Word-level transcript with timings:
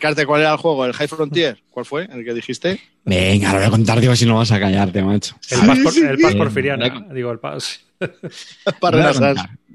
Carte, 0.00 0.26
¿cuál 0.26 0.40
era 0.42 0.52
el 0.52 0.56
juego? 0.58 0.84
¿El 0.86 0.92
High 0.92 1.08
Frontier? 1.08 1.62
¿Cuál 1.70 1.86
fue? 1.86 2.04
¿El 2.12 2.24
que 2.24 2.34
dijiste? 2.34 2.80
Venga, 3.04 3.52
lo 3.52 3.58
voy 3.58 3.66
a 3.66 3.70
contar, 3.70 4.00
digo, 4.00 4.14
si 4.16 4.26
no 4.26 4.36
vas 4.36 4.50
a 4.52 4.58
callarte, 4.60 5.02
macho. 5.02 5.36
El 5.50 5.82
por- 5.82 5.92
sí, 5.92 6.00
el 6.00 6.18
pas 6.18 6.32
sí. 6.32 6.38
porfiriana, 6.38 7.06
digo, 7.12 7.30
el 7.32 7.38
pas. 7.38 7.80
Para. 8.80 9.12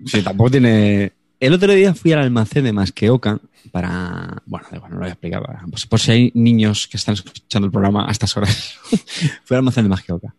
Sí, 0.05 0.21
tampoco 0.21 0.51
tiene. 0.51 1.11
El 1.39 1.53
otro 1.53 1.71
día 1.73 1.93
fui 1.93 2.11
al 2.11 2.19
almacén 2.19 2.63
de 2.65 2.73
Masqueoka 2.73 3.39
para. 3.71 4.41
Bueno, 4.45 4.67
no 4.71 4.89
lo 4.89 4.97
voy 4.99 5.07
a 5.07 5.11
explicar. 5.11 5.41
para- 5.41 5.63
Pues, 5.69 5.85
por 5.85 5.99
si 5.99 6.11
hay 6.11 6.31
niños 6.33 6.87
que 6.87 6.97
están 6.97 7.13
escuchando 7.13 7.65
el 7.67 7.71
programa 7.71 8.07
a 8.07 8.11
estas 8.11 8.35
horas. 8.35 8.75
fui 9.45 9.55
al 9.55 9.57
almacén 9.59 9.83
de 9.85 9.89
Masqueoka. 9.89 10.33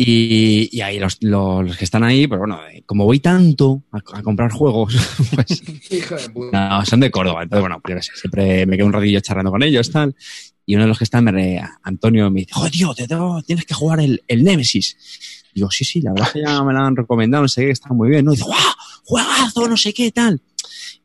Y, 0.00 0.68
y 0.70 0.80
ahí 0.80 1.00
los, 1.00 1.18
los, 1.22 1.76
que 1.76 1.84
están 1.84 2.04
ahí, 2.04 2.28
pero 2.28 2.38
bueno, 2.42 2.60
eh, 2.72 2.84
como 2.86 3.04
voy 3.04 3.18
tanto 3.18 3.82
a, 3.90 3.98
a 4.16 4.22
comprar 4.22 4.52
juegos, 4.52 4.94
pues 5.34 5.60
Hijo 5.90 6.14
de 6.14 6.28
puta. 6.30 6.68
no, 6.68 6.84
son 6.86 7.00
de 7.00 7.10
Córdoba. 7.10 7.42
Entonces, 7.42 7.62
bueno, 7.62 7.80
pues 7.82 8.08
siempre 8.14 8.64
me 8.64 8.76
quedo 8.76 8.86
un 8.86 8.92
ratillo 8.92 9.18
charlando 9.18 9.50
con 9.50 9.60
ellos, 9.64 9.90
tal. 9.90 10.14
Y 10.64 10.76
uno 10.76 10.84
de 10.84 10.88
los 10.88 10.98
que 10.98 11.04
están, 11.04 11.24
me 11.24 11.60
Antonio, 11.82 12.30
me 12.30 12.40
dice, 12.40 12.52
joder, 12.54 12.70
tío, 12.70 12.94
te 12.94 13.08
tengo- 13.08 13.42
tienes 13.42 13.64
que 13.64 13.74
jugar 13.74 13.98
el, 13.98 14.22
el 14.28 14.44
Nemesis. 14.44 14.96
Digo, 15.52 15.68
sí, 15.72 15.84
sí, 15.84 16.00
la 16.00 16.12
verdad 16.12 16.30
que 16.32 16.42
ya 16.42 16.62
me 16.62 16.72
lo 16.72 16.78
han 16.78 16.94
recomendado, 16.94 17.42
no 17.42 17.48
sé 17.48 17.64
qué, 17.64 17.70
está 17.72 17.88
muy 17.92 18.08
bien. 18.10 18.24
No, 18.24 18.30
dice, 18.30 18.44
¡guau! 18.44 18.56
¡Juegazo! 19.02 19.68
No 19.68 19.76
sé 19.76 19.92
qué, 19.92 20.12
tal. 20.12 20.40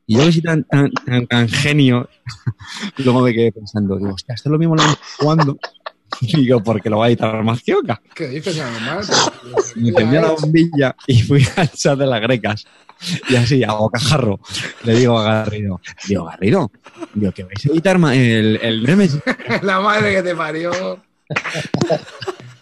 Y 0.05 0.17
yo 0.17 0.25
que 0.25 0.33
soy 0.33 0.41
tan, 0.43 0.65
tan, 0.65 0.91
tan, 0.91 1.25
tan 1.25 1.49
genio, 1.49 2.07
luego 2.97 3.21
me 3.21 3.33
quedé 3.33 3.51
pensando, 3.53 3.97
digo, 3.97 4.13
hostia, 4.13 4.35
esto 4.35 4.49
es 4.49 4.51
lo 4.51 4.59
mismo 4.59 4.75
lo 4.75 4.83
jugando. 5.17 5.57
Digo, 6.21 6.61
porque 6.63 6.89
lo 6.89 6.99
va 6.99 7.05
a 7.05 7.07
editar 7.09 7.43
más 7.43 7.61
que 7.61 7.75
Oca. 7.75 8.01
¿Qué 8.13 8.27
dices, 8.27 8.57
normal? 8.57 9.05
Me 9.75 9.89
encendí 9.89 10.15
la 10.15 10.31
bombilla 10.31 10.95
y 11.07 11.21
fui 11.21 11.45
al 11.55 11.71
chat 11.71 11.97
de 11.97 12.05
las 12.05 12.21
grecas. 12.21 12.65
Y 13.27 13.35
así, 13.35 13.63
a 13.63 13.73
bocajarro, 13.73 14.39
le 14.83 14.95
digo 14.95 15.19
a 15.19 15.23
Garrido, 15.23 15.81
digo, 16.07 16.23
Garrido, 16.23 16.71
digo, 17.13 17.31
que 17.33 17.43
vais 17.43 17.65
a 17.65 17.69
editar 17.69 17.97
el, 17.97 18.59
el 18.61 18.83
Nemesis. 18.83 19.21
La 19.61 19.81
madre 19.81 20.15
que 20.15 20.23
te 20.23 20.35
parió. 20.35 20.71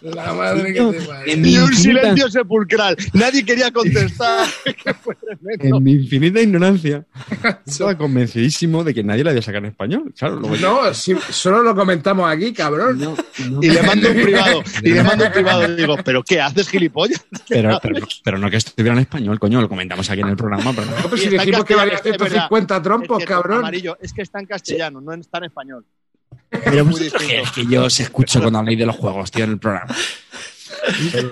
La 0.02 0.32
madre 0.32 0.72
que 0.72 0.80
te 0.80 1.00
parió. 1.06 1.32
Y 1.34 1.36
un 1.36 1.44
infinita- 1.46 1.76
silencio 1.76 2.30
sepulcral. 2.30 2.96
Nadie 3.12 3.44
quería 3.44 3.70
contestar. 3.70 4.46
que 4.84 4.94
fue 4.94 5.14
tremendo. 5.14 5.76
En 5.76 5.82
mi 5.84 5.92
infinita 5.92 6.40
ignorancia, 6.40 7.04
estaba 7.66 7.96
convencidísimo 7.96 8.82
de 8.84 8.94
que 8.94 9.02
nadie 9.04 9.24
la 9.24 9.30
había 9.30 9.42
sacado 9.42 9.64
en 9.64 9.70
español. 9.70 10.12
Claro, 10.18 10.40
No, 10.40 10.92
si, 10.94 11.14
solo 11.30 11.62
lo 11.62 11.74
comentamos 11.74 12.30
aquí, 12.30 12.52
cabrón. 12.52 12.98
no, 12.98 13.14
no. 13.50 13.62
Y 13.62 13.70
le 13.70 13.82
mando 13.82 14.08
un 14.10 14.14
privado. 14.22 14.62
Y 14.82 14.90
le 14.90 15.02
mando 15.02 15.26
un 15.26 15.32
privado. 15.32 15.72
Y 15.72 15.76
digo, 15.76 15.96
¿pero 16.04 16.22
qué 16.22 16.40
haces, 16.40 16.68
gilipollas? 16.68 17.24
Pero, 17.48 17.78
pero, 17.82 18.06
pero 18.24 18.38
no 18.38 18.50
que 18.50 18.56
estuviera 18.56 18.94
en 18.94 19.00
español, 19.00 19.38
coño, 19.38 19.60
lo 19.60 19.68
comentamos 19.68 20.08
aquí 20.10 20.20
en 20.20 20.28
el 20.28 20.36
programa. 20.36 20.72
Pero 20.74 20.86
no. 20.86 20.92
No, 21.08 21.16
Y 21.16 21.18
si 21.18 21.24
está 21.26 21.42
en 21.42 21.46
dijimos 21.46 21.64
que 21.64 21.74
valía 21.74 21.92
castellano, 21.94 22.24
es 22.24 22.32
verdad. 22.32 22.48
150 22.48 22.82
trompos, 22.82 23.18
Es 23.18 23.24
que, 23.24 23.32
cabrón. 23.32 23.58
Amarillo, 23.58 23.96
es 24.00 24.12
que 24.12 24.22
está 24.22 24.40
en 24.40 24.46
castellano, 24.46 25.00
no 25.00 25.12
está 25.12 25.38
en 25.38 25.44
español. 25.44 25.84
Pero 26.64 26.86
qué 26.94 27.40
es 27.40 27.50
que 27.50 27.66
yo 27.66 27.84
os 27.84 27.98
escucho 28.00 28.40
cuando 28.40 28.58
habláis 28.58 28.78
de 28.78 28.86
los 28.86 28.96
juegos, 28.96 29.30
tío, 29.30 29.44
en 29.44 29.50
el 29.52 29.58
programa. 29.58 29.94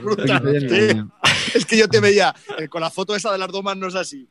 brutal. 0.02 1.10
Es 1.54 1.64
que 1.66 1.76
yo 1.76 1.88
te 1.88 2.00
veía 2.00 2.34
eh, 2.58 2.68
con 2.68 2.80
la 2.80 2.90
foto 2.90 3.14
esa 3.14 3.32
de 3.32 3.38
las 3.38 3.50
domas, 3.50 3.76
no 3.76 3.88
es 3.88 3.94
así. 3.94 4.28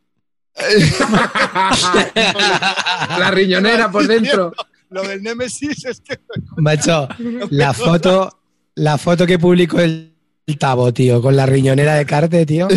La 3.17 3.31
riñonera 3.31 3.91
por 3.91 4.07
dentro. 4.07 4.53
Lo 4.89 5.03
del 5.03 5.21
Nemesis 5.21 5.85
es 5.85 6.01
que. 6.01 6.19
Macho, 6.57 7.07
la 7.51 7.73
foto, 7.73 8.39
la 8.75 8.97
foto 8.97 9.27
que 9.27 9.37
publicó 9.37 9.79
el, 9.79 10.15
el 10.47 10.57
Tabo, 10.57 10.91
tío, 10.93 11.21
con 11.21 11.35
la 11.35 11.45
riñonera 11.45 11.95
de 11.95 12.05
Carte, 12.05 12.45
tío. 12.45 12.67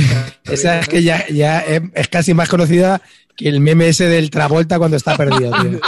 Esa 0.44 0.80
es 0.80 0.88
que 0.88 1.02
ya, 1.02 1.26
ya 1.28 1.60
es, 1.60 1.82
es 1.94 2.08
casi 2.08 2.34
más 2.34 2.48
conocida 2.48 3.00
que 3.36 3.48
el 3.48 3.60
meme 3.60 3.88
ese 3.88 4.08
del 4.08 4.30
Travolta 4.30 4.78
cuando 4.78 4.96
está 4.96 5.16
perdido, 5.16 5.52
tío. 5.62 5.80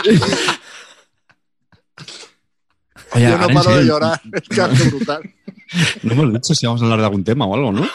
Oye, 3.15 3.25
yo 3.31 3.39
no 3.39 3.49
paro 3.49 3.77
de 3.77 3.85
llorar. 3.85 4.21
Es 4.33 4.49
que 4.49 4.61
hace 4.61 4.89
brutal. 4.91 5.23
No 6.03 6.13
hemos 6.13 6.33
dicho 6.35 6.55
si 6.55 6.67
vamos 6.67 6.83
a 6.83 6.85
hablar 6.85 7.01
de 7.01 7.07
algún 7.07 7.25
tema 7.25 7.47
o 7.47 7.55
algo, 7.55 7.73
¿no? 7.73 7.83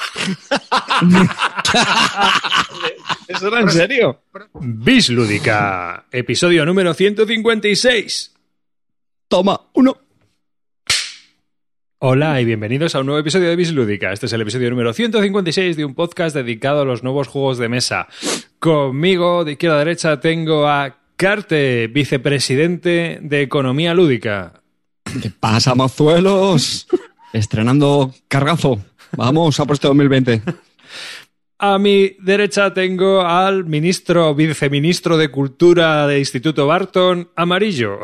¿Eso 3.28 3.48
era 3.48 3.62
en 3.62 3.70
serio? 3.70 4.24
Bis 4.60 5.10
Lúdica, 5.10 6.06
episodio 6.12 6.66
número 6.66 6.94
156. 6.94 8.34
Toma, 9.30 9.62
uno. 9.74 9.98
Hola 12.00 12.42
y 12.42 12.46
bienvenidos 12.46 12.96
a 12.96 13.02
un 13.02 13.06
nuevo 13.06 13.20
episodio 13.20 13.50
de 13.50 13.56
Bis 13.56 13.72
Lúdica. 13.72 14.12
Este 14.12 14.26
es 14.26 14.34
el 14.34 14.42
episodio 14.42 14.70
número 14.72 14.92
156 14.92 15.78
de 15.78 15.86
un 15.86 15.94
podcast 15.94 16.36
dedicado 16.36 16.82
a 16.82 16.86
los 16.86 17.04
nuevos 17.04 17.28
juegos 17.28 17.60
de 17.60 17.70
mesa. 17.70 18.08
Conmigo, 18.58 19.46
de 19.46 19.52
izquierda 19.54 19.76
a 19.76 19.80
derecha, 19.80 20.20
tengo 20.20 20.68
a 20.68 20.98
Carte, 21.16 21.88
vicepresidente 21.88 23.20
de 23.22 23.42
Economía 23.42 23.94
Lúdica. 23.94 24.59
¿Qué 25.22 25.32
pasa, 25.32 25.76
mozuelos? 25.76 26.88
Estrenando 27.34 28.14
cargazo. 28.28 28.80
Vamos 29.16 29.60
a 29.60 29.66
por 29.66 29.74
este 29.76 29.88
2020. 29.88 30.42
A 31.58 31.78
mi 31.78 32.16
derecha 32.20 32.74
tengo 32.74 33.22
al 33.22 33.66
ministro, 33.66 34.34
viceministro 34.34 35.18
de 35.18 35.30
Cultura 35.30 36.08
de 36.08 36.20
Instituto 36.20 36.68
Barton, 36.68 37.32
Amarillo. 37.36 38.00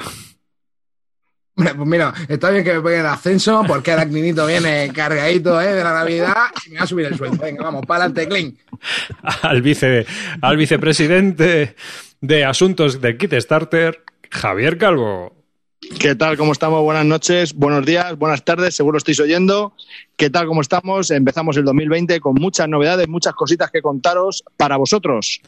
Hombre, 1.56 1.74
Pues 1.74 1.88
mira, 1.88 2.14
está 2.28 2.50
bien 2.50 2.66
que 2.66 2.74
me 2.74 2.82
peguen 2.82 3.00
el 3.02 3.06
ascenso 3.06 3.64
porque 3.66 3.94
el 3.94 4.00
acninito 4.00 4.46
viene 4.46 4.92
cargadito 4.94 5.62
¿eh? 5.62 5.74
de 5.74 5.84
la 5.84 5.94
Navidad 5.94 6.48
y 6.66 6.72
me 6.72 6.78
va 6.80 6.84
a 6.84 6.88
subir 6.88 7.06
el 7.06 7.16
sueldo. 7.16 7.38
Venga, 7.42 7.64
vamos, 7.64 7.86
para 7.86 8.06
adelante, 8.06 8.28
Clean. 8.28 8.58
al, 9.42 9.62
vice, 9.62 10.06
al 10.42 10.58
vicepresidente 10.58 11.76
de 12.20 12.44
Asuntos 12.44 13.00
de 13.00 13.16
Kickstarter, 13.16 14.04
Javier 14.30 14.78
Calvo. 14.78 15.45
¿Qué 16.00 16.16
tal? 16.16 16.38
¿Cómo 16.38 16.52
estamos? 16.52 16.82
Buenas 16.82 17.06
noches, 17.06 17.54
buenos 17.54 17.86
días, 17.86 18.18
buenas 18.18 18.44
tardes, 18.44 18.76
seguro 18.76 18.98
estáis 18.98 19.20
oyendo. 19.20 19.74
¿Qué 20.16 20.30
tal? 20.30 20.48
¿Cómo 20.48 20.62
estamos? 20.62 21.12
Empezamos 21.12 21.58
el 21.58 21.66
2020 21.66 22.20
con 22.20 22.36
muchas 22.36 22.68
novedades, 22.68 23.08
muchas 23.08 23.34
cositas 23.34 23.72
que 23.72 23.82
contaros 23.82 24.44
para 24.58 24.78
vosotros. 24.78 25.42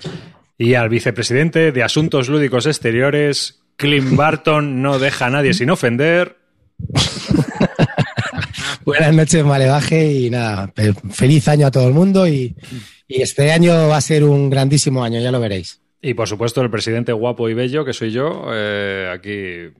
Y 0.57 0.75
al 0.75 0.89
vicepresidente 0.89 1.71
de 1.71 1.83
Asuntos 1.83 2.29
Lúdicos 2.29 2.65
Exteriores, 2.65 3.61
Clint 3.75 4.15
Barton, 4.15 4.81
no 4.81 4.99
deja 4.99 5.27
a 5.27 5.29
nadie 5.29 5.53
sin 5.53 5.69
ofender. 5.69 6.37
Buenas 8.85 9.13
noches, 9.13 9.43
Malevaje, 9.43 10.11
y 10.11 10.29
nada, 10.29 10.73
feliz 11.11 11.47
año 11.47 11.67
a 11.67 11.71
todo 11.71 11.87
el 11.87 11.93
mundo 11.93 12.27
y, 12.27 12.55
y 13.07 13.21
este 13.21 13.51
año 13.51 13.89
va 13.89 13.97
a 13.97 14.01
ser 14.01 14.23
un 14.23 14.49
grandísimo 14.49 15.03
año, 15.03 15.19
ya 15.19 15.31
lo 15.31 15.39
veréis. 15.39 15.81
Y 16.01 16.13
por 16.13 16.27
supuesto 16.27 16.61
el 16.61 16.69
presidente 16.69 17.11
guapo 17.11 17.49
y 17.49 17.53
bello, 17.53 17.83
que 17.83 17.93
soy 17.93 18.11
yo, 18.11 18.45
eh, 18.53 19.11
aquí 19.13 19.73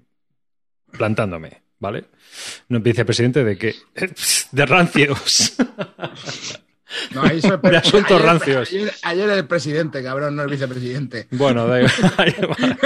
plantándome, 0.92 1.62
¿vale? 1.80 2.06
No 2.70 2.80
vicepresidente 2.80 3.44
de 3.44 3.58
qué? 3.58 3.76
De 4.52 4.66
rancios. 4.66 5.56
No, 7.14 7.22
ahí 7.24 7.42
soy- 7.42 7.60
De 7.64 7.78
asuntos 7.78 8.12
ayer- 8.12 8.26
rancios. 8.26 8.70
Ayer, 8.70 8.94
ayer 9.04 9.30
el 9.30 9.46
presidente, 9.48 10.02
cabrón, 10.02 10.36
no 10.36 10.44
el 10.44 10.50
vicepresidente. 10.50 11.28
Bueno, 11.32 11.68
da 11.68 11.82
igual. 11.82 12.78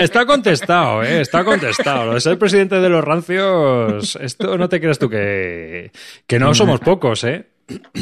Está 0.02 0.26
contestado, 0.26 1.02
¿eh? 1.04 1.20
Está 1.20 1.44
contestado. 1.44 2.06
Lo 2.06 2.14
de 2.14 2.20
ser 2.20 2.38
presidente 2.38 2.76
de 2.76 2.88
los 2.88 3.04
rancios, 3.04 4.18
esto 4.20 4.58
no 4.58 4.68
te 4.68 4.80
creas 4.80 4.98
tú 4.98 5.08
que, 5.08 5.92
que 6.26 6.38
no 6.38 6.54
somos 6.54 6.80
pocos, 6.80 7.22
¿eh? 7.24 7.46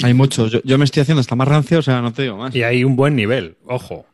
Hay 0.02 0.14
muchos. 0.14 0.52
Yo, 0.52 0.60
yo 0.64 0.78
me 0.78 0.84
estoy 0.84 1.02
haciendo 1.02 1.20
hasta 1.20 1.34
más 1.36 1.48
rancio, 1.48 1.80
o 1.80 1.82
sea, 1.82 2.00
no 2.00 2.12
te 2.12 2.22
digo 2.22 2.36
más. 2.36 2.54
Y 2.54 2.62
hay 2.62 2.84
un 2.84 2.96
buen 2.96 3.14
nivel, 3.16 3.56
ojo. 3.66 4.06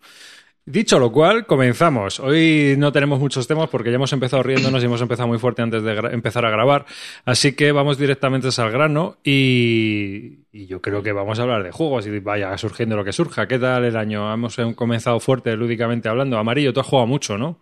Dicho 0.65 1.01
lo 1.01 1.11
cual, 1.11 1.45
comenzamos. 1.45 2.21
Hoy 2.21 2.77
no 2.79 2.93
tenemos 2.93 3.19
muchos 3.19 3.49
temas 3.49 3.69
porque 3.69 3.91
ya 3.91 3.97
hemos 3.97 4.13
empezado 4.13 4.45
riéndonos 4.45 4.81
y 4.81 4.87
hemos 4.87 5.01
empezado 5.01 5.27
muy 5.27 5.39
fuerte 5.39 5.61
antes 5.61 5.83
de 5.83 5.93
empezar 6.13 6.45
a 6.45 6.51
grabar. 6.51 6.87
Así 7.25 7.55
que 7.55 7.73
vamos 7.73 7.99
directamente 7.99 8.49
al 8.57 8.71
grano 8.71 9.17
y, 9.25 10.45
yo 10.53 10.81
creo 10.81 11.03
que 11.03 11.11
vamos 11.11 11.41
a 11.41 11.43
hablar 11.43 11.65
de 11.65 11.73
juegos 11.73 12.07
y 12.07 12.17
vaya 12.21 12.57
surgiendo 12.59 12.97
lo 12.97 13.05
que 13.05 13.13
surja. 13.13 13.49
¿Qué 13.49 13.59
tal 13.59 13.85
el 13.85 13.97
año? 13.97 14.33
Hemos 14.33 14.57
em- 14.61 14.73
comenzado 14.75 15.19
fuerte 15.19 15.57
lúdicamente 15.57 16.09
hablando. 16.09 16.39
Amarillo, 16.39 16.73
tú 16.73 16.79
has 16.79 16.87
jugado 16.87 17.09
mucho, 17.09 17.37
¿no? 17.37 17.59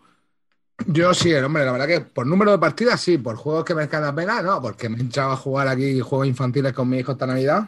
Yo 0.87 1.15
sí, 1.15 1.33
hombre, 1.33 1.65
la 1.65 1.73
verdad 1.73 1.87
que 1.87 2.01
por 2.01 2.27
número 2.27 2.53
de 2.53 2.59
partidas 2.59 3.01
sí, 3.01 3.17
por 3.17 3.37
juegos 3.37 3.65
que 3.65 3.73
me 3.73 3.79
merezcan 3.79 4.03
la 4.03 4.15
pena, 4.15 4.43
no, 4.43 4.61
porque 4.61 4.91
me 4.91 4.99
he 4.99 5.05
echado 5.05 5.33
a 5.33 5.37
jugar 5.37 5.69
aquí 5.69 6.01
juegos 6.01 6.29
infantiles 6.29 6.75
con 6.75 6.89
mi 6.89 6.99
hijo 6.99 7.13
esta 7.13 7.27
Navidad. 7.27 7.65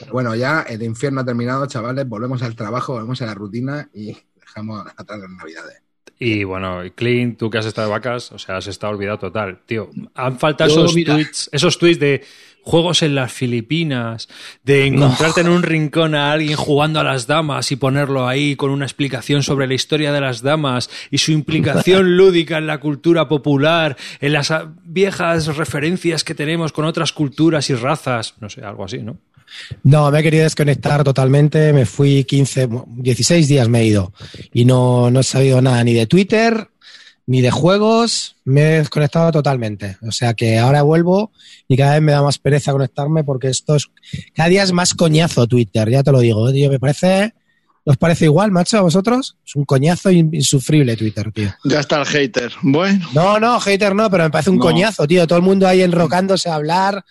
Pero 0.00 0.12
bueno, 0.12 0.34
ya 0.34 0.62
el 0.62 0.82
infierno 0.82 1.20
ha 1.20 1.24
terminado, 1.24 1.66
chavales, 1.66 2.08
volvemos 2.08 2.42
al 2.42 2.56
trabajo, 2.56 2.94
volvemos 2.94 3.20
a 3.20 3.26
la 3.26 3.34
rutina 3.34 3.88
y 3.92 4.16
dejamos 4.56 4.86
atrás 4.96 5.20
las 5.20 5.30
Navidades. 5.30 5.82
Y 6.18 6.44
bueno, 6.44 6.80
Clint, 6.94 7.38
tú 7.38 7.50
que 7.50 7.58
has 7.58 7.66
estado 7.66 7.88
de 7.88 7.92
vacas, 7.92 8.32
o 8.32 8.38
sea, 8.38 8.56
has 8.56 8.66
estado 8.66 8.94
olvidado 8.94 9.18
total. 9.18 9.60
Tío, 9.66 9.90
han 10.14 10.38
faltado 10.38 10.74
Yo, 10.74 10.84
esos 10.84 10.94
mira. 10.94 11.14
tweets, 11.14 11.50
esos 11.52 11.78
tweets 11.78 12.00
de 12.00 12.24
juegos 12.62 13.02
en 13.02 13.14
las 13.14 13.32
Filipinas, 13.32 14.28
de 14.64 14.86
encontrarte 14.86 15.42
en 15.42 15.50
un 15.50 15.62
rincón 15.62 16.14
a 16.14 16.32
alguien 16.32 16.56
jugando 16.56 16.98
a 16.98 17.04
las 17.04 17.26
damas 17.26 17.70
y 17.70 17.76
ponerlo 17.76 18.26
ahí 18.26 18.56
con 18.56 18.70
una 18.70 18.86
explicación 18.86 19.42
sobre 19.42 19.66
la 19.68 19.74
historia 19.74 20.10
de 20.10 20.20
las 20.20 20.42
damas 20.42 20.90
y 21.10 21.18
su 21.18 21.32
implicación 21.32 22.16
lúdica 22.16 22.58
en 22.58 22.66
la 22.66 22.78
cultura 22.78 23.28
popular, 23.28 23.96
en 24.20 24.32
las 24.32 24.52
viejas 24.84 25.54
referencias 25.56 26.24
que 26.24 26.34
tenemos 26.34 26.72
con 26.72 26.86
otras 26.86 27.12
culturas 27.12 27.68
y 27.68 27.74
razas, 27.74 28.34
no 28.40 28.48
sé, 28.48 28.64
algo 28.64 28.84
así, 28.84 28.98
¿no? 28.98 29.18
No, 29.82 30.10
me 30.10 30.20
he 30.20 30.22
querido 30.22 30.44
desconectar 30.44 31.02
totalmente, 31.04 31.72
me 31.72 31.86
fui 31.86 32.24
15, 32.24 32.68
16 32.86 33.48
días 33.48 33.68
me 33.68 33.80
he 33.80 33.86
ido 33.86 34.12
y 34.52 34.64
no, 34.64 35.10
no 35.10 35.20
he 35.20 35.24
sabido 35.24 35.60
nada 35.62 35.82
ni 35.84 35.94
de 35.94 36.06
Twitter, 36.06 36.68
ni 37.28 37.40
de 37.40 37.50
juegos, 37.50 38.36
me 38.44 38.60
he 38.62 38.78
desconectado 38.78 39.32
totalmente. 39.32 39.96
O 40.02 40.12
sea 40.12 40.34
que 40.34 40.58
ahora 40.58 40.82
vuelvo 40.82 41.32
y 41.66 41.76
cada 41.76 41.94
vez 41.94 42.02
me 42.02 42.12
da 42.12 42.22
más 42.22 42.38
pereza 42.38 42.72
conectarme 42.72 43.24
porque 43.24 43.48
esto 43.48 43.74
es, 43.76 43.86
cada 44.34 44.48
día 44.48 44.62
es 44.62 44.72
más 44.72 44.94
coñazo 44.94 45.46
Twitter, 45.46 45.90
ya 45.90 46.02
te 46.02 46.12
lo 46.12 46.20
digo, 46.20 46.52
tío, 46.52 46.70
me 46.70 46.78
parece, 46.78 47.34
¿os 47.84 47.96
parece 47.96 48.26
igual, 48.26 48.52
macho, 48.52 48.78
a 48.78 48.82
vosotros? 48.82 49.36
Es 49.44 49.56
un 49.56 49.64
coñazo 49.64 50.10
in- 50.12 50.30
insufrible 50.32 50.96
Twitter, 50.96 51.32
tío. 51.32 51.52
Ya 51.64 51.80
está 51.80 51.98
el 52.00 52.06
hater. 52.06 52.52
Bueno, 52.62 53.08
No, 53.12 53.40
no, 53.40 53.58
hater 53.60 53.94
no, 53.94 54.08
pero 54.10 54.22
me 54.24 54.30
parece 54.30 54.50
un 54.50 54.56
No. 54.58 54.62
coñazo, 54.62 55.06
tío. 55.08 55.26
Todo 55.26 55.38
el 55.38 55.44
mundo 55.44 55.66
ahí 55.66 55.82
enrocándose 55.82 56.48
a 56.48 56.54
hablar. 56.54 57.04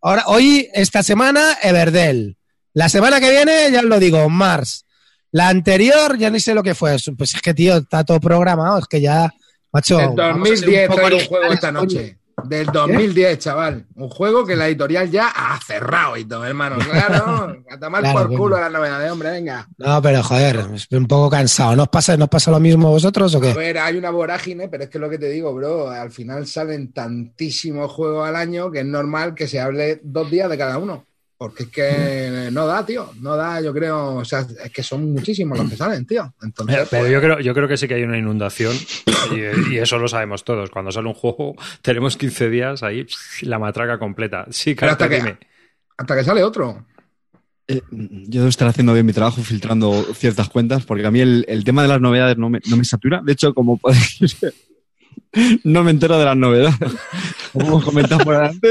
Ahora, 0.00 0.24
hoy, 0.26 0.68
esta 0.74 1.02
semana, 1.02 1.58
Everdell. 1.62 2.36
La 2.72 2.88
semana 2.88 3.20
que 3.20 3.30
viene, 3.30 3.70
ya 3.70 3.80
os 3.80 3.84
lo 3.86 3.98
digo, 3.98 4.28
Mars. 4.28 4.84
La 5.30 5.48
anterior, 5.48 6.16
ya 6.18 6.30
ni 6.30 6.40
sé 6.40 6.54
lo 6.54 6.62
que 6.62 6.74
fue. 6.74 6.96
Pues 7.16 7.34
es 7.34 7.42
que, 7.42 7.54
tío, 7.54 7.76
está 7.78 8.04
todo 8.04 8.20
programado. 8.20 8.78
Es 8.78 8.86
que 8.86 9.00
ya, 9.00 9.32
macho. 9.72 9.98
Ser 9.98 10.14
2010 10.14 10.88
poco 10.88 11.00
traigo 11.00 11.16
un 11.16 11.24
juego 11.24 11.46
originales, 11.46 11.54
esta 11.54 11.72
noche. 11.72 12.18
Del 12.42 12.66
2010, 12.66 13.38
chaval. 13.38 13.86
Un 13.94 14.08
juego 14.10 14.44
que 14.44 14.54
la 14.56 14.66
editorial 14.66 15.10
ya 15.10 15.28
ha 15.28 15.58
cerrado 15.60 16.16
y 16.16 16.24
todo, 16.26 16.44
hermano. 16.44 16.76
Claro, 16.78 17.56
a 17.70 17.78
tomar 17.78 18.02
Claro, 18.02 18.28
por 18.28 18.36
culo 18.36 18.58
las 18.60 18.70
novedades, 18.70 19.10
hombre, 19.10 19.30
venga. 19.30 19.66
No, 19.78 20.02
pero 20.02 20.22
joder, 20.22 20.66
estoy 20.74 20.98
un 20.98 21.06
poco 21.06 21.30
cansado. 21.30 21.74
¿No 21.76 21.84
os 21.84 21.88
pasa, 21.88 22.16
¿no 22.16 22.24
os 22.24 22.30
pasa 22.30 22.50
lo 22.50 22.60
mismo 22.60 22.88
a 22.88 22.90
vosotros 22.90 23.34
o 23.34 23.38
A 23.38 23.40
qué? 23.40 23.54
ver, 23.54 23.78
hay 23.78 23.96
una 23.96 24.10
vorágine, 24.10 24.68
pero 24.68 24.84
es 24.84 24.90
que 24.90 24.98
lo 24.98 25.08
que 25.08 25.18
te 25.18 25.30
digo, 25.30 25.54
bro, 25.54 25.88
al 25.88 26.10
final 26.10 26.46
salen 26.46 26.92
tantísimos 26.92 27.90
juegos 27.90 28.28
al 28.28 28.36
año 28.36 28.70
que 28.70 28.80
es 28.80 28.86
normal 28.86 29.34
que 29.34 29.48
se 29.48 29.60
hable 29.60 30.00
dos 30.02 30.30
días 30.30 30.50
de 30.50 30.58
cada 30.58 30.76
uno. 30.78 31.06
Porque 31.44 31.64
es 31.64 31.68
que 31.68 32.48
no 32.50 32.66
da, 32.66 32.86
tío. 32.86 33.10
No 33.20 33.36
da, 33.36 33.60
yo 33.60 33.74
creo. 33.74 34.14
O 34.16 34.24
sea, 34.24 34.46
es 34.64 34.70
que 34.72 34.82
son 34.82 35.12
muchísimos 35.12 35.58
los 35.58 35.68
que 35.68 35.76
salen, 35.76 36.06
tío. 36.06 36.32
Entonces, 36.42 36.74
Pero, 36.74 36.86
pero 36.90 37.02
pues, 37.02 37.12
yo 37.12 37.20
creo, 37.20 37.40
yo 37.40 37.52
creo 37.52 37.68
que 37.68 37.76
sí 37.76 37.86
que 37.86 37.94
hay 37.94 38.02
una 38.02 38.16
inundación 38.16 38.74
y, 39.30 39.74
y 39.74 39.78
eso 39.78 39.98
lo 39.98 40.08
sabemos 40.08 40.42
todos. 40.42 40.70
Cuando 40.70 40.90
sale 40.90 41.06
un 41.08 41.12
juego, 41.12 41.54
tenemos 41.82 42.16
15 42.16 42.48
días 42.48 42.82
ahí, 42.82 43.06
la 43.42 43.58
matraca 43.58 43.98
completa. 43.98 44.46
Sí, 44.50 44.74
Carta, 44.74 45.04
hasta 45.04 45.08
que- 45.22 45.38
hasta 45.98 46.16
que 46.16 46.24
sale 46.24 46.42
otro. 46.42 46.86
Eh, 47.68 47.82
yo 47.90 48.40
debo 48.40 48.48
estar 48.48 48.66
haciendo 48.68 48.94
bien 48.94 49.04
mi 49.04 49.12
trabajo 49.12 49.42
filtrando 49.42 50.02
ciertas 50.14 50.48
cuentas, 50.48 50.86
porque 50.86 51.06
a 51.06 51.10
mí 51.10 51.20
el, 51.20 51.44
el 51.46 51.62
tema 51.62 51.82
de 51.82 51.88
las 51.88 52.00
novedades 52.00 52.38
no 52.38 52.48
me, 52.48 52.60
no 52.70 52.78
me 52.78 52.84
satura. 52.86 53.20
De 53.22 53.32
hecho, 53.32 53.52
como 53.52 53.76
podéis 53.76 54.40
ver, 54.40 54.54
no 55.64 55.84
me 55.84 55.90
entero 55.90 56.18
de 56.18 56.24
las 56.24 56.36
novedades. 56.38 56.74
Como 57.52 57.80
comentado 57.82 58.24
por 58.24 58.34
delante. 58.34 58.70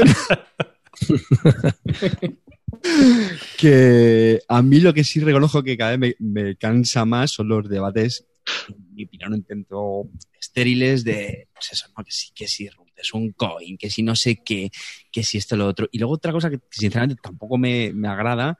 que 3.58 4.40
a 4.48 4.62
mí 4.62 4.80
lo 4.80 4.94
que 4.94 5.04
sí 5.04 5.20
reconozco 5.20 5.62
que 5.62 5.76
cada 5.76 5.96
vez 5.96 6.16
me, 6.18 6.56
cansa 6.56 7.04
más 7.04 7.32
son 7.32 7.48
los 7.48 7.68
debates, 7.68 8.26
en 8.68 8.94
mi 8.94 9.04
opinión, 9.04 9.34
un 9.34 9.42
tanto 9.42 10.08
estériles 10.38 11.04
de, 11.04 11.48
pues 11.52 11.72
eso, 11.72 11.88
¿no? 11.96 12.04
que 12.04 12.12
sí, 12.12 12.30
que 12.34 12.44
es 12.44 13.14
un 13.14 13.32
coin, 13.32 13.76
que 13.76 13.90
si 13.90 14.02
no 14.02 14.14
sé 14.16 14.42
qué, 14.44 14.70
que 15.10 15.22
si 15.22 15.38
esto 15.38 15.56
lo 15.56 15.66
otro. 15.66 15.88
Y 15.92 15.98
luego 15.98 16.14
otra 16.14 16.32
cosa 16.32 16.50
que 16.50 16.60
sinceramente 16.70 17.20
tampoco 17.22 17.58
me, 17.58 17.92
me 17.92 18.08
agrada 18.08 18.58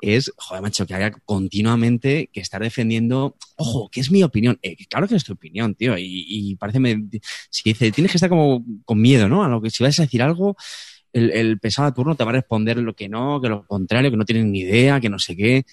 es, 0.00 0.32
joder, 0.36 0.62
macho, 0.62 0.86
que 0.86 0.94
haya 0.94 1.10
continuamente 1.10 2.28
que 2.32 2.40
estar 2.40 2.62
defendiendo, 2.62 3.36
ojo, 3.56 3.88
que 3.88 4.00
es 4.00 4.10
mi 4.10 4.22
opinión. 4.22 4.58
Eh, 4.62 4.76
claro 4.86 5.08
que 5.08 5.16
es 5.16 5.24
tu 5.24 5.32
opinión, 5.32 5.74
tío. 5.74 5.96
Y, 5.96 6.26
y 6.28 6.56
parece, 6.56 6.80
me, 6.80 7.08
si 7.50 7.62
dice, 7.64 7.90
tienes 7.90 8.12
que 8.12 8.18
estar 8.18 8.28
como 8.28 8.64
con 8.84 9.00
miedo, 9.00 9.28
¿no? 9.28 9.44
A 9.44 9.48
lo 9.48 9.62
que 9.62 9.70
si 9.70 9.82
vas 9.82 9.98
a 9.98 10.02
decir 10.02 10.22
algo, 10.22 10.56
el, 11.14 11.30
el 11.30 11.58
pesado 11.58 11.92
turno 11.94 12.14
te 12.14 12.24
va 12.24 12.30
a 12.30 12.34
responder 12.34 12.76
lo 12.78 12.94
que 12.94 13.08
no, 13.08 13.40
que 13.40 13.48
lo 13.48 13.64
contrario, 13.66 14.10
que 14.10 14.16
no 14.18 14.24
tienen 14.26 14.52
ni 14.52 14.60
idea, 14.60 15.00
que 15.00 15.08
no 15.08 15.18
sé 15.18 15.34
qué. 15.34 15.64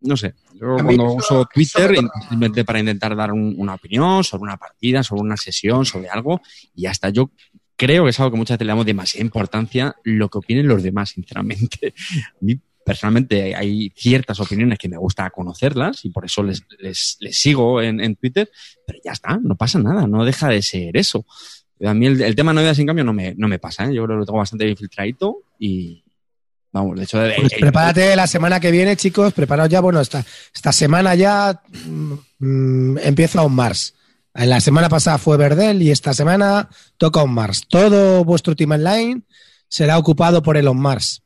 No 0.00 0.16
sé. 0.16 0.34
Yo 0.54 0.76
cuando 0.84 1.12
uso 1.14 1.48
Twitter, 1.52 1.90
simplemente 2.20 2.64
para 2.64 2.78
intentar 2.78 3.16
dar 3.16 3.32
un- 3.32 3.54
una 3.58 3.74
opinión 3.74 4.22
sobre 4.22 4.42
una 4.44 4.56
partida, 4.56 5.02
sobre 5.02 5.22
una 5.22 5.36
sesión, 5.36 5.84
sobre 5.84 6.08
algo, 6.08 6.40
y 6.76 6.86
hasta 6.86 7.08
yo 7.10 7.32
creo 7.74 8.04
que 8.04 8.10
es 8.10 8.20
algo 8.20 8.30
que 8.32 8.36
muchas 8.38 8.56
veces 8.58 8.66
le 8.66 8.70
damos 8.72 8.86
demasiada 8.86 9.24
importancia 9.24 9.96
lo 10.04 10.28
que 10.28 10.38
opinen 10.38 10.68
los 10.68 10.82
demás, 10.84 11.10
sinceramente. 11.10 11.94
A 12.18 12.36
mí, 12.40 12.58
personalmente, 12.84 13.54
hay 13.54 13.92
ciertas 13.96 14.38
opiniones 14.40 14.78
que 14.78 14.88
me 14.88 14.96
gusta 14.96 15.28
conocerlas 15.30 16.04
y 16.04 16.10
por 16.10 16.24
eso 16.24 16.42
les, 16.42 16.64
les, 16.78 17.16
les 17.20 17.36
sigo 17.36 17.82
en, 17.82 18.00
en 18.00 18.16
Twitter, 18.16 18.50
pero 18.86 18.98
ya 19.04 19.12
está, 19.12 19.38
no 19.42 19.56
pasa 19.56 19.78
nada, 19.78 20.06
no 20.06 20.24
deja 20.24 20.48
de 20.48 20.62
ser 20.62 20.96
eso. 20.96 21.24
A 21.84 21.94
mí 21.94 22.06
el, 22.06 22.20
el 22.20 22.34
tema 22.34 22.50
de 22.50 22.56
novedades, 22.56 22.78
en 22.78 22.86
cambio, 22.86 23.04
no 23.04 23.12
me, 23.12 23.34
no 23.36 23.48
me 23.48 23.58
pasa, 23.58 23.84
¿eh? 23.84 23.94
Yo 23.94 24.04
creo 24.04 24.16
que 24.16 24.20
lo 24.20 24.26
tengo 24.26 24.38
bastante 24.38 24.64
bien 24.64 24.76
filtradito 24.76 25.42
y, 25.58 26.02
vamos, 26.72 26.96
de 26.96 27.04
hecho... 27.04 27.18
Pues 27.18 27.52
eh, 27.52 27.56
prepárate 27.60 28.16
la 28.16 28.26
semana 28.26 28.60
que 28.60 28.70
viene, 28.70 28.96
chicos. 28.96 29.32
Preparaos 29.32 29.68
ya. 29.68 29.80
Bueno, 29.80 30.00
esta, 30.00 30.24
esta 30.54 30.72
semana 30.72 31.14
ya 31.14 31.60
mm, 31.86 32.14
mm, 32.38 32.98
empieza 32.98 33.42
un 33.42 33.54
Mars. 33.54 33.94
La 34.34 34.60
semana 34.60 34.88
pasada 34.88 35.18
fue 35.18 35.36
Verdel 35.36 35.82
y 35.82 35.90
esta 35.90 36.14
semana 36.14 36.68
toca 36.96 37.22
un 37.22 37.32
Mars. 37.32 37.64
Todo 37.68 38.24
vuestro 38.24 38.54
team 38.54 38.70
online 38.70 39.22
será 39.68 39.98
ocupado 39.98 40.42
por 40.42 40.56
el 40.56 40.68
On 40.68 40.78
Mars. 40.78 41.22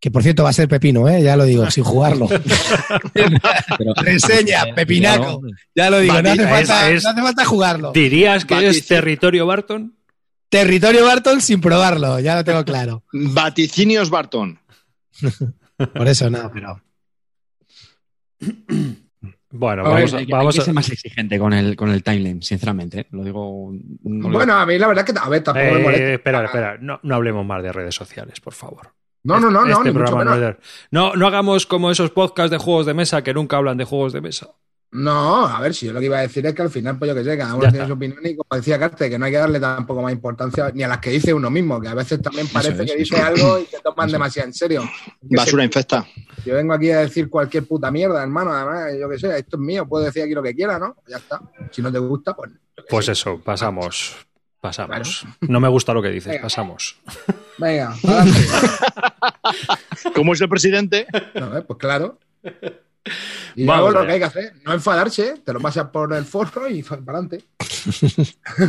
Que 0.00 0.10
por 0.10 0.22
cierto 0.22 0.42
va 0.44 0.48
a 0.50 0.52
ser 0.54 0.66
pepino, 0.66 1.06
¿eh? 1.10 1.22
ya 1.22 1.36
lo 1.36 1.44
digo, 1.44 1.70
sin 1.70 1.84
jugarlo. 1.84 2.26
pero- 3.12 3.94
Reseña, 4.02 4.74
pepinaco. 4.74 5.42
Ya 5.74 5.90
lo 5.90 5.98
digo, 6.00 6.20
no 6.22 6.30
hace, 6.30 6.46
falta, 6.48 6.90
es- 6.90 7.04
no 7.04 7.10
hace 7.10 7.20
falta 7.22 7.44
jugarlo. 7.44 7.92
¿Dirías 7.92 8.44
que 8.46 8.66
es 8.68 8.86
territorio 8.86 9.44
Barton? 9.46 9.94
Territorio 10.48 11.04
Barton 11.04 11.40
sin 11.42 11.60
probarlo, 11.60 12.18
ya 12.18 12.34
lo 12.34 12.44
tengo 12.44 12.64
claro. 12.64 13.04
vaticinios 13.12 14.08
Barton. 14.10 14.58
Por 15.94 16.08
eso 16.08 16.30
no, 16.30 16.50
pero. 16.52 16.80
Bueno, 19.52 19.82
A 19.84 19.88
ver, 19.88 19.94
vamos, 19.94 20.14
a, 20.14 20.16
hay, 20.18 20.26
que- 20.26 20.32
vamos 20.32 20.54
hay 20.54 20.58
que 20.58 20.62
a- 20.62 20.64
ser 20.64 20.74
más 20.74 20.88
exigente 20.90 21.38
con 21.38 21.52
el, 21.52 21.76
con 21.76 21.90
el 21.90 22.02
timeline, 22.02 22.42
sinceramente. 22.42 23.00
¿eh? 23.00 23.06
Lo 23.10 23.24
digo. 23.24 23.72
no 24.04 24.28
lo- 24.28 24.34
Bueno, 24.38 24.54
a 24.54 24.64
mí 24.64 24.78
la 24.78 24.86
verdad 24.86 25.04
que, 25.04 25.12
a 25.20 25.28
ver, 25.28 25.42
tampoco 25.42 25.66
me 25.74 25.80
Eh, 25.80 25.82
molesta. 25.82 26.12
espera, 26.14 26.44
espera, 26.44 26.78
no, 26.80 27.00
no 27.02 27.14
hablemos 27.16 27.44
más 27.44 27.62
de 27.62 27.72
redes 27.72 27.94
sociales, 27.94 28.40
por 28.40 28.54
favor. 28.54 28.92
No, 29.22 29.38
no, 29.38 29.50
no, 29.50 29.64
no, 29.66 29.72
Este 29.72 29.92
ni 29.92 29.98
mucho 29.98 30.16
menos. 30.16 30.56
no, 30.90 31.14
no 31.14 31.26
hagamos 31.26 31.66
como 31.66 31.90
esos 31.90 32.10
podcasts 32.10 32.50
de 32.50 32.56
juegos 32.58 32.86
de 32.86 32.94
mesa 32.94 33.22
que 33.22 33.34
nunca 33.34 33.56
hablan 33.58 33.76
de 33.76 33.84
juegos 33.84 34.12
de 34.12 34.20
mesa. 34.22 34.48
No, 34.92 35.46
a 35.46 35.60
ver, 35.60 35.72
si 35.72 35.86
yo 35.86 35.92
lo 35.92 36.00
que 36.00 36.06
iba 36.06 36.18
a 36.18 36.22
decir 36.22 36.44
es 36.46 36.52
que 36.52 36.62
al 36.62 36.70
final, 36.70 36.98
pues 36.98 37.08
yo 37.10 37.14
que 37.14 37.22
sé, 37.22 37.38
cada 37.38 37.54
uno 37.54 37.62
Ya 37.62 37.70
tiene 37.70 37.84
está. 37.84 37.86
su 37.86 37.92
opinión 37.94 38.18
y 38.26 38.34
como 38.34 38.56
decía 38.56 38.76
Carte, 38.76 39.08
que 39.08 39.20
no 39.20 39.24
hay 39.26 39.30
que 39.30 39.38
darle 39.38 39.60
tampoco 39.60 40.02
más 40.02 40.12
importancia 40.12 40.68
ni 40.74 40.82
a 40.82 40.88
las 40.88 40.98
que 40.98 41.10
dice 41.10 41.32
uno 41.32 41.48
mismo, 41.48 41.80
que 41.80 41.86
a 41.86 41.94
veces 41.94 42.20
también 42.20 42.48
parece 42.48 42.82
es, 42.82 42.90
que 42.90 42.96
dice 42.98 43.14
es. 43.14 43.22
algo 43.22 43.60
y 43.60 43.64
te 43.66 43.78
toman 43.84 44.08
Eso. 44.08 44.14
demasiado 44.14 44.48
en 44.48 44.54
serio. 44.54 44.82
Que 45.28 45.36
Basura 45.36 45.62
infecta. 45.64 46.04
yo 46.44 46.54
vengo 46.56 46.72
aquí 46.72 46.90
a 46.90 47.00
decir 47.00 47.30
cualquier 47.30 47.68
puta 47.68 47.88
mierda, 47.92 48.20
hermano, 48.20 48.52
además, 48.52 48.92
yo 49.00 49.08
que 49.08 49.18
sé, 49.20 49.38
esto 49.38 49.56
es 49.58 49.60
mío, 49.62 49.86
puedo 49.86 50.04
decir 50.06 50.24
aquí 50.24 50.34
lo 50.34 50.42
que 50.42 50.56
quiera, 50.56 50.76
¿no? 50.78 50.96
Ya 51.06 51.18
está. 51.18 51.40
Si 51.70 51.80
no 51.82 51.92
te 51.92 51.98
gusta, 52.00 52.34
pues... 52.34 52.50
Pues 52.88 53.06
sé. 53.06 53.12
eso, 53.12 53.38
pasamos. 53.44 54.16
Pasamos. 54.60 55.24
No 55.42 55.60
me 55.60 55.68
gusta 55.68 55.94
lo 55.94 56.02
que 56.02 56.08
dices, 56.10 56.30
Venga. 56.32 56.42
pasamos. 56.42 56.96
Venga, 57.60 57.94
adelante. 58.04 58.40
Como 60.14 60.32
es 60.32 60.40
el 60.40 60.48
presidente, 60.48 61.06
No, 61.34 61.56
eh, 61.58 61.62
pues 61.62 61.78
claro. 61.78 62.18
Y 63.54 63.64
Vamos 63.64 63.84
luego 63.92 64.00
lo 64.00 64.06
que 64.06 64.12
hay 64.12 64.18
que 64.18 64.24
hacer, 64.24 64.52
no 64.64 64.72
enfadarse, 64.72 65.34
te 65.44 65.52
lo 65.52 65.60
pasas 65.60 65.86
por 65.88 66.12
el 66.14 66.24
forro 66.24 66.68
y 66.68 66.82
para 66.82 67.00
adelante. 67.02 67.44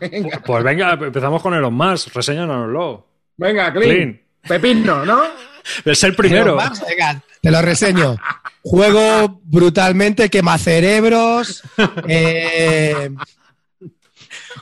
venga, 0.00 0.42
Pues 0.44 0.64
venga, 0.64 0.92
empezamos 0.94 1.42
con 1.42 1.54
Elon 1.54 1.74
Musk, 1.74 2.14
reseñanoslo. 2.14 3.06
venga, 3.36 3.72
clean. 3.72 3.90
Clean. 3.90 4.20
Pepino, 4.46 5.04
¿no? 5.04 5.22
Es 5.84 6.02
el 6.02 6.16
primero. 6.16 6.56
Venga, 6.56 7.22
te 7.40 7.50
lo 7.50 7.62
reseño. 7.62 8.16
Juego 8.62 9.40
brutalmente, 9.44 10.28
quema 10.28 10.58
cerebros, 10.58 11.62
eh, 12.08 13.10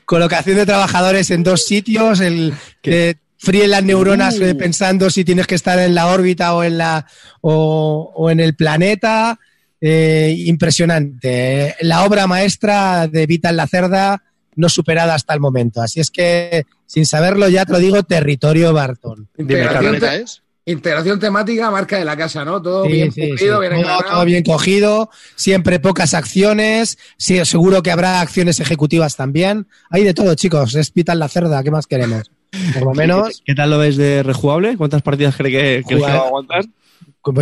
colocación 0.05 0.57
de 0.57 0.67
trabajadores 0.67 1.31
en 1.31 1.43
dos 1.43 1.65
sitios, 1.65 2.21
el 2.21 2.55
que 2.83 3.19
fríen 3.39 3.71
las 3.71 3.83
neuronas 3.83 4.39
eh, 4.39 4.55
pensando 4.55 5.11
si 5.11 5.25
tienes 5.25 5.47
que 5.47 5.55
estar 5.55 5.79
en 5.79 5.95
la 5.95 6.09
órbita 6.09 6.55
o 6.55 6.63
en 6.63 6.79
la 6.79 7.07
o, 7.41 8.13
o 8.15 8.31
en 8.31 8.41
el 8.41 8.55
planeta. 8.55 9.39
Eh, 9.83 10.35
impresionante. 10.45 11.75
La 11.81 12.05
obra 12.05 12.27
maestra 12.27 13.09
de 13.09 13.27
Vital 13.27 13.57
la 13.57 13.67
Cerda 13.67 14.23
no 14.57 14.69
superada 14.69 15.15
hasta 15.15 15.33
el 15.33 15.41
momento. 15.41 15.81
Así 15.81 16.01
es 16.01 16.11
que, 16.11 16.67
sin 16.85 17.07
saberlo, 17.07 17.49
ya 17.49 17.65
te 17.65 17.73
lo 17.73 17.79
digo, 17.79 18.03
territorio 18.03 18.75
Barton. 18.75 19.29
Dime, 19.39 19.69
¿qué 19.69 19.79
planeta 19.79 20.15
es? 20.17 20.43
Integración 20.64 21.19
temática, 21.19 21.71
marca 21.71 21.99
de 21.99 22.05
la 22.05 22.17
casa, 22.17 22.45
¿no? 22.45 22.61
Todo 22.62 22.85
Sí, 22.85 22.93
bien 22.93 23.12
sí, 23.12 23.23
sí. 23.37 23.45
bien 23.45 23.83
Todo- 23.83 23.99
todo 24.09 24.25
bien 24.25 24.43
cogido, 24.45 25.11
siempre 25.37 25.81
pocas 25.81 26.14
acciones, 26.14 26.99
sí, 27.17 27.43
seguro 27.45 27.83
que 27.83 27.90
habrá 27.90 28.21
acciones 28.21 28.61
ejecutivas 28.61 29.17
también. 29.17 29.67
Hay 29.90 30.05
de 30.05 30.14
todo, 30.14 30.35
chicos, 30.35 30.75
es 30.75 30.93
Vital 30.93 31.19
la 31.19 31.29
cerda, 31.29 31.62
¿qué 31.62 31.71
más 31.71 31.87
queremos? 31.87 32.31
Por 32.75 32.83
lo 32.85 32.95
menos, 32.95 33.43
¿Qué 33.45 33.55
tal 33.55 33.71
lo 33.71 33.79
ves 33.79 33.97
de 33.97 34.23
rejugable? 34.23 34.76
¿Cuántas 34.76 35.02
partidas 35.02 35.37
cree 35.37 35.52
que, 35.52 35.85
que 35.88 35.97
Jugar- 35.97 36.11
va 36.19 36.25
a 36.25 36.26
aguantar? 36.26 36.64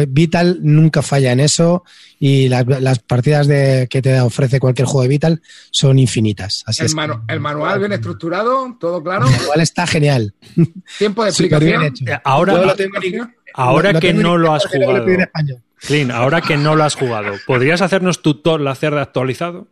Vital 0.09 0.59
nunca 0.63 1.03
falla 1.03 1.33
en 1.33 1.41
eso 1.41 1.85
y 2.19 2.49
las, 2.49 2.67
las 2.67 2.99
partidas 2.99 3.47
de, 3.47 3.87
que 3.89 4.03
te 4.03 4.21
ofrece 4.21 4.59
cualquier 4.61 4.87
juego 4.87 5.03
de 5.03 5.09
Vital 5.09 5.43
son 5.71 5.99
infinitas. 5.99 6.65
Así 6.67 6.83
El, 6.83 6.87
es 6.87 6.95
que- 6.95 7.33
el 7.33 7.41
manual 7.41 7.79
bien 7.79 7.93
estructurado, 7.93 8.77
todo 8.81 9.03
claro. 9.03 9.27
Igual 9.43 9.61
está 9.61 9.87
genial. 9.87 10.35
Tiempo 10.99 11.23
de 11.25 11.31
explicación. 11.31 11.95
Ahora, 12.25 12.55
Yo 12.55 12.65
lo 12.67 12.75
tengo 12.77 12.97
en- 13.03 13.35
ahora 13.55 13.93
lo 13.93 14.01
que 14.01 14.09
tengo 14.09 14.21
en 14.21 14.23
no 14.27 14.37
lo 14.37 14.53
has 14.55 14.65
lo 14.65 14.71
jugado, 14.71 15.09
español. 15.09 15.63
Clean, 15.87 16.11
ahora 16.11 16.41
que 16.41 16.57
no 16.57 16.75
lo 16.75 16.83
has 16.85 16.97
jugado, 16.97 17.35
¿podrías 17.47 17.81
hacernos 17.83 18.21
tu 18.21 18.35
Thor 18.43 18.61
la 18.61 18.75
cerda 18.75 19.01
actualizado? 19.03 19.69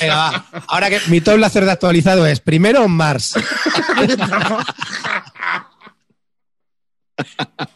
Venga, 0.00 0.14
va. 0.16 0.46
Ahora 0.68 0.90
que 0.90 1.00
mi 1.08 1.22
top 1.22 1.38
láser 1.38 1.64
de 1.64 1.70
actualizado 1.70 2.26
es 2.26 2.40
primero 2.40 2.86
Mars. 2.88 3.34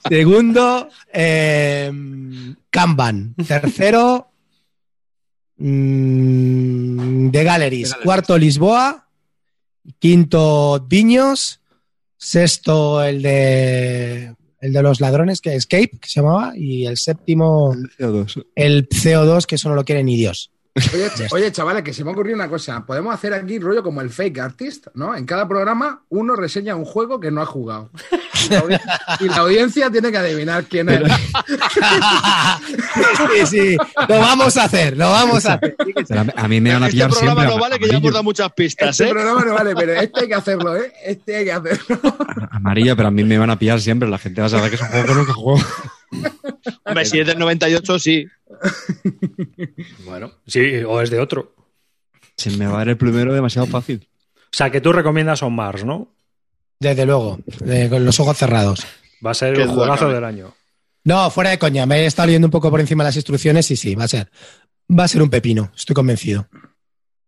Segundo, 0.09 0.88
eh, 1.12 1.90
Kanban. 2.71 3.35
Tercero, 3.47 4.31
mm, 5.57 7.31
The 7.31 7.45
Galleries. 7.45 7.95
Cuarto, 8.02 8.38
Lisboa. 8.38 9.09
Quinto, 9.99 10.85
Viños. 10.88 11.61
Sexto, 12.19 13.05
el 13.05 13.23
de 13.23 14.35
el 14.61 14.73
de 14.73 14.83
los 14.83 15.00
ladrones, 15.00 15.40
que 15.40 15.55
Escape, 15.55 15.99
que 16.00 16.09
se 16.09 16.21
llamaba. 16.21 16.52
Y 16.57 16.87
el 16.87 16.97
séptimo, 16.97 17.75
el 18.55 18.88
CO2, 18.88 19.47
que 19.47 19.55
eso 19.57 19.69
no 19.69 19.75
lo 19.75 19.85
quiere 19.85 20.02
ni 20.02 20.16
Dios. 20.16 20.50
Oye, 20.95 21.09
ch- 21.11 21.28
oye, 21.33 21.50
chavales, 21.52 21.83
que 21.83 21.92
se 21.95 22.04
me 22.04 22.11
ha 22.11 22.12
ocurrido 22.12 22.37
una 22.37 22.49
cosa. 22.49 22.85
Podemos 22.85 23.14
hacer 23.14 23.33
aquí 23.35 23.59
rollo 23.59 23.83
como 23.83 24.00
el 24.02 24.11
fake 24.11 24.38
artist, 24.38 24.87
¿no? 24.95 25.14
En 25.16 25.25
cada 25.25 25.49
programa 25.49 26.02
uno 26.11 26.37
reseña 26.37 26.76
un 26.76 26.85
juego 26.85 27.18
que 27.18 27.30
no 27.30 27.40
ha 27.40 27.47
jugado. 27.47 27.90
Y 28.45 28.49
la, 28.50 28.62
audi- 28.62 28.80
y 29.21 29.28
la 29.28 29.37
audiencia 29.37 29.90
tiene 29.90 30.11
que 30.12 30.18
adivinar 30.18 30.64
quién 30.66 30.88
es. 30.90 31.00
sí, 33.40 33.47
sí, 33.47 33.76
lo 34.09 34.18
vamos 34.21 34.56
a 34.56 34.64
hacer, 34.64 34.97
lo 34.97 35.11
vamos 35.11 35.47
a 35.47 35.54
hacer. 35.54 35.76
A- 36.11 36.42
a 36.45 36.49
mí 36.49 36.61
me 36.61 36.73
van 36.73 36.83
a 36.83 36.87
Este 36.87 36.95
pillar 36.97 37.11
programa 37.11 37.40
siempre 37.42 37.56
no 37.56 37.61
vale, 37.62 37.78
que 37.78 37.88
ya 37.88 37.97
hemos 37.99 38.12
dado 38.12 38.25
muchas 38.25 38.52
pistas, 38.52 38.90
Este 38.90 39.04
¿eh? 39.04 39.09
programa 39.12 39.45
no 39.45 39.54
vale, 39.54 39.75
pero 39.75 39.92
este 39.95 40.21
hay 40.21 40.28
que 40.28 40.35
hacerlo, 40.35 40.76
¿eh? 40.76 40.92
Este 41.04 41.37
hay 41.37 41.45
que 41.45 41.52
hacerlo. 41.52 42.00
Amarillo, 42.50 42.97
pero 42.97 43.09
a 43.09 43.11
mí 43.11 43.25
me 43.25 43.38
van 43.38 43.50
a 43.50 43.59
pillar 43.59 43.80
siempre. 43.80 44.09
La 44.09 44.18
gente 44.18 44.40
va 44.40 44.47
a 44.47 44.50
saber 44.50 44.71
que 44.71 44.76
es 44.76 44.83
un 44.83 44.88
juego 44.88 45.06
que 45.06 45.14
nunca 45.14 45.33
juego. 45.33 45.61
Hombre, 46.85 47.05
si 47.05 47.21
es 47.21 47.27
del 47.27 47.39
98, 47.39 47.99
sí. 47.99 48.27
Bueno, 50.05 50.33
sí, 50.47 50.77
o 50.87 51.01
es 51.01 51.11
de 51.11 51.21
otro. 51.21 51.55
Se 52.37 52.51
me 52.51 52.67
va 52.67 52.75
a 52.75 52.79
dar 52.79 52.89
el 52.91 52.97
primero 52.97 53.33
demasiado 53.35 53.67
fácil. 53.67 54.09
O 54.37 54.57
sea, 54.57 54.71
que 54.71 54.81
tú 54.81 54.93
recomiendas 54.93 55.43
On 55.43 55.55
Mars, 55.55 55.85
¿no? 55.85 56.15
Desde 56.79 57.07
luego, 57.07 57.39
eh, 57.67 57.89
con 57.91 58.05
los 58.05 58.21
ojos 58.21 58.37
cerrados. 58.37 58.87
Va 59.25 59.31
a 59.31 59.35
ser 59.35 59.55
Qué 59.55 59.63
el 59.63 59.69
juegazo 59.69 60.03
cabe. 60.03 60.15
del 60.15 60.25
año. 60.25 60.55
No, 61.05 61.31
fuera 61.31 61.51
de 61.51 61.59
coña, 61.59 61.87
me 61.87 62.01
he 62.01 62.07
estado 62.07 62.27
leyendo 62.27 62.47
un 62.49 62.51
poco 62.51 62.71
por 62.71 62.81
encima 62.81 63.05
las 63.05 63.17
instrucciones 63.17 63.71
y 63.71 63.77
sí, 63.77 63.95
va 63.95 64.05
a 64.05 64.09
ser. 64.09 64.31
Va 64.91 65.05
a 65.05 65.09
ser 65.09 65.23
un 65.23 65.31
pepino, 65.31 65.73
estoy 65.75 65.95
convencido. 65.95 66.49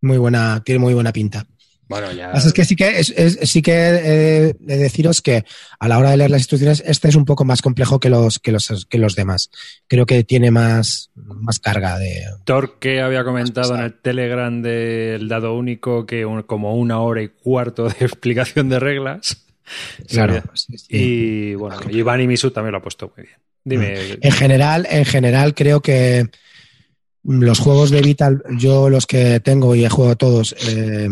Muy 0.01 0.19
buena, 0.19 0.63
tiene 0.65 0.79
muy 0.81 0.95
buena 0.95 1.13
pinta. 1.13 1.47
Bueno, 1.89 2.13
ya. 2.13 2.33
Pasa 2.33 2.49
es 2.49 2.53
que 2.55 2.65
sí 2.65 2.77
que 2.77 3.01
es, 3.01 3.11
es- 3.17 3.39
sí 3.51 3.63
que 3.63 3.73
he 3.73 4.53
de 4.59 4.77
deciros 4.77 5.23
que 5.23 5.45
a 5.79 5.89
la 5.89 5.99
hora 5.99 6.11
de 6.11 6.19
leer 6.19 6.31
las 6.31 6.41
instrucciones, 6.43 6.83
este 6.87 7.09
es 7.09 7.15
un 7.15 7.25
poco 7.25 7.45
más 7.45 7.63
complejo 7.63 7.99
que 7.99 8.11
los, 8.11 8.39
que 8.39 8.53
los, 8.53 8.87
que 8.89 8.99
los 8.99 9.15
demás. 9.17 9.51
Creo 9.87 10.05
que 10.07 10.23
tiene 10.25 10.51
más, 10.51 11.11
más 11.15 11.59
carga 11.59 11.99
de. 11.99 12.25
Torque 12.45 13.01
había 13.01 13.25
comentado 13.25 13.75
en 13.75 13.83
el 13.83 13.95
Telegram 13.95 14.61
del 14.61 15.29
dado 15.29 15.55
único 15.57 16.05
que 16.07 16.27
un- 16.27 16.43
como 16.43 16.75
una 16.77 17.01
hora 17.01 17.23
y 17.23 17.29
cuarto 17.29 17.89
de 17.89 17.95
explicación 18.05 18.69
de 18.69 18.79
reglas. 18.81 19.45
Claro. 20.09 20.43
sí, 20.55 20.79
sí. 20.79 20.87
Y 20.91 21.55
bueno, 21.55 21.77
Iván 21.91 22.21
y 22.21 22.27
Misu 22.27 22.51
también 22.51 22.73
lo 22.73 22.79
ha 22.79 22.83
puesto 22.83 23.13
muy 23.17 23.25
bien. 23.27 23.37
Dime. 23.65 24.19
En 24.23 24.33
general, 24.33 24.87
en 24.91 25.05
general 25.05 25.55
creo 25.55 25.81
que 25.83 26.27
los 27.25 27.59
juegos 27.59 27.91
de 27.91 28.01
Vital, 28.01 28.43
yo 28.59 28.89
los 28.89 29.07
que 29.07 29.41
tengo 29.41 29.75
y 29.75 29.85
he 29.85 29.89
jugado 29.89 30.17
todos, 30.17 30.55
eh, 30.67 31.09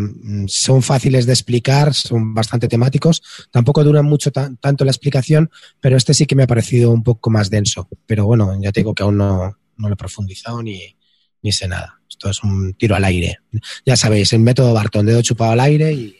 son 0.47 0.83
fáciles 0.83 1.27
de 1.27 1.33
explicar, 1.33 1.93
son 1.95 2.33
bastante 2.35 2.69
temáticos. 2.69 3.23
Tampoco 3.51 3.85
duran 3.85 4.05
mucho 4.07 4.31
tan- 4.31 4.57
tanto 4.57 4.85
la 4.85 4.91
explicación, 4.93 5.51
pero 5.81 5.97
este 5.97 6.15
sí 6.15 6.25
que 6.27 6.35
me 6.35 6.45
ha 6.45 6.47
parecido 6.47 6.91
un 6.91 7.03
poco 7.03 7.29
más 7.31 7.51
denso. 7.51 7.89
Pero 8.07 8.25
bueno, 8.27 8.59
ya 8.63 8.73
te 8.73 8.81
digo 8.81 8.95
que 8.95 9.03
aún 9.03 9.17
no, 9.19 9.59
no 9.77 9.89
lo 9.89 9.95
he 9.95 9.97
profundizado 9.97 10.63
ni, 10.63 10.97
ni 11.43 11.53
sé 11.53 11.69
nada. 11.69 12.01
Esto 12.09 12.31
es 12.31 12.43
un 12.43 12.73
tiro 12.75 12.95
al 12.97 13.05
aire. 13.05 13.39
Ya 13.85 13.97
sabéis, 13.97 14.33
el 14.33 14.41
método 14.41 14.73
Barton, 14.73 15.05
dedo 15.05 15.21
chupado 15.23 15.53
al 15.53 15.61
aire 15.61 15.93
y, 15.93 16.17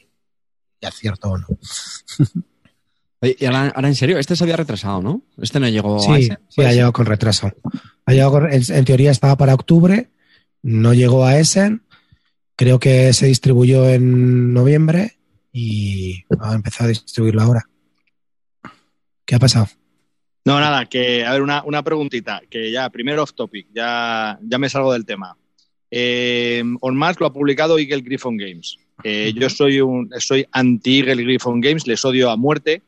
y 0.81 0.87
acierto 0.87 1.31
o 1.31 1.39
no. 1.39 1.47
Oye, 3.21 3.37
y 3.39 3.45
ahora, 3.47 3.73
ahora, 3.75 3.89
en 3.89 3.95
serio, 3.95 4.19
este 4.19 4.37
se 4.37 4.45
había 4.45 4.57
retrasado, 4.57 5.01
¿no? 5.03 5.23
Este 5.41 5.59
no 5.61 5.69
llegó 5.69 5.97
a 5.97 6.01
Sí, 6.01 6.23
ese. 6.25 6.39
sí, 6.49 6.63
ha 6.63 6.73
llegado 6.73 6.93
con 6.93 7.07
retraso. 7.07 7.51
Ha 8.05 8.13
llegado 8.13 8.33
con- 8.33 8.53
en, 8.53 8.63
en 8.69 8.85
teoría 8.85 9.11
estaba 9.11 9.37
para 9.37 9.55
octubre, 9.55 10.11
no 10.63 10.93
llegó 10.95 11.25
a 11.25 11.39
Essen, 11.39 11.83
creo 12.57 12.79
que 12.79 13.13
se 13.13 13.27
distribuyó 13.27 13.89
en 13.89 14.53
noviembre 14.53 15.17
y 15.53 16.25
ha 16.41 16.55
empezado 16.55 16.85
a 16.87 16.89
distribuirlo 16.89 17.43
ahora. 17.43 17.65
¿Qué 19.25 19.35
ha 19.35 19.39
pasado? 19.39 19.67
No, 20.45 20.61
nada, 20.61 20.87
que, 20.87 21.25
a 21.25 21.33
ver, 21.33 21.43
una, 21.43 21.65
una 21.65 21.83
preguntita, 21.83 22.41
que 22.49 22.71
ya, 22.71 22.89
primero 22.91 23.23
off 23.25 23.33
topic, 23.35 23.67
ya, 23.75 24.39
ya 24.43 24.59
me 24.59 24.69
salgo 24.69 24.93
del 24.93 25.05
tema. 25.05 25.37
Eh, 25.91 26.63
On 26.81 26.97
Mars 26.97 27.19
lo 27.19 27.27
ha 27.27 27.33
publicado 27.33 27.79
Eagle 27.79 28.03
Griffon 28.03 28.37
Games. 28.37 28.77
Eh, 29.03 29.33
Yo 29.35 29.51
soy 29.51 29.81
un 29.81 30.09
soy 30.19 30.47
anti 30.53 31.01
Eagle 31.01 31.23
Griffon 31.25 31.61
Games, 31.61 31.87
les 31.87 32.05
odio 32.05 32.31
a 32.31 32.37
muerte, 32.37 32.83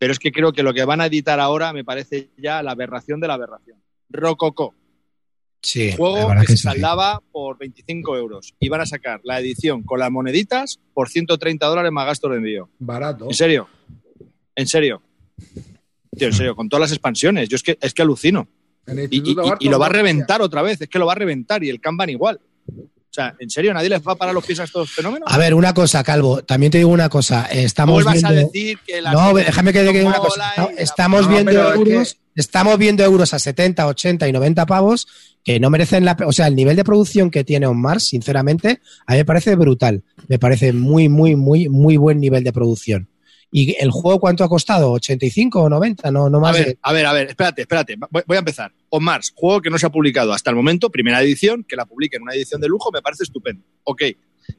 pero 0.00 0.12
es 0.14 0.18
que 0.18 0.32
creo 0.32 0.50
que 0.52 0.62
lo 0.62 0.72
que 0.72 0.82
van 0.86 1.02
a 1.02 1.06
editar 1.06 1.38
ahora 1.38 1.74
me 1.74 1.84
parece 1.84 2.30
ya 2.38 2.62
la 2.62 2.70
aberración 2.72 3.20
de 3.20 3.28
la 3.28 3.34
aberración. 3.34 3.78
Rococo, 4.08 4.74
Sí, 5.62 5.92
juego 5.94 6.30
que, 6.30 6.40
que 6.40 6.52
se 6.52 6.56
sí. 6.56 6.62
saldaba 6.62 7.20
por 7.30 7.58
25 7.58 8.16
euros 8.16 8.54
y 8.58 8.70
van 8.70 8.80
a 8.80 8.86
sacar 8.86 9.20
la 9.24 9.38
edición 9.40 9.82
con 9.82 10.00
las 10.00 10.10
moneditas 10.10 10.80
por 10.94 11.10
130 11.10 11.66
dólares 11.66 11.92
más 11.92 12.06
gasto 12.06 12.30
de 12.30 12.38
envío. 12.38 12.70
Barato. 12.78 13.26
¿En 13.26 13.34
serio? 13.34 13.68
¿En 14.56 14.66
serio? 14.66 15.02
Tío, 16.16 16.28
en 16.28 16.32
serio, 16.32 16.56
con 16.56 16.70
todas 16.70 16.80
las 16.80 16.92
expansiones. 16.92 17.46
Yo 17.50 17.56
es 17.56 17.62
que, 17.62 17.76
es 17.78 17.92
que 17.92 18.00
alucino. 18.00 18.48
Y, 19.10 19.32
y- 19.32 19.68
lo 19.68 19.78
va 19.78 19.86
a 19.86 19.90
reventar 19.90 20.40
otra 20.40 20.62
vez. 20.62 20.80
Es 20.80 20.88
que 20.88 20.98
lo 20.98 21.04
va 21.04 21.12
a 21.12 21.16
reventar 21.16 21.62
y 21.62 21.68
el 21.68 21.78
Kanban 21.78 22.08
igual. 22.08 22.40
O 23.10 23.12
sea, 23.12 23.34
¿en 23.40 23.50
serio 23.50 23.74
nadie 23.74 23.88
les 23.88 24.00
va 24.06 24.12
a 24.12 24.14
parar 24.14 24.32
los 24.32 24.44
pies 24.44 24.60
a 24.60 24.64
estos 24.64 24.88
fenómenos? 24.88 25.28
A 25.28 25.36
ver, 25.36 25.52
una 25.52 25.74
cosa, 25.74 26.04
Calvo, 26.04 26.44
también 26.44 26.70
te 26.70 26.78
digo 26.78 26.90
una 26.90 27.08
cosa. 27.08 27.48
¿Cómo 27.50 27.60
Estamos 27.60 28.04
vas 28.04 28.22
a 28.22 28.30
viendo... 28.30 28.46
decir 28.52 28.78
que 28.86 29.02
la 29.02 29.12
No, 29.12 29.34
déjame 29.34 29.72
que 29.72 29.82
diga 29.82 30.06
una 30.08 30.18
cosa. 30.18 30.54
Estamos 30.78 31.22
No, 31.26 31.32
viendo 31.32 31.50
es 31.50 31.74
euros, 31.76 32.16
estamos 32.36 32.78
viendo 32.78 33.02
euros 33.02 33.34
a 33.34 33.40
70, 33.40 33.84
80 33.84 34.28
y 34.28 34.32
90 34.32 34.64
pavos 34.64 35.08
que 35.42 35.58
no 35.58 35.70
merecen 35.70 36.04
la, 36.04 36.16
o 36.24 36.32
sea, 36.32 36.46
el 36.46 36.54
nivel 36.54 36.76
de 36.76 36.84
producción 36.84 37.32
que 37.32 37.42
tiene 37.42 37.66
On 37.66 37.80
Mars, 37.80 38.04
sinceramente, 38.04 38.80
a 39.06 39.12
mí 39.14 39.18
me 39.18 39.24
parece 39.24 39.56
brutal. 39.56 40.04
Me 40.28 40.38
parece 40.38 40.72
muy, 40.72 41.08
muy, 41.08 41.34
muy, 41.34 41.68
muy 41.68 41.96
buen 41.96 42.20
nivel 42.20 42.44
de 42.44 42.52
producción. 42.52 43.08
¿Y 43.52 43.74
el 43.82 43.90
juego 43.90 44.20
cuánto 44.20 44.44
ha 44.44 44.48
costado? 44.48 44.92
¿85 44.94 45.50
o 45.56 45.68
90? 45.68 46.10
No, 46.12 46.30
no 46.30 46.38
A 46.38 46.40
más 46.40 46.52
ver, 46.56 46.66
de- 46.66 46.78
a 46.82 46.92
ver, 46.92 47.06
a 47.06 47.12
ver, 47.12 47.28
espérate, 47.30 47.62
espérate. 47.62 47.96
Voy, 48.10 48.22
voy 48.26 48.36
a 48.36 48.38
empezar. 48.40 48.72
On 48.90 49.02
Mars, 49.02 49.32
juego 49.34 49.60
que 49.60 49.70
no 49.70 49.78
se 49.78 49.86
ha 49.86 49.90
publicado 49.90 50.32
hasta 50.32 50.50
el 50.50 50.56
momento, 50.56 50.88
primera 50.90 51.20
edición, 51.20 51.64
que 51.68 51.74
la 51.76 51.84
publique 51.84 52.16
en 52.16 52.22
una 52.22 52.34
edición 52.34 52.60
de 52.60 52.68
lujo, 52.68 52.90
me 52.92 53.02
parece 53.02 53.24
estupendo. 53.24 53.64
Ok. 53.84 54.02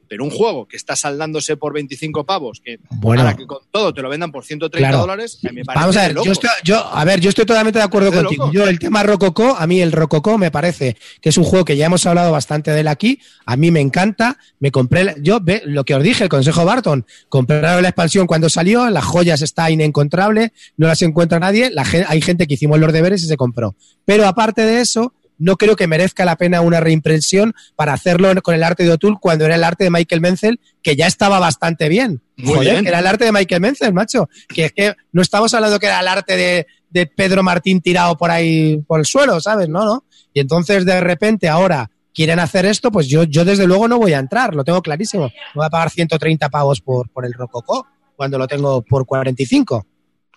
Pero 0.08 0.24
un 0.24 0.30
juego 0.30 0.66
que 0.68 0.76
está 0.76 0.94
saldándose 0.96 1.56
por 1.56 1.72
25 1.72 2.24
pavos, 2.24 2.60
que 2.64 2.78
Bueno. 2.90 3.22
ahora 3.22 3.36
que 3.36 3.46
con 3.46 3.58
todo 3.70 3.94
te 3.94 4.02
lo 4.02 4.08
vendan 4.08 4.30
por 4.30 4.44
130 4.44 4.88
Claro. 4.88 5.00
dólares, 5.02 5.38
a 5.44 5.48
mí 5.48 5.56
me 5.56 5.64
parece 5.64 5.80
Vamos 5.80 5.96
a 5.96 6.02
ver, 6.08 6.16
yo 6.24 6.32
estoy, 6.32 6.50
yo, 6.64 6.76
a 6.86 7.04
ver, 7.04 7.20
yo 7.20 7.28
estoy 7.30 7.44
totalmente 7.46 7.78
de 7.78 7.84
acuerdo 7.84 8.12
contigo. 8.12 8.50
Yo, 8.52 8.66
el 8.66 8.78
tema 8.78 9.02
Rococó, 9.02 9.56
a 9.58 9.66
mí 9.66 9.80
el 9.80 9.92
Rococó 9.92 10.38
me 10.38 10.50
parece 10.50 10.96
que 11.20 11.28
es 11.30 11.38
un 11.38 11.44
juego 11.44 11.64
que 11.64 11.76
ya 11.76 11.86
hemos 11.86 12.04
hablado 12.06 12.30
bastante 12.32 12.70
de 12.70 12.80
él 12.80 12.88
aquí. 12.88 13.20
A 13.46 13.56
mí 13.56 13.70
me 13.70 13.80
encanta. 13.80 14.38
Me 14.60 14.70
compré, 14.70 15.14
yo, 15.20 15.40
ve, 15.40 15.62
lo 15.64 15.84
que 15.84 15.94
os 15.94 16.02
dije, 16.02 16.24
el 16.24 16.28
consejo 16.30 16.64
Barton, 16.64 17.04
compraron 17.28 17.82
la 17.82 17.88
expansión 17.88 18.26
cuando 18.26 18.48
salió, 18.48 18.88
las 18.90 19.04
joyas 19.04 19.42
está 19.42 19.70
inencontrable, 19.70 20.52
no 20.76 20.86
las 20.86 21.02
encuentra 21.02 21.38
nadie. 21.38 21.70
La, 21.70 21.84
hay 22.08 22.20
gente 22.20 22.46
que 22.46 22.54
hicimos 22.54 22.78
los 22.78 22.92
deberes 22.92 23.22
y 23.22 23.26
se 23.26 23.36
compró. 23.36 23.74
Pero 24.04 24.26
aparte 24.26 24.62
de 24.62 24.80
eso, 24.80 25.14
no 25.38 25.56
creo 25.56 25.76
que 25.76 25.86
merezca 25.86 26.24
la 26.24 26.36
pena 26.36 26.60
una 26.60 26.80
reimpresión 26.80 27.54
para 27.76 27.92
hacerlo 27.92 28.30
con 28.42 28.54
el 28.54 28.62
arte 28.62 28.84
de 28.84 28.92
O'Toole 28.92 29.16
cuando 29.20 29.44
era 29.44 29.54
el 29.56 29.64
arte 29.64 29.84
de 29.84 29.90
Michael 29.90 30.20
Menzel, 30.20 30.60
que 30.82 30.96
ya 30.96 31.06
estaba 31.06 31.38
bastante 31.40 31.88
bien. 31.88 32.22
Muy 32.36 32.54
Joder, 32.54 32.72
bien. 32.72 32.82
que 32.84 32.88
era 32.88 32.98
el 33.00 33.06
arte 33.06 33.24
de 33.24 33.32
Michael 33.32 33.60
Menzel, 33.60 33.92
macho. 33.92 34.28
Que 34.48 34.66
es 34.66 34.72
que 34.72 34.94
no 35.12 35.22
estamos 35.22 35.52
hablando 35.54 35.78
que 35.78 35.86
era 35.86 36.00
el 36.00 36.08
arte 36.08 36.36
de, 36.36 36.66
de 36.90 37.06
Pedro 37.06 37.42
Martín 37.42 37.80
tirado 37.80 38.16
por 38.16 38.30
ahí 38.30 38.78
por 38.86 39.00
el 39.00 39.06
suelo, 39.06 39.40
¿sabes? 39.40 39.68
No, 39.68 39.84
no. 39.84 40.04
Y 40.32 40.40
entonces 40.40 40.84
de 40.84 41.00
repente 41.00 41.48
ahora 41.48 41.90
quieren 42.14 42.38
hacer 42.38 42.66
esto, 42.66 42.92
pues 42.92 43.08
yo, 43.08 43.24
yo 43.24 43.44
desde 43.44 43.66
luego 43.66 43.88
no 43.88 43.98
voy 43.98 44.12
a 44.12 44.18
entrar, 44.18 44.54
lo 44.54 44.64
tengo 44.64 44.82
clarísimo. 44.82 45.24
No 45.24 45.30
voy 45.60 45.66
a 45.66 45.70
pagar 45.70 45.90
130 45.90 46.48
pavos 46.50 46.80
por, 46.80 47.08
por 47.10 47.24
el 47.24 47.32
Rococó 47.32 47.86
cuando 48.16 48.38
lo 48.38 48.46
tengo 48.46 48.82
por 48.82 49.06
45. 49.06 49.86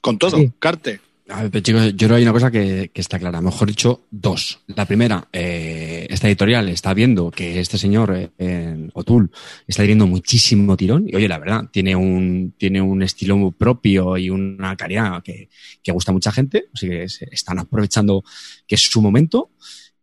Con 0.02 0.18
todo, 0.18 0.38
Sí. 0.38 0.52
Carte. 0.60 1.02
A 1.28 1.50
chicos, 1.50 1.96
yo 1.96 2.08
creo 2.08 2.10
que 2.10 2.16
hay 2.16 2.24
una 2.24 2.34
cosa 2.34 2.52
que, 2.52 2.92
está 2.94 3.18
clara. 3.18 3.42
Mejor 3.42 3.68
dicho, 3.68 4.06
dos. 4.12 4.60
La 4.68 4.86
primera, 4.86 5.28
eh, 5.34 6.06
esta 6.08 6.28
editorial 6.28 6.70
está 6.70 6.94
viendo 6.94 7.32
que 7.32 7.60
este 7.60 7.80
señor, 7.80 8.16
eh, 8.16 8.30
en 8.38 8.92
O'Toole, 8.94 9.30
está 9.66 9.82
teniendo 9.82 10.06
muchísimo 10.06 10.78
tirón. 10.78 11.06
Y 11.08 11.16
oye, 11.16 11.28
la 11.28 11.40
verdad, 11.40 11.64
tiene 11.72 11.96
un, 11.96 12.54
tiene 12.60 12.80
un 12.80 13.02
estilo 13.02 13.52
propio 13.52 14.18
y 14.18 14.30
una 14.30 14.76
calidad 14.76 15.24
que, 15.24 15.50
gusta 15.92 16.12
a 16.12 16.14
mucha 16.14 16.32
gente. 16.32 16.66
Así 16.72 16.88
que 16.88 17.06
están 17.32 17.58
aprovechando 17.58 18.24
que 18.68 18.76
es 18.76 18.82
su 18.82 19.02
momento. 19.02 19.50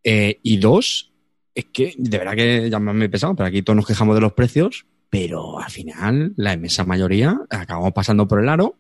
Eh, 0.03 0.41
y 0.43 0.57
dos, 0.57 1.13
es 1.55 1.67
que 1.67 1.95
de 1.97 2.19
verdad 2.19 2.35
que 2.35 2.69
ya 2.69 2.81
me 2.81 3.05
he 3.05 3.09
pesado, 3.09 3.37
pero 3.37 3.47
aquí 3.47 3.63
todos 3.63 3.77
nos 3.77 3.87
quejamos 3.87 4.17
de 4.17 4.23
los 4.23 4.33
precios, 4.33 4.87
pero 5.09 5.61
al 5.61 5.71
final 5.71 6.33
la 6.37 6.55
inmensa 6.55 6.85
mayoría 6.85 7.39
acabamos 7.49 7.93
pasando 7.93 8.27
por 8.27 8.43
el 8.43 8.49
aro 8.49 8.79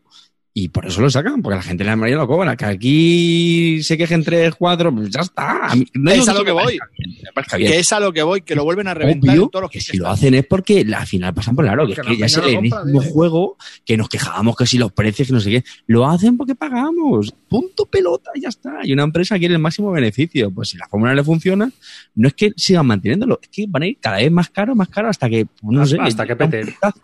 Y 0.54 0.68
por 0.68 0.84
eso 0.84 1.00
lo 1.00 1.08
sacan, 1.08 1.40
porque 1.40 1.56
la 1.56 1.62
gente 1.62 1.82
le 1.82 1.96
mayoría 1.96 2.18
lo 2.20 2.26
cobra. 2.28 2.56
Que 2.56 2.66
aquí 2.66 3.82
se 3.82 3.96
quejen 3.96 4.22
tres, 4.22 4.54
cuatro, 4.54 4.94
pues 4.94 5.08
ya 5.08 5.20
está. 5.22 5.70
No 5.94 6.10
Es 6.10 6.28
a 6.28 6.34
lo 6.34 6.40
que 6.40 6.44
que 6.46 6.52
voy. 6.52 6.62
parezca 6.78 6.88
bien, 6.98 7.16
me 7.24 7.32
parezca 7.32 7.56
bien. 7.56 7.72
Que 7.72 7.78
es 7.78 7.92
a 7.92 8.00
lo 8.00 8.12
que 8.12 8.22
voy, 8.22 8.42
que 8.42 8.54
lo 8.54 8.64
vuelven 8.64 8.86
a 8.86 8.92
reventar 8.92 9.30
Obvio 9.30 9.44
en 9.44 9.48
todos 9.50 9.62
los 9.62 9.70
que 9.70 9.80
si 9.80 9.96
lo 9.96 10.08
hacen 10.10 10.34
es 10.34 10.44
porque 10.44 10.86
al 10.94 11.06
final 11.06 11.32
pasan 11.32 11.56
por 11.56 11.64
el 11.64 11.70
aro, 11.70 11.86
que 11.86 11.92
es 11.94 11.98
Que 12.00 12.04
que 12.04 12.10
la 12.12 12.18
ya 12.18 12.26
es 12.26 12.36
el 12.36 12.60
mismo 12.60 13.00
juego 13.00 13.56
que 13.86 13.96
nos 13.96 14.10
quejábamos 14.10 14.54
que 14.54 14.66
si 14.66 14.76
los 14.76 14.92
precios, 14.92 15.28
que 15.28 15.32
no 15.34 15.40
sé 15.40 15.50
qué. 15.50 15.64
Lo 15.86 16.06
hacen 16.06 16.36
porque 16.36 16.54
pagamos. 16.54 17.34
Punto 17.48 17.86
pelota, 17.86 18.30
ya 18.38 18.50
está. 18.50 18.80
Y 18.84 18.92
una 18.92 19.04
empresa 19.04 19.38
quiere 19.38 19.54
el 19.54 19.60
máximo 19.60 19.90
beneficio. 19.90 20.50
Pues 20.50 20.68
si 20.68 20.76
la 20.76 20.86
fórmula 20.86 21.14
le 21.14 21.24
funciona, 21.24 21.70
no 22.14 22.28
es 22.28 22.34
que 22.34 22.52
sigan 22.58 22.86
manteniéndolo, 22.86 23.38
es 23.42 23.48
que 23.48 23.64
van 23.68 23.84
a 23.84 23.86
ir 23.86 23.96
cada 23.98 24.18
vez 24.18 24.30
más 24.30 24.50
caro, 24.50 24.74
más 24.74 24.88
caro, 24.90 25.08
hasta 25.08 25.30
que, 25.30 25.46
no 25.62 25.86
sé, 25.86 25.96
Hasta 25.98 26.26
que 26.26 26.34
llega 26.34 26.44
un 26.44 26.50
pete. 26.50 26.72
puntazo, 26.72 27.00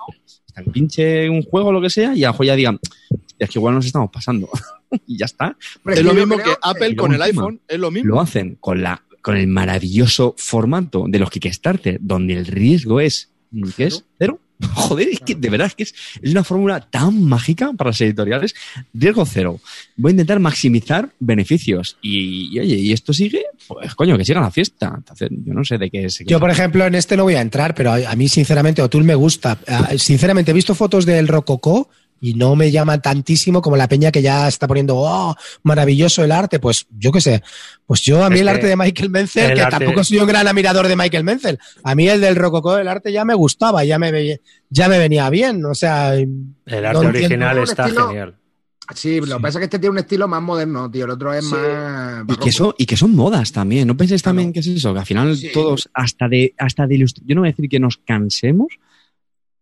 Hasta 0.49 0.63
que 0.65 0.71
pinche 0.71 1.31
un 1.31 1.43
juego 1.45 1.69
o 1.69 1.73
lo 1.73 1.81
que 1.81 1.89
sea, 1.89 2.15
y 2.15 2.25
a 2.25 2.27
lo 2.29 2.33
mejor 2.35 2.45
ya 2.47 2.55
digan, 2.57 2.79
es 3.39 3.51
que 3.51 3.59
igual 3.59 3.75
nos 3.75 3.87
estamos 3.87 4.11
pasando. 4.11 4.49
y 5.07 5.19
ya 5.19 5.27
está. 5.27 5.57
Es 5.87 6.03
lo 6.03 6.15
mismo 6.15 6.37
creo 6.37 6.47
que 6.47 6.61
Apple 6.63 6.91
y 6.91 6.97
con 6.97 7.15
el 7.15 7.23
iPhone, 7.23 7.61
es 7.69 7.79
lo 7.79 7.91
mismo. 7.91 8.11
Lo 8.11 8.21
hacen 8.21 8.57
con 8.61 8.83
la 8.83 9.03
con 9.23 9.37
el 9.37 9.49
maravilloso 9.49 10.35
formato 10.39 11.05
de 11.09 11.19
los 11.19 11.31
Kickstarter, 11.31 11.99
donde 12.01 12.35
el 12.35 12.47
riesgo 12.47 13.01
es 13.01 13.31
¿qué 13.77 13.87
es? 13.87 14.05
¿Cero? 14.19 14.41
Joder, 14.75 15.09
es 15.09 15.21
que 15.21 15.35
de 15.35 15.51
verdad 15.51 15.69
es 15.69 15.75
que 15.75 15.83
es, 15.85 15.95
es 16.21 16.31
una 16.33 16.43
fórmula 16.43 16.81
tan 16.81 17.23
mágica 17.23 17.73
para 17.75 17.91
las 17.91 18.01
editoriales. 18.01 18.55
Riesgo 18.93 19.25
cero. 19.25 19.61
Voy 19.97 20.11
a 20.11 20.13
intentar 20.13 20.41
maximizar 20.41 21.13
beneficios. 21.21 21.97
Y, 22.03 22.57
y, 22.57 22.59
oye, 22.59 22.75
y 22.77 22.93
esto 22.93 23.13
sigue, 23.13 23.45
pues 23.69 23.95
coño, 23.95 24.19
que 24.19 24.25
siga 24.25 24.41
la 24.41 24.51
fiesta. 24.51 24.95
Entonces, 24.97 25.29
yo 25.31 25.55
no 25.55 25.65
sé 25.65 25.79
de 25.79 25.91
qué 25.91 26.07
es. 26.07 26.19
Yo, 26.27 26.41
por 26.41 26.51
ejemplo, 26.51 26.85
en 26.87 26.97
este 26.97 27.17
no 27.17 27.23
voy 27.23 27.35
a 27.35 27.41
entrar, 27.41 27.75
pero 27.75 27.93
a, 27.93 28.11
a 28.11 28.17
mí, 28.17 28.29
sinceramente, 28.29 28.83
O'Toole 28.83 29.07
me 29.07 29.15
gusta. 29.15 29.59
Ah, 29.69 29.91
Sinceramente, 29.97 30.51
he 30.51 30.55
visto 30.55 30.75
fotos 30.75 31.07
del 31.07 31.29
Rococó 31.29 31.89
y 32.21 32.35
no 32.35 32.57
me 32.57 32.71
llama 32.71 33.01
tantísimo 33.01 33.63
como 33.63 33.77
la 33.77 33.89
peña 33.89 34.11
que 34.11 34.23
ya 34.23 34.49
está 34.49 34.67
poniendo, 34.67 34.97
oh, 34.97 35.35
maravilloso 35.63 36.25
el 36.25 36.33
arte. 36.33 36.59
Pues 36.59 36.87
yo 36.99 37.13
qué 37.13 37.21
sé. 37.21 37.43
Pues 37.87 38.03
yo, 38.03 38.25
a 38.25 38.29
mí 38.31 38.37
Es 38.37 38.41
el 38.43 38.49
arte 38.49 38.67
de 38.67 38.77
Michael 38.77 39.11
Menzel, 39.11 39.51
el 39.53 39.57
que 39.57 39.63
arte- 39.63 39.79
tampoco 39.79 40.05
soy 40.05 40.19
un 40.19 40.27
gran 40.27 40.47
admirador 40.47 40.89
de 40.89 40.97
Michael 40.97 41.25
Menzel, 41.25 41.59
a 41.85 41.95
mí 41.95 42.09
el 42.09 42.21
del 42.21 42.37
Rococó 42.37 42.75
del 42.77 42.89
arte 42.89 43.13
ya 43.13 43.25
me 43.25 43.35
gustaba, 43.35 43.85
ya 43.85 43.99
me, 43.99 44.41
ya 44.71 44.89
me 44.89 44.99
venía 44.99 45.31
bien. 45.31 45.65
O 45.65 45.75
sea, 45.75 46.15
El 46.15 46.55
arte 46.67 46.93
No 47.03 47.09
original 47.09 47.59
está 47.59 47.87
estilo- 47.87 48.09
genial. 48.09 48.35
Sí, 48.95 49.21
lo 49.21 49.37
que 49.37 49.43
pasa 49.43 49.59
es 49.59 49.61
que 49.61 49.65
este 49.65 49.79
tiene 49.79 49.93
un 49.93 49.99
estilo 49.99 50.27
más 50.29 50.41
moderno, 50.41 50.91
tío. 50.91 51.05
El 51.05 51.11
otro 51.11 51.35
es 51.35 51.45
Sí. 51.45 51.53
más. 51.55 52.25
Y 52.27 52.37
que, 52.37 52.51
son, 52.51 52.73
y 52.79 52.87
que 52.87 52.97
son 52.97 53.15
modas 53.15 53.53
también. 53.53 53.87
¿No 53.87 53.95
penséis 53.95 54.23
Claro. 54.23 54.37
también 54.37 54.51
que 54.55 54.61
es 54.61 54.67
eso? 54.67 54.95
Que 54.95 55.01
al 55.01 55.05
final 55.05 55.37
Sí. 55.37 55.51
todos, 55.53 55.91
hasta 55.93 56.27
de, 56.27 56.55
hasta 56.57 56.87
de 56.87 56.97
Yo 56.99 57.35
no 57.35 57.43
voy 57.43 57.49
a 57.49 57.53
decir 57.53 57.69
que 57.69 57.79
nos 57.81 57.99
cansemos, 57.99 58.69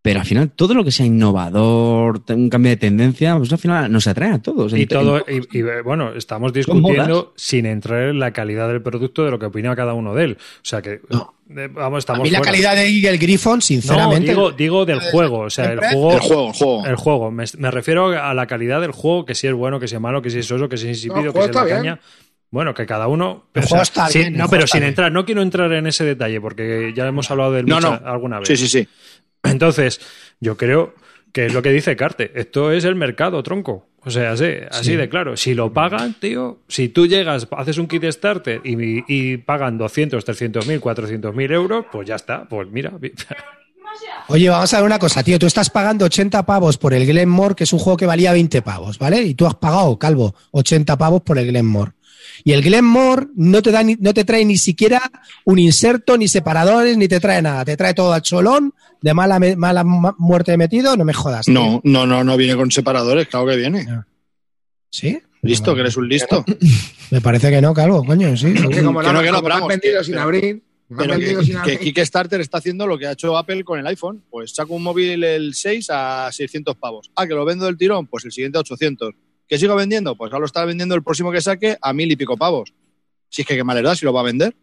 pero 0.06 0.20
al 0.20 0.26
final 0.26 0.50
todo 0.50 0.72
lo 0.74 0.84
que 0.84 0.90
sea 0.92 1.04
innovador, 1.06 2.22
un 2.28 2.48
cambio 2.48 2.70
de 2.70 2.76
tendencia, 2.76 3.36
pues 3.36 3.52
al 3.52 3.58
final 3.58 3.90
nos 3.90 4.06
atrae 4.06 4.32
a 4.32 4.38
todos. 4.38 4.72
Y 4.72 4.86
todo, 4.86 5.24
y, 5.28 5.58
y, 5.58 5.62
bueno, 5.84 6.12
estamos 6.14 6.52
discutiendo 6.52 7.32
sin 7.36 7.66
entrar 7.66 8.08
en 8.10 8.18
la 8.18 8.32
calidad 8.32 8.68
del 8.68 8.82
producto 8.82 9.24
de 9.24 9.30
lo 9.30 9.38
que 9.38 9.46
opina 9.46 9.74
cada 9.74 9.94
uno 9.94 10.14
de 10.14 10.24
él. 10.24 10.38
O 10.40 10.60
sea 10.62 10.80
que, 10.82 11.00
No. 11.10 11.34
eh, 11.56 11.68
vamos, 11.72 11.96
a 11.96 11.98
estamos 11.98 12.22
mí 12.22 12.30
la 12.30 12.38
fuera. 12.38 12.52
calidad 12.52 12.76
de 12.76 12.86
Eagle 12.88 13.18
Griffon, 13.18 13.56
No, 13.56 13.60
sinceramente. 13.60 14.28
digo, 14.30 14.52
digo 14.52 14.84
del 14.86 15.00
juego, 15.00 15.40
o 15.40 15.50
sea, 15.50 15.64
el 15.72 15.78
Siempre- 15.80 15.88
juego, 15.98 16.12
El 16.12 16.20
juego, 16.20 16.46
el 16.48 16.52
juego. 16.54 16.86
el 16.86 16.96
juego. 16.96 17.30
Me, 17.30 17.44
me 17.58 17.70
refiero 17.70 18.06
a 18.22 18.32
la 18.34 18.46
calidad 18.46 18.80
del 18.80 18.92
juego, 18.92 19.24
que 19.24 19.34
si 19.34 19.46
es 19.46 19.52
bueno, 19.54 19.80
que 19.80 19.88
si 19.88 19.96
es 19.96 20.00
malo, 20.00 20.22
que 20.22 20.30
si 20.30 20.38
es 20.38 20.46
soso, 20.46 20.68
que 20.68 20.76
si 20.76 20.88
es 20.88 21.04
No, 21.06 21.12
insípido, 21.18 21.32
que 21.32 21.40
si 21.42 21.48
es 21.48 21.54
la 21.54 21.62
está 21.62 21.64
bien. 21.64 21.76
caña. 21.78 22.00
Bueno, 22.48 22.72
que 22.74 22.86
cada 22.86 23.08
uno. 23.08 23.46
El 23.54 23.64
o 23.64 23.66
juego 23.66 23.84
sea, 23.84 23.92
está 24.04 24.08
sin- 24.08 24.20
bien, 24.22 24.32
el 24.34 24.38
no, 24.38 24.44
juego 24.44 24.50
pero 24.52 24.64
está 24.66 24.76
sin 24.76 24.80
bien. 24.82 24.88
entrar, 24.90 25.10
no 25.12 25.24
quiero 25.24 25.42
entrar 25.42 25.72
en 25.72 25.86
ese 25.88 26.04
detalle 26.04 26.40
porque 26.40 26.92
ya 26.96 27.06
hemos 27.08 27.28
hablado 27.30 27.52
de 27.52 27.60
él 27.60 27.66
No, 27.66 27.74
mucha- 27.76 27.98
no. 28.00 28.08
alguna 28.08 28.38
vez. 28.38 28.46
Sí, 28.48 28.56
sí, 28.56 28.68
sí. 28.68 28.88
Entonces, 29.50 30.00
yo 30.40 30.56
creo 30.56 30.94
que 31.32 31.46
es 31.46 31.54
lo 31.54 31.62
que 31.62 31.70
dice 31.70 31.96
Carte. 31.96 32.32
Esto 32.34 32.72
es 32.72 32.84
el 32.84 32.94
mercado, 32.94 33.42
tronco. 33.42 33.86
O 34.00 34.10
sea, 34.10 34.36
sí, 34.36 34.52
así 34.70 34.94
de 34.94 35.08
claro. 35.08 35.36
Si 35.36 35.54
lo 35.54 35.72
pagan, 35.72 36.14
tío, 36.14 36.60
si 36.68 36.88
tú 36.88 37.06
llegas, 37.08 37.48
haces 37.50 37.76
un 37.78 37.88
Kickstarter 37.88 38.60
y, 38.62 39.02
y 39.08 39.36
pagan 39.38 39.78
200, 39.78 40.24
300 40.24 40.66
mil, 40.66 40.80
400 40.80 41.34
mil 41.34 41.50
euros, 41.50 41.86
pues 41.90 42.06
ya 42.06 42.14
está. 42.14 42.44
Pues 42.48 42.68
mira, 42.70 42.92
Oye, 44.28 44.48
vamos 44.48 44.72
a 44.72 44.78
ver 44.78 44.86
una 44.86 44.98
cosa, 44.98 45.22
tío. 45.22 45.38
Tú 45.38 45.46
estás 45.46 45.70
pagando 45.70 46.04
80 46.04 46.44
pavos 46.44 46.78
por 46.78 46.94
el 46.94 47.06
Glenmore, 47.06 47.54
que 47.54 47.64
es 47.64 47.72
un 47.72 47.78
juego 47.78 47.96
que 47.96 48.06
valía 48.06 48.32
20 48.32 48.62
pavos, 48.62 48.98
¿vale? 48.98 49.22
Y 49.22 49.34
tú 49.34 49.46
has 49.46 49.54
pagado, 49.54 49.98
Calvo, 49.98 50.34
80 50.52 50.96
pavos 50.96 51.22
por 51.22 51.38
el 51.38 51.46
Glenmore. 51.46 51.92
Y 52.44 52.52
el 52.52 52.62
Glenmore 52.62 53.26
no 53.36 53.62
te, 53.62 53.70
da 53.70 53.82
ni- 53.82 53.96
no 53.98 54.12
te 54.14 54.24
trae 54.24 54.44
ni 54.44 54.56
siquiera 54.56 55.00
un 55.44 55.58
inserto, 55.58 56.16
ni 56.18 56.28
separadores, 56.28 56.96
ni 56.96 57.08
te 57.08 57.20
trae 57.20 57.40
nada. 57.42 57.64
Te 57.64 57.76
trae 57.76 57.94
todo 57.94 58.12
al 58.12 58.22
cholón, 58.22 58.74
de 59.00 59.14
mala, 59.14 59.38
me- 59.38 59.56
mala 59.56 59.84
ma- 59.84 60.14
muerte 60.18 60.56
metido, 60.56 60.96
no 60.96 61.04
me 61.04 61.12
jodas. 61.12 61.46
tío. 61.46 61.54
No, 61.54 61.80
no, 61.84 62.06
no, 62.06 62.24
no 62.24 62.36
viene 62.36 62.56
con 62.56 62.70
separadores, 62.70 63.28
claro 63.28 63.46
que 63.46 63.56
viene. 63.56 63.86
¿Sí? 64.90 65.18
Listo, 65.42 65.74
que 65.74 65.80
eres 65.80 65.96
un 65.96 66.08
listo. 66.08 66.44
Me 67.10 67.20
parece 67.20 67.50
que 67.50 67.60
no, 67.60 67.72
Calvo, 67.72 68.04
coño, 68.04 68.36
sí. 68.36 68.52
Que 68.52 68.62
como 68.62 68.72
Que 68.72 68.82
no, 68.82 68.98
han- 69.18 69.24
que 69.24 69.30
no, 69.30 69.42
como 69.42 69.54
han 69.54 69.68
vendido 69.68 70.02
sin 70.02 70.18
abrir. 70.18 70.62
Pero 70.96 71.18
que, 71.18 71.44
sin 71.44 71.60
que. 71.62 71.78
Kickstarter 71.78 72.40
está 72.40 72.58
haciendo 72.58 72.86
lo 72.86 72.96
que 72.96 73.06
ha 73.08 73.12
hecho 73.12 73.36
Apple 73.36 73.64
con 73.64 73.78
el 73.78 73.86
iPhone. 73.88 74.22
Pues 74.30 74.54
saco 74.54 74.74
un 74.74 74.82
móvil 74.84 75.22
el 75.24 75.54
6 75.54 75.88
a 75.90 76.30
600 76.32 76.76
pavos. 76.76 77.10
Ah, 77.16 77.26
que 77.26 77.34
lo 77.34 77.44
vendo 77.44 77.64
del 77.66 77.76
tirón, 77.76 78.06
pues 78.06 78.24
el 78.24 78.32
siguiente 78.32 78.58
a 78.58 78.60
800. 78.60 79.14
¿Que 79.48 79.58
sigo 79.58 79.74
vendiendo? 79.76 80.16
Pues 80.16 80.32
ahora 80.32 80.40
lo 80.40 80.46
está 80.46 80.64
vendiendo 80.64 80.94
el 80.94 81.02
próximo 81.02 81.30
que 81.30 81.40
saque 81.40 81.76
a 81.80 81.92
mil 81.92 82.10
y 82.10 82.16
pico 82.16 82.36
pavos. 82.36 82.72
Si 83.28 83.42
es 83.42 83.48
que 83.48 83.56
qué 83.56 83.64
mal 83.64 83.76
le 83.76 83.82
da 83.82 83.94
si 83.94 84.04
lo 84.04 84.12
va 84.12 84.20
a 84.20 84.24
vender. 84.24 84.56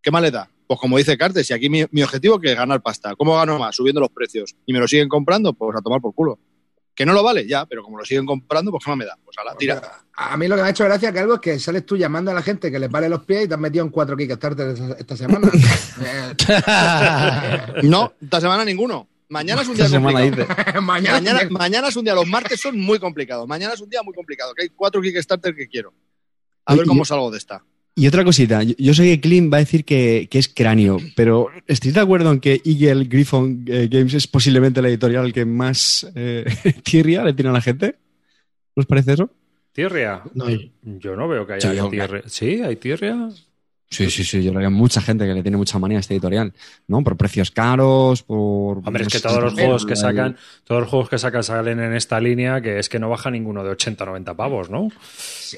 ¿Qué 0.00 0.10
mal 0.10 0.22
le 0.22 0.30
da? 0.30 0.48
Pues 0.66 0.78
como 0.80 0.96
dice 0.96 1.18
Cartes, 1.18 1.46
si 1.46 1.52
aquí 1.52 1.68
mi, 1.68 1.84
mi 1.90 2.02
objetivo 2.02 2.38
que 2.40 2.52
es 2.52 2.56
ganar 2.56 2.82
pasta. 2.82 3.14
¿Cómo 3.16 3.36
gano 3.36 3.58
más? 3.58 3.74
Subiendo 3.76 4.00
los 4.00 4.10
precios. 4.10 4.54
¿Y 4.66 4.72
me 4.72 4.78
lo 4.78 4.86
siguen 4.88 5.08
comprando? 5.08 5.52
Pues 5.52 5.76
a 5.76 5.82
tomar 5.82 6.00
por 6.00 6.14
culo. 6.14 6.38
Que 6.94 7.04
no 7.04 7.12
lo 7.12 7.24
vale, 7.24 7.46
ya, 7.48 7.66
pero 7.66 7.82
como 7.82 7.98
lo 7.98 8.04
siguen 8.04 8.24
comprando, 8.24 8.70
pues 8.70 8.84
qué 8.84 8.90
más 8.90 8.98
me 8.98 9.04
da. 9.04 9.18
Pues 9.24 9.36
a 9.38 9.44
la 9.44 9.56
tira. 9.56 9.82
A 10.14 10.36
mí 10.36 10.46
lo 10.46 10.54
que 10.54 10.62
me 10.62 10.68
ha 10.68 10.70
hecho 10.70 10.84
gracia, 10.84 11.12
Calvo, 11.12 11.34
es 11.34 11.40
que 11.40 11.58
sales 11.58 11.84
tú 11.84 11.96
llamando 11.96 12.30
a 12.30 12.34
la 12.34 12.42
gente 12.42 12.70
que 12.70 12.78
les 12.78 12.88
vale 12.88 13.08
los 13.08 13.24
pies 13.24 13.44
y 13.44 13.48
te 13.48 13.54
has 13.54 13.60
metido 13.60 13.84
en 13.84 13.90
cuatro 13.90 14.16
Kickstarter 14.16 14.68
esta, 14.68 14.92
esta 14.94 15.16
semana. 15.16 15.50
Eh, 16.04 17.82
No, 17.82 18.12
esta 18.20 18.40
semana 18.40 18.64
ninguno. 18.64 19.08
Mañana 19.38 19.62
es 19.62 19.68
un 19.68 19.76
día 19.76 19.88
complicado. 19.90 20.82
mañana, 20.82 21.20
Mañana, 21.20 21.48
mañana 21.50 21.88
es 21.88 21.96
un 21.96 22.04
día, 22.04 22.14
los 22.14 22.26
martes 22.26 22.60
son 22.60 22.78
muy 22.78 22.98
complicados. 22.98 23.46
Mañana 23.48 23.74
es 23.74 23.80
un 23.80 23.90
día 23.90 24.02
muy 24.02 24.14
complicado, 24.14 24.54
que 24.54 24.62
hay 24.62 24.68
cuatro 24.70 25.00
Kickstarter 25.02 25.54
que 25.54 25.68
quiero. 25.68 25.92
A 26.66 26.74
ver 26.74 26.86
cómo 26.86 27.04
salgo 27.04 27.30
de 27.30 27.38
esta. 27.38 27.62
Y 27.96 28.08
otra 28.08 28.24
cosita, 28.24 28.62
yo, 28.62 28.74
yo 28.76 28.92
sé 28.92 29.04
que 29.04 29.20
Clint 29.20 29.52
va 29.52 29.58
a 29.58 29.60
decir 29.60 29.84
que, 29.84 30.26
que 30.28 30.38
es 30.38 30.48
cráneo, 30.48 30.98
pero 31.14 31.48
¿estáis 31.68 31.94
de 31.94 32.00
acuerdo 32.00 32.32
en 32.32 32.40
que 32.40 32.60
Eagle 32.64 33.04
Griffon 33.04 33.64
eh, 33.68 33.88
Games 33.88 34.14
es 34.14 34.26
posiblemente 34.26 34.82
la 34.82 34.88
editorial 34.88 35.32
que 35.32 35.44
más 35.44 36.04
eh, 36.16 36.44
tirria 36.82 37.22
le 37.22 37.34
tiene 37.34 37.50
a 37.50 37.52
la 37.52 37.60
gente? 37.60 37.96
¿No 38.74 38.80
os 38.80 38.86
parece 38.86 39.12
eso? 39.12 39.30
tierra. 39.72 40.24
No, 40.34 40.46
Yo 40.82 41.16
no 41.16 41.28
veo 41.28 41.46
que 41.46 41.60
Sí, 41.60 41.68
haya 41.68 41.88
tierra. 41.90 42.22
Sí, 42.26 42.62
hay 42.62 42.76
tierra. 42.76 43.30
Sí, 43.94 44.10
sí, 44.10 44.24
sí, 44.24 44.42
yo 44.42 44.50
creo 44.50 44.60
que 44.60 44.66
hay 44.66 44.72
mucha 44.72 45.00
gente 45.00 45.24
que 45.26 45.34
le 45.34 45.42
tiene 45.42 45.56
mucha 45.56 45.78
manía 45.78 45.98
a 45.98 46.00
esta 46.00 46.14
editorial, 46.14 46.52
¿no? 46.88 47.02
Por 47.02 47.16
precios 47.16 47.50
caros, 47.50 48.22
por... 48.22 48.78
Hombre, 48.78 49.02
es 49.04 49.08
que 49.08 49.20
todos 49.20 49.42
los 49.42 49.54
juegos 49.54 49.86
que 49.86 49.96
sacan, 49.96 50.36
todos 50.64 50.80
los 50.82 50.90
juegos 50.90 51.08
que 51.08 51.18
sacan 51.18 51.42
salen 51.44 51.80
en 51.80 51.94
esta 51.94 52.18
línea, 52.20 52.60
que 52.60 52.78
es 52.78 52.88
que 52.88 52.98
no 52.98 53.08
baja 53.08 53.30
ninguno 53.30 53.62
de 53.62 53.70
80 53.70 54.04
90 54.04 54.34
pavos, 54.34 54.70
¿no? 54.70 54.88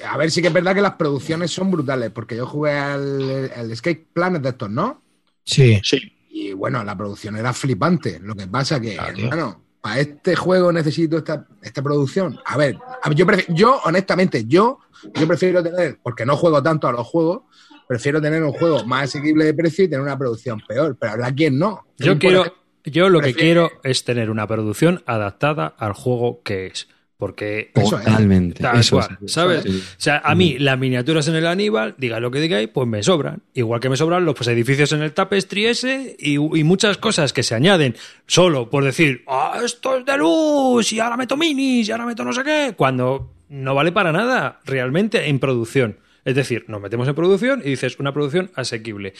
A 0.07 0.17
ver, 0.17 0.31
sí 0.31 0.41
que 0.41 0.47
es 0.47 0.53
verdad 0.53 0.75
que 0.75 0.81
las 0.81 0.93
producciones 0.93 1.51
son 1.51 1.71
brutales, 1.71 2.11
porque 2.11 2.35
yo 2.35 2.45
jugué 2.45 2.71
al, 2.71 3.51
al 3.55 3.71
Escape 3.71 4.05
Planet 4.13 4.41
de 4.41 4.49
estos, 4.49 4.69
¿no? 4.69 5.01
Sí. 5.43 5.79
Sí. 5.83 6.13
Y 6.29 6.53
bueno, 6.53 6.83
la 6.83 6.95
producción 6.95 7.35
era 7.35 7.51
flipante. 7.53 8.19
Lo 8.21 8.35
que 8.35 8.47
pasa 8.47 8.79
que, 8.79 8.93
Claro, 8.95 9.17
hermano, 9.17 9.61
para 9.81 9.99
este 9.99 10.35
juego 10.35 10.71
necesito 10.71 11.17
esta, 11.17 11.47
esta 11.61 11.81
producción. 11.81 12.37
A 12.45 12.57
ver, 12.57 12.77
yo, 13.15 13.25
prefi- 13.25 13.45
yo 13.49 13.79
honestamente, 13.85 14.45
yo, 14.45 14.79
yo 15.15 15.27
prefiero 15.27 15.63
tener, 15.63 15.97
porque 16.03 16.25
no 16.25 16.35
juego 16.37 16.61
tanto 16.61 16.87
a 16.87 16.91
los 16.91 17.07
juegos, 17.07 17.43
prefiero 17.87 18.21
tener 18.21 18.43
un 18.43 18.51
juego 18.51 18.85
más 18.85 19.05
asequible 19.05 19.45
de 19.45 19.53
precio 19.53 19.85
y 19.85 19.87
tener 19.87 20.01
una 20.01 20.17
producción 20.17 20.61
peor. 20.67 20.97
Pero 20.99 21.13
habrá 21.13 21.31
quien 21.31 21.57
no. 21.57 21.85
Yo 21.97 22.19
quiero, 22.19 22.41
ejemplo, 22.41 22.63
yo 22.83 23.09
lo 23.09 23.21
que 23.21 23.33
quiero 23.33 23.71
es 23.83 24.03
tener 24.03 24.29
una 24.29 24.47
producción 24.47 25.03
adaptada 25.05 25.67
al 25.77 25.93
juego 25.93 26.41
que 26.43 26.67
es. 26.67 26.87
Porque. 27.17 27.71
Totalmente. 27.73 28.61
Tal 28.61 28.79
eso 28.79 28.97
cual, 28.97 29.17
es. 29.23 29.31
¿sabes? 29.31 29.63
Sí. 29.63 29.69
O 29.71 29.95
sea, 29.99 30.21
a 30.23 30.35
mí 30.35 30.59
las 30.59 30.77
miniaturas 30.77 31.27
en 31.27 31.35
el 31.35 31.47
Aníbal, 31.47 31.95
diga 31.97 32.19
lo 32.19 32.29
que 32.29 32.39
digáis, 32.39 32.69
pues 32.71 32.87
me 32.87 33.01
sobran. 33.01 33.41
Igual 33.55 33.79
que 33.79 33.89
me 33.89 33.97
sobran 33.97 34.23
los 34.23 34.35
pues, 34.35 34.47
edificios 34.49 34.91
en 34.91 35.01
el 35.01 35.13
Tapestry 35.13 35.65
ese 35.65 36.15
y, 36.19 36.35
y 36.35 36.63
muchas 36.63 36.97
cosas 36.97 37.33
que 37.33 37.41
se 37.41 37.55
añaden 37.55 37.95
solo 38.27 38.69
por 38.69 38.83
decir, 38.83 39.23
ah, 39.27 39.59
esto 39.65 39.97
es 39.97 40.05
de 40.05 40.15
luz 40.15 40.93
y 40.93 40.99
ahora 40.99 41.17
meto 41.17 41.35
minis 41.35 41.89
y 41.89 41.91
ahora 41.91 42.05
meto 42.05 42.23
no 42.23 42.33
sé 42.33 42.43
qué, 42.43 42.73
cuando 42.77 43.33
no 43.49 43.73
vale 43.73 43.91
para 43.91 44.11
nada 44.11 44.59
realmente 44.65 45.27
en 45.27 45.39
producción. 45.39 45.97
Es 46.27 46.35
decir, 46.35 46.65
nos 46.67 46.81
metemos 46.81 47.07
en 47.07 47.15
producción 47.15 47.61
y 47.63 47.69
dices 47.69 47.97
una 47.99 48.11
producción 48.11 48.51
asequible. 48.53 49.13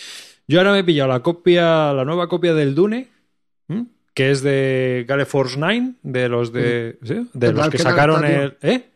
Yo 0.46 0.60
ahora 0.60 0.74
me 0.74 0.80
he 0.80 0.84
pillado 0.84 1.08
la 1.08 1.22
copia, 1.22 1.94
la 1.94 2.04
nueva 2.04 2.28
copia 2.28 2.54
del 2.54 2.76
Dune, 2.76 3.08
que 4.14 4.30
es 4.30 4.42
de 4.42 5.06
Gale 5.08 5.26
Force 5.26 5.56
9, 5.58 5.94
de 6.04 6.28
los 6.28 6.52
de, 6.52 6.98
¿sí? 7.04 7.30
de 7.34 7.48
¿Qué 7.48 7.54
los 7.54 7.70
que 7.70 7.78
sacaron 7.78 8.26
el. 8.26 8.58
¿Eh? 8.62 8.90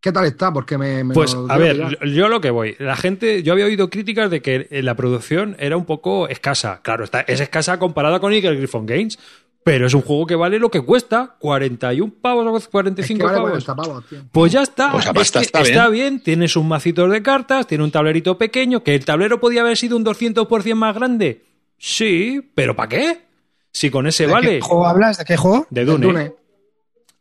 ¿Qué 0.00 0.12
tal 0.12 0.26
está? 0.26 0.52
Porque 0.52 0.76
me. 0.76 1.02
me 1.02 1.14
Pues 1.14 1.34
a 1.34 1.56
ver, 1.56 1.98
yo 2.06 2.28
lo 2.28 2.42
que 2.42 2.50
voy. 2.50 2.76
La 2.78 2.94
gente, 2.94 3.42
yo 3.42 3.54
había 3.54 3.64
oído 3.64 3.88
críticas 3.88 4.30
de 4.30 4.42
que 4.42 4.68
eh, 4.70 4.82
la 4.82 4.94
producción 4.94 5.56
era 5.58 5.78
un 5.78 5.86
poco 5.86 6.28
escasa. 6.28 6.82
Claro, 6.82 7.04
está, 7.04 7.22
es 7.22 7.40
escasa 7.40 7.78
comparada 7.78 8.20
con 8.20 8.34
Eagle 8.34 8.56
Griffon 8.56 8.84
Games. 8.84 9.18
Pero 9.66 9.88
es 9.88 9.94
un 9.94 10.02
juego 10.02 10.26
que 10.28 10.36
vale 10.36 10.60
lo 10.60 10.70
que 10.70 10.80
cuesta, 10.80 11.34
41 11.40 12.12
pavos 12.22 12.46
o 12.46 12.56
Es 12.56 12.68
45 12.68 13.18
que 13.18 13.24
vale 13.24 13.36
pavos. 13.38 13.64
40 13.64 13.74
pavos, 13.74 14.06
tío. 14.08 14.20
Pues 14.30 14.52
ya 14.52 14.62
está. 14.62 14.92
Pues 14.92 15.06
Es 15.06 15.12
que 15.32 15.40
está 15.40 15.60
está 15.60 15.88
bien. 15.88 16.20
Tiene 16.20 16.46
sus 16.46 16.62
macitos 16.64 17.10
de 17.10 17.20
cartas, 17.20 17.66
tiene 17.66 17.82
un 17.82 17.90
tablerito 17.90 18.38
pequeño, 18.38 18.84
que 18.84 18.94
el 18.94 19.04
tablero 19.04 19.40
podía 19.40 19.62
haber 19.62 19.76
sido 19.76 19.96
un 19.96 20.04
200% 20.04 20.72
más 20.76 20.94
grande. 20.94 21.42
Sí, 21.78 22.48
pero 22.54 22.76
¿para 22.76 22.90
qué? 22.90 23.18
Si 23.72 23.90
con 23.90 24.06
ese 24.06 24.28
¿De 24.28 24.32
vale. 24.32 24.50
qué 24.50 24.60
juego 24.60 24.86
hablas? 24.86 25.18
¿De 25.18 25.24
qué 25.24 25.36
juego? 25.36 25.66
De 25.70 25.84
Dune. 25.84 26.06
Dune. 26.06 26.32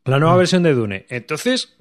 La 0.03 0.19
nueva 0.19 0.35
versión 0.35 0.61
de 0.61 0.75
Dune. 0.75 1.07
Entonces, 1.09 1.75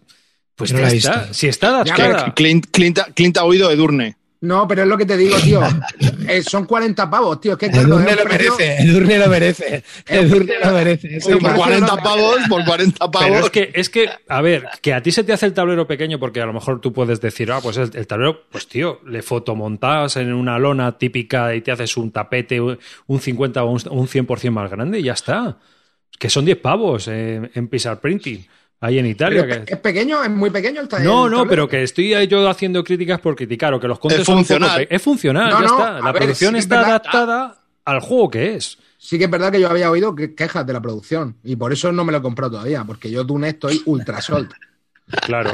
pues 0.55 0.72
No 0.72 0.79
ya 0.79 0.87
la 0.87 0.92
está. 0.94 1.18
visto. 1.18 1.35
Si 1.35 1.46
está 1.46 1.68
adaptada. 1.83 2.33
Clint, 2.33 2.68
Clint, 2.70 2.98
Clint 3.14 3.37
ha 3.37 3.44
oído 3.44 3.70
Edurne. 3.70 4.16
No, 4.40 4.66
pero 4.66 4.81
es 4.85 4.88
lo 4.88 4.96
que 4.96 5.05
te 5.05 5.18
digo, 5.18 5.37
tío. 5.40 5.61
Eh, 6.29 6.43
son 6.43 6.65
40 6.67 7.11
pavos, 7.11 7.41
tío. 7.41 7.53
Es 7.53 7.59
que 7.59 7.67
El 7.67 7.73
claro, 7.73 7.89
Durne 7.89 8.15
lo 8.17 8.25
merece, 8.25 8.77
el 8.79 8.93
Durne 8.93 9.19
lo 9.19 9.29
merece. 9.29 9.85
El 10.07 10.31
Durne 10.31 10.55
lo 10.65 10.73
merece. 10.73 11.09
Por 11.09 11.17
es 11.17 11.27
Por 11.39 11.43
más- 11.43 11.55
40 11.59 11.97
pavos, 11.97 12.37
por 12.49 12.65
40 12.65 12.99
Pero 12.99 13.11
pavos. 13.11 13.45
es 13.45 13.51
que, 13.51 13.71
es 13.75 13.91
que, 13.91 14.09
a 14.29 14.41
ver, 14.43 14.65
que 14.83 14.93
a 14.95 15.03
ti 15.03 15.11
se 15.13 15.25
te 15.25 15.33
hace 15.33 15.47
el 15.47 15.55
tablero 15.55 15.87
pequeño 15.87 16.19
porque 16.19 16.41
a 16.41 16.47
lo 16.47 16.53
mejor 16.53 16.81
tú 16.81 16.93
puedes 16.93 17.21
decir, 17.21 17.51
ah, 17.53 17.61
pues 17.63 17.77
el, 17.77 17.91
el 17.95 18.07
tablero, 18.07 18.43
pues 18.51 18.67
tío, 18.69 19.01
le 19.07 19.23
fotomontas 19.23 20.17
en 20.17 20.33
una 20.33 20.59
lona 20.59 20.97
típica 20.99 21.55
y 21.55 21.61
te 21.61 21.73
haces 21.73 21.97
un 21.97 22.11
tapete, 22.11 22.61
un 22.61 23.21
50 23.21 23.63
o 23.65 23.71
un, 23.71 23.81
un 23.91 24.07
100% 24.09 24.51
más 24.51 24.71
grande 24.71 24.99
y 25.01 25.05
ya 25.05 25.13
está. 25.13 25.59
Que 26.19 26.31
son 26.31 26.45
10 26.45 26.59
pavos 26.59 27.09
en, 27.09 27.51
en 27.55 27.69
Pixar 27.69 28.01
Printing, 28.01 28.47
ahí 28.85 28.99
en 28.99 29.07
Italia. 29.07 29.44
Pero 29.49 29.64
que- 29.64 29.73
es 29.73 29.79
pequeño, 29.81 30.23
es 30.23 30.31
muy 30.31 30.51
pequeño 30.51 30.81
el 30.81 30.88
ta- 30.88 30.99
No, 31.01 31.25
no, 31.29 31.38
tablero. 31.38 31.49
pero 31.49 31.68
que 31.68 31.83
estoy 31.83 32.14
yo 32.29 32.49
haciendo 32.49 32.83
críticas 32.85 33.20
por 33.20 33.35
criticar 33.37 33.73
o 33.75 33.81
que 33.81 33.88
los 33.88 33.99
contes 33.99 34.20
Es 34.20 34.27
son 34.27 34.37
funcional. 34.38 34.87
Es 34.90 35.03
funcional, 35.03 35.51
No, 35.51 35.61
ya 35.62 35.66
no, 35.66 35.79
está. 35.79 35.92
La 36.01 36.12
ver, 36.12 36.23
producción 36.23 36.53
sí 36.55 36.59
está 36.59 36.77
verdad. 36.77 36.90
adaptada 36.90 37.59
al 37.85 38.01
juego 38.01 38.31
que 38.31 38.55
es. 38.57 38.79
Sí 38.99 39.18
que 39.18 39.25
es 39.25 39.31
verdad 39.31 39.53
que 39.53 39.61
yo 39.61 39.68
había 39.68 39.90
oído 39.90 40.14
que- 40.14 40.35
quejas 40.35 40.66
de 40.66 40.73
la 40.73 40.81
producción 40.81 41.37
y 41.44 41.57
por 41.57 41.73
eso 41.73 41.92
no 41.92 42.05
me 42.05 42.12
lo 42.12 42.18
he 42.18 42.23
comprado 42.23 42.53
todavía, 42.53 42.85
porque 42.85 43.11
yo 43.11 43.25
Dune 43.25 43.49
estoy 43.51 43.83
ultra 43.87 44.20
sold. 44.20 44.51
Claro, 45.27 45.51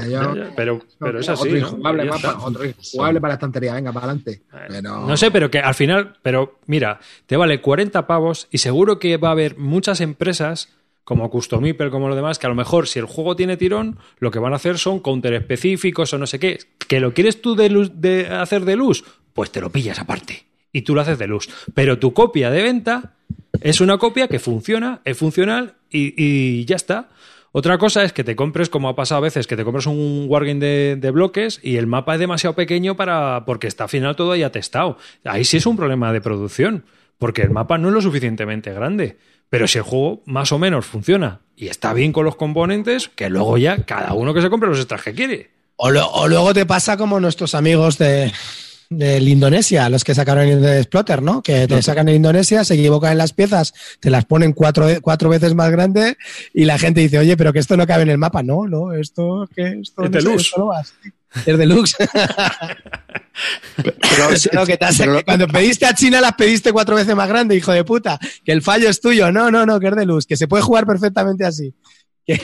pero, 0.55 0.81
pero 0.99 1.19
es 1.19 1.29
así. 1.29 1.61
Otro 1.61 1.77
más 1.79 1.95
está. 1.99 2.35
pa- 2.35 2.45
otro 2.47 2.65
injugable 2.65 3.21
para 3.21 3.31
la 3.33 3.35
estantería, 3.35 3.75
venga, 3.75 3.93
para 3.93 4.07
adelante. 4.07 4.43
Pero... 4.69 5.07
No 5.07 5.17
sé, 5.17 5.33
pero 5.33 5.51
que 5.51 5.59
al 5.59 5.75
final, 5.75 6.17
pero 6.23 6.61
mira, 6.67 7.01
te 7.27 7.37
vale 7.37 7.61
40 7.61 8.07
pavos 8.07 8.47
y 8.53 8.59
seguro 8.59 9.01
que 9.01 9.17
va 9.17 9.29
a 9.29 9.33
haber 9.33 9.59
muchas 9.59 10.01
empresas 10.01 10.69
como 11.11 11.29
Custom 11.29 11.67
Hyper, 11.67 11.91
como 11.91 12.09
lo 12.09 12.15
demás, 12.15 12.39
que 12.39 12.47
a 12.47 12.49
lo 12.51 12.55
mejor 12.55 12.87
si 12.87 13.01
el 13.01 13.05
juego 13.05 13.35
tiene 13.35 13.57
tirón, 13.57 13.99
lo 14.21 14.31
que 14.31 14.39
van 14.39 14.53
a 14.53 14.57
hacer 14.57 14.79
son 14.79 15.01
counter 15.01 15.35
específicos 15.35 16.15
o 16.15 16.19
no 16.19 16.27
sé 16.29 16.39
qué. 16.39 16.61
¿Que 16.87 17.01
lo 17.01 17.13
quieres 17.15 17.43
tú 17.43 17.57
de, 17.57 17.69
luz, 17.69 17.91
de 17.97 18.29
hacer 18.29 18.65
de 18.65 18.77
luz? 18.77 19.03
Pues 19.33 19.51
te 19.51 19.61
lo 19.61 19.71
pillas 19.71 19.99
aparte 19.99 20.45
y 20.73 20.83
tú 20.83 20.95
lo 20.95 21.01
haces 21.01 21.19
de 21.19 21.27
luz. 21.27 21.49
Pero 21.75 21.99
tu 21.99 22.13
copia 22.13 22.49
de 22.53 22.63
venta 22.63 23.17
es 23.61 23.81
una 23.81 23.99
copia 23.99 24.29
que 24.29 24.39
funciona, 24.39 25.01
es 25.05 25.19
funcional 25.19 25.75
y, 25.91 26.65
ya 26.65 26.77
está. 26.77 27.09
Otra 27.51 27.77
cosa 27.79 28.05
es 28.05 28.13
que 28.13 28.23
te 28.23 28.37
compres, 28.37 28.69
como 28.69 28.89
ha 28.89 28.95
pasado 28.95 29.19
a 29.19 29.23
veces, 29.23 29.49
que 29.49 29.57
te 29.57 29.65
compres 29.65 29.87
un 29.87 30.27
wargame 30.29 30.95
de, 30.95 31.11
bloques 31.11 31.59
y 31.61 31.75
el 31.77 31.89
mapa 31.89 32.15
es 32.15 32.21
demasiado 32.21 32.55
pequeño 32.55 32.97
para 32.97 33.45
porque 33.47 33.67
está 33.67 33.83
al 33.83 33.91
final 33.91 34.15
todo 34.15 34.31
ahí 34.31 34.45
atestado. 34.45 34.97
Ahí 35.25 35.45
sí 35.45 35.57
es 35.57 35.67
un 35.67 35.77
problema 35.77 36.13
de 36.13 36.21
producción, 36.21 36.85
porque 37.19 37.43
el 37.43 37.51
mapa 37.51 37.79
no 37.79 37.89
es 37.89 37.95
lo 37.95 38.01
suficientemente 38.01 38.73
grande. 38.73 39.19
Pero 39.51 39.67
si 39.69 39.79
el 39.79 39.85
juego 39.85 40.23
más 40.27 40.53
o 40.53 40.59
menos 40.59 40.87
funciona 40.87 41.41
y 41.57 41.67
está 41.69 41.93
bien 41.93 42.13
con 42.13 42.25
los 42.25 42.37
componentes, 42.37 43.09
que 43.09 43.29
luego 43.29 43.59
ya 43.59 43.85
cada 43.85 44.13
uno 44.15 44.33
que 44.33 44.41
se 44.43 44.49
compre 44.49 44.69
los 44.69 44.79
extras 44.79 45.03
que 45.03 45.13
quiere. 45.13 45.51
O, 45.77 45.91
lo- 45.91 46.09
o 46.11 46.29
luego 46.29 46.55
te 46.55 46.65
pasa 46.67 46.97
como 46.97 47.21
nuestros 47.21 47.55
amigos 47.55 47.99
de, 47.99 48.33
del 48.91 49.29
Indonesia, 49.29 49.89
los 49.89 50.05
que 50.05 50.15
sacaron 50.15 50.47
el 50.47 50.61
de 50.63 50.79
Exploter, 50.79 51.21
¿no? 51.23 51.43
Que 51.43 51.67
te 51.67 51.83
sacan 51.83 52.09
en 52.09 52.17
Indonesia, 52.17 52.65
se 52.65 52.75
equivocan 52.75 53.13
en 53.13 53.19
las 53.19 53.33
piezas, 53.33 53.75
te 53.99 54.09
las 54.11 54.25
ponen 54.25 54.53
cuatro, 54.53 54.87
cuatro 55.03 55.29
veces 55.29 55.55
más 55.55 55.71
grande 55.71 56.17
y 56.55 56.65
la 56.65 56.79
gente 56.79 57.01
dice, 57.01 57.19
oye, 57.19 57.37
pero 57.37 57.53
que 57.53 57.59
esto 57.59 57.77
no 57.77 57.87
cabe 57.87 58.03
en 58.05 58.11
el 58.11 58.19
mapa. 58.19 58.43
No, 58.43 58.67
no, 58.69 58.93
esto, 58.93 59.49
que 59.55 59.81
esto, 59.81 60.05
Es 60.05 60.11
no 60.11 60.21
sé, 60.21 60.35
esto 60.37 60.61
no 60.61 60.67
va 60.67 60.81
así. 60.81 60.93
Es 61.47 61.57
deluxe. 61.59 61.97
Pero, 63.77 64.29
No, 64.53 64.67
que 64.67 64.77
te 64.77 64.87
pero- 64.99 65.17
que 65.19 65.25
cuando 65.25 65.47
pediste 65.47 65.87
a 65.87 65.95
China 65.95 66.21
las 66.21 66.35
pediste 66.35 66.73
cuatro 66.73 66.97
veces 66.97 67.15
más 67.17 67.29
grande, 67.29 67.57
hijo 67.57 67.73
de 67.73 67.85
puta. 67.85 68.19
Que 68.45 68.53
el 68.53 68.63
fallo 68.63 68.89
es 68.89 69.01
tuyo. 69.01 69.31
No, 69.33 69.51
no, 69.51 69.65
no, 69.65 69.81
que 69.81 69.89
es 69.89 69.97
deluxe. 69.97 70.27
Que 70.27 70.37
se 70.37 70.49
puede 70.49 70.63
jugar 70.63 70.87
perfectamente 70.87 71.45
así. 71.45 71.73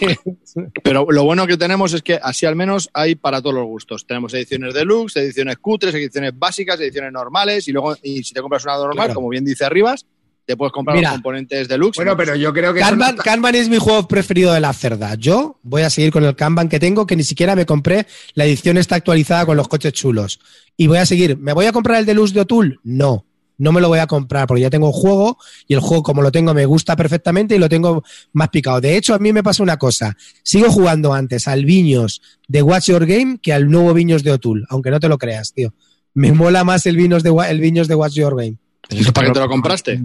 Pero 0.82 1.06
lo 1.10 1.24
bueno 1.24 1.46
que 1.46 1.56
tenemos 1.56 1.92
es 1.92 2.02
que 2.02 2.18
así 2.20 2.46
al 2.46 2.56
menos 2.56 2.88
hay 2.92 3.14
para 3.14 3.40
todos 3.42 3.54
los 3.54 3.66
gustos. 3.66 4.06
Tenemos 4.06 4.32
ediciones 4.34 4.74
deluxe, 4.74 5.16
ediciones 5.16 5.58
cutres, 5.58 5.94
ediciones 5.94 6.32
básicas, 6.36 6.80
ediciones 6.80 7.12
normales 7.12 7.68
y 7.68 7.72
luego, 7.72 7.96
y 8.02 8.24
si 8.24 8.32
te 8.32 8.40
compras 8.40 8.64
una 8.64 8.76
normal, 8.76 8.94
Claro. 8.96 9.14
como 9.14 9.28
bien 9.28 9.44
dice 9.44 9.64
Arribas, 9.64 10.06
te 10.46 10.56
puedes 10.56 10.72
comprar 10.72 10.96
Mira. 10.96 11.10
los 11.10 11.16
componentes 11.16 11.66
deluxe. 11.68 11.96
Bueno, 11.96 12.16
pero 12.16 12.36
yo 12.36 12.52
creo 12.52 12.72
que... 12.72 12.80
no 12.80 12.86
Kanban, 12.86 13.10
está- 13.10 13.22
Kanban 13.24 13.54
es 13.56 13.68
mi 13.68 13.78
juego 13.78 14.06
preferido 14.06 14.52
de 14.52 14.60
la 14.60 14.72
cerda. 14.72 15.14
Yo 15.16 15.58
voy 15.62 15.82
a 15.82 15.90
seguir 15.90 16.12
con 16.12 16.24
el 16.24 16.36
Kanban 16.36 16.68
que 16.68 16.78
tengo, 16.78 17.06
que 17.06 17.16
ni 17.16 17.24
siquiera 17.24 17.56
me 17.56 17.66
compré. 17.66 18.06
La 18.34 18.44
edición 18.44 18.78
está 18.78 18.94
actualizada 18.94 19.44
con 19.44 19.56
los 19.56 19.66
coches 19.68 19.92
chulos. 19.92 20.38
Y 20.76 20.86
voy 20.86 20.98
a 20.98 21.06
seguir. 21.06 21.36
¿Me 21.36 21.52
voy 21.52 21.66
a 21.66 21.72
comprar 21.72 21.98
el 21.98 22.06
Deluxe 22.06 22.32
de 22.32 22.40
O'Toole? 22.42 22.76
No. 22.84 23.26
No 23.58 23.72
me 23.72 23.80
lo 23.80 23.88
voy 23.88 23.98
a 24.00 24.06
comprar 24.06 24.46
porque 24.46 24.60
ya 24.60 24.68
tengo 24.70 24.86
el 24.88 24.92
juego 24.92 25.38
y 25.66 25.72
el 25.72 25.80
juego 25.80 26.02
como 26.02 26.20
lo 26.20 26.30
tengo 26.30 26.52
me 26.52 26.66
gusta 26.66 26.94
perfectamente 26.94 27.56
y 27.56 27.58
lo 27.58 27.70
tengo 27.70 28.04
más 28.34 28.50
picado. 28.50 28.82
De 28.82 28.96
hecho, 28.98 29.14
a 29.14 29.18
mí 29.18 29.32
me 29.32 29.42
pasa 29.42 29.62
una 29.62 29.78
cosa. 29.78 30.14
Sigo 30.42 30.70
jugando 30.70 31.14
antes 31.14 31.48
al 31.48 31.64
Viños 31.64 32.20
de 32.48 32.60
Watch 32.60 32.88
Your 32.90 33.06
Game 33.06 33.38
que 33.42 33.54
al 33.54 33.70
nuevo 33.70 33.94
Viños 33.94 34.22
de 34.22 34.32
O'Toole, 34.32 34.64
aunque 34.68 34.90
no 34.90 35.00
te 35.00 35.08
lo 35.08 35.16
creas, 35.16 35.54
tío. 35.54 35.72
Me 36.12 36.32
mola 36.32 36.64
más 36.64 36.84
el 36.84 36.96
Viños 36.98 37.22
de, 37.22 37.34
el 37.48 37.60
Viños 37.60 37.88
de 37.88 37.94
Watch 37.94 38.12
Your 38.12 38.36
Game. 38.36 38.58
¿Eso 38.88 39.12
para 39.12 39.26
qué 39.28 39.32
te 39.32 39.40
lo 39.40 39.48
compraste? 39.48 40.00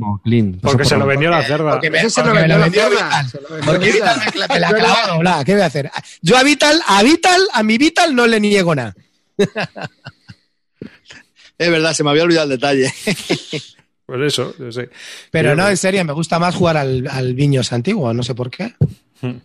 Porque 0.61 0.85
se 0.85 0.97
lo 0.97 1.05
vendió 1.05 1.29
la 1.29 1.43
cerda. 1.43 1.71
Porque 1.71 1.91
porque 1.91 2.29
me 2.31 2.39
vendió 2.39 2.57
la 2.57 2.63
vendió 2.63 2.81
cerda, 2.89 3.21
Vital. 3.21 3.61
Porque 3.65 3.91
me, 3.91 3.99
la 4.59 4.69
ha 4.69 4.73
clavado 4.73 5.13
doblada, 5.15 5.43
¿Qué 5.45 5.53
voy 5.53 5.61
a 5.61 5.65
hacer? 5.67 5.91
Yo 6.21 6.37
a 6.37 6.43
Vital, 6.43 6.81
a 6.87 7.03
Vital, 7.03 7.41
a 7.53 7.63
mi 7.63 7.77
Vital 7.77 8.15
no 8.15 8.25
le 8.27 8.39
niego 8.39 8.73
nada. 8.75 8.95
Es 11.57 11.69
verdad, 11.69 11.93
se 11.93 12.03
me 12.03 12.09
había 12.09 12.23
olvidado 12.23 12.51
el 12.51 12.57
detalle. 12.59 12.91
Pues 14.03 14.33
eso, 14.33 14.53
yo 14.59 14.69
sé. 14.73 14.89
Pero 15.31 15.51
Yo- 15.51 15.55
no, 15.55 15.69
en 15.69 15.77
serio, 15.77 16.03
me 16.03 16.11
gusta 16.11 16.37
más 16.37 16.53
jugar 16.53 16.75
al, 16.75 17.07
al 17.09 17.33
Viños 17.33 17.71
antiguo, 17.71 18.13
no 18.13 18.23
sé 18.23 18.35
por 18.35 18.51
qué. 18.51 18.73
Hmm. 19.21 19.35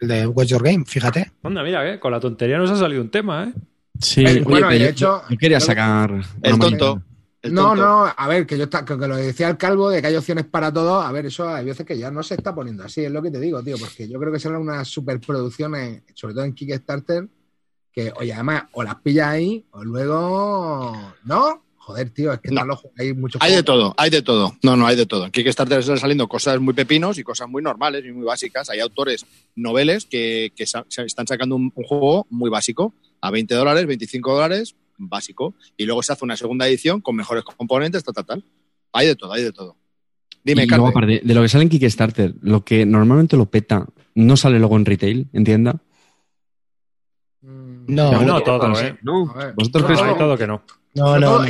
El 0.00 0.08
de 0.08 0.26
Watch 0.26 0.48
Your 0.48 0.64
Game, 0.64 0.84
fíjate. 0.86 1.30
Anda, 1.44 1.62
mira, 1.62 1.88
¿eh? 1.88 2.00
con 2.00 2.10
la 2.10 2.18
tontería 2.18 2.58
nos 2.58 2.68
ha 2.72 2.76
salido 2.76 3.00
un 3.00 3.10
tema, 3.12 3.44
¿eh? 3.44 3.52
Sí, 4.00 4.22
Eh, 4.22 4.30
oye, 4.30 4.40
bueno, 4.40 4.70
de 4.70 4.78
yo- 4.80 4.86
hecho- 4.86 5.22
yo 5.30 5.38
quería 5.38 5.60
sacar. 5.60 6.10
El 6.42 6.58
tonto. 6.58 6.96
manera- 6.96 7.07
No, 7.44 7.76
no, 7.76 8.04
a 8.16 8.28
ver, 8.28 8.46
que 8.46 8.58
yo 8.58 8.64
está, 8.64 8.84
que, 8.84 8.98
que 8.98 9.06
lo 9.06 9.16
decía 9.16 9.48
el 9.48 9.56
calvo 9.56 9.90
de 9.90 10.00
que 10.00 10.08
hay 10.08 10.16
opciones 10.16 10.44
para 10.46 10.72
todo. 10.72 11.00
A 11.00 11.12
ver, 11.12 11.26
eso 11.26 11.48
hay 11.48 11.64
veces 11.64 11.86
que 11.86 11.96
ya 11.96 12.10
no 12.10 12.22
se 12.22 12.34
está 12.34 12.54
poniendo 12.54 12.82
así, 12.84 13.04
es 13.04 13.12
lo 13.12 13.22
que 13.22 13.30
te 13.30 13.38
digo, 13.38 13.62
tío, 13.62 13.76
porque 13.78 14.08
yo 14.08 14.18
creo 14.18 14.32
que 14.32 14.40
serán 14.40 14.60
unas 14.60 14.88
superproducciones, 14.88 16.02
sobre 16.14 16.34
todo 16.34 16.44
en 16.44 16.52
Kickstarter, 16.52 17.28
que, 17.92 18.12
oye, 18.16 18.32
además, 18.32 18.64
o 18.72 18.82
las 18.82 18.96
pillas 18.96 19.28
ahí, 19.28 19.64
o 19.70 19.84
luego. 19.84 20.92
¿No? 21.24 21.62
Joder, 21.76 22.10
tío, 22.10 22.32
es 22.32 22.40
que 22.40 22.50
No. 22.50 22.64
los- 22.66 22.86
hay 22.98 23.14
muchos. 23.14 23.40
Hay 23.40 23.54
de 23.54 23.62
todo, 23.62 23.94
hay 23.96 24.10
de 24.10 24.20
todo. 24.20 24.54
No, 24.62 24.76
no, 24.76 24.86
hay 24.86 24.94
de 24.96 25.06
todo. 25.06 25.24
En 25.24 25.30
Kickstarter 25.30 25.78
están 25.78 25.96
saliendo 25.98 26.28
cosas 26.28 26.60
muy 26.60 26.74
pepinos 26.74 27.16
y 27.18 27.22
cosas 27.22 27.48
muy 27.48 27.62
normales 27.62 28.04
y 28.04 28.12
muy 28.12 28.24
básicas. 28.26 28.68
Hay 28.68 28.80
autores 28.80 29.24
noveles 29.56 30.04
que, 30.04 30.52
que 30.54 30.66
sa- 30.66 30.84
se 30.88 31.04
están 31.04 31.26
sacando 31.26 31.56
un, 31.56 31.72
un 31.74 31.84
juego 31.84 32.26
muy 32.30 32.50
básico 32.50 32.92
a 33.22 33.30
20 33.30 33.54
dólares, 33.54 33.86
25 33.86 34.34
dólares, 34.34 34.74
básico. 34.98 35.54
Y 35.76 35.86
luego 35.86 36.02
se 36.02 36.12
hace 36.12 36.24
una 36.24 36.36
segunda 36.36 36.66
edición 36.68 37.00
con 37.00 37.16
mejores 37.16 37.44
componentes, 37.44 38.04
tal, 38.04 38.14
tal, 38.14 38.26
tal. 38.26 38.44
Hay 38.92 39.06
de 39.06 39.16
todo, 39.16 39.32
hay 39.32 39.42
de 39.42 39.52
todo. 39.52 39.76
Dime, 40.44 40.64
y 40.64 40.66
luego, 40.66 40.84
Carmen. 40.92 41.10
aparte, 41.14 41.26
de 41.26 41.34
lo 41.34 41.42
que 41.42 41.48
sale 41.48 41.64
en 41.64 41.68
Kickstarter, 41.70 42.34
lo 42.42 42.64
que 42.64 42.86
normalmente 42.86 43.36
lo 43.36 43.46
peta, 43.46 43.86
no 44.14 44.36
sale 44.36 44.58
luego 44.58 44.76
en 44.76 44.84
retail, 44.84 45.28
¿entienda? 45.32 45.80
Mm, 47.42 47.84
No, 47.88 48.22
No, 48.22 48.42
todo, 48.42 48.80
¿eh? 48.80 48.98
No. 49.02 49.34
¿Vosotros 49.56 49.84
creéis 49.84 50.16
todo 50.16 50.36
que 50.36 50.46
no. 50.46 50.62
no, 50.94 51.18
no. 51.18 51.40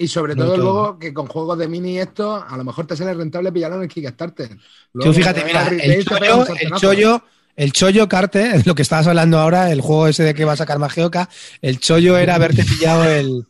Y 0.00 0.06
sobre 0.06 0.36
todo, 0.36 0.54
todo. 0.54 0.56
luego 0.56 0.98
que 0.98 1.12
con 1.12 1.26
juegos 1.26 1.58
de 1.58 1.66
mini 1.66 1.94
y 1.94 1.98
esto, 1.98 2.36
a 2.36 2.56
lo 2.56 2.62
mejor 2.62 2.86
te 2.86 2.96
sale 2.96 3.14
rentable 3.14 3.50
pillarlo 3.50 3.78
en 3.78 3.82
el 3.82 3.88
Kickstarter. 3.88 4.48
Tú 4.48 4.56
Luego, 4.92 5.12
fíjate, 5.12 5.44
mira, 5.44 5.64
retail 5.64 5.90
el 5.90 5.98
un 5.98 6.04
chollo, 6.04 6.46
el 6.60 6.70
chollo, 6.72 7.22
el 7.58 7.72
chollo 7.72 8.08
Carte, 8.08 8.62
lo 8.64 8.74
que 8.74 8.82
estabas 8.82 9.08
hablando 9.08 9.38
ahora, 9.38 9.70
el 9.72 9.80
juego 9.80 10.06
ese 10.06 10.22
de 10.22 10.32
que 10.32 10.44
va 10.44 10.52
a 10.52 10.56
sacar 10.56 10.78
Magioka, 10.78 11.28
el 11.60 11.80
chollo 11.80 12.16
era 12.16 12.36
haberte 12.36 12.64
pillado 12.64 13.04
el, 13.04 13.44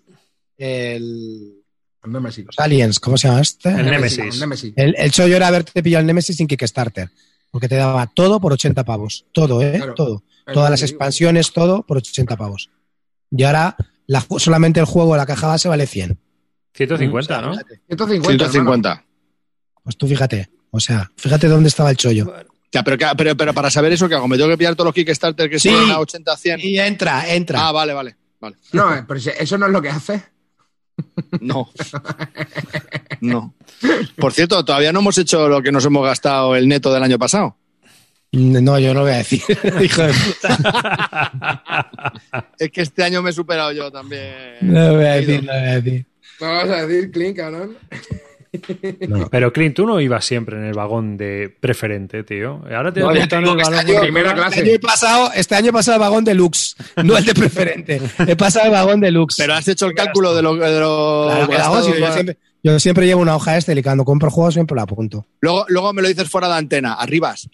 el 0.56 1.62
El 2.02 2.12
Nemesis. 2.12 2.46
los 2.46 2.58
aliens, 2.58 2.98
¿cómo 2.98 3.18
se 3.18 3.28
llama 3.28 3.42
este? 3.42 3.68
El 3.68 3.84
Nemesis. 3.86 4.18
El 4.34 4.40
Nemesis. 4.40 4.72
El, 4.76 4.94
el 4.98 5.10
chollo 5.12 5.36
era 5.36 5.48
haberte 5.48 5.82
pillado 5.82 6.00
el 6.00 6.06
Nemesis 6.06 6.36
sin 6.36 6.46
Kickstarter. 6.46 7.10
Porque 7.50 7.68
te 7.68 7.76
daba 7.76 8.06
todo 8.06 8.40
por 8.40 8.52
80 8.52 8.84
pavos. 8.84 9.26
Todo, 9.32 9.62
¿eh? 9.62 9.74
Claro. 9.76 9.94
Todo. 9.94 10.22
Todas 10.52 10.70
las 10.70 10.82
expansiones, 10.82 11.52
todo 11.52 11.82
por 11.82 11.98
80 11.98 12.36
pavos. 12.36 12.70
Y 13.30 13.42
ahora 13.44 13.76
la 14.06 14.24
solamente 14.38 14.80
el 14.80 14.86
juego, 14.86 15.16
la 15.16 15.26
caja 15.26 15.46
base 15.48 15.68
vale 15.68 15.86
100. 15.86 16.18
150, 16.74 17.40
¿no? 17.42 17.54
150. 17.54 18.48
150. 18.50 19.04
Pues 19.82 19.96
tú 19.96 20.06
fíjate. 20.06 20.48
O 20.70 20.80
sea, 20.80 21.10
fíjate 21.16 21.48
dónde 21.48 21.68
estaba 21.68 21.90
el 21.90 21.96
chollo. 21.96 22.32
Ya, 22.72 22.82
pero, 22.84 22.98
que- 22.98 23.06
pero, 23.16 23.36
pero 23.36 23.54
para 23.54 23.70
saber 23.70 23.92
eso, 23.92 24.08
¿qué 24.08 24.14
hago? 24.14 24.28
¿Me 24.28 24.36
tengo 24.36 24.50
que 24.50 24.58
pillar 24.58 24.74
todos 24.74 24.86
los 24.88 24.94
Kickstarter 24.94 25.48
que 25.48 25.58
Sí. 25.58 25.70
son 25.70 25.90
a 25.90 25.98
80, 26.00 26.36
100? 26.36 26.60
Y 26.62 26.78
entra, 26.78 27.32
entra. 27.34 27.66
Ah, 27.68 27.72
vale, 27.72 27.92
vale. 27.94 28.16
vale. 28.40 28.56
No, 28.72 28.94
eh, 28.94 29.04
pero 29.08 29.18
si- 29.20 29.30
eso 29.38 29.56
no 29.58 29.66
es 29.66 29.72
lo 29.72 29.80
que 29.82 29.88
hace. 29.88 30.22
No. 31.40 31.70
No. 33.20 33.54
Por 34.16 34.32
cierto, 34.32 34.64
todavía 34.64 34.92
no 34.92 34.98
hemos 35.00 35.16
hecho 35.18 35.48
lo 35.48 35.62
que 35.62 35.70
nos 35.72 35.84
hemos 35.84 36.04
gastado 36.04 36.56
el 36.56 36.66
neto 36.68 36.92
del 36.92 37.02
año 37.04 37.18
pasado. 37.18 37.56
No, 38.32 38.78
yo 38.78 38.92
no 38.92 39.02
voy 39.02 39.12
a 39.12 39.16
decir. 39.18 39.40
Hijo 39.82 40.02
de 40.02 40.12
puta. 40.12 41.90
Es 42.58 42.70
que 42.70 42.82
este 42.82 43.02
año 43.04 43.22
me 43.22 43.30
he 43.30 43.32
superado 43.32 43.72
yo 43.72 43.90
también. 43.90 44.56
No 44.60 44.94
voy 44.94 45.04
a 45.06 45.12
decir, 45.14 45.42
no 45.44 45.52
voy 45.52 45.62
a 45.62 45.80
decir. 45.80 46.06
¿Me 46.40 46.46
vas 46.46 46.68
a 46.68 46.86
decir, 46.86 47.10
Clint, 47.10 47.36
cabrón? 47.36 47.76
No. 49.08 49.28
Pero 49.30 49.52
Clint, 49.52 49.74
tú 49.76 49.86
no 49.86 50.00
ibas 50.00 50.24
siempre 50.24 50.56
en 50.56 50.64
el 50.64 50.72
vagón 50.74 51.16
de 51.16 51.54
preferente, 51.60 52.22
tío. 52.24 52.62
Ahora 52.74 52.92
te 52.92 53.00
No, 53.00 53.12
ya 53.14 53.20
montado 53.20 53.28
te 53.28 53.36
en 53.36 53.42
digo 53.44 53.52
el 53.52 53.58
vagón 53.62 53.74
este 53.78 53.92
año- 53.92 54.00
Primera 54.00 54.28
este 54.30 54.40
clase. 54.40 54.60
año 54.60 54.70
he 54.72 54.78
pasado, 54.78 55.30
este 55.34 55.54
año 55.54 55.68
he 55.68 55.72
pasado 55.72 55.94
el 55.96 56.00
vagón 56.00 56.24
deluxe, 56.24 56.76
no 57.04 57.16
el 57.16 57.24
de 57.24 57.34
preferente. 57.34 58.00
He 58.26 58.36
pasado 58.36 58.66
el 58.66 58.72
vagón 58.72 59.00
deluxe. 59.00 59.36
Pero 59.38 59.54
has 59.54 59.68
hecho 59.68 59.86
el 59.86 59.94
cálculo 59.94 60.34
de 60.34 60.42
lo, 60.42 60.54
de 60.56 60.80
lo 60.80 61.26
Claro 61.28 61.48
que 61.48 61.56
hago, 61.56 61.76
yo, 61.98 62.12
siempre, 62.12 62.38
yo 62.62 62.80
siempre 62.80 63.06
llevo 63.06 63.20
una 63.22 63.36
hoja 63.36 63.56
este 63.56 63.72
y 63.78 63.82
cuando 63.82 64.04
compro 64.04 64.30
juegos 64.30 64.54
siempre 64.54 64.74
lo 64.74 64.82
apunto. 64.82 65.26
luego, 65.40 65.64
luego 65.68 65.92
me 65.92 66.02
lo 66.02 66.08
dices 66.08 66.28
fuera 66.28 66.48
de 66.48 66.54
antena, 66.54 66.94
arribas. 66.94 67.48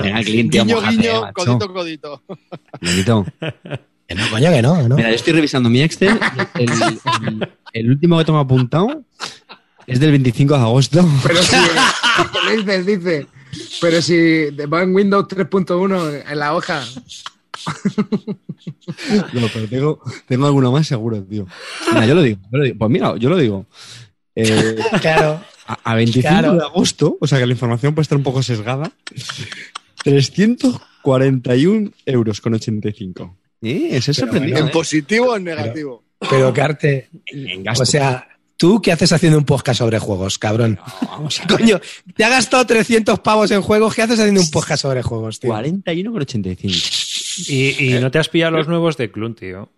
Venga, 0.01 0.23
Clint, 0.23 0.51
tío, 0.51 0.63
Guiño, 0.63 0.81
guiño, 0.81 1.21
macho. 1.21 1.33
codito, 1.33 1.73
codito. 1.73 3.25
Que 4.07 4.15
no, 4.15 4.29
coño, 4.29 4.49
que 4.51 4.61
no. 4.61 4.75
que 4.81 4.89
no. 4.89 4.95
Mira, 4.95 5.09
yo 5.09 5.15
estoy 5.15 5.33
revisando 5.33 5.69
mi 5.69 5.81
Excel. 5.81 6.17
El, 6.55 6.69
el- 6.71 7.49
el 7.73 7.89
último 7.89 8.17
que 8.17 8.25
tengo 8.25 8.39
apuntado 8.39 9.03
es 9.85 9.99
del 9.99 10.11
25 10.11 10.53
de 10.55 10.59
agosto. 10.61 11.07
Pero 11.23 11.43
si. 11.43 11.55
dices, 12.57 12.85
dice. 12.85 13.27
Pero 13.81 14.01
si 14.01 14.49
va 14.71 14.83
en 14.83 14.95
Windows 14.95 15.25
3.1 15.27 16.23
en 16.29 16.39
la 16.39 16.53
hoja. 16.55 16.83
No, 19.33 19.47
pero 19.53 19.67
tengo, 19.67 19.99
tengo 20.27 20.45
alguno 20.45 20.71
más 20.71 20.87
seguro, 20.87 21.21
tío. 21.23 21.45
Mira, 21.93 22.05
yo 22.05 22.15
lo 22.15 22.21
digo. 22.21 22.39
yo 22.51 22.57
lo 22.57 22.63
digo. 22.63 22.77
Pues 22.77 22.91
mira, 22.91 23.15
yo 23.17 23.29
lo 23.29 23.37
digo. 23.37 23.65
Eh, 24.35 24.75
Claro. 25.01 25.41
a, 25.67 25.79
a 25.91 25.95
25 25.95 26.27
Claro. 26.29 26.53
de 26.53 26.61
agosto, 26.63 27.17
o 27.19 27.27
sea 27.27 27.39
que 27.39 27.45
la 27.47 27.53
información 27.53 27.93
puede 27.95 28.03
estar 28.03 28.17
un 28.17 28.23
poco 28.23 28.41
sesgada, 28.43 28.91
341 30.03 31.91
euros 32.05 32.41
con 32.41 32.53
85. 32.53 33.35
¿Eh? 33.61 33.89
Eso 33.91 34.11
es 34.11 34.17
Pero 34.17 34.27
sorprendente. 34.31 34.59
¿En 34.59 34.69
positivo 34.71 35.27
o 35.31 35.35
en 35.37 35.43
negativo? 35.45 36.03
Pero 36.29 36.53
Carte, 36.53 37.09
En 37.27 37.63
gasto. 37.63 37.83
o 37.83 37.85
sea, 37.85 38.27
¿tú 38.55 38.81
qué 38.81 38.91
haces 38.91 39.11
haciendo 39.11 39.37
un 39.37 39.45
podcast 39.45 39.77
sobre 39.79 39.99
juegos, 39.99 40.37
cabrón? 40.39 40.79
vamos 41.03 41.39
a 41.41 41.47
Coño, 41.57 41.79
te 42.15 42.23
ha 42.23 42.29
gastado 42.29 42.65
300 42.65 43.19
pavos 43.19 43.51
en 43.51 43.61
juegos, 43.61 43.93
¿qué 43.95 44.01
haces 44.03 44.19
haciendo 44.19 44.41
un 44.41 44.49
podcast 44.49 44.81
sobre 44.81 45.01
juegos, 45.03 45.39
tío? 45.39 45.49
41 45.49 46.11
con 46.11 46.21
85. 46.21 46.75
Y, 47.47 47.95
y 47.95 47.99
no 47.99 48.09
te 48.09 48.17
has 48.19 48.29
pillado 48.29 48.57
los 48.57 48.67
nuevos 48.67 48.97
de 48.97 49.11
Clun, 49.11 49.35
tío. 49.35 49.69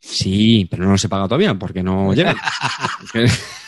Sí, 0.00 0.66
pero 0.68 0.84
no 0.84 0.90
los 0.92 1.04
he 1.04 1.08
pagado 1.08 1.28
todavía 1.28 1.54
porque 1.54 1.82
no 1.82 2.12
llegan. 2.14 2.36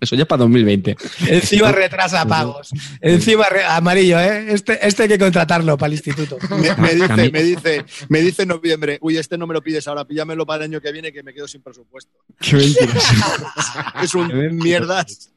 Eso 0.00 0.16
ya 0.16 0.22
es 0.22 0.28
para 0.28 0.40
2020. 0.40 0.96
Encima 1.28 1.72
retrasa 1.72 2.24
pagos. 2.26 2.70
Encima 3.00 3.48
re- 3.48 3.64
amarillo, 3.64 4.18
¿eh? 4.20 4.52
Este, 4.52 4.86
este 4.86 5.04
hay 5.04 5.08
que 5.08 5.18
contratarlo 5.18 5.76
para 5.76 5.88
el 5.88 5.92
instituto. 5.94 6.38
Me, 6.50 6.74
me 6.76 6.94
dice, 6.94 7.30
me 7.30 7.42
dice, 7.42 7.84
me 8.08 8.20
dice 8.20 8.42
en 8.42 8.48
noviembre, 8.48 8.98
uy, 9.00 9.16
este 9.16 9.36
no 9.38 9.46
me 9.46 9.54
lo 9.54 9.62
pides 9.62 9.86
ahora, 9.88 10.04
píllamelo 10.04 10.46
para 10.46 10.64
el 10.64 10.70
año 10.70 10.80
que 10.80 10.92
viene 10.92 11.12
que 11.12 11.22
me 11.22 11.32
quedo 11.34 11.48
sin 11.48 11.62
presupuesto. 11.62 12.12
Qué 12.40 12.56
mentiroso. 12.56 13.14
Es 14.02 14.14
un 14.14 14.56
mierdas. 14.56 15.30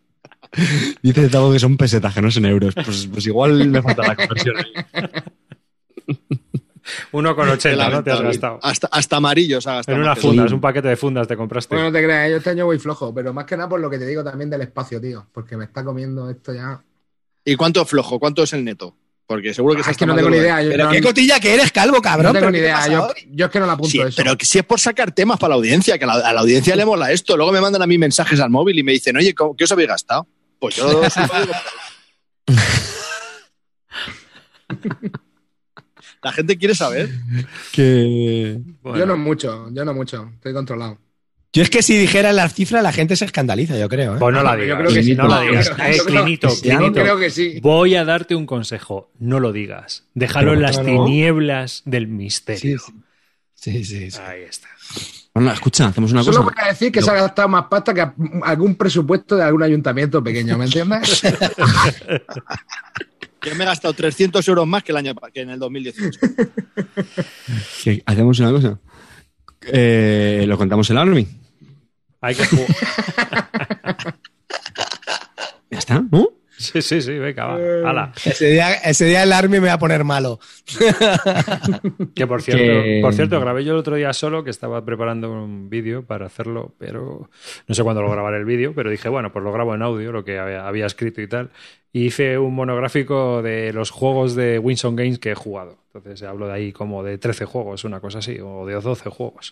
Dice 1.02 1.30
Tavo 1.30 1.52
que 1.54 1.60
son 1.60 1.78
pesetas, 1.78 2.14
que 2.14 2.22
no 2.22 2.30
son 2.32 2.46
euros. 2.46 2.74
Pues, 2.76 3.08
pues 3.12 3.26
igual 3.26 3.68
me 3.70 3.82
falta 3.82 4.04
la 4.08 4.16
conversión. 4.16 4.56
ahí. 7.14 7.22
1,80, 7.24 7.92
¿no? 7.92 8.04
Te 8.04 8.12
has 8.12 8.22
gastado. 8.22 8.60
Hasta, 8.62 8.88
hasta 8.92 9.16
amarillo 9.18 9.60
se 9.62 9.70
ha 9.70 9.76
gastado. 9.76 9.96
En 9.98 10.02
una 10.04 10.16
funda, 10.16 10.46
es 10.46 10.52
un 10.52 10.62
paquete 10.62 10.88
de 10.90 10.96
fundas 10.98 11.28
te 11.28 11.36
compraste. 11.38 11.76
Bueno, 11.76 11.90
no 11.90 11.94
te 11.98 12.04
creas, 12.04 12.30
yo 12.32 12.38
este 12.38 12.50
año 12.52 12.66
voy 12.66 12.80
flojo, 12.80 13.14
pero 13.14 13.34
más 13.34 13.46
que 13.46 13.56
nada 13.58 13.70
por 13.70 13.80
lo 13.80 13.90
que 13.90 13.98
te 14.00 14.06
digo 14.06 14.24
también 14.24 14.50
del 14.50 14.62
espacio, 14.62 15.00
tío. 15.02 15.28
Porque 15.32 15.58
me 15.58 15.66
está 15.66 15.84
comiendo 15.84 16.30
esto 16.30 16.54
ya. 16.54 16.82
¿Y 17.46 17.56
cuánto 17.56 17.82
es 17.82 17.90
flojo? 17.90 18.20
¿Cuánto 18.20 18.44
es 18.44 18.54
el 18.54 18.64
neto? 18.64 18.96
Porque 19.26 19.54
seguro 19.54 19.76
que 19.76 19.82
Ah, 19.86 19.92
es 19.92 19.98
que 19.98 20.06
no 20.06 20.14
tengo 20.14 20.30
ni 20.30 20.38
idea. 20.38 20.62
Yo 20.62 20.72
Pero 20.72 20.86
no, 20.86 20.92
qué 20.92 21.02
cotilla 21.02 21.40
que 21.40 21.54
eres, 21.54 21.72
calvo, 21.72 22.02
cabrón. 22.02 22.34
no 22.34 22.40
tengo 22.40 22.48
¿Pero 22.48 22.52
ni 22.52 22.58
idea. 22.60 22.86
Yo, 22.90 23.08
yo 23.32 23.46
es 23.46 23.52
que 23.52 23.60
no 23.62 23.66
la 23.66 23.74
apunto 23.74 23.90
Sí, 23.90 24.02
eso. 24.02 24.14
pero 24.18 24.34
si 24.42 24.60
es 24.60 24.66
por 24.66 24.80
sacar 24.80 25.14
temas 25.14 25.40
para 25.40 25.50
la 25.52 25.56
audiencia, 25.56 25.98
que 25.98 26.04
a 26.04 26.08
la, 26.08 26.14
a 26.16 26.34
la 26.34 26.42
audiencia 26.42 26.76
le 26.76 26.84
mola 26.86 27.12
esto. 27.14 27.38
Luego 27.38 27.54
me 27.54 27.62
mandan 27.62 27.82
a 27.82 27.88
mí 27.88 27.98
mensajes 27.98 28.42
al 28.42 28.50
móvil 28.50 28.78
y 28.80 28.84
me 28.84 28.92
dicen, 28.92 29.16
oye, 29.16 29.34
¿cómo- 29.34 29.56
¿qué 29.56 29.64
os 29.64 29.72
habéis 29.72 29.88
gastado? 29.88 30.28
Pues 30.60 30.76
yo 30.76 30.90
digo, 30.90 31.02
La 36.24 36.32
gente 36.32 36.58
quiere 36.58 36.76
saber. 36.76 37.10
Que. 37.72 38.60
Bueno, 38.82 39.00
Yo 39.00 39.06
no 39.06 39.18
mucho, 39.18 39.70
yo 39.72 39.86
no 39.86 39.94
mucho. 39.94 40.30
Estoy 40.36 40.54
controlado. 40.54 40.98
Yo 41.54 41.62
es 41.64 41.70
que 41.70 41.82
si 41.82 41.98
dijera 41.98 42.32
las 42.32 42.54
cifras, 42.54 42.82
la 42.82 42.94
gente 42.94 43.16
se 43.18 43.26
escandaliza, 43.26 43.78
yo 43.78 43.90
creo. 43.90 44.16
¿eh? 44.16 44.20
pues 44.20 44.34
no 44.34 44.42
la 44.42 44.56
Yo 44.56 44.62
digas. 44.64 44.78
creo 44.80 44.94
que 44.94 45.04
sí. 45.04 45.16
no 45.16 45.28
la 45.28 45.36
No, 45.36 45.42
digas. 45.42 45.66
yo 45.68 45.74
Eh, 45.74 45.76
creo- 45.92 46.06
Clinito, 46.06 46.48
Clinito. 46.62 46.94
creo 47.02 47.20
que 47.20 47.30
sí. 47.30 47.60
Voy 47.62 47.96
a 47.96 48.06
darte 48.06 48.36
un 48.36 48.46
consejo. 48.46 49.12
No 49.20 49.40
lo 49.42 49.52
digas. 49.52 50.06
Déjalo 50.14 50.52
Pero 50.52 50.54
en 50.54 50.62
las 50.62 50.82
tinieblas 50.82 51.82
del 51.86 52.08
misterio. 52.08 52.80
sí. 52.80 52.94
Sí, 53.54 53.84
sí, 53.84 54.10
sí. 54.12 54.18
Ahí 54.26 54.42
está. 54.44 54.70
Bueno, 55.34 55.52
escucha, 55.52 55.88
hacemos 55.88 56.12
una 56.14 56.24
Solo 56.24 56.44
cosa. 56.44 56.56
voy 56.56 56.64
a 56.66 56.68
decir 56.70 56.92
que 56.92 57.02
se 57.02 57.12
ha 57.12 57.16
gastado 57.16 57.48
más 57.50 57.66
pasta 57.66 57.94
que 57.94 58.06
algún 58.44 58.76
presupuesto 58.76 59.36
de 59.36 59.44
algún 59.44 59.62
ayuntamiento 59.64 60.24
pequeño, 60.24 60.58
¿me 60.58 60.66
entiendes? 60.66 61.22
Yo 63.46 63.56
me 63.56 63.64
he 63.64 63.68
gastado 63.68 63.94
300 63.94 64.48
euros 64.48 64.68
más 64.68 64.84
que 64.84 64.92
el 64.92 64.98
año 64.98 65.14
que 65.34 65.42
en 65.42 65.50
el 65.50 65.60
2018. 65.60 66.20
que 67.84 68.04
hacemos 68.06 68.40
una 68.40 68.52
cosa. 68.52 68.80
Eh, 69.64 70.46
lo 70.48 70.58
contamos 70.58 70.90
en 70.90 70.98
el 70.98 71.02
Army. 71.02 71.28
Hay 72.22 72.36
que 72.36 72.46
jugar. 72.46 72.68
Ya 75.70 75.80
está, 75.80 76.04
¿no? 76.12 76.28
Sí, 76.58 76.82
sí, 76.82 77.02
sí, 77.02 77.18
venga, 77.18 77.46
va. 77.46 77.60
Eh. 77.60 77.84
Hala. 77.86 78.12
Ese 78.26 78.48
día, 78.52 78.74
ese 78.74 79.06
día 79.06 79.24
el 79.24 79.32
Army 79.32 79.60
me 79.62 79.68
va 79.68 79.74
a 79.74 79.80
poner 79.80 80.04
malo. 80.04 80.38
Que 82.14 82.28
por 82.28 82.42
cierto, 82.42 82.62
Que- 82.64 83.00
por 83.02 83.14
cierto, 83.14 83.40
grabé 83.40 83.64
yo 83.64 83.72
el 83.72 83.80
otro 83.80 83.96
día 83.96 84.12
solo, 84.14 84.44
que 84.44 84.50
estaba 84.50 84.84
preparando 84.84 85.32
un 85.32 85.70
vídeo 85.70 86.06
para 86.06 86.26
hacerlo, 86.26 86.76
pero 86.78 87.30
no 87.68 87.74
sé 87.76 87.84
cuándo 87.84 88.02
lo 88.02 88.12
grabaré 88.12 88.38
el 88.38 88.46
vídeo, 88.46 88.74
pero 88.76 88.90
dije, 88.92 89.08
bueno, 89.10 89.32
pues 89.32 89.44
lo 89.44 89.52
grabo 89.54 89.74
en 89.74 89.82
audio, 89.82 90.12
lo 90.12 90.26
que 90.26 90.38
había, 90.40 90.68
había 90.68 90.86
escrito 90.86 91.22
y 91.22 91.28
tal. 91.30 91.52
Y 91.94 92.06
hice 92.06 92.38
un 92.38 92.56
monográfico 92.56 93.42
de 93.42 93.74
los 93.74 93.90
juegos 93.92 94.36
de 94.36 94.60
Winson 94.60 94.96
Games 94.96 95.20
que 95.20 95.32
he 95.32 95.36
jugado. 95.36 95.78
Entonces 95.94 96.24
hablo 96.24 96.48
de 96.48 96.54
ahí 96.54 96.72
como 96.72 97.04
de 97.04 97.18
13 97.18 97.46
juegos, 97.46 97.84
una 97.84 98.00
cosa 98.00 98.20
así, 98.20 98.40
o 98.40 98.66
de 98.66 98.76
12 98.76 99.10
juegos, 99.10 99.52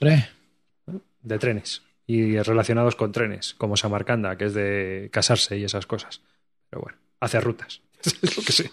de 1.22 1.40
trenes. 1.40 1.82
Y 2.08 2.40
relacionados 2.40 2.96
con 2.96 3.12
trenes, 3.12 3.54
como 3.56 3.78
Samarcanda, 3.78 4.38
que 4.38 4.46
es 4.46 4.54
de 4.54 5.10
casarse 5.12 5.58
y 5.58 5.64
esas 5.66 5.86
cosas. 5.86 6.22
Pero 6.70 6.82
bueno, 6.84 6.98
hace 7.20 7.40
rutas. 7.42 7.82
es 8.04 8.38
lo 8.38 8.44
que 8.44 8.52
sé. 8.52 8.72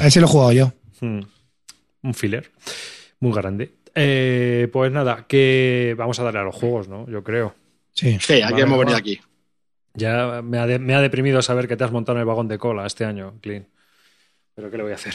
A 0.00 0.10
si 0.10 0.18
lo 0.18 0.26
he 0.26 0.28
jugado 0.28 0.52
yo. 0.52 0.72
Mm. 1.00 1.20
Un 2.02 2.14
filler 2.14 2.50
muy 3.20 3.32
grande. 3.32 3.72
Eh, 3.94 4.68
pues 4.72 4.90
nada, 4.90 5.26
que 5.28 5.94
vamos 5.96 6.18
a 6.18 6.24
darle 6.24 6.40
a 6.40 6.44
los 6.44 6.54
juegos, 6.54 6.88
¿no? 6.88 7.08
Yo 7.08 7.22
creo. 7.22 7.54
Sí. 7.92 8.18
Sí, 8.20 8.42
aquí 8.42 8.54
Vale, 8.54 8.62
hemos 8.62 8.76
va. 8.76 8.80
venido 8.80 8.96
aquí. 8.96 9.20
Ya 9.94 10.42
me 10.42 10.58
ha, 10.58 10.66
de- 10.66 10.78
me 10.78 10.94
ha 10.94 11.00
deprimido 11.00 11.40
saber 11.42 11.68
que 11.68 11.76
te 11.76 11.84
has 11.84 11.92
montado 11.92 12.16
en 12.18 12.20
el 12.20 12.26
vagón 12.26 12.48
de 12.48 12.58
cola 12.58 12.86
este 12.86 13.04
año, 13.04 13.34
Clean. 13.40 13.66
Pero 14.54 14.70
¿qué 14.70 14.76
le 14.76 14.82
voy 14.82 14.92
a 14.92 14.96
hacer? 14.96 15.14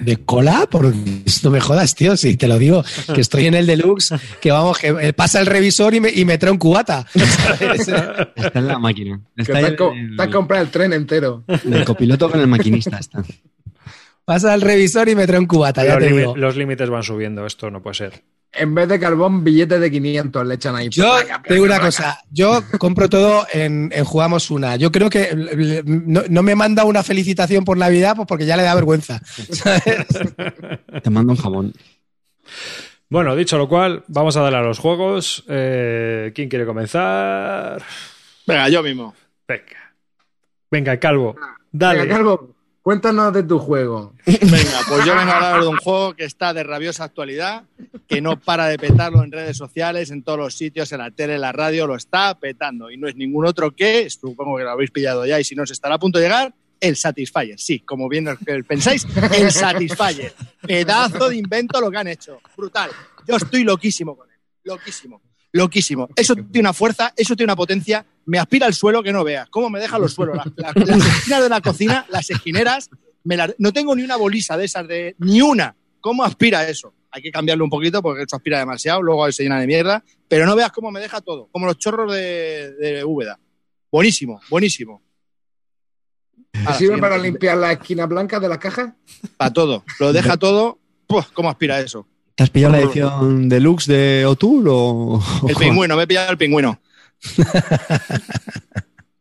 ¿De 0.00 0.16
cola? 0.24 0.66
Porque 0.68 0.98
no 1.44 1.50
me 1.50 1.60
jodas, 1.60 1.94
tío, 1.94 2.16
si 2.16 2.36
te 2.36 2.48
lo 2.48 2.58
digo, 2.58 2.84
que 3.14 3.20
estoy 3.20 3.46
en 3.46 3.54
el 3.54 3.66
deluxe, 3.66 4.14
que 4.40 4.50
vamos, 4.50 4.78
que 4.78 4.88
eh, 4.88 5.12
pasa 5.12 5.38
el 5.40 5.46
revisor 5.46 5.94
y 5.94 6.00
me, 6.00 6.10
y 6.10 6.24
me 6.24 6.36
trae 6.38 6.50
un 6.50 6.58
cubata. 6.58 7.06
¿sabes? 7.14 7.86
Está 8.34 8.58
en 8.58 8.66
la 8.66 8.78
máquina. 8.80 9.20
Está 9.36 9.60
te 9.60 9.66
el, 9.68 9.76
comprado 9.76 10.62
el 10.64 10.70
tren 10.70 10.92
entero. 10.92 11.44
el 11.46 11.84
copiloto 11.84 12.28
con 12.28 12.40
el 12.40 12.48
maquinista. 12.48 12.98
Está. 12.98 13.22
Pasa 14.24 14.54
el 14.54 14.62
revisor 14.62 15.08
y 15.08 15.14
me 15.14 15.26
trae 15.26 15.38
un 15.38 15.46
cubata, 15.46 15.84
ya 15.84 15.98
te 15.98 16.08
digo. 16.12 16.36
los 16.36 16.56
límites 16.56 16.90
van 16.90 17.02
subiendo, 17.04 17.46
esto 17.46 17.70
no 17.70 17.80
puede 17.82 17.94
ser. 17.94 18.22
En 18.56 18.74
vez 18.74 18.88
de 18.88 19.00
carbón, 19.00 19.42
billetes 19.42 19.80
de 19.80 19.90
500 19.90 20.46
le 20.46 20.54
echan 20.54 20.76
ahí. 20.76 20.88
Yo 20.90 21.16
te 21.46 21.54
digo 21.54 21.66
una 21.66 21.80
cosa, 21.80 22.20
yo 22.30 22.62
compro 22.78 23.08
todo 23.08 23.46
en, 23.52 23.90
en 23.92 24.04
Jugamos 24.04 24.50
Una. 24.50 24.76
Yo 24.76 24.92
creo 24.92 25.10
que 25.10 25.82
no, 25.84 26.22
no 26.28 26.42
me 26.42 26.54
manda 26.54 26.84
una 26.84 27.02
felicitación 27.02 27.64
por 27.64 27.76
Navidad 27.76 28.16
pues 28.16 28.28
porque 28.28 28.46
ya 28.46 28.56
le 28.56 28.62
da 28.62 28.74
vergüenza. 28.74 29.20
¿sabes? 29.24 30.06
Te 31.02 31.10
mando 31.10 31.32
un 31.32 31.38
jamón. 31.38 31.72
Bueno, 33.08 33.36
dicho 33.36 33.58
lo 33.58 33.68
cual, 33.68 34.02
vamos 34.08 34.36
a 34.36 34.40
darle 34.40 34.58
a 34.58 34.62
los 34.62 34.78
juegos. 34.78 35.44
Eh, 35.48 36.32
¿Quién 36.34 36.48
quiere 36.48 36.66
comenzar? 36.66 37.82
Venga, 38.46 38.68
yo 38.68 38.82
mismo. 38.82 39.14
Venga. 39.46 39.94
Venga, 40.70 40.96
Calvo. 40.98 41.36
Dale. 41.70 42.00
Venga, 42.00 42.14
Calvo, 42.14 42.53
cuéntanos 42.84 43.32
de 43.32 43.42
tu 43.42 43.58
juego. 43.58 44.12
Venga, 44.26 44.80
pues 44.86 45.06
yo 45.06 45.16
vengo 45.16 45.32
a 45.32 45.36
hablar 45.36 45.62
de 45.62 45.68
un 45.68 45.78
juego 45.78 46.14
que 46.14 46.24
está 46.24 46.52
de 46.52 46.62
rabiosa 46.62 47.04
actualidad, 47.04 47.64
que 48.06 48.20
no 48.20 48.38
para 48.38 48.66
de 48.66 48.78
petarlo 48.78 49.24
en 49.24 49.32
redes 49.32 49.56
sociales, 49.56 50.10
en 50.10 50.22
todos 50.22 50.38
los 50.38 50.54
sitios, 50.54 50.92
en 50.92 50.98
la 50.98 51.10
tele, 51.10 51.36
en 51.36 51.40
la 51.40 51.50
radio, 51.50 51.86
lo 51.86 51.96
está 51.96 52.38
petando. 52.38 52.90
Y 52.90 52.98
no 52.98 53.08
es 53.08 53.16
ningún 53.16 53.46
otro 53.46 53.74
que, 53.74 54.10
supongo 54.10 54.58
que 54.58 54.64
lo 54.64 54.70
habéis 54.70 54.90
pillado 54.90 55.24
ya 55.24 55.40
y 55.40 55.44
si 55.44 55.54
no, 55.54 55.64
se 55.64 55.72
estará 55.72 55.94
a 55.94 55.98
punto 55.98 56.18
de 56.18 56.26
llegar, 56.26 56.54
el 56.78 56.96
Satisfyer. 56.96 57.58
Sí, 57.58 57.80
como 57.80 58.06
bien 58.06 58.28
pensáis, 58.68 59.06
el 59.32 59.50
Satisfyer. 59.50 60.34
Pedazo 60.60 61.30
de 61.30 61.36
invento 61.36 61.80
lo 61.80 61.90
que 61.90 61.96
han 61.96 62.08
hecho. 62.08 62.38
Brutal. 62.54 62.90
Yo 63.26 63.36
estoy 63.36 63.64
loquísimo 63.64 64.14
con 64.14 64.30
él. 64.30 64.36
loquísimo. 64.62 65.22
Loquísimo. 65.54 66.08
Eso 66.16 66.34
tiene 66.34 66.60
una 66.60 66.72
fuerza, 66.72 67.12
eso 67.16 67.36
tiene 67.36 67.52
una 67.52 67.56
potencia. 67.56 68.04
Me 68.26 68.38
aspira 68.40 68.66
al 68.66 68.74
suelo 68.74 69.02
que 69.04 69.12
no 69.12 69.22
veas. 69.22 69.48
¿Cómo 69.50 69.70
me 69.70 69.78
dejan 69.78 70.00
los 70.02 70.12
suelos? 70.12 70.36
Las, 70.36 70.46
las- 70.56 70.88
las 70.88 71.06
esquinas 71.16 71.42
de 71.44 71.48
la 71.48 71.60
cocina, 71.60 72.06
las 72.10 72.28
esquineras, 72.28 72.90
me 73.22 73.36
no 73.58 73.72
tengo 73.72 73.94
ni 73.94 74.02
una 74.02 74.16
bolisa 74.16 74.56
de 74.56 74.64
esas, 74.64 74.88
de 74.88 75.14
ni 75.18 75.40
una. 75.40 75.76
¿Cómo 76.00 76.24
aspira 76.24 76.68
eso? 76.68 76.92
Hay 77.12 77.22
que 77.22 77.30
cambiarlo 77.30 77.62
un 77.62 77.70
poquito 77.70 78.02
porque 78.02 78.24
eso 78.24 78.34
aspira 78.34 78.58
demasiado, 78.58 79.00
luego 79.00 79.30
se 79.30 79.44
llena 79.44 79.60
de 79.60 79.68
mierda. 79.68 80.02
Pero 80.26 80.44
no 80.44 80.56
veas 80.56 80.72
cómo 80.72 80.90
me 80.90 80.98
deja 80.98 81.20
todo, 81.20 81.48
como 81.52 81.66
los 81.66 81.78
chorros 81.78 82.12
de, 82.12 82.72
de 82.74 83.04
Úbeda. 83.04 83.38
Buenísimo, 83.92 84.40
buenísimo. 84.50 85.02
¿Te 86.50 86.58
Ahora, 86.60 86.74
sirve 86.74 86.98
para 86.98 87.16
limpiar 87.16 87.56
las 87.58 87.72
esquinas 87.74 88.08
blancas 88.08 88.40
de 88.42 88.48
las 88.48 88.58
cajas? 88.58 88.92
Para 89.36 89.52
todo. 89.52 89.84
Lo 90.00 90.12
deja 90.12 90.36
todo. 90.36 90.78
¿Cómo 91.32 91.48
aspira 91.48 91.78
eso? 91.80 92.08
¿Te 92.34 92.42
has 92.42 92.50
pillado 92.50 92.72
la 92.72 92.80
edición 92.80 93.48
deluxe 93.48 93.86
de 93.86 94.26
O'Toole 94.26 94.68
o...? 94.72 95.22
El 95.48 95.54
pingüino, 95.54 95.96
me 95.96 96.02
he 96.02 96.06
pillado 96.06 96.32
el 96.32 96.38
pingüino. 96.38 96.80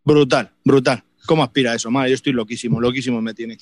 brutal, 0.04 0.52
brutal. 0.64 1.04
¿Cómo 1.26 1.44
aspira 1.44 1.76
eso? 1.76 1.90
Madre, 1.92 2.10
yo 2.10 2.16
estoy 2.16 2.34
loquísimo, 2.34 2.82
loquísimo 2.82 3.22
me 3.22 3.34
tiene. 3.34 3.58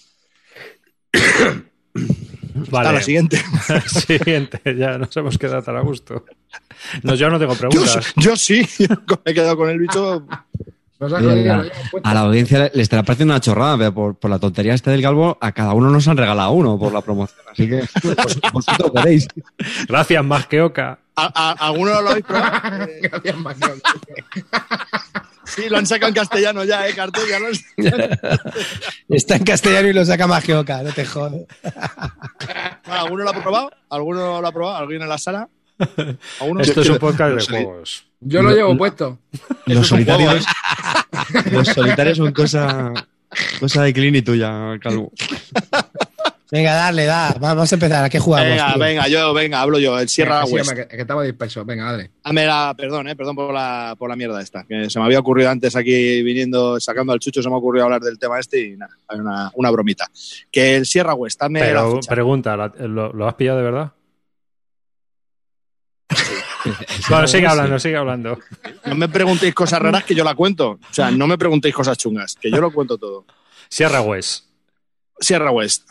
Hasta 1.14 2.72
la 2.72 2.82
Vale, 2.92 3.04
siguiente. 3.04 3.42
siguiente. 4.08 4.62
Ya 4.78 4.98
nos 4.98 5.16
hemos 5.18 5.38
quedado 5.38 5.62
tan 5.62 5.76
a 5.76 5.82
gusto. 5.82 6.26
No, 7.04 7.16
yo 7.16 7.30
no 7.30 7.38
tengo 7.38 7.54
Yo, 7.54 7.60
preguntas. 7.60 8.14
yo 8.16 8.36
sí, 8.36 8.68
me 8.80 9.32
he 9.32 9.34
quedado 9.34 9.58
con 9.58 9.70
el 9.70 9.80
bicho. 9.80 10.26
Nos 11.02 11.12
jodido, 11.12 11.64
puesto. 11.90 12.08
A 12.10 12.14
la 12.14 12.20
audiencia 12.22 12.70
le- 12.74 12.82
estará 12.82 13.02
pareciendo 13.04 13.34
una 13.34 13.42
chorrada, 13.42 13.78
pero 13.78 13.94
por, 13.94 14.16
por 14.16 14.30
la 14.32 14.40
tontería 14.40 14.74
esta 14.76 14.92
del 14.92 15.02
galvo, 15.02 15.38
a 15.42 15.52
cada 15.52 15.74
uno 15.74 15.90
nos 15.90 16.08
han 16.08 16.16
regalado 16.16 16.52
uno 16.52 16.78
por 16.80 16.94
la 16.94 17.02
promoción. 17.02 17.40
Así 17.52 17.68
que 17.68 17.82
vos- 18.04 18.40
vosotros 18.54 18.94
veréis. 18.94 19.28
Gracias, 19.88 20.24
más 20.24 20.46
que 20.48 20.62
Oca. 20.62 21.00
¿A, 21.16 21.50
a- 21.50 21.68
¿Alguno 21.68 22.02
lo 22.02 22.10
habéis 22.12 22.26
probado? 22.26 22.86
Eh, 22.88 23.00
Gracias, 23.02 23.36
Mario. 23.38 23.68
sí, 25.44 25.64
lo 25.70 25.78
han 25.78 25.86
sacado 25.88 26.10
en 26.10 26.16
castellano 26.16 26.64
ya, 26.64 26.88
¿eh? 26.88 26.94
Cartel, 26.96 27.24
ya 27.30 27.40
lo 27.40 27.48
han- 27.48 28.10
Está 29.10 29.36
en 29.38 29.44
castellano 29.44 29.88
y 29.90 29.94
lo 29.94 30.06
saca 30.06 30.28
más 30.28 30.44
que 30.44 30.56
Oca, 30.56 30.84
no 30.84 30.92
te 30.92 31.06
jodas. 31.06 31.34
¿Alguno 32.86 33.24
lo 33.24 33.30
ha 33.32 33.42
probado? 33.42 33.72
¿Alguno 33.90 34.40
lo 34.42 34.48
ha 34.48 34.52
probado? 34.52 34.78
¿Alguien 34.78 35.02
en 35.02 35.10
la 35.10 35.18
sala? 35.18 35.50
¿Alguno? 36.40 36.62
Esto 36.62 36.82
es 36.82 36.90
un 36.90 37.00
podcast 37.00 37.36
de 37.36 37.46
juegos. 37.64 38.06
Yo 38.22 38.42
lo 38.42 38.52
llevo 38.52 38.78
puesto. 38.78 39.18
Los 39.66 39.90
juego, 39.90 40.06
solitarios, 40.06 40.46
los 41.52 41.68
solitarios 41.68 42.18
son 42.18 42.32
cosa, 42.34 42.94
cosa 43.60 43.84
de 43.84 43.94
Clini 43.94 44.22
tuya, 44.22 44.78
Calvo. 44.82 45.12
Venga, 46.52 46.74
dale, 46.74 47.06
da. 47.06 47.34
Vamos 47.40 47.72
a 47.72 47.76
empezar. 47.76 48.04
¿A 48.04 48.10
qué 48.10 48.20
jugamos? 48.20 48.50
Venga, 48.50 48.74
tío? 48.74 48.80
venga, 48.80 49.08
yo, 49.08 49.34
venga, 49.34 49.62
hablo 49.62 49.80
yo, 49.80 49.98
el 49.98 50.10
Sierra 50.10 50.46
Sí, 50.46 50.54
West. 50.54 50.74
que, 50.74 50.86
que 50.86 51.02
estaba 51.02 51.24
disperso. 51.24 51.64
Venga, 51.64 51.90
dale. 51.94 52.12
Ah, 52.24 52.34
mira, 52.34 52.74
perdón, 52.76 53.08
eh, 53.08 53.16
perdón 53.16 53.38
por 53.38 53.54
la, 53.54 53.96
por 53.98 54.10
la 54.10 54.18
mierda 54.18 54.42
esta. 54.42 54.66
Que 54.66 54.90
se 54.90 55.00
me 55.00 55.06
había 55.06 55.20
ocurrido 55.20 55.50
antes 55.50 55.78
aquí 55.78 56.22
viniendo, 56.24 56.78
sacando 56.82 57.14
al 57.14 57.20
chucho, 57.20 57.42
se 57.42 57.48
me 57.48 57.56
ha 57.56 57.58
ocurrido 57.58 57.86
hablar 57.86 58.02
del 58.02 58.20
tema 58.20 58.38
este 58.38 58.60
y 58.60 58.76
nada, 58.76 58.92
hay 59.08 59.20
una, 59.20 59.50
una 59.56 59.72
bromita. 59.72 60.10
Que 60.52 60.76
el 60.76 60.86
Sierra 60.86 61.14
West, 61.14 61.40
dame 61.40 61.62
la 61.62 61.66
Pero 61.68 61.92
ficha. 61.96 62.12
pregunta, 62.12 62.58
¿la- 62.58 62.74
¿lo, 62.80 63.14
lo 63.14 63.28
has 63.30 63.36
pillado 63.36 63.58
de 63.60 63.64
verdad? 63.64 63.92
Bueno, 67.10 67.28
sigue 67.28 67.48
hablando, 67.48 67.80
sigue 67.80 67.98
hablando. 67.98 68.40
No 68.86 68.96
me 68.96 69.10
preguntéis 69.10 69.54
cosas 69.54 69.82
raras 69.82 70.04
que 70.04 70.14
yo 70.16 70.24
la 70.24 70.36
cuento. 70.36 70.72
O 70.72 70.80
sea, 70.94 71.10
no 71.12 71.28
me 71.28 71.38
preguntéis 71.38 71.74
cosas 71.74 71.98
chungas, 71.98 72.36
que 72.36 72.52
yo 72.52 72.62
lo 72.62 72.72
cuento 72.72 72.98
todo. 72.98 73.26
Sierra 73.70 74.02
West. 74.02 74.46
Sierra 75.20 75.52
West. 75.52 75.88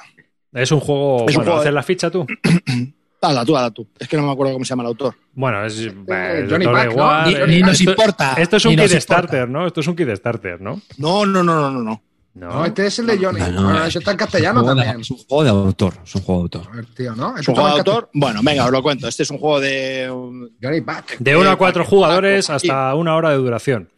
Es 0.52 0.70
un 0.72 0.80
juego. 0.80 1.26
Es 1.28 1.37
un 1.37 1.37
bueno, 1.37 1.42
juego 1.44 1.56
¿haces 1.59 1.64
de- 1.66 1.72
la 1.72 1.83
ficha 1.83 2.11
tú? 2.11 2.26
Dala 3.22 3.44
tú, 3.44 3.52
dala 3.52 3.70
tú. 3.70 3.87
Es 3.98 4.09
que 4.09 4.16
no 4.16 4.22
me 4.26 4.33
acuerdo 4.33 4.54
cómo 4.54 4.64
se 4.64 4.70
llama 4.70 4.83
el 4.83 4.87
autor. 4.88 5.14
Bueno, 5.35 5.62
es. 5.66 5.78
eh, 5.78 6.46
Johnny 6.48 6.64
da 6.64 6.72
Pack, 6.72 6.96
¿no? 6.96 7.22
Ni, 7.26 7.35
Eh, 7.35 7.46
ni 7.48 7.61
nos 7.61 7.78
esto- 7.78 7.90
importa. 7.90 8.33
Esto 8.38 8.56
es 8.56 8.64
un 8.64 8.70
ni 8.70 8.76
kit 8.76 8.83
nos 8.85 8.92
importa. 8.92 9.02
starter, 9.28 9.48
¿no? 9.50 9.66
Esto 9.66 9.80
es 9.80 9.87
un 9.88 9.94
kit 9.96 10.09
starter, 10.16 10.59
¿no? 10.62 10.80
No, 10.96 11.26
no, 11.26 11.42
no, 11.42 11.54
no, 11.61 11.70
no. 11.70 11.83
no. 11.83 12.02
No. 12.32 12.48
No, 12.48 12.64
este 12.64 12.86
es 12.86 12.98
el 13.00 13.06
de 13.06 13.18
Johnny. 13.18 13.40
No, 13.40 13.50
no, 13.50 13.62
Bueno, 13.64 13.84
eso 13.84 13.98
está 13.98 14.12
en 14.12 14.16
castellano 14.16 14.60
Es 14.60 14.64
juego 14.64 14.80
también. 14.80 15.00
Es 15.00 15.10
un 15.10 15.16
juego 15.18 15.44
de 15.44 15.50
autor. 15.50 15.94
Es 16.04 16.14
un 16.14 16.22
juego 16.22 16.40
de 16.40 16.42
autor. 16.44 16.72
A 16.72 16.76
ver, 16.76 16.86
tío, 16.94 17.14
¿no? 17.16 17.36
¿Es 17.36 17.48
un 17.48 17.54
juego 17.54 17.68
de 17.70 17.78
autor? 17.78 18.10
Bueno, 18.14 18.40
venga, 18.42 18.64
os 18.66 18.70
lo 18.70 18.82
cuento. 18.82 19.08
Este 19.08 19.24
es 19.24 19.30
un 19.30 19.38
juego 19.38 19.58
de. 19.60 20.08
um, 20.10 20.48
Johnny 20.62 20.80
Pack. 20.80 21.18
De 21.18 21.36
uno 21.36 21.50
Eh, 21.50 21.52
a 21.52 21.56
cuatro 21.56 21.82
Paco, 21.82 21.96
jugadores 21.96 22.46
Paco, 22.46 22.56
hasta 22.56 22.94
una 22.94 23.16
hora 23.16 23.30
de 23.30 23.36
duración. 23.36 23.90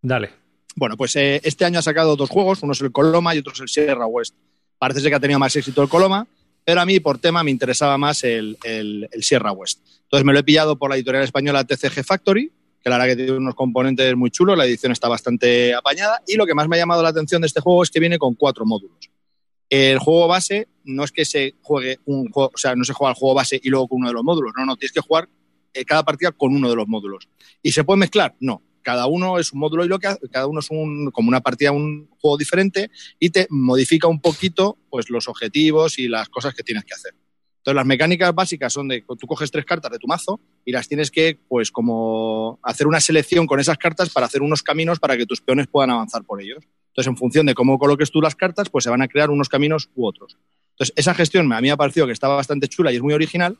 Dale. 0.00 0.30
Bueno, 0.74 0.96
pues 0.96 1.14
eh, 1.16 1.40
este 1.44 1.64
año 1.64 1.78
ha 1.78 1.82
sacado 1.82 2.16
dos 2.16 2.30
juegos, 2.30 2.62
uno 2.62 2.72
es 2.72 2.80
el 2.80 2.92
Coloma 2.92 3.34
y 3.34 3.38
otro 3.38 3.52
es 3.52 3.60
el 3.60 3.68
Sierra 3.68 4.06
West. 4.06 4.34
Parece 4.78 5.00
ser 5.00 5.10
que 5.10 5.16
ha 5.16 5.20
tenido 5.20 5.38
más 5.38 5.54
éxito 5.54 5.82
el 5.82 5.88
Coloma, 5.88 6.26
pero 6.64 6.80
a 6.80 6.86
mí 6.86 6.98
por 6.98 7.18
tema 7.18 7.44
me 7.44 7.50
interesaba 7.50 7.98
más 7.98 8.24
el, 8.24 8.56
el- 8.64 9.08
el 9.12 9.22
Sierra 9.22 9.52
West. 9.52 9.80
Entonces 10.04 10.24
me 10.24 10.32
lo 10.32 10.38
he 10.38 10.42
pillado 10.44 10.76
por 10.78 10.88
la 10.90 10.96
editorial 10.96 11.24
española 11.24 11.64
TCG 11.64 12.02
Factory, 12.04 12.50
que 12.82 12.90
la 12.90 12.98
verdad 12.98 13.12
que 13.12 13.16
tiene 13.16 13.32
unos 13.38 13.54
componentes 13.54 14.14
muy 14.16 14.30
chulos, 14.30 14.56
la 14.58 14.66
edición 14.66 14.92
está 14.92 15.08
bastante 15.08 15.74
apañada 15.74 16.22
y 16.26 16.36
lo 16.36 16.46
que 16.46 16.54
más 16.54 16.68
me 16.68 16.76
ha 16.76 16.80
llamado 16.80 17.02
la 17.02 17.10
atención 17.10 17.40
de 17.42 17.46
este 17.46 17.60
juego 17.60 17.82
es 17.82 17.90
que 17.90 18.00
viene 18.00 18.18
con 18.18 18.34
cuatro 18.34 18.64
módulos. 18.66 19.10
El 19.70 19.98
juego 19.98 20.28
base 20.28 20.68
no 20.84 21.04
es 21.04 21.12
que 21.12 21.24
se 21.24 21.54
juegue 21.62 21.98
un 22.04 22.30
juego, 22.30 22.50
o 22.54 22.58
sea, 22.58 22.74
no 22.74 22.84
se 22.84 22.92
juega 22.92 23.12
el 23.12 23.16
juego 23.16 23.34
base 23.34 23.58
y 23.62 23.68
luego 23.70 23.88
con 23.88 23.98
uno 23.98 24.08
de 24.08 24.14
los 24.14 24.24
módulos, 24.24 24.52
no, 24.56 24.66
no, 24.66 24.76
tienes 24.76 24.92
que 24.92 25.00
jugar 25.00 25.28
eh, 25.72 25.84
cada 25.84 26.02
partida 26.02 26.32
con 26.32 26.54
uno 26.54 26.68
de 26.68 26.76
los 26.76 26.86
módulos. 26.88 27.28
¿Y 27.62 27.72
se 27.72 27.84
puede 27.84 27.98
mezclar? 27.98 28.34
No. 28.40 28.62
Cada 28.82 29.06
uno 29.06 29.38
es 29.38 29.52
un 29.52 29.60
módulo 29.60 29.84
y 29.84 29.88
lo 29.88 29.98
que 30.00 30.08
hace- 30.08 30.28
cada 30.28 30.48
uno 30.48 30.58
es 30.58 30.68
un, 30.70 31.10
como 31.12 31.28
una 31.28 31.40
partida, 31.40 31.70
un 31.70 32.08
juego 32.20 32.36
diferente 32.36 32.90
y 33.18 33.30
te 33.30 33.46
modifica 33.48 34.08
un 34.08 34.20
poquito 34.20 34.76
pues, 34.90 35.08
los 35.08 35.28
objetivos 35.28 35.98
y 36.00 36.08
las 36.08 36.28
cosas 36.28 36.52
que 36.52 36.64
tienes 36.64 36.84
que 36.84 36.94
hacer. 36.94 37.14
Entonces, 37.62 37.76
las 37.76 37.86
mecánicas 37.86 38.34
básicas 38.34 38.72
son 38.72 38.88
de 38.88 39.04
tú 39.06 39.24
coges 39.28 39.48
tres 39.52 39.64
cartas 39.64 39.92
de 39.92 39.98
tu 40.00 40.08
mazo 40.08 40.40
y 40.64 40.72
las 40.72 40.88
tienes 40.88 41.12
que, 41.12 41.38
pues, 41.48 41.70
como 41.70 42.58
hacer 42.60 42.88
una 42.88 43.00
selección 43.00 43.46
con 43.46 43.60
esas 43.60 43.78
cartas 43.78 44.10
para 44.10 44.26
hacer 44.26 44.42
unos 44.42 44.64
caminos 44.64 44.98
para 44.98 45.16
que 45.16 45.26
tus 45.26 45.40
peones 45.40 45.68
puedan 45.68 45.90
avanzar 45.90 46.24
por 46.24 46.42
ellos. 46.42 46.64
Entonces, 46.88 47.06
en 47.08 47.16
función 47.16 47.46
de 47.46 47.54
cómo 47.54 47.78
coloques 47.78 48.10
tú 48.10 48.20
las 48.20 48.34
cartas, 48.34 48.68
pues 48.68 48.82
se 48.82 48.90
van 48.90 49.00
a 49.00 49.06
crear 49.06 49.30
unos 49.30 49.48
caminos 49.48 49.90
u 49.94 50.08
otros. 50.08 50.36
Entonces, 50.72 50.92
esa 50.96 51.14
gestión 51.14 51.52
a 51.52 51.60
mí 51.60 51.68
me 51.68 51.70
ha 51.70 51.76
parecido 51.76 52.04
que 52.06 52.12
estaba 52.12 52.34
bastante 52.34 52.66
chula 52.66 52.90
y 52.90 52.96
es 52.96 53.02
muy 53.02 53.14
original. 53.14 53.56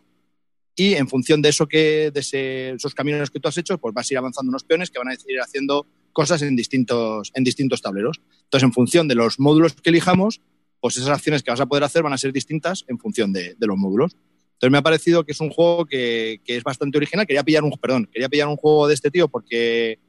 Y 0.75 0.95
en 0.95 1.07
función 1.07 1.41
de 1.41 1.51
eso 1.51 1.69
que, 1.69 2.11
de 2.11 2.73
esos 2.75 2.95
caminos 2.97 3.31
que 3.31 3.39
tú 3.39 3.49
has 3.49 3.57
hecho, 3.57 3.79
pues 3.79 3.95
vas 3.95 4.11
a 4.11 4.15
ir 4.15 4.19
avanzando 4.19 4.49
unos 4.49 4.65
peones 4.65 4.91
que 4.91 4.99
van 4.99 5.11
a 5.11 5.15
ir 5.15 5.41
haciendo 5.41 5.87
cosas 6.13 6.43
en 6.43 6.57
distintos, 6.57 7.31
en 7.35 7.45
distintos 7.45 7.81
tableros. 7.81 8.21
Entonces, 8.45 8.65
en 8.65 8.73
función 8.73 9.07
de 9.07 9.15
los 9.15 9.39
módulos 9.39 9.75
que 9.75 9.91
elijamos, 9.91 10.41
pues 10.83 10.97
esas 10.97 11.11
acciones 11.11 11.45
que 11.45 11.51
vas 11.53 11.61
a 11.61 11.67
poder 11.67 11.85
hacer 11.85 12.03
van 12.03 12.13
a 12.13 12.19
ser 12.19 12.33
distintas 12.33 12.85
en 12.89 12.99
función 12.99 13.33
de, 13.33 13.55
los 13.61 13.79
módulos. 13.79 14.17
Entonces 14.55 14.73
me 14.73 14.79
ha 14.79 14.83
parecido 14.83 15.25
que 15.25 15.31
es 15.31 15.41
un 15.41 15.49
juego 15.49 15.87
que, 15.87 16.41
que 16.45 16.57
es 16.57 16.65
bastante 16.65 16.99
original. 16.99 17.25
Quería 17.25 17.45
pillar 17.45 17.63
un, 17.63 17.71
perdón, 17.81 18.09
quería 18.13 18.29
pillar 18.29 18.49
un 18.49 18.57
juego 18.57 18.89
de 18.89 18.95
este 18.95 19.09
tío 19.09 19.29
porque 19.29 20.01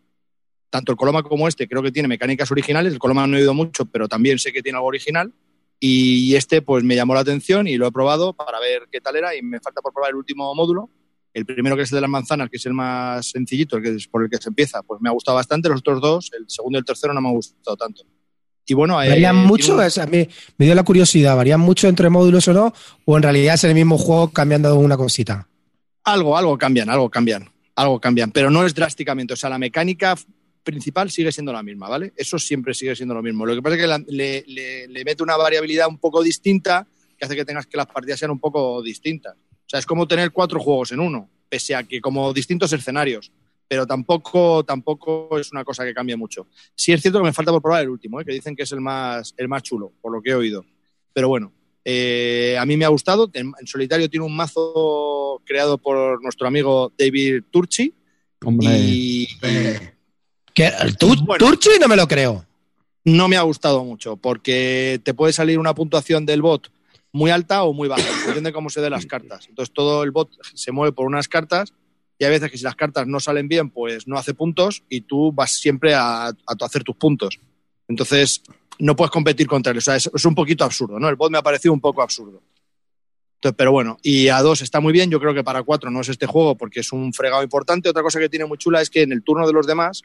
tanto 0.72 0.92
el 0.92 0.98
Coloma 0.98 1.22
como 1.22 1.48
este 1.48 1.68
creo 1.68 1.84
que 1.84 1.92
tiene 1.92 2.08
mecánicas 2.08 2.50
originales. 2.50 2.92
El 2.92 2.98
Coloma 2.98 3.28
no 3.28 3.38
he 3.38 3.42
oído 3.42 3.54
mucho, 3.54 3.86
pero 3.86 4.08
también 4.08 4.40
sé 4.40 4.52
que 4.52 4.64
tiene 4.64 4.78
algo 4.78 4.88
original. 4.88 5.32
Y 5.80 6.34
este 6.34 6.64
pues 6.64 6.84
me 6.84 6.96
llamó 6.96 7.14
la 7.14 7.20
atención 7.20 7.68
y 7.68 7.78
lo 7.78 7.86
he 7.86 7.92
probado 7.92 8.34
para 8.34 8.60
ver 8.60 8.88
qué 8.92 9.00
tal 9.00 9.16
era 9.16 9.36
y 9.36 9.44
me 9.44 9.60
falta 9.60 9.80
por 9.80 9.94
probar 9.94 10.10
el 10.10 10.16
último 10.16 10.56
módulo. 10.56 10.90
El 11.36 11.46
primero 11.46 11.76
que 11.76 11.84
es 11.84 11.92
el 11.92 11.98
de 11.98 12.02
las 12.02 12.10
manzanas, 12.10 12.50
que 12.50 12.58
es 12.58 12.66
el 12.66 12.74
más 12.74 13.28
sencillito, 13.28 13.78
el 13.78 13.84
que 13.84 13.90
es 13.90 14.08
por 14.08 14.24
el 14.24 14.30
que 14.32 14.38
se 14.38 14.50
empieza, 14.50 14.82
pues 14.82 15.00
me 15.02 15.10
ha 15.10 15.12
gustado 15.12 15.36
bastante. 15.36 15.70
Los 15.70 15.82
otros 15.82 16.02
dos, 16.02 16.32
el 16.34 16.46
segundo 16.48 16.78
y 16.78 16.80
el 16.80 16.86
tercero, 16.86 17.14
no 17.14 17.22
me 17.22 17.28
han 17.28 17.36
gustado 17.36 17.78
tanto. 17.78 18.02
Y 18.66 18.74
bueno, 18.74 19.02
eh, 19.02 19.10
¿Varían 19.10 19.36
tiene 19.36 19.48
mucho? 19.48 19.74
un- 19.76 19.82
O 19.82 19.90
sea, 19.90 20.06
me, 20.08 20.30
me 20.58 20.66
dio 20.66 20.76
la 20.76 20.84
curiosidad. 20.84 21.36
¿Varían 21.36 21.60
mucho 21.60 21.88
entre 21.88 22.10
módulos 22.10 22.48
o 22.48 22.54
no? 22.54 22.74
¿O 23.06 23.18
en 23.18 23.24
realidad 23.24 23.56
es 23.56 23.64
el 23.66 23.74
mismo 23.76 23.98
juego 23.98 24.30
cambiando 24.32 24.74
una 24.78 24.96
cosita? 24.98 25.48
Algo, 26.06 26.38
algo 26.38 26.58
cambian, 26.58 26.90
algo 26.90 27.10
cambian, 27.10 27.50
algo 27.76 28.00
cambian, 28.00 28.32
pero 28.32 28.50
no 28.50 28.66
es 28.66 28.74
drásticamente. 28.74 29.34
O 29.34 29.38
sea, 29.38 29.50
la 29.50 29.58
mecánica 29.58 30.16
principal 30.64 31.12
sigue 31.12 31.32
siendo 31.32 31.52
la 31.52 31.62
misma, 31.64 31.90
¿vale? 31.90 32.14
Eso 32.16 32.40
siempre 32.40 32.74
sigue 32.74 32.96
siendo 32.96 33.14
lo 33.14 33.22
mismo. 33.22 33.46
Lo 33.46 33.54
que 33.56 33.62
pasa 33.62 33.76
es 33.76 33.82
que 33.82 33.88
la- 33.88 34.04
le, 34.08 34.44
le- 34.48 34.88
le 34.88 35.04
mete 35.06 35.24
una 35.24 35.36
variabilidad 35.36 35.88
un 35.90 35.98
poco 35.98 36.24
distinta 36.24 36.88
que 37.18 37.26
hace 37.26 37.36
que 37.36 37.44
tengas 37.46 37.68
que 37.68 37.76
las 37.78 37.88
partidas 37.88 38.20
sean 38.20 38.32
un 38.32 38.40
poco 38.40 38.82
distintas. 38.82 39.34
O 39.36 39.70
sea, 39.70 39.80
es 39.80 39.86
como 39.86 40.08
tener 40.08 40.32
cuatro 40.32 40.60
juegos 40.60 40.92
en 40.94 41.00
uno, 41.02 41.30
pese 41.50 41.76
a 41.76 41.84
que 41.84 42.00
como 42.00 42.32
distintos 42.34 42.72
escenarios, 42.72 43.32
pero 43.74 43.88
tampoco, 43.88 44.64
tampoco 44.64 45.40
es 45.40 45.52
una 45.52 45.64
cosa 45.64 45.84
que 45.84 45.96
cambie 45.96 46.16
mucho. 46.16 46.46
Sí 46.76 46.94
es 46.94 47.02
cierto 47.02 47.18
que 47.18 47.26
me 47.26 47.34
falta 47.34 47.52
por 47.52 47.60
probar 47.60 47.82
el 47.82 47.90
último, 47.90 48.22
¿eh? 48.22 48.24
que 48.24 48.32
dicen 48.32 48.56
que 48.56 48.62
es 48.62 48.72
el 48.72 48.82
más, 48.82 49.34
el 49.36 49.48
más 49.48 49.64
chulo, 49.64 49.92
por 50.00 50.14
lo 50.14 50.22
que 50.22 50.30
he 50.30 50.36
oído. 50.36 50.64
Pero 51.12 51.28
bueno, 51.28 51.52
eh, 51.84 52.56
a 52.60 52.68
mí 52.68 52.78
me 52.78 52.86
ha 52.86 52.90
gustado. 52.90 53.32
En, 53.34 53.52
en 53.60 53.66
solitario 53.66 54.08
tiene 54.12 54.28
un 54.28 54.36
mazo 54.36 55.42
creado 55.44 55.80
por 55.80 56.22
nuestro 56.22 56.46
amigo 56.48 56.94
David 56.96 57.46
Turchi. 57.50 57.96
Hombre, 58.46 58.78
Y, 58.78 59.28
¿Qué? 60.54 60.72
¿Tú, 61.00 61.16
Bueno. 61.26 61.44
Turchi? 61.44 61.72
No 61.82 61.88
me 61.88 61.96
lo 61.96 62.08
creo. 62.08 62.46
no 63.06 63.28
me 63.28 63.38
ha 63.38 63.42
gustado 63.42 63.84
mucho 63.84 64.18
porque 64.18 65.02
te 65.04 65.16
puede 65.16 65.34
salir 65.34 65.58
una 65.58 65.74
puntuación 65.74 66.28
del 66.28 66.44
bot 66.44 66.72
muy 67.12 67.32
alta 67.32 67.64
o 67.64 67.74
muy 67.74 67.88
baja, 67.88 68.08
en 68.08 68.18
función 68.18 68.44
de 68.44 68.54
cómo 68.54 68.70
se 68.70 68.82
den 68.82 68.92
las 68.92 69.08
cartas. 69.08 69.48
Entonces 69.50 69.74
todo 69.74 70.04
el 70.04 70.12
bot 70.12 70.30
se 70.54 70.72
mueve 70.72 70.92
por 70.94 71.08
unas 71.08 71.28
cartas 71.28 71.74
y 72.18 72.26
hay 72.26 72.32
veces 72.32 72.52
que 72.52 72.58
si 72.58 72.64
las 72.64 72.76
cartas 72.76 73.08
no 73.08 73.20
salen 73.20 73.48
bien, 73.48 73.70
pues 73.70 74.08
no 74.08 74.18
hace 74.18 74.34
puntos 74.34 74.84
y 74.90 75.02
tú 75.02 75.32
vas 75.32 75.52
siempre 75.52 75.94
a, 75.94 76.32
hacer 76.62 76.84
tus 76.84 76.96
puntos. 76.96 77.40
Entonces 77.88 78.42
no 78.80 78.96
puedes 78.96 79.12
competir 79.12 79.48
contra 79.48 79.72
él. 79.72 79.80
O 79.80 79.82
sea, 79.82 79.96
es, 79.96 80.26
un 80.26 80.36
poquito 80.36 80.64
absurdo, 80.64 81.00
¿no? 81.00 81.10
El 81.10 81.16
bot 81.16 81.32
me 81.32 81.38
ha 81.38 81.44
parecido 81.44 81.74
un 81.74 81.82
poco 81.82 82.02
absurdo. 82.02 82.42
Pero 83.58 83.74
bueno, 83.74 83.98
y 84.02 84.30
a 84.30 84.42
dos 84.42 84.62
está 84.62 84.80
muy 84.80 84.94
bien. 84.94 85.10
Yo 85.10 85.20
creo 85.20 85.34
que 85.34 85.44
para 85.44 85.64
cuatro 85.64 85.92
no 85.92 86.00
es 86.00 86.08
este 86.08 86.26
juego 86.26 86.56
porque 86.56 86.80
es 86.80 86.94
un 86.94 87.12
fregado 87.14 87.44
importante. 87.44 87.90
Otra 87.90 88.02
cosa 88.02 88.20
que 88.20 88.30
tiene 88.30 88.46
muy 88.46 88.58
chula 88.58 88.82
es 88.82 88.90
que 88.90 89.02
en 89.02 89.12
el 89.12 89.22
turno 89.22 89.46
de 89.46 89.54
los 89.54 89.68
demás 89.68 90.04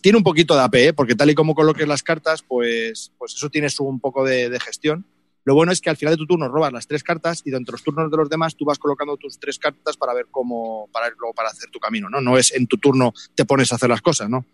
tiene 0.00 0.16
un 0.16 0.24
poquito 0.24 0.54
de 0.54 0.62
AP, 0.62 0.74
¿eh? 0.74 0.92
porque 0.92 1.14
tal 1.14 1.30
y 1.30 1.34
como 1.34 1.54
coloques 1.54 1.86
las 1.86 2.02
cartas, 2.02 2.42
pues, 2.42 3.12
pues 3.18 3.34
eso 3.34 3.50
tiene 3.50 3.68
su 3.68 3.84
un 3.84 4.00
poco 4.00 4.24
de 4.24 4.58
gestión. 4.60 5.04
Lo 5.50 5.56
bueno 5.56 5.72
es 5.72 5.80
que 5.80 5.90
al 5.90 5.96
final 5.96 6.14
de 6.14 6.18
tu 6.18 6.26
turno 6.26 6.46
robas 6.46 6.72
las 6.72 6.86
tres 6.86 7.02
cartas 7.02 7.42
y 7.44 7.50
de 7.50 7.58
los 7.58 7.82
turnos 7.82 8.08
de 8.08 8.16
los 8.16 8.30
demás 8.30 8.54
tú 8.54 8.64
vas 8.64 8.78
colocando 8.78 9.16
tus 9.16 9.36
tres 9.40 9.58
cartas 9.58 9.96
para 9.96 10.14
ver 10.14 10.26
cómo, 10.30 10.88
para 10.92 11.08
luego 11.08 11.34
para 11.34 11.48
hacer 11.48 11.68
tu 11.70 11.80
camino, 11.80 12.08
¿no? 12.08 12.20
No 12.20 12.38
es 12.38 12.54
en 12.54 12.68
tu 12.68 12.76
turno 12.76 13.12
te 13.34 13.44
pones 13.44 13.72
a 13.72 13.74
hacer 13.74 13.90
las 13.90 14.00
cosas, 14.00 14.30
¿no? 14.30 14.46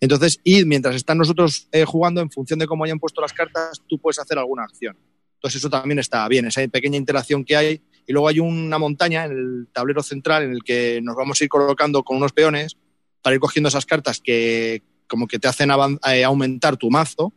Entonces, 0.00 0.40
y 0.44 0.64
mientras 0.64 0.96
están 0.96 1.18
nosotros 1.18 1.68
eh, 1.70 1.84
jugando, 1.84 2.22
en 2.22 2.30
función 2.30 2.58
de 2.58 2.66
cómo 2.66 2.84
hayan 2.84 2.98
puesto 2.98 3.20
las 3.20 3.34
cartas, 3.34 3.82
tú 3.86 3.98
puedes 3.98 4.18
hacer 4.20 4.38
alguna 4.38 4.64
acción. 4.64 4.96
Entonces 5.34 5.60
eso 5.60 5.68
también 5.68 5.98
está 5.98 6.26
bien, 6.28 6.46
esa 6.46 6.66
pequeña 6.68 6.96
interacción 6.96 7.44
que 7.44 7.54
hay. 7.54 7.82
Y 8.06 8.14
luego 8.14 8.28
hay 8.28 8.40
una 8.40 8.78
montaña 8.78 9.26
en 9.26 9.32
el 9.32 9.68
tablero 9.70 10.02
central 10.02 10.44
en 10.44 10.52
el 10.52 10.64
que 10.64 11.00
nos 11.02 11.14
vamos 11.14 11.38
a 11.38 11.44
ir 11.44 11.50
colocando 11.50 12.02
con 12.04 12.16
unos 12.16 12.32
peones 12.32 12.78
para 13.20 13.34
ir 13.34 13.40
cogiendo 13.40 13.68
esas 13.68 13.84
cartas 13.84 14.18
que 14.18 14.82
como 15.06 15.26
que 15.26 15.38
te 15.38 15.46
hacen 15.46 15.68
eh, 16.06 16.24
aumentar 16.24 16.78
tu 16.78 16.90
mazo. 16.90 17.34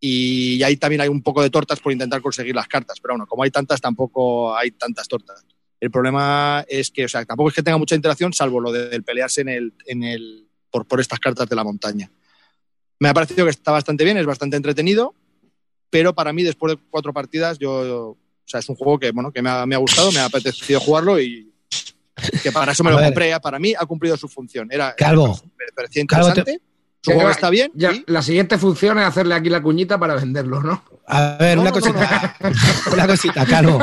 Y 0.00 0.62
ahí 0.62 0.76
también 0.76 1.00
hay 1.00 1.08
un 1.08 1.22
poco 1.22 1.42
de 1.42 1.50
tortas 1.50 1.80
por 1.80 1.92
intentar 1.92 2.20
conseguir 2.20 2.54
las 2.54 2.68
cartas. 2.68 2.98
Pero 3.00 3.14
bueno, 3.14 3.26
como 3.26 3.42
hay 3.42 3.50
tantas, 3.50 3.80
tampoco 3.80 4.56
hay 4.56 4.70
tantas 4.72 5.08
tortas. 5.08 5.44
El 5.80 5.90
problema 5.90 6.64
es 6.68 6.90
que, 6.90 7.04
o 7.04 7.08
sea, 7.08 7.24
tampoco 7.24 7.48
es 7.50 7.54
que 7.54 7.62
tenga 7.62 7.78
mucha 7.78 7.94
interacción, 7.94 8.32
salvo 8.32 8.60
lo 8.60 8.72
de- 8.72 8.88
del 8.88 9.02
pelearse 9.04 9.40
en 9.42 9.48
el, 9.48 9.74
en 9.86 10.04
el, 10.04 10.46
por, 10.70 10.86
por 10.86 11.00
estas 11.00 11.18
cartas 11.20 11.48
de 11.48 11.56
la 11.56 11.64
montaña. 11.64 12.10
Me 12.98 13.08
ha 13.08 13.14
parecido 13.14 13.44
que 13.44 13.50
está 13.50 13.72
bastante 13.72 14.04
bien, 14.04 14.16
es 14.16 14.24
bastante 14.26 14.56
entretenido, 14.56 15.14
pero 15.90 16.14
para 16.14 16.32
mí, 16.32 16.42
después 16.42 16.74
de 16.76 16.82
cuatro 16.90 17.12
partidas, 17.12 17.58
yo, 17.58 17.70
o 18.10 18.18
sea, 18.46 18.60
es 18.60 18.68
un 18.68 18.76
juego 18.76 18.98
que, 18.98 19.10
bueno, 19.10 19.30
que 19.32 19.42
me 19.42 19.50
ha, 19.50 19.66
me 19.66 19.74
ha 19.74 19.78
gustado, 19.78 20.10
me 20.12 20.18
ha 20.20 20.24
apetecido 20.26 20.80
jugarlo 20.80 21.20
y 21.20 21.52
que 22.42 22.52
para 22.52 22.72
eso 22.72 22.82
me 22.82 22.88
A 22.90 22.92
lo 22.92 22.98
ver. 22.98 23.06
compré. 23.08 23.38
Para 23.40 23.58
mí 23.58 23.74
ha 23.78 23.84
cumplido 23.84 24.16
su 24.16 24.28
función. 24.28 24.68
Era, 24.72 24.94
Calvo. 24.94 25.38
me 25.58 25.66
parecía 25.74 26.04
Calvo, 26.06 26.32
te- 26.32 26.40
interesante. 26.40 26.66
Su 27.06 27.12
juego 27.12 27.30
está 27.30 27.50
bien. 27.50 27.70
Ya, 27.74 27.92
La 28.06 28.20
siguiente 28.22 28.58
función 28.58 28.98
es 28.98 29.04
hacerle 29.06 29.34
aquí 29.34 29.48
la 29.48 29.62
cuñita 29.62 29.98
para 29.98 30.14
venderlo, 30.16 30.62
¿no? 30.62 30.82
A 31.06 31.36
ver, 31.38 31.56
No, 31.56 31.62
una 31.62 31.70
no, 31.70 31.76
no, 31.76 31.82
cosita. 31.82 32.36
Una 32.92 33.06
cosita, 33.06 33.46
Calvo. 33.46 33.78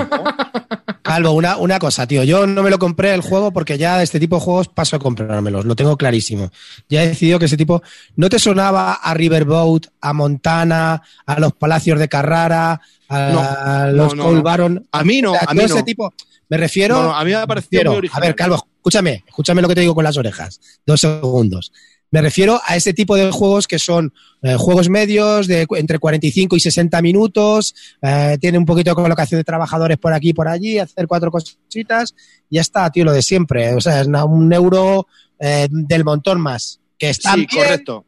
Calvo, 1.02 1.32
una, 1.32 1.58
una 1.58 1.80
cosa, 1.80 2.06
tío. 2.08 2.24
Yo 2.24 2.48
no 2.48 2.64
me 2.64 2.70
lo 2.70 2.80
compré 2.80 3.14
el 3.14 3.22
juego 3.22 3.52
porque 3.52 3.78
ya 3.78 3.98
de 3.98 4.04
este 4.04 4.20
tipo 4.20 4.38
de 4.38 4.42
juegos 4.42 4.68
paso 4.70 4.96
a 4.96 5.00
comprármelos. 5.00 5.66
Lo 5.66 5.76
tengo 5.76 5.98
clarísimo. 5.98 6.52
Ya 6.90 7.04
he 7.04 7.08
decidido 7.10 7.40
que 7.40 7.46
ese 7.46 7.58
tipo. 7.58 7.82
¿No 8.16 8.30
te 8.30 8.40
sonaba 8.40 8.94
a 8.94 9.14
Riverboat, 9.14 9.88
a 10.02 10.14
Montana, 10.14 11.02
a 11.26 11.40
los 11.40 11.54
Palacios 11.54 12.00
de 12.00 12.08
Carrara, 12.10 12.82
a 13.10 13.88
No, 13.90 13.92
los 13.92 14.16
no. 14.16 14.42
Baron? 14.44 14.88
A 14.92 15.04
mí 15.04 15.22
no, 15.22 15.32
O 15.32 15.36
sea, 15.36 15.44
a 15.48 15.54
mí 15.54 15.60
todo 15.60 15.68
no. 15.70 15.76
ese 15.76 15.84
tipo. 15.84 16.14
Me 16.50 16.58
refiero. 16.58 16.96
No, 16.96 17.04
no, 17.04 17.16
a 17.16 17.24
mí 17.24 17.32
me 17.32 17.38
ha 17.38 17.48
parecido 17.48 17.84
refiero- 17.84 17.92
muy 18.02 18.10
a 18.14 18.20
ver, 18.20 18.36
Calvo, 18.36 18.56
escúchame, 18.78 19.24
escúchame 19.28 19.62
lo 19.62 19.68
que 19.68 19.76
te 19.76 19.82
digo 19.82 19.96
con 19.96 20.04
las 20.04 20.18
orejas. 20.18 20.60
Dos 20.86 21.02
segundos. 21.02 21.72
Me 22.14 22.22
refiero 22.22 22.62
a 22.64 22.76
ese 22.76 22.94
tipo 22.94 23.16
de 23.16 23.32
juegos 23.32 23.68
que 23.68 23.80
son 23.80 24.14
eh, 24.44 24.54
juegos 24.56 24.88
medios 24.88 25.48
de 25.48 25.66
entre 25.78 25.98
45 25.98 26.56
y 26.56 26.60
60 26.60 27.02
minutos, 27.02 27.74
eh, 28.04 28.38
tiene 28.40 28.60
un 28.60 28.66
poquito 28.66 28.92
de 28.92 28.96
colocación 28.96 29.40
de 29.40 29.44
trabajadores 29.44 29.98
por 29.98 30.14
aquí 30.14 30.30
y 30.30 30.34
por 30.34 30.48
allí, 30.48 30.78
hacer 30.78 31.08
cuatro 31.08 31.32
cositas, 31.32 32.14
y 32.50 32.56
ya 32.58 32.62
está, 32.62 32.90
tío, 32.92 33.04
lo 33.04 33.12
de 33.14 33.24
siempre. 33.24 33.74
O 33.74 33.82
sea, 33.82 34.02
es 34.02 34.08
una- 34.08 34.26
un 34.26 34.54
euro 34.54 35.08
eh, 35.40 35.68
del 35.72 36.06
montón 36.06 36.40
más. 36.40 36.80
Que 37.00 37.10
está 37.10 37.32
Sí, 37.34 37.38
bien, 37.38 37.50
correcto. 37.52 38.06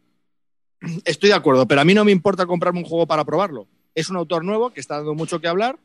Estoy 1.03 1.30
de 1.30 1.36
acuerdo, 1.36 1.68
pero 1.68 1.82
a 1.82 1.84
mí 1.86 1.93
no 1.95 2.06
me 2.06 2.12
importa 2.12 2.45
comprarme 2.45 2.80
un 2.80 2.86
juego 2.86 3.08
para 3.08 3.26
probarlo. 3.26 3.68
Es 3.95 4.10
un 4.10 4.18
autor 4.18 4.45
nuevo 4.45 4.70
que 4.70 4.80
está 4.82 4.97
dando 4.97 5.16
mucho 5.16 5.41
que 5.41 5.47
hablar. 5.47 5.78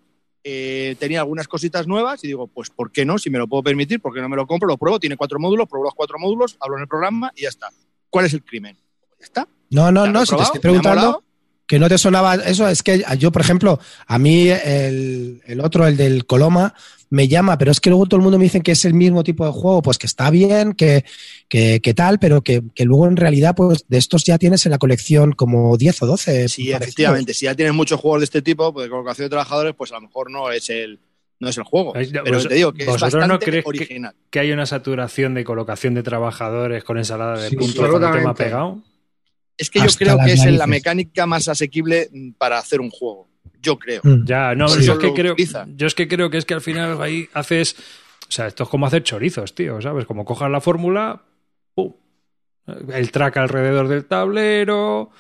eh, 0.45 0.97
tenía 0.99 1.21
algunas 1.21 1.49
cositas 1.49 1.87
nuevas 1.87 2.23
y 2.25 2.27
digo, 2.29 2.47
pues 2.49 2.71
¿por 2.71 2.91
qué 2.93 3.05
no? 3.05 3.18
Si 3.18 3.29
me 3.29 3.37
lo 3.39 3.47
puedo 3.47 3.62
permitir, 3.62 4.01
¿por 4.01 4.14
qué 4.14 4.21
no 4.23 4.29
me 4.29 4.37
lo 4.37 4.47
compro? 4.47 4.68
Lo 4.68 4.79
pruebo, 4.79 4.99
tiene 4.99 5.16
cuatro 5.18 5.39
módulos, 5.39 5.68
pruebo 5.68 5.85
los 5.85 5.95
cuatro 5.95 6.18
módulos, 6.18 6.57
hablo 6.61 6.77
en 6.77 6.83
el 6.83 6.89
programa 6.89 7.31
y 7.37 7.43
ya 7.43 7.49
está. 7.51 7.68
¿Cuál 8.11 8.27
es 8.27 8.35
el 8.35 8.45
crimen? 8.45 8.77
Ya 9.19 9.25
está. 9.25 9.49
No, 9.71 9.91
no, 9.91 10.07
no, 10.07 10.27
si 10.27 10.37
te 10.37 10.43
estoy 10.43 10.61
preguntando 10.61 11.23
que 11.67 11.79
no 11.79 11.89
te 11.89 11.99
sonaba 11.99 12.35
eso, 12.35 12.69
es 12.69 12.83
que 12.83 13.05
yo, 13.17 13.31
por 13.31 13.43
ejemplo, 13.43 13.79
a 14.09 14.19
mí 14.19 14.49
el, 14.49 15.41
el 15.47 15.61
otro, 15.61 15.87
el 15.87 15.97
del 15.97 16.27
Coloma, 16.27 16.75
me 17.11 17.29
llama, 17.29 17.59
pero 17.59 17.71
es 17.71 17.81
que 17.81 17.91
luego 17.91 18.07
todo 18.07 18.19
el 18.19 18.23
mundo 18.23 18.39
me 18.39 18.45
dice 18.45 18.61
que 18.61 18.73
es 18.73 18.85
el 18.85 18.95
mismo 18.95 19.23
tipo 19.23 19.47
de 19.47 19.53
juego, 19.53 19.81
pues 19.81 19.97
que 19.97 20.07
está 20.07 20.31
bien, 20.31 20.73
que, 20.75 21.05
que, 21.49 21.81
que 21.81 21.95
tal, 21.95 22.19
pero 22.19 22.43
que, 22.43 22.63
que 22.75 22.85
luego 22.85 23.07
en 23.07 23.17
realidad, 23.17 23.55
pues 23.55 23.85
de 23.89 23.99
estos 23.99 24.25
ya 24.25 24.39
tienes 24.39 24.67
en 24.67 24.73
la 24.73 24.79
colección 24.79 25.33
como 25.33 25.77
10 25.77 26.03
o 26.03 26.07
12. 26.07 26.49
Sí, 26.49 26.63
parecidos. 26.63 26.83
efectivamente. 26.83 27.35
Si 27.35 27.45
ya 27.45 27.55
tienes 27.55 27.75
muchos 27.75 28.01
juegos 28.01 28.21
de 28.21 28.25
este 28.25 28.43
tipo, 28.43 28.73
pues 28.73 28.85
de 28.85 28.91
colocación 28.91 29.27
de 29.27 29.31
trabajadores, 29.31 29.75
pues 29.77 29.93
a 29.93 29.97
lo 29.97 30.03
mejor 30.03 30.31
no 30.31 30.51
es 30.51 30.71
el, 30.71 30.99
no 31.41 31.49
es 31.49 31.57
el 31.59 31.64
juego. 31.64 31.93
Pero 31.95 32.22
vos- 32.32 32.47
te 32.49 32.55
digo 32.55 32.72
que 32.72 32.82
es 32.82 32.86
¿vosotros 32.88 33.14
no 33.14 33.20
bastante 33.20 33.45
creéis 33.47 33.64
que- 33.64 33.68
original. 33.68 34.14
Que 34.30 34.41
hay 34.41 34.53
una 34.53 34.66
saturación 34.66 35.34
de 35.34 35.43
colocación 35.45 35.95
de 35.95 36.03
trabajadores 36.03 36.84
con 36.84 36.99
ensalada 36.99 37.41
de 37.41 37.49
Sí, 37.49 37.57
puntos 37.57 37.88
con 37.88 38.05
el 38.05 38.12
tema 38.12 38.34
pegado. 38.34 38.82
Es 39.59 39.68
que 39.68 39.80
yo 39.80 39.86
creo 39.99 40.18
que 40.24 40.32
es 40.32 40.45
la 40.47 40.66
mecánica 40.66 41.26
más 41.26 41.49
asequible 41.49 42.09
para 42.38 42.59
hacer 42.59 42.80
un 42.80 42.91
juego. 42.91 43.28
Yo 43.61 43.78
creo. 43.78 44.01
Mm. 44.05 44.24
Ya, 44.24 44.55
no, 44.55 44.66
Por 44.66 44.80
yo 44.80 44.93
es 44.95 44.99
que 44.99 45.12
creo, 45.12 45.34
yo 45.76 45.86
es 45.86 45.95
que 45.95 46.09
creo 46.09 46.30
que 46.30 46.38
es 46.38 46.45
que 46.47 46.55
al 46.55 46.62
final 46.62 47.01
ahí 47.03 47.28
haces, 47.34 47.76
o 48.26 48.30
sea, 48.30 48.47
esto 48.47 48.62
es 48.62 48.68
como 48.70 48.86
hacer 48.86 49.03
chorizos, 49.03 49.55
tío, 49.55 49.80
¿sabes? 49.82 50.07
Como 50.07 50.24
cojas 50.24 50.51
la 50.51 50.62
fórmula, 50.62 51.22
¡pum! 51.74 51.93
el 52.91 53.11
track 53.11 53.36
alrededor 53.36 53.88
del 53.88 54.07
tablero, 54.07 55.11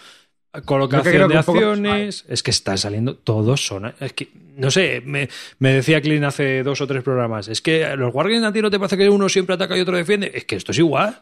colocación 0.64 1.14
creo 1.14 1.28
de 1.28 1.42
poco- 1.42 1.52
acciones, 1.58 2.24
es 2.28 2.42
que 2.42 2.50
están 2.50 2.76
saliendo 2.78 3.14
todos 3.16 3.64
son, 3.64 3.92
es 4.00 4.12
que 4.12 4.28
no 4.56 4.70
sé, 4.70 5.00
me, 5.04 5.28
me 5.58 5.72
decía 5.74 6.00
Clint 6.00 6.24
hace 6.24 6.62
dos 6.62 6.80
o 6.80 6.86
tres 6.86 7.02
programas, 7.02 7.48
es 7.48 7.60
que 7.62 7.96
los 7.96 8.12
Guardians 8.12 8.44
a 8.44 8.52
ti 8.52 8.60
no 8.60 8.70
te 8.70 8.78
parece 8.78 8.96
que 8.96 9.08
uno 9.08 9.28
siempre 9.28 9.54
ataca 9.54 9.76
y 9.76 9.80
otro 9.80 9.96
defiende, 9.96 10.30
es 10.34 10.44
que 10.44 10.56
esto 10.56 10.72
es 10.72 10.78
igual, 10.78 11.20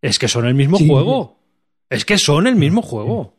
es 0.00 0.18
que 0.18 0.26
son 0.28 0.46
el 0.46 0.54
mismo 0.54 0.78
Sí. 0.78 0.88
juego, 0.88 1.38
es 1.90 2.04
que 2.04 2.16
son 2.18 2.46
el 2.46 2.56
mismo 2.56 2.82
juego. 2.82 3.34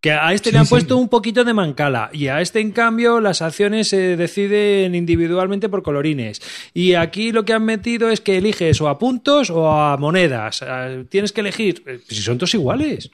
Que 0.00 0.12
a 0.12 0.34
este 0.34 0.50
Sí, 0.50 0.52
le 0.52 0.58
han 0.58 0.66
sí. 0.66 0.70
puesto 0.70 0.98
un 0.98 1.08
poquito 1.08 1.44
de 1.44 1.54
mancala 1.54 2.10
y 2.12 2.26
a 2.28 2.42
este, 2.42 2.60
en 2.60 2.72
cambio, 2.72 3.20
las 3.22 3.40
acciones 3.40 3.88
se 3.88 4.18
deciden 4.18 4.94
individualmente 4.94 5.70
por 5.70 5.82
colorines. 5.82 6.42
Y 6.74 6.92
aquí 6.92 7.32
lo 7.32 7.46
que 7.46 7.54
han 7.54 7.64
metido 7.64 8.10
es 8.10 8.20
que 8.20 8.36
eliges 8.36 8.78
o 8.82 8.90
a 8.90 8.98
puntos 8.98 9.48
o 9.48 9.70
a 9.70 9.96
monedas. 9.96 10.62
Eh, 10.62 11.06
Tienes 11.08 11.32
que 11.32 11.40
elegir. 11.40 11.82
Eh, 11.86 12.00
Si 12.06 12.16
son 12.20 12.36
todos 12.36 12.52
iguales. 12.52 13.10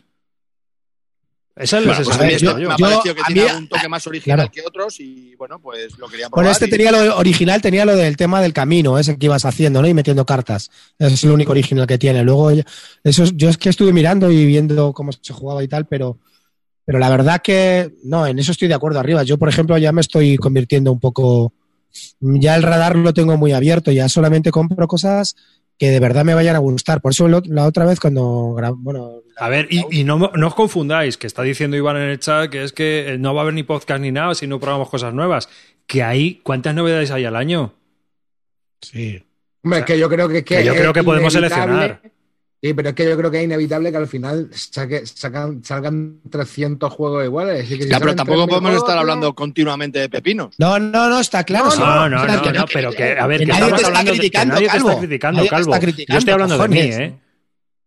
Esa 1.61 1.79
es 1.79 1.85
la 1.85 1.93
Bueno, 1.93 2.05
pues 2.05 2.17
sensación 2.17 2.29
que 2.29 2.35
esto 2.37 2.47
tengo 2.47 2.59
yo. 2.61 2.69
me 2.69 2.75
ha 2.75 2.77
yo- 2.79 2.85
parecido 2.87 3.15
que 3.15 3.23
tiene 3.27 3.43
mí- 3.43 3.49
algún 3.49 3.69
toque 3.69 3.89
más 3.89 4.07
original 4.07 4.37
claro. 4.39 4.51
que 4.53 4.63
otros 4.67 5.01
y 5.01 5.35
bueno, 5.37 5.61
pues 5.61 5.99
lo 5.99 6.09
quería 6.09 6.29
probar. 6.29 6.45
Bueno, 6.45 6.51
este 6.51 6.67
y- 6.67 6.71
tenía 6.71 6.91
lo 6.93 7.17
original, 7.19 7.61
tenía 7.61 7.85
lo 7.85 7.95
del 7.97 8.17
tema 8.17 8.41
del 8.41 8.53
camino, 8.53 8.99
ese 8.99 9.17
que 9.19 9.27
ibas 9.27 9.45
haciendo, 9.45 9.83
¿no? 9.83 9.89
Y 9.89 9.95
metiendo 9.95 10.25
cartas. 10.27 10.71
Ese 10.99 11.15
es 11.15 11.25
lo 11.25 11.35
único 11.35 11.53
original 11.53 11.87
que 11.87 11.99
tiene. 11.99 12.23
Luego, 12.25 12.51
ya- 12.53 12.65
eso 13.05 13.25
es- 13.25 13.37
yo 13.37 13.49
es 13.49 13.59
que 13.59 13.69
estuve 13.69 13.93
mirando 13.93 14.31
y 14.31 14.47
viendo 14.47 14.93
cómo 14.93 15.13
se 15.13 15.33
jugaba 15.33 15.63
y 15.63 15.69
tal, 15.69 15.87
pero, 15.87 16.19
pero 16.85 16.99
la 16.99 17.11
verdad 17.11 17.41
que 17.43 17.95
no, 18.05 18.27
en 18.27 18.39
eso 18.39 18.53
estoy 18.53 18.69
de 18.69 18.75
acuerdo 18.75 18.99
arriba. 19.01 19.23
Yo, 19.23 19.39
por 19.39 19.49
ejemplo, 19.49 19.77
ya 19.79 19.93
me 19.93 20.01
estoy 20.01 20.37
convirtiendo 20.39 20.91
un 20.93 20.99
poco. 21.01 21.53
Ya 22.21 22.55
el 22.55 22.63
radar 22.63 22.97
lo 22.97 23.13
tengo 23.13 23.37
muy 23.37 23.53
abierto, 23.53 23.91
ya 23.91 24.09
solamente 24.09 24.51
compro 24.53 24.87
cosas 24.87 25.35
que 25.81 25.89
de 25.89 25.99
verdad 25.99 26.24
me 26.26 26.35
vayan 26.35 26.55
a 26.55 26.59
gustar. 26.59 27.01
Por 27.01 27.12
eso 27.12 27.26
lo- 27.26 27.43
la 27.47 27.64
otra 27.64 27.87
vez 27.87 27.99
cuando 27.99 28.55
bueno, 28.76 29.22
A 29.39 29.49
ver, 29.49 29.66
y, 29.70 29.83
y 29.91 30.05
no, 30.05 30.18
no 30.18 30.47
os 30.47 30.55
confundáis, 30.55 31.16
que 31.16 31.26
está 31.26 31.43
diciendo 31.43 31.74
Iván 31.76 31.97
en 31.97 32.03
el 32.11 32.18
chat 32.20 32.51
que 32.51 32.62
es 32.62 32.72
que 32.72 33.14
eh, 33.14 33.18
no 33.18 33.35
va 33.35 33.41
a 33.41 33.43
haber 33.45 33.55
ni 33.55 33.62
podcast 33.62 34.03
ni 34.03 34.12
nada 34.12 34.35
si 34.35 34.47
no 34.47 34.61
probamos 34.61 34.91
cosas 34.91 35.14
nuevas. 35.14 35.49
Que 35.87 36.03
hay, 36.03 36.35
¿cuántas 36.45 36.74
novedades 36.74 37.11
hay 37.11 37.24
al 37.24 37.35
año? 37.35 37.72
sí. 38.83 39.24
Hombre, 39.62 39.81
es 39.81 39.85
que 39.87 39.99
yo 39.99 40.09
creo 40.09 40.26
que, 40.28 40.43
que 40.45 40.64
yo 40.64 40.72
es 40.72 40.78
creo 40.81 40.93
que 40.93 41.03
podemos 41.03 41.33
seleccionar. 41.33 42.01
Sí, 42.63 42.75
pero 42.75 42.91
es 42.91 42.95
que 42.95 43.09
yo 43.09 43.17
creo 43.17 43.31
que 43.31 43.39
es 43.39 43.45
inevitable 43.45 43.91
que 43.91 43.97
al 43.97 44.07
final 44.07 44.51
saque- 44.51 45.07
sacan, 45.07 45.65
salgan 45.65 46.21
300 46.29 46.93
juegos 46.93 47.25
iguales. 47.25 47.65
Así 47.65 47.79
que 47.79 47.85
si 47.85 47.89
Ya, 47.91 47.99
pero 47.99 48.15
tampoco 48.15 48.41
3.000 48.41 48.49
podemos 48.51 48.71
juegos, 48.73 48.83
estar 48.89 48.99
hablando 48.99 49.35
continuamente 49.35 49.99
de 49.99 50.09
pepinos. 50.11 50.55
No, 50.59 50.79
no, 50.79 51.09
no, 51.09 51.21
está 51.21 51.43
claro. 51.45 51.71
No. 51.75 52.09
No, 52.11 52.27
no, 52.27 52.27
no, 52.53 52.65
pero 52.71 52.93
que, 52.93 53.19
a 53.19 53.27
ver, 53.27 53.41
que 53.41 53.47
que 53.47 53.53
nadie 53.53 53.69
te 53.71 53.75
está 53.77 53.87
hablando 53.89 54.11
de 54.11 54.17
que 54.17 54.19
criticando, 54.21 54.55
nadie 54.55 54.67
te 54.69 54.77
está 54.77 54.85
Calvo. 54.89 54.99
criticando, 55.01 55.37
Nadie 55.39 55.49
te 55.49 55.55
Calvo. 55.57 55.73
está 55.75 55.81
criticando, 55.81 56.13
Yo 56.15 56.19
estoy 56.19 56.33
hablando 56.35 56.59
de 56.59 56.69
mí, 56.69 56.77
cojones. 56.77 56.99
¿eh? 56.99 57.15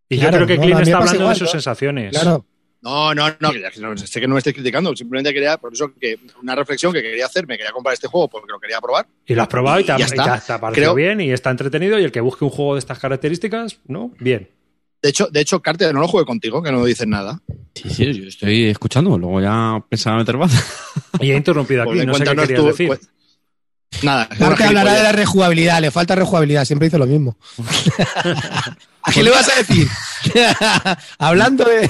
Y 0.10 0.18
Claro, 0.18 0.32
yo 0.32 0.38
creo 0.38 0.48
que 0.48 0.56
no, 0.58 0.62
Clint 0.64 0.80
está 0.88 0.98
hablando 0.98 1.30
de 1.30 1.36
sus 1.36 1.42
¿no? 1.44 1.52
sensaciones. 1.52 2.12
Claro. 2.12 2.46
No, 2.82 3.14
no, 3.16 3.28
no, 3.40 3.52
sé 3.98 4.20
que 4.20 4.28
no 4.28 4.34
me 4.34 4.40
estáis 4.40 4.56
criticando. 4.56 4.96
Simplemente 4.96 5.32
quería, 5.34 5.58
por 5.58 5.72
eso 5.72 5.94
que 6.02 6.20
una 6.42 6.56
reflexión 6.56 6.92
que 6.92 7.02
quería 7.02 7.28
hacer, 7.28 7.46
me 7.48 7.58
quería 7.58 7.72
comprar 7.72 7.94
este 7.94 8.08
juego 8.08 8.28
porque 8.28 8.52
lo 8.52 8.60
quería 8.60 8.82
probar. 8.82 9.06
Y 9.26 9.36
lo 9.36 9.44
has 9.44 9.48
probado 9.48 9.80
y 9.80 9.84
te 9.86 9.92
ha, 9.94 9.96
Y 9.96 10.00
te 10.00 10.04
está. 10.06 10.34
ha- 10.34 10.40
te 10.40 10.52
ha 10.52 10.60
parecido 10.60 10.94
Creo- 10.94 10.96
bien 10.96 11.22
y 11.22 11.32
está 11.32 11.52
entretenido. 11.52 11.98
Y 12.00 12.04
el 12.04 12.12
que 12.12 12.20
busque 12.22 12.44
un 12.44 12.50
juego 12.50 12.74
de 12.74 12.80
estas 12.80 12.98
características, 13.00 13.78
¿no? 13.88 14.12
Bien. 14.20 14.50
De 15.04 15.10
hecho, 15.10 15.28
de 15.30 15.42
hecho, 15.42 15.62
Carter, 15.62 15.94
no 15.94 16.00
lo 16.00 16.08
jugué 16.08 16.24
contigo, 16.26 16.64
que 16.64 16.72
no 16.72 16.84
dices 16.86 17.06
nada. 17.06 17.42
Sí, 17.76 17.90
sí, 17.90 18.14
yo 18.14 18.28
estoy 18.28 18.64
escuchando, 18.68 19.18
luego 19.18 19.42
ya 19.42 19.84
pensaba 19.90 20.18
meter 20.18 20.38
baza. 20.38 20.64
Y 21.20 21.32
he 21.32 21.36
interrumpido 21.36 21.82
aquí, 21.84 21.92
Pues 21.96 22.06
no 22.08 22.14
sé 22.14 22.24
qué 22.24 22.36
querías 22.38 22.60
tú, 22.62 22.66
decir. 22.68 22.88
pues- 22.88 23.02
Nada. 24.02 24.28
Marca 24.40 24.68
hablará 24.68 24.94
de 24.94 25.04
la 25.04 25.12
rejugabilidad, 25.12 25.82
le 25.82 25.92
falta 25.92 26.16
rejugabilidad, 26.16 26.66
siempre 26.66 26.88
dice 26.88 26.98
lo 26.98 27.06
mismo. 27.06 27.38
¿A 29.06 29.12
qué 29.12 29.22
le 29.22 29.32
vas 29.32 29.50
a 29.50 29.58
decir? 29.58 29.88
Hablando 31.18 31.66
de. 31.66 31.90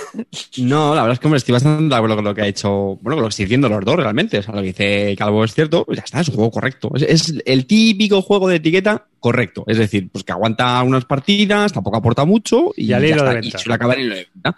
No, 0.58 0.96
la 0.96 1.04
verdad 1.04 1.14
es 1.14 1.20
que 1.20 1.28
hombre, 1.28 1.38
estoy 1.38 1.54
bastante 1.54 1.94
de 1.94 1.96
acuerdo 1.96 2.16
con 2.16 2.26
lo 2.26 2.34
que 2.34 2.42
ha 2.42 2.48
hecho, 2.48 2.98
bueno, 3.02 3.16
con 3.16 3.18
lo 3.18 3.24
que 3.24 3.30
estoy 3.30 3.46
diciendo 3.46 3.70
los 3.70 3.86
dos 3.86 3.98
realmente. 3.98 4.40
O 4.40 4.44
sea, 4.44 4.56
lo 4.56 4.62
que 4.62 4.68
dice 4.68 5.16
Calvo 5.16 5.44
es 5.44 5.54
cierto, 5.54 5.86
pues 5.86 5.98
ya 5.98 6.04
está, 6.04 6.22
es 6.22 6.30
un 6.30 6.36
juego 6.36 6.50
correcto. 6.50 6.92
Es, 6.96 7.04
es 7.04 7.34
el 7.46 7.68
típico 7.68 8.24
juego 8.24 8.50
de 8.50 8.56
etiqueta 8.56 9.06
correcto. 9.20 9.64
Es 9.68 9.78
decir, 9.78 10.10
pues 10.12 10.24
que 10.24 10.32
aguanta 10.32 10.82
unas 10.82 11.06
partidas, 11.06 11.72
tampoco 11.72 11.98
aporta 11.98 12.26
mucho 12.26 12.74
y, 12.76 12.88
ya 12.88 13.00
de 13.00 13.12
está, 13.12 13.40
y 13.40 13.52
suele 13.52 13.76
acabar 13.76 14.00
en 14.00 14.10
lo 14.10 14.16
de 14.16 14.28
venta. 14.34 14.56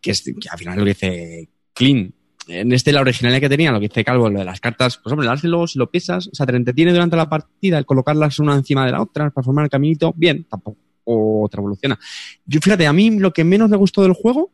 Que, 0.00 0.12
es, 0.12 0.22
que 0.22 0.48
al 0.50 0.58
final 0.58 0.78
lo 0.78 0.84
que 0.84 0.90
dice 0.90 1.48
Clean. 1.74 2.14
En 2.48 2.72
este, 2.72 2.92
la 2.92 3.00
originalidad 3.00 3.40
que 3.40 3.48
tenía, 3.48 3.70
lo 3.70 3.78
que 3.78 3.88
dice 3.88 4.04
Calvo, 4.04 4.28
lo 4.28 4.38
de 4.40 4.44
las 4.44 4.60
cartas, 4.60 4.98
pues 4.98 5.12
hombre, 5.12 5.28
dárselo, 5.28 5.66
si 5.66 5.78
lo 5.78 5.90
piensas, 5.90 6.26
o 6.26 6.34
sea, 6.34 6.44
te 6.44 6.56
entretiene 6.56 6.92
durante 6.92 7.16
la 7.16 7.28
partida 7.28 7.78
el 7.78 7.86
colocarlas 7.86 8.38
una 8.40 8.54
encima 8.54 8.84
de 8.84 8.92
la 8.92 9.00
otra 9.00 9.30
para 9.30 9.44
formar 9.44 9.64
el 9.64 9.70
caminito, 9.70 10.12
bien, 10.16 10.44
tampoco 10.50 10.78
otra 11.04 11.60
evoluciona. 11.60 11.98
Yo, 12.44 12.60
fíjate, 12.60 12.86
a 12.86 12.92
mí 12.92 13.10
lo 13.18 13.32
que 13.32 13.44
menos 13.44 13.70
me 13.70 13.76
gustó 13.76 14.02
del 14.02 14.12
juego 14.12 14.52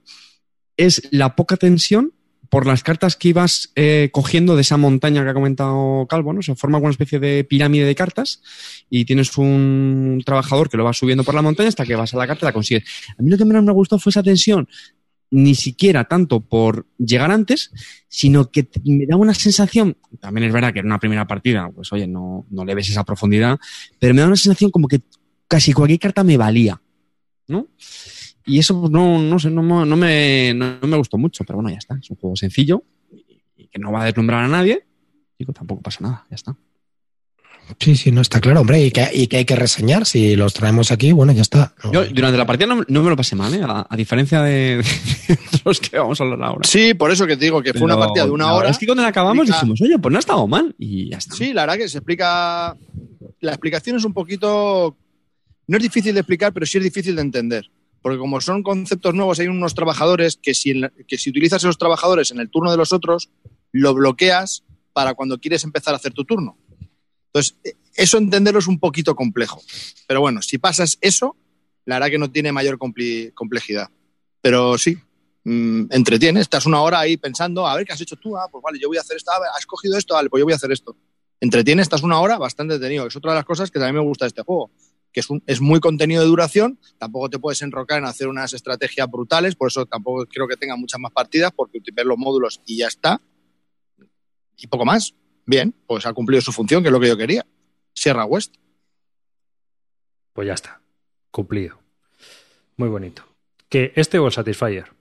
es 0.76 1.08
la 1.10 1.34
poca 1.34 1.56
tensión 1.56 2.12
por 2.48 2.66
las 2.66 2.82
cartas 2.82 3.16
que 3.16 3.28
ibas 3.28 3.72
eh, 3.76 4.08
cogiendo 4.12 4.54
de 4.54 4.62
esa 4.62 4.76
montaña 4.76 5.22
que 5.22 5.30
ha 5.30 5.34
comentado 5.34 6.06
Calvo, 6.08 6.32
¿no? 6.32 6.42
Se 6.42 6.54
forma 6.54 6.78
una 6.78 6.90
especie 6.90 7.18
de 7.18 7.44
pirámide 7.44 7.84
de 7.84 7.94
cartas 7.94 8.40
y 8.88 9.04
tienes 9.04 9.36
un 9.36 10.22
trabajador 10.24 10.70
que 10.70 10.76
lo 10.76 10.84
va 10.84 10.94
subiendo 10.94 11.24
por 11.24 11.34
la 11.34 11.42
montaña 11.42 11.68
hasta 11.68 11.84
que 11.84 11.94
vas 11.94 12.14
a 12.14 12.16
la 12.16 12.26
carta 12.26 12.46
y 12.46 12.48
la 12.48 12.52
consigues. 12.52 12.84
A 13.18 13.22
mí 13.22 13.30
lo 13.30 13.36
que 13.36 13.44
menos 13.44 13.64
me 13.64 13.72
gustó 13.72 13.98
fue 13.98 14.10
esa 14.10 14.22
tensión, 14.22 14.66
ni 15.30 15.54
siquiera 15.54 16.04
tanto 16.04 16.40
por 16.40 16.86
llegar 16.98 17.30
antes, 17.30 17.70
sino 18.08 18.50
que 18.50 18.68
me 18.84 19.06
daba 19.06 19.22
una 19.22 19.34
sensación, 19.34 19.96
también 20.20 20.46
es 20.46 20.52
verdad 20.52 20.72
que 20.72 20.80
en 20.80 20.86
una 20.86 20.98
primera 20.98 21.26
partida, 21.26 21.70
pues 21.74 21.92
oye, 21.92 22.06
no, 22.06 22.46
no 22.50 22.64
le 22.64 22.74
ves 22.74 22.88
esa 22.90 23.04
profundidad, 23.04 23.58
pero 23.98 24.14
me 24.14 24.22
da 24.22 24.26
una 24.26 24.36
sensación 24.36 24.70
como 24.70 24.88
que 24.88 25.00
casi 25.46 25.72
cualquier 25.72 26.00
carta 26.00 26.24
me 26.24 26.36
valía, 26.36 26.80
¿no? 27.46 27.66
Y 28.46 28.58
eso 28.58 28.80
pues, 28.80 28.90
no, 28.90 29.20
no 29.20 29.38
sé, 29.38 29.50
no, 29.50 29.62
no 29.62 29.96
me, 29.96 30.54
no 30.54 30.78
me 30.80 30.96
gustó 30.96 31.18
mucho, 31.18 31.44
pero 31.44 31.58
bueno, 31.58 31.70
ya 31.70 31.76
está. 31.76 31.98
Es 32.00 32.08
un 32.10 32.16
juego 32.16 32.34
sencillo 32.34 32.82
y 33.56 33.66
que 33.68 33.78
no 33.78 33.92
va 33.92 34.02
a 34.02 34.04
deslumbrar 34.06 34.42
a 34.42 34.48
nadie. 34.48 34.86
Digo, 35.38 35.52
tampoco 35.52 35.82
pasa 35.82 35.98
nada, 36.00 36.26
ya 36.30 36.34
está. 36.34 36.56
Sí, 37.80 37.96
sí, 37.96 38.10
no 38.12 38.20
está 38.20 38.40
claro, 38.40 38.60
hombre, 38.60 38.84
y 38.84 38.90
que, 38.90 39.08
y 39.12 39.26
que 39.26 39.38
hay 39.38 39.44
que 39.44 39.54
reseñar. 39.56 40.06
Si 40.06 40.36
los 40.36 40.54
traemos 40.54 40.90
aquí, 40.90 41.12
bueno, 41.12 41.32
ya 41.32 41.42
está. 41.42 41.74
No, 41.84 41.92
Yo 41.92 42.04
durante 42.06 42.38
la 42.38 42.46
partida 42.46 42.66
no, 42.66 42.82
no 42.88 43.02
me 43.02 43.10
lo 43.10 43.16
pasé 43.16 43.36
mal, 43.36 43.52
¿eh? 43.54 43.60
a, 43.62 43.86
a 43.88 43.96
diferencia 43.96 44.42
de, 44.42 44.76
de 45.28 45.38
los 45.64 45.80
que 45.80 45.98
vamos 45.98 46.20
a 46.20 46.24
hablar 46.24 46.42
ahora. 46.42 46.66
Sí, 46.68 46.94
por 46.94 47.10
eso 47.10 47.26
que 47.26 47.36
te 47.36 47.44
digo 47.44 47.62
que 47.62 47.72
fue 47.72 47.82
una 47.82 47.98
partida 47.98 48.24
de 48.24 48.30
una 48.30 48.52
hora. 48.54 48.70
Es 48.70 48.78
que 48.78 48.86
cuando 48.86 49.02
la 49.02 49.08
acabamos 49.10 49.42
explica- 49.48 49.60
dijimos, 49.60 49.80
oye, 49.82 49.98
pues 49.98 50.12
no 50.12 50.18
ha 50.18 50.20
estado 50.20 50.46
mal 50.46 50.74
y 50.78 51.10
ya 51.10 51.18
está. 51.18 51.34
Sí, 51.34 51.52
la 51.52 51.62
verdad 51.62 51.76
que 51.76 51.88
se 51.88 51.98
explica. 51.98 52.76
La 53.40 53.52
explicación 53.52 53.96
es 53.96 54.04
un 54.04 54.12
poquito. 54.14 54.96
No 55.66 55.76
es 55.76 55.82
difícil 55.82 56.14
de 56.14 56.20
explicar, 56.20 56.52
pero 56.52 56.64
sí 56.66 56.78
es 56.78 56.84
difícil 56.84 57.14
de 57.16 57.22
entender. 57.22 57.70
Porque 58.00 58.16
como 58.18 58.40
son 58.40 58.62
conceptos 58.62 59.12
nuevos, 59.14 59.38
hay 59.40 59.48
unos 59.48 59.74
trabajadores 59.74 60.38
que 60.40 60.54
si, 60.54 60.80
que 61.06 61.18
si 61.18 61.30
utilizas 61.30 61.62
esos 61.62 61.76
trabajadores 61.78 62.30
en 62.30 62.38
el 62.40 62.48
turno 62.48 62.70
de 62.70 62.76
los 62.76 62.92
otros, 62.92 63.28
lo 63.72 63.92
bloqueas 63.92 64.62
para 64.92 65.14
cuando 65.14 65.38
quieres 65.38 65.64
empezar 65.64 65.92
a 65.94 65.98
hacer 65.98 66.12
tu 66.12 66.24
turno. 66.24 66.56
Entonces, 67.32 67.56
eso 67.94 68.18
entenderlo 68.18 68.60
es 68.60 68.68
un 68.68 68.78
poquito 68.78 69.14
complejo. 69.14 69.60
Pero 70.06 70.20
bueno, 70.20 70.40
si 70.42 70.58
pasas 70.58 70.98
eso, 71.00 71.36
la 71.84 71.96
verdad 71.96 72.10
que 72.10 72.18
no 72.18 72.30
tiene 72.30 72.52
mayor 72.52 72.78
complejidad. 72.78 73.90
Pero 74.40 74.78
sí, 74.78 74.96
mm, 75.44 75.86
entretiene. 75.90 76.40
Estás 76.40 76.66
una 76.66 76.80
hora 76.80 77.00
ahí 77.00 77.16
pensando, 77.16 77.66
a 77.66 77.74
ver 77.74 77.86
qué 77.86 77.92
has 77.92 78.00
hecho 78.00 78.16
tú. 78.16 78.36
Ah, 78.36 78.46
pues 78.50 78.62
vale, 78.62 78.78
yo 78.78 78.88
voy 78.88 78.98
a 78.98 79.00
hacer 79.00 79.16
esto. 79.16 79.30
Ah, 79.32 79.38
has 79.56 79.66
cogido 79.66 79.96
esto, 79.96 80.14
vale, 80.14 80.30
pues 80.30 80.40
yo 80.40 80.44
voy 80.44 80.52
a 80.52 80.56
hacer 80.56 80.72
esto. 80.72 80.96
Entretiene, 81.40 81.82
estás 81.82 82.02
una 82.02 82.20
hora 82.20 82.38
bastante 82.38 82.74
detenido. 82.74 83.06
Es 83.06 83.16
otra 83.16 83.32
de 83.32 83.36
las 83.36 83.44
cosas 83.44 83.70
que 83.70 83.78
también 83.78 84.02
me 84.02 84.08
gusta 84.08 84.24
de 84.24 84.28
este 84.28 84.42
juego. 84.42 84.70
Que 85.12 85.22
es, 85.46 85.60
muy 85.60 85.80
contenido 85.80 86.22
de 86.22 86.28
duración. 86.28 86.78
Tampoco 86.98 87.30
te 87.30 87.38
puedes 87.38 87.62
enrocar 87.62 87.98
en 87.98 88.04
hacer 88.04 88.28
unas 88.28 88.52
estrategias 88.52 89.10
brutales. 89.10 89.56
Por 89.56 89.68
eso 89.68 89.86
tampoco 89.86 90.26
creo 90.26 90.46
que 90.46 90.56
tenga 90.56 90.76
muchas 90.76 91.00
más 91.00 91.12
partidas, 91.12 91.52
porque 91.54 91.80
ves 91.92 92.04
los 92.04 92.18
módulos 92.18 92.60
y 92.66 92.78
ya 92.78 92.88
está. 92.88 93.20
Y 94.56 94.66
poco 94.66 94.84
más. 94.84 95.14
Bien, 95.48 95.74
pues 95.86 96.04
ha 96.04 96.12
cumplido 96.12 96.42
su 96.42 96.52
función, 96.52 96.82
que 96.82 96.90
es 96.90 96.92
lo 96.92 97.00
que 97.00 97.08
yo 97.08 97.16
quería. 97.16 97.46
Sierra 97.94 98.26
West. 98.26 98.56
Pues 100.34 100.46
ya 100.46 100.52
está. 100.52 100.82
Cumplido. 101.30 101.78
Muy 102.76 102.90
bonito. 102.90 103.24
Que 103.70 103.94
este 103.96 104.18
o 104.18 104.26
el 104.26 104.32
Satisfyer. 104.32 104.92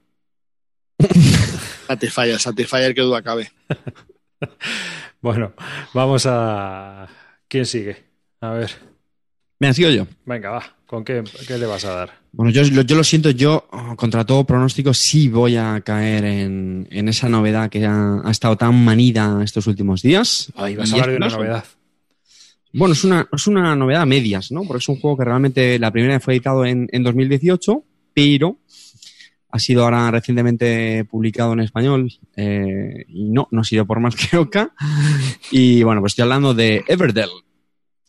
Satisfyer, 1.87 2.39
Satisfyer, 2.39 2.95
que 2.95 3.01
duda 3.01 3.21
cabe. 3.21 3.51
Bueno, 5.19 5.53
vamos 5.95 6.27
a. 6.27 7.07
¿Quién 7.47 7.65
sigue? 7.65 8.05
A 8.39 8.51
ver. 8.51 8.69
Venga, 9.59 9.73
sigo 9.73 9.89
yo. 9.89 10.07
Venga, 10.25 10.51
va. 10.51 10.63
¿Con 10.85 11.03
qué, 11.03 11.23
qué 11.47 11.57
le 11.57 11.65
vas 11.65 11.83
a 11.85 11.91
dar? 11.93 12.11
Bueno, 12.31 12.51
yo, 12.51 12.63
lo- 12.63 12.83
yo 12.83 12.95
lo 12.95 13.03
siento, 13.03 13.29
yo 13.31 13.67
oh, 13.71 13.95
contra 13.97 14.23
todo 14.25 14.45
pronóstico 14.45 14.93
sí 14.93 15.27
voy 15.27 15.57
a 15.57 15.81
caer 15.81 16.23
en, 16.23 16.87
en 16.91 17.09
esa 17.09 17.27
novedad 17.27 17.69
que 17.69 17.85
ha, 17.85 18.21
ha 18.23 18.31
estado 18.31 18.55
tan 18.55 18.85
manida 18.85 19.41
estos 19.43 19.67
últimos 19.67 20.01
días. 20.01 20.51
Ay, 20.55 20.75
vas 20.75 20.91
a 20.91 20.95
hablar 20.95 21.09
de 21.11 21.17
una 21.17 21.29
novedad. 21.29 21.65
Bueno, 22.73 22.93
es 22.93 23.03
una, 23.03 23.27
es 23.31 23.47
una 23.47 23.75
novedad 23.75 24.03
a 24.03 24.05
medias, 24.05 24.51
¿no? 24.51 24.61
Porque 24.63 24.79
es 24.83 24.87
un 24.89 24.99
juego 24.99 25.17
que 25.17 25.25
realmente 25.25 25.79
la 25.79 25.91
primera 25.91 26.13
vez 26.15 26.23
fue 26.23 26.35
editado 26.35 26.63
en, 26.65 26.87
en 26.91 27.03
2018, 27.03 27.83
pero 28.13 28.59
ha 29.49 29.59
sido 29.59 29.83
ahora 29.83 30.11
recientemente 30.11 31.03
publicado 31.05 31.53
en 31.53 31.61
español 31.61 32.11
eh, 32.35 33.05
y 33.07 33.29
no, 33.29 33.47
no 33.51 33.61
ha 33.61 33.63
sido 33.63 33.85
por 33.85 33.99
más 33.99 34.15
que 34.15 34.37
Oca. 34.37 34.71
Y 35.51 35.81
bueno, 35.83 36.01
pues 36.01 36.11
estoy 36.11 36.23
hablando 36.23 36.53
de 36.53 36.83
Everdell. 36.87 37.29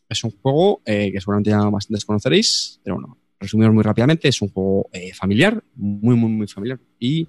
Es 0.09 0.25
un 0.25 0.31
juego 0.31 0.83
eh, 0.85 1.11
que 1.13 1.21
seguramente 1.21 1.51
ya 1.51 1.61
bastantes 1.65 2.05
conoceréis, 2.05 2.81
pero 2.83 2.97
bueno, 2.97 3.19
resumidos 3.39 3.75
muy 3.75 3.83
rápidamente, 3.83 4.29
es 4.29 4.41
un 4.41 4.49
juego 4.49 4.89
eh, 4.93 5.13
familiar, 5.15 5.63
muy, 5.75 6.17
muy, 6.17 6.31
muy 6.31 6.47
familiar. 6.49 6.81
Y 6.99 7.27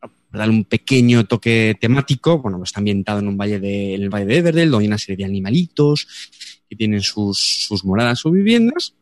para 0.00 0.40
darle 0.40 0.54
un 0.54 0.64
pequeño 0.64 1.26
toque 1.26 1.76
temático, 1.80 2.38
bueno, 2.38 2.58
pues 2.58 2.70
está 2.70 2.80
ambientado 2.80 3.20
en 3.20 3.28
un 3.28 3.36
valle 3.36 3.60
de, 3.60 3.94
en 3.94 4.02
el 4.02 4.10
valle 4.10 4.26
de 4.26 4.38
Everdell, 4.38 4.70
donde 4.70 4.84
hay 4.84 4.88
una 4.88 4.98
serie 4.98 5.18
de 5.18 5.24
animalitos 5.24 6.06
que 6.68 6.76
tienen 6.76 7.02
sus, 7.02 7.66
sus 7.66 7.84
moradas, 7.84 8.18
sus 8.18 8.32
viviendas. 8.32 8.94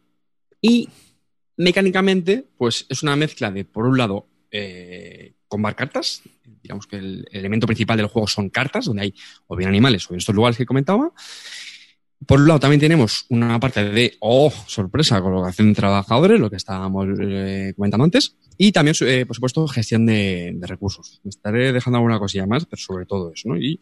Y 0.61 0.89
mecánicamente, 1.57 2.45
pues 2.57 2.87
es 2.89 3.03
una 3.03 3.17
mezcla 3.17 3.51
de, 3.51 3.65
por 3.65 3.87
un 3.87 3.97
lado, 3.97 4.27
eh, 4.51 5.35
combar 5.49 5.75
cartas. 5.75 6.23
Digamos 6.63 6.87
que 6.87 6.97
el 6.97 7.27
elemento 7.33 7.67
principal 7.67 7.97
del 7.97 8.07
juego 8.07 8.29
son 8.29 8.51
cartas, 8.51 8.85
donde 8.85 9.03
hay 9.03 9.15
o 9.47 9.57
bien 9.57 9.69
animales 9.69 10.07
o 10.07 10.11
bien 10.11 10.19
estos 10.19 10.35
lugares 10.35 10.57
que 10.57 10.67
comentaba. 10.67 11.13
Por 12.27 12.41
un 12.41 12.49
lado, 12.49 12.61
también 12.61 12.81
tenemos 12.81 13.27
una 13.31 13.59
parte 13.59 13.85
de, 13.85 14.17
oh, 14.21 14.53
sorpresa, 14.67 15.21
colocación 15.21 15.69
de 15.69 15.75
trabajadores, 15.75 16.39
lo 16.39 16.51
que 16.51 16.57
estábamos 16.57 17.09
eh, 17.21 17.73
comentando 17.77 18.05
antes. 18.05 18.37
Y 18.59 18.71
también, 18.71 18.95
eh, 19.01 19.25
por 19.27 19.35
supuesto, 19.35 19.67
gestión 19.67 20.07
de, 20.07 20.53
de 20.55 20.67
recursos. 20.67 21.21
Estaré 21.25 21.73
dejando 21.73 21.97
alguna 21.97 22.19
cosilla 22.19 22.47
más, 22.47 22.67
pero 22.67 22.81
sobre 22.81 23.07
todo 23.07 23.33
eso, 23.33 23.49
¿no? 23.49 23.57
Y 23.57 23.81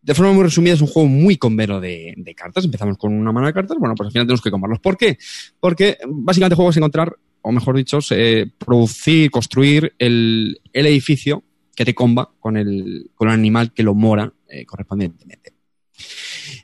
de 0.00 0.14
forma 0.14 0.32
muy 0.32 0.44
resumida, 0.44 0.74
es 0.74 0.80
un 0.80 0.86
juego 0.86 1.08
muy 1.08 1.36
convero 1.36 1.80
de, 1.80 2.14
cartas. 2.36 2.64
Empezamos 2.64 2.98
con 2.98 3.12
una 3.12 3.32
mano 3.32 3.46
de 3.46 3.52
cartas, 3.52 3.76
bueno, 3.78 3.94
pues 3.94 4.06
al 4.06 4.12
final 4.12 4.26
tenemos 4.26 4.42
que 4.42 4.50
comarlos. 4.50 4.80
¿Por 4.80 4.96
qué? 4.96 5.18
Porque 5.58 5.98
básicamente 6.06 6.54
el 6.54 6.56
juego 6.56 6.70
es 6.70 6.76
encontrar, 6.76 7.16
o 7.40 7.52
mejor 7.52 7.76
dicho, 7.76 7.98
eh, 8.10 8.50
producir, 8.58 9.30
construir 9.30 9.94
el, 9.98 10.60
el 10.72 10.86
edificio 10.86 11.42
que 11.74 11.84
te 11.84 11.94
comba 11.94 12.30
con 12.38 12.56
el, 12.56 13.10
con 13.14 13.28
el 13.28 13.34
animal 13.34 13.72
que 13.72 13.82
lo 13.82 13.94
mora 13.94 14.32
correspondientemente. 14.66 15.54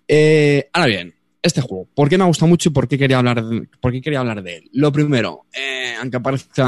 Eh, 0.09 0.71
ahora 0.73 0.87
bien, 0.87 1.15
este 1.43 1.61
juego, 1.61 1.87
¿por 1.95 2.09
qué 2.09 2.17
me 2.17 2.25
ha 2.25 2.27
gustado 2.27 2.49
mucho 2.49 2.71
y 2.71 2.73
por 2.73 2.89
qué 2.89 2.97
quería 2.97 3.19
hablar 3.19 3.45
de, 3.45 3.69
por 3.81 3.93
qué 3.93 4.01
quería 4.01 4.21
hablar 4.21 4.43
de 4.43 4.57
él? 4.57 4.71
Lo 4.73 4.91
primero, 4.91 5.47
eh, 5.53 5.95
aunque 6.01 6.19
parezca 6.19 6.65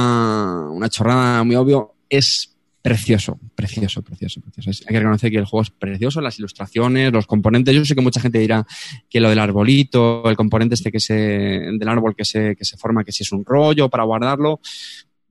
una 0.71 0.91
chorrada 0.91 1.43
muy 1.43 1.57
obvio, 1.57 1.95
es 2.09 2.55
precioso, 2.83 3.39
precioso, 3.55 4.03
precioso, 4.03 4.41
precioso. 4.41 4.85
Hay 4.87 4.95
que 4.95 4.99
reconocer 4.99 5.31
que 5.31 5.39
el 5.39 5.45
juego 5.45 5.63
es 5.63 5.71
precioso, 5.71 6.21
las 6.21 6.39
ilustraciones, 6.39 7.13
los 7.13 7.27
componentes. 7.27 7.75
Yo 7.75 7.85
sé 7.85 7.95
que 7.95 8.01
mucha 8.01 8.21
gente 8.21 8.39
dirá 8.39 8.67
que 9.09 9.21
lo 9.21 9.29
del 9.29 9.39
arbolito, 9.39 10.29
el 10.29 10.37
componente 10.37 10.75
este 10.75 10.93
que 10.93 11.01
se, 11.01 11.15
del 11.15 11.89
árbol 11.89 12.15
que 12.15 12.25
se, 12.25 12.57
que 12.57 12.65
se 12.65 12.77
forma, 12.77 13.05
que 13.05 13.13
si 13.13 13.23
es 13.23 13.33
un 13.33 13.45
rollo 13.45 13.89
para 13.89 14.05
guardarlo. 14.05 14.61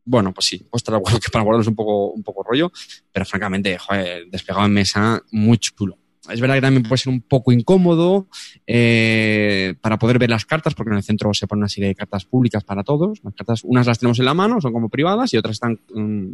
Bueno, 0.05 0.33
pues 0.33 0.47
sí, 0.47 0.59
que 0.59 1.29
para 1.31 1.43
guardarlo 1.43 1.61
es 1.61 1.67
un 1.67 1.75
poco, 1.75 2.07
un 2.07 2.23
poco 2.23 2.43
rollo, 2.43 2.71
pero 3.11 3.25
francamente, 3.25 3.77
joder, 3.77 4.25
desplegado 4.29 4.65
en 4.65 4.73
mesa, 4.73 5.21
muy 5.31 5.57
chulo. 5.59 5.97
Es 6.27 6.41
verdad 6.41 6.55
que 6.55 6.61
también 6.61 6.83
puede 6.83 6.97
ser 6.97 7.13
un 7.13 7.21
poco 7.21 7.51
incómodo 7.51 8.27
eh, 8.67 9.75
para 9.79 9.97
poder 9.97 10.19
ver 10.19 10.29
las 10.29 10.45
cartas, 10.45 10.75
porque 10.75 10.91
en 10.91 10.97
el 10.97 11.03
centro 11.03 11.33
se 11.33 11.47
pone 11.47 11.59
una 11.59 11.69
serie 11.69 11.89
de 11.89 11.95
cartas 11.95 12.25
públicas 12.25 12.63
para 12.63 12.83
todos. 12.83 13.19
Las 13.23 13.33
cartas, 13.33 13.61
unas 13.63 13.87
las 13.87 13.99
tenemos 13.99 14.19
en 14.19 14.25
la 14.25 14.33
mano, 14.33 14.59
son 14.59 14.73
como 14.73 14.89
privadas, 14.89 15.33
y 15.33 15.37
otras 15.37 15.53
están 15.53 15.79
mm, 15.93 16.33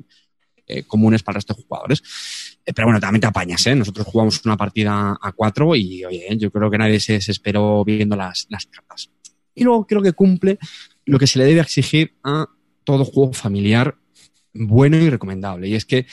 eh, 0.68 0.84
comunes 0.84 1.22
para 1.22 1.38
estos 1.38 1.58
jugadores. 1.58 2.02
Eh, 2.66 2.74
pero 2.74 2.88
bueno, 2.88 3.00
también 3.00 3.22
te 3.22 3.28
apañas, 3.28 3.66
¿eh? 3.68 3.76
Nosotros 3.76 4.08
jugamos 4.08 4.44
una 4.46 4.58
partida 4.58 5.18
a 5.22 5.32
cuatro 5.34 5.76
y, 5.76 6.04
oye, 6.04 6.28
yo 6.38 6.52
creo 6.52 6.72
que 6.72 6.80
nadie 6.80 7.00
se 7.00 7.14
desesperó 7.14 7.86
viendo 7.86 8.16
las, 8.16 8.48
las 8.50 8.66
cartas. 8.66 9.12
Y 9.54 9.64
luego 9.64 9.86
creo 9.86 10.02
que 10.02 10.14
cumple 10.14 10.58
lo 11.06 11.20
que 11.20 11.28
se 11.28 11.38
le 11.38 11.46
debe 11.46 11.62
exigir 11.62 12.16
a 12.24 12.48
todo 12.84 13.06
juego 13.06 13.34
familiar 13.34 13.96
bueno 14.54 14.98
y 14.98 15.10
recomendable. 15.10 15.68
Y 15.68 15.76
es 15.76 15.86
que, 15.86 16.08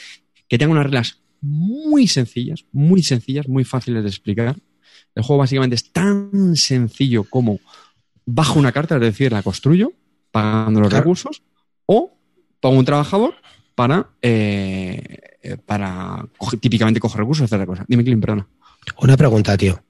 que 0.47 0.57
tenga 0.59 0.71
unas 0.71 0.85
reglas 0.85 1.22
muy 1.43 2.07
sencillas, 2.07 2.65
muy 2.71 3.03
sencillas, 3.03 3.47
muy 3.47 3.63
fáciles 3.63 4.01
de 4.03 4.09
explicar. 4.09 4.55
El 5.13 5.23
juego 5.23 5.39
básicamente 5.41 5.75
es 5.75 5.91
tan 5.91 6.55
sencillo 6.55 7.23
como 7.25 7.59
bajo 8.25 8.57
una 8.57 8.71
carta, 8.71 8.95
es 8.95 9.01
decir, 9.01 9.31
la 9.31 9.43
construyo 9.43 9.91
pagando 10.31 10.79
los 10.79 10.89
Claro. 10.89 11.03
recursos 11.03 11.43
o 11.85 12.17
pongo 12.59 12.79
un 12.79 12.85
trabajador 12.85 13.35
para, 13.75 14.09
eh, 14.21 15.37
eh, 15.43 15.57
para 15.65 16.25
típicamente 16.61 16.99
coger 16.99 17.19
recursos, 17.19 17.43
hacer 17.51 17.65
cosas. 17.67 17.85
Dime, 17.87 18.03
Clint, 18.03 18.21
perdona. 18.21 18.47
Una 19.01 19.17
pregunta, 19.17 19.57
tío. 19.57 19.83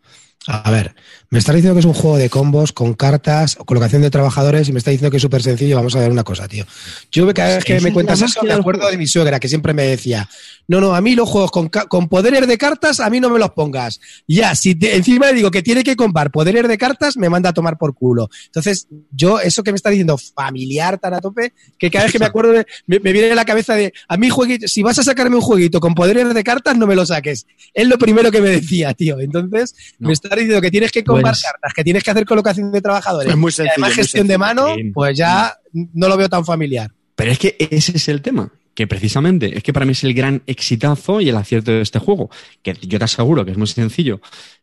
A 0.47 0.69
ver, 0.71 0.93
me 1.29 1.39
está 1.39 1.53
diciendo 1.53 1.73
que 1.73 1.79
es 1.79 1.85
un 1.85 1.93
juego 1.93 2.17
de 2.17 2.29
combos 2.29 2.73
con 2.73 2.93
cartas, 2.95 3.55
colocación 3.65 4.01
de 4.01 4.09
trabajadores 4.09 4.67
y 4.67 4.73
me 4.73 4.79
está 4.79 4.91
diciendo 4.91 5.09
que 5.09 5.17
es 5.17 5.23
súper 5.23 5.41
sencillo. 5.41 5.77
Vamos 5.77 5.95
a 5.95 5.99
ver 5.99 6.11
una 6.11 6.23
cosa, 6.25 6.47
tío. 6.49 6.65
Yo 7.11 7.33
cada 7.33 7.55
vez 7.55 7.63
que 7.65 7.79
me 7.79 7.93
cuentas 7.93 8.21
eso 8.21 8.43
me 8.43 8.51
acuerdo 8.53 8.89
de 8.89 8.97
mi 8.97 9.07
suegra 9.07 9.39
que 9.39 9.47
siempre 9.47 9.73
me 9.73 9.83
decía, 9.83 10.29
no, 10.67 10.81
no, 10.81 10.95
a 10.95 11.01
mí 11.01 11.15
los 11.15 11.29
juegos 11.29 11.49
con, 11.51 11.69
poderes 12.09 12.45
de 12.45 12.57
cartas 12.57 12.99
a 12.99 13.09
mí 13.09 13.19
no 13.21 13.29
me 13.29 13.39
los 13.39 13.51
pongas. 13.51 14.01
Ya, 14.27 14.53
si 14.55 14.75
te- 14.75 14.95
encima 14.97 15.27
le 15.27 15.33
digo 15.33 15.49
que 15.49 15.61
tiene 15.61 15.83
que 15.83 15.95
comprar 15.95 16.29
poderes 16.29 16.67
de 16.67 16.77
cartas, 16.77 17.15
me 17.15 17.29
manda 17.29 17.49
a 17.49 17.53
tomar 17.53 17.77
por 17.77 17.93
culo. 17.95 18.29
Entonces, 18.47 18.87
yo 19.11 19.39
eso 19.39 19.63
que 19.63 19.71
me 19.71 19.77
está 19.77 19.89
diciendo 19.91 20.17
familiar 20.17 20.97
tan 20.97 21.13
a 21.13 21.21
tope, 21.21 21.53
que 21.79 21.89
cada 21.89 22.03
vez 22.05 22.11
que 22.11 22.19
me 22.19 22.25
acuerdo 22.25 22.51
de- 22.51 22.65
me, 22.85 22.99
me 22.99 23.13
viene 23.13 23.31
a 23.31 23.35
la 23.35 23.45
cabeza 23.45 23.75
de, 23.75 23.93
a 24.09 24.17
mí 24.17 24.29
jueguito, 24.29 24.67
si 24.67 24.81
vas 24.83 24.99
a 24.99 25.03
sacarme 25.03 25.37
un 25.37 25.41
jueguito 25.41 25.79
con 25.79 25.95
poderes 25.95 26.33
de 26.33 26.43
cartas, 26.43 26.75
no 26.77 26.85
me 26.85 26.95
lo 26.95 27.05
saques. 27.05 27.45
Es 27.73 27.87
lo 27.87 27.97
primero 27.97 28.29
que 28.29 28.41
me 28.41 28.49
decía, 28.49 28.93
tío. 28.93 29.19
Entonces, 29.21 29.73
No. 29.99 30.07
me 30.07 30.13
está 30.13 30.32
diciendo 30.37 30.61
que 30.61 30.71
tienes 30.71 30.91
que 30.91 31.03
comprar 31.03 31.33
Pues- 31.33 31.43
cartas, 31.43 31.73
que 31.73 31.83
tienes 31.83 32.03
que 32.03 32.11
hacer 32.11 32.25
colocación 32.25 32.71
de 32.71 32.81
trabajadores. 32.81 33.29
Es 33.29 33.37
muy 33.37 33.49
y 33.49 33.53
sencillo. 33.53 33.71
además 33.73 33.93
gestión 33.93 34.27
de 34.27 34.37
mano, 34.37 34.75
pues 34.93 35.17
ya 35.17 35.57
no 35.73 36.07
lo 36.07 36.17
veo 36.17 36.29
tan 36.29 36.45
familiar. 36.45 36.91
Pero 37.15 37.31
es 37.31 37.39
que 37.39 37.55
ese 37.59 37.95
es 37.97 38.07
el 38.09 38.21
tema, 38.21 38.51
que 38.73 38.87
precisamente 38.87 39.55
es 39.55 39.63
que 39.63 39.71
para 39.73 39.85
mí 39.85 39.91
es 39.91 40.03
el 40.03 40.13
gran 40.13 40.41
exitazo 40.47 41.21
y 41.21 41.29
el 41.29 41.35
acierto 41.37 41.71
de 41.71 41.81
este 41.81 41.99
juego, 41.99 42.29
que 42.61 42.73
yo 42.81 42.97
te 42.99 43.05
aseguro 43.05 43.45
que 43.45 43.51
es 43.51 43.57
muy 43.57 43.67
sencillo. 43.67 44.19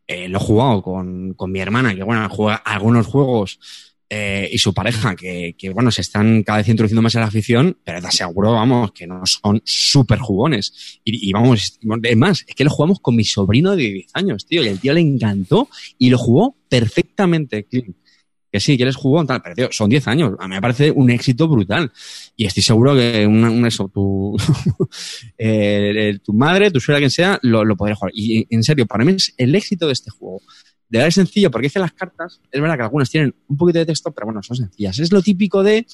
Eh, 0.07 0.29
lo 0.29 0.39
he 0.39 0.43
jugado 0.43 0.83
con, 0.83 1.35
con 1.35 1.53
mi 1.53 1.61
hermana, 1.61 1.95
que 1.95 2.03
bueno, 2.03 2.29
juega 2.29 2.57
algunos 2.57 3.07
juegos 3.07 3.61
eh, 4.13 4.49
y 4.51 4.59
su 4.59 4.75
pareja, 4.75 5.15
que, 5.15 5.55
que 5.57 5.71
bueno, 5.71 5.93
se 5.93 6.01
están 6.01 6.43
cada 6.43 6.59
vez 6.59 6.69
introduciendo 6.69 7.01
más 7.01 7.15
en 7.15 7.21
la 7.21 7.29
afición, 7.29 7.79
pero 7.85 8.01
te 8.01 8.09
aseguro, 8.09 8.53
vamos, 8.53 8.91
que 8.91 9.07
no 9.07 9.25
son 9.25 9.63
súper 9.65 10.19
jugones. 10.19 11.01
Y, 11.05 11.29
y 11.29 11.33
vamos, 11.33 11.79
es 12.03 12.17
más, 12.17 12.45
es 12.49 12.57
que 12.57 12.65
lo 12.65 12.71
jugamos 12.71 12.99
con 12.99 13.15
mi 13.15 13.23
sobrino 13.23 13.77
de 13.77 13.85
10 13.85 14.11
años, 14.15 14.47
tío, 14.47 14.65
y 14.65 14.67
el 14.67 14.81
tío 14.81 14.93
le 14.95 15.01
encantó 15.01 15.69
y 15.97 16.11
lo 16.11 16.19
jugó 16.19 16.57
perfectamente. 16.69 17.69
Que 18.53 18.59
sí, 18.59 18.77
que 18.77 18.85
les 18.85 18.97
jugó, 18.97 19.25
tal, 19.25 19.41
pero 19.43 19.55
tío, 19.55 19.69
son 19.71 19.89
10 19.89 20.09
años. 20.09 20.33
A 20.41 20.49
mí 20.49 20.57
me 20.57 20.61
parece 20.61 20.91
un 20.91 21.09
éxito 21.11 21.47
brutal. 21.47 21.93
Y 22.37 22.47
estoy 22.47 22.65
seguro 22.65 22.97
que 22.97 23.25
una, 23.29 23.49
un 23.49 23.65
eso, 23.65 23.89
tu, 23.95 24.37
eh, 25.39 26.19
tu 26.25 26.33
madre, 26.33 26.73
tu 26.73 26.81
suegra, 26.81 26.99
quien 26.99 27.13
sea, 27.13 27.39
lo, 27.43 27.65
lo 27.65 27.77
podría 27.77 27.95
jugar. 27.95 28.11
Y 28.13 28.45
en 28.53 28.65
serio, 28.65 28.87
para 28.87 29.05
mí 29.05 29.13
es 29.13 29.33
el 29.37 29.55
éxito 29.55 29.87
de 29.87 29.93
este 29.93 30.11
juego. 30.11 30.43
De 30.91 30.99
verdad 30.99 31.09
es 31.09 31.14
sencillo, 31.14 31.51
porque 31.51 31.68
es 31.68 31.72
que 31.72 31.78
las 31.78 31.93
cartas, 31.93 32.41
es 32.51 32.61
verdad 32.61 32.76
que 32.76 32.82
algunas 32.82 33.09
tienen 33.09 33.34
un 33.49 33.57
poquito 33.57 33.78
de 33.78 33.86
texto, 33.86 34.11
pero 34.11 34.26
bueno, 34.26 34.43
son 34.43 34.57
sencillas. 34.57 34.99
Es 34.99 35.12
lo 35.12 35.22
típico 35.22 35.62
de 35.62 35.86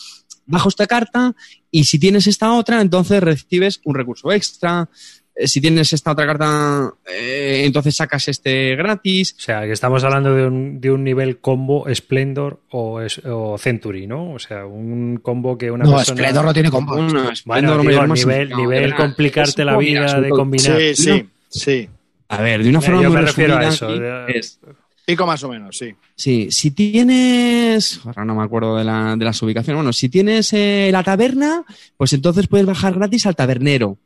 bajo 0.46 0.68
esta 0.70 0.86
carta 0.86 1.34
y 1.70 1.84
si 1.84 1.98
tienes 1.98 2.26
esta 2.26 2.52
otra, 2.54 2.80
entonces 2.80 3.22
recibes 3.22 3.80
un 3.84 3.94
recurso 3.94 4.32
extra. 4.32 4.88
Eh, 5.34 5.46
Si 5.48 5.60
tienes 5.60 5.92
esta 5.92 6.12
otra 6.12 6.24
carta, 6.24 6.94
eh, 7.12 7.64
entonces 7.66 7.94
sacas 7.94 8.26
este 8.28 8.74
gratis. 8.74 9.34
O 9.36 9.40
sea, 9.42 9.62
que 9.66 9.72
estamos 9.72 10.02
hablando 10.02 10.34
de 10.34 10.46
un, 10.46 10.80
de 10.80 10.90
un 10.90 11.04
nivel 11.04 11.40
combo 11.40 11.84
Splendor 11.94 12.62
o, 12.70 13.02
es- 13.02 13.20
o 13.22 13.58
Century, 13.58 14.06
¿no? 14.06 14.32
O 14.32 14.38
sea, 14.38 14.64
un 14.64 15.18
combo 15.18 15.58
que 15.58 15.70
una 15.70 15.84
no, 15.84 15.96
persona... 15.96 16.16
Splendor 16.22 16.44
no 16.46 16.54
tiene 16.54 16.70
combo. 16.70 16.94
Bueno, 17.44 17.78
digo, 17.82 18.06
más 18.06 18.18
nivel, 18.24 18.48
verdad. 18.66 18.96
complicarte 18.96 19.62
la 19.62 19.76
vida 19.76 20.20
de 20.22 20.30
combinar. 20.30 20.78
Sí, 20.78 20.94
sí, 20.94 21.28
sí. 21.50 21.88
A 22.28 22.40
ver, 22.40 22.62
de 22.62 22.70
una 22.70 22.80
Yo 22.80 22.86
forma 22.86 23.02
me 23.02 23.08
muy 23.08 23.16
refiero 23.18 23.56
a 23.58 23.68
eso, 23.68 23.88
es- 24.28 24.58
Pico 25.06 25.24
más 25.24 25.42
o 25.44 25.48
menos, 25.48 25.78
sí. 25.78 25.94
sí, 26.16 26.48
si 26.50 26.72
tienes, 26.72 28.00
ahora 28.04 28.24
no 28.24 28.34
me 28.34 28.42
acuerdo 28.42 28.76
de, 28.76 28.82
la, 28.84 29.14
de 29.16 29.24
las 29.24 29.40
ubicaciones, 29.40 29.78
bueno, 29.78 29.92
si 29.92 30.08
tienes 30.08 30.52
eh, 30.52 30.88
la 30.90 31.04
taberna, 31.04 31.64
pues 31.96 32.12
entonces 32.12 32.48
puedes 32.48 32.66
bajar 32.66 32.94
gratis 32.94 33.24
al 33.26 33.36
tabernero. 33.36 33.98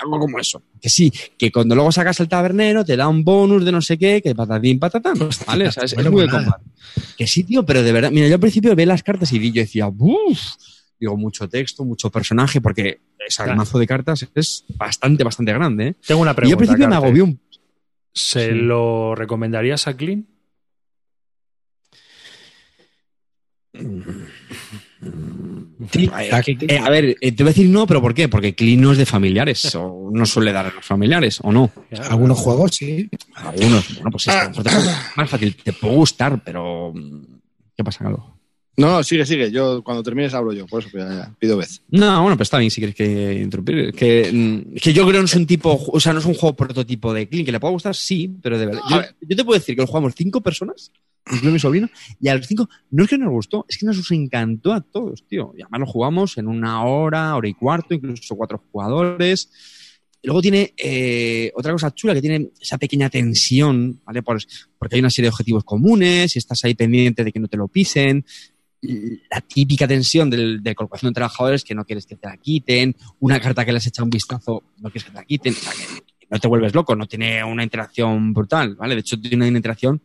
Algo 0.00 0.18
como 0.20 0.38
eso. 0.38 0.62
Que 0.80 0.88
sí, 0.88 1.12
que 1.36 1.50
cuando 1.52 1.74
luego 1.74 1.92
sacas 1.92 2.20
al 2.20 2.28
tabernero 2.28 2.84
te 2.84 2.96
da 2.96 3.06
un 3.08 3.22
bonus 3.24 3.64
de 3.64 3.72
no 3.72 3.82
sé 3.82 3.98
qué, 3.98 4.22
que 4.22 4.34
patatín, 4.34 4.78
patatán. 4.78 5.14
¿Vale? 5.46 5.68
O 5.68 5.72
sea, 5.72 5.82
es, 5.84 5.92
es 5.92 5.96
Bueno, 5.96 6.10
muy 6.12 6.28
pues 6.28 6.44
de. 6.44 6.50
Que 7.18 7.26
sí, 7.26 7.42
tío, 7.44 7.66
pero 7.66 7.82
de 7.82 7.92
verdad, 7.92 8.10
mira, 8.10 8.28
yo 8.28 8.34
al 8.34 8.40
principio 8.40 8.74
vi 8.76 8.86
las 8.86 9.02
cartas 9.02 9.30
y 9.32 9.52
yo 9.52 9.60
decía, 9.60 9.88
uff, 9.88 10.40
digo, 10.98 11.16
mucho 11.16 11.48
texto, 11.48 11.84
mucho 11.84 12.10
personaje, 12.10 12.60
porque 12.60 13.00
el 13.18 13.34
Claro. 13.36 13.56
mazo 13.56 13.78
de 13.78 13.86
cartas 13.86 14.26
es 14.34 14.64
bastante, 14.76 15.22
bastante 15.24 15.52
grande. 15.52 15.88
¿eh? 15.88 15.94
Tengo 16.06 16.22
una 16.22 16.30
Y 16.30 16.32
yo 16.32 16.36
pregunta. 16.36 16.54
al 16.54 16.58
principio 16.66 16.88
me 16.88 16.94
agobió 16.96 17.24
un 17.24 17.40
¿Se 18.18 18.46
Sí. 18.50 18.52
lo 18.52 19.14
recomendarías 19.14 19.86
a 19.86 19.96
Clean? 19.96 20.26
Sí, 25.92 26.10
eh, 26.68 26.78
a 26.78 26.90
ver, 26.90 27.16
eh, 27.20 27.32
te 27.32 27.42
voy 27.44 27.50
a 27.50 27.54
decir 27.54 27.68
no, 27.70 27.86
pero 27.86 28.00
¿por 28.02 28.12
qué? 28.12 28.28
Porque 28.28 28.54
Clean 28.54 28.80
no 28.80 28.92
es 28.92 28.98
de 28.98 29.06
familiares, 29.06 29.74
o 29.76 30.10
no 30.12 30.26
suele 30.26 30.52
dar 30.52 30.66
a 30.66 30.72
los 30.72 30.84
familiares, 30.84 31.38
o 31.42 31.52
no. 31.52 31.70
Algunos 32.10 32.38
juegos, 32.38 32.72
sí. 32.76 33.08
Algunos, 33.36 33.94
bueno, 33.94 34.10
pues 34.10 34.24
puede- 34.54 34.70
más 35.16 35.30
fácil, 35.30 35.54
te 35.56 35.72
puede 35.72 35.94
gustar, 35.94 36.42
pero. 36.44 36.92
¿Qué 37.76 37.84
pasa, 37.84 38.04
Carlos? 38.04 38.22
No, 38.78 38.92
no, 38.92 39.02
sigue, 39.02 39.26
sigue. 39.26 39.50
Yo 39.50 39.82
cuando 39.82 40.04
termines 40.04 40.32
hablo 40.34 40.52
yo, 40.52 40.64
por 40.66 40.80
eso 40.84 40.96
ya, 40.96 41.08
ya, 41.08 41.34
pido 41.38 41.56
vez. 41.56 41.82
No, 41.90 42.22
bueno, 42.22 42.36
pues 42.36 42.46
está 42.46 42.58
bien 42.58 42.70
si 42.70 42.80
quieres 42.80 42.94
que 42.94 43.40
interrumpir. 43.42 43.92
Que, 43.92 44.30
mm, 44.32 44.74
que 44.76 44.92
yo 44.92 45.02
creo 45.02 45.14
que 45.14 45.18
no 45.18 45.24
es 45.24 45.34
un 45.34 45.46
tipo, 45.46 45.78
o 45.92 45.98
sea, 45.98 46.12
no 46.12 46.20
es 46.20 46.24
un 46.24 46.34
juego 46.34 46.54
prototipo 46.54 47.12
de 47.12 47.28
Clean, 47.28 47.44
que 47.44 47.50
le 47.50 47.58
pueda 47.58 47.72
gustar, 47.72 47.96
sí, 47.96 48.32
pero 48.40 48.56
de 48.56 48.66
verdad. 48.66 48.80
Yo, 48.88 49.36
te 49.36 49.44
puedo 49.44 49.58
decir 49.58 49.74
que 49.74 49.82
lo 49.82 49.88
jugamos 49.88 50.14
cinco 50.16 50.40
personas, 50.40 50.92
incluido 51.26 51.52
mi 51.52 51.58
sobrino, 51.58 51.90
y 52.20 52.28
a 52.28 52.36
los 52.36 52.46
cinco, 52.46 52.68
no 52.92 53.02
es 53.02 53.10
que 53.10 53.18
nos 53.18 53.30
gustó, 53.30 53.66
es 53.68 53.78
que 53.78 53.84
nos 53.84 54.10
encantó 54.12 54.72
a 54.72 54.80
todos, 54.80 55.24
tío. 55.26 55.52
Y 55.58 55.62
además 55.62 55.80
lo 55.80 55.86
jugamos 55.86 56.38
en 56.38 56.46
una 56.46 56.84
hora, 56.84 57.34
hora 57.34 57.48
y 57.48 57.54
cuarto, 57.54 57.94
incluso 57.94 58.36
cuatro 58.36 58.62
jugadores. 58.70 59.50
Luego 60.22 60.40
tiene 60.40 60.74
eh, 60.76 61.50
otra 61.56 61.72
cosa 61.72 61.92
chula 61.94 62.14
que 62.14 62.20
tiene 62.20 62.50
esa 62.60 62.78
pequeña 62.78 63.10
tensión, 63.10 64.00
¿vale? 64.04 64.22
Por- 64.22 64.42
porque 64.78 64.94
hay 64.96 65.00
una 65.00 65.10
serie 65.10 65.26
de 65.26 65.32
objetivos 65.32 65.64
comunes 65.64 66.34
y 66.34 66.38
estás 66.38 66.64
ahí 66.64 66.74
pendiente 66.74 67.24
de 67.24 67.32
que 67.32 67.40
no 67.40 67.48
te 67.48 67.56
lo 67.56 67.66
pisen. 67.68 68.24
La 68.80 69.40
típica 69.40 69.88
tensión 69.88 70.30
del, 70.30 70.62
de 70.62 70.74
colocación 70.74 71.10
de 71.10 71.14
trabajadores 71.14 71.64
que 71.64 71.74
no 71.74 71.84
quieres 71.84 72.06
que 72.06 72.16
te 72.16 72.28
la 72.28 72.36
quiten, 72.36 72.94
una 73.20 73.40
carta 73.40 73.64
que 73.64 73.72
le 73.72 73.78
has 73.78 73.86
echado 73.86 74.04
un 74.04 74.10
vistazo, 74.10 74.62
no 74.78 74.90
quieres 74.90 75.04
que 75.04 75.10
te 75.10 75.16
la 75.16 75.24
quiten, 75.24 75.52
o 75.52 75.56
sea, 75.56 75.72
no 76.30 76.38
te 76.38 76.48
vuelves 76.48 76.74
loco, 76.74 76.94
no 76.94 77.06
tiene 77.06 77.42
una 77.42 77.64
interacción 77.64 78.32
brutal, 78.32 78.76
¿vale? 78.76 78.94
De 78.94 79.00
hecho, 79.00 79.20
tiene 79.20 79.48
una 79.48 79.56
interacción 79.56 80.00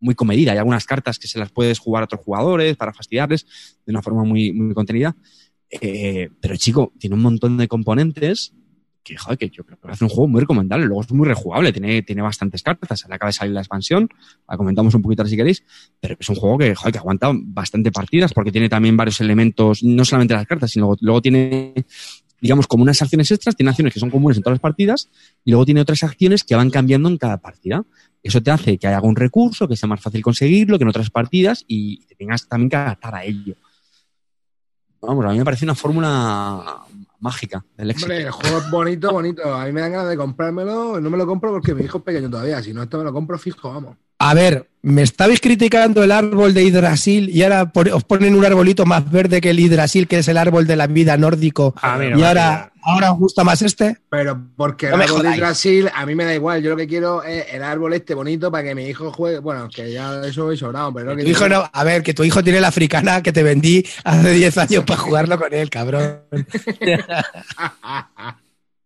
muy 0.00 0.14
comedida. 0.14 0.52
Hay 0.52 0.58
algunas 0.58 0.84
cartas 0.84 1.18
que 1.18 1.28
se 1.28 1.38
las 1.38 1.50
puedes 1.50 1.78
jugar 1.78 2.02
a 2.02 2.04
otros 2.04 2.20
jugadores 2.22 2.76
para 2.76 2.92
fastidiarles 2.92 3.46
de 3.86 3.92
una 3.92 4.02
forma 4.02 4.24
muy, 4.24 4.52
muy 4.52 4.74
contenida. 4.74 5.16
Eh, 5.70 6.28
pero 6.40 6.56
chico, 6.56 6.92
tiene 6.98 7.16
un 7.16 7.22
montón 7.22 7.56
de 7.56 7.68
componentes 7.68 8.52
que, 9.04 9.16
joder, 9.16 9.38
que 9.38 9.50
yo 9.50 9.64
creo 9.64 9.78
que 9.78 9.88
hace 9.88 10.02
un 10.02 10.10
juego 10.10 10.26
muy 10.26 10.40
recomendable. 10.40 10.86
Luego 10.86 11.02
es 11.02 11.12
muy 11.12 11.28
rejugable, 11.28 11.72
tiene, 11.72 12.02
tiene 12.02 12.22
bastantes 12.22 12.62
cartas. 12.62 13.04
Le 13.08 13.14
acaba 13.14 13.28
de 13.28 13.34
salir 13.34 13.54
la 13.54 13.60
expansión, 13.60 14.08
la 14.48 14.56
comentamos 14.56 14.94
un 14.94 15.02
poquito 15.02 15.22
ahora 15.22 15.30
si 15.30 15.36
queréis, 15.36 15.62
pero 16.00 16.16
es 16.18 16.28
un 16.28 16.36
juego 16.36 16.58
que, 16.58 16.74
joder, 16.74 16.92
que 16.92 16.98
aguanta 16.98 17.30
bastante 17.32 17.92
partidas 17.92 18.32
porque 18.32 18.50
tiene 18.50 18.68
también 18.68 18.96
varios 18.96 19.20
elementos, 19.20 19.84
no 19.84 20.04
solamente 20.04 20.34
las 20.34 20.46
cartas, 20.46 20.70
sino 20.70 20.86
luego, 20.86 20.96
luego 21.02 21.22
tiene, 21.22 21.74
digamos, 22.40 22.66
como 22.66 22.82
unas 22.82 23.00
acciones 23.02 23.30
extras, 23.30 23.54
tiene 23.54 23.70
acciones 23.70 23.92
que 23.92 24.00
son 24.00 24.10
comunes 24.10 24.38
en 24.38 24.42
todas 24.42 24.54
las 24.54 24.62
partidas 24.62 25.10
y 25.44 25.50
luego 25.50 25.66
tiene 25.66 25.82
otras 25.82 26.02
acciones 26.02 26.42
que 26.42 26.56
van 26.56 26.70
cambiando 26.70 27.08
en 27.08 27.18
cada 27.18 27.36
partida. 27.36 27.84
Eso 28.22 28.42
te 28.42 28.50
hace 28.50 28.78
que 28.78 28.86
haya 28.86 28.96
algún 28.96 29.16
recurso, 29.16 29.68
que 29.68 29.76
sea 29.76 29.88
más 29.88 30.00
fácil 30.00 30.22
conseguirlo 30.22 30.78
que 30.78 30.84
en 30.84 30.88
otras 30.88 31.10
partidas 31.10 31.64
y 31.68 32.06
te 32.06 32.14
tengas 32.14 32.48
también 32.48 32.70
que 32.70 32.76
adaptar 32.76 33.14
a 33.14 33.24
ello. 33.24 33.54
Vamos, 35.02 35.26
a 35.26 35.32
mí 35.32 35.38
me 35.38 35.44
parece 35.44 35.66
una 35.66 35.74
fórmula 35.74 36.86
mágica 37.24 37.64
del 37.76 37.90
éxito. 37.90 38.12
Hombre, 38.12 38.26
el 38.26 38.30
juego 38.30 38.58
es 38.58 38.70
bonito, 38.70 39.10
bonito. 39.10 39.54
A 39.54 39.64
mí 39.64 39.72
me 39.72 39.80
dan 39.80 39.92
ganas 39.92 40.08
de 40.10 40.16
comprármelo. 40.16 41.00
No 41.00 41.10
me 41.10 41.16
lo 41.16 41.26
compro 41.26 41.50
porque 41.50 41.74
mi 41.74 41.82
hijo 41.82 41.98
es 41.98 42.04
pequeño 42.04 42.28
todavía. 42.30 42.62
Si 42.62 42.74
no, 42.74 42.82
esto 42.82 42.98
me 42.98 43.04
lo 43.04 43.12
compro 43.12 43.38
fijo, 43.38 43.72
vamos. 43.72 43.96
A 44.18 44.32
ver, 44.34 44.68
me 44.82 45.02
estabais 45.02 45.40
criticando 45.40 46.02
el 46.04 46.12
árbol 46.12 46.54
de 46.54 46.62
Hidrasil 46.62 47.28
y 47.30 47.42
ahora 47.42 47.72
por- 47.72 47.88
os 47.88 48.04
ponen 48.04 48.34
un 48.34 48.44
arbolito 48.44 48.86
más 48.86 49.10
verde 49.10 49.40
que 49.40 49.50
el 49.50 49.58
Hidrasil, 49.60 50.06
que 50.06 50.18
es 50.18 50.28
el 50.28 50.36
árbol 50.38 50.66
de 50.66 50.76
la 50.76 50.86
vida 50.86 51.16
nórdico. 51.16 51.74
A 51.82 51.98
mí 51.98 52.08
no 52.10 52.18
y 52.18 52.22
ahora, 52.22 52.70
ahora 52.82 53.12
os 53.12 53.18
gusta 53.18 53.44
más 53.44 53.60
este. 53.62 53.96
Pero 54.10 54.40
porque 54.56 54.88
No 54.90 54.96
el 54.96 55.02
árbol 55.02 55.16
de 55.16 55.22
jodáis. 55.24 55.40
Brasil 55.40 55.90
a 55.94 56.06
mí 56.06 56.14
me 56.14 56.24
da 56.24 56.34
igual. 56.34 56.62
Yo 56.62 56.70
lo 56.70 56.76
que 56.76 56.86
quiero 56.86 57.22
es 57.24 57.46
el 57.52 57.62
árbol 57.62 57.92
este 57.94 58.14
bonito 58.14 58.50
para 58.52 58.62
que 58.64 58.74
mi 58.74 58.84
hijo 58.86 59.10
juegue. 59.12 59.38
Bueno, 59.40 59.68
que 59.68 59.90
ya 59.92 60.22
eso 60.24 60.52
he 60.52 60.56
sobrado, 60.56 60.92
pero 60.94 61.10
lo 61.10 61.16
que 61.16 61.24
Tu 61.24 61.30
hijo 61.30 61.48
no, 61.48 61.68
a 61.72 61.84
ver, 61.84 62.02
que 62.02 62.14
tu 62.14 62.22
hijo 62.24 62.42
tiene 62.44 62.60
la 62.60 62.68
africana 62.68 63.22
que 63.22 63.32
te 63.32 63.42
vendí 63.42 63.84
hace 64.04 64.30
10 64.32 64.56
años 64.58 64.84
para 64.84 65.00
jugarlo 65.00 65.38
con 65.38 65.52
él, 65.52 65.68
cabrón. 65.70 66.20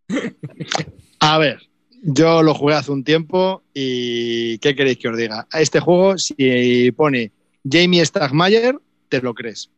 A 1.21 1.37
ver, 1.37 1.59
yo 2.01 2.43
lo 2.43 2.53
jugué 2.53 2.75
hace 2.75 2.91
un 2.91 3.03
tiempo 3.03 3.63
y 3.73 4.57
¿qué 4.59 4.75
queréis 4.75 4.97
que 4.97 5.09
os 5.09 5.17
diga? 5.17 5.47
A 5.51 5.61
este 5.61 5.79
juego, 5.79 6.17
si 6.17 6.91
pone 6.91 7.31
Jamie 7.69 8.05
Stagmayer, 8.05 8.77
te 9.09 9.21
lo 9.21 9.33
crees. 9.33 9.69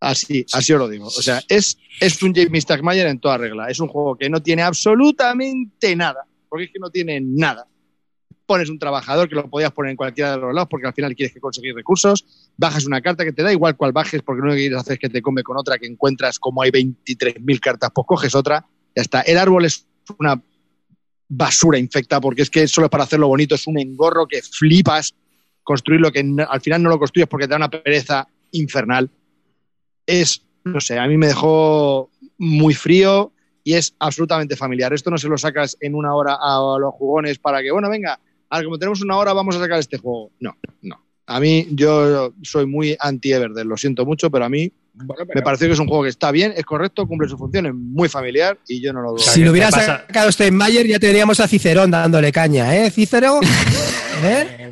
Así, 0.00 0.44
así 0.52 0.72
os 0.72 0.78
lo 0.78 0.88
digo. 0.88 1.06
O 1.06 1.22
sea, 1.22 1.42
es, 1.48 1.78
es 2.00 2.22
un 2.22 2.34
Jamie 2.34 2.60
Stagmayer 2.60 3.06
en 3.06 3.18
toda 3.18 3.38
regla. 3.38 3.68
Es 3.68 3.80
un 3.80 3.88
juego 3.88 4.16
que 4.16 4.28
no 4.28 4.42
tiene 4.42 4.62
absolutamente 4.62 5.96
nada, 5.96 6.26
porque 6.48 6.66
es 6.66 6.70
que 6.72 6.78
no 6.78 6.90
tiene 6.90 7.20
nada. 7.20 7.66
pones 8.44 8.68
un 8.68 8.78
trabajador 8.78 9.28
que 9.28 9.34
lo 9.34 9.48
podías 9.48 9.72
poner 9.72 9.90
en 9.90 9.96
cualquiera 9.96 10.32
de 10.32 10.38
los 10.38 10.54
lados 10.54 10.68
porque 10.70 10.86
al 10.86 10.92
final 10.92 11.14
quieres 11.14 11.32
que 11.32 11.40
conseguir 11.40 11.74
recursos, 11.74 12.24
bajas 12.56 12.84
una 12.84 13.00
carta 13.00 13.24
que 13.24 13.32
te 13.32 13.42
da 13.42 13.52
igual 13.52 13.76
cual 13.76 13.92
bajes 13.92 14.22
porque 14.22 14.46
lo 14.46 14.54
quieres 14.54 14.78
hacer 14.78 14.94
es 14.94 14.98
que 14.98 15.08
te 15.08 15.22
come 15.22 15.42
con 15.42 15.56
otra 15.56 15.78
que 15.78 15.86
encuentras 15.86 16.38
como 16.38 16.62
hay 16.62 16.70
23.000 16.70 17.60
cartas, 17.60 17.90
pues 17.94 18.06
coges 18.06 18.34
otra, 18.34 18.66
ya 18.94 19.02
está. 19.02 19.22
El 19.22 19.38
árbol 19.38 19.64
es 19.64 19.86
una 20.18 20.40
basura 21.28 21.78
infecta 21.78 22.20
porque 22.20 22.42
es 22.42 22.50
que 22.50 22.66
solo 22.68 22.86
es 22.86 22.90
para 22.90 23.04
hacerlo 23.04 23.28
bonito, 23.28 23.54
es 23.54 23.66
un 23.66 23.78
engorro 23.78 24.26
que 24.26 24.42
flipas 24.42 25.14
construirlo 25.62 26.12
que 26.12 26.22
no- 26.22 26.46
al 26.48 26.60
final 26.60 26.82
no 26.82 26.90
lo 26.90 26.98
construyes 26.98 27.28
porque 27.28 27.46
te 27.46 27.50
da 27.50 27.56
una 27.56 27.70
pereza 27.70 28.26
infernal. 28.52 29.10
Es, 30.06 30.42
no 30.64 30.80
sé, 30.80 30.98
a 30.98 31.06
mí 31.08 31.16
me 31.16 31.26
dejó 31.28 32.10
muy 32.38 32.74
frío 32.74 33.32
y 33.64 33.74
es 33.74 33.94
absolutamente 33.98 34.54
familiar. 34.56 34.92
Esto 34.92 35.10
no 35.10 35.18
se 35.18 35.28
lo 35.28 35.36
sacas 35.36 35.76
en 35.80 35.94
una 35.96 36.14
hora 36.14 36.38
a 36.40 36.78
los 36.78 36.94
jugones 36.94 37.38
para 37.38 37.60
que, 37.62 37.72
bueno, 37.72 37.90
venga, 37.90 38.20
ahora 38.48 38.64
como 38.64 38.78
tenemos 38.78 39.02
una 39.02 39.16
hora 39.16 39.32
vamos 39.32 39.56
a 39.56 39.58
sacar 39.60 39.80
este 39.80 39.98
juego. 39.98 40.30
No, 40.38 40.56
no. 40.82 41.02
A 41.26 41.40
mí 41.40 41.66
yo 41.72 42.32
soy 42.42 42.66
muy 42.66 42.96
anti-Everdell, 43.00 43.66
lo 43.66 43.76
siento 43.76 44.06
mucho, 44.06 44.30
pero 44.30 44.44
a 44.44 44.48
mí 44.48 44.70
Bueno, 44.98 45.24
me 45.34 45.42
pareció 45.42 45.66
que 45.66 45.74
es 45.74 45.78
un 45.78 45.88
juego 45.88 46.04
que 46.04 46.08
está 46.08 46.30
bien, 46.30 46.54
es 46.56 46.64
correcto, 46.64 47.06
cumple 47.06 47.28
su 47.28 47.36
función, 47.36 47.66
es 47.66 47.74
muy 47.74 48.08
familiar 48.08 48.58
y 48.66 48.80
yo 48.80 48.92
no 48.92 49.02
lo 49.02 49.10
dudo. 49.10 49.18
Si 49.18 49.40
¿qué 49.40 49.44
lo 49.44 49.50
hubiera 49.52 49.68
pasa? 49.70 50.04
sacado 50.06 50.32
Steinmeier, 50.32 50.86
ya 50.86 50.98
tendríamos 50.98 51.38
a 51.40 51.46
Cicerón 51.46 51.90
dándole 51.90 52.32
caña, 52.32 52.74
¿eh? 52.74 52.90
Cícero. 52.90 53.40
¿Eh? 54.24 54.70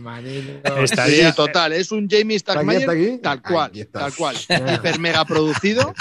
Estaría- 0.83 1.29
Sí, 1.31 1.37
total, 1.37 1.73
es 1.75 1.93
un 1.93 2.09
Jamie 2.09 2.37
¿Está 2.37 2.53
aquí, 2.53 2.61
Starkmeyer 2.63 2.81
está 2.81 2.93
aquí? 2.93 3.19
tal 3.23 3.43
cual, 3.43 3.71
tal 3.93 4.15
cual, 4.15 4.37
hiper 4.75 4.99
mega 4.99 5.25
producido. 5.27 5.93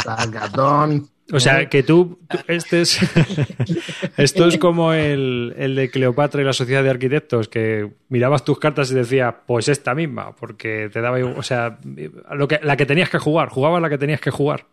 O 1.31 1.39
sea, 1.39 1.69
que 1.69 1.83
tú, 1.83 2.19
tú- 2.29 2.37
este 2.47 2.81
es, 2.81 2.99
esto 4.17 4.45
es 4.47 4.57
como 4.57 4.93
el, 4.93 5.53
el 5.57 5.75
de 5.75 5.89
Cleopatra 5.89 6.41
y 6.41 6.45
la 6.45 6.53
sociedad 6.53 6.83
de 6.83 6.89
arquitectos, 6.89 7.47
que 7.47 7.89
mirabas 8.09 8.43
tus 8.43 8.59
cartas 8.59 8.91
y 8.91 8.95
decías, 8.95 9.33
pues 9.47 9.67
esta 9.69 9.95
misma, 9.95 10.35
porque 10.35 10.89
te 10.91 11.01
daba, 11.01 11.19
igual- 11.19 11.35
o 11.37 11.43
sea, 11.43 11.77
lo 12.33 12.47
que, 12.47 12.59
la 12.61 12.75
que 12.75 12.85
tenías 12.85 13.09
que 13.09 13.19
jugar, 13.19 13.49
jugabas 13.49 13.81
la 13.81 13.89
que 13.89 13.97
tenías 13.97 14.19
que 14.21 14.31
jugar. 14.31 14.65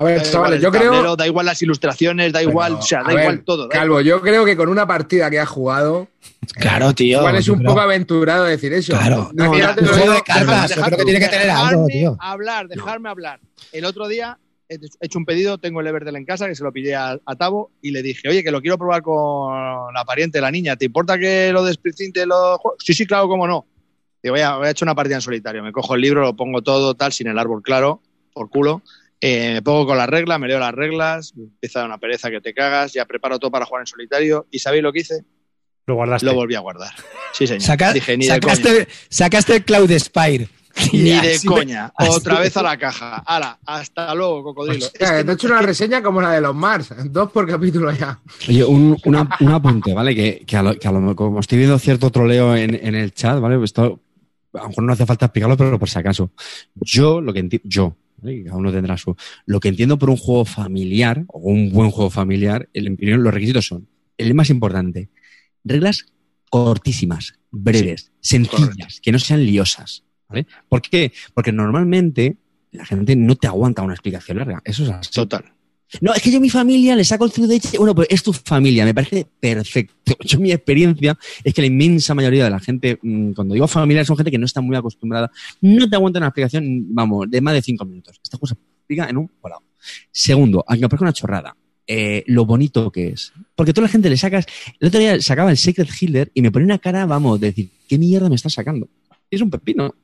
A 0.00 0.04
ver, 0.04 0.14
Da 0.14 0.20
igual 0.20 0.32
chavales, 0.32 0.56
el 0.58 0.62
yo 0.62 0.70
creo. 0.70 0.92
tablero, 0.92 1.16
da 1.16 1.26
igual 1.26 1.46
las 1.46 1.60
ilustraciones, 1.60 2.32
da 2.32 2.40
igual, 2.40 2.74
o 2.74 2.82
sea, 2.82 3.02
da 3.02 3.08
ver, 3.08 3.18
igual 3.22 3.42
todo. 3.44 3.64
da 3.66 3.70
Calvo, 3.70 4.00
yo 4.00 4.20
creo 4.20 4.44
que 4.44 4.56
con 4.56 4.68
una 4.68 4.86
partida 4.86 5.28
que 5.28 5.40
has 5.40 5.48
jugado, 5.48 6.06
Claro, 6.54 6.92
tío. 6.94 7.18
igual 7.18 7.34
es 7.34 7.48
un 7.48 7.58
creo- 7.58 7.70
poco 7.70 7.80
aventurado 7.80 8.44
decir 8.44 8.72
eso. 8.74 8.92
Claro. 8.96 9.30
No, 9.34 9.46
No, 9.46 9.58
no, 9.58 9.74
te 9.74 9.82
lo 9.82 9.88
un 9.88 9.88
juego 9.88 10.02
digo- 10.04 10.14
de 10.14 10.22
cartas, 10.22 10.76
yo 10.76 10.82
creo 10.84 10.98
que 10.98 11.04
tiene 11.04 11.18
que 11.18 11.26
tener 11.28 11.50
algo, 11.50 11.86
dejarme 11.88 11.92
tío. 11.92 12.16
hablar, 12.20 12.68
dejarme 12.68 13.08
hablar. 13.08 13.40
El 13.72 13.84
otro 13.86 14.06
día 14.06 14.38
he 14.68 14.78
hecho 15.00 15.18
un 15.18 15.24
pedido, 15.24 15.58
tengo 15.58 15.80
el 15.80 15.86
Everdell 15.86 16.16
en 16.16 16.24
casa, 16.24 16.46
que 16.46 16.54
se 16.54 16.62
lo 16.62 16.72
pillé 16.72 16.94
a, 16.94 17.18
a 17.24 17.36
Tavo 17.36 17.72
y 17.80 17.90
le 17.90 18.02
dije, 18.02 18.28
oye, 18.28 18.44
que 18.44 18.50
lo 18.50 18.60
quiero 18.60 18.78
probar 18.78 19.02
con 19.02 19.92
la 19.94 20.04
pariente 20.04 20.40
la 20.40 20.50
niña, 20.50 20.76
¿te 20.76 20.86
importa 20.86 21.18
que 21.18 21.52
lo 21.52 21.64
desprecinte 21.64 22.24
juegos? 22.24 22.76
Sí, 22.78 22.94
sí, 22.94 23.06
claro, 23.06 23.28
cómo 23.28 23.46
no. 23.46 23.66
Digo, 24.22 24.34
voy 24.34 24.42
a, 24.42 24.56
voy 24.56 24.68
a 24.68 24.74
una 24.82 24.94
partida 24.94 25.16
en 25.16 25.22
solitario, 25.22 25.62
me 25.62 25.72
cojo 25.72 25.94
el 25.94 26.00
libro, 26.00 26.20
lo 26.20 26.36
pongo 26.36 26.62
todo 26.62 26.94
tal, 26.94 27.12
sin 27.12 27.28
el 27.28 27.38
árbol 27.38 27.62
claro, 27.62 28.02
por 28.32 28.50
culo. 28.50 28.82
Eh, 29.20 29.54
me 29.54 29.62
pongo 29.62 29.86
con 29.86 29.96
las 29.96 30.08
reglas, 30.08 30.38
me 30.38 30.46
leo 30.46 30.58
las 30.58 30.74
reglas, 30.74 31.32
empieza 31.36 31.84
una 31.84 31.98
pereza 31.98 32.30
que 32.30 32.40
te 32.40 32.54
cagas, 32.54 32.92
ya 32.92 33.04
preparo 33.04 33.38
todo 33.38 33.50
para 33.50 33.64
jugar 33.64 33.82
en 33.82 33.86
solitario. 33.86 34.46
¿Y 34.50 34.58
sabéis 34.58 34.82
lo 34.82 34.92
que 34.92 35.00
hice? 35.00 35.24
Lo 35.88 35.94
guardaste. 35.96 36.26
Lo 36.26 36.34
volví 36.34 36.54
a 36.54 36.60
guardar. 36.60 36.92
Sí, 37.32 37.46
señor. 37.46 37.62
Saca- 37.62 37.92
Dije, 37.92 38.16
ni 38.16 38.26
de 38.26 38.38
coña. 38.40 38.54
sacaste, 38.54 38.88
sacaste 39.08 39.56
el 39.56 39.64
Cloud 39.64 39.90
Spire. 39.98 40.48
Ni 40.92 41.00
de 41.10 41.18
así 41.18 41.46
coña. 41.48 41.92
así 41.96 42.10
Otra 42.14 42.38
vez 42.38 42.56
a 42.56 42.62
la 42.62 42.76
caja. 42.76 43.16
Hala, 43.26 43.58
hasta 43.66 44.14
luego, 44.14 44.44
cocodrilo. 44.44 44.86
O 44.86 44.90
sea, 44.96 45.08
Es 45.08 45.12
que 45.18 45.24
te 45.24 45.30
he 45.32 45.34
hecho 45.34 45.46
una 45.48 45.60
reseña 45.60 46.00
como 46.02 46.20
la 46.20 46.30
de 46.32 46.40
los 46.40 46.54
Mars, 46.54 46.94
dos 47.10 47.32
por 47.32 47.48
capítulo 47.48 47.90
ya. 47.90 48.20
Oye, 48.48 48.62
un, 48.64 48.96
una- 49.04 49.28
un 49.40 49.48
apunte, 49.48 49.92
¿vale? 49.92 50.14
Que, 50.14 50.44
que 50.46 50.56
a 50.56 50.62
lo, 50.62 50.78
que 50.78 50.86
a 50.86 50.92
lo- 50.92 51.16
como 51.16 51.40
estoy 51.40 51.58
viendo 51.58 51.78
cierto 51.80 52.10
troleo 52.10 52.54
en, 52.54 52.74
en 52.80 52.94
el 52.94 53.12
chat, 53.12 53.40
¿vale? 53.40 53.56
Pues 53.56 53.70
Esto, 53.70 53.98
a 54.54 54.62
lo 54.62 54.68
mejor 54.68 54.84
no 54.84 54.92
hace 54.92 55.04
falta 55.06 55.26
explicarlo, 55.26 55.56
pero 55.56 55.78
por 55.80 55.88
si 55.88 55.98
acaso. 55.98 56.30
Yo, 56.76 57.20
lo 57.20 57.32
que 57.32 57.40
entiendo, 57.40 57.68
yo, 57.68 57.96
cada 58.44 58.56
uno 58.56 58.70
tendrá 58.70 58.96
su. 58.96 59.16
Lo 59.46 59.58
que 59.58 59.68
entiendo 59.68 59.98
por 59.98 60.10
un 60.10 60.16
juego 60.16 60.44
familiar, 60.44 61.24
o 61.28 61.40
un 61.40 61.72
buen 61.72 61.90
juego 61.90 62.10
familiar, 62.10 62.68
el, 62.72 62.94
primero, 62.96 63.18
los 63.18 63.34
requisitos 63.34 63.66
son, 63.66 63.88
el 64.16 64.32
más 64.34 64.48
importante, 64.50 65.08
reglas 65.68 66.06
cortísimas, 66.50 67.34
breves, 67.50 68.12
sencillas, 68.20 69.00
que 69.02 69.12
no 69.12 69.18
sean 69.18 69.44
liosas, 69.44 70.04
¿vale? 70.28 70.46
¿Por 70.68 70.82
qué? 70.82 71.12
Porque 71.34 71.52
normalmente 71.52 72.36
la 72.72 72.84
gente 72.84 73.16
no 73.16 73.36
te 73.36 73.46
aguanta 73.46 73.82
una 73.82 73.94
explicación 73.94 74.38
larga. 74.38 74.60
Eso 74.64 74.84
es 74.84 74.90
así. 74.90 75.10
Total. 75.12 75.44
No, 76.02 76.12
es 76.12 76.22
que 76.22 76.30
yo 76.30 76.36
a 76.36 76.40
mi 76.40 76.50
familia 76.50 76.94
le 76.94 77.04
saco 77.04 77.24
el 77.24 77.32
truco 77.32 77.48
de. 77.48 77.60
Bueno, 77.78 77.94
pues 77.94 78.08
es 78.10 78.22
tu 78.22 78.32
familia, 78.32 78.84
me 78.84 78.92
parece 78.92 79.26
perfecto. 79.40 79.94
Yo 80.20 80.38
mi 80.38 80.52
experiencia 80.52 81.18
es 81.42 81.54
que 81.54 81.62
la 81.62 81.66
inmensa 81.66 82.14
mayoría 82.14 82.44
de 82.44 82.50
la 82.50 82.60
gente, 82.60 82.98
mm, 83.00 83.32
cuando 83.32 83.54
digo 83.54 83.66
familia, 83.66 84.04
son 84.04 84.16
gente 84.16 84.30
que 84.30 84.36
no 84.36 84.44
está 84.44 84.60
muy 84.60 84.76
acostumbrada, 84.76 85.30
no 85.62 85.88
te 85.88 85.96
aguanta 85.96 86.18
una 86.18 86.28
explicación, 86.28 86.94
vamos, 86.94 87.30
de 87.30 87.40
más 87.40 87.54
de 87.54 87.62
cinco 87.62 87.86
minutos. 87.86 88.20
Esta 88.22 88.36
cosa 88.36 88.54
se 88.54 88.60
explica 88.60 89.08
en 89.08 89.16
un 89.16 89.30
volado. 89.40 89.62
Segundo, 90.10 90.62
aunque 90.66 90.82
me 90.82 90.88
parezca 90.90 91.04
una 91.04 91.12
chorrada, 91.14 91.56
eh, 91.88 92.22
lo 92.26 92.44
bonito 92.44 92.92
que 92.92 93.08
es. 93.08 93.32
Porque 93.56 93.72
toda 93.72 93.86
la 93.86 93.90
gente 93.90 94.10
le 94.10 94.16
sacas, 94.16 94.46
el 94.78 94.88
otro 94.88 95.00
día 95.00 95.20
sacaba 95.22 95.50
el 95.50 95.56
Secret 95.56 95.88
Hitler 95.98 96.30
y 96.34 96.42
me 96.42 96.52
ponía 96.52 96.66
una 96.66 96.78
cara, 96.78 97.06
vamos, 97.06 97.40
de 97.40 97.48
decir, 97.48 97.70
¿qué 97.88 97.98
mierda 97.98 98.28
me 98.28 98.36
estás 98.36 98.52
sacando? 98.52 98.88
Es 99.30 99.40
un 99.40 99.50
pepino. 99.50 99.94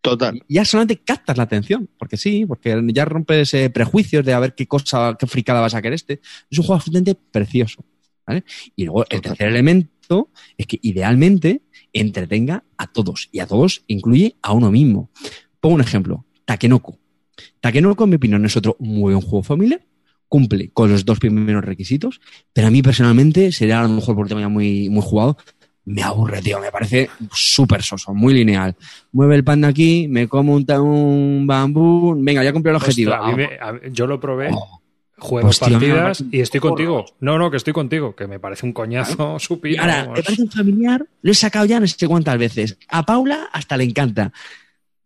Total. 0.00 0.42
Y 0.48 0.54
ya 0.54 0.64
solamente 0.64 1.02
captas 1.04 1.36
la 1.36 1.44
atención, 1.44 1.88
porque 1.98 2.16
sí, 2.16 2.44
porque 2.46 2.80
ya 2.88 3.04
rompes 3.04 3.54
eh, 3.54 3.70
prejuicios 3.70 4.24
de 4.24 4.32
a 4.32 4.40
ver 4.40 4.54
qué 4.54 4.66
cosa, 4.66 5.16
qué 5.18 5.26
fricada 5.26 5.60
va 5.60 5.66
a 5.66 5.70
sacar 5.70 5.92
este. 5.92 6.20
Es 6.50 6.58
un 6.58 6.64
juego 6.64 6.74
absolutamente 6.76 7.14
precioso. 7.14 7.84
¿vale? 8.26 8.44
Y 8.76 8.84
luego 8.84 9.02
el 9.02 9.20
Total. 9.20 9.22
tercer 9.22 9.48
elemento 9.48 10.30
es 10.56 10.66
que 10.66 10.78
idealmente 10.82 11.62
entretenga 11.92 12.64
a 12.76 12.86
todos. 12.86 13.28
Y 13.32 13.38
a 13.38 13.46
todos 13.46 13.84
incluye 13.86 14.36
a 14.42 14.52
uno 14.52 14.70
mismo. 14.70 15.10
Pongo 15.60 15.76
un 15.76 15.80
ejemplo. 15.80 16.24
Takenoko. 16.44 16.98
Takenoko, 17.60 18.04
en 18.04 18.10
mi 18.10 18.16
opinión, 18.16 18.44
es 18.44 18.56
otro 18.56 18.76
muy 18.80 19.14
buen 19.14 19.20
juego 19.20 19.42
familiar. 19.42 19.80
Cumple 20.28 20.70
con 20.72 20.90
los 20.90 21.04
dos 21.04 21.18
primeros 21.18 21.64
requisitos, 21.64 22.20
pero 22.52 22.66
a 22.66 22.70
mí 22.70 22.82
personalmente 22.82 23.50
sería 23.52 23.80
a 23.80 23.82
lo 23.84 23.88
mejor 23.88 24.14
por 24.14 24.24
un 24.24 24.28
tema 24.28 24.40
ya 24.42 24.48
muy, 24.48 24.88
muy 24.90 25.02
jugado. 25.02 25.38
Me 25.86 26.02
aburre, 26.02 26.42
tío. 26.42 26.60
Me 26.60 26.70
parece 26.70 27.08
súper 27.32 27.82
soso, 27.82 28.12
muy 28.12 28.34
lineal 28.34 28.76
mueve 29.12 29.36
el 29.36 29.44
panda 29.44 29.68
aquí, 29.68 30.06
me 30.06 30.28
como 30.28 30.54
un, 30.54 30.70
un 30.70 31.46
bambú, 31.46 32.14
venga, 32.18 32.44
ya 32.44 32.52
cumplí 32.52 32.68
el 32.70 32.76
objetivo. 32.76 33.12
Ostras, 33.12 33.26
a 33.26 33.36
mí 33.36 33.42
me- 33.42 33.58
a 33.58 33.72
mí- 33.72 33.80
yo 33.90 34.06
lo 34.06 34.20
probé, 34.20 34.50
Oh. 34.52 34.82
juego 35.16 35.50
partidas 35.58 36.22
y 36.30 36.40
estoy 36.40 36.60
contigo. 36.60 37.06
No, 37.20 37.38
no, 37.38 37.50
que 37.50 37.56
estoy 37.56 37.72
contigo, 37.72 38.14
que 38.14 38.26
me 38.26 38.38
parece 38.38 38.66
un 38.66 38.74
coñazo 38.74 39.38
supino. 39.38 39.80
ahora, 39.82 40.08
me 40.14 40.22
parece 40.22 40.42
un 40.42 40.50
familiar, 40.50 41.06
lo 41.22 41.30
he 41.32 41.34
sacado 41.34 41.64
ya 41.64 41.80
no 41.80 41.86
sé 41.86 42.06
cuántas 42.06 42.36
veces. 42.36 42.76
A 42.88 43.06
Paula 43.06 43.48
hasta 43.50 43.78
le 43.78 43.84
encanta. 43.84 44.30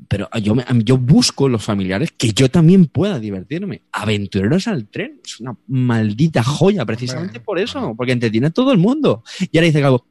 Pero 0.09 0.29
yo, 0.41 0.55
me- 0.55 0.65
yo 0.85 0.97
busco 0.99 1.49
los 1.49 1.63
familiares 1.63 2.11
que 2.17 2.33
yo 2.33 2.51
también 2.51 2.87
pueda 2.87 3.19
divertirme. 3.19 3.83
Aventureros 3.93 4.67
al 4.67 4.87
tren 4.89 5.21
es 5.25 5.41
una 5.41 5.57
maldita 5.69 6.43
joya, 6.43 6.85
precisamente 6.85 7.41
por 7.41 7.59
eso, 7.59 7.95
porque 7.97 8.13
entretiene 8.13 8.49
a 8.49 8.51
todo 8.51 8.73
el 8.73 8.79
mundo. 8.79 9.23
Y 9.51 9.57
ahora 9.59 9.67
dice 9.67 9.81
Calvo, 9.81 10.07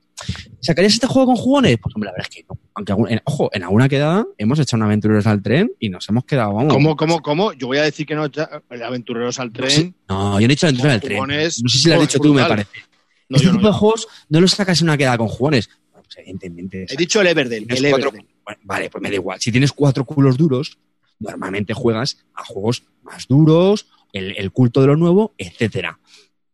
¿sacarías 0.60 0.94
este 0.94 1.08
juego 1.08 1.28
con 1.28 1.36
jugones? 1.36 1.78
Pues 1.82 1.96
hombre, 1.96 2.08
la 2.08 2.14
verdad 2.14 2.28
es 2.30 2.36
que 2.36 2.46
no. 2.50 2.58
Aunque, 2.76 2.92
algún- 2.92 3.10
en- 3.10 3.22
ojo, 3.26 3.50
en 3.54 3.64
alguna 3.64 3.90
quedada 3.90 4.26
hemos 4.38 4.60
hecho 4.60 4.76
un 4.78 4.84
Aventureros 4.84 5.28
al 5.28 5.42
tren 5.42 5.72
y 5.80 5.90
nos 5.90 6.08
hemos 6.10 6.24
quedado, 6.26 6.54
vamos. 6.54 6.74
¿Cómo, 6.74 6.96
cómo, 6.96 7.22
cómo? 7.22 7.54
Yo 7.54 7.68
voy 7.68 7.80
a 7.80 7.84
decir 7.84 8.06
que 8.06 8.16
no, 8.16 8.28
ya- 8.28 8.50
aventureros 8.86 9.40
al 9.40 9.52
No, 9.52 9.70
sé- 9.70 9.76
tren. 9.82 9.96
no, 10.08 10.34
yo 10.40 10.40
no 10.40 10.46
he 10.46 10.48
dicho 10.56 10.68
Aventureros 10.68 10.94
al 10.96 11.02
tren. 11.02 11.20
No 11.20 11.70
sé 11.70 11.78
si 11.80 11.90
lo 11.90 11.96
has 11.96 12.02
dicho 12.02 12.20
tú, 12.20 12.34
me 12.34 12.44
parece. 12.46 12.70
No, 13.30 13.38
este 13.38 13.48
no, 13.48 13.54
tipo 13.58 13.68
de 13.68 13.74
juegos 13.74 14.08
no 14.30 14.42
los 14.42 14.52
sacas 14.52 14.82
en 14.82 14.88
una 14.90 14.98
quedada 14.98 15.18
con 15.18 15.28
jugones. 15.30 15.70
Evidentemente. 16.18 16.86
He 16.90 16.96
dicho 16.98 17.22
el 17.22 17.28
Everdell, 17.28 17.64
el 17.70 17.90
cuatro- 17.90 18.10
Everdell. 18.10 18.28
Bueno, 18.44 18.60
Vale, 18.64 18.90
pues 18.90 19.02
me 19.02 19.10
da 19.10 19.16
igual. 19.16 19.40
Si 19.40 19.52
tienes 19.52 19.72
cuatro 19.72 20.04
culos 20.06 20.38
duros, 20.38 20.78
normalmente 21.20 21.74
juegas 21.74 22.26
a 22.34 22.44
juegos 22.44 22.84
más 23.04 23.28
duros, 23.28 23.88
el, 24.14 24.36
el 24.38 24.52
culto 24.52 24.82
de 24.82 24.88
lo 24.88 24.98
nuevo, 24.98 25.34
etcétera. 25.38 26.00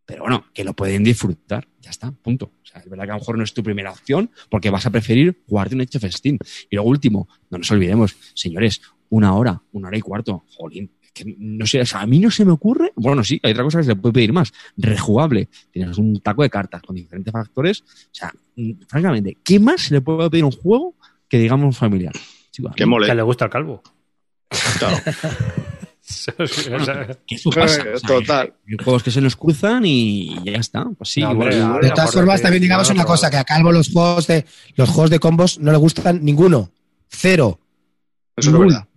Pero 0.06 0.24
bueno, 0.24 0.46
que 0.54 0.64
lo 0.64 0.74
pueden 0.74 1.04
disfrutar. 1.04 1.68
Ya 1.82 1.90
está, 1.90 2.12
punto. 2.12 2.46
O 2.62 2.66
sea, 2.66 2.82
es 2.82 2.90
verdad 2.90 3.06
que 3.06 3.12
a 3.12 3.14
lo 3.16 3.20
mejor 3.20 3.38
no 3.38 3.44
es 3.44 3.54
tu 3.54 3.64
primera 3.64 3.92
opción 3.92 4.30
porque 4.50 4.70
vas 4.70 4.86
a 4.86 4.90
preferir 4.90 5.42
jugarte 5.48 5.76
un 5.76 5.82
hecho 5.82 6.00
festín. 6.00 6.38
Y 6.70 6.76
luego 6.76 6.90
último, 6.90 7.28
no 7.50 7.58
nos 7.58 7.72
olvidemos, 7.72 8.16
señores, 8.34 8.82
una 9.10 9.36
hora, 9.36 9.62
una 9.72 9.88
hora 9.88 9.98
y 9.98 10.02
cuarto. 10.02 10.44
Jolín, 10.56 10.92
que 11.18 11.36
no 11.38 11.66
sé, 11.66 11.82
o 11.82 11.86
sea, 11.86 12.02
a 12.02 12.06
mí 12.06 12.20
no 12.20 12.30
se 12.32 12.46
me 12.46 12.52
ocurre. 12.52 12.92
Bueno, 12.96 13.24
sí, 13.24 13.40
hay 13.44 13.52
otra 13.52 13.64
cosa 13.64 13.80
que 13.80 13.84
se 13.86 13.90
le 13.92 13.96
puede 13.96 14.14
pedir 14.14 14.34
más. 14.34 14.54
Rejugable. 14.78 15.50
Tienes 15.72 15.98
un 15.98 16.20
taco 16.22 16.44
de 16.44 16.50
cartas 16.50 16.82
con 16.82 16.96
diferentes 16.96 17.32
factores. 17.32 17.82
O 17.82 17.86
sea, 18.12 18.34
mm, 18.56 18.72
francamente, 18.88 19.38
¿qué 19.44 19.60
más 19.60 19.82
se 19.82 19.94
le 19.96 20.02
puede 20.02 20.30
pedir 20.30 20.44
a 20.44 20.48
un 20.48 20.52
juego 20.54 20.96
que 21.28 21.38
digamos 21.40 21.78
familiar? 21.78 22.14
Chico, 22.52 22.72
Que 22.76 22.86
mole. 22.86 23.08
Que 23.08 23.16
le 23.16 23.22
gusta 23.24 23.46
al 23.46 23.52
calvo. 23.52 23.82
Claro. 24.80 24.98
Eso 26.08 27.50
pasa. 27.52 27.82
O 27.94 27.98
sea, 27.98 28.08
Total. 28.08 28.54
Hay 28.68 28.78
juegos 28.82 29.04
que 29.04 29.12
se 29.12 29.20
nos 29.20 29.36
cruzan 29.36 29.84
y 29.86 30.36
ya 30.44 30.54
está. 30.54 30.86
Pues 30.98 31.10
sí, 31.10 31.20
No, 31.22 31.32
igual- 31.34 31.48
hombre, 31.50 31.60
igual- 31.60 31.82
De 31.82 31.90
todas 31.92 32.14
formas, 32.14 32.42
también 32.42 32.62
digamos 32.64 32.88
no, 32.90 32.96
una 32.96 33.06
cosa, 33.06 33.30
que 33.30 33.38
a 33.38 33.44
Calvo 33.44 33.72
los 33.74 33.90
juegos 33.92 34.26
de 34.28 34.46
los 34.76 34.90
juegos 34.90 35.10
de 35.10 35.20
combos 35.20 35.60
no 35.60 35.72
le 35.72 35.78
gustan 35.78 36.24
ninguno. 36.24 36.72
Cero. 37.10 37.60
Eso 38.38 38.52
es 38.52 38.58
verdad. 38.60 38.88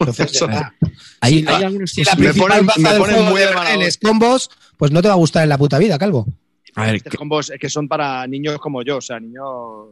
Entonces, 0.00 0.32
Eso- 0.34 0.46
ah, 0.50 0.72
hay, 1.20 1.44
hay 1.46 1.64
algunos 1.64 1.90
si 1.90 2.04
la 2.04 2.14
me 2.14 2.24
principal 2.24 2.64
ponen- 2.66 2.82
me 2.82 2.88
del 2.90 2.98
ponen 2.98 3.16
juego 3.16 3.30
muy 3.30 3.40
de 3.40 3.98
combos, 4.02 4.50
pues 4.76 4.90
no 4.92 5.02
te 5.02 5.08
va 5.08 5.14
a 5.14 5.18
gustar 5.18 5.42
en 5.42 5.48
la 5.48 5.58
puta 5.58 5.78
vida, 5.78 5.98
Calvo. 5.98 6.26
A 6.74 6.86
ver, 6.86 6.96
Estos 6.96 7.14
combos 7.14 7.50
es 7.50 7.58
que 7.58 7.68
son 7.68 7.88
para 7.88 8.26
niños 8.26 8.58
como 8.60 8.82
yo, 8.82 8.98
o 8.98 9.00
sea, 9.00 9.18
niños 9.18 9.88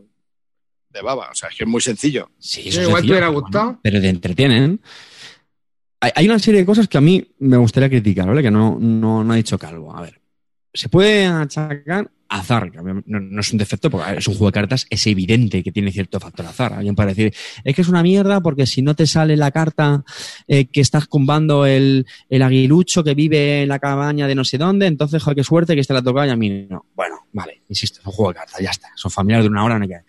de 0.91 1.03
baba. 1.03 1.31
O 1.31 1.35
sea, 1.35 1.49
es 1.49 1.57
que 1.57 1.65
es 1.65 1.69
muy 1.69 1.81
sencillo. 1.81 2.31
sí, 2.39 2.63
Sí, 2.63 2.69
eso 2.69 2.81
es 2.83 2.87
igual 2.89 3.03
te 3.03 3.09
hubiera 3.11 3.27
pero 3.29 3.41
gustado. 3.41 3.65
bueno, 3.67 3.81
Pero 3.83 4.01
te 4.01 4.09
entretienen. 4.09 4.81
Hay, 6.01 6.13
hay 6.15 6.27
una 6.27 6.39
serie 6.39 6.61
de 6.61 6.67
cosas 6.67 6.87
que 6.89 6.99
a 6.99 7.01
mí 7.01 7.27
me 7.41 7.57
gustaría 7.57 7.89
criticar, 7.89 8.27
¿vale? 8.27 8.43
Que 8.43 8.51
no, 8.51 8.79
no, 8.81 9.25
no 9.25 9.33
ha 9.33 9.37
dicho 9.37 9.59
Calvo. 9.59 9.97
A 9.97 10.03
ver, 10.03 10.21
se 10.73 10.89
puede 10.89 11.27
achacar 11.27 12.11
azar, 12.29 12.73
no, 12.75 13.21
no 13.21 13.41
es 13.41 13.53
un 13.53 13.59
defecto, 13.59 13.91
porque 13.91 14.19
es 14.19 14.29
un 14.29 14.35
juego 14.35 14.47
de 14.47 14.53
cartas, 14.53 14.87
es 14.91 15.07
evidente 15.07 15.63
que 15.63 15.73
tiene 15.73 15.93
cierto 15.93 16.19
factor 16.19 16.47
azar. 16.47 16.73
Alguien 16.73 16.95
puede 16.95 17.11
decir, 17.11 17.35
es 17.65 17.75
que 17.75 17.83
es 17.83 17.89
una 17.89 18.03
mierda 18.03 18.41
porque 18.41 18.67
si 18.67 18.83
no 18.83 18.95
te 18.95 19.07
sale 19.07 19.37
la 19.37 19.51
carta 19.51 20.05
eh, 20.49 20.67
que 20.67 20.81
estás 20.81 21.07
combando 21.07 21.67
el, 21.67 22.07
el 22.29 22.43
aguilucho 22.43 23.05
que 23.05 23.15
vive 23.15 23.63
en 23.63 23.69
la 23.69 23.79
cabaña 23.79 24.27
de 24.27 24.35
no 24.35 24.45
sé 24.45 24.59
dónde, 24.59 24.87
entonces, 24.87 25.23
joder, 25.23 25.37
qué 25.37 25.45
suerte 25.45 25.75
que 25.75 25.81
este 25.81 25.95
la 25.95 26.03
toca 26.03 26.27
y 26.27 26.31
a 26.31 26.37
mí 26.37 26.67
no. 26.69 26.87
Bueno, 26.95 27.27
vale, 27.33 27.63
insisto, 27.69 28.01
es 28.01 28.07
un 28.07 28.13
juego 28.13 28.33
de 28.33 28.39
cartas, 28.39 28.61
ya 28.61 28.71
está. 28.71 28.89
Son 28.97 29.11
familiares 29.11 29.45
de 29.45 29.51
una 29.51 29.65
hora, 29.65 29.79
no 29.79 29.83
hay 29.85 29.89
que... 29.89 30.01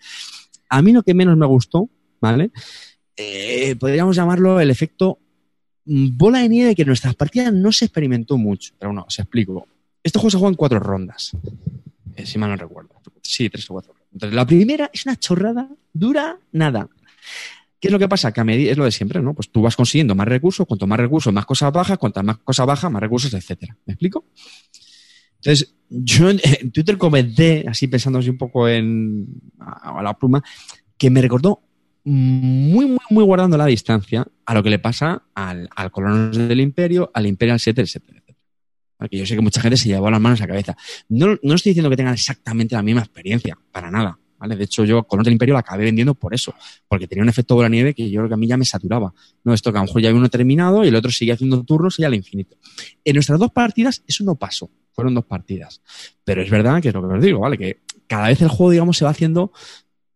A 0.70 0.82
mí 0.82 0.92
lo 0.92 1.02
que 1.02 1.14
menos 1.14 1.36
me 1.36 1.46
gustó, 1.46 1.88
¿vale? 2.20 2.50
Eh, 3.16 3.74
podríamos 3.76 4.14
llamarlo 4.14 4.60
el 4.60 4.70
efecto 4.70 5.18
bola 5.88 6.40
de 6.40 6.48
nieve 6.48 6.74
que 6.74 6.82
en 6.82 6.88
nuestras 6.88 7.14
partidas 7.14 7.52
no 7.52 7.72
se 7.72 7.86
experimentó 7.86 8.36
mucho. 8.36 8.74
Pero 8.78 8.92
no, 8.92 9.04
os 9.08 9.18
explico. 9.18 9.66
Este 10.02 10.18
juego 10.18 10.30
se 10.30 10.38
juega 10.38 10.50
en 10.50 10.56
cuatro 10.56 10.78
rondas. 10.78 11.32
Si 12.26 12.38
mal 12.38 12.50
no 12.50 12.56
recuerdo. 12.56 13.00
Sí, 13.22 13.48
tres 13.50 13.70
o 13.70 13.74
cuatro. 13.74 13.94
Entonces, 14.12 14.34
la 14.34 14.46
primera 14.46 14.90
es 14.92 15.06
una 15.06 15.16
chorrada, 15.16 15.68
dura 15.92 16.38
nada. 16.52 16.88
¿Qué 17.80 17.88
es 17.88 17.92
lo 17.92 17.98
que 17.98 18.08
pasa? 18.08 18.32
Que 18.32 18.40
a 18.40 18.44
medida, 18.44 18.72
es 18.72 18.78
lo 18.78 18.84
de 18.84 18.90
siempre, 18.90 19.20
¿no? 19.20 19.34
Pues 19.34 19.50
tú 19.50 19.62
vas 19.62 19.76
consiguiendo 19.76 20.14
más 20.14 20.26
recursos, 20.26 20.66
cuanto 20.66 20.86
más 20.86 20.98
recursos, 20.98 21.32
más 21.32 21.46
cosas 21.46 21.72
bajas, 21.72 21.98
cuantas 21.98 22.24
más 22.24 22.38
cosas 22.38 22.66
bajas, 22.66 22.90
más 22.90 23.00
recursos, 23.00 23.32
etcétera. 23.32 23.76
¿Me 23.86 23.92
explico? 23.92 24.24
Entonces, 25.36 25.74
yo 25.88 26.30
en, 26.30 26.40
Twitter 26.72 26.98
comenté, 26.98 27.64
así 27.68 27.86
pensando 27.86 28.18
un 28.18 28.38
poco 28.38 28.68
en 28.68 29.26
a, 29.60 30.02
la 30.02 30.14
pluma, 30.14 30.42
que 30.96 31.10
me 31.10 31.22
recordó 31.22 31.62
muy, 32.04 32.86
muy, 32.86 32.98
muy 33.10 33.24
guardando 33.24 33.56
la 33.56 33.66
distancia 33.66 34.26
a 34.44 34.54
lo 34.54 34.62
que 34.62 34.70
le 34.70 34.78
pasa 34.80 35.22
al, 35.34 35.68
al 35.76 35.90
Colonos 35.92 36.36
del 36.36 36.60
Imperio, 36.60 37.10
al 37.14 37.26
Imperial 37.26 37.60
7, 37.60 37.80
etcétera, 37.80 38.18
etcétera. 38.18 38.27
Porque 38.98 39.16
yo 39.16 39.26
sé 39.26 39.36
que 39.36 39.40
mucha 39.40 39.60
gente 39.60 39.76
se 39.76 39.88
llevó 39.88 40.10
las 40.10 40.20
manos 40.20 40.40
a 40.40 40.44
la 40.44 40.48
cabeza. 40.48 40.76
No, 41.08 41.38
no 41.42 41.54
estoy 41.54 41.70
diciendo 41.70 41.88
que 41.88 41.96
tengan 41.96 42.14
exactamente 42.14 42.74
la 42.74 42.82
misma 42.82 43.02
experiencia, 43.02 43.56
para 43.70 43.90
nada. 43.90 44.18
¿Vale? 44.38 44.54
De 44.54 44.64
hecho, 44.64 44.84
yo 44.84 45.02
Colonos 45.02 45.24
del 45.24 45.32
Imperio 45.32 45.54
la 45.54 45.60
acabé 45.60 45.84
vendiendo 45.84 46.14
por 46.14 46.32
eso, 46.32 46.54
porque 46.86 47.08
tenía 47.08 47.22
un 47.22 47.28
efecto 47.28 47.56
bola 47.56 47.68
nieve 47.68 47.92
que 47.92 48.08
yo 48.08 48.20
creo 48.20 48.28
que 48.28 48.34
a 48.34 48.36
mí 48.36 48.46
ya 48.46 48.56
me 48.56 48.64
saturaba. 48.64 49.12
No, 49.42 49.52
esto 49.52 49.72
que 49.72 49.78
a 49.78 49.80
lo 49.80 49.86
mejor 49.86 50.00
ya 50.00 50.08
había 50.08 50.18
uno 50.18 50.28
terminado 50.28 50.84
y 50.84 50.88
el 50.88 50.94
otro 50.94 51.10
sigue 51.10 51.32
haciendo 51.32 51.62
turnos 51.64 51.98
y 51.98 52.04
al 52.04 52.14
infinito. 52.14 52.56
En 53.04 53.14
nuestras 53.14 53.38
dos 53.40 53.50
partidas 53.50 54.04
eso 54.06 54.22
no 54.22 54.36
pasó, 54.36 54.70
fueron 54.92 55.14
dos 55.14 55.24
partidas. 55.24 55.82
Pero 56.24 56.42
es 56.42 56.50
verdad 56.50 56.80
que 56.80 56.88
es 56.88 56.94
lo 56.94 57.08
que 57.08 57.14
os 57.14 57.22
digo, 57.22 57.40
¿vale? 57.40 57.58
Que 57.58 57.80
cada 58.06 58.28
vez 58.28 58.40
el 58.40 58.48
juego, 58.48 58.70
digamos, 58.70 58.96
se 58.96 59.04
va 59.04 59.10
haciendo 59.10 59.52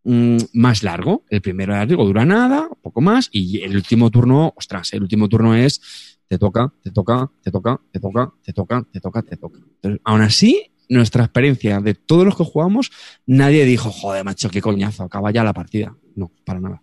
mm, 0.04 0.36
más 0.52 0.84
largo. 0.84 1.24
El 1.28 1.42
primero, 1.42 1.84
digo, 1.86 2.04
dura 2.04 2.24
nada, 2.24 2.68
poco 2.80 3.00
más, 3.00 3.28
y 3.32 3.62
el 3.62 3.74
último 3.74 4.08
turno, 4.10 4.52
ostras, 4.56 4.92
el 4.92 5.02
último 5.02 5.28
turno 5.28 5.56
es 5.56 5.80
te 6.28 6.38
toca, 6.38 6.72
te 6.82 6.90
toca, 6.90 7.30
te 7.42 7.50
toca, 7.50 7.80
te 7.92 8.00
toca, 8.00 8.32
te 8.42 8.52
toca, 8.52 8.86
te 8.90 9.00
toca, 9.00 9.22
te 9.22 9.36
toca. 9.36 9.58
Entonces, 9.58 10.00
aún 10.04 10.22
así, 10.22 10.72
nuestra 10.88 11.24
experiencia 11.24 11.80
de 11.80 11.94
todos 11.94 12.24
los 12.24 12.36
que 12.36 12.44
jugamos, 12.44 12.90
nadie 13.26 13.64
dijo, 13.64 13.90
joder, 13.90 14.24
macho, 14.24 14.50
qué 14.50 14.60
coñazo, 14.60 15.04
acaba 15.04 15.30
ya 15.30 15.44
la 15.44 15.52
partida. 15.52 15.96
No, 16.14 16.30
para 16.44 16.60
nada. 16.60 16.82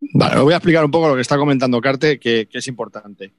Vale, 0.00 0.36
os 0.36 0.44
voy 0.44 0.52
a 0.52 0.56
explicar 0.56 0.84
un 0.84 0.90
poco 0.90 1.08
lo 1.08 1.14
que 1.14 1.22
está 1.22 1.36
comentando 1.36 1.80
Carte, 1.80 2.18
que, 2.18 2.48
es 2.50 2.68
importante. 2.68 3.32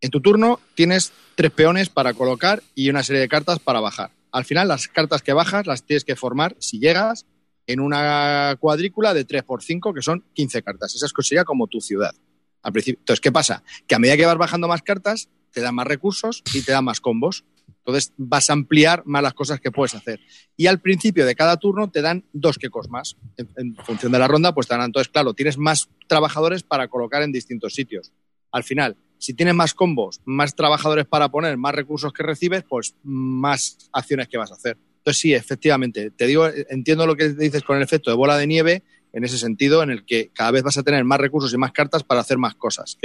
En 0.00 0.10
tu 0.10 0.20
turno 0.20 0.58
tienes 0.74 1.12
tres 1.34 1.50
peones 1.50 1.88
para 1.88 2.14
colocar 2.14 2.62
y 2.74 2.88
una 2.88 3.02
serie 3.02 3.20
de 3.20 3.28
cartas 3.28 3.58
para 3.58 3.80
bajar. 3.80 4.10
Al 4.32 4.44
final, 4.44 4.68
las 4.68 4.88
cartas 4.88 5.22
que 5.22 5.32
bajas 5.32 5.66
las 5.66 5.84
tienes 5.84 6.04
que 6.04 6.16
formar, 6.16 6.56
si 6.58 6.78
llegas, 6.78 7.26
en 7.66 7.80
una 7.80 8.56
cuadrícula 8.58 9.14
de 9.14 9.26
3x5, 9.26 9.94
que 9.94 10.02
son 10.02 10.24
15 10.34 10.62
cartas. 10.62 10.94
Esa 10.94 11.06
sería 11.22 11.44
como 11.44 11.66
tu 11.66 11.80
ciudad. 11.80 12.14
Al 12.62 12.72
principio. 12.72 13.00
Entonces, 13.00 13.20
¿qué 13.20 13.32
pasa? 13.32 13.62
Que 13.86 13.94
a 13.94 13.98
medida 13.98 14.16
que 14.16 14.26
vas 14.26 14.36
bajando 14.36 14.68
más 14.68 14.82
cartas, 14.82 15.28
te 15.52 15.60
dan 15.60 15.74
más 15.74 15.86
recursos 15.86 16.42
y 16.54 16.62
te 16.62 16.72
dan 16.72 16.84
más 16.84 17.00
combos. 17.00 17.44
Entonces 17.78 18.12
vas 18.16 18.50
a 18.50 18.52
ampliar 18.52 19.02
más 19.06 19.22
las 19.22 19.34
cosas 19.34 19.60
que 19.60 19.70
puedes 19.70 19.94
hacer. 19.94 20.20
Y 20.56 20.66
al 20.66 20.80
principio 20.80 21.24
de 21.24 21.34
cada 21.34 21.56
turno 21.56 21.90
te 21.90 22.02
dan 22.02 22.24
dos 22.32 22.58
quecos 22.58 22.88
más. 22.88 23.16
En, 23.36 23.48
en 23.56 23.76
función 23.76 24.12
de 24.12 24.18
la 24.18 24.28
ronda, 24.28 24.54
pues 24.54 24.68
te 24.68 24.74
dan. 24.74 24.84
Entonces, 24.84 25.10
claro, 25.10 25.34
tienes 25.34 25.56
más 25.56 25.88
trabajadores 26.06 26.62
para 26.62 26.88
colocar 26.88 27.22
en 27.22 27.32
distintos 27.32 27.74
sitios. 27.74 28.12
Al 28.52 28.64
final, 28.64 28.96
si 29.20 29.34
tienes 29.34 29.54
más 29.54 29.74
combos, 29.74 30.20
más 30.24 30.56
trabajadores 30.56 31.06
para 31.06 31.30
poner, 31.30 31.56
más 31.56 31.74
recursos 31.74 32.12
que 32.12 32.22
recibes, 32.22 32.64
pues 32.68 32.94
más 33.02 33.90
acciones 33.92 34.28
que 34.28 34.38
vas 34.38 34.50
a 34.50 34.54
hacer. 34.54 34.78
Entonces, 34.98 35.20
sí, 35.20 35.34
efectivamente, 35.34 36.10
te 36.10 36.26
digo, 36.26 36.46
entiendo 36.68 37.06
lo 37.06 37.16
que 37.16 37.30
dices 37.30 37.62
con 37.62 37.76
el 37.76 37.82
efecto 37.82 38.10
de 38.10 38.16
bola 38.16 38.36
de 38.36 38.46
nieve, 38.46 38.82
en 39.12 39.24
ese 39.24 39.38
sentido, 39.38 39.82
en 39.82 39.90
el 39.90 40.04
que 40.04 40.30
cada 40.32 40.50
vez 40.50 40.62
vas 40.62 40.78
a 40.78 40.82
tener 40.82 41.04
más 41.04 41.18
recursos 41.18 41.52
y 41.52 41.58
más 41.58 41.72
cartas 41.72 42.02
para 42.02 42.20
hacer 42.20 42.38
más 42.38 42.54
cosas. 42.54 42.98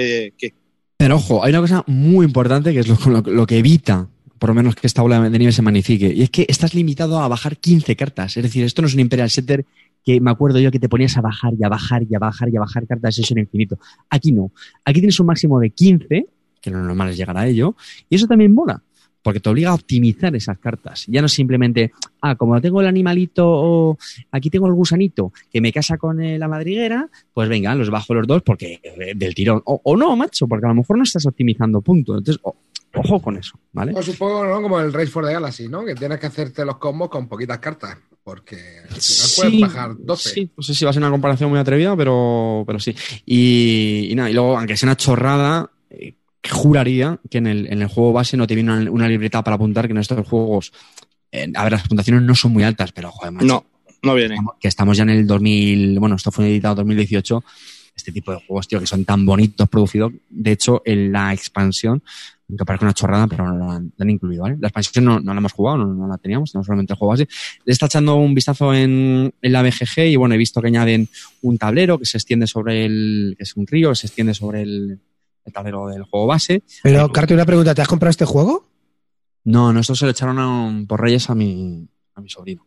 Pero 0.97 1.15
ojo, 1.15 1.43
hay 1.43 1.51
una 1.51 1.61
cosa 1.61 1.83
muy 1.87 2.25
importante 2.25 2.73
que 2.73 2.79
es 2.79 2.87
lo, 2.87 3.21
lo, 3.21 3.45
que 3.45 3.57
evita 3.57 4.09
por 4.39 4.49
lo 4.49 4.55
menos 4.55 4.75
que 4.75 4.87
esta 4.87 5.01
bola 5.01 5.29
de 5.29 5.39
nieve 5.39 5.51
se 5.51 5.61
magnifique. 5.61 6.13
Y 6.13 6.23
es 6.23 6.29
que 6.29 6.45
estás 6.47 6.73
limitado 6.73 7.19
a 7.19 7.27
bajar 7.27 7.57
15 7.57 7.95
cartas. 7.95 8.37
Es 8.37 8.43
decir, 8.43 8.63
esto 8.63 8.81
no 8.81 8.87
es 8.87 8.93
un 8.93 8.99
Imperial 8.99 9.29
Setter 9.29 9.65
que 10.05 10.21
me 10.21 10.29
acuerdo 10.29 10.59
yo 10.59 10.71
que 10.71 10.79
te 10.79 10.87
ponías 10.87 11.17
a 11.17 11.21
bajar 11.21 11.53
y 11.57 11.63
a 11.63 11.69
bajar 11.69 12.03
y 12.07 12.13
a 12.15 12.19
bajar 12.19 12.49
y 12.49 12.57
a 12.57 12.59
bajar 12.59 12.85
cartas 12.85 13.17
eso 13.17 13.33
en 13.33 13.39
infinito. 13.39 13.79
Aquí 14.09 14.31
no. 14.31 14.51
Aquí 14.85 14.99
tienes 14.99 15.19
un 15.19 15.25
máximo 15.25 15.59
de 15.59 15.71
15, 15.71 16.27
que 16.61 16.69
lo 16.69 16.81
normal 16.83 17.09
es 17.09 17.17
llegar 17.17 17.35
a 17.37 17.47
ello, 17.47 17.75
y 18.07 18.15
eso 18.15 18.27
también 18.27 18.53
mola, 18.53 18.83
porque 19.25 19.39
te 19.39 19.49
obliga 19.49 19.71
a 19.71 19.73
optimizar 19.73 20.35
esas 20.35 20.59
cartas. 20.59 21.05
Ya 21.07 21.19
no 21.19 21.27
simplemente, 21.27 21.91
ah, 22.21 22.35
como 22.35 22.61
tengo 22.61 22.79
el 22.81 22.85
animalito 22.85 23.43
o 23.43 23.97
aquí 24.29 24.51
tengo 24.51 24.67
el 24.67 24.73
gusanito 24.73 25.33
que 25.51 25.61
me 25.61 25.73
casa 25.73 25.97
con 25.97 26.21
eh, 26.21 26.37
la 26.37 26.47
madriguera, 26.47 27.09
pues 27.33 27.49
venga, 27.49 27.73
los 27.73 27.89
bajo 27.89 28.13
los 28.13 28.27
dos 28.27 28.43
porque 28.43 28.79
eh, 28.83 29.13
del 29.15 29.33
tirón. 29.33 29.63
O, 29.65 29.81
o, 29.83 29.97
no, 29.97 30.15
macho, 30.15 30.47
porque 30.47 30.67
a 30.67 30.69
lo 30.69 30.75
mejor 30.75 30.99
no 30.99 31.03
estás 31.03 31.25
optimizando 31.25 31.81
punto. 31.81 32.15
Entonces, 32.15 32.39
oh, 32.43 32.55
ojo 32.93 33.19
con 33.19 33.35
eso, 33.35 33.57
¿vale? 33.73 33.93
Pues 33.93 34.05
supongo, 34.05 34.45
¿no? 34.45 34.61
Como 34.61 34.79
el 34.79 34.93
Race 34.93 35.07
for 35.07 35.25
the 35.25 35.33
Galaxy, 35.33 35.67
¿no? 35.69 35.83
Que 35.83 35.95
tienes 35.95 36.19
que 36.19 36.27
hacerte 36.27 36.63
los 36.63 36.77
combos 36.77 37.09
con 37.09 37.27
poquitas 37.27 37.57
cartas. 37.57 37.97
Porque 38.23 38.57
al 38.57 38.89
final 38.89 39.01
Sí, 39.01 39.41
puedes 39.41 39.61
bajar 39.61 39.95
12. 39.97 40.29
Sí, 40.29 40.51
no 40.55 40.61
sé 40.61 40.75
si 40.75 40.85
va 40.85 40.91
a 40.91 40.93
ser 40.93 41.01
una 41.01 41.11
comparación 41.11 41.49
muy 41.49 41.57
atrevida, 41.57 41.97
pero, 41.97 42.63
pero 42.67 42.79
sí. 42.79 42.95
Y, 43.25 44.09
y 44.11 44.13
nada, 44.15 44.29
y 44.29 44.33
luego, 44.33 44.55
aunque 44.55 44.77
sea 44.77 44.85
una 44.85 44.97
chorrada, 44.97 45.71
eh, 45.89 46.13
juraría 46.49 47.19
que 47.29 47.37
en 47.39 47.47
el, 47.47 47.67
en 47.67 47.81
el 47.81 47.87
juego 47.87 48.13
base 48.13 48.37
no 48.37 48.47
te 48.47 48.55
viene 48.55 48.73
una, 48.73 48.91
una 48.91 49.07
libreta 49.07 49.43
para 49.43 49.55
apuntar 49.55 49.87
que 49.87 49.91
en 49.91 49.99
estos 49.99 50.27
juegos, 50.27 50.71
eh, 51.31 51.51
a 51.53 51.63
ver, 51.63 51.73
las 51.73 51.87
puntuaciones 51.87 52.23
no 52.23 52.35
son 52.35 52.53
muy 52.53 52.63
altas, 52.63 52.91
pero 52.91 53.11
joder, 53.11 53.31
macho, 53.31 53.45
no, 53.45 53.65
no 54.03 54.15
viene. 54.15 54.37
que 54.59 54.67
estamos 54.67 54.97
ya 54.97 55.03
en 55.03 55.09
el 55.09 55.27
2000, 55.27 55.99
bueno, 55.99 56.15
esto 56.15 56.31
fue 56.31 56.47
editado 56.47 56.73
en 56.73 56.87
2018, 56.87 57.43
este 57.95 58.11
tipo 58.11 58.31
de 58.31 58.39
juegos, 58.45 58.67
tío, 58.67 58.79
que 58.79 58.87
son 58.87 59.05
tan 59.05 59.25
bonitos 59.25 59.69
producidos. 59.69 60.13
De 60.29 60.51
hecho, 60.51 60.81
en 60.85 61.11
la 61.11 61.33
expansión, 61.33 62.03
aunque 62.49 62.65
parezca 62.65 62.85
una 62.85 62.93
chorrada, 62.93 63.27
pero 63.27 63.47
no 63.47 63.57
la 63.57 63.75
han, 63.75 63.93
la 63.95 64.03
han 64.03 64.09
incluido, 64.09 64.43
¿vale? 64.43 64.57
La 64.59 64.67
expansión 64.67 65.05
no, 65.05 65.19
no 65.19 65.33
la 65.33 65.39
hemos 65.39 65.53
jugado, 65.53 65.77
no, 65.77 65.87
no 65.87 66.07
la 66.07 66.17
teníamos, 66.17 66.51
teníamos 66.51 66.65
solamente 66.67 66.93
el 66.93 66.99
juego 66.99 67.13
así. 67.13 67.25
Le 67.63 67.71
está 67.71 67.85
echando 67.85 68.15
un 68.17 68.35
vistazo 68.35 68.73
en, 68.73 69.33
en 69.41 69.51
la 69.51 69.63
BGG 69.63 70.07
y 70.07 70.15
bueno, 70.17 70.35
he 70.35 70.37
visto 70.37 70.61
que 70.61 70.67
añaden 70.67 71.07
un 71.41 71.57
tablero 71.57 71.97
que 71.97 72.05
se 72.05 72.17
extiende 72.17 72.47
sobre 72.47 72.85
el, 72.85 73.35
que 73.37 73.43
es 73.43 73.55
un 73.55 73.65
río, 73.65 73.89
que 73.89 73.95
se 73.95 74.07
extiende 74.07 74.33
sobre 74.33 74.63
el, 74.63 74.99
el 75.45 75.53
tablero 75.53 75.87
del 75.87 76.03
juego 76.03 76.27
base. 76.27 76.63
Pero, 76.83 77.11
Carte, 77.11 77.33
una 77.33 77.45
pregunta, 77.45 77.73
¿te 77.75 77.81
has 77.81 77.87
comprado 77.87 78.09
este 78.11 78.25
juego? 78.25 78.67
No, 79.43 79.71
no, 79.71 79.79
esto 79.79 79.95
se 79.95 80.05
lo 80.05 80.11
echaron 80.11 80.39
a 80.39 80.47
un- 80.65 80.87
por 80.87 80.99
Reyes 81.01 81.29
a 81.29 81.35
mi, 81.35 81.87
a 82.15 82.21
mi 82.21 82.29
sobrino. 82.29 82.65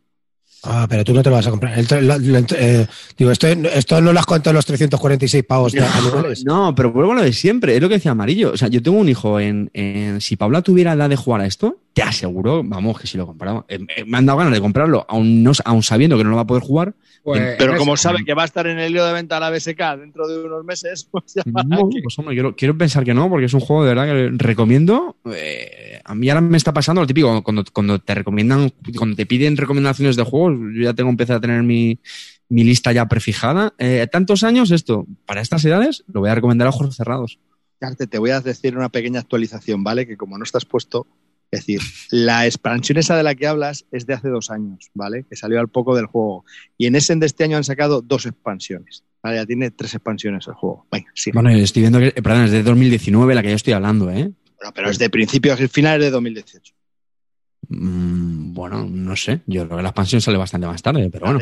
Ah, 0.64 0.86
pero 0.88 1.04
tú 1.04 1.12
no 1.14 1.22
te 1.22 1.30
lo 1.30 1.36
vas 1.36 1.46
a 1.46 1.50
comprar. 1.50 1.78
El- 1.78 2.46
eh, 2.56 2.86
digo, 3.16 3.30
esto, 3.30 3.46
esto 3.46 4.00
no 4.00 4.12
lo 4.12 4.18
has 4.18 4.26
contado 4.26 4.54
los 4.54 4.66
346 4.66 5.44
pavos 5.44 5.72
de 5.72 5.80
anuales. 5.86 6.44
No, 6.44 6.74
pero 6.74 6.92
vuelvo 6.92 7.12
a 7.12 7.16
lo 7.16 7.22
de 7.22 7.32
siempre, 7.32 7.76
es 7.76 7.82
lo 7.82 7.88
que 7.88 7.94
decía 7.94 8.10
Amarillo. 8.10 8.52
O 8.52 8.56
sea, 8.56 8.66
yo 8.68 8.82
tengo 8.82 8.98
un 8.98 9.08
hijo 9.08 9.38
en, 9.38 9.70
en- 9.72 10.20
si 10.20 10.34
Paula 10.36 10.62
tuviera 10.62 10.94
edad 10.94 11.08
de 11.08 11.16
jugar 11.16 11.42
a 11.42 11.46
esto, 11.46 11.78
te 11.92 12.02
aseguro, 12.02 12.62
vamos, 12.64 13.00
que 13.00 13.06
si 13.08 13.18
lo 13.18 13.26
compraba. 13.26 13.64
Eh, 13.68 13.78
eh, 13.96 14.04
me 14.04 14.18
han 14.18 14.26
dado 14.26 14.38
ganas 14.38 14.52
de 14.52 14.60
comprarlo, 14.60 15.04
aún, 15.08 15.42
no, 15.42 15.50
aún 15.64 15.82
sabiendo 15.82 16.16
que 16.16 16.22
no 16.24 16.30
lo 16.30 16.36
va 16.36 16.42
a 16.42 16.46
poder 16.46 16.62
jugar. 16.62 16.94
Pues, 17.24 17.56
Pero 17.58 17.76
como 17.76 17.94
ese- 17.94 18.04
sabe 18.04 18.24
que 18.24 18.34
va 18.34 18.42
a 18.42 18.44
estar 18.44 18.66
en 18.68 18.78
el 18.78 18.92
hilo 18.92 19.04
de 19.04 19.12
venta 19.12 19.36
a 19.36 19.40
la 19.40 19.50
BSK 19.50 19.96
dentro 19.98 20.28
de 20.28 20.44
unos 20.44 20.64
meses, 20.64 21.08
pues 21.10 21.34
ya 21.34 21.42
No, 21.44 21.88
pues 22.02 22.18
hombre, 22.18 22.34
quiero, 22.36 22.54
quiero 22.54 22.78
pensar 22.78 23.04
que 23.04 23.14
no, 23.14 23.28
porque 23.28 23.46
es 23.46 23.54
un 23.54 23.60
juego 23.60 23.82
de 23.84 23.94
verdad 23.94 24.06
que 24.06 24.30
recomiendo. 24.36 25.16
Eh, 25.34 26.00
a 26.04 26.14
mí 26.14 26.28
ahora 26.30 26.40
me 26.40 26.56
está 26.56 26.72
pasando 26.72 27.00
lo 27.00 27.06
típico, 27.06 27.42
cuando, 27.42 27.64
cuando 27.72 27.98
te 27.98 28.14
recomiendan, 28.14 28.72
cuando 28.96 29.16
te 29.16 29.26
piden 29.26 29.56
recomendaciones 29.56 30.16
de 30.16 30.22
juegos, 30.22 30.56
yo 30.74 30.82
ya 30.84 30.94
tengo 30.94 31.10
empezado 31.10 31.38
a 31.38 31.40
tener 31.40 31.62
mi, 31.64 31.98
mi 32.48 32.64
lista 32.64 32.92
ya 32.92 33.06
prefijada. 33.06 33.74
Eh, 33.78 34.06
tantos 34.10 34.44
años 34.44 34.70
esto, 34.70 35.06
para 35.26 35.40
estas 35.40 35.64
edades, 35.64 36.04
lo 36.12 36.20
voy 36.20 36.30
a 36.30 36.34
recomendar 36.34 36.66
a 36.66 36.70
ojos 36.70 36.94
cerrados. 36.96 37.38
Te 38.08 38.18
voy 38.18 38.30
a 38.30 38.40
decir 38.40 38.76
una 38.76 38.88
pequeña 38.88 39.20
actualización, 39.20 39.84
¿vale? 39.84 40.06
Que 40.06 40.16
como 40.16 40.36
no 40.38 40.44
estás 40.44 40.64
puesto, 40.64 41.06
es 41.50 41.60
decir, 41.60 41.80
la 42.10 42.44
expansión 42.44 42.98
esa 42.98 43.16
de 43.16 43.22
la 43.22 43.34
que 43.34 43.46
hablas 43.46 43.86
es 43.90 44.06
de 44.06 44.14
hace 44.14 44.28
dos 44.28 44.50
años, 44.50 44.90
¿vale? 44.92 45.24
Que 45.28 45.36
salió 45.36 45.60
al 45.60 45.68
poco 45.68 45.96
del 45.96 46.06
juego. 46.06 46.44
Y 46.76 46.86
en 46.86 46.94
Essen 46.94 47.20
de 47.20 47.26
este 47.26 47.44
año 47.44 47.56
han 47.56 47.64
sacado 47.64 48.02
dos 48.02 48.26
expansiones. 48.26 49.04
¿vale? 49.22 49.36
Ya 49.36 49.46
tiene 49.46 49.70
tres 49.70 49.94
expansiones 49.94 50.46
el 50.46 50.54
juego. 50.54 50.86
Venga, 50.92 51.10
sí. 51.14 51.30
Bueno, 51.32 51.48
estoy 51.50 51.82
viendo 51.82 52.00
que, 52.00 52.08
eh, 52.08 52.22
perdón, 52.22 52.44
es 52.44 52.50
de 52.50 52.62
2019 52.62 53.34
la 53.34 53.42
que 53.42 53.48
yo 53.48 53.56
estoy 53.56 53.72
hablando, 53.72 54.10
¿eh? 54.10 54.30
Bueno, 54.58 54.72
pero 54.74 54.90
es 54.90 54.98
de 54.98 55.08
principio 55.08 55.54
a 55.54 55.56
final 55.56 56.00
de 56.00 56.10
2018. 56.10 56.74
Mm, 57.68 58.52
bueno, 58.52 58.86
no 58.86 59.16
sé. 59.16 59.40
Yo 59.46 59.64
creo 59.66 59.78
que 59.78 59.82
la 59.82 59.88
expansión 59.90 60.20
sale 60.20 60.36
bastante 60.36 60.66
más 60.66 60.82
tarde, 60.82 61.08
pero 61.10 61.26
bueno. 61.26 61.40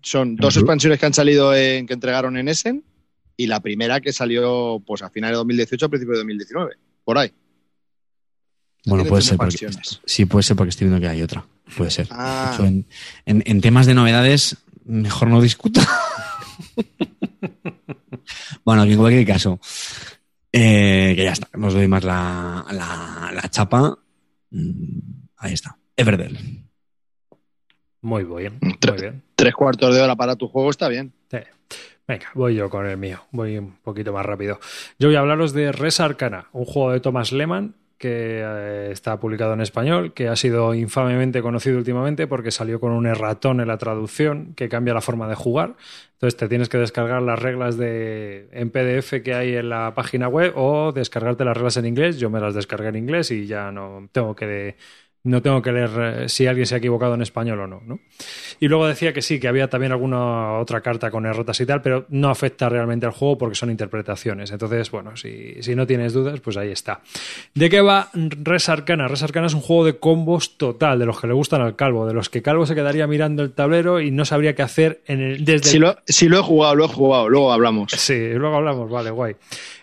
Son 0.00 0.36
dos 0.36 0.56
expansiones 0.56 0.98
que 0.98 1.04
han 1.04 1.12
salido 1.12 1.54
en, 1.54 1.86
que 1.86 1.92
entregaron 1.92 2.38
en 2.38 2.48
Essen 2.48 2.82
y 3.36 3.46
la 3.46 3.60
primera 3.60 4.00
que 4.00 4.12
salió 4.14 4.82
pues 4.86 5.02
a 5.02 5.10
finales 5.10 5.34
de 5.34 5.38
2018 5.38 5.84
a 5.84 5.88
principios 5.90 6.14
de 6.14 6.20
2019. 6.20 6.76
Por 7.04 7.18
ahí. 7.18 7.30
Bueno, 8.86 9.04
puede 9.04 9.22
tres 9.22 9.26
ser 9.28 9.36
porque, 9.36 9.68
sí, 10.06 10.24
puede 10.24 10.42
ser 10.44 10.56
porque 10.56 10.70
estoy 10.70 10.86
viendo 10.88 11.00
que 11.00 11.08
hay 11.08 11.22
otra. 11.22 11.44
Puede 11.76 11.90
ser. 11.90 12.06
Ah. 12.10 12.56
En, 12.60 12.86
en- 13.26 13.42
en 13.44 13.60
temas 13.60 13.86
de 13.86 13.94
novedades, 13.94 14.56
mejor 14.84 15.28
no 15.28 15.40
discuto. 15.40 15.80
bueno, 18.64 18.84
que 18.84 18.92
en 18.92 18.98
cualquier 18.98 19.26
caso, 19.26 19.58
eh, 20.52 21.12
que 21.16 21.24
ya 21.24 21.32
está, 21.32 21.48
nos 21.58 21.74
doy 21.74 21.88
más 21.88 22.04
la, 22.04 22.64
la, 22.70 23.30
la 23.34 23.48
chapa. 23.50 23.98
Mm, 24.50 25.00
Ahí 25.38 25.52
está. 25.52 25.76
Everdell. 25.96 26.38
Muy 28.02 28.24
bien, 28.24 28.58
Tre- 28.60 28.92
muy 28.92 29.00
bien. 29.00 29.22
Tres 29.34 29.54
cuartos 29.54 29.94
de 29.94 30.00
hora 30.00 30.16
para 30.16 30.36
tu 30.36 30.48
juego 30.48 30.70
está 30.70 30.88
bien. 30.88 31.12
Sí. 31.30 31.38
Venga, 32.08 32.26
voy 32.34 32.54
yo 32.54 32.70
con 32.70 32.86
el 32.86 32.96
mío. 32.96 33.20
Voy 33.32 33.58
un 33.58 33.72
poquito 33.82 34.12
más 34.12 34.24
rápido. 34.24 34.60
Yo 34.98 35.08
voy 35.08 35.16
a 35.16 35.20
hablaros 35.20 35.52
de 35.52 35.72
Res 35.72 35.98
Arcana, 36.00 36.46
un 36.52 36.64
juego 36.64 36.92
de 36.92 37.00
Thomas 37.00 37.32
Lehmann 37.32 37.74
que 37.98 38.42
eh, 38.44 38.88
está 38.92 39.18
publicado 39.18 39.54
en 39.54 39.60
español, 39.60 40.12
que 40.12 40.28
ha 40.28 40.36
sido 40.36 40.74
infamemente 40.74 41.42
conocido 41.42 41.78
últimamente 41.78 42.26
porque 42.26 42.50
salió 42.50 42.80
con 42.80 42.92
un 42.92 43.06
erratón 43.06 43.60
en 43.60 43.68
la 43.68 43.78
traducción 43.78 44.54
que 44.54 44.68
cambia 44.68 44.94
la 44.94 45.00
forma 45.00 45.28
de 45.28 45.34
jugar. 45.34 45.76
Entonces 46.14 46.36
te 46.36 46.48
tienes 46.48 46.68
que 46.68 46.78
descargar 46.78 47.22
las 47.22 47.38
reglas 47.38 47.76
de, 47.76 48.48
en 48.52 48.70
PDF 48.70 49.22
que 49.22 49.34
hay 49.34 49.54
en 49.54 49.68
la 49.68 49.94
página 49.94 50.28
web 50.28 50.52
o 50.56 50.92
descargarte 50.92 51.44
las 51.44 51.56
reglas 51.56 51.76
en 51.76 51.86
inglés. 51.86 52.18
Yo 52.18 52.30
me 52.30 52.40
las 52.40 52.54
descargué 52.54 52.88
en 52.88 52.96
inglés 52.96 53.30
y 53.30 53.46
ya 53.46 53.70
no 53.70 54.08
tengo 54.12 54.34
que 54.34 54.76
no 55.26 55.42
tengo 55.42 55.60
que 55.60 55.72
leer 55.72 55.90
eh, 55.98 56.28
si 56.28 56.46
alguien 56.46 56.66
se 56.66 56.74
ha 56.76 56.78
equivocado 56.78 57.14
en 57.14 57.22
español 57.22 57.60
o 57.60 57.66
no, 57.66 57.82
¿no? 57.84 57.98
Y 58.60 58.68
luego 58.68 58.86
decía 58.86 59.12
que 59.12 59.22
sí, 59.22 59.38
que 59.38 59.48
había 59.48 59.68
también 59.68 59.92
alguna 59.92 60.58
otra 60.58 60.80
carta 60.80 61.10
con 61.10 61.26
erratas 61.26 61.60
y 61.60 61.66
tal, 61.66 61.82
pero 61.82 62.06
no 62.08 62.30
afecta 62.30 62.68
realmente 62.68 63.06
al 63.06 63.12
juego 63.12 63.36
porque 63.36 63.54
son 63.54 63.70
interpretaciones. 63.70 64.50
Entonces, 64.50 64.90
bueno, 64.90 65.16
si, 65.16 65.62
si 65.62 65.74
no 65.74 65.86
tienes 65.86 66.12
dudas, 66.12 66.40
pues 66.40 66.56
ahí 66.56 66.70
está. 66.70 67.00
¿De 67.54 67.68
qué 67.68 67.80
va 67.80 68.08
Res 68.14 68.68
Arcana? 68.68 69.08
Res 69.08 69.22
Arcana 69.22 69.48
es 69.48 69.54
un 69.54 69.60
juego 69.60 69.84
de 69.84 69.98
combos 69.98 70.56
total, 70.56 70.98
de 70.98 71.06
los 71.06 71.20
que 71.20 71.26
le 71.26 71.34
gustan 71.34 71.60
al 71.60 71.76
calvo, 71.76 72.06
de 72.06 72.14
los 72.14 72.30
que 72.30 72.42
calvo 72.42 72.64
se 72.64 72.74
quedaría 72.74 73.06
mirando 73.06 73.42
el 73.42 73.52
tablero 73.52 74.00
y 74.00 74.10
no 74.10 74.24
sabría 74.24 74.54
qué 74.54 74.62
hacer 74.62 75.02
en 75.06 75.20
el, 75.20 75.44
desde 75.44 75.68
Si 75.68 75.78
lo, 75.78 75.96
si 76.06 76.28
lo 76.28 76.38
he 76.38 76.42
jugado, 76.42 76.74
lo 76.76 76.84
he 76.84 76.88
jugado, 76.88 77.28
luego 77.28 77.52
hablamos. 77.52 77.92
Sí, 77.92 78.30
luego 78.34 78.56
hablamos, 78.56 78.90
vale, 78.90 79.10
guay. 79.10 79.36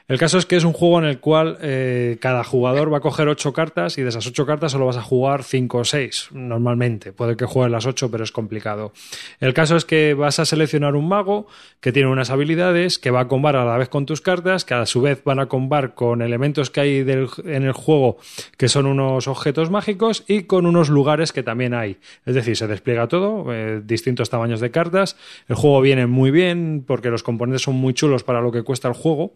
El 0.10 0.18
caso 0.18 0.38
es 0.38 0.46
que 0.46 0.58
es 0.58 0.66
un 0.66 0.74
juego 0.74 1.00
en 1.00 1.06
el 1.06 1.22
cual 1.22 1.58
eh, 1.62 2.18
cada 2.20 2.44
jugador 2.44 2.92
va 2.92 2.98
a 2.98 3.00
coger 3.02 3.30
ocho 3.30 3.54
cartas 3.54 3.98
y 3.98 4.02
de 4.02 4.10
esas 4.10 4.28
ocho 4.28 4.46
cartas 4.46 4.74
solo 4.74 4.86
vas 4.86 4.98
a 4.98 5.02
jugar 5.02 5.44
cinco 5.44 5.78
o 5.78 5.86
seis, 5.86 6.28
normalmente. 6.34 7.14
Puede 7.14 7.38
que 7.38 7.46
juegues 7.46 7.72
las 7.72 7.86
ocho, 7.86 8.12
pero 8.12 8.26
es 8.26 8.34
complicado. 8.34 8.92
El 9.40 9.54
caso 9.54 9.78
es 9.78 9.86
que 9.86 10.14
vas 10.14 10.40
a 10.40 10.46
seleccionar 10.46 10.98
un 10.98 11.08
mago 11.08 11.48
que 11.80 11.94
tiene 11.94 12.10
unas 12.10 12.32
habilidades, 12.32 13.00
que 13.00 13.12
va 13.12 13.22
a 13.22 13.28
combar 13.30 13.56
a 13.56 13.64
la 13.64 13.78
vez 13.78 13.88
con 13.88 14.06
tus 14.06 14.20
cartas, 14.20 14.66
que 14.66 14.74
a 14.74 14.86
su 14.86 15.02
vez 15.02 15.24
van 15.24 15.40
a 15.40 15.46
combar 15.46 15.94
con 15.94 16.22
elementos 16.22 16.70
que 16.70 16.82
hay 16.82 16.98
en 16.98 17.64
el 17.64 17.72
juego, 17.72 18.18
que 18.58 18.68
son 18.68 18.88
unos 18.88 19.30
objetos 19.30 19.70
mágicos, 19.70 20.26
y 20.28 20.44
con 20.44 20.66
unos 20.66 20.90
lugares 20.90 21.32
que 21.32 21.44
también 21.44 21.74
hay. 21.74 21.98
Es 22.26 22.36
decir, 22.36 22.58
se 22.58 22.68
despliega 22.68 23.08
todo, 23.08 23.54
eh, 23.54 23.82
distintos 23.82 24.30
tamaños 24.30 24.60
de 24.60 24.70
cartas. 24.70 25.16
El 25.48 25.56
juego 25.56 25.80
viene 25.80 26.08
muy 26.08 26.30
bien 26.30 26.84
porque 26.86 27.10
los 27.10 27.24
componentes 27.24 27.62
son 27.62 27.76
muy 27.76 27.94
chulos 27.94 28.24
para 28.24 28.42
lo 28.42 28.52
que 28.52 28.64
cuesta 28.64 28.90
el 28.90 28.96
juego. 28.96 29.34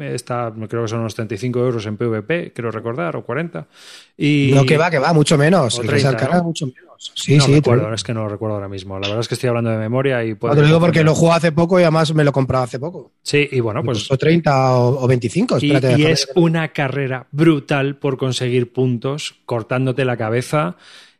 Está, 0.00 0.52
creo 0.68 0.82
que 0.82 0.88
son 0.88 1.00
unos 1.00 1.14
35 1.14 1.60
euros 1.60 1.86
en 1.86 1.96
PvP, 1.96 2.52
creo 2.54 2.70
recordar, 2.70 3.16
o 3.16 3.24
40. 3.24 3.66
Y 4.16 4.50
No, 4.54 4.64
que 4.64 4.76
va, 4.76 4.90
que 4.90 4.98
va, 4.98 5.12
mucho 5.12 5.38
menos. 5.38 5.78
O 5.78 5.82
El 5.82 5.88
Res 5.88 6.02
30, 6.02 6.18
Arcana, 6.18 6.38
¿no? 6.38 6.44
mucho 6.44 6.66
menos. 6.66 7.12
Sí, 7.14 7.36
no 7.36 7.44
sí. 7.44 7.54
recuerdo, 7.56 7.92
es 7.92 8.02
que 8.02 8.14
no 8.14 8.22
lo 8.22 8.28
recuerdo 8.28 8.54
ahora 8.54 8.68
mismo. 8.68 8.94
La 8.98 9.06
verdad 9.08 9.20
es 9.20 9.28
que 9.28 9.34
estoy 9.34 9.48
hablando 9.48 9.70
de 9.70 9.76
memoria 9.78 10.24
y 10.24 10.30
No, 10.30 10.36
puedo 10.38 10.54
te 10.54 10.60
lo 10.62 10.66
digo 10.66 10.80
porque 10.80 11.04
lo 11.04 11.14
jugué 11.14 11.32
hace 11.32 11.52
poco 11.52 11.78
y 11.78 11.82
además 11.82 12.14
me 12.14 12.24
lo 12.24 12.30
he 12.30 12.32
comprado 12.32 12.64
hace 12.64 12.78
poco. 12.78 13.12
Sí, 13.22 13.48
y 13.50 13.60
bueno, 13.60 13.82
pues 13.84 13.98
costó 13.98 14.16
30 14.16 14.74
o, 14.76 15.04
o 15.04 15.06
25. 15.06 15.58
Y, 15.60 15.66
Espérate, 15.66 15.86
y 15.92 16.02
déjame- 16.04 16.12
es 16.12 16.28
una 16.34 16.68
carrera 16.68 17.26
brutal 17.32 17.96
por 17.96 18.16
conseguir 18.16 18.72
puntos, 18.72 19.36
cortándote 19.44 20.04
la 20.04 20.16
cabeza. 20.16 20.76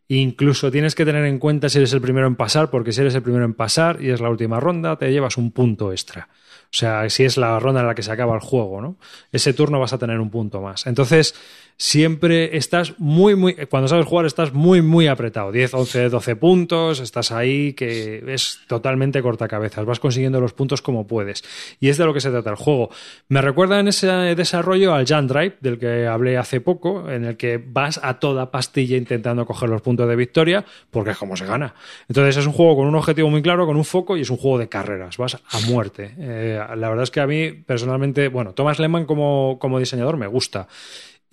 Incluso 0.08 0.70
tienes 0.70 0.94
que 0.94 1.04
tener 1.04 1.24
en 1.24 1.38
cuenta 1.38 1.68
si 1.68 1.78
eres 1.78 1.92
el 1.92 2.00
primero 2.00 2.26
en 2.26 2.36
pasar, 2.36 2.70
porque 2.70 2.92
si 2.92 3.00
eres 3.00 3.14
el 3.14 3.22
primero 3.22 3.44
en 3.44 3.54
pasar 3.54 4.02
y 4.02 4.10
es 4.10 4.20
la 4.20 4.28
última 4.30 4.60
ronda, 4.60 4.96
te 4.96 5.10
llevas 5.10 5.36
un 5.38 5.50
punto 5.50 5.92
extra. 5.92 6.28
O 6.74 6.76
sea, 6.76 7.08
si 7.08 7.22
es 7.22 7.36
la 7.36 7.60
ronda 7.60 7.82
en 7.82 7.86
la 7.86 7.94
que 7.94 8.02
se 8.02 8.10
acaba 8.10 8.34
el 8.34 8.40
juego, 8.40 8.80
¿no? 8.80 8.96
Ese 9.30 9.52
turno 9.54 9.78
vas 9.78 9.92
a 9.92 9.98
tener 9.98 10.18
un 10.18 10.28
punto 10.28 10.60
más. 10.60 10.88
Entonces, 10.88 11.36
siempre 11.76 12.56
estás 12.56 12.98
muy, 12.98 13.34
muy. 13.34 13.54
Cuando 13.66 13.88
sabes 13.88 14.06
jugar, 14.06 14.26
estás 14.26 14.52
muy, 14.52 14.82
muy 14.82 15.06
apretado. 15.06 15.52
10, 15.52 15.74
11, 15.74 16.08
12 16.08 16.36
puntos, 16.36 17.00
estás 17.00 17.32
ahí, 17.32 17.72
que 17.72 18.22
es 18.28 18.60
totalmente 18.66 19.22
cortacabezas. 19.22 19.84
Vas 19.84 20.00
consiguiendo 20.00 20.40
los 20.40 20.52
puntos 20.52 20.82
como 20.82 21.06
puedes. 21.06 21.44
Y 21.80 21.88
es 21.88 21.98
de 21.98 22.04
lo 22.04 22.14
que 22.14 22.20
se 22.20 22.30
trata 22.30 22.50
el 22.50 22.56
juego. 22.56 22.90
Me 23.28 23.40
recuerda 23.40 23.80
en 23.80 23.88
ese 23.88 24.06
desarrollo 24.06 24.94
al 24.94 25.06
Jan 25.06 25.26
Drive, 25.26 25.56
del 25.60 25.78
que 25.78 26.06
hablé 26.06 26.36
hace 26.36 26.60
poco, 26.60 27.10
en 27.10 27.24
el 27.24 27.36
que 27.36 27.62
vas 27.64 28.00
a 28.02 28.18
toda 28.18 28.50
pastilla 28.50 28.96
intentando 28.96 29.46
coger 29.46 29.68
los 29.68 29.82
puntos 29.82 30.08
de 30.08 30.16
victoria, 30.16 30.64
porque 30.90 31.10
es 31.10 31.18
como 31.18 31.36
se 31.36 31.46
gana. 31.46 31.74
Entonces, 32.08 32.36
es 32.36 32.46
un 32.46 32.52
juego 32.52 32.76
con 32.76 32.86
un 32.86 32.94
objetivo 32.94 33.30
muy 33.30 33.42
claro, 33.42 33.66
con 33.66 33.76
un 33.76 33.84
foco, 33.84 34.16
y 34.16 34.22
es 34.22 34.30
un 34.30 34.36
juego 34.36 34.58
de 34.58 34.68
carreras. 34.68 35.16
Vas 35.16 35.34
a 35.34 35.60
muerte. 35.68 36.14
Eh, 36.18 36.60
la 36.76 36.88
verdad 36.88 37.04
es 37.04 37.10
que 37.10 37.20
a 37.20 37.26
mí, 37.26 37.52
personalmente, 37.52 38.28
bueno, 38.28 38.52
Thomas 38.52 38.78
Lehmann 38.78 39.06
como, 39.06 39.58
como 39.60 39.78
diseñador 39.78 40.16
me 40.16 40.26
gusta. 40.26 40.68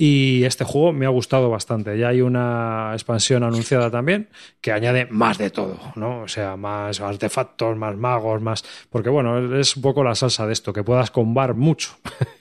Y 0.03 0.45
este 0.45 0.63
juego 0.63 0.93
me 0.93 1.05
ha 1.05 1.09
gustado 1.09 1.51
bastante. 1.51 1.95
Ya 1.95 2.07
hay 2.07 2.21
una 2.21 2.89
expansión 2.93 3.43
anunciada 3.43 3.91
también 3.91 4.29
que 4.59 4.71
añade 4.71 5.05
más 5.11 5.37
de 5.37 5.51
todo, 5.51 5.79
¿no? 5.95 6.21
O 6.23 6.27
sea, 6.27 6.57
más 6.57 6.99
artefactos, 7.01 7.77
más 7.77 7.95
magos, 7.95 8.41
más. 8.41 8.63
Porque 8.89 9.11
bueno, 9.11 9.59
es 9.59 9.75
un 9.75 9.83
poco 9.83 10.03
la 10.03 10.15
salsa 10.15 10.47
de 10.47 10.53
esto, 10.53 10.73
que 10.73 10.83
puedas 10.83 11.11
combar 11.11 11.53
mucho. 11.53 11.91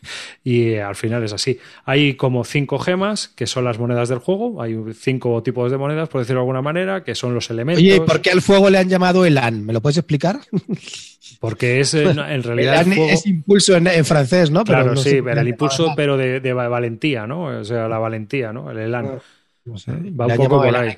y 0.43 0.71
eh, 0.71 0.83
al 0.83 0.97
final 0.97 1.23
es 1.23 1.35
así. 1.35 1.59
Hay 1.85 2.15
como 2.15 2.45
cinco 2.45 2.79
gemas, 2.79 3.29
que 3.29 3.47
son 3.47 3.67
las 3.67 3.79
monedas 3.79 4.09
del 4.09 4.21
juego. 4.21 4.63
Hay 4.63 4.79
cinco 4.95 5.43
tipos 5.43 5.71
de 5.71 5.77
monedas, 5.77 6.09
por 6.09 6.23
decirlo 6.23 6.41
de 6.41 6.45
alguna 6.45 6.63
manera, 6.63 7.05
que 7.05 7.15
son 7.15 7.35
los 7.35 7.51
elementos. 7.51 7.83
Oye, 7.83 7.97
¿y 7.97 8.01
por 8.01 8.23
qué 8.23 8.31
al 8.31 8.41
fuego 8.41 8.71
le 8.71 8.79
han 8.79 8.89
llamado 8.89 9.27
Elan? 9.27 9.67
¿Me 9.67 9.75
lo 9.75 9.83
puedes 9.83 9.99
explicar? 9.99 10.41
Porque 11.41 11.81
es 11.81 11.93
en, 11.95 12.19
en 12.19 12.43
realidad. 12.43 12.87
Elan 12.87 12.93
el 12.93 13.11
es 13.11 13.27
impulso 13.27 13.77
en, 13.77 13.87
en 13.87 14.05
francés, 14.07 14.51
¿no? 14.51 14.65
Pero 14.65 14.79
Claro, 14.79 14.95
no 14.95 15.01
sí, 15.01 15.21
pero 15.23 15.41
el 15.43 15.49
impulso, 15.49 15.93
pero 15.95 16.17
de, 16.17 16.41
de 16.41 16.53
valentía, 16.53 17.27
¿no? 17.27 17.50
O 17.59 17.65
sea, 17.65 17.89
la 17.89 17.99
valentía, 17.99 18.53
¿no? 18.53 18.71
El 18.71 18.79
elan. 18.79 19.05
Elan. 19.07 19.19
No 19.63 19.77
sé, 19.77 19.93
Va 19.93 20.27
un 20.27 20.37
poco 20.37 20.57
por 20.63 20.75
ahí. 20.75 20.97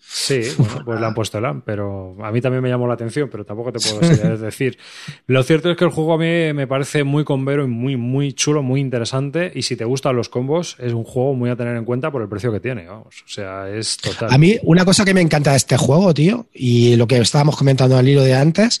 Sí, 0.00 0.40
bueno, 0.58 0.82
pues 0.84 1.00
le 1.00 1.06
han 1.06 1.14
puesto 1.14 1.38
elan, 1.38 1.62
pero 1.62 2.16
a 2.22 2.32
mí 2.32 2.40
también 2.40 2.60
me 2.62 2.68
llamó 2.68 2.88
la 2.88 2.94
atención, 2.94 3.28
pero 3.30 3.44
tampoco 3.44 3.72
te 3.72 3.78
puedo 3.78 4.00
decir- 4.00 4.32
es 4.32 4.40
decir. 4.40 4.78
Lo 5.26 5.42
cierto 5.44 5.70
es 5.70 5.76
que 5.76 5.84
el 5.84 5.90
juego 5.90 6.14
a 6.14 6.18
mí 6.18 6.52
me 6.54 6.66
parece 6.66 7.04
muy 7.04 7.22
convero 7.24 7.64
y 7.64 7.68
muy, 7.68 7.96
muy 7.96 8.32
chulo, 8.32 8.62
muy 8.64 8.80
interesante. 8.80 9.52
Y 9.54 9.62
si 9.62 9.76
te 9.76 9.84
gustan 9.84 10.16
los 10.16 10.28
combos, 10.28 10.76
es 10.80 10.92
un 10.92 11.04
juego 11.04 11.34
muy 11.34 11.50
a 11.50 11.56
tener 11.56 11.76
en 11.76 11.84
cuenta 11.84 12.10
por 12.10 12.20
el 12.20 12.28
precio 12.28 12.52
que 12.52 12.60
tiene, 12.60 12.86
vamos. 12.86 13.22
O 13.24 13.28
sea, 13.28 13.70
es 13.70 13.96
total. 13.96 14.28
A 14.32 14.38
mí, 14.38 14.56
una 14.64 14.84
cosa 14.84 15.04
que 15.04 15.14
me 15.14 15.20
encanta 15.20 15.52
de 15.52 15.58
este 15.58 15.76
juego, 15.76 16.12
tío, 16.12 16.46
y 16.52 16.96
lo 16.96 17.06
que 17.06 17.18
estábamos 17.18 17.56
comentando 17.56 17.96
al 17.96 18.08
hilo 18.08 18.22
de 18.22 18.34
antes, 18.34 18.80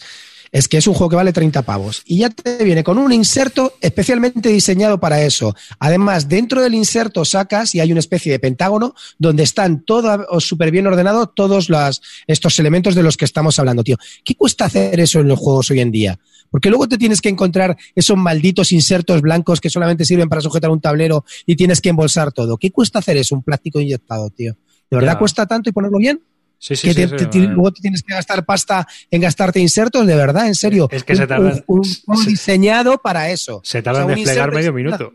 es 0.52 0.68
que 0.68 0.76
es 0.78 0.86
un 0.86 0.94
juego 0.94 1.10
que 1.10 1.16
vale 1.16 1.32
30 1.32 1.62
pavos. 1.62 2.02
Y 2.04 2.18
ya 2.18 2.30
te 2.30 2.62
viene 2.64 2.84
con 2.84 2.98
un 2.98 3.12
inserto 3.12 3.74
especialmente 3.80 4.48
diseñado 4.48 4.98
para 5.00 5.22
eso. 5.22 5.54
Además, 5.78 6.28
dentro 6.28 6.62
del 6.62 6.74
inserto 6.74 7.24
sacas 7.24 7.74
y 7.74 7.80
hay 7.80 7.90
una 7.92 8.00
especie 8.00 8.32
de 8.32 8.38
pentágono 8.38 8.94
donde 9.18 9.42
están 9.42 9.84
todo 9.84 10.40
súper 10.40 10.70
bien 10.70 10.86
ordenados 10.86 11.30
todos 11.34 11.68
las, 11.70 12.00
estos 12.26 12.58
elementos 12.58 12.94
de 12.94 13.02
los 13.02 13.16
que 13.16 13.24
estamos 13.24 13.58
hablando, 13.58 13.84
tío. 13.84 13.96
¿Qué 14.24 14.34
cuesta 14.34 14.66
hacer 14.66 14.98
eso 15.00 15.20
en 15.20 15.28
los 15.28 15.38
juegos 15.38 15.70
hoy 15.70 15.80
en 15.80 15.90
día? 15.90 16.18
Porque 16.50 16.70
luego 16.70 16.88
te 16.88 16.96
tienes 16.96 17.20
que 17.20 17.28
encontrar 17.28 17.76
esos 17.94 18.16
malditos 18.16 18.72
insertos 18.72 19.20
blancos 19.20 19.60
que 19.60 19.68
solamente 19.68 20.04
sirven 20.06 20.28
para 20.30 20.40
sujetar 20.40 20.70
un 20.70 20.80
tablero 20.80 21.24
y 21.44 21.56
tienes 21.56 21.80
que 21.82 21.90
embolsar 21.90 22.32
todo. 22.32 22.56
¿Qué 22.56 22.70
cuesta 22.70 23.00
hacer 23.00 23.18
eso? 23.18 23.34
Un 23.34 23.42
plástico 23.42 23.80
inyectado, 23.80 24.30
tío. 24.30 24.56
¿De 24.90 24.96
verdad 24.96 25.12
Ya. 25.12 25.18
cuesta 25.18 25.44
tanto 25.46 25.68
y 25.68 25.72
ponerlo 25.74 25.98
bien? 25.98 26.22
Sí, 26.58 26.74
sí, 26.76 26.88
que 26.88 26.94
sí, 26.94 27.00
te- 27.02 27.08
sí, 27.08 27.16
te- 27.16 27.26
te- 27.26 27.38
luego 27.38 27.72
te 27.72 27.80
tienes 27.82 28.02
que 28.02 28.12
gastar 28.14 28.44
pasta 28.44 28.86
en 29.10 29.20
gastarte 29.20 29.60
insertos, 29.60 30.06
de 30.06 30.16
verdad, 30.16 30.46
en 30.48 30.54
serio. 30.56 30.88
Es 30.90 31.04
que 31.04 31.14
se 31.14 31.26
tardan- 31.26 31.62
un, 31.68 31.82
un 32.06 32.26
diseñado 32.26 32.98
para 32.98 33.30
eso. 33.30 33.60
Se 33.64 33.80
tarda 33.80 34.04
O 34.04 34.08
sea, 34.08 34.12
en 34.16 34.18
desplegar 34.24 34.52
medio 34.52 34.72
minuto. 34.72 35.12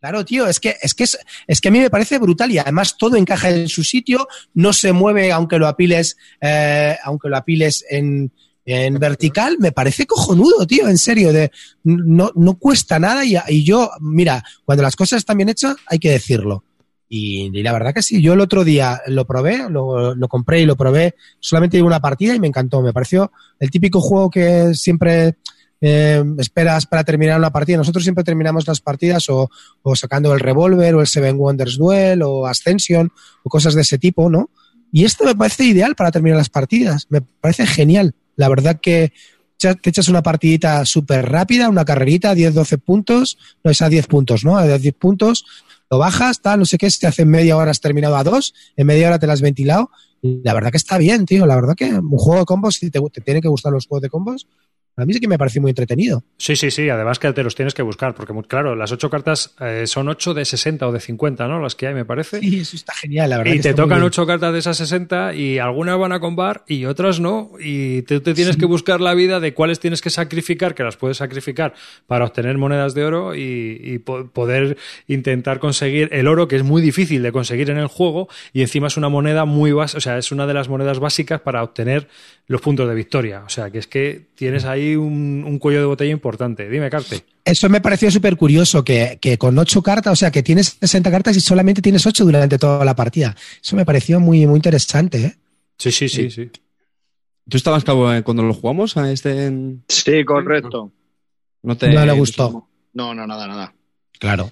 Claro, 0.00 0.24
tío, 0.24 0.46
es 0.46 0.60
que, 0.60 0.76
es, 0.80 0.94
que 0.94 1.02
es, 1.04 1.18
es 1.48 1.60
que 1.60 1.68
a 1.68 1.70
mí 1.72 1.80
me 1.80 1.90
parece 1.90 2.18
brutal 2.18 2.52
y 2.52 2.58
además 2.58 2.96
todo 2.96 3.16
encaja 3.16 3.50
en 3.50 3.68
su 3.68 3.82
sitio, 3.82 4.28
no 4.54 4.72
se 4.72 4.92
mueve 4.92 5.32
aunque 5.32 5.58
lo 5.58 5.66
apiles, 5.66 6.16
eh, 6.40 6.96
aunque 7.02 7.28
lo 7.28 7.36
apiles 7.36 7.84
en, 7.90 8.30
en 8.64 8.94
vertical, 9.00 9.56
me 9.58 9.72
parece 9.72 10.06
cojonudo, 10.06 10.64
tío, 10.68 10.86
en 10.88 10.98
serio, 10.98 11.32
de, 11.32 11.50
no, 11.82 12.30
no 12.36 12.54
cuesta 12.58 13.00
nada 13.00 13.24
y, 13.24 13.34
y 13.48 13.64
yo, 13.64 13.90
mira, 14.00 14.44
cuando 14.64 14.84
las 14.84 14.94
cosas 14.94 15.16
están 15.18 15.36
bien 15.38 15.48
hechas, 15.48 15.74
hay 15.86 15.98
que 15.98 16.12
decirlo. 16.12 16.62
Y, 17.08 17.50
la 17.62 17.72
verdad 17.72 17.94
que 17.94 18.02
sí, 18.02 18.20
yo 18.20 18.34
el 18.34 18.40
otro 18.40 18.64
día 18.64 19.00
lo 19.06 19.26
probé, 19.26 19.68
lo, 19.70 20.14
compré 20.28 20.60
y 20.60 20.66
lo 20.66 20.76
probé, 20.76 21.14
solamente 21.40 21.80
una 21.82 22.00
partida 22.00 22.34
y 22.34 22.40
me 22.40 22.48
encantó, 22.48 22.82
me 22.82 22.92
pareció 22.92 23.32
el 23.58 23.70
típico 23.70 24.00
juego 24.00 24.30
que 24.30 24.74
siempre 24.74 25.36
eh, 25.80 26.22
esperas 26.38 26.86
para 26.86 27.04
terminar 27.04 27.38
una 27.38 27.50
partida. 27.50 27.78
Nosotros 27.78 28.04
siempre 28.04 28.24
terminamos 28.24 28.66
las 28.66 28.80
partidas 28.80 29.30
o, 29.30 29.50
o 29.82 29.96
sacando 29.96 30.34
el 30.34 30.40
Revolver 30.40 30.94
o 30.94 31.00
el 31.00 31.06
Seven 31.06 31.38
Wonders 31.38 31.78
Duel 31.78 32.22
o 32.22 32.46
Ascension 32.46 33.10
o 33.42 33.48
cosas 33.48 33.74
de 33.74 33.82
ese 33.82 33.98
tipo, 33.98 34.28
¿no? 34.28 34.50
Y 34.92 35.04
esto 35.04 35.24
me 35.24 35.34
parece 35.34 35.64
ideal 35.64 35.94
para 35.94 36.10
terminar 36.10 36.38
las 36.38 36.48
partidas. 36.48 37.06
Me 37.08 37.20
parece 37.20 37.66
genial. 37.66 38.14
La 38.36 38.48
verdad 38.48 38.80
que 38.80 39.12
te 39.58 39.90
echas 39.90 40.08
una 40.08 40.22
partidita 40.22 40.84
súper 40.84 41.28
rápida, 41.30 41.68
una 41.68 41.84
carrerita, 41.84 42.34
10-12 42.34 42.78
puntos, 42.78 43.38
no 43.64 43.70
es 43.70 43.82
a 43.82 43.88
10 43.88 44.06
puntos, 44.06 44.44
¿no? 44.44 44.56
A 44.56 44.78
10 44.78 44.94
puntos, 44.94 45.44
lo 45.90 45.98
bajas, 45.98 46.40
tal, 46.42 46.58
no 46.58 46.64
sé 46.64 46.78
qué, 46.78 46.90
si 46.90 47.00
te 47.00 47.06
hace 47.06 47.24
media 47.24 47.56
hora 47.56 47.70
has 47.70 47.80
terminado 47.80 48.16
a 48.16 48.24
dos, 48.24 48.54
en 48.76 48.86
media 48.86 49.08
hora 49.08 49.18
te 49.18 49.26
la 49.26 49.32
has 49.32 49.40
ventilado. 49.40 49.90
La 50.20 50.52
verdad 50.52 50.70
que 50.70 50.76
está 50.76 50.98
bien, 50.98 51.26
tío. 51.26 51.46
La 51.46 51.54
verdad 51.54 51.74
que 51.76 51.86
un 51.86 52.18
juego 52.18 52.40
de 52.40 52.44
combos, 52.44 52.74
si 52.76 52.90
te, 52.90 53.00
te 53.12 53.20
tienen 53.20 53.40
que 53.40 53.48
gustar 53.48 53.72
los 53.72 53.86
juegos 53.86 54.02
de 54.02 54.10
combos, 54.10 54.46
a 55.02 55.06
mí 55.06 55.14
sí 55.14 55.20
que 55.20 55.28
me 55.28 55.38
parece 55.38 55.60
muy 55.60 55.70
entretenido. 55.70 56.22
Sí, 56.36 56.56
sí, 56.56 56.70
sí. 56.70 56.88
Además 56.88 57.18
que 57.18 57.32
te 57.32 57.42
los 57.42 57.54
tienes 57.54 57.74
que 57.74 57.82
buscar, 57.82 58.14
porque 58.14 58.32
muy 58.32 58.44
claro, 58.44 58.74
las 58.74 58.92
ocho 58.92 59.08
cartas 59.10 59.54
eh, 59.60 59.84
son 59.86 60.08
ocho 60.08 60.34
de 60.34 60.44
60 60.44 60.86
o 60.86 60.92
de 60.92 61.00
50, 61.00 61.46
¿no? 61.48 61.60
Las 61.60 61.74
que 61.74 61.86
hay, 61.86 61.94
me 61.94 62.04
parece. 62.04 62.40
Sí, 62.40 62.60
eso 62.60 62.76
está 62.76 62.92
genial, 62.94 63.30
la 63.30 63.38
verdad. 63.38 63.52
Y 63.54 63.60
te 63.60 63.74
tocan 63.74 64.02
ocho 64.02 64.26
cartas 64.26 64.52
de 64.52 64.58
esas 64.58 64.76
60 64.76 65.34
y 65.34 65.58
algunas 65.58 65.98
van 65.98 66.12
a 66.12 66.20
combar 66.20 66.64
y 66.66 66.84
otras 66.84 67.20
no. 67.20 67.52
Y 67.60 68.02
tú 68.02 68.20
te 68.20 68.34
tienes 68.34 68.56
que 68.56 68.66
buscar 68.66 69.00
la 69.00 69.14
vida 69.14 69.40
de 69.40 69.54
cuáles 69.54 69.80
tienes 69.80 70.00
que 70.00 70.10
sacrificar, 70.10 70.74
que 70.74 70.82
las 70.82 70.96
puedes 70.96 71.16
sacrificar 71.18 71.74
para 72.06 72.24
obtener 72.24 72.58
monedas 72.58 72.94
de 72.94 73.04
oro 73.04 73.34
y, 73.34 73.80
y 73.82 73.98
po- 73.98 74.26
poder 74.28 74.76
intentar 75.06 75.58
conseguir 75.58 76.08
el 76.12 76.26
oro, 76.28 76.48
que 76.48 76.56
es 76.56 76.62
muy 76.62 76.82
difícil 76.82 77.22
de 77.22 77.32
conseguir 77.32 77.70
en 77.70 77.78
el 77.78 77.86
juego 77.86 78.28
y 78.52 78.62
encima 78.62 78.88
es 78.88 78.96
una 78.96 79.08
moneda 79.08 79.44
muy 79.44 79.72
básica, 79.72 79.98
o 79.98 80.00
sea, 80.00 80.18
es 80.18 80.32
una 80.32 80.46
de 80.46 80.54
las 80.54 80.68
monedas 80.68 80.98
básicas 80.98 81.40
para 81.40 81.62
obtener 81.62 82.08
los 82.46 82.60
puntos 82.60 82.88
de 82.88 82.94
victoria. 82.94 83.42
O 83.44 83.48
sea, 83.48 83.70
que 83.70 83.78
es 83.78 83.86
que 83.86 84.22
tienes 84.34 84.64
ahí 84.64 84.87
un, 84.96 85.44
un 85.46 85.58
cuello 85.58 85.80
de 85.80 85.86
botella 85.86 86.12
importante. 86.12 86.68
Dime, 86.68 86.90
Carte. 86.90 87.24
Eso 87.44 87.68
me 87.68 87.80
pareció 87.80 88.10
súper 88.10 88.36
curioso, 88.36 88.84
que, 88.84 89.18
que 89.20 89.38
con 89.38 89.58
ocho 89.58 89.82
cartas, 89.82 90.12
o 90.12 90.16
sea, 90.16 90.30
que 90.30 90.42
tienes 90.42 90.76
60 90.80 91.10
cartas 91.10 91.36
y 91.36 91.40
solamente 91.40 91.80
tienes 91.82 92.06
ocho 92.06 92.24
durante 92.24 92.58
toda 92.58 92.84
la 92.84 92.94
partida. 92.94 93.34
Eso 93.62 93.76
me 93.76 93.84
pareció 93.86 94.20
muy, 94.20 94.46
muy 94.46 94.56
interesante, 94.56 95.24
¿eh? 95.24 95.36
Sí, 95.78 95.90
sí, 95.92 96.08
sí, 96.08 96.30
sí. 96.30 96.50
¿Tú 97.48 97.56
estabas 97.56 97.84
Cabo, 97.84 98.12
eh, 98.12 98.22
cuando 98.22 98.42
lo 98.42 98.52
jugamos 98.52 98.96
a 98.96 99.10
este? 99.10 99.46
en- 99.46 99.82
Sí, 99.88 100.24
correcto. 100.24 100.92
No 101.62 101.76
te 101.76 101.92
No 101.92 102.04
le 102.04 102.12
gustó. 102.12 102.68
No, 102.92 103.14
no, 103.14 103.26
nada, 103.26 103.46
nada. 103.46 103.74
Claro. 104.18 104.50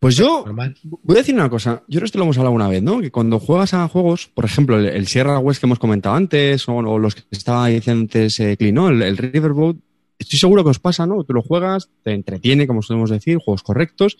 Pues 0.00 0.16
yo 0.16 0.42
Normal. 0.46 0.76
voy 0.82 1.16
a 1.16 1.18
decir 1.18 1.34
una 1.34 1.50
cosa. 1.50 1.82
Yo 1.88 2.00
esto 2.00 2.18
lo 2.18 2.24
hemos 2.24 2.38
hablado 2.38 2.54
una 2.54 2.68
vez, 2.68 2.82
¿no? 2.82 3.00
Que 3.00 3.10
cuando 3.10 3.40
juegas 3.40 3.74
a 3.74 3.88
juegos, 3.88 4.28
por 4.28 4.44
ejemplo, 4.44 4.78
el, 4.78 4.86
el 4.86 5.06
Sierra 5.08 5.38
West 5.40 5.60
que 5.60 5.66
hemos 5.66 5.80
comentado 5.80 6.14
antes, 6.14 6.68
o, 6.68 6.76
o 6.76 6.98
los 6.98 7.16
que 7.16 7.22
estaba 7.32 7.66
diciendo 7.66 8.02
antes 8.02 8.38
eh, 8.38 8.56
Clean, 8.56 8.74
¿no? 8.74 8.88
El, 8.90 9.02
el 9.02 9.16
Riverboat, 9.16 9.76
estoy 10.18 10.38
seguro 10.38 10.62
que 10.62 10.70
os 10.70 10.78
pasa, 10.78 11.04
¿no? 11.06 11.24
Tú 11.24 11.32
lo 11.32 11.42
juegas, 11.42 11.90
te 12.04 12.12
entretiene, 12.12 12.68
como 12.68 12.82
solemos 12.82 13.10
decir, 13.10 13.38
juegos 13.38 13.64
correctos, 13.64 14.16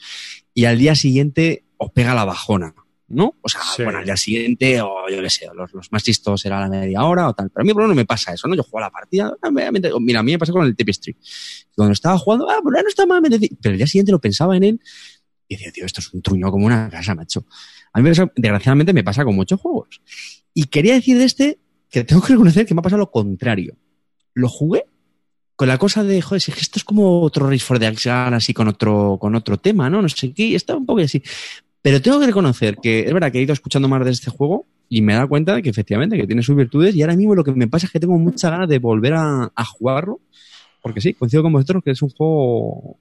y 0.52 0.64
al 0.64 0.78
día 0.78 0.96
siguiente 0.96 1.64
os 1.76 1.92
pega 1.92 2.12
la 2.12 2.24
bajona, 2.24 2.74
¿no? 3.06 3.36
O 3.40 3.48
sea, 3.48 3.60
Sí. 3.76 3.84
bueno, 3.84 4.00
al 4.00 4.04
día 4.04 4.16
siguiente, 4.16 4.80
o 4.82 5.08
yo 5.08 5.22
qué 5.22 5.30
sé, 5.30 5.46
los, 5.54 5.72
los 5.72 5.92
más 5.92 6.02
chistos 6.02 6.44
era 6.44 6.58
la 6.58 6.68
media 6.68 7.04
hora 7.04 7.28
o 7.28 7.34
tal. 7.34 7.50
Pero 7.50 7.62
a 7.62 7.64
mí, 7.64 7.72
por 7.72 7.82
lo 7.82 7.86
menos, 7.86 7.96
no 7.96 8.00
me 8.02 8.04
pasa 8.04 8.32
eso, 8.32 8.48
¿no? 8.48 8.56
Yo 8.56 8.64
juego 8.64 8.78
a 8.78 8.88
la 8.88 8.90
partida, 8.90 9.32
ah, 9.42 9.50
mira, 9.52 10.18
a 10.18 10.22
mí 10.24 10.32
me 10.32 10.38
pasa 10.40 10.50
con 10.52 10.66
el 10.66 10.74
Tapestry. 10.74 11.16
Cuando 11.76 11.92
estaba 11.92 12.18
jugando, 12.18 12.50
ah, 12.50 12.58
bueno, 12.64 12.82
no 12.82 12.88
está 12.88 13.06
mal, 13.06 13.22
pero 13.22 13.72
el 13.72 13.76
día 13.78 13.86
siguiente 13.86 14.10
lo 14.10 14.20
pensaba 14.20 14.56
en 14.56 14.64
él 14.64 14.80
y 15.48 15.56
decía, 15.56 15.72
tío, 15.72 15.86
esto 15.86 16.00
es 16.00 16.12
un 16.12 16.22
truño 16.22 16.50
como 16.50 16.66
una 16.66 16.90
casa, 16.90 17.14
macho. 17.14 17.44
A 17.92 18.00
mí, 18.00 18.10
desgraciadamente, 18.36 18.92
me 18.92 19.02
pasa 19.02 19.24
con 19.24 19.34
muchos 19.34 19.60
juegos. 19.60 20.00
Y 20.52 20.64
quería 20.64 20.94
decir 20.94 21.18
de 21.18 21.24
este 21.24 21.58
que 21.90 22.04
tengo 22.04 22.20
que 22.20 22.34
reconocer 22.34 22.66
que 22.66 22.74
me 22.74 22.80
ha 22.80 22.82
pasado 22.82 23.00
lo 23.00 23.10
contrario. 23.10 23.74
Lo 24.34 24.48
jugué 24.48 24.84
con 25.56 25.68
la 25.68 25.78
cosa 25.78 26.04
de, 26.04 26.20
joder, 26.20 26.40
si 26.40 26.52
esto 26.52 26.78
es 26.78 26.84
como 26.84 27.22
otro 27.22 27.48
Race 27.48 27.64
for 27.64 27.78
the 27.78 27.86
Axiom, 27.86 28.34
así 28.34 28.52
con 28.52 28.68
otro, 28.68 29.16
con 29.20 29.34
otro 29.34 29.56
tema, 29.56 29.88
¿no? 29.88 30.02
No 30.02 30.08
sé 30.08 30.32
qué, 30.32 30.54
está 30.54 30.76
un 30.76 30.86
poco 30.86 31.00
así. 31.00 31.22
Pero 31.80 32.02
tengo 32.02 32.20
que 32.20 32.26
reconocer 32.26 32.76
que 32.76 33.00
es 33.00 33.12
verdad 33.12 33.32
que 33.32 33.38
he 33.38 33.42
ido 33.42 33.54
escuchando 33.54 33.88
más 33.88 34.04
de 34.04 34.10
este 34.10 34.30
juego 34.30 34.66
y 34.88 35.00
me 35.00 35.14
he 35.14 35.16
dado 35.16 35.28
cuenta 35.28 35.54
de 35.54 35.62
que 35.62 35.70
efectivamente 35.70 36.16
que 36.16 36.26
tiene 36.26 36.42
sus 36.42 36.56
virtudes 36.56 36.94
y 36.94 37.02
ahora 37.02 37.16
mismo 37.16 37.34
lo 37.34 37.44
que 37.44 37.52
me 37.52 37.68
pasa 37.68 37.86
es 37.86 37.92
que 37.92 38.00
tengo 38.00 38.18
mucha 38.18 38.50
ganas 38.50 38.68
de 38.68 38.78
volver 38.78 39.14
a 39.14 39.64
jugarlo 39.64 40.20
porque 40.82 41.00
sí, 41.00 41.14
coincido 41.14 41.42
con 41.42 41.52
vosotros 41.52 41.82
que 41.82 41.90
es 41.90 42.02
un 42.02 42.10
juego 42.10 42.98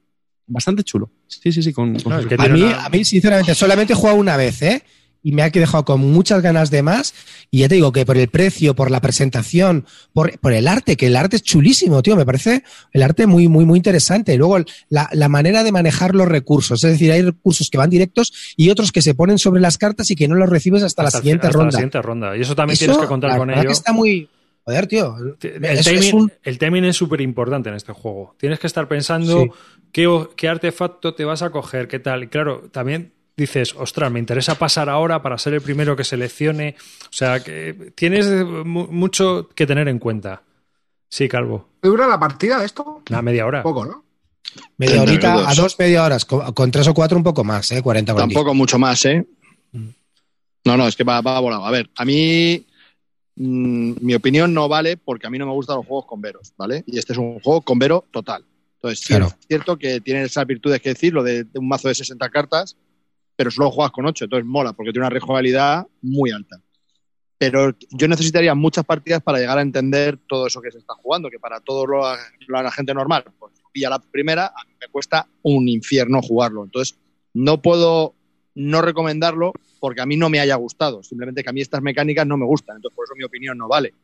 bastante 0.48 0.82
chulo. 0.82 1.10
Sí, 1.26 1.52
sí, 1.52 1.62
sí, 1.62 1.72
con, 1.72 1.94
con 2.00 2.12
No, 2.12 2.22
sus 2.22 2.30
es 2.32 2.36
que 2.38 2.42
A 2.44 2.48
mí, 2.48 2.62
una- 2.62 2.84
a 2.84 2.88
mí, 2.88 3.04
sinceramente, 3.04 3.54
solamente 3.54 3.92
he 3.92 3.96
jugado 3.96 4.18
una 4.18 4.36
vez, 4.36 4.60
¿eh? 4.62 4.82
Y 5.20 5.32
me 5.32 5.42
ha 5.42 5.50
dejado 5.50 5.84
con 5.84 6.00
muchas 6.00 6.40
ganas 6.42 6.70
de 6.70 6.80
más. 6.82 7.12
Y 7.50 7.58
ya 7.58 7.68
te 7.68 7.74
digo 7.74 7.90
que 7.90 8.06
por 8.06 8.16
el 8.16 8.28
precio, 8.28 8.74
por 8.76 8.88
la 8.90 9.00
presentación, 9.00 9.84
por, 10.12 10.38
por 10.38 10.52
el 10.52 10.68
arte, 10.68 10.96
que 10.96 11.08
el 11.08 11.16
arte 11.16 11.36
es 11.36 11.42
chulísimo, 11.42 12.02
tío. 12.02 12.14
Me 12.14 12.24
parece 12.24 12.62
el 12.92 13.02
arte 13.02 13.26
muy, 13.26 13.48
muy, 13.48 13.64
muy 13.64 13.78
interesante. 13.78 14.32
Y 14.32 14.36
luego 14.38 14.58
la, 14.88 15.08
la 15.12 15.28
manera 15.28 15.64
de 15.64 15.72
manejar 15.72 16.14
los 16.14 16.28
recursos. 16.28 16.82
Es 16.84 16.92
decir, 16.92 17.10
hay 17.10 17.22
recursos 17.22 17.68
que 17.68 17.76
van 17.78 17.90
directos 17.90 18.32
y 18.56 18.70
otros 18.70 18.92
que 18.92 19.02
se 19.02 19.14
ponen 19.14 19.38
sobre 19.38 19.60
las 19.60 19.76
cartas 19.76 20.08
y 20.12 20.14
que 20.14 20.28
no 20.28 20.36
los 20.36 20.48
recibes 20.48 20.84
hasta, 20.84 21.02
la 21.02 21.08
Hasta 21.08 21.18
siguiente 21.18 21.48
hasta 21.48 21.58
ronda. 21.58 21.66
La 21.72 21.72
siguiente 21.78 22.00
ronda. 22.02 22.36
Y 22.36 22.40
eso 22.42 22.54
también 22.54 22.74
Eso, 22.74 22.84
tienes 22.84 22.98
que 23.00 23.06
contar 23.08 23.30
la 23.30 23.38
con 23.38 23.50
ello. 23.50 23.62
que 23.62 23.72
está 23.72 23.92
muy. 23.92 24.28
Joder, 24.64 24.86
tío. 24.86 25.16
El 25.40 25.62
es 25.64 25.84
timing, 25.84 26.14
un- 26.14 26.32
el 26.42 26.58
timing 26.58 26.84
es 26.84 26.96
súper 26.96 27.22
importante 27.22 27.70
en 27.70 27.74
este 27.74 27.92
juego. 27.92 28.36
Tienes 28.38 28.58
que 28.60 28.66
estar 28.68 28.86
pensando 28.86 29.42
Sí. 29.42 29.50
Qué, 29.92 30.48
artefacto 30.48 31.14
te 31.14 31.24
vas 31.24 31.42
a 31.42 31.50
coger, 31.50 31.88
qué 31.88 31.98
tal. 31.98 32.24
Y 32.24 32.28
claro, 32.28 32.68
también 32.70 33.12
dices, 33.36 33.74
ostras, 33.76 34.10
me 34.10 34.18
interesa 34.18 34.56
pasar 34.56 34.88
ahora 34.88 35.22
para 35.22 35.38
ser 35.38 35.54
el 35.54 35.60
primero 35.60 35.96
que 35.96 36.04
seleccione. 36.04 36.76
O 37.04 37.12
sea, 37.12 37.42
que 37.42 37.92
tienes 37.94 38.26
mu- 38.44 38.88
mucho 38.88 39.48
que 39.54 39.66
tener 39.66 39.88
en 39.88 39.98
cuenta. 39.98 40.42
Sí, 41.08 41.28
Calvo. 41.28 41.68
¿Dura 41.82 42.06
la 42.06 42.18
partida 42.18 42.58
de 42.58 42.66
esto? 42.66 43.02
Una 43.08 43.22
media 43.22 43.46
hora. 43.46 43.62
Poco, 43.62 43.84
¿no? 43.86 44.04
Media 44.76 45.02
30 45.02 45.02
horita 45.12 45.32
minutos. 45.34 45.58
a 45.58 45.62
dos, 45.62 45.78
media 45.78 46.04
horas. 46.04 46.24
Con, 46.24 46.52
con 46.52 46.70
tres 46.70 46.88
o 46.88 46.94
cuatro, 46.94 47.16
un 47.16 47.24
poco 47.24 47.44
más, 47.44 47.70
¿eh? 47.72 47.82
40 47.82 48.12
con 48.12 48.20
Tampoco 48.20 48.54
mucho 48.54 48.78
más, 48.78 49.04
¿eh? 49.06 49.26
No, 50.64 50.76
no, 50.76 50.86
es 50.86 50.96
que 50.96 51.04
va, 51.04 51.20
va 51.20 51.38
volado. 51.40 51.64
A 51.64 51.70
ver, 51.70 51.88
a 51.96 52.04
mí 52.04 52.66
mm, 53.36 53.92
mi 54.00 54.14
opinión 54.14 54.52
no 54.52 54.68
vale 54.68 54.96
porque 54.96 55.26
a 55.26 55.30
mí 55.30 55.38
no 55.38 55.46
me 55.46 55.52
gustan 55.52 55.76
los 55.76 55.86
juegos 55.86 56.06
con 56.06 56.20
veros, 56.20 56.52
¿vale? 56.56 56.84
Y 56.86 56.98
este 56.98 57.12
es 57.12 57.18
un 57.18 57.40
juego 57.40 57.62
con 57.62 57.78
vero 57.78 58.04
total. 58.10 58.44
Entonces, 58.80 59.06
Claro. 59.06 59.26
es 59.26 59.46
cierto 59.46 59.76
que 59.76 60.00
tiene 60.00 60.22
esas 60.22 60.46
virtudes 60.46 60.80
que 60.80 60.90
decir, 60.90 61.12
lo 61.12 61.22
de, 61.22 61.44
de 61.44 61.58
un 61.58 61.68
mazo 61.68 61.88
de 61.88 61.94
60 61.94 62.28
cartas, 62.30 62.76
pero 63.36 63.50
solo 63.50 63.70
juegas 63.70 63.92
con 63.92 64.06
8, 64.06 64.24
entonces 64.24 64.46
mola 64.46 64.72
porque 64.72 64.92
tiene 64.92 65.06
una 65.06 65.10
rejugabilidad 65.10 65.86
muy 66.02 66.30
alta. 66.30 66.60
Pero 67.38 67.72
yo 67.90 68.08
necesitaría 68.08 68.54
muchas 68.54 68.84
partidas 68.84 69.22
para 69.22 69.38
llegar 69.38 69.58
a 69.58 69.62
entender 69.62 70.18
todo 70.28 70.46
eso 70.48 70.60
que 70.60 70.72
se 70.72 70.78
está 70.78 70.94
jugando, 70.94 71.30
que 71.30 71.38
para 71.38 71.60
toda 71.60 72.18
la 72.48 72.70
gente 72.72 72.92
normal, 72.94 73.24
pues 73.38 73.52
pilla 73.72 73.90
la 73.90 74.00
primera, 74.00 74.46
a 74.46 74.64
mí 74.66 74.74
me 74.80 74.88
cuesta 74.88 75.28
un 75.42 75.68
infierno 75.68 76.20
jugarlo. 76.20 76.64
Entonces, 76.64 76.98
no 77.34 77.62
puedo 77.62 78.14
no 78.54 78.82
recomendarlo 78.82 79.52
porque 79.78 80.00
a 80.00 80.06
mí 80.06 80.16
no 80.16 80.28
me 80.28 80.40
haya 80.40 80.56
gustado. 80.56 81.02
Simplemente 81.04 81.44
que 81.44 81.50
a 81.50 81.52
mí 81.52 81.60
estas 81.60 81.80
mecánicas 81.80 82.26
no 82.26 82.36
me 82.36 82.44
gustan. 82.44 82.76
Entonces, 82.76 82.96
por 82.96 83.04
eso 83.04 83.14
mi 83.16 83.22
opinión 83.24 83.56
no 83.56 83.68
vale. 83.68 83.94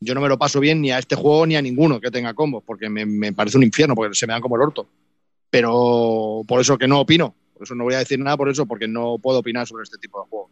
Yo 0.00 0.14
no 0.14 0.20
me 0.20 0.28
lo 0.28 0.38
paso 0.38 0.60
bien 0.60 0.80
ni 0.80 0.90
a 0.90 0.98
este 0.98 1.14
juego 1.14 1.46
ni 1.46 1.56
a 1.56 1.62
ninguno 1.62 2.00
que 2.00 2.10
tenga 2.10 2.34
combos, 2.34 2.64
porque 2.64 2.88
me, 2.88 3.04
me 3.04 3.32
parece 3.32 3.58
un 3.58 3.62
infierno, 3.62 3.94
porque 3.94 4.14
se 4.14 4.26
me 4.26 4.32
dan 4.32 4.42
como 4.42 4.56
el 4.56 4.62
orto. 4.62 4.88
Pero 5.50 6.42
por 6.46 6.60
eso 6.60 6.78
que 6.78 6.88
no 6.88 7.00
opino. 7.00 7.34
Por 7.52 7.64
eso 7.64 7.74
no 7.74 7.84
voy 7.84 7.94
a 7.94 7.98
decir 7.98 8.18
nada 8.18 8.38
por 8.38 8.48
eso, 8.48 8.64
porque 8.64 8.88
no 8.88 9.18
puedo 9.18 9.40
opinar 9.40 9.66
sobre 9.66 9.82
este 9.82 9.98
tipo 9.98 10.22
de 10.22 10.30
juegos. 10.30 10.50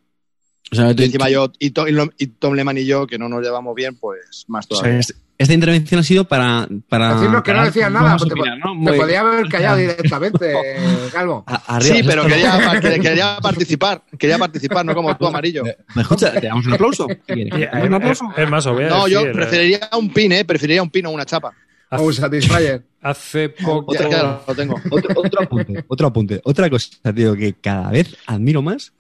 O 0.70 0.76
sea, 0.76 0.92
Y 0.92 1.05
encima 1.05 1.30
yo, 1.30 1.51
y 1.59 1.70
Tom, 1.70 1.86
y 2.18 2.26
Tom 2.26 2.55
Lehman 2.55 2.76
y 2.76 2.84
yo, 2.84 3.07
que 3.07 3.18
no 3.18 3.30
nos 3.30 3.42
llevamos 3.42 3.74
bien, 3.74 3.96
pues 3.96 4.44
más 4.49 4.66
o 4.68 4.74
sea, 4.74 4.82
todavía. 4.82 5.07
Esta 5.39 5.55
intervención 5.55 6.01
ha 6.01 6.03
sido 6.03 6.26
para. 6.26 6.68
para 6.89 7.14
Decirnos 7.14 7.43
que 7.43 7.55
no 7.55 7.64
decías 7.64 7.91
nada, 7.93 8.16
te, 8.16 8.24
¿no? 8.34 8.91
te 8.91 8.99
podía 8.99 9.20
haber 9.20 9.49
callado 9.49 9.76
directamente, 9.78 10.55
Calvo. 11.12 11.45
A- 11.47 11.76
arriba, 11.76 11.97
Sí, 11.97 12.03
pero 12.05 12.22
quería, 12.26 12.80
quería- 13.01 13.39
participar, 13.41 14.03
quería 14.18 14.39
participar, 14.39 14.84
no 14.84 14.95
como 14.95 15.16
tú, 15.16 15.26
amarillo. 15.26 15.62
¿Me 15.95 16.03
escucha? 16.03 16.32
¿Te 16.32 16.47
damos 16.49 16.66
un 16.66 16.72
aplauso? 16.74 17.07
¿Qué 17.07 17.16
quieres? 17.34 17.55
¿Te 17.55 17.66
damos 17.66 17.86
un 17.89 17.95
aplauso? 17.95 18.24
Es 18.36 18.51
más, 18.51 18.66
a 18.66 18.72
No, 18.72 19.07
yo 19.09 19.20
eh, 19.26 19.32
preferiría 19.32 19.88
un 19.96 20.13
pin, 20.13 20.33
¿eh? 20.33 20.45
Preferiría 20.45 20.83
un 20.83 20.91
pin 20.91 21.07
o 21.07 21.11
una 21.11 21.25
chapa. 21.25 21.53
O 21.91 22.03
un 22.03 22.13
Satisfyer. 22.13 22.84
Hace 23.00 23.49
poco. 23.49 23.92
Otra 23.92 24.42
lo 24.46 24.54
tengo. 24.54 24.75
Otro, 24.91 25.14
otro 25.21 25.42
apunte, 25.42 25.84
otro 25.88 26.07
apunte. 26.08 26.41
Otra 26.45 26.68
cosa, 26.68 26.91
tío, 27.14 27.34
que 27.37 27.54
cada 27.54 27.91
vez 27.91 28.14
admiro 28.26 28.61
más 28.61 28.92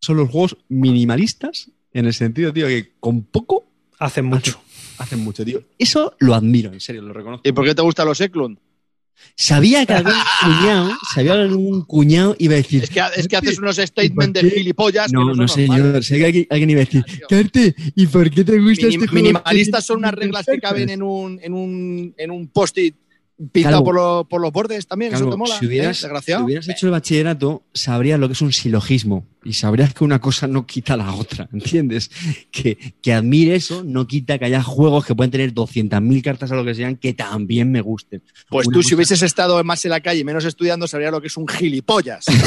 son 0.00 0.16
los 0.16 0.30
juegos 0.30 0.56
minimalistas, 0.68 1.70
en 1.92 2.06
el 2.06 2.14
sentido, 2.14 2.52
tío, 2.52 2.66
que 2.68 2.92
con 3.00 3.22
poco 3.22 3.66
Hace 3.98 4.22
mucho. 4.22 4.52
hacen 4.52 4.62
mucho, 5.16 5.44
tío. 5.44 5.62
Eso 5.78 6.14
lo 6.18 6.34
admiro, 6.34 6.72
en 6.72 6.80
serio, 6.80 7.02
lo 7.02 7.12
reconozco. 7.12 7.48
¿Y 7.48 7.52
por 7.52 7.64
qué 7.64 7.74
te 7.74 7.82
gustan 7.82 8.06
los 8.06 8.20
Eklund? 8.20 8.58
Sabía 9.36 9.86
que 9.86 9.92
algún 9.92 10.12
cuñado, 10.42 10.90
sabía 11.14 11.32
que 11.34 11.38
algún 11.40 11.82
cuñado 11.84 12.34
iba 12.38 12.54
a 12.54 12.56
decir. 12.56 12.82
Es 12.82 12.90
que, 12.90 13.00
es 13.16 13.28
que 13.28 13.36
haces 13.36 13.58
unos 13.58 13.76
statements 13.76 14.32
de 14.42 14.50
gilipollas. 14.50 15.06
que 15.08 15.12
No, 15.12 15.20
no, 15.20 15.26
no, 15.34 15.34
normales. 15.46 15.52
señor. 15.52 16.04
Sé 16.04 16.18
que 16.18 16.24
alguien, 16.24 16.46
alguien 16.50 16.70
iba 16.70 16.80
a 16.80 16.84
decir. 16.84 17.04
Carte, 17.28 17.74
¿y 17.94 18.06
por 18.08 18.28
qué 18.30 18.42
te 18.44 18.58
gusta 18.58 18.86
Minim- 18.86 18.94
este 18.94 19.06
juego? 19.06 19.14
minimalistas 19.14 19.86
son 19.86 19.98
unas 19.98 20.14
reglas 20.14 20.44
que 20.46 20.58
caben 20.58 20.90
en 20.90 21.02
un, 21.02 21.38
en 21.42 21.52
un, 21.54 22.14
en 22.16 22.30
un 22.30 22.48
post-it 22.48 22.96
Calvo. 23.64 23.84
por, 23.84 23.94
lo- 23.94 24.24
por 24.28 24.40
los 24.40 24.52
bordes 24.52 24.86
también, 24.86 25.12
eso 25.14 25.28
te 25.28 25.36
mola. 25.36 25.58
si 25.58 25.66
hubieras, 25.66 26.04
¿eh? 26.04 26.08
si 26.24 26.32
hubieras 26.34 26.68
hecho 26.68 26.86
el 26.86 26.92
bachillerato, 26.92 27.64
sabrías 27.74 28.20
lo 28.20 28.28
que 28.28 28.34
es 28.34 28.42
un 28.42 28.52
silogismo 28.52 29.26
y 29.44 29.54
sabrías 29.54 29.92
que 29.94 30.04
una 30.04 30.20
cosa 30.20 30.46
no 30.46 30.66
quita 30.66 30.96
la 30.96 31.12
otra, 31.14 31.48
¿entiendes? 31.52 32.10
Que, 32.52 32.94
que 33.02 33.12
admire 33.12 33.56
eso 33.56 33.82
no 33.84 34.06
quita 34.06 34.38
que 34.38 34.44
haya 34.44 34.62
juegos 34.62 35.04
que 35.04 35.16
pueden 35.16 35.32
tener 35.32 35.52
200.000 35.52 36.22
cartas 36.22 36.52
o 36.52 36.54
lo 36.54 36.64
que 36.64 36.74
sean 36.76 36.94
que 36.96 37.12
también 37.14 37.72
me 37.72 37.80
gusten. 37.80 38.22
Pues 38.48 38.68
Una 38.68 38.74
tú, 38.74 38.82
si 38.84 38.94
hubieses 38.94 39.20
estado 39.22 39.62
más 39.64 39.84
en 39.84 39.90
la 39.90 40.00
calle 40.00 40.20
y 40.20 40.24
menos 40.24 40.44
estudiando, 40.44 40.86
sabrías 40.86 41.10
lo 41.10 41.20
que 41.20 41.26
es 41.26 41.36
un 41.36 41.48
gilipollas. 41.48 42.26
¿Te 42.26 42.32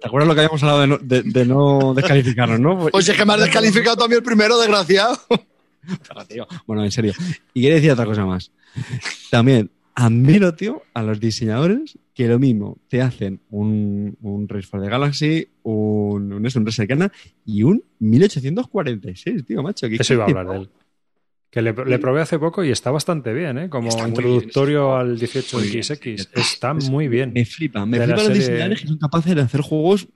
te 0.00 0.06
acuerdas 0.06 0.28
lo 0.28 0.34
que 0.34 0.40
habíamos 0.40 0.62
hablado 0.62 0.80
de 0.80 0.86
no, 0.86 0.98
de- 0.98 1.22
de 1.22 1.46
no 1.46 1.94
descalificarnos, 1.94 2.60
no? 2.60 2.88
Pues 2.90 3.08
es 3.08 3.16
que 3.16 3.24
me 3.24 3.34
has 3.34 3.40
descalificado 3.40 3.96
también 3.96 4.18
el 4.18 4.24
primero, 4.24 4.58
desgraciado. 4.58 5.18
Pero, 6.08 6.24
tío, 6.26 6.46
Bueno, 6.66 6.84
en 6.84 6.90
serio. 6.90 7.12
Y 7.54 7.62
quería 7.62 7.76
decir 7.76 7.90
otra 7.92 8.04
cosa 8.06 8.24
más. 8.26 8.50
También 9.30 9.70
admiro, 9.94 10.54
tío, 10.54 10.82
a 10.94 11.02
los 11.02 11.18
diseñadores 11.18 11.98
que 12.14 12.28
lo 12.28 12.38
mismo 12.38 12.78
te 12.88 13.00
hacen 13.02 13.40
un, 13.50 14.16
un 14.22 14.48
Race 14.48 14.66
for 14.66 14.80
the 14.82 14.88
Galaxy, 14.88 15.48
un, 15.62 16.32
un, 16.32 16.44
un 16.54 16.66
Race 16.66 16.82
Arcana 16.82 17.10
y 17.44 17.62
un 17.62 17.82
1846, 17.98 19.44
tío, 19.44 19.62
macho. 19.62 19.88
que- 19.88 19.96
Eso 19.96 20.14
iba 20.14 20.24
a 20.24 20.26
hablar 20.28 20.48
de 20.48 20.56
él. 20.58 20.70
Que 21.50 21.62
le, 21.62 21.72
le 21.72 21.98
probé 21.98 22.20
hace 22.20 22.38
poco 22.38 22.62
y 22.62 22.70
está 22.70 22.90
bastante 22.90 23.32
bien, 23.32 23.56
¿eh? 23.56 23.68
Como 23.70 23.88
introductorio 24.06 24.88
bien, 24.88 25.00
al 25.00 25.06
Muy 25.08 25.16
bien, 25.16 25.82
18XX. 25.82 26.16
sí. 26.18 26.26
Está 26.34 26.74
Es- 26.76 26.90
muy 26.90 27.08
bien. 27.08 27.32
Me 27.32 27.46
flipa, 27.46 27.86
me 27.86 27.96
flipa 27.98 28.12
los 28.16 28.26
serie- 28.26 28.38
diseñadores 28.40 28.80
que 28.82 28.86
son 28.88 28.98
capaces 28.98 29.34
de 29.34 29.40
hacer 29.40 29.62
juegos 29.62 30.08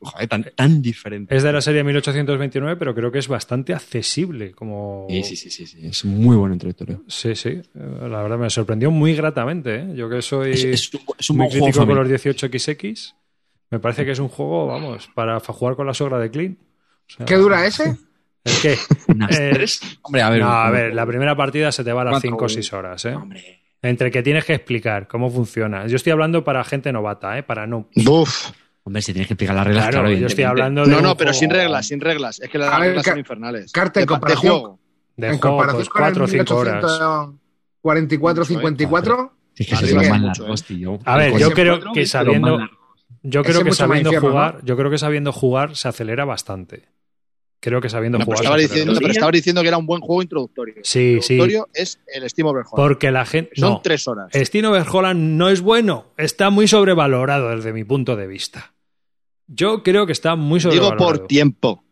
joder, 0.00 0.28
tan, 0.28 0.44
tan 0.54 0.82
diferentes. 0.82 1.36
Es 1.36 1.42
de 1.42 1.52
la 1.52 1.60
serie 1.60 1.82
1829, 1.84 2.76
pero 2.76 2.94
creo 2.94 3.10
que 3.10 3.18
es 3.18 3.28
bastante 3.28 3.74
accesible. 3.74 4.52
Como... 4.52 5.06
Sí, 5.08 5.22
sí, 5.24 5.36
sí, 5.36 5.50
sí, 5.50 5.66
sí, 5.66 5.86
es 5.86 6.04
muy 6.04 6.36
buen 6.36 6.52
introductorio. 6.52 7.02
Sí, 7.08 7.34
sí. 7.34 7.60
La 7.74 8.22
verdad 8.22 8.38
me 8.38 8.50
sorprendió 8.50 8.90
muy 8.90 9.14
gratamente. 9.14 9.76
¿eh? 9.76 9.92
Yo 9.94 10.08
que 10.08 10.22
soy 10.22 10.52
Es, 10.52 10.64
es 10.64 10.94
un, 10.94 11.00
es 11.18 11.30
un 11.30 11.36
muy 11.36 11.46
buen 11.46 11.50
juego 11.58 11.66
crítico 11.66 11.86
con 11.86 11.96
los 12.08 12.08
18XX, 12.08 13.14
me 13.70 13.78
parece 13.78 14.04
que 14.04 14.10
es 14.12 14.18
un 14.18 14.28
juego, 14.28 14.66
vamos, 14.66 15.08
para 15.14 15.38
jugar 15.40 15.76
con 15.76 15.86
la 15.86 15.94
sogra 15.94 16.18
de 16.18 16.30
Clean. 16.30 16.58
O 16.60 17.12
sea, 17.16 17.26
¿Qué 17.26 17.36
dura 17.36 17.66
ese? 17.66 17.96
¿El 18.44 18.52
qué? 18.62 18.76
Unas 19.08 19.38
Eh, 19.38 19.50
tres. 19.52 19.80
Hombre, 20.02 20.22
a 20.22 20.30
ver. 20.30 20.40
no, 20.40 20.50
a 20.50 20.70
ver, 20.70 20.94
la 20.94 21.06
primera 21.06 21.36
partida 21.36 21.70
se 21.70 21.84
te 21.84 21.92
va 21.92 22.02
a 22.02 22.04
las 22.04 22.12
Cuatro, 22.14 22.28
5 22.30 22.36
o 22.36 22.38
güey. 22.46 22.54
6 22.54 22.72
horas, 22.72 23.04
¿eh? 23.04 23.14
Hombre. 23.14 23.60
Entre 23.82 24.10
que 24.10 24.22
tienes 24.22 24.44
que 24.44 24.54
explicar 24.54 25.08
cómo 25.08 25.30
funciona. 25.30 25.86
Yo 25.86 25.96
estoy 25.96 26.12
hablando 26.12 26.44
para 26.44 26.62
gente 26.64 26.92
novata, 26.92 27.38
¿eh? 27.38 27.42
Para 27.42 27.66
no. 27.66 27.88
Buf. 27.96 28.50
Hombre, 28.82 29.02
si 29.02 29.12
tienes 29.12 29.28
que 29.28 29.34
explicar 29.34 29.54
las 29.56 29.66
reglas, 29.66 29.84
Claro, 29.88 30.06
claro, 30.06 30.16
yo 30.18 30.26
estoy 30.26 30.44
hablando 30.44 30.84
de. 30.84 30.90
No, 30.90 31.00
no, 31.00 31.16
pero 31.16 31.32
juego 31.32 31.34
sin 31.34 31.50
reglas, 31.50 31.86
sin 31.86 32.00
reglas. 32.00 32.40
Es 32.40 32.48
que 32.48 32.58
las 32.58 32.72
A 32.72 32.78
reglas 32.78 33.04
son 33.04 33.18
infernales. 33.18 33.72
Carta 33.72 34.00
de, 34.00 34.04
de 34.04 34.06
comparación- 34.06 34.52
juego. 34.52 34.78
De 35.16 35.26
en 35.28 35.38
juego, 35.38 35.56
comparación 35.56 35.76
pues, 35.76 35.88
con 35.90 36.02
4 36.02 36.22
o 36.22 36.26
el 36.26 36.30
5 36.30 36.56
horas. 36.56 36.84
44-54, 37.82 39.30
Sí, 39.54 39.64
es 39.64 39.68
que 39.68 39.76
se 39.76 39.94
más 39.96 40.20
largos, 40.22 40.60
¿eh? 40.62 40.64
tío. 40.66 40.98
A 41.04 41.16
ver, 41.16 41.36
yo 41.36 41.50
creo 41.50 41.74
cuatro, 41.74 41.92
que 41.92 42.06
sabiendo-. 42.06 42.58
Yo 43.22 43.42
creo 43.42 43.64
que 43.64 43.72
sabiendo 43.72 44.18
jugar, 44.18 44.60
yo 44.64 44.76
creo 44.76 44.90
que 44.90 44.98
sabiendo 44.98 45.32
jugar 45.32 45.76
se 45.76 45.88
acelera 45.88 46.24
bastante. 46.24 46.88
Creo 47.60 47.80
que 47.82 47.90
sabiendo 47.90 48.18
No, 48.18 48.24
pero 48.24 48.38
jugar. 48.38 48.44
estaba 48.44 48.56
se 48.56 48.62
diciendo, 48.68 48.94
pero 49.00 49.12
estaba 49.12 49.32
diciendo 49.32 49.60
que 49.62 49.68
era 49.68 49.76
un 49.76 49.84
buen 49.86 50.00
juego 50.00 50.22
introductorio. 50.22 50.74
Sí, 50.82 51.18
sí. 51.20 51.34
introductorio 51.34 51.68
es 51.74 52.00
el 52.06 52.28
Steam 52.30 52.46
Overhaul. 52.48 52.74
Porque 52.74 53.10
la 53.10 53.26
gente. 53.26 53.50
Son 53.54 53.72
no. 53.74 53.80
tres 53.82 54.08
horas. 54.08 54.30
Steam 54.34 54.64
Overholland 54.64 55.36
no 55.36 55.50
es 55.50 55.60
bueno. 55.60 56.06
Está 56.16 56.48
muy 56.50 56.66
sobrevalorado 56.68 57.54
desde 57.54 57.72
mi 57.74 57.84
punto 57.84 58.16
de 58.16 58.26
vista. 58.26 58.72
Yo 59.46 59.82
creo 59.82 60.06
que 60.06 60.12
está 60.12 60.36
muy 60.36 60.58
Digo 60.58 60.70
sobrevalorado. 60.70 61.06
por 61.18 61.26
tiempo. 61.26 61.84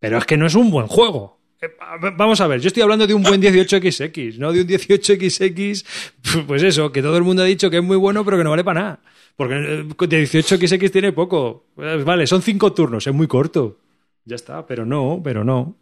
Pero 0.00 0.18
es 0.18 0.24
que 0.24 0.36
no 0.36 0.46
es 0.46 0.54
un 0.56 0.70
buen 0.70 0.86
juego. 0.88 1.38
Eh, 1.60 1.68
Vamos 2.16 2.40
a 2.40 2.46
ver, 2.46 2.60
yo 2.60 2.68
estoy 2.68 2.82
hablando 2.82 3.06
de 3.06 3.12
un 3.14 3.22
buen 3.22 3.40
18XX, 3.40 4.38
no 4.38 4.50
de 4.50 4.62
un 4.62 4.66
18XX, 4.66 5.84
pues 6.46 6.62
eso, 6.62 6.90
que 6.90 7.02
todo 7.02 7.16
el 7.18 7.22
mundo 7.22 7.42
ha 7.42 7.46
dicho 7.46 7.68
que 7.70 7.76
es 7.76 7.82
muy 7.82 7.98
bueno, 7.98 8.24
pero 8.24 8.38
que 8.38 8.44
no 8.44 8.50
vale 8.50 8.64
para 8.64 8.80
nada. 8.80 9.00
Porque 9.36 9.54
eh, 9.54 10.06
de 10.08 10.22
18XX 10.24 10.90
tiene 10.90 11.12
poco. 11.12 11.66
Eh, 11.76 12.02
Vale, 12.04 12.26
son 12.26 12.40
cinco 12.42 12.72
turnos, 12.72 13.06
es 13.06 13.12
muy 13.14 13.26
corto. 13.26 13.76
Ya 14.24 14.36
está, 14.36 14.66
pero 14.66 14.84
no, 14.84 15.20
pero 15.22 15.44
no. 15.44 15.76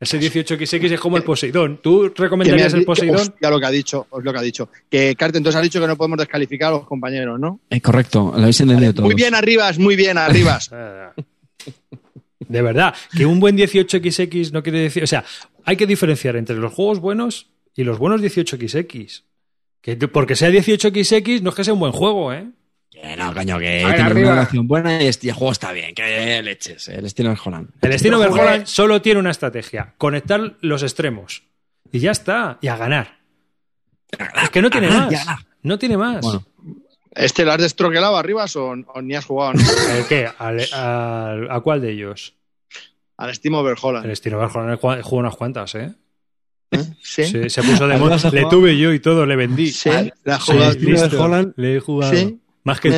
Ese 0.00 0.20
18XX 0.20 0.92
es 0.92 1.00
como 1.00 1.16
el 1.16 1.22
Poseidón. 1.22 1.80
¿Tú 1.82 2.12
recomendarías 2.14 2.74
el 2.74 2.84
Poseidón? 2.84 3.16
Hostia, 3.16 3.48
lo 3.48 3.58
que 3.58 3.66
ha 3.66 3.70
dicho, 3.70 4.06
os 4.10 4.22
lo 4.22 4.32
que 4.32 4.38
ha 4.38 4.42
dicho. 4.42 4.68
Que 4.90 5.14
Carter, 5.16 5.38
entonces 5.38 5.58
ha 5.58 5.62
dicho 5.62 5.80
que 5.80 5.86
no 5.86 5.96
podemos 5.96 6.18
descalificar 6.18 6.68
a 6.68 6.76
los 6.76 6.86
compañeros, 6.86 7.40
¿no? 7.40 7.60
Es 7.70 7.80
correcto, 7.80 8.32
lo 8.34 8.42
habéis 8.42 8.60
entendido 8.60 8.92
todos. 8.92 9.06
Muy 9.06 9.14
bien, 9.14 9.34
Arribas, 9.34 9.78
muy 9.78 9.96
bien, 9.96 10.18
Arribas. 10.18 10.70
De 12.48 12.60
verdad, 12.60 12.94
que 13.16 13.24
un 13.24 13.40
buen 13.40 13.56
18XX 13.56 14.50
no 14.52 14.62
quiere 14.62 14.80
decir. 14.80 15.02
O 15.02 15.06
sea, 15.06 15.24
hay 15.64 15.76
que 15.76 15.86
diferenciar 15.86 16.36
entre 16.36 16.56
los 16.56 16.72
juegos 16.72 16.98
buenos 16.98 17.48
y 17.74 17.84
los 17.84 17.98
buenos 17.98 18.20
18XX. 18.20 19.22
Que 19.80 19.96
porque 19.96 20.36
sea 20.36 20.50
18XX 20.50 21.40
no 21.40 21.50
es 21.50 21.56
que 21.56 21.64
sea 21.64 21.72
un 21.74 21.80
buen 21.80 21.92
juego, 21.92 22.32
¿eh? 22.32 22.46
Que 23.10 23.16
no, 23.16 23.34
coño, 23.34 23.58
que 23.58 23.78
tiene 23.84 24.00
arriba. 24.02 24.28
una 24.30 24.34
relación 24.40 24.66
buena 24.66 25.02
y 25.02 25.06
este 25.06 25.32
juego 25.32 25.52
está 25.52 25.72
bien. 25.72 25.94
Que 25.94 26.42
leches, 26.42 26.88
el 26.88 27.04
estilo 27.04 27.30
de 27.30 27.38
Holland. 27.44 27.68
El 27.82 27.92
estilo 27.92 28.18
Overholland 28.18 28.66
solo 28.66 29.02
tiene 29.02 29.20
una 29.20 29.30
estrategia: 29.30 29.94
conectar 29.98 30.56
los 30.60 30.82
extremos. 30.82 31.42
Y 31.92 31.98
ya 32.00 32.10
está, 32.12 32.58
y 32.60 32.68
a 32.68 32.76
ganar. 32.76 33.18
Es 34.42 34.50
que 34.50 34.62
no 34.62 34.70
tiene 34.70 34.88
ganar, 34.88 35.12
más. 35.12 35.46
No 35.62 35.78
tiene 35.78 35.96
más. 35.96 36.20
Bueno, 36.22 36.44
¿Este 37.12 37.44
lo 37.44 37.52
has 37.52 37.58
destroquelado, 37.58 38.16
Arribas, 38.16 38.56
o, 38.56 38.70
o 38.70 39.02
ni 39.02 39.14
has 39.14 39.24
jugado, 39.24 39.54
no? 39.54 39.60
¿El 39.96 40.04
qué? 40.06 40.28
¿Al- 40.38 40.66
al- 40.72 41.50
¿A 41.50 41.60
cuál 41.60 41.80
de 41.80 41.92
ellos? 41.92 42.34
Al 43.16 43.32
Steam 43.34 43.54
Overholland. 43.54 44.04
El 44.06 44.10
estilo 44.12 44.38
Overholland 44.38 44.80
jugó 45.02 45.18
unas 45.18 45.36
cuantas, 45.36 45.74
¿eh? 45.76 45.92
¿Sí? 47.02 47.24
Sí, 47.24 47.50
se 47.50 47.62
puso 47.62 47.86
de 47.86 47.94
¿Al 47.94 48.00
moda. 48.00 48.16
Le 48.32 48.46
tuve 48.46 48.76
yo 48.76 48.92
y 48.92 48.98
todo, 48.98 49.26
le 49.26 49.36
vendí. 49.36 49.70
Sí, 49.70 49.90
la 50.24 50.34
has 50.36 50.44
Sí, 50.44 50.52
el 50.52 51.52
Le 51.56 51.76
he 51.76 51.80
jugado. 51.80 52.12
Sí. 52.12 52.40
Más 52.64 52.80
que 52.80 52.88
Eh. 52.88 52.92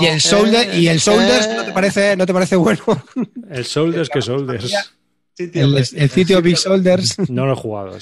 Y 0.00 0.06
el 0.06 0.20
Soldier, 0.20 0.74
y 0.78 0.88
el 0.88 0.98
Shoulders 0.98 1.46
Eh. 1.46 1.54
¿no 1.56 1.64
te 1.64 1.72
parece, 1.72 2.16
no 2.16 2.26
te 2.26 2.32
parece 2.32 2.56
bueno? 2.56 2.80
El 3.50 3.64
Shoulders 3.64 4.08
que 4.08 4.20
Shoulders. 4.20 4.92
El, 5.38 5.76
el 5.76 6.10
sitio 6.10 6.42
Big 6.42 6.56
Shoulders. 6.56 7.16
No 7.30 7.46
lo 7.46 7.52
he 7.52 7.56
jugado. 7.56 7.92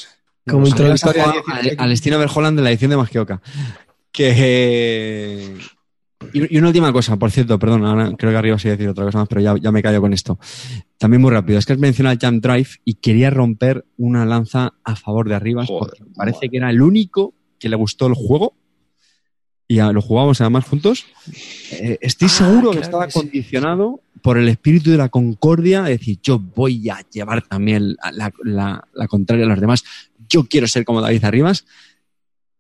No 0.47 0.53
Como 0.53 0.61
lo 0.61 0.67
sé. 0.67 0.73
intro- 0.73 0.85
Ahora 0.87 0.93
vas 0.93 1.05
a 1.05 1.09
historia 1.09 1.25
jugar 1.43 1.63
de 1.63 1.71
al, 1.71 1.77
al 1.79 1.93
estilo 1.93 2.19
de 2.19 2.29
Holland 2.35 2.57
de 2.59 2.63
la 2.65 2.71
edición 2.71 2.91
de 2.91 2.97
Masqueoka. 2.97 3.41
Que. 4.13 5.57
Y, 6.35 6.55
y 6.55 6.59
una 6.59 6.69
última 6.69 6.93
cosa, 6.93 7.17
por 7.17 7.31
cierto, 7.31 7.59
perdón, 7.59 7.85
ahora 7.85 8.13
creo 8.19 8.31
que 8.31 8.37
arriba 8.37 8.59
se 8.59 8.69
iba 8.69 8.75
a 8.75 8.77
decir 8.77 8.89
otra 8.91 9.05
cosa 9.07 9.19
más, 9.19 9.29
pero 9.29 9.41
ya, 9.41 9.55
ya 9.61 9.73
me 9.73 9.83
callo 9.83 10.01
con 10.03 10.13
esto. 10.13 10.39
También 10.99 11.23
muy 11.23 11.31
rápido, 11.31 11.59
es 11.59 11.65
que 11.65 11.73
has 11.73 11.79
mencionado 11.79 12.13
el 12.13 12.19
Jump 12.21 12.43
Drive 12.45 12.69
y 12.85 12.95
quería 12.95 13.31
romper 13.31 13.87
una 13.97 14.27
lanza 14.27 14.75
a 14.85 14.97
favor 14.97 15.29
de 15.29 15.35
arriba, 15.35 15.65
Joder, 15.65 15.95
porque 15.99 16.13
parece 16.15 16.49
que 16.51 16.59
era 16.59 16.69
el 16.71 16.83
único 16.83 17.33
que 17.59 17.71
le 17.71 17.77
gustó 17.77 18.07
el 18.07 18.15
juego 18.15 18.55
y 19.71 19.77
lo 19.77 20.01
jugábamos 20.03 20.41
además 20.41 20.65
juntos. 20.65 21.07
Eh, 21.71 21.97
estoy 22.01 22.27
Ah, 22.27 22.31
seguro 22.31 22.73
que 22.73 22.81
estaba 22.81 23.07
que 23.07 23.13
sí. 23.13 23.21
condicionado 23.21 24.01
por 24.21 24.37
el 24.37 24.49
espíritu 24.49 24.91
de 24.91 24.97
la 24.97 25.09
concordia, 25.11 25.89
es 25.89 26.01
decir, 26.01 26.19
yo 26.23 26.41
voy 26.41 26.89
a 26.91 27.01
llevar 27.09 27.43
también 27.43 27.95
la, 28.13 28.33
la- 28.43 28.85
la 28.93 29.07
contraria 29.07 29.45
a 29.45 29.49
los 29.49 29.61
demás, 29.61 29.85
yo 30.29 30.43
quiero 30.45 30.67
ser 30.67 30.85
como 30.85 31.01
David 31.01 31.25
Arribas. 31.25 31.67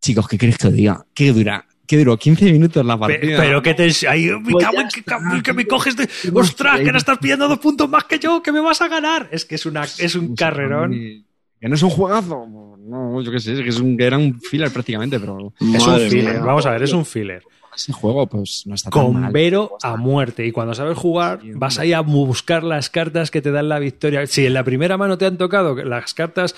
Chicos, 0.00 0.28
¿qué 0.28 0.38
queréis 0.38 0.56
que 0.58 0.68
os 0.68 0.72
diga? 0.72 1.04
¿Qué 1.12 1.32
dura? 1.32 1.66
¿Qué 1.84 1.98
duró? 1.98 2.16
¿15 2.16 2.52
minutos 2.52 2.86
la 2.86 2.96
partida? 2.96 3.38
Pero 3.38 3.60
que 3.60 3.74
te. 3.74 3.90
Ay, 4.08 4.26
me 4.26 4.52
Pues 4.52 4.64
cago 4.64 4.76
ya 4.76 4.82
en 4.82 4.88
que, 4.88 5.00
está. 5.00 5.18
que 5.42 5.52
me 5.52 5.66
coges 5.66 5.96
de. 5.96 6.08
¡Ostras! 6.32 6.78
Que 6.78 6.86
ahora 6.86 6.98
estás 6.98 7.18
pillando 7.18 7.48
dos 7.48 7.58
puntos 7.58 7.88
más 7.90 8.04
que 8.04 8.20
yo, 8.20 8.40
que 8.40 8.52
me 8.52 8.60
vas 8.60 8.80
a 8.80 8.86
ganar. 8.86 9.28
Es 9.32 9.44
que 9.44 9.56
es, 9.56 9.66
una, 9.66 9.82
es 9.82 10.14
un 10.14 10.36
carrerón. 10.36 10.92
Que 10.92 11.68
no 11.68 11.74
es 11.74 11.82
un 11.82 11.90
juegazo. 11.90 12.69
No, 12.86 13.20
yo 13.22 13.30
qué 13.30 13.40
sé, 13.40 13.52
es 13.52 13.60
que 13.60 13.68
es 13.68 13.80
un, 13.80 13.96
que 13.96 14.04
era 14.04 14.18
un 14.18 14.40
filler 14.40 14.72
prácticamente, 14.72 15.18
pero 15.20 15.52
Es 15.60 15.86
un 15.86 15.98
filler. 16.08 16.34
mía. 16.34 16.42
Vamos 16.44 16.66
a 16.66 16.70
ver, 16.72 16.82
es 16.82 16.92
un 16.92 17.04
filler. 17.04 17.42
ese 17.74 17.92
juego 17.92 18.26
pues 18.26 18.64
no 18.66 18.74
está 18.74 18.90
tan 18.90 19.02
Con 19.02 19.20
mal. 19.20 19.32
Vero 19.32 19.76
a 19.82 19.96
muerte. 19.96 20.46
Y 20.46 20.52
cuando 20.52 20.74
sabes 20.74 20.96
jugar, 20.96 21.40
vas 21.54 21.78
ahí 21.78 21.92
a 21.92 22.00
buscar 22.00 22.64
las 22.64 22.90
cartas 22.90 23.30
que 23.30 23.42
te 23.42 23.50
dan 23.50 23.68
la 23.68 23.78
victoria. 23.78 24.26
Si 24.26 24.46
en 24.46 24.54
la 24.54 24.64
primera 24.64 24.96
mano 24.96 25.18
te 25.18 25.26
han 25.26 25.38
tocado 25.38 25.74
las 25.76 26.14
cartas 26.14 26.54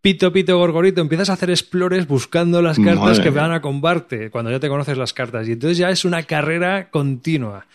pito, 0.00 0.30
pito, 0.34 0.58
gorgorito, 0.58 1.00
empiezas 1.00 1.30
a 1.30 1.32
hacer 1.32 1.48
explores 1.48 2.06
buscando 2.06 2.60
las 2.60 2.78
cartas 2.78 3.18
Madre 3.18 3.22
que 3.22 3.30
van 3.30 3.52
a 3.52 3.62
combate, 3.62 4.30
cuando 4.30 4.50
ya 4.50 4.60
te 4.60 4.68
conoces 4.68 4.98
las 4.98 5.14
cartas. 5.14 5.48
Y 5.48 5.52
entonces 5.52 5.78
ya 5.78 5.88
es 5.88 6.04
una 6.04 6.24
carrera 6.24 6.90
continua. 6.90 7.66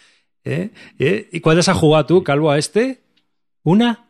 ¿Eh? 0.44 0.70
¿Eh? 1.00 1.28
¿Y 1.32 1.40
cuántas 1.40 1.70
has 1.70 1.78
jugado 1.78 2.06
tú, 2.06 2.24
Calvo, 2.24 2.52
a 2.52 2.60
este? 2.60 3.02
¿Una? 3.64 4.06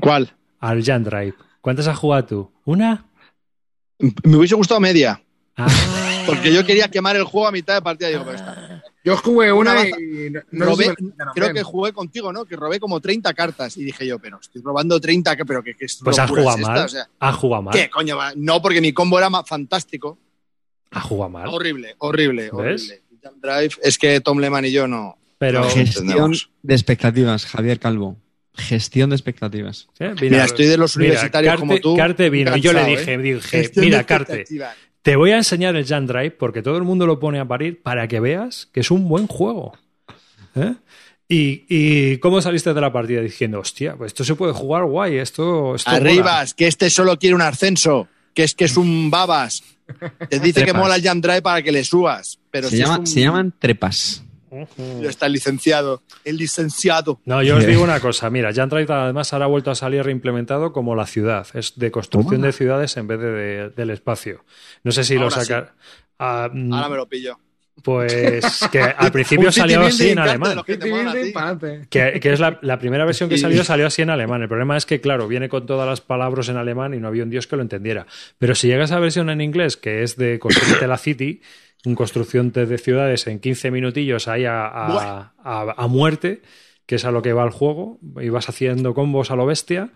¿Cuál? 0.00 0.32
Al 0.60 0.82
Jan 0.82 1.04
Drive. 1.04 1.34
¿Cuántas 1.68 1.86
has 1.86 1.98
jugado 1.98 2.24
tú? 2.24 2.50
¿Una? 2.64 3.04
Me 3.98 4.36
hubiese 4.38 4.54
gustado 4.54 4.80
media. 4.80 5.22
Ah. 5.54 5.68
Porque 6.24 6.50
yo 6.50 6.64
quería 6.64 6.88
quemar 6.90 7.14
el 7.14 7.24
juego 7.24 7.46
a 7.46 7.52
mitad 7.52 7.74
de 7.74 7.82
partida. 7.82 8.08
Digo, 8.08 8.22
pero 8.24 8.36
está. 8.36 8.82
Yo 9.04 9.18
jugué 9.18 9.52
una 9.52 9.72
Una 9.72 9.86
y 9.86 10.30
no, 10.50 10.64
Robé- 10.64 10.94
creo 11.34 11.52
que 11.52 11.62
jugué 11.62 11.92
contigo, 11.92 12.32
¿no? 12.32 12.46
Que 12.46 12.56
robé 12.56 12.80
como 12.80 13.00
30 13.00 13.34
cartas. 13.34 13.76
Y 13.76 13.84
dije 13.84 14.06
yo, 14.06 14.18
pero 14.18 14.38
estoy 14.40 14.62
robando 14.62 14.98
30, 14.98 15.36
que- 15.36 15.44
pero 15.44 15.62
que, 15.62 15.74
que 15.74 15.84
es 15.84 16.00
Pues 16.02 16.18
has 16.18 16.30
jugado 16.30 16.56
mal. 16.56 16.86
O 16.86 16.88
sea, 16.88 17.06
Has 17.20 17.36
jugado 17.36 17.62
mal. 17.64 17.74
¿Qué 17.74 17.90
coño? 17.90 18.16
No, 18.36 18.62
porque 18.62 18.80
mi 18.80 18.94
combo 18.94 19.18
era 19.18 19.28
fantástico. 19.44 20.16
Has 20.90 21.02
jugado 21.04 21.28
mal. 21.28 21.48
Horrible, 21.48 21.96
horrible, 21.98 22.44
¿Ves? 22.44 22.52
horrible. 22.54 23.02
Jump 23.22 23.44
Drive, 23.44 23.74
es 23.82 23.98
que 23.98 24.22
Tom 24.22 24.38
Lehman 24.38 24.64
y 24.64 24.72
yo 24.72 24.88
no. 24.88 25.18
Pero 25.36 25.60
No, 25.60 25.68
Gestión 25.68 26.32
de 26.62 26.74
expectativas, 26.74 27.44
Javier 27.44 27.78
Calvo. 27.78 28.16
Gestión 28.58 29.10
de 29.10 29.16
expectativas. 29.16 29.88
¿eh? 30.00 30.14
Mira, 30.20 30.44
estoy 30.44 30.66
de 30.66 30.76
los 30.76 30.96
mira, 30.96 31.10
universitarios 31.10 31.52
Carte- 31.52 31.60
como 31.60 31.78
tú. 31.78 31.96
Carte 31.96 32.28
vino 32.28 32.56
y 32.56 32.60
yo 32.60 32.72
le 32.72 32.84
dije, 32.84 33.14
¿eh? 33.14 33.18
dije 33.18 33.70
mira, 33.76 34.04
Carte, 34.04 34.44
te 35.02 35.16
voy 35.16 35.30
a 35.30 35.36
enseñar 35.36 35.76
el 35.76 35.86
Jan 35.86 36.06
Drive 36.06 36.32
porque 36.32 36.60
todo 36.62 36.76
el 36.76 36.82
mundo 36.82 37.06
lo 37.06 37.18
pone 37.20 37.38
a 37.38 37.44
parir 37.46 37.80
para 37.82 38.08
que 38.08 38.20
veas 38.20 38.66
que 38.72 38.80
es 38.80 38.90
un 38.90 39.08
buen 39.08 39.26
juego. 39.28 39.78
¿eh? 40.56 40.74
Y, 41.28 41.64
y 41.68 42.18
cómo 42.18 42.40
saliste 42.42 42.72
de 42.74 42.80
la 42.80 42.92
partida 42.92 43.20
diciendo, 43.20 43.60
hostia, 43.60 43.94
pues 43.96 44.08
esto 44.10 44.24
se 44.24 44.34
puede 44.34 44.52
jugar 44.54 44.84
guay, 44.84 45.18
esto, 45.18 45.74
esto 45.76 45.90
mola". 45.90 46.00
Arribas, 46.02 46.54
que 46.54 46.66
este 46.66 46.90
solo 46.90 47.18
quiere 47.18 47.34
un 47.34 47.42
ascenso, 47.42 48.08
que 48.34 48.44
es 48.44 48.54
que 48.54 48.64
es 48.64 48.76
un 48.76 49.10
babas. 49.10 49.62
Te 50.28 50.40
dice 50.40 50.64
que 50.64 50.72
mola 50.72 50.96
el 50.96 51.02
Jam 51.02 51.20
Drive 51.20 51.42
para 51.42 51.62
que 51.62 51.70
le 51.72 51.84
subas. 51.84 52.38
Pero 52.50 52.68
Se, 52.68 52.76
si 52.76 52.82
llama- 52.82 52.98
un- 52.98 53.06
se 53.06 53.20
llaman 53.20 53.54
trepas. 53.58 54.24
Está 55.02 55.26
el 55.26 55.32
licenciado. 55.32 56.02
El 56.24 56.36
licenciado. 56.36 57.20
No, 57.24 57.42
yo 57.42 57.56
os 57.56 57.66
digo 57.66 57.82
una 57.82 58.00
cosa, 58.00 58.30
mira, 58.30 58.52
Jan 58.52 58.68
Drive 58.68 58.92
además 58.92 59.32
ahora 59.32 59.44
ha 59.46 59.48
vuelto 59.48 59.70
a 59.70 59.74
salir 59.74 60.02
reimplementado 60.04 60.72
como 60.72 60.94
la 60.94 61.06
ciudad, 61.06 61.46
es 61.54 61.78
de 61.78 61.90
construcción 61.90 62.40
de 62.42 62.52
ciudades 62.52 62.96
en 62.96 63.06
vez 63.06 63.20
de, 63.20 63.30
de- 63.30 63.70
del 63.70 63.90
espacio. 63.90 64.44
No 64.84 64.92
sé 64.92 65.04
si 65.04 65.16
lo 65.16 65.30
sí. 65.30 65.40
sacar. 65.40 65.74
Ah, 66.18 66.48
mm, 66.52 66.72
Ahora 66.72 66.88
me 66.88 66.96
lo 66.96 67.08
pillo. 67.08 67.38
Pues 67.82 68.60
que 68.72 68.80
al 68.80 69.12
principio 69.12 69.52
salió 69.52 69.80
así 69.82 70.08
en 70.10 70.18
alemán. 70.18 70.58
que 71.90 72.20
es 72.24 72.40
la, 72.40 72.58
la 72.62 72.78
primera 72.78 73.04
versión 73.04 73.28
que 73.28 73.38
salió, 73.38 73.62
salió 73.62 73.86
así 73.86 74.02
en 74.02 74.10
alemán. 74.10 74.42
El 74.42 74.48
problema 74.48 74.76
es 74.76 74.84
que, 74.84 75.00
claro, 75.00 75.28
viene 75.28 75.48
con 75.48 75.64
todas 75.66 75.88
las 75.88 76.00
palabras 76.00 76.48
en 76.48 76.56
alemán 76.56 76.94
y 76.94 76.98
no 76.98 77.06
había 77.08 77.22
un 77.22 77.30
dios 77.30 77.46
que 77.46 77.54
lo 77.56 77.62
entendiera. 77.62 78.06
Pero 78.38 78.54
si 78.56 78.66
llega 78.66 78.84
esa 78.84 78.98
versión 78.98 79.30
en 79.30 79.40
inglés, 79.40 79.76
que 79.76 80.02
es 80.02 80.16
de 80.16 80.38
Construirte 80.40 80.86
la 80.88 80.98
City, 80.98 81.40
un 81.84 81.94
construcción 81.94 82.52
de 82.52 82.66
de 82.66 82.78
ciudades 82.78 83.26
en 83.26 83.40
15 83.40 83.70
minutillos 83.70 84.28
ahí 84.28 84.44
a, 84.44 84.66
a- 84.66 84.86
a- 85.42 85.74
a 85.76 85.86
muerte, 85.88 86.42
que 86.86 86.96
es 86.96 87.04
a 87.04 87.10
lo 87.10 87.22
que 87.22 87.32
va 87.32 87.44
el 87.44 87.50
juego, 87.50 87.98
y 88.20 88.28
vas 88.30 88.48
haciendo 88.48 88.94
combos 88.94 89.30
a 89.30 89.36
lo 89.36 89.46
bestia, 89.46 89.90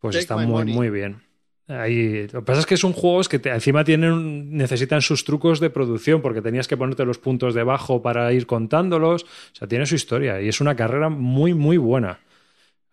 pues 0.00 0.14
Take 0.14 0.20
está 0.22 0.36
muy, 0.36 0.46
money. 0.46 0.74
muy 0.74 0.90
bien. 0.90 1.22
Ahí, 1.68 2.26
lo 2.32 2.40
que 2.40 2.46
pasa 2.46 2.60
es 2.60 2.66
que 2.66 2.76
son 2.76 2.92
juegos 2.92 3.28
que 3.28 3.38
te- 3.38 3.50
encima 3.50 3.84
tienen 3.84 4.56
necesitan 4.56 5.02
sus 5.02 5.24
trucos 5.24 5.60
de 5.60 5.70
producción 5.70 6.20
porque 6.20 6.42
tenías 6.42 6.66
que 6.66 6.76
ponerte 6.76 7.04
los 7.04 7.18
puntos 7.18 7.54
debajo 7.54 8.02
para 8.02 8.32
ir 8.32 8.46
contándolos. 8.46 9.22
O 9.24 9.54
sea, 9.54 9.68
tiene 9.68 9.86
su 9.86 9.94
historia 9.94 10.40
y 10.42 10.48
es 10.48 10.60
una 10.60 10.74
carrera 10.74 11.10
muy, 11.10 11.54
muy 11.54 11.76
buena. 11.76 12.18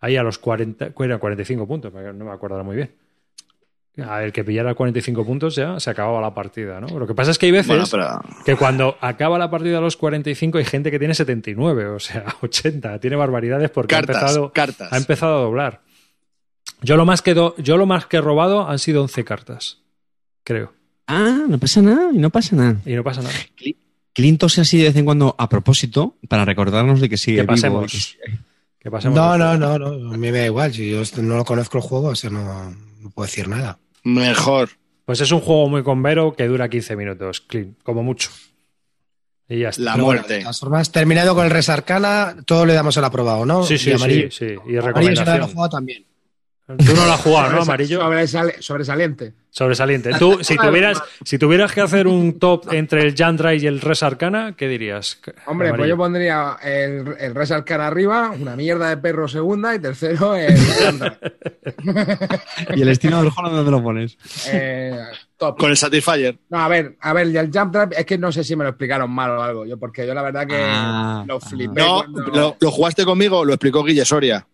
Ahí 0.00 0.16
a 0.16 0.22
los 0.22 0.38
40, 0.38 0.90
¿cuál 0.92 1.10
era? 1.10 1.18
45 1.18 1.66
puntos, 1.66 1.92
no 1.92 2.24
me 2.24 2.30
acuerdo 2.30 2.62
muy 2.62 2.76
bien. 2.76 2.94
A 4.06 4.22
el 4.22 4.32
que 4.32 4.44
pillara 4.44 4.74
45 4.74 5.24
puntos 5.24 5.56
ya 5.56 5.80
se 5.80 5.90
acababa 5.90 6.20
la 6.20 6.32
partida, 6.34 6.80
¿no? 6.80 6.98
Lo 6.98 7.06
que 7.06 7.14
pasa 7.14 7.30
es 7.32 7.38
que 7.38 7.46
hay 7.46 7.52
veces 7.52 7.66
Bueno, 7.68 7.84
pero 7.90 8.20
que 8.44 8.54
cuando 8.56 8.96
acaba 9.00 9.38
la 9.38 9.50
partida 9.50 9.78
a 9.78 9.80
los 9.80 9.96
45 9.96 10.58
hay 10.58 10.64
gente 10.64 10.90
que 10.90 10.98
tiene 10.98 11.14
79, 11.14 11.86
o 11.86 11.98
sea, 11.98 12.24
80, 12.42 12.98
tiene 13.00 13.16
barbaridades 13.16 13.70
porque 13.70 13.94
ha 13.96 13.98
empezado, 14.00 14.52
cartas. 14.52 14.92
ha 14.92 14.96
empezado 14.96 15.38
a 15.38 15.40
doblar. 15.42 15.80
Yo 16.80 16.96
lo 16.96 17.04
más 17.04 17.22
que 17.22 17.34
do- 17.34 17.56
yo 17.58 17.76
lo 17.76 17.86
más 17.86 18.06
que 18.06 18.18
he 18.18 18.20
robado 18.20 18.68
han 18.68 18.78
sido 18.78 19.02
11 19.02 19.24
cartas, 19.24 19.78
creo, 20.44 20.72
Ah, 21.10 21.44
no 21.48 21.58
pasa 21.58 21.80
nada, 21.82 22.10
y 22.12 22.18
no 22.18 22.28
pasa 22.30 22.54
nada. 22.54 22.76
y 22.84 22.92
no 22.94 23.02
pasa 23.02 23.22
nada. 23.22 23.34
Clint 24.12 24.38
tose 24.38 24.60
así 24.60 24.78
de 24.78 24.84
vez 24.84 24.96
en 24.96 25.04
cuando 25.04 25.34
a 25.38 25.48
propósito 25.48 26.16
para 26.28 26.44
recordarnos 26.44 27.00
de 27.00 27.08
que 27.08 27.16
sigue 27.16 27.38
Que 27.38 27.46
pasemos. 27.46 28.16
que- 28.22 28.38
No, 29.16 29.38
no, 29.38 29.56
no, 29.56 29.78
no. 29.78 30.12
A 30.14 30.16
mí 30.16 30.30
me 30.30 30.38
da 30.38 30.46
igual. 30.46 30.72
Si 30.72 30.90
yo 30.90 31.02
no 31.22 31.36
lo 31.36 31.44
conozco 31.44 31.78
el 31.78 31.82
juego, 31.84 32.08
o 32.08 32.14
sea, 32.14 32.30
no, 32.30 32.70
no 33.00 33.10
puedo 33.10 33.26
decir 33.26 33.48
nada. 33.48 33.78
Mejor. 34.08 34.70
Pues 35.04 35.20
es 35.20 35.30
un 35.32 35.40
juego 35.40 35.68
muy 35.68 35.82
convero 35.82 36.34
que 36.34 36.46
dura 36.46 36.68
15 36.68 36.96
minutos, 36.96 37.40
clean, 37.40 37.76
como 37.82 38.02
mucho. 38.02 38.30
Y 39.48 39.60
ya 39.60 39.70
está. 39.70 39.82
La 39.82 39.96
muerte. 39.96 40.34
de 40.34 40.40
todas 40.40 40.60
formas, 40.60 40.92
terminado 40.92 41.34
con 41.34 41.44
el 41.44 41.50
Resarcana, 41.50 42.36
todo 42.44 42.66
le 42.66 42.74
damos 42.74 42.96
el 42.96 43.04
aprobado, 43.04 43.46
¿no? 43.46 43.64
Sí, 43.64 43.78
sí, 43.78 43.90
Y 43.90 43.92
sí, 43.92 43.96
amarillo. 43.96 44.30
sí. 44.30 44.44
Y 44.66 44.76
Amarillo 44.76 45.16
se 45.16 45.24
lo 45.24 45.30
ha 45.30 45.36
recomendación. 45.36 45.70
también. 45.70 46.04
Tú 46.76 46.94
no 46.94 47.06
lo 47.06 47.12
has 47.12 47.20
jugado, 47.22 47.50
¿no, 47.52 47.62
amarillo? 47.62 48.00
sobresale- 48.02 48.60
sobresaliente. 48.60 49.32
Sobresaliente. 49.48 50.10
Tú, 50.18 50.38
si 50.44 50.54
tuvieras, 50.56 51.02
si 51.24 51.38
tuvieras 51.38 51.72
que 51.72 51.80
hacer 51.80 52.06
un 52.06 52.38
top 52.38 52.70
entre 52.72 53.02
el 53.02 53.14
Jandra 53.16 53.54
y 53.54 53.66
el 53.66 53.80
Res 53.80 54.02
Arcana, 54.02 54.54
¿qué 54.54 54.68
dirías? 54.68 55.18
Hombre, 55.46 55.72
pues 55.72 55.88
yo 55.88 55.96
pondría 55.96 56.58
el, 56.62 57.14
el 57.18 57.34
Res 57.34 57.52
Arcana 57.52 57.86
arriba, 57.86 58.30
una 58.38 58.54
mierda 58.54 58.90
de 58.90 58.98
perro 58.98 59.26
segunda 59.28 59.74
y 59.74 59.78
tercero 59.78 60.36
el 60.36 60.56
Sandra. 60.58 61.18
¿Y 62.76 62.82
el 62.82 62.88
estilo 62.88 63.22
del 63.22 63.32
Holland 63.34 63.56
dónde 63.56 63.70
lo 63.70 63.82
pones? 63.82 64.18
Eh, 64.50 64.94
top. 65.38 65.58
Con 65.58 65.70
el 65.70 65.76
Satisfyer. 65.76 66.36
No, 66.50 66.58
a 66.58 66.68
ver, 66.68 66.96
a 67.00 67.12
ver, 67.14 67.28
y 67.28 67.36
el 67.38 67.50
Jump 67.52 67.72
Drive 67.74 67.96
es 67.98 68.04
que 68.04 68.18
no 68.18 68.30
sé 68.30 68.44
si 68.44 68.56
me 68.56 68.64
lo 68.64 68.70
explicaron 68.70 69.10
mal 69.10 69.30
o 69.30 69.42
algo, 69.42 69.64
yo 69.66 69.78
porque 69.78 70.06
yo 70.06 70.12
la 70.14 70.22
verdad 70.22 70.46
que 70.46 70.56
Ah, 70.60 71.24
lo 71.26 71.40
flipé. 71.40 71.80
No, 71.80 72.00
cuando- 72.04 72.22
lo, 72.32 72.56
lo 72.60 72.70
jugaste 72.70 73.04
conmigo, 73.06 73.44
lo 73.44 73.54
explicó 73.54 73.82
Guille 73.82 74.04
Soria. 74.04 74.46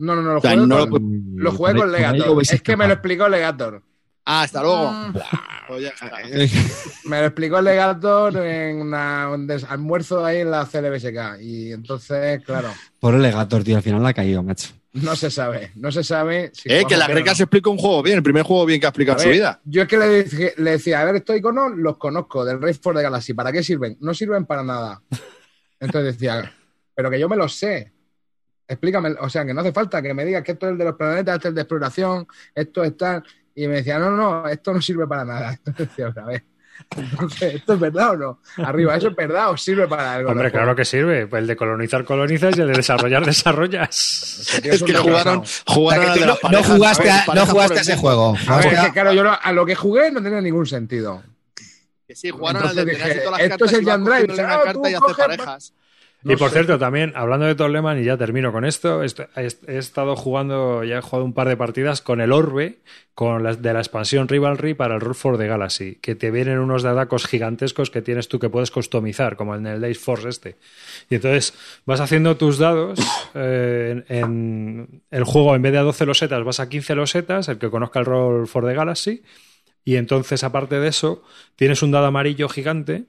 No, 0.00 0.16
no, 0.16 0.22
no, 0.22 0.32
lo 0.34 0.38
O 0.38 0.40
sea, 0.40 0.50
jugué 0.52 0.66
no 0.66 0.88
con, 0.88 1.02
lo- 1.36 1.42
lo 1.44 1.52
jugué 1.52 1.74
con 1.76 1.92
Legator. 1.92 2.42
Es 2.42 2.62
que 2.62 2.76
me 2.76 2.86
lo 2.86 2.94
explicó 2.94 3.28
Legator. 3.28 3.82
Ah, 4.24 4.42
hasta 4.42 4.62
luego. 4.62 4.90
Mm. 4.92 5.14
Pues 5.68 5.82
ya 5.82 5.88
está. 5.88 6.10
Me 7.04 7.20
lo 7.20 7.26
explicó 7.26 7.58
el 7.58 7.64
Legator 7.64 8.36
en 8.38 8.76
una- 8.82 9.30
un 9.30 9.50
almuerzo 9.68 10.24
ahí 10.24 10.38
en 10.38 10.50
la 10.50 10.66
CLBSK. 10.66 11.40
Y 11.40 11.72
entonces, 11.72 12.42
claro, 12.44 12.68
Por 13.00 13.14
el 13.14 13.22
legator, 13.22 13.64
tío, 13.64 13.76
al 13.76 13.82
final 13.82 14.02
la 14.02 14.10
ha 14.10 14.14
caído, 14.14 14.42
macho. 14.42 14.68
no 14.92 15.16
se 15.16 15.30
sabe. 15.30 15.70
No 15.76 15.90
se 15.90 16.04
sabe 16.04 16.50
si. 16.52 16.70
Eh, 16.72 16.84
que 16.88 16.96
la 16.96 17.06
Greca 17.08 17.30
no. 17.30 17.36
se 17.36 17.44
explica 17.44 17.70
un 17.70 17.78
juego 17.78 18.02
bien, 18.02 18.16
el 18.18 18.22
primer 18.22 18.42
juego 18.42 18.66
bien 18.66 18.78
que 18.80 18.86
ha 18.86 18.90
explicado 18.90 19.18
en 19.20 19.24
su 19.24 19.30
vida. 19.30 19.60
Yo 19.64 19.82
es 19.82 19.88
que 19.88 19.96
le, 19.96 20.24
dije- 20.24 20.54
le 20.58 20.72
decía, 20.72 21.00
a 21.00 21.04
ver, 21.04 21.16
estos 21.16 21.36
iconos 21.36 21.72
los 21.76 21.96
conozco 21.96 22.44
del 22.44 22.60
Race 22.60 22.80
for 22.82 22.94
the 22.94 23.02
Galaxy. 23.02 23.32
¿Para 23.34 23.50
qué 23.52 23.62
sirven? 23.62 23.96
No 24.00 24.12
sirven 24.14 24.44
para 24.46 24.62
nada. 24.62 25.00
Entonces 25.80 26.14
decía, 26.18 26.52
pero 26.94 27.10
que 27.10 27.18
yo 27.18 27.28
me 27.28 27.36
los 27.36 27.54
sé. 27.54 27.92
Explícame, 28.70 29.16
o 29.20 29.28
sea, 29.28 29.44
que 29.44 29.52
no 29.52 29.60
hace 29.62 29.72
falta 29.72 30.00
que 30.00 30.14
me 30.14 30.24
digas 30.24 30.44
que 30.44 30.52
esto 30.52 30.66
es 30.66 30.72
el 30.72 30.78
de 30.78 30.84
los 30.84 30.94
planetas, 30.94 31.34
esto 31.36 31.48
es 31.48 31.50
el 31.50 31.54
de 31.56 31.60
exploración, 31.62 32.26
esto 32.54 32.84
es 32.84 32.96
tal. 32.96 33.24
Y 33.54 33.66
me 33.66 33.74
decía, 33.76 33.98
no, 33.98 34.10
no, 34.12 34.16
no, 34.42 34.48
esto 34.48 34.72
no 34.72 34.80
sirve 34.80 35.06
para 35.08 35.24
nada. 35.24 35.52
Entonces 35.66 35.88
decía, 35.88 36.22
a 36.22 36.26
ver, 36.26 36.44
entonces, 36.96 37.54
¿esto 37.56 37.74
es 37.74 37.80
verdad 37.80 38.10
o 38.12 38.16
no? 38.16 38.40
Arriba, 38.64 38.96
¿eso 38.96 39.08
es 39.08 39.16
verdad 39.16 39.50
o 39.50 39.56
sirve 39.56 39.86
para 39.86 40.14
algo? 40.14 40.30
Hombre, 40.30 40.50
claro 40.50 40.74
que 40.74 40.84
sirve. 40.86 41.26
Pues 41.26 41.42
el 41.42 41.46
de 41.48 41.54
colonizar, 41.56 42.04
colonizas 42.04 42.56
y 42.56 42.60
el 42.62 42.68
de 42.68 42.72
desarrollar, 42.74 43.24
desarrollas. 43.26 44.60
Es 44.64 44.82
que 44.82 44.94
jugaron. 44.94 45.40
O 45.40 45.90
sea, 45.90 46.14
que 46.14 46.24
no, 46.24 46.62
jugaste, 46.62 47.10
a 47.10 47.24
ver, 47.26 47.36
no 47.36 47.46
jugaste 47.46 47.74
a 47.74 47.76
el 47.76 47.82
ese 47.82 47.96
juego. 47.96 48.34
A 48.48 48.56
ver, 48.56 48.66
es 48.72 48.80
que 48.80 48.92
claro, 48.92 49.12
yo 49.12 49.22
lo- 49.24 49.38
a 49.42 49.52
lo 49.52 49.66
que 49.66 49.74
jugué 49.74 50.10
no 50.10 50.22
tenía 50.22 50.40
ningún 50.40 50.66
sentido. 50.66 51.22
Que 52.08 52.16
sí, 52.16 52.30
jugaron 52.30 52.66
al 52.66 52.74
de 52.74 52.84
dije, 52.86 53.14
todas 53.20 53.32
las 53.32 53.40
esto 53.50 53.64
es 53.66 53.70
cartas 53.70 53.72
el 53.72 53.82
y 53.82 53.84
vas 53.84 53.92
Jan 53.92 54.04
Drive, 54.04 54.20
cogiéndole 54.26 54.42
una 54.42 54.54
ah, 54.54 54.58
carta 54.64 54.72
tú 54.72 54.80
y 54.80 54.88
hacer 54.88 55.00
coges- 55.00 55.16
parejas. 55.16 55.72
No 56.22 56.34
y 56.34 56.36
por 56.36 56.50
sé. 56.50 56.54
cierto, 56.54 56.78
también, 56.78 57.12
hablando 57.16 57.46
de 57.46 57.54
Torleman, 57.54 57.98
y 57.98 58.04
ya 58.04 58.16
termino 58.18 58.52
con 58.52 58.64
esto, 58.66 59.02
est- 59.02 59.20
he, 59.36 59.78
estado 59.78 60.16
jugando, 60.16 60.84
ya 60.84 60.98
he 60.98 61.00
jugado 61.00 61.24
un 61.24 61.32
par 61.32 61.48
de 61.48 61.56
partidas 61.56 62.02
con 62.02 62.20
el 62.20 62.32
Orbe, 62.32 62.80
con 63.14 63.42
las 63.42 63.62
de 63.62 63.72
la 63.72 63.80
expansión 63.80 64.28
Rivalry 64.28 64.74
para 64.74 64.94
el 64.96 65.00
Roll 65.00 65.14
for 65.14 65.38
the 65.38 65.46
Galaxy, 65.46 65.96
que 65.96 66.14
te 66.14 66.30
vienen 66.30 66.58
unos 66.58 66.82
dadacos 66.82 67.26
gigantescos 67.26 67.90
que 67.90 68.02
tienes 68.02 68.28
tú 68.28 68.38
que 68.38 68.50
puedes 68.50 68.70
customizar, 68.70 69.36
como 69.36 69.54
en 69.54 69.66
el 69.66 69.80
Days 69.80 69.98
Force 69.98 70.28
este. 70.28 70.56
Y 71.08 71.14
entonces 71.14 71.54
vas 71.86 72.00
haciendo 72.00 72.36
tus 72.36 72.58
dados 72.58 72.98
eh, 73.34 74.04
en, 74.08 74.18
en 74.18 75.02
el 75.10 75.24
juego, 75.24 75.54
en 75.56 75.62
vez 75.62 75.72
de 75.72 75.78
a 75.78 75.82
12 75.82 76.04
losetas, 76.06 76.44
vas 76.44 76.60
a 76.60 76.68
15 76.68 76.94
losetas, 76.94 77.48
el 77.48 77.58
que 77.58 77.70
conozca 77.70 77.98
el 78.00 78.04
Roll 78.04 78.46
for 78.46 78.66
the 78.66 78.74
Galaxy, 78.74 79.22
y 79.84 79.96
entonces, 79.96 80.44
aparte 80.44 80.78
de 80.78 80.88
eso, 80.88 81.22
tienes 81.56 81.82
un 81.82 81.90
dado 81.90 82.06
amarillo 82.06 82.48
gigante 82.50 83.04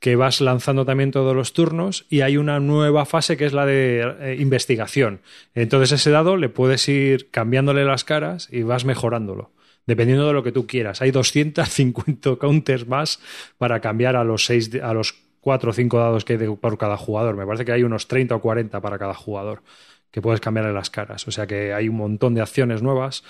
que 0.00 0.16
vas 0.16 0.40
lanzando 0.40 0.86
también 0.86 1.10
todos 1.10 1.36
los 1.36 1.52
turnos 1.52 2.06
y 2.08 2.22
hay 2.22 2.38
una 2.38 2.58
nueva 2.58 3.04
fase 3.04 3.36
que 3.36 3.44
es 3.44 3.52
la 3.52 3.66
de 3.66 4.16
eh, 4.20 4.36
investigación. 4.40 5.20
Entonces 5.54 5.92
ese 5.92 6.10
dado 6.10 6.38
le 6.38 6.48
puedes 6.48 6.88
ir 6.88 7.30
cambiándole 7.30 7.84
las 7.84 8.04
caras 8.04 8.48
y 8.50 8.62
vas 8.62 8.86
mejorándolo, 8.86 9.52
dependiendo 9.86 10.26
de 10.26 10.32
lo 10.32 10.42
que 10.42 10.52
tú 10.52 10.66
quieras. 10.66 11.02
Hay 11.02 11.10
250 11.10 12.36
counters 12.36 12.88
más 12.88 13.20
para 13.58 13.80
cambiar 13.80 14.16
a 14.16 14.24
los 14.24 14.46
seis, 14.46 14.70
a 14.82 14.94
los 14.94 15.14
4 15.42 15.70
o 15.70 15.72
5 15.74 15.98
dados 15.98 16.24
que 16.24 16.32
hay 16.32 16.56
por 16.56 16.78
cada 16.78 16.96
jugador. 16.96 17.36
Me 17.36 17.46
parece 17.46 17.66
que 17.66 17.72
hay 17.72 17.82
unos 17.82 18.08
30 18.08 18.34
o 18.34 18.40
40 18.40 18.80
para 18.80 18.98
cada 18.98 19.14
jugador 19.14 19.62
que 20.10 20.22
puedes 20.22 20.40
cambiarle 20.40 20.72
las 20.72 20.88
caras. 20.90 21.28
O 21.28 21.30
sea 21.30 21.46
que 21.46 21.74
hay 21.74 21.88
un 21.88 21.96
montón 21.96 22.34
de 22.34 22.40
acciones 22.40 22.82
nuevas 22.82 23.22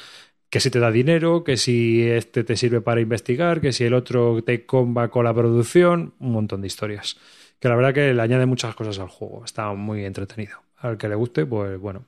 que 0.51 0.59
si 0.61 0.71
te 0.71 0.81
da 0.81 0.91
dinero, 0.91 1.45
que 1.45 1.57
si 1.57 2.03
este 2.09 2.43
te 2.43 2.57
sirve 2.57 2.81
para 2.81 3.01
investigar, 3.01 3.61
que 3.61 3.73
si 3.73 3.85
el 3.85 3.95
otro 3.95 4.43
te 4.43 4.67
comba 4.67 5.09
con 5.09 5.25
la 5.25 5.33
producción, 5.33 6.13
un 6.19 6.33
montón 6.33 6.61
de 6.61 6.67
historias. 6.67 7.17
Que 7.61 7.69
la 7.69 7.77
verdad 7.77 7.95
que 7.95 8.13
le 8.13 8.21
añade 8.21 8.47
muchas 8.47 8.75
cosas 8.75 8.99
al 8.99 9.09
juego. 9.09 9.45
Está 9.45 9.73
muy 9.73 10.05
entretenido. 10.05 10.59
Al 10.79 10.99
que 10.99 11.09
le 11.09 11.15
guste, 11.15 11.47
pues 11.47 11.79
bueno, 11.79 12.05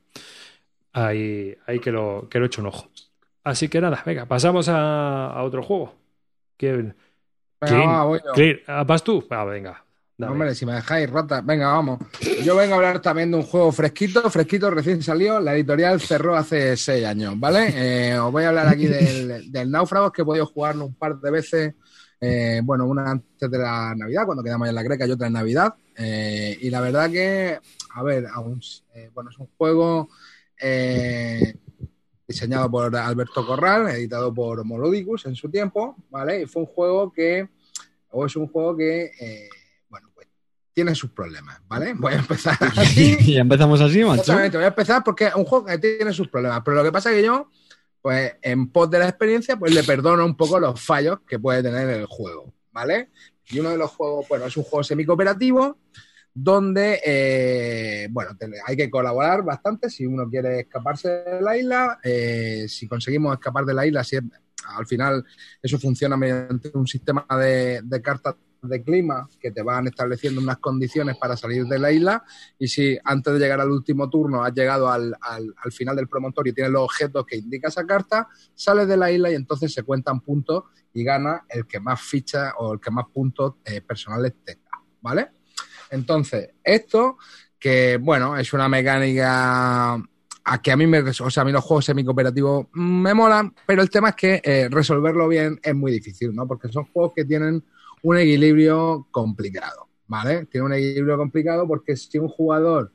ahí, 0.92 1.56
ahí 1.66 1.78
que, 1.78 1.92
lo, 1.92 2.26
que 2.28 2.38
lo 2.40 2.46
eche 2.46 2.60
un 2.60 2.66
ojo. 2.68 2.88
Así 3.44 3.68
que 3.68 3.80
nada, 3.80 4.02
venga, 4.04 4.26
pasamos 4.26 4.68
a, 4.68 5.26
a 5.26 5.42
otro 5.44 5.62
juego. 5.62 5.94
¿Quién? 6.56 6.96
Venga, 7.60 7.76
¿Quién? 7.76 7.88
va, 7.88 8.04
voy 8.04 8.20
yo. 8.24 8.32
Clear, 8.32 8.60
¿ah, 8.66 8.84
¿Vas 8.84 9.04
tú? 9.04 9.24
Ah, 9.30 9.44
venga. 9.44 9.84
Dame. 10.18 10.32
Hombre, 10.32 10.54
si 10.54 10.64
me 10.66 10.74
dejáis 10.74 11.10
rata, 11.10 11.40
venga, 11.40 11.68
vamos. 11.68 11.98
Yo 12.44 12.56
vengo 12.56 12.74
a 12.74 12.76
hablar 12.76 13.00
también 13.02 13.30
de 13.30 13.38
un 13.38 13.42
juego 13.42 13.72
fresquito, 13.72 14.28
fresquito, 14.30 14.70
recién 14.70 15.02
salió. 15.02 15.40
La 15.40 15.54
editorial 15.54 16.00
cerró 16.00 16.36
hace 16.36 16.76
seis 16.76 17.04
años, 17.04 17.38
¿vale? 17.38 17.72
Eh, 17.74 18.18
os 18.18 18.30
voy 18.30 18.44
a 18.44 18.48
hablar 18.50 18.68
aquí 18.68 18.86
del, 18.86 19.50
del 19.50 19.70
Náufragos, 19.70 20.12
que 20.12 20.22
he 20.22 20.24
podido 20.24 20.46
jugarlo 20.46 20.86
un 20.86 20.94
par 20.94 21.18
de 21.18 21.30
veces. 21.30 21.74
eh, 22.20 22.60
bueno, 22.62 22.86
una 22.86 23.10
antes 23.10 23.50
de 23.50 23.58
la 23.58 23.94
Navidad, 23.96 24.24
cuando 24.24 24.44
quedamos 24.44 24.68
en 24.68 24.76
la 24.76 24.82
Greca, 24.84 25.06
y 25.06 25.10
otra 25.10 25.26
en 25.26 25.32
Navidad. 25.32 25.74
Eh, 25.96 26.56
y 26.60 26.70
la 26.70 26.80
verdad 26.80 27.10
que, 27.10 27.58
a 27.94 28.02
ver, 28.04 28.26
aún, 28.32 28.60
bueno, 29.12 29.30
es 29.30 29.38
un 29.38 29.48
juego 29.58 30.08
diseñado 32.28 32.70
por 32.70 32.94
Alberto 32.96 33.44
Corral, 33.44 33.88
editado 33.88 34.32
por 34.32 34.64
Molodicus 34.64 35.26
en 35.26 35.34
su 35.34 35.50
tiempo, 35.50 35.96
¿vale? 36.10 36.42
Y 36.42 36.46
fue 36.46 36.62
un 36.62 36.68
juego 36.68 37.12
que, 37.12 37.48
o 38.12 38.24
es 38.24 38.36
un 38.36 38.46
juego 38.46 38.76
que, 38.76 39.10
tiene 40.74 40.94
sus 40.94 41.10
problemas, 41.10 41.60
¿vale? 41.68 41.94
Voy 41.94 42.14
a 42.14 42.16
empezar 42.16 42.56
así. 42.76 43.16
y 43.20 43.36
empezamos 43.36 43.80
así, 43.80 44.02
macho. 44.04 44.20
Exactamente, 44.22 44.56
voy 44.56 44.64
a 44.64 44.68
empezar 44.68 45.02
porque 45.04 45.26
es 45.26 45.34
un 45.34 45.44
juego 45.44 45.66
que 45.66 45.78
tiene 45.78 46.12
sus 46.12 46.28
problemas, 46.28 46.62
pero 46.64 46.76
lo 46.78 46.84
que 46.84 46.92
pasa 46.92 47.10
es 47.10 47.16
que 47.16 47.24
yo, 47.26 47.50
pues 48.00 48.34
en 48.42 48.68
pos 48.70 48.90
de 48.90 48.98
la 48.98 49.08
experiencia, 49.08 49.56
pues 49.56 49.74
le 49.74 49.82
perdono 49.84 50.24
un 50.24 50.36
poco 50.36 50.58
los 50.58 50.80
fallos 50.80 51.20
que 51.26 51.38
puede 51.38 51.62
tener 51.62 51.88
el 51.90 52.06
juego, 52.06 52.52
¿vale? 52.72 53.10
Y 53.50 53.60
uno 53.60 53.70
de 53.70 53.78
los 53.78 53.90
juegos, 53.90 54.26
bueno, 54.28 54.46
es 54.46 54.56
un 54.56 54.64
juego 54.64 54.82
semi-cooperativo 54.82 55.78
donde, 56.34 57.00
eh, 57.04 58.08
bueno, 58.10 58.30
hay 58.66 58.76
que 58.76 58.88
colaborar 58.90 59.42
bastante 59.44 59.90
si 59.90 60.06
uno 60.06 60.28
quiere 60.30 60.60
escaparse 60.60 61.08
de 61.08 61.42
la 61.42 61.56
isla. 61.58 61.98
eh, 62.02 62.64
si 62.68 62.88
conseguimos 62.88 63.34
escapar 63.34 63.66
de 63.66 63.74
la 63.74 63.86
isla, 63.86 64.02
si 64.02 64.16
es- 64.16 64.22
al 64.76 64.86
final 64.86 65.22
eso 65.60 65.78
funciona 65.78 66.16
mediante 66.16 66.70
un 66.74 66.86
sistema 66.86 67.26
de, 67.38 67.80
de 67.84 68.00
cartas 68.00 68.36
de 68.62 68.82
clima 68.82 69.28
que 69.40 69.50
te 69.50 69.62
van 69.62 69.88
estableciendo 69.88 70.40
unas 70.40 70.58
condiciones 70.58 71.16
para 71.16 71.36
salir 71.36 71.64
de 71.64 71.78
la 71.78 71.90
isla 71.90 72.22
y 72.58 72.68
si 72.68 72.96
antes 73.04 73.32
de 73.32 73.38
llegar 73.40 73.60
al 73.60 73.70
último 73.70 74.08
turno 74.08 74.44
has 74.44 74.54
llegado 74.54 74.88
al, 74.88 75.14
al- 75.20 75.52
al 75.62 75.72
final 75.72 75.96
del 75.96 76.08
promontorio 76.08 76.52
y 76.52 76.54
tienes 76.54 76.72
los 76.72 76.82
objetos 76.84 77.26
que 77.26 77.36
indica 77.36 77.68
esa 77.68 77.84
carta, 77.84 78.28
sales 78.54 78.86
de 78.86 78.96
la 78.96 79.10
isla 79.10 79.30
y 79.30 79.34
entonces 79.34 79.72
se 79.72 79.82
cuentan 79.82 80.20
puntos 80.20 80.64
y 80.94 81.02
gana 81.02 81.44
el 81.48 81.66
que 81.66 81.80
más 81.80 82.00
fichas 82.00 82.52
o 82.58 82.74
el 82.74 82.80
que 82.80 82.90
más 82.92 83.06
puntos 83.12 83.54
eh, 83.64 83.80
personales 83.80 84.34
tenga, 84.44 84.70
¿vale? 85.00 85.30
Entonces, 85.90 86.50
esto 86.62 87.18
que, 87.58 87.98
bueno, 88.00 88.36
es 88.36 88.52
una 88.52 88.68
mecánica 88.68 89.94
a 89.94 90.60
que 90.62 90.72
a 90.72 90.76
mí 90.76 90.86
me, 90.86 90.98
o 91.00 91.12
sea, 91.30 91.42
a 91.42 91.44
mí 91.44 91.52
los 91.52 91.62
juegos 91.64 91.84
semi-cooperativos 91.84 92.66
me 92.72 93.14
molan, 93.14 93.54
pero 93.66 93.82
el 93.82 93.90
tema 93.90 94.10
es 94.10 94.14
que 94.16 94.40
eh, 94.42 94.68
resolverlo 94.70 95.28
bien 95.28 95.58
es 95.62 95.74
muy 95.74 95.92
difícil, 95.92 96.34
¿no? 96.34 96.46
Porque 96.46 96.68
son 96.68 96.84
juegos 96.86 97.12
que 97.14 97.24
tienen 97.24 97.62
un 98.02 98.18
equilibrio 98.18 99.08
complicado, 99.10 99.88
¿vale? 100.06 100.46
Tiene 100.46 100.66
un 100.66 100.72
equilibrio 100.74 101.16
complicado 101.16 101.66
porque 101.66 101.96
si 101.96 102.18
un 102.18 102.28
jugador 102.28 102.92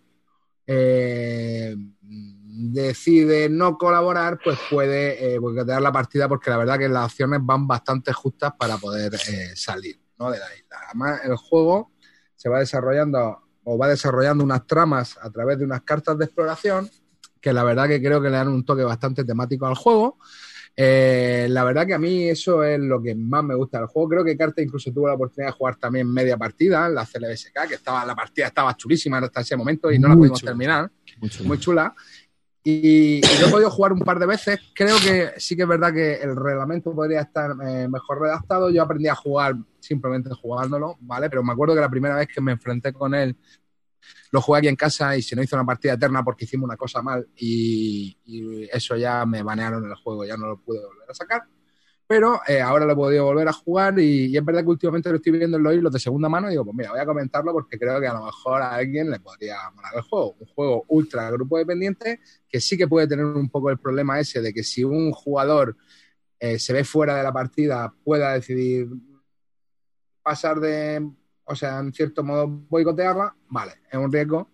eh, 0.66 1.76
decide 2.02 3.50
no 3.50 3.78
colaborar, 3.78 4.40
pues 4.44 4.58
puede 4.70 5.34
eh, 5.34 5.40
boicotear 5.40 5.82
la 5.82 5.92
partida 5.92 6.28
porque 6.28 6.50
la 6.50 6.58
verdad 6.58 6.78
que 6.78 6.90
las 6.90 7.06
acciones 7.06 7.40
van 7.44 7.68
bastante 7.68 8.12
justas 8.14 8.54
para 8.58 8.78
poder 8.78 9.14
eh, 9.16 9.56
salir 9.56 10.00
¿no? 10.20 10.30
de 10.32 10.40
la 10.40 10.56
isla. 10.56 10.78
Además, 10.88 11.22
el 11.24 11.36
juego 11.36 11.92
se 12.36 12.50
va 12.50 12.60
desarrollando 12.60 13.40
o 13.64 13.78
va 13.78 13.88
desarrollando 13.88 14.44
unas 14.44 14.66
tramas 14.66 15.18
a 15.22 15.30
través 15.30 15.58
de 15.60 15.66
unas 15.66 15.82
cartas 15.82 16.18
de 16.18 16.26
exploración 16.26 16.90
que 17.42 17.54
la 17.54 17.64
verdad 17.64 17.88
que 17.88 18.02
creo 18.02 18.22
que 18.22 18.30
le 18.30 18.38
dan 18.38 18.48
un 18.48 18.66
toque 18.66 18.84
bastante 18.84 19.24
temático 19.24 19.68
al 19.68 19.76
juego. 19.76 20.18
Eh, 20.80 21.48
la 21.50 21.64
verdad 21.64 21.88
que 21.88 21.96
a 21.96 21.98
mí 21.98 22.30
eso 22.30 22.64
es 22.64 22.80
lo 22.80 23.02
que 23.02 23.16
más 23.16 23.44
me 23.44 23.56
gusta 23.56 23.80
del 23.80 23.88
juego. 23.88 24.10
Creo 24.10 24.24
que 24.24 24.38
Carta 24.38 24.62
incluso 24.62 24.92
tuvo 24.94 25.08
la 25.08 25.16
oportunidad 25.16 25.50
de 25.52 25.58
jugar 25.58 25.76
también 25.78 26.12
media 26.14 26.38
partida 26.38 26.86
en 26.86 26.94
la 26.94 27.04
CLBSK, 27.04 27.68
que 27.68 27.74
estaba 27.76 28.06
la 28.06 28.14
partida 28.16 28.46
estaba 28.46 28.78
chulísima 28.78 29.18
hasta 29.18 29.42
ese 29.42 29.58
momento 29.58 29.92
y 29.92 29.98
no 29.98 30.08
la 30.08 30.14
Muy 30.16 30.28
pudimos 30.28 30.40
chula. 30.40 30.52
terminar 30.52 30.92
Mucho. 31.20 31.44
muy 31.46 31.58
chula. 31.60 31.96
Y, 32.64 33.18
y 33.26 33.42
lo 33.42 33.48
he 33.48 33.50
podido 33.50 33.72
jugar 33.72 33.94
un 33.94 34.02
par 34.02 34.20
de 34.20 34.26
veces. 34.28 34.60
Creo 34.76 34.98
que 34.98 35.32
sí 35.38 35.56
que 35.56 35.64
es 35.64 35.68
verdad 35.68 35.92
que 35.94 36.16
el 36.16 36.36
reglamento 36.36 36.94
podría 36.94 37.22
estar 37.22 37.52
eh, 37.66 37.88
mejor 37.88 38.22
redactado. 38.22 38.70
Yo 38.70 38.84
aprendí 38.84 39.08
a 39.08 39.16
jugar 39.16 39.56
simplemente 39.80 40.30
jugándolo, 40.34 40.98
¿vale? 41.00 41.30
Pero 41.30 41.44
me 41.44 41.54
acuerdo 41.54 41.74
que 41.74 41.82
la 41.82 41.90
primera 41.90 42.18
vez 42.18 42.28
que 42.28 42.42
me 42.42 42.52
enfrenté 42.52 42.92
con 42.94 43.16
él, 43.16 43.36
lo 44.32 44.42
jugué 44.42 44.60
aquí 44.60 44.68
en 44.68 44.76
casa 44.76 45.16
y 45.16 45.22
se 45.22 45.36
nos 45.36 45.46
hizo 45.46 45.56
una 45.56 45.66
partida 45.66 45.94
eterna 45.94 46.24
porque 46.24 46.46
hicimos 46.46 46.66
una 46.66 46.78
cosa 46.78 47.02
mal 47.02 47.28
y, 47.36 48.18
eso 48.72 48.96
ya 48.96 49.26
me 49.26 49.44
banearon 49.44 49.86
el 49.86 49.96
juego, 49.96 50.26
ya 50.26 50.38
no 50.38 50.48
lo 50.48 50.58
pude 50.60 50.80
volver 50.86 51.10
a 51.10 51.14
sacar. 51.14 51.44
Pero 52.06 52.40
eh, 52.48 52.62
ahora 52.62 52.86
lo 52.86 52.94
he 52.94 52.96
podido 52.96 53.26
volver 53.26 53.48
a 53.48 53.54
jugar 53.54 54.00
y, 54.00 54.28
y 54.28 54.38
es 54.38 54.46
verdad 54.46 54.62
que 54.62 54.70
últimamente 54.70 55.10
lo 55.10 55.18
estoy 55.18 55.34
viendo 55.34 55.58
en 55.58 55.64
los 55.64 55.74
hilos 55.74 55.92
de 55.92 56.00
segunda 56.00 56.30
mano 56.30 56.48
y 56.48 56.52
digo, 56.52 56.64
pues 56.64 56.76
mira, 56.76 56.92
voy 56.92 57.00
a 57.00 57.06
comentarlo 57.06 57.52
porque 57.52 57.78
creo 57.78 58.00
que 58.00 58.08
a 58.08 58.14
lo 58.14 58.26
mejor 58.26 58.62
a 58.62 58.76
alguien 58.76 59.10
le 59.12 59.20
podría 59.20 59.58
molar 59.76 59.94
el 59.96 60.02
juego. 60.04 60.36
Un 60.40 60.48
juego 60.48 60.86
ultra 60.88 61.30
grupo 61.32 61.58
dependiente 61.58 62.22
que 62.48 62.62
sí 62.62 62.78
que 62.78 62.88
puede 62.88 63.08
tener 63.08 63.26
un 63.26 63.50
poco 63.50 63.70
el 63.70 63.78
problema 63.78 64.20
ese 64.20 64.42
de 64.42 64.54
que 64.54 64.64
si 64.64 64.84
un 64.86 65.12
jugador 65.12 65.76
eh, 66.40 66.60
se 66.60 66.72
ve 66.72 66.84
fuera 66.84 67.16
de 67.18 67.24
la 67.24 67.34
partida 67.34 67.94
pueda 68.04 68.34
decidir 68.34 68.88
pasar 70.22 70.60
de, 70.60 71.10
o 71.48 71.56
sea, 71.56 71.80
en 71.80 71.94
cierto 71.94 72.24
modo 72.24 72.48
boicotearla, 72.48 73.36
vale, 73.50 73.74
es 73.92 73.98
un 73.98 74.12
riesgo. 74.12 74.52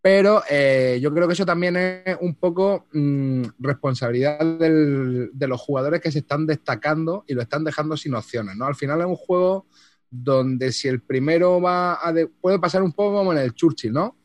Pero 0.00 0.42
eh, 0.50 0.98
yo 1.00 1.14
creo 1.14 1.28
que 1.28 1.34
eso 1.34 1.46
también 1.46 1.76
es 1.76 2.16
un 2.20 2.34
poco 2.34 2.86
mm, 2.92 3.42
responsabilidad 3.60 4.40
de 4.58 5.46
los 5.48 5.60
jugadores 5.60 6.00
que 6.00 6.10
se 6.10 6.18
están 6.20 6.44
destacando 6.44 7.24
y 7.28 7.34
lo 7.34 7.42
están 7.42 7.62
dejando 7.62 7.96
sin 7.96 8.14
opciones, 8.14 8.56
¿no? 8.56 8.66
Al 8.66 8.74
final 8.74 9.00
es 9.00 9.06
un 9.06 9.14
juego 9.14 9.66
donde 10.10 10.72
si 10.72 10.88
el 10.88 11.02
primero 11.02 11.60
va 11.60 12.04
a... 12.04 12.12
de- 12.12 12.26
puede 12.26 12.58
pasar 12.58 12.82
un 12.82 12.92
poco 12.92 13.18
como 13.18 13.32
en 13.32 13.38
el 13.38 13.54
Churchill, 13.54 13.92
¿no? 13.92 14.16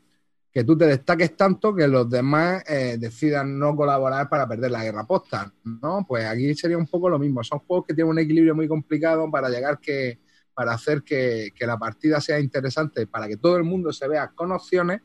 Que 0.52 0.64
tú 0.64 0.76
te 0.76 0.86
destaques 0.86 1.36
tanto 1.36 1.72
que 1.72 1.86
los 1.86 2.10
demás 2.10 2.64
eh, 2.68 2.96
decidan 2.98 3.56
no 3.56 3.76
colaborar 3.76 4.28
para 4.28 4.48
perder 4.48 4.72
la 4.72 4.82
guerra 4.82 5.06
posta, 5.06 5.52
¿no? 5.62 6.04
Pues 6.08 6.24
aquí 6.26 6.54
sería 6.56 6.76
un 6.76 6.88
poco 6.88 7.08
lo 7.08 7.20
mismo. 7.20 7.44
Son 7.44 7.60
juegos 7.60 7.86
que 7.86 7.94
tienen 7.94 8.10
un 8.10 8.18
equilibrio 8.18 8.54
muy 8.54 8.66
complicado 8.66 9.30
para 9.30 9.48
llegar 9.48 9.78
que... 9.78 10.18
para 10.58 10.72
hacer 10.72 11.04
que, 11.04 11.52
la 11.60 11.78
partida 11.78 12.20
sea 12.20 12.40
interesante, 12.40 13.06
para 13.06 13.28
que 13.28 13.36
todo 13.36 13.56
el 13.58 13.62
mundo 13.62 13.92
se 13.92 14.08
vea 14.08 14.32
con 14.34 14.50
opciones 14.50 15.02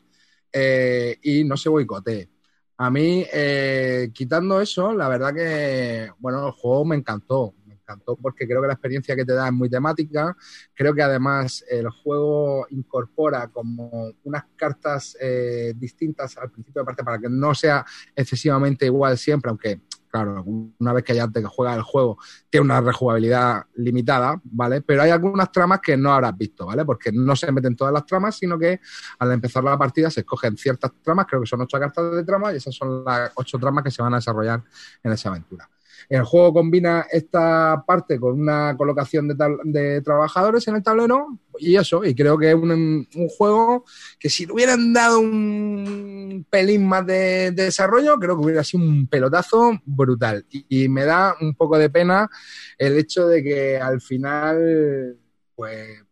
eh, 0.52 1.16
y 1.22 1.44
no 1.44 1.56
se 1.56 1.68
boicotee. 1.68 2.28
A 2.76 2.90
mí, 2.90 3.24
eh, 3.32 4.10
quitando 4.12 4.60
eso, 4.60 4.92
la 4.92 5.08
verdad 5.08 5.32
que, 5.32 6.10
bueno, 6.18 6.44
el 6.48 6.52
juego 6.54 6.84
me 6.84 6.96
encantó. 6.96 7.54
Me 7.66 7.74
encantó 7.74 8.16
porque 8.16 8.48
creo 8.48 8.62
que 8.62 8.66
la 8.66 8.72
experiencia 8.72 9.14
que 9.14 9.24
te 9.24 9.32
da 9.32 9.46
es 9.46 9.52
muy 9.52 9.70
temática. 9.70 10.36
Creo 10.74 10.92
que 10.92 11.02
además 11.02 11.64
el 11.70 11.88
juego 11.88 12.66
incorpora 12.70 13.46
como 13.46 14.10
unas 14.24 14.46
cartas 14.56 15.16
eh, 15.20 15.72
distintas 15.76 16.36
al 16.36 16.50
principio 16.50 16.82
de 16.82 16.86
parte 16.86 17.04
para 17.04 17.20
que 17.20 17.28
no 17.28 17.54
sea 17.54 17.86
excesivamente 18.16 18.86
igual 18.86 19.16
siempre, 19.16 19.50
aunque, 19.50 19.82
claro, 20.14 20.44
una 20.44 20.92
vez 20.92 21.02
que 21.02 21.12
ya 21.12 21.26
te 21.26 21.42
juegas 21.42 21.76
el 21.76 21.82
juego, 21.82 22.18
tiene 22.48 22.66
una 22.66 22.80
rejugabilidad 22.80 23.64
limitada, 23.74 24.40
¿vale? 24.44 24.80
Pero 24.80 25.02
hay 25.02 25.10
algunas 25.10 25.50
tramas 25.50 25.80
que 25.80 25.96
no 25.96 26.12
habrás 26.12 26.38
visto, 26.38 26.66
¿vale? 26.66 26.84
Porque 26.84 27.10
no 27.10 27.34
se 27.34 27.50
meten 27.50 27.74
todas 27.74 27.92
las 27.92 28.06
tramas, 28.06 28.36
sino 28.36 28.56
que 28.56 28.80
al 29.18 29.32
empezar 29.32 29.64
la 29.64 29.76
partida 29.76 30.10
se 30.10 30.20
escogen 30.20 30.56
ciertas 30.56 30.92
tramas, 31.02 31.26
creo 31.26 31.40
que 31.40 31.48
son 31.48 31.62
ocho 31.62 31.80
cartas 31.80 32.14
de 32.14 32.22
trama, 32.22 32.52
y 32.52 32.58
esas 32.58 32.76
son 32.76 33.02
las 33.04 33.32
ocho 33.34 33.58
tramas 33.58 33.82
que 33.82 33.90
se 33.90 34.02
van 34.02 34.14
a 34.14 34.18
desarrollar 34.18 34.62
en 35.02 35.12
esa 35.12 35.30
aventura. 35.30 35.68
El 36.08 36.24
juego 36.24 36.52
combina 36.52 37.06
esta 37.10 37.84
parte 37.86 38.18
con 38.18 38.40
una 38.40 38.76
colocación 38.76 39.28
de, 39.28 40.00
trabajadores 40.02 40.66
en 40.68 40.76
el 40.76 40.82
tablero 40.82 41.38
y 41.58 41.76
eso, 41.76 42.04
y 42.04 42.14
creo 42.14 42.36
que 42.36 42.50
es 42.50 42.54
un, 42.54 43.08
un 43.14 43.28
juego 43.28 43.84
que 44.18 44.28
si 44.28 44.46
le 44.46 44.52
hubieran 44.52 44.92
dado 44.92 45.20
un 45.20 46.46
pelín 46.50 46.86
más 46.86 47.06
de, 47.06 47.52
de 47.52 47.64
desarrollo, 47.64 48.18
creo 48.18 48.36
que 48.36 48.44
hubiera 48.44 48.64
sido 48.64 48.82
un 48.82 49.06
pelotazo 49.06 49.80
brutal. 49.84 50.44
Y, 50.50 50.84
y 50.84 50.88
me 50.88 51.04
da 51.04 51.36
un 51.40 51.54
poco 51.54 51.78
de 51.78 51.90
pena 51.90 52.28
el 52.76 52.98
hecho 52.98 53.26
de 53.28 53.42
que 53.42 53.78
al 53.78 54.00
final, 54.00 55.16
pues 55.54 56.04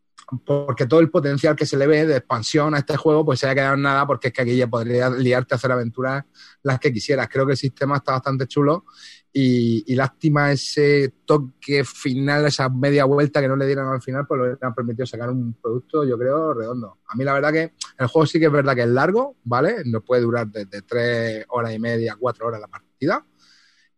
porque 0.45 0.87
todo 0.87 1.01
el 1.01 1.11
potencial 1.11 1.55
que 1.55 1.67
se 1.67 1.77
le 1.77 1.87
ve 1.87 2.07
de 2.07 2.17
expansión 2.17 2.75
a 2.75 2.79
este 2.79 2.97
juego 2.97 3.25
pues 3.25 3.41
se 3.41 3.47
haya 3.47 3.55
quedado 3.55 3.75
en 3.75 3.83
nada 3.83 4.07
porque 4.07 4.29
es 4.29 4.35
que 4.35 4.43
aquí 4.43 4.57
ya 4.57 4.67
podría 4.67 5.11
liarte 5.11 5.55
a 5.55 5.57
hacer 5.57 5.73
aventuras 5.73 6.25
las 6.63 6.79
que 6.79 6.93
quisieras. 6.93 7.29
Creo 7.29 7.47
que 7.47 7.53
el 7.53 7.59
sistema 7.59 7.97
está 7.97 8.13
bastante 8.13 8.47
chulo 8.47 8.85
y, 9.33 9.91
y 9.91 9.95
lástima 9.95 10.53
ese 10.53 11.13
toque 11.25 11.85
final, 11.85 12.47
esa 12.47 12.69
media 12.69 13.05
vuelta 13.05 13.41
que 13.41 13.49
no 13.49 13.57
le 13.57 13.67
dieron 13.67 13.89
al 13.89 14.03
final, 14.03 14.27
pues 14.27 14.41
lo 14.41 14.67
han 14.67 14.75
permitido 14.75 15.07
sacar 15.07 15.31
un 15.31 15.55
producto, 15.55 16.05
yo 16.05 16.19
creo, 16.19 16.53
redondo. 16.53 16.99
A 17.07 17.15
mí 17.15 17.25
la 17.25 17.33
verdad 17.33 17.53
que 17.53 17.73
el 17.99 18.07
juego 18.09 18.27
sí 18.27 18.39
que 18.39 18.47
es 18.47 18.53
verdad 18.53 18.75
que 18.75 18.83
es 18.83 18.89
largo, 18.89 19.37
¿vale? 19.45 19.77
No 19.87 20.03
puede 20.03 20.23
durar 20.23 20.49
desde 20.49 20.83
tres 20.83 21.47
horas 21.49 21.73
y 21.73 21.79
media, 21.79 22.17
cuatro 22.19 22.47
horas 22.47 22.61
la 22.61 22.69
partida. 22.69 23.25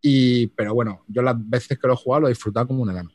Y, 0.01 0.49
pero 0.49 0.75
bueno, 0.75 1.03
yo 1.09 1.23
las 1.23 1.37
veces 1.39 1.79
que 1.79 1.87
lo 1.87 1.95
he 1.95 1.97
jugado 1.97 2.23
lo 2.23 2.27
he 2.29 2.31
disfrutado 2.31 2.69
como 2.69 2.83
un 2.83 2.91
enano. 2.91 3.11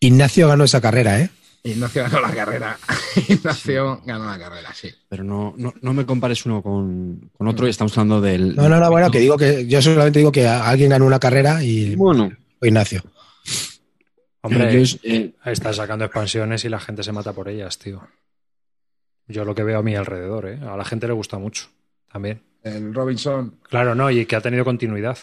Ignacio 0.00 0.48
ganó 0.48 0.64
esa 0.64 0.80
carrera, 0.80 1.20
¿eh? 1.20 1.30
Ignacio 1.64 2.02
ganó 2.02 2.20
la 2.20 2.34
carrera. 2.34 2.78
Ignacio 3.28 4.02
ganó 4.04 4.26
la 4.26 4.38
carrera, 4.38 4.72
sí. 4.74 4.90
Pero 5.08 5.22
no, 5.22 5.54
no, 5.56 5.72
no 5.80 5.94
me 5.94 6.04
compares 6.04 6.44
uno 6.44 6.62
con, 6.62 7.30
con 7.36 7.46
otro 7.46 7.66
y 7.66 7.70
estamos 7.70 7.96
hablando 7.96 8.20
del. 8.20 8.56
No, 8.56 8.68
no, 8.68 8.80
no, 8.80 8.90
bueno, 8.90 9.10
que 9.10 9.20
digo 9.20 9.36
que 9.36 9.66
yo 9.66 9.80
solamente 9.80 10.18
digo 10.18 10.32
que 10.32 10.46
alguien 10.46 10.90
ganó 10.90 11.06
una 11.06 11.20
carrera 11.20 11.62
y 11.62 11.94
Bueno, 11.94 12.32
Ignacio. 12.60 13.02
Hombre, 14.40 14.84
yo 14.84 14.98
eh, 15.04 15.32
está 15.44 15.72
sacando 15.72 16.04
expansiones 16.04 16.64
y 16.64 16.68
la 16.68 16.80
gente 16.80 17.04
se 17.04 17.12
mata 17.12 17.32
por 17.32 17.48
ellas, 17.48 17.78
tío. 17.78 18.02
Yo 19.28 19.44
lo 19.44 19.54
que 19.54 19.62
veo 19.62 19.78
a 19.78 19.82
mi 19.84 19.94
alrededor, 19.94 20.48
¿eh? 20.48 20.58
A 20.68 20.76
la 20.76 20.84
gente 20.84 21.06
le 21.06 21.12
gusta 21.12 21.38
mucho 21.38 21.68
también. 22.10 22.42
El 22.64 22.92
Robinson. 22.92 23.58
Claro, 23.68 23.94
no, 23.94 24.10
y 24.10 24.26
que 24.26 24.34
ha 24.34 24.40
tenido 24.40 24.64
continuidad. 24.64 25.16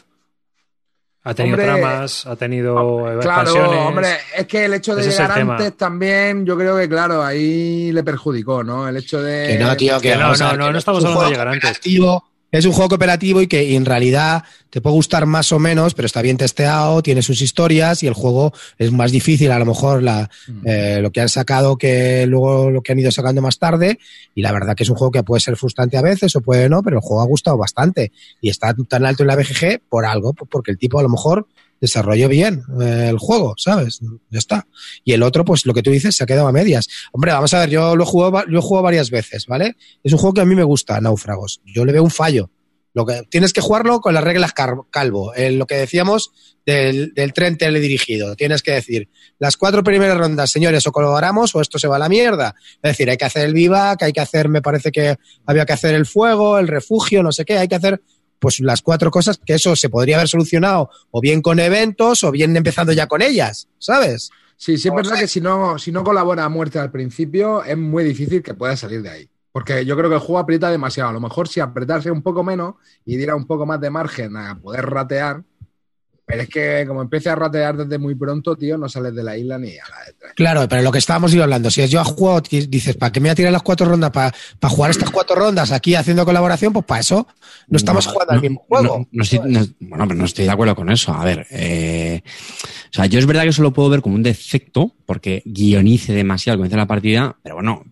Ha 1.21 1.33
tenido 1.33 1.55
Hombre, 1.57 1.65
tramas, 1.65 2.25
ha 2.25 2.35
tenido 2.37 2.75
Claro, 2.75 3.15
expansiones. 3.21 3.79
hombre, 3.85 4.07
es 4.37 4.47
que 4.47 4.65
el 4.65 4.73
hecho 4.73 4.95
de 4.95 5.03
llegar 5.03 5.31
antes 5.31 5.75
también, 5.75 6.45
yo 6.45 6.57
creo 6.57 6.77
que, 6.77 6.87
claro, 6.87 7.21
ahí 7.21 7.91
le 7.91 8.03
perjudicó, 8.03 8.63
¿no? 8.63 8.87
El 8.87 8.95
hecho 8.97 9.21
de. 9.21 9.47
Que 9.49 9.59
no, 9.59 9.75
tío, 9.75 9.99
que, 9.99 10.11
que 10.11 10.15
no, 10.15 10.33
no, 10.33 10.53
no, 10.55 10.71
no 10.71 10.77
estamos 10.77 11.03
hablando 11.03 11.25
de 11.25 11.31
llegar 11.31 11.47
antes. 11.49 11.61
cooperativo 11.61 12.28
Es 12.51 12.65
un 12.65 12.71
juego 12.71 12.89
cooperativo 12.89 13.41
y 13.41 13.47
que 13.47 13.75
en 13.75 13.85
realidad 13.85 14.43
te 14.71 14.81
puede 14.81 14.95
gustar 14.95 15.27
más 15.27 15.51
o 15.51 15.59
menos, 15.59 15.93
pero 15.93 16.07
está 16.07 16.21
bien 16.23 16.37
testeado, 16.37 17.03
tiene 17.03 17.21
sus 17.21 17.41
historias 17.41 18.01
y 18.01 18.07
el 18.07 18.13
juego 18.13 18.53
es 18.79 18.91
más 18.91 19.11
difícil, 19.11 19.51
a 19.51 19.59
lo 19.59 19.65
mejor 19.65 20.01
la, 20.01 20.29
eh, 20.65 20.99
lo 20.99 21.11
que 21.11 21.21
han 21.21 21.29
sacado 21.29 21.77
que 21.77 22.25
luego 22.25 22.71
lo 22.71 22.81
que 22.81 22.91
han 22.91 22.99
ido 22.99 23.11
sacando 23.11 23.41
más 23.41 23.59
tarde. 23.59 23.99
Y 24.33 24.41
la 24.41 24.51
verdad 24.51 24.75
que 24.75 24.83
es 24.83 24.89
un 24.89 24.95
juego 24.95 25.11
que 25.11 25.23
puede 25.23 25.41
ser 25.41 25.57
frustrante 25.57 25.97
a 25.97 26.01
veces 26.01 26.35
o 26.35 26.41
puede 26.41 26.69
no, 26.69 26.81
pero 26.81 26.97
el 26.97 27.03
juego 27.03 27.21
ha 27.21 27.25
gustado 27.25 27.57
bastante 27.57 28.11
y 28.41 28.49
está 28.49 28.73
tan 28.87 29.05
alto 29.05 29.23
en 29.23 29.27
la 29.27 29.35
BGG 29.35 29.81
por 29.87 30.05
algo, 30.05 30.33
porque 30.33 30.71
el 30.71 30.79
tipo 30.79 30.99
a 30.99 31.03
lo 31.03 31.09
mejor 31.09 31.47
desarrolló 31.79 32.27
bien 32.27 32.63
eh, 32.81 33.07
el 33.09 33.17
juego, 33.17 33.55
¿sabes? 33.57 33.99
Ya 34.29 34.39
está. 34.39 34.67
Y 35.03 35.13
el 35.13 35.23
otro, 35.23 35.45
pues 35.45 35.65
lo 35.65 35.73
que 35.73 35.81
tú 35.81 35.91
dices, 35.91 36.15
se 36.15 36.23
ha 36.23 36.27
quedado 36.27 36.47
a 36.47 36.51
medias. 36.51 36.87
Hombre, 37.11 37.31
vamos 37.31 37.53
a 37.53 37.59
ver, 37.59 37.69
yo 37.69 37.95
lo 37.95 38.03
he 38.03 38.07
jugado, 38.07 38.43
lo 38.47 38.81
varias 38.81 39.09
veces, 39.09 39.45
¿vale? 39.47 39.75
Es 40.03 40.13
un 40.13 40.19
juego 40.19 40.33
que 40.33 40.41
a 40.41 40.45
mí 40.45 40.55
me 40.55 40.63
gusta, 40.63 40.99
Náufragos. 41.01 41.61
Yo 41.65 41.85
le 41.85 41.93
veo 41.93 42.03
un 42.03 42.11
fallo. 42.11 42.51
Lo 42.93 43.05
que, 43.05 43.21
tienes 43.29 43.53
que 43.53 43.61
jugarlo 43.61 44.01
con 44.01 44.13
las 44.13 44.23
reglas 44.23 44.53
calvo. 44.53 45.31
lo 45.35 45.67
que 45.67 45.75
decíamos 45.75 46.31
del, 46.65 47.13
del, 47.13 47.33
tren 47.33 47.57
teledirigido. 47.57 48.35
Tienes 48.35 48.63
que 48.63 48.71
decir, 48.71 49.09
las 49.37 49.57
cuatro 49.57 49.83
primeras 49.83 50.17
rondas, 50.17 50.49
señores, 50.49 50.85
o 50.87 50.91
colaboramos 50.91 51.55
o 51.55 51.61
esto 51.61 51.77
se 51.77 51.87
va 51.87 51.97
a 51.97 51.99
la 51.99 52.09
mierda. 52.09 52.55
Es 52.81 52.91
decir, 52.91 53.09
hay 53.09 53.17
que 53.17 53.25
hacer 53.25 53.45
el 53.45 53.53
vivac, 53.53 54.01
hay 54.01 54.11
que 54.11 54.21
hacer, 54.21 54.49
me 54.49 54.61
parece 54.61 54.91
que 54.91 55.17
había 55.45 55.65
que 55.65 55.73
hacer 55.73 55.93
el 55.93 56.05
fuego, 56.05 56.57
el 56.57 56.67
refugio, 56.67 57.21
no 57.21 57.31
sé 57.31 57.45
qué, 57.45 57.57
hay 57.59 57.67
que 57.67 57.75
hacer 57.75 58.01
pues 58.39 58.59
las 58.61 58.81
cuatro 58.81 59.11
cosas 59.11 59.39
que 59.45 59.53
eso 59.53 59.75
se 59.75 59.89
podría 59.89 60.15
haber 60.15 60.27
solucionado 60.27 60.89
o 61.11 61.21
bien 61.21 61.41
con 61.41 61.59
eventos 61.59 62.23
o 62.23 62.31
bien 62.31 62.55
empezando 62.55 62.93
ya 62.93 63.07
con 63.07 63.21
ellas, 63.21 63.67
¿sabes? 63.77 64.31
Sí, 64.57 64.77
sí 64.77 64.89
es 64.89 64.93
verdad 64.93 65.17
que 65.17 65.27
si 65.27 65.39
no, 65.39 65.77
si 65.77 65.91
no 65.91 66.03
colabora 66.03 66.43
a 66.43 66.49
muerte 66.49 66.79
al 66.79 66.91
principio 66.91 67.63
es 67.63 67.77
muy 67.77 68.03
difícil 68.03 68.41
que 68.43 68.53
pueda 68.53 68.75
salir 68.75 69.01
de 69.01 69.09
ahí. 69.09 69.29
Porque 69.51 69.85
yo 69.85 69.97
creo 69.97 70.09
que 70.09 70.15
el 70.15 70.21
juego 70.21 70.39
aprieta 70.39 70.69
demasiado. 70.69 71.09
A 71.09 71.13
lo 71.13 71.19
mejor 71.19 71.47
si 71.47 71.59
apretase 71.59 72.11
un 72.11 72.21
poco 72.21 72.43
menos 72.43 72.75
y 73.05 73.17
diera 73.17 73.35
un 73.35 73.47
poco 73.47 73.65
más 73.65 73.81
de 73.81 73.89
margen 73.89 74.37
a 74.37 74.59
poder 74.59 74.85
ratear, 74.85 75.43
pero 76.29 76.43
es 76.43 76.49
que 76.49 76.85
como 76.87 77.01
empiece 77.01 77.27
a 77.27 77.33
ratear 77.33 77.75
desde 77.75 77.97
muy 77.97 78.13
pronto, 78.13 78.55
tío, 78.55 78.77
no 78.77 78.87
sales 78.87 79.15
de 79.15 79.23
la 79.23 79.35
isla 79.35 79.57
ni 79.57 79.69
a 79.69 79.89
la 79.89 80.05
detrás. 80.05 80.33
Claro, 80.35 80.67
pero 80.69 80.83
lo 80.83 80.91
que 80.91 80.99
estábamos 80.99 81.33
hablando, 81.33 81.71
si 81.71 81.87
yo 81.87 82.03
juego, 82.03 82.39
dices, 82.41 82.95
¿para 82.97 83.11
qué 83.11 83.19
me 83.19 83.29
voy 83.29 83.31
a 83.31 83.35
tirar 83.35 83.51
las 83.51 83.63
cuatro 83.63 83.87
rondas? 83.87 84.11
¿Para, 84.11 84.31
para 84.59 84.71
jugar 84.71 84.91
estas 84.91 85.09
cuatro 85.09 85.35
rondas 85.35 85.71
aquí 85.71 85.95
haciendo 85.95 86.25
colaboración? 86.25 86.71
Pues 86.71 86.85
para 86.85 87.01
eso 87.01 87.27
no 87.67 87.77
estamos 87.77 88.05
jugando 88.05 88.33
al 88.33 88.41
mismo 88.41 88.63
juego. 88.69 89.07
bueno, 89.09 90.07
pero 90.07 90.19
no 90.19 90.25
estoy 90.25 90.45
de 90.45 90.51
acuerdo 90.51 90.75
con 90.75 90.91
eso. 90.91 91.11
A 91.15 91.25
ver, 91.25 91.47
eh, 91.49 92.21
o 92.23 92.93
sea, 92.93 93.07
yo 93.07 93.17
es 93.17 93.25
verdad 93.25 93.41
que 93.41 93.49
eso 93.49 93.63
lo 93.63 93.73
puedo 93.73 93.89
ver 93.89 94.01
como 94.03 94.13
un 94.13 94.21
defecto, 94.21 94.93
porque 95.07 95.41
guionice 95.45 96.13
demasiado 96.13 96.53
al 96.53 96.57
comienzo 96.59 96.75
de 96.75 96.81
la 96.81 96.87
partida, 96.87 97.37
pero 97.41 97.55
bueno, 97.55 97.83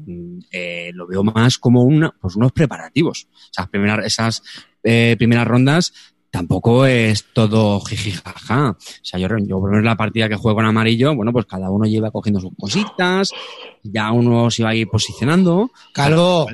eh, 0.52 0.92
lo 0.94 1.08
veo 1.08 1.24
más 1.24 1.58
como 1.58 1.82
una, 1.82 2.14
pues 2.22 2.36
unos 2.36 2.52
preparativos. 2.52 3.30
O 3.34 3.54
sea, 3.54 3.66
primeras, 3.66 4.06
esas 4.06 4.44
eh, 4.84 5.16
primeras 5.18 5.48
rondas 5.48 5.92
tampoco 6.38 6.86
es 6.86 7.26
todo 7.34 7.80
jijijaja. 7.80 8.70
O 8.70 8.78
sea, 9.02 9.20
yo, 9.20 9.28
yo 9.40 9.60
por 9.60 9.84
la 9.84 9.96
partida 9.96 10.30
que 10.30 10.36
juego 10.36 10.58
con 10.58 10.66
amarillo, 10.66 11.16
bueno, 11.16 11.34
pues 11.34 11.48
cada 11.48 11.72
uno 11.72 11.86
lleva 11.86 12.12
cogiendo 12.12 12.40
sus 12.40 12.52
cositas, 12.56 13.32
ya 13.82 14.12
uno 14.12 14.52
se 14.52 14.64
va 14.64 14.70
a 14.70 14.76
ir 14.76 14.88
posicionando. 14.88 15.72
Calvo. 15.94 16.48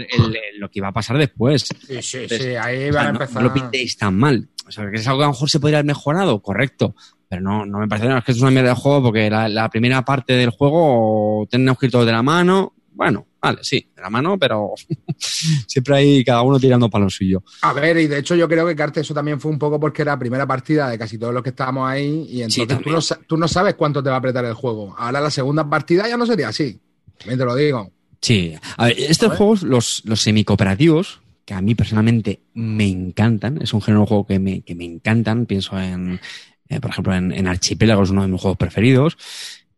lo 0.58 0.70
que 0.70 0.80
iba 0.80 0.88
a 0.88 0.94
pasar 0.94 1.18
después. 1.18 1.64
Sí, 1.86 2.02
sí, 2.02 2.30
sí, 2.30 2.56
ahí 2.56 2.92
va 2.92 3.02
a 3.02 3.10
empezar. 3.10 3.44
No, 3.44 3.50
lo 3.50 3.54
pintéis 3.54 3.98
tan 3.98 4.16
mal. 4.16 4.48
O 4.66 4.72
sea, 4.72 4.90
que 4.90 4.96
es 4.96 5.08
algo 5.08 5.20
que 5.20 5.26
a 5.26 5.28
lo 5.28 5.34
mejor 5.34 5.50
se 5.50 5.60
podría 5.60 5.80
haber 5.80 5.88
mejorado, 5.88 6.42
correcto. 6.42 6.96
Pero 7.28 7.42
no, 7.42 7.66
no 7.66 7.80
me 7.80 7.88
parece 7.90 8.08
que 8.26 8.32
es 8.32 8.42
una 8.42 8.52
mierda 8.52 8.70
de 8.70 8.76
juego 8.76 9.04
porque 9.04 9.30
la, 9.30 9.50
la 9.50 9.70
primera 9.70 10.06
parte 10.06 10.32
del 10.34 10.52
juego 10.52 11.46
tenemos 11.50 11.78
que 11.78 11.88
ir 11.88 11.92
todos 11.92 12.06
de 12.06 12.14
la 12.14 12.24
mano. 12.24 12.74
Bueno, 12.94 13.28
Vale, 13.44 13.60
sí, 13.62 13.86
de 13.94 14.02
la 14.02 14.10
mano, 14.10 14.40
pero 14.40 14.72
siempre 15.68 15.98
hay 15.98 16.24
cada 16.24 16.44
uno 16.44 16.58
tirando 16.58 16.90
para 16.90 17.04
lo 17.04 17.10
suyo. 17.10 17.44
A 17.62 17.74
ver, 17.74 17.98
y 17.98 18.08
de 18.08 18.20
hecho 18.20 18.36
yo 18.36 18.48
creo 18.48 18.66
que 18.66 18.74
Carte 18.74 19.02
eso 19.02 19.14
también 19.14 19.38
fue 19.38 19.52
un 19.52 19.60
poco 19.60 19.78
porque 19.82 20.02
era 20.02 20.14
la 20.14 20.20
primera 20.20 20.48
partida 20.48 20.88
de 20.90 20.98
casi 20.98 21.18
todos 21.18 21.34
los 21.34 21.44
que 21.44 21.50
estábamos 21.50 21.90
ahí 21.90 22.26
y 22.30 22.42
entonces 22.42 23.18
tú, 23.28 23.36
no, 23.36 23.48
sabes 23.50 23.76
cuánto 23.76 24.02
te 24.02 24.08
va 24.08 24.16
a 24.16 24.20
apretar 24.20 24.46
el 24.46 24.54
juego. 24.54 24.96
Ahora 24.98 25.20
la 25.20 25.30
segunda 25.30 25.70
partida 25.70 26.08
ya 26.08 26.16
no 26.16 26.26
sería 26.26 26.48
así, 26.48 26.80
también 27.18 27.38
te 27.38 27.44
lo 27.44 27.54
digo. 27.54 27.92
Sí, 28.22 28.56
a 28.78 28.86
ver, 28.86 28.96
estos 28.98 29.36
juegos, 29.36 29.64
los, 29.64 30.04
los 30.06 30.22
semi-cooperativos, 30.22 31.20
que 31.44 31.54
a 31.54 31.60
mí 31.60 31.76
personalmente 31.76 32.44
me 32.54 32.88
encantan, 32.88 33.62
es 33.62 33.74
un 33.74 33.82
género 33.82 34.04
de 34.04 34.08
juego 34.08 34.26
que 34.26 34.40
me, 34.40 34.62
que 34.62 34.74
me 34.74 34.86
encantan, 34.86 35.48
pienso 35.48 35.78
en, 35.78 36.22
eh, 36.70 36.80
por 36.80 36.92
ejemplo, 36.92 37.14
en, 37.14 37.34
en 37.34 37.46
Archipiélago, 37.46 38.04
es 38.04 38.10
uno 38.12 38.22
de 38.22 38.30
mis 38.30 38.40
juegos 38.40 38.58
preferidos, 38.58 39.18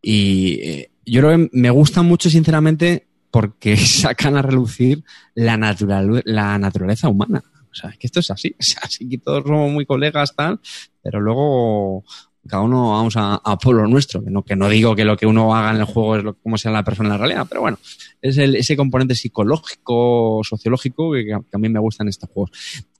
y 0.03 0.59
eh, 0.61 0.91
yo 1.05 1.21
creo 1.21 1.37
que 1.37 1.49
me 1.53 1.69
gusta 1.69 2.01
mucho, 2.01 2.29
sinceramente, 2.29 3.07
porque 3.31 3.77
sacan 3.77 4.37
a 4.37 4.41
relucir 4.41 5.03
la, 5.33 5.57
natural, 5.57 6.21
la 6.25 6.57
naturaleza 6.57 7.09
humana. 7.09 7.43
O 7.71 7.75
sea, 7.75 7.91
que 7.91 8.07
esto 8.07 8.21
es 8.21 8.31
así. 8.31 8.55
O 8.59 8.63
sea, 8.63 8.81
así 8.83 9.07
que 9.07 9.17
todos 9.17 9.43
somos 9.43 9.71
muy 9.71 9.85
colegas, 9.85 10.35
tal, 10.35 10.59
pero 11.03 11.19
luego 11.19 12.03
cada 12.47 12.63
uno 12.63 12.91
vamos 12.91 13.15
a, 13.17 13.35
a 13.35 13.57
pueblo 13.57 13.87
nuestro. 13.87 14.23
Que 14.23 14.29
no, 14.29 14.43
que 14.43 14.55
no 14.55 14.69
digo 14.69 14.95
que 14.95 15.05
lo 15.05 15.17
que 15.17 15.25
uno 15.25 15.55
haga 15.55 15.71
en 15.71 15.77
el 15.77 15.85
juego 15.85 16.15
es 16.17 16.23
lo, 16.23 16.33
como 16.35 16.57
sea 16.57 16.71
la 16.71 16.83
persona 16.83 17.07
en 17.07 17.13
la 17.13 17.17
realidad, 17.17 17.45
pero 17.47 17.61
bueno, 17.61 17.79
es 18.21 18.37
el, 18.37 18.55
ese 18.55 18.75
componente 18.75 19.15
psicológico, 19.15 20.41
sociológico 20.43 21.11
que, 21.13 21.25
que 21.25 21.33
a 21.33 21.57
mí 21.57 21.69
me 21.69 21.79
gustan 21.79 22.07
estos 22.07 22.29
juegos. 22.29 22.51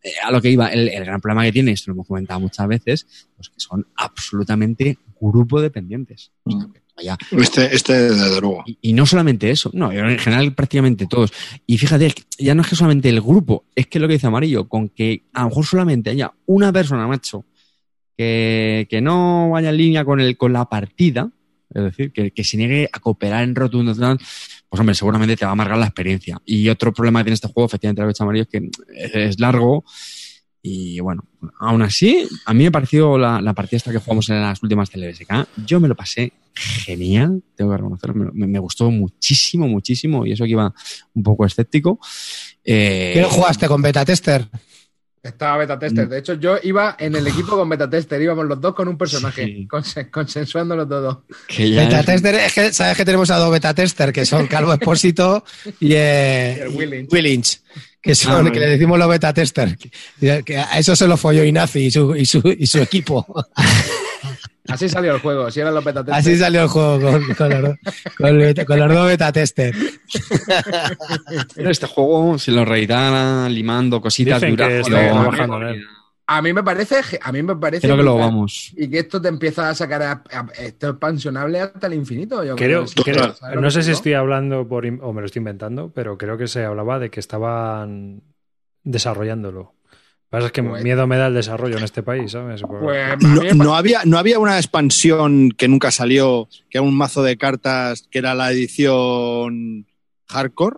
Eh, 0.04 0.12
a 0.24 0.32
lo 0.32 0.42
que 0.42 0.52
iba, 0.52 0.68
el, 0.68 0.90
el, 0.90 1.06
gran 1.06 1.22
problema 1.22 1.44
que 1.44 1.52
tiene, 1.52 1.72
esto 1.72 1.92
lo 1.92 1.96
hemos 1.96 2.08
comentado 2.08 2.40
muchas 2.40 2.68
veces, 2.68 3.28
pues 3.36 3.50
que 3.50 3.60
son 3.60 3.86
absolutamente 3.96 5.00
grupo 5.20 5.62
dependientes. 5.62 6.32
Mm. 6.46 6.66
Este, 7.32 7.76
este 7.76 7.94
desde 7.94 8.40
luego. 8.40 8.64
Y, 8.66 8.78
y, 8.82 8.94
no 8.94 9.06
solamente 9.06 9.50
eso, 9.50 9.70
no, 9.74 9.92
en 9.92 10.18
general 10.18 10.54
prácticamente 10.54 11.08
todos. 11.08 11.34
Y 11.66 11.78
fíjate, 11.78 12.14
ya 12.38 12.56
no 12.56 12.62
es 12.62 12.70
que 12.70 12.76
solamente 12.76 13.10
el 13.10 13.20
grupo, 13.20 13.66
es 13.76 13.88
que 13.88 14.00
lo 14.00 14.08
que 14.08 14.14
dice 14.14 14.28
Amarillo, 14.28 14.70
con 14.70 14.90
que 14.90 15.24
a 15.34 15.42
lo 15.42 15.50
mejor 15.50 15.66
solamente 15.66 16.12
haya 16.12 16.34
una 16.46 16.72
persona, 16.72 17.06
macho, 17.06 17.44
que, 18.18 18.88
que 18.90 19.02
no 19.02 19.50
vaya 19.52 19.70
en 19.70 19.78
línea 19.78 20.06
con, 20.06 20.20
el, 20.20 20.38
con 20.38 20.54
la 20.54 20.66
partida, 20.66 21.30
es 21.74 21.84
decir, 21.84 22.12
que, 22.12 22.32
que 22.32 22.44
se 22.44 22.58
niegue 22.58 22.90
a 22.92 23.00
cooperar 23.00 23.44
en 23.44 23.56
rotundo, 23.56 23.94
pues 23.94 24.80
hombre, 24.80 24.96
seguramente 24.96 25.36
te 25.36 25.46
va 25.46 25.52
a 25.52 25.54
amargar 25.54 25.78
la 25.78 25.88
experiencia. 25.88 26.42
Y 26.46 26.70
otro 26.70 26.94
problema 26.94 27.20
que 27.20 27.26
tiene 27.26 27.36
este 27.36 27.48
juego, 27.48 27.68
efectivamente, 27.68 28.02
lo 28.02 28.14
que 28.14 28.24
Amarillo, 28.24 28.44
es 28.44 29.12
que 29.12 29.28
es 29.28 29.40
largo 29.40 29.84
y 30.68 31.00
bueno, 31.00 31.24
aún 31.60 31.84
así, 31.84 32.28
a 32.48 32.52
mí 32.56 32.64
me 32.64 32.72
pareció 32.72 33.20
la, 33.20 33.40
la 33.40 33.54
partida 33.54 33.78
esta 33.78 33.92
que 33.92 34.00
jugamos 34.00 34.30
en 34.30 34.42
las 34.42 34.64
últimas 34.64 34.90
TLSK, 34.90 35.48
yo 35.64 35.80
me 35.80 35.88
lo 35.88 35.94
pasé 35.94 36.34
genial, 36.56 37.44
tengo 37.56 37.70
que 37.70 37.78
reconocerlo, 37.78 38.32
me, 38.34 38.48
me, 38.48 38.58
gustó 38.58 38.90
muchísimo, 38.90 39.68
muchísimo, 39.68 40.26
y 40.26 40.32
eso 40.32 40.44
que 40.44 40.50
iba 40.50 40.74
un 41.14 41.22
poco 41.22 41.46
escéptico. 41.46 42.00
Eh, 42.64 43.12
¿Qué 43.14 43.24
jugaste 43.26 43.68
con 43.68 43.84
beta 43.84 44.04
tester? 44.04 44.48
Estaba 45.26 45.58
beta 45.58 45.80
tester. 45.80 46.08
De 46.08 46.20
hecho, 46.20 46.36
yo 46.36 46.58
iba 46.62 46.96
en 47.00 47.16
el 47.16 47.26
equipo 47.26 47.58
con 47.58 47.68
beta 47.68 47.90
tester. 47.90 48.22
Íbamos 48.22 48.46
los 48.46 48.62
dos 48.62 48.76
con 48.76 48.88
un 48.88 48.96
personaje, 48.96 49.44
sí. 49.44 49.68
consen 49.68 50.10
consensuándolo 50.12 50.88
todo. 50.88 51.24
Beta 51.58 52.02
es... 52.02 52.06
tester, 52.06 52.36
es 52.36 52.54
que 52.54 52.72
sabes 52.72 52.96
que 52.96 53.06
tenemos 53.06 53.32
a 53.32 53.38
dos 53.38 53.52
beta 53.52 53.74
tester, 53.74 54.14
que 54.14 54.24
son 54.24 54.46
Calvo 54.46 54.72
Espósito 54.74 55.44
y, 55.80 55.94
eh, 55.94 56.68
y 56.70 56.76
Willings. 56.76 57.12
Willings. 57.12 57.64
Que, 58.00 58.14
son, 58.14 58.48
ah, 58.48 58.52
que 58.52 58.60
le 58.60 58.68
decimos 58.68 59.00
los 59.00 59.10
beta 59.10 59.34
tester. 59.34 59.76
Que, 59.76 60.44
que 60.46 60.58
a 60.60 60.78
eso 60.78 60.96
se 60.96 61.08
lo 61.08 61.18
folló 61.18 61.44
Inazi 61.44 61.86
y 61.86 61.92
su, 61.92 62.16
y 62.16 62.26
su, 62.28 62.44
y 62.46 62.68
su 62.68 62.78
equipo. 62.78 63.26
Así 64.68 64.90
salió 64.90 65.14
el 65.14 65.22
juego, 65.22 65.52
si 65.52 65.60
eran 65.60 65.76
los 65.76 65.84
beta 65.84 66.04
testers. 66.04 66.28
Así 66.28 66.38
salió 66.38 66.64
el 66.64 66.68
juego 66.68 67.00
con, 67.00 67.34
con, 67.36 67.62
los, 67.62 67.76
con, 68.18 68.66
con 68.66 68.80
los 68.80 68.94
dos 68.94 69.08
beta 69.08 69.32
testers. 69.32 69.78
Pero 71.56 71.70
este 71.70 71.88
juego, 71.88 72.40
si 72.40 72.52
lo 72.52 72.66
reirán 72.66 73.54
limando 73.54 74.02
cositas 74.02 74.42
duras, 74.42 74.88
trabajando 74.88 75.62
en 75.62 75.68
él. 75.68 75.88
A 76.28 76.42
mí 76.42 76.54
me 76.54 76.64
parece, 76.64 77.02
a 77.22 77.32
mí 77.32 77.44
me 77.44 77.56
parece 77.56 77.86
creo 77.86 77.98
que 77.98 78.04
lo 78.04 78.18
vamos. 78.18 78.74
y 78.76 78.90
que 78.90 79.00
esto 79.00 79.22
te 79.22 79.28
empieza 79.28 79.70
a 79.70 79.76
sacar 79.76 80.02
a, 80.02 80.24
a, 80.32 80.48
esto 80.58 80.90
expansionable 80.90 81.60
hasta 81.60 81.86
el 81.86 81.94
infinito. 81.94 82.44
Yo 82.44 82.56
creo, 82.56 82.86
creo, 83.04 83.36
creo 83.36 83.62
no 83.62 83.70
sé 83.70 83.84
si 83.84 83.92
estoy 83.92 84.14
hablando 84.14 84.68
por 84.68 84.88
o 84.88 85.14
me 85.14 85.22
lo 85.22 85.26
estoy 85.28 85.42
inventando, 85.42 85.92
pero 85.94 86.18
creo 86.18 86.36
que 86.36 86.48
se 86.48 86.66
hablaba 86.66 86.98
de 86.98 87.12
que 87.12 87.20
estaban 87.20 88.24
desarrollándolo. 88.84 89.75
Pasa 90.30 90.48
es 90.48 90.52
que 90.52 90.64
pues, 90.64 90.84
miedo 90.84 91.08
me 91.08 91.18
da 91.18 91.28
el 91.28 91.34
desarrollo 91.34 91.78
en 91.78 91.84
este 91.84 92.04
país, 92.04 92.32
¿sabes? 92.32 92.62
Pues, 92.68 93.18
no, 93.22 93.64
no, 93.64 93.76
había, 93.76 94.02
no 94.06 94.18
había 94.18 94.40
una 94.40 94.58
expansión 94.58 95.52
que 95.52 95.68
nunca 95.68 95.92
salió, 95.92 96.50
que 96.70 96.80
era 96.80 96.82
un 96.82 96.98
mazo 96.98 97.24
de 97.24 97.38
cartas 97.38 98.08
que 98.10 98.20
era 98.20 98.36
la 98.36 98.52
edición 98.52 99.86
hardcore. 100.28 100.78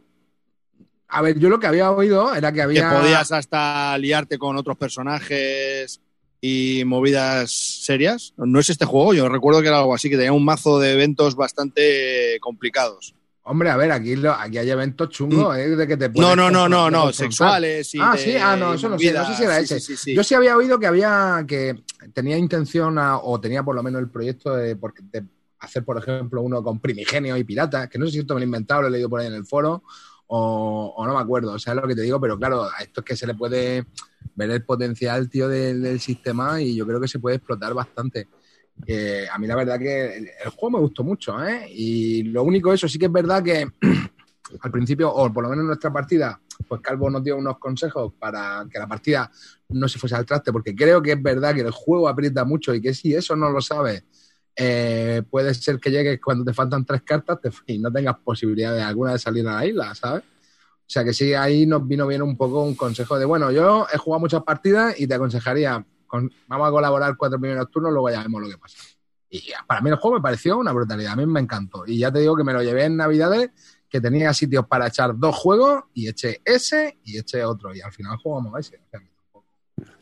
A 1.10 1.22
ver, 1.22 1.40
yo 1.40 1.50
lo 1.50 1.60
que 1.60 1.68
había 1.68 1.92
oído 1.92 2.36
era 2.36 2.52
que 2.52 2.62
había. 2.62 2.90
Que 2.90 2.96
podías 2.96 3.32
hasta 3.32 3.98
liarte 3.98 4.38
con 4.38 4.58
otros 4.58 4.78
personajes 4.78 6.02
y 6.42 6.84
movidas 6.86 7.52
serias. 7.52 8.34
No 8.38 8.60
es 8.60 8.70
este 8.70 8.86
juego, 8.86 9.14
yo 9.14 9.30
recuerdo 9.30 9.62
que 9.62 9.70
era 9.70 9.80
algo 9.80 9.96
así, 9.96 10.10
que 10.10 10.18
tenía 10.18 10.34
un 10.34 10.46
mazo 10.46 10.80
de 10.80 10.94
eventos 10.94 11.36
bastante 11.36 12.38
complicados. 12.42 13.16
Hombre, 13.50 13.70
a 13.70 13.78
ver, 13.78 13.92
aquí, 13.94 14.18
lo, 14.18 14.34
aquí 14.34 14.58
hay 14.58 14.70
eventos 14.70 15.10
chungos, 15.10 15.56
¿eh? 15.56 15.70
De 15.70 15.88
que 15.88 15.96
te 15.96 16.10
No, 16.10 16.36
no, 16.36 16.52
no, 16.52 16.68
no, 16.68 16.92
no, 16.92 17.14
sexuales 17.14 17.96
y 17.96 18.00
Ah, 18.02 18.16
sí, 18.18 18.36
ah, 18.36 18.58
no, 18.58 18.74
eso 18.74 18.90
no 18.90 19.00
sé, 19.00 19.14
no 19.14 19.26
sé 19.26 19.36
si 19.36 19.44
era 19.44 19.58
sí, 19.60 19.64
ese. 19.64 19.80
Sí, 19.80 19.96
sí, 19.96 20.14
Yo 20.14 20.22
sí 20.22 20.36
había 20.36 20.58
oído 20.58 20.78
que 20.78 20.88
había, 20.88 21.46
que 21.48 21.82
tenía 22.14 22.38
intención 22.38 23.00
a, 23.00 23.20
o 23.20 23.40
tenía 23.40 23.64
por 23.64 23.74
lo 23.74 23.84
menos 23.84 24.02
el 24.02 24.10
proyecto 24.10 24.54
de, 24.54 24.76
de, 24.76 25.24
hacer, 25.60 25.86
por 25.86 25.98
ejemplo, 25.98 26.42
uno 26.42 26.62
con 26.62 26.82
primigenio 26.82 27.38
y 27.38 27.46
piratas, 27.46 27.88
que 27.88 27.98
no 27.98 28.06
sé 28.06 28.12
si 28.12 28.20
esto 28.20 28.34
me 28.34 28.42
lo 28.42 28.44
he 28.44 28.48
inventado, 28.48 28.82
lo 28.82 28.88
he 28.90 28.92
leído 28.92 29.10
por 29.10 29.22
ahí 29.22 29.28
en 29.28 29.34
el 29.34 29.46
foro, 29.46 29.82
o, 30.28 30.94
o 30.98 31.08
no 31.08 31.14
me 31.14 31.22
acuerdo, 31.22 31.54
o 31.54 31.60
sea, 31.60 31.72
es 31.72 31.82
lo 31.82 31.88
que 31.88 31.96
te 31.96 32.02
digo, 32.02 32.20
pero 32.20 32.38
claro, 32.38 32.64
a 32.64 32.84
esto 32.84 33.00
es 33.00 33.06
que 33.06 33.16
se 33.16 33.26
le 33.26 33.34
puede 33.34 33.86
ver 34.36 34.52
el 34.52 34.66
potencial, 34.66 35.30
tío, 35.30 35.48
del, 35.48 35.82
del 35.82 36.02
sistema 36.02 36.62
y 36.62 36.76
yo 36.76 36.86
creo 36.86 37.00
que 37.00 37.08
se 37.08 37.20
puede 37.20 37.38
explotar 37.38 37.74
bastante. 37.74 38.28
A 39.34 39.38
mí 39.38 39.48
la 39.48 39.56
verdad 39.56 39.80
que 39.80 40.18
el, 40.18 40.50
juego 40.56 40.78
me 40.78 40.80
gustó 40.80 41.04
mucho, 41.04 41.44
¿eh? 41.46 41.68
Y 41.70 42.24
lo 42.24 42.44
único 42.44 42.72
eso, 42.72 42.88
sí 42.88 42.98
que 42.98 43.08
es 43.08 43.12
verdad 43.12 43.44
que 43.44 43.68
al 44.62 44.72
principio, 44.72 45.14
o 45.14 45.32
por 45.32 45.44
lo 45.44 45.50
menos 45.50 45.64
en 45.64 45.68
nuestra 45.68 45.92
partida, 45.92 46.40
pues 46.68 46.82
Calvo 46.82 47.10
nos 47.10 47.24
dio 47.24 47.38
unos 47.38 47.58
consejos 47.60 48.14
para 48.18 48.66
que 48.72 48.80
la 48.80 48.88
partida 48.88 49.30
no 49.70 49.88
se 49.88 50.00
fuese 50.00 50.16
al 50.16 50.26
traste, 50.26 50.52
porque 50.52 50.76
creo 50.76 51.02
que 51.02 51.14
es 51.14 51.22
verdad 51.22 51.54
que 51.54 51.62
el 51.62 51.72
juego 51.72 52.08
aprieta 52.08 52.46
mucho 52.46 52.74
y 52.74 52.82
que 52.82 52.94
si 52.94 53.14
eso 53.14 53.36
no 53.36 53.50
lo 53.50 53.62
sabes, 53.62 54.04
eh, 54.56 55.22
puede 55.30 55.54
ser 55.54 55.80
que 55.80 55.92
llegues 55.92 56.20
cuando 56.20 56.44
te 56.44 56.54
faltan 56.54 56.86
tres 56.86 57.04
cartas 57.04 57.38
y 57.68 57.78
no 57.78 57.92
tengas 57.92 58.18
posibilidad 58.20 58.74
de 58.74 58.82
alguna 58.82 59.14
de 59.14 59.20
salir 59.20 59.48
a 59.48 59.56
la 59.56 59.66
isla, 59.66 59.94
¿sabes? 59.96 60.24
O 60.24 60.90
sea 60.90 61.04
que 61.04 61.14
sí, 61.14 61.34
ahí 61.34 61.66
nos 61.66 61.86
vino 61.86 62.08
bien 62.08 62.22
un 62.22 62.38
poco 62.38 62.64
un 62.64 62.74
consejo 62.74 63.20
de, 63.20 63.26
bueno, 63.26 63.52
yo 63.52 63.86
he 63.94 63.98
jugado 63.98 64.22
muchas 64.22 64.44
partidas 64.44 64.98
y 64.98 65.06
te 65.06 65.16
aconsejaría, 65.16 65.86
con- 66.08 66.32
vamos 66.48 66.68
a 66.68 66.72
colaborar 66.72 67.16
cuatro 67.18 67.40
primeros 67.40 67.70
turnos, 67.70 67.92
luego 67.92 68.10
ya 68.10 68.22
vemos 68.24 68.42
lo 68.42 68.50
que 68.50 68.58
pasa. 68.58 68.78
Y 69.30 69.44
para 69.68 69.82
mí 69.82 69.90
el 69.90 69.98
juego 69.98 70.18
me 70.18 70.22
pareció 70.24 70.58
una 70.58 70.72
brutalidad, 70.72 71.12
a 71.14 71.16
mí 71.18 71.26
me 71.26 71.40
encantó. 71.42 71.84
Y 71.86 72.00
ya 72.00 72.12
te 72.12 72.20
digo 72.20 72.36
que 72.36 72.44
me 72.46 72.54
lo 72.54 72.64
llevé 72.64 72.86
en 72.86 72.96
Navidades, 72.98 73.50
que 73.90 74.00
tenía 74.02 74.34
sitios 74.34 74.66
para 74.68 74.88
echar 74.88 75.18
dos 75.18 75.36
juegos 75.36 75.84
y 75.94 76.08
eché 76.08 76.42
ese 76.46 76.98
y 77.04 77.18
eché 77.18 77.44
otro. 77.44 77.76
Y 77.76 77.82
al 77.82 77.92
final 77.92 78.18
jugamos 78.18 78.58
ese. 78.60 78.78
O 78.78 78.90
sea, 78.90 79.02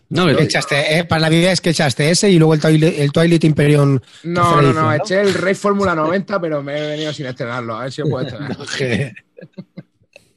No, 0.10 0.28
¿Qué 0.28 0.44
echaste, 0.44 1.00
eh, 1.00 1.06
para 1.06 1.22
Navidad 1.24 1.52
es 1.52 1.62
que 1.62 1.72
echaste 1.72 2.10
ese 2.10 2.30
y 2.30 2.38
luego 2.38 2.54
el 2.54 2.60
Twilight, 2.62 3.00
el 3.00 3.12
Twilight 3.12 3.44
Imperium. 3.44 4.00
no, 4.24 4.44
no, 4.52 4.60
edición, 4.62 4.76
no, 4.76 4.94
eché 4.94 5.22
el 5.22 5.34
Rey 5.34 5.56
Fórmula 5.56 5.96
90, 5.96 6.40
pero 6.40 6.62
me 6.62 6.78
he 6.78 6.88
venido 6.92 7.12
sin 7.12 7.26
estrenarlo. 7.26 7.76
A 7.76 7.82
ver 7.84 7.92
si 7.92 8.02
lo 8.02 8.10
puedo 8.10 8.28
estrenar. 8.28 8.56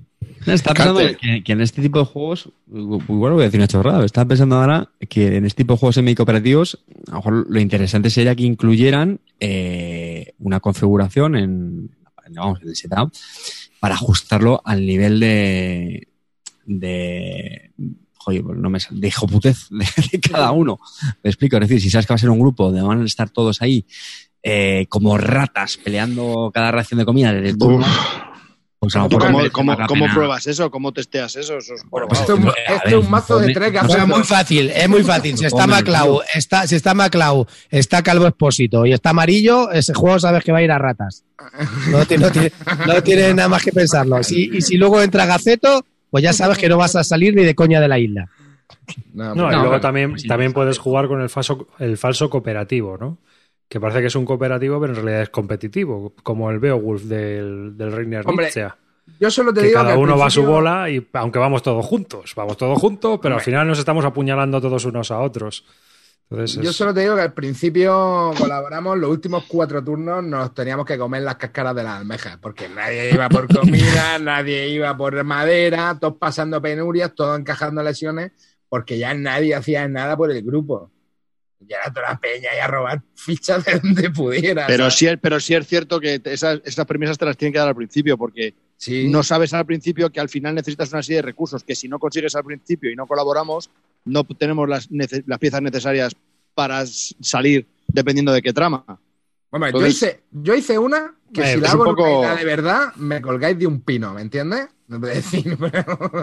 Está 0.50 0.74
pensando 0.74 1.00
que, 1.18 1.42
que 1.42 1.52
en 1.52 1.60
este 1.60 1.82
tipo 1.82 1.98
de 1.98 2.04
juegos, 2.04 2.50
igual 2.70 3.32
voy 3.32 3.42
a 3.42 3.44
decir 3.46 3.60
una 3.60 3.68
chorrada, 3.68 4.04
estaba 4.04 4.28
pensando 4.28 4.56
ahora 4.56 4.90
que 5.08 5.36
en 5.36 5.44
este 5.44 5.62
tipo 5.62 5.74
de 5.74 5.78
juegos 5.78 5.94
semi-cooperativos, 5.94 6.78
a 7.08 7.10
lo 7.10 7.16
mejor 7.16 7.46
lo 7.48 7.60
interesante 7.60 8.10
sería 8.10 8.34
que 8.34 8.44
incluyeran 8.44 9.20
eh, 9.40 10.34
una 10.38 10.60
configuración 10.60 11.36
en, 11.36 11.90
vamos, 12.30 12.60
en 12.62 12.68
el 12.68 12.76
setup 12.76 13.12
para 13.80 13.94
ajustarlo 13.94 14.60
al 14.64 14.84
nivel 14.84 15.20
de, 15.20 16.08
de 16.66 17.70
joder, 18.14 18.42
pues 18.42 18.58
no 18.58 18.70
me 18.70 18.80
sale, 18.80 19.00
de 19.00 19.08
hijoputez 19.08 19.68
de, 19.70 19.86
de 20.12 20.20
cada 20.20 20.50
uno. 20.52 20.78
Me 21.22 21.30
explico, 21.30 21.56
es 21.56 21.60
decir, 21.62 21.80
si 21.80 21.90
sabes 21.90 22.06
que 22.06 22.12
va 22.12 22.16
a 22.16 22.18
ser 22.18 22.30
un 22.30 22.40
grupo 22.40 22.64
donde 22.64 22.82
van 22.82 23.02
a 23.02 23.04
estar 23.04 23.30
todos 23.30 23.62
ahí 23.62 23.86
eh, 24.42 24.86
como 24.88 25.18
ratas 25.18 25.76
peleando 25.76 26.50
cada 26.54 26.70
ración 26.70 26.98
de 26.98 27.04
comida 27.04 27.32
desde 27.32 27.50
el 27.50 27.58
turno, 27.58 27.86
pues 28.80 28.94
a 28.94 29.00
lo 29.00 29.08
mejor 29.08 29.50
¿Cómo, 29.50 29.74
la 29.74 29.86
pruebas 30.14 30.46
eso? 30.46 30.70
¿Cómo 30.70 30.92
testeas 30.92 31.34
eso? 31.36 31.56
Eso 31.58 31.74
es 31.74 31.82
Bueno, 31.90 32.06
pues 32.08 32.20
Esto 32.20 32.34
es 32.84 32.94
un- 32.94 33.10
mazo 33.10 33.38
de 33.40 33.52
tres 33.52 33.68
O 33.70 33.72
sea, 33.72 33.82
gafitas. 33.82 34.08
muy 34.08 34.22
fácil, 34.22 34.70
es 34.70 34.88
muy 34.88 35.02
fácil. 35.02 35.36
Si 35.36 35.44
está 35.46 35.66
Maclau, 35.66 36.20
está, 36.32 36.66
si 36.66 36.76
está 36.76 36.94
Maclau, 36.94 37.46
está 37.70 38.02
Calvo 38.02 38.26
Expósito 38.26 38.86
y 38.86 38.92
está 38.92 39.10
amarillo, 39.10 39.70
ese 39.72 39.94
juego 39.94 40.18
sabes 40.20 40.44
que 40.44 40.52
va 40.52 40.58
a 40.58 40.62
ir 40.62 40.70
a 40.70 40.78
ratas. 40.78 41.24
No, 41.90 41.98
no 41.98 42.06
tiene, 42.06 42.52
no 42.86 43.02
tiene 43.02 43.34
nada 43.34 43.48
más 43.48 43.62
que 43.64 43.72
pensarlo. 43.72 44.22
Si- 44.22 44.50
y 44.52 44.60
si 44.62 44.76
luego 44.76 45.02
entra 45.02 45.26
Gaceto, 45.26 45.84
pues 46.10 46.22
ya 46.22 46.32
sabes 46.32 46.56
que 46.58 46.68
no 46.68 46.76
vas 46.76 46.94
a 46.96 47.02
salir 47.04 47.34
ni 47.34 47.44
de 47.44 47.54
coña 47.54 47.80
de 47.80 47.88
la 47.88 47.98
isla. 47.98 48.28
No, 49.12 49.34
No, 49.34 49.50
y 49.52 49.56
luego 49.56 49.80
también, 49.80 50.10
pues 50.12 50.26
también 50.26 50.52
puedes 50.52 50.78
jugar 50.78 51.08
con 51.08 51.20
el 51.20 51.28
falso, 51.28 51.66
el 51.78 51.98
falso 51.98 52.30
cooperativo, 52.30 52.96
¿no? 52.98 53.18
Que 53.68 53.78
parece 53.80 54.00
que 54.00 54.06
es 54.06 54.14
un 54.16 54.24
cooperativo, 54.24 54.80
pero 54.80 54.92
en 54.94 54.96
realidad 54.96 55.22
es 55.22 55.28
competitivo, 55.30 56.14
como 56.22 56.50
el 56.50 56.58
Beowulf 56.58 57.02
del, 57.02 57.76
del 57.76 57.92
Reiner 57.92 58.26
Nietzsche. 58.26 58.66
Yo 59.20 59.30
solo 59.30 59.52
te 59.52 59.60
Que 59.60 59.66
digo 59.68 59.80
cada 59.80 59.92
que 59.92 59.98
uno 59.98 60.16
va 60.18 60.26
a 60.26 60.30
su 60.30 60.42
bola 60.44 60.90
y 60.90 61.06
aunque 61.14 61.38
vamos 61.38 61.62
todos 61.62 61.84
juntos, 61.84 62.32
vamos 62.36 62.56
todos 62.56 62.78
juntos, 62.78 63.18
pero 63.22 63.34
al 63.36 63.40
final 63.40 63.66
nos 63.66 63.78
estamos 63.78 64.04
apuñalando 64.04 64.60
todos 64.60 64.84
unos 64.84 65.10
a 65.10 65.18
otros. 65.20 65.64
Entonces 66.30 66.62
Yo 66.62 66.70
es- 66.70 66.76
solo 66.76 66.92
te 66.92 67.00
digo 67.00 67.14
que 67.14 67.22
al 67.22 67.32
principio 67.32 68.32
colaboramos, 68.38 68.98
los 68.98 69.10
últimos 69.10 69.44
cuatro 69.48 69.82
turnos 69.82 70.22
nos 70.22 70.52
teníamos 70.52 70.84
que 70.84 70.98
comer 70.98 71.22
las 71.22 71.36
cáscaras 71.36 71.74
de 71.74 71.82
las 71.84 72.00
almejas, 72.00 72.36
porque 72.36 72.68
nadie 72.68 73.10
iba 73.14 73.28
por 73.30 73.48
comida, 73.58 74.18
nadie 74.18 74.68
iba 74.68 74.94
por 74.96 75.24
madera, 75.24 75.96
todos 75.98 76.16
pasando 76.18 76.60
penurias, 76.60 77.14
todos 77.14 77.38
encajando 77.38 77.82
lesiones, 77.82 78.32
porque 78.68 78.98
ya 78.98 79.14
nadie 79.14 79.54
hacía 79.54 79.88
nada 79.88 80.16
por 80.18 80.30
el 80.30 80.42
grupo. 80.42 80.90
Ya 81.60 81.78
era 81.78 81.92
toda 81.92 82.10
la 82.12 82.18
peña 82.20 82.50
y 82.54 82.58
a 82.58 82.66
robar 82.68 83.02
fichas 83.16 83.64
de 83.64 83.80
donde 83.80 84.10
pudiera. 84.10 84.66
Pero 84.66 84.84
¿sabes? 84.84 84.94
sí, 84.94 85.06
es, 85.08 85.18
pero 85.20 85.40
sí 85.40 85.54
es 85.54 85.66
cierto 85.66 85.98
que 85.98 86.20
esas, 86.24 86.60
esas 86.64 86.86
premisas 86.86 87.18
te 87.18 87.24
las 87.24 87.36
tienen 87.36 87.52
que 87.52 87.58
dar 87.58 87.68
al 87.68 87.74
principio, 87.76 88.16
porque 88.16 88.54
Sí. 88.76 89.08
no 89.08 89.24
sabes 89.24 89.52
al 89.54 89.66
principio 89.66 90.08
que 90.10 90.20
al 90.20 90.28
final 90.28 90.54
necesitas 90.54 90.92
una 90.92 91.02
serie 91.02 91.16
de 91.16 91.22
recursos, 91.22 91.64
que 91.64 91.74
si 91.74 91.88
no 91.88 91.98
consigues 91.98 92.36
al 92.36 92.44
principio 92.44 92.92
y 92.92 92.94
no 92.96 93.08
colaboramos, 93.08 93.70
no 94.04 94.22
tenemos 94.24 94.68
las, 94.68 94.88
nece- 94.88 95.24
las 95.26 95.38
piezas 95.40 95.60
necesarias 95.62 96.14
para 96.54 96.84
salir 96.86 97.66
dependiendo 97.88 98.32
de 98.32 98.40
qué 98.40 98.52
trama. 98.52 98.84
Bueno, 99.50 99.68
yo, 99.70 99.84
hice, 99.86 100.22
yo 100.30 100.54
hice 100.54 100.78
una 100.78 101.14
que 101.34 101.40
Eh, 101.42 101.54
si 101.54 101.60
la 101.60 101.72
hago 101.72 101.84
poco- 101.86 102.22
de 102.36 102.44
verdad, 102.44 102.94
me 102.96 103.20
colgáis 103.20 103.58
de 103.58 103.66
un 103.66 103.80
pino, 103.80 104.14
¿me 104.14 104.22
entiendes? 104.22 104.68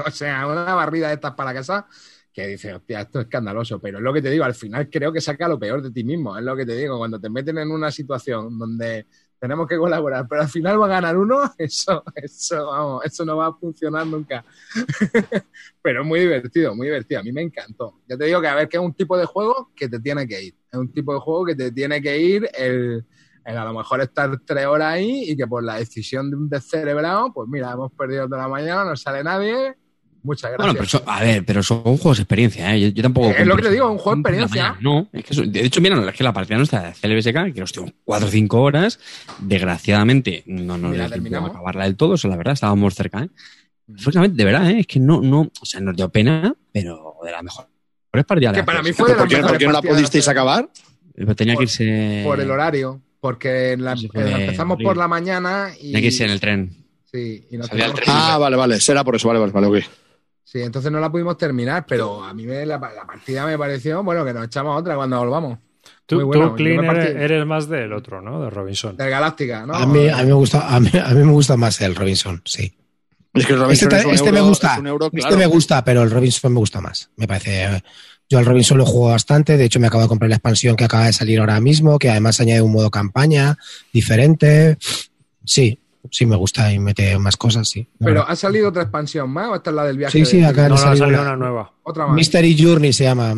O 0.07 0.11
sea, 0.11 0.47
una 0.47 0.73
barrida 0.73 1.09
de 1.09 1.15
estas 1.15 1.33
para 1.33 1.53
casa 1.53 1.87
que 2.35 2.47
dice, 2.47 2.73
hostia, 2.73 2.99
esto 2.99 3.21
es 3.21 3.25
escandaloso, 3.27 3.79
pero 3.79 3.97
es 3.97 4.03
lo 4.03 4.13
que 4.13 4.21
te 4.21 4.29
digo, 4.29 4.43
al 4.43 4.53
final 4.53 4.89
creo 4.89 5.13
que 5.13 5.21
saca 5.21 5.47
lo 5.47 5.57
peor 5.57 5.81
de 5.81 5.89
ti 5.89 6.03
mismo, 6.03 6.37
es 6.37 6.43
lo 6.43 6.53
que 6.53 6.65
te 6.65 6.75
digo, 6.75 6.97
cuando 6.97 7.17
te 7.17 7.29
meten 7.29 7.57
en 7.59 7.71
una 7.71 7.89
situación 7.91 8.59
donde 8.59 9.07
tenemos 9.39 9.65
que 9.65 9.77
colaborar, 9.77 10.27
pero 10.27 10.41
al 10.41 10.49
final 10.49 10.81
va 10.81 10.85
a 10.87 10.89
ganar 10.89 11.15
uno, 11.17 11.49
eso, 11.57 12.03
eso, 12.13 12.67
vamos, 12.67 13.05
eso 13.05 13.23
no 13.23 13.37
va 13.37 13.47
a 13.47 13.53
funcionar 13.53 14.05
nunca. 14.05 14.43
pero 15.81 16.01
es 16.01 16.07
muy 16.07 16.19
divertido, 16.19 16.75
muy 16.75 16.87
divertido, 16.87 17.21
a 17.21 17.23
mí 17.23 17.31
me 17.31 17.41
encantó. 17.41 18.01
Ya 18.05 18.17
te 18.17 18.25
digo 18.25 18.41
que 18.41 18.47
a 18.47 18.55
ver 18.55 18.67
que 18.67 18.75
es 18.75 18.83
un 18.83 18.93
tipo 18.93 19.17
de 19.17 19.25
juego 19.25 19.71
que 19.73 19.87
te 19.87 20.01
tiene 20.01 20.27
que 20.27 20.43
ir, 20.43 20.55
es 20.69 20.77
un 20.77 20.91
tipo 20.91 21.13
de 21.13 21.21
juego 21.21 21.45
que 21.45 21.55
te 21.55 21.71
tiene 21.71 22.01
que 22.01 22.19
ir 22.19 22.49
el, 22.53 23.05
el 23.45 23.57
a 23.57 23.63
lo 23.63 23.73
mejor 23.73 24.01
estar 24.01 24.41
tres 24.45 24.65
horas 24.65 24.95
ahí 24.95 25.29
y 25.29 25.37
que 25.37 25.47
por 25.47 25.63
la 25.63 25.77
decisión 25.77 26.29
de 26.29 26.35
un 26.35 26.49
descerebrado, 26.49 27.31
pues 27.33 27.47
mira, 27.47 27.71
hemos 27.71 27.93
perdido 27.93 28.25
toda 28.27 28.41
la 28.41 28.49
mañana, 28.49 28.83
no 28.83 28.97
sale 28.97 29.23
nadie, 29.23 29.77
muchas 30.25 30.51
gracias. 30.51 30.57
Bueno, 30.57 30.73
pero 30.73 30.83
eso- 30.85 31.03
a 31.05 31.21
ver, 31.21 31.45
pero 31.45 31.63
son 31.63 31.81
juegos 31.83 32.17
de 32.17 32.23
experiencia, 32.23 32.75
¿eh? 32.75 32.81
Yo, 32.81 32.87
yo 32.89 33.03
tampoco. 33.03 33.29
Es 33.29 33.47
lo 33.47 33.55
que 33.55 33.61
te 33.63 33.71
digo, 33.71 33.89
un 33.91 33.97
juego 33.97 34.15
de 34.15 34.21
experiencia. 34.21 34.77
No, 34.81 35.07
es 35.13 35.23
que 35.23 35.33
eso- 35.33 35.43
de 35.43 35.65
hecho, 35.65 35.79
mira, 35.81 36.09
es 36.09 36.15
que 36.15 36.23
la 36.23 36.33
partida 36.33 36.57
nuestra 36.57 36.81
de 36.81 36.93
CLBSK, 36.93 37.53
que 37.53 37.59
nos 37.61 37.71
dio 37.71 37.85
4 38.03 38.27
o 38.27 38.31
5 38.31 38.61
horas, 38.61 38.99
desgraciadamente 39.39 40.43
no 40.47 40.77
nos 40.77 40.93
dio 40.93 41.09
tiempo 41.09 41.37
a 41.37 41.47
acabarla 41.49 41.83
del 41.85 41.95
todo, 41.95 42.15
eso 42.15 42.27
la 42.27 42.35
verdad, 42.35 42.53
estábamos 42.53 42.93
cerca, 42.95 43.23
¿eh? 43.23 43.29
Francamente, 43.97 44.35
de 44.37 44.45
verdad, 44.45 44.69
¿eh? 44.71 44.79
Es 44.79 44.87
que 44.87 44.99
no, 44.99 45.21
no, 45.21 45.41
o 45.61 45.65
sea, 45.65 45.79
nos 45.79 45.95
dio 45.95 46.09
pena, 46.09 46.53
pero 46.71 47.15
de 47.23 47.31
la 47.31 47.41
mejor. 47.43 47.67
Pero 48.11 48.21
es 48.21 48.25
partida 48.25 48.51
Que 48.53 48.63
para 48.63 48.81
mí 48.81 48.91
fue 48.93 49.09
de 49.11 49.15
¿Por 49.15 49.27
qué, 49.27 49.35
mejores 49.35 49.51
por 49.51 49.59
qué 49.59 49.65
no 49.67 49.71
la 49.73 49.81
pudisteis 49.81 50.27
acabar? 50.27 50.69
Tenía 51.35 51.55
que 51.55 51.63
irse. 51.63 52.21
por 52.25 52.39
el 52.39 52.49
horario, 52.49 52.99
porque 53.19 53.75
la- 53.77 53.93
eh, 53.93 54.09
de 54.13 54.31
empezamos 54.31 54.77
por 54.81 54.97
la 54.97 55.07
mañana 55.07 55.69
y... 55.79 55.91
Tenía 55.91 56.01
que 56.01 56.07
irse 56.07 56.25
en 56.25 56.31
el 56.31 56.39
tren. 56.39 56.75
Sí, 57.11 57.45
y 57.51 57.57
nos 57.57 57.67
Salía 57.67 57.85
el 57.85 57.93
tren. 57.93 58.07
Ah, 58.09 58.37
vale, 58.37 58.55
vale. 58.57 58.79
Será 58.79 59.03
por 59.03 59.15
eso, 59.15 59.27
vale, 59.27 59.39
vale, 59.39 59.51
vale, 59.53 59.67
ok. 59.67 59.83
Sí, 60.47 60.61
entonces 60.61 60.91
no 60.91 60.99
la 60.99 61.11
pudimos 61.11 61.37
terminar, 61.37 61.85
pero 61.87 62.23
a 62.23 62.31
mí 62.33 62.45
me- 62.45 62.65
la, 62.67 62.77
la 62.77 63.05
partida 63.05 63.45
me 63.47 63.57
pareció, 63.57 64.03
bueno, 64.03 64.23
que 64.23 64.31
nos 64.31 64.45
echamos 64.45 64.79
otra 64.79 64.95
cuando 64.95 65.17
volvamos. 65.19 65.57
tú, 66.05 66.21
bueno, 66.23 66.49
tú, 66.51 66.55
Clean, 66.57 66.85
eres, 66.85 67.15
eres 67.15 67.45
más 67.47 67.67
del 67.67 67.91
otro, 67.93 68.21
¿no? 68.21 68.41
De 68.43 68.49
Robinson. 68.51 68.95
Del 68.95 69.09
Galáctica, 69.09 69.65
¿no? 69.65 69.73
A 69.73 69.85
mí, 69.87 70.07
a 70.07 70.17
mí 70.17 70.25
me 70.27 70.33
gusta, 70.33 70.67
a 70.73 70.79
mí, 70.79 70.89
a 71.03 71.09
mí 71.09 71.23
me 71.25 71.31
gusta 71.31 71.57
más 71.57 71.81
el 71.81 71.95
Robinson, 71.95 72.41
sí. 72.45 72.71
Es 73.33 73.45
que 73.47 73.53
el 73.53 73.59
Este, 73.71 73.87
Robinson 73.89 73.91
es 73.99 74.05
un 74.05 74.13
este 74.13 74.31
me 74.31 74.41
gusta, 74.41 74.73
es 74.75 74.79
un 74.79 74.87
euro, 74.87 75.09
este 75.11 75.35
me 75.35 75.45
gusta, 75.47 75.83
pero 75.83 76.03
el 76.03 76.11
Robinson 76.11 76.53
me 76.53 76.59
gusta 76.59 76.79
más. 76.79 77.09
Me 77.17 77.27
parece. 77.27 77.83
Yo 78.29 78.37
al 78.39 78.45
Robinson 78.45 78.77
lo 78.77 78.85
juego 78.85 79.07
bastante. 79.09 79.57
De 79.57 79.65
hecho, 79.65 79.79
me 79.79 79.87
acabo 79.87 80.03
de 80.03 80.07
comprar 80.09 80.29
la 80.29 80.35
expansión 80.37 80.75
que 80.75 80.85
acaba 80.85 81.05
de 81.07 81.13
salir 81.13 81.39
ahora 81.39 81.59
mismo, 81.59 81.99
que 81.99 82.09
además 82.09 82.39
añade 82.39 82.61
un 82.61 82.71
modo 82.71 82.89
campaña 82.89 83.57
diferente. 83.91 84.77
Sí, 85.43 85.77
sí 86.11 86.25
me 86.25 86.35
gusta 86.35 86.71
y 86.71 86.79
mete 86.79 87.17
más 87.19 87.37
cosas, 87.37 87.67
sí. 87.69 87.87
Pero. 87.99 88.27
¿ha 88.27 88.35
salido 88.35 88.69
otra 88.69 88.83
expansión 88.83 89.29
más 89.29 89.49
o 89.49 89.55
esta 89.55 89.69
es 89.71 89.75
la 89.75 89.85
del 89.85 89.97
viaje? 89.97 90.17
Sí, 90.17 90.25
sí, 90.25 90.43
acá 90.43 90.67
No, 90.69 90.75
ha 90.75 90.77
salido 90.77 91.05
salido 91.05 91.21
una- 91.21 91.33
una 91.33 91.37
nueva. 91.45 91.73
Otra 91.83 92.07
más. 92.07 92.15
Mystery 92.15 92.55
Journey 92.61 92.93
se 92.93 93.03
llama. 93.05 93.33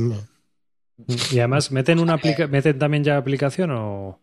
Y 1.31 1.39
además, 1.39 1.72
¿meten, 1.72 1.99
una 1.99 2.14
aplica- 2.14 2.48
¿meten 2.48 2.80
también 2.80 3.03
ya 3.03 3.18
aplicación 3.18 3.72
o...? 3.72 4.19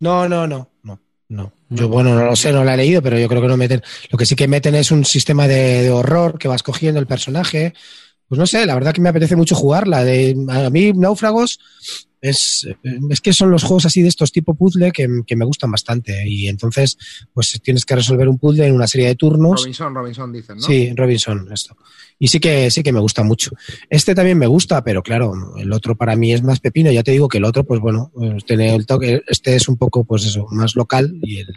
No, 0.00 0.28
no, 0.28 0.46
no, 0.46 0.68
no. 0.82 1.00
No. 1.28 1.52
Yo, 1.68 1.88
bueno, 1.88 2.12
no 2.16 2.24
lo 2.24 2.34
sé, 2.34 2.52
no 2.52 2.64
la 2.64 2.74
he 2.74 2.76
leído, 2.78 3.00
pero 3.02 3.16
yo 3.16 3.28
creo 3.28 3.40
que 3.40 3.46
no 3.46 3.56
meten. 3.56 3.80
Lo 4.10 4.18
que 4.18 4.26
sí 4.26 4.34
que 4.34 4.48
meten 4.48 4.74
es 4.74 4.90
un 4.90 5.04
sistema 5.04 5.46
de, 5.46 5.82
de 5.84 5.90
horror 5.90 6.40
que 6.40 6.48
vas 6.48 6.64
cogiendo 6.64 6.98
el 6.98 7.06
personaje. 7.06 7.72
Pues 8.30 8.38
no 8.38 8.46
sé, 8.46 8.64
la 8.64 8.74
verdad 8.74 8.92
que 8.92 9.00
me 9.00 9.08
apetece 9.08 9.34
mucho 9.34 9.56
jugarla. 9.56 10.04
De, 10.04 10.36
a 10.50 10.70
mí, 10.70 10.92
Náufragos, 10.92 11.58
es, 12.20 12.64
es 13.10 13.20
que 13.20 13.32
son 13.32 13.50
los 13.50 13.64
juegos 13.64 13.86
así 13.86 14.02
de 14.02 14.08
estos 14.08 14.30
tipo 14.30 14.54
puzzle 14.54 14.92
que, 14.92 15.08
que 15.26 15.34
me 15.34 15.44
gustan 15.44 15.72
bastante. 15.72 16.28
Y 16.28 16.46
entonces, 16.46 16.96
pues 17.34 17.60
tienes 17.60 17.84
que 17.84 17.96
resolver 17.96 18.28
un 18.28 18.38
puzzle 18.38 18.68
en 18.68 18.76
una 18.76 18.86
serie 18.86 19.08
de 19.08 19.16
turnos. 19.16 19.62
Robinson, 19.62 19.92
Robinson 19.92 20.32
dicen, 20.32 20.58
¿no? 20.58 20.62
Sí, 20.62 20.92
Robinson, 20.94 21.48
esto. 21.52 21.76
Y 22.20 22.28
sí 22.28 22.38
que, 22.38 22.70
sí 22.70 22.84
que 22.84 22.92
me 22.92 23.00
gusta 23.00 23.24
mucho. 23.24 23.50
Este 23.88 24.14
también 24.14 24.38
me 24.38 24.46
gusta, 24.46 24.84
pero 24.84 25.02
claro, 25.02 25.32
el 25.58 25.72
otro 25.72 25.96
para 25.96 26.14
mí 26.14 26.32
es 26.32 26.44
más 26.44 26.60
pepino. 26.60 26.92
Ya 26.92 27.02
te 27.02 27.10
digo 27.10 27.26
que 27.26 27.38
el 27.38 27.44
otro, 27.44 27.64
pues 27.64 27.80
bueno, 27.80 28.12
pues 28.14 28.44
tiene 28.44 28.76
el 28.76 28.86
toque, 28.86 29.22
este 29.26 29.56
es 29.56 29.66
un 29.68 29.76
poco, 29.76 30.04
pues 30.04 30.24
eso, 30.24 30.46
más 30.52 30.76
local 30.76 31.18
y 31.20 31.38
el, 31.38 31.48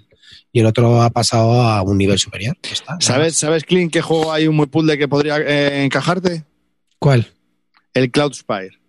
y 0.51 0.61
el 0.61 0.65
otro 0.65 1.03
ha 1.03 1.11
pasado 1.11 1.61
a 1.61 1.83
un 1.83 1.99
nivel 1.99 2.17
superior. 2.17 2.57
Está. 2.63 2.97
¿Sabes, 2.99 3.37
¿Sabes, 3.37 3.63
Clint, 3.63 3.93
qué 3.93 4.01
juego 4.01 4.33
hay 4.33 4.47
un 4.47 4.55
muy 4.55 4.65
puzzle 4.65 4.97
que 4.97 5.07
podría 5.07 5.37
eh, 5.37 5.83
encajarte? 5.83 6.45
¿Cuál? 7.03 7.33
El 7.93 8.11
Cloud 8.11 8.31
Spire. 8.33 8.79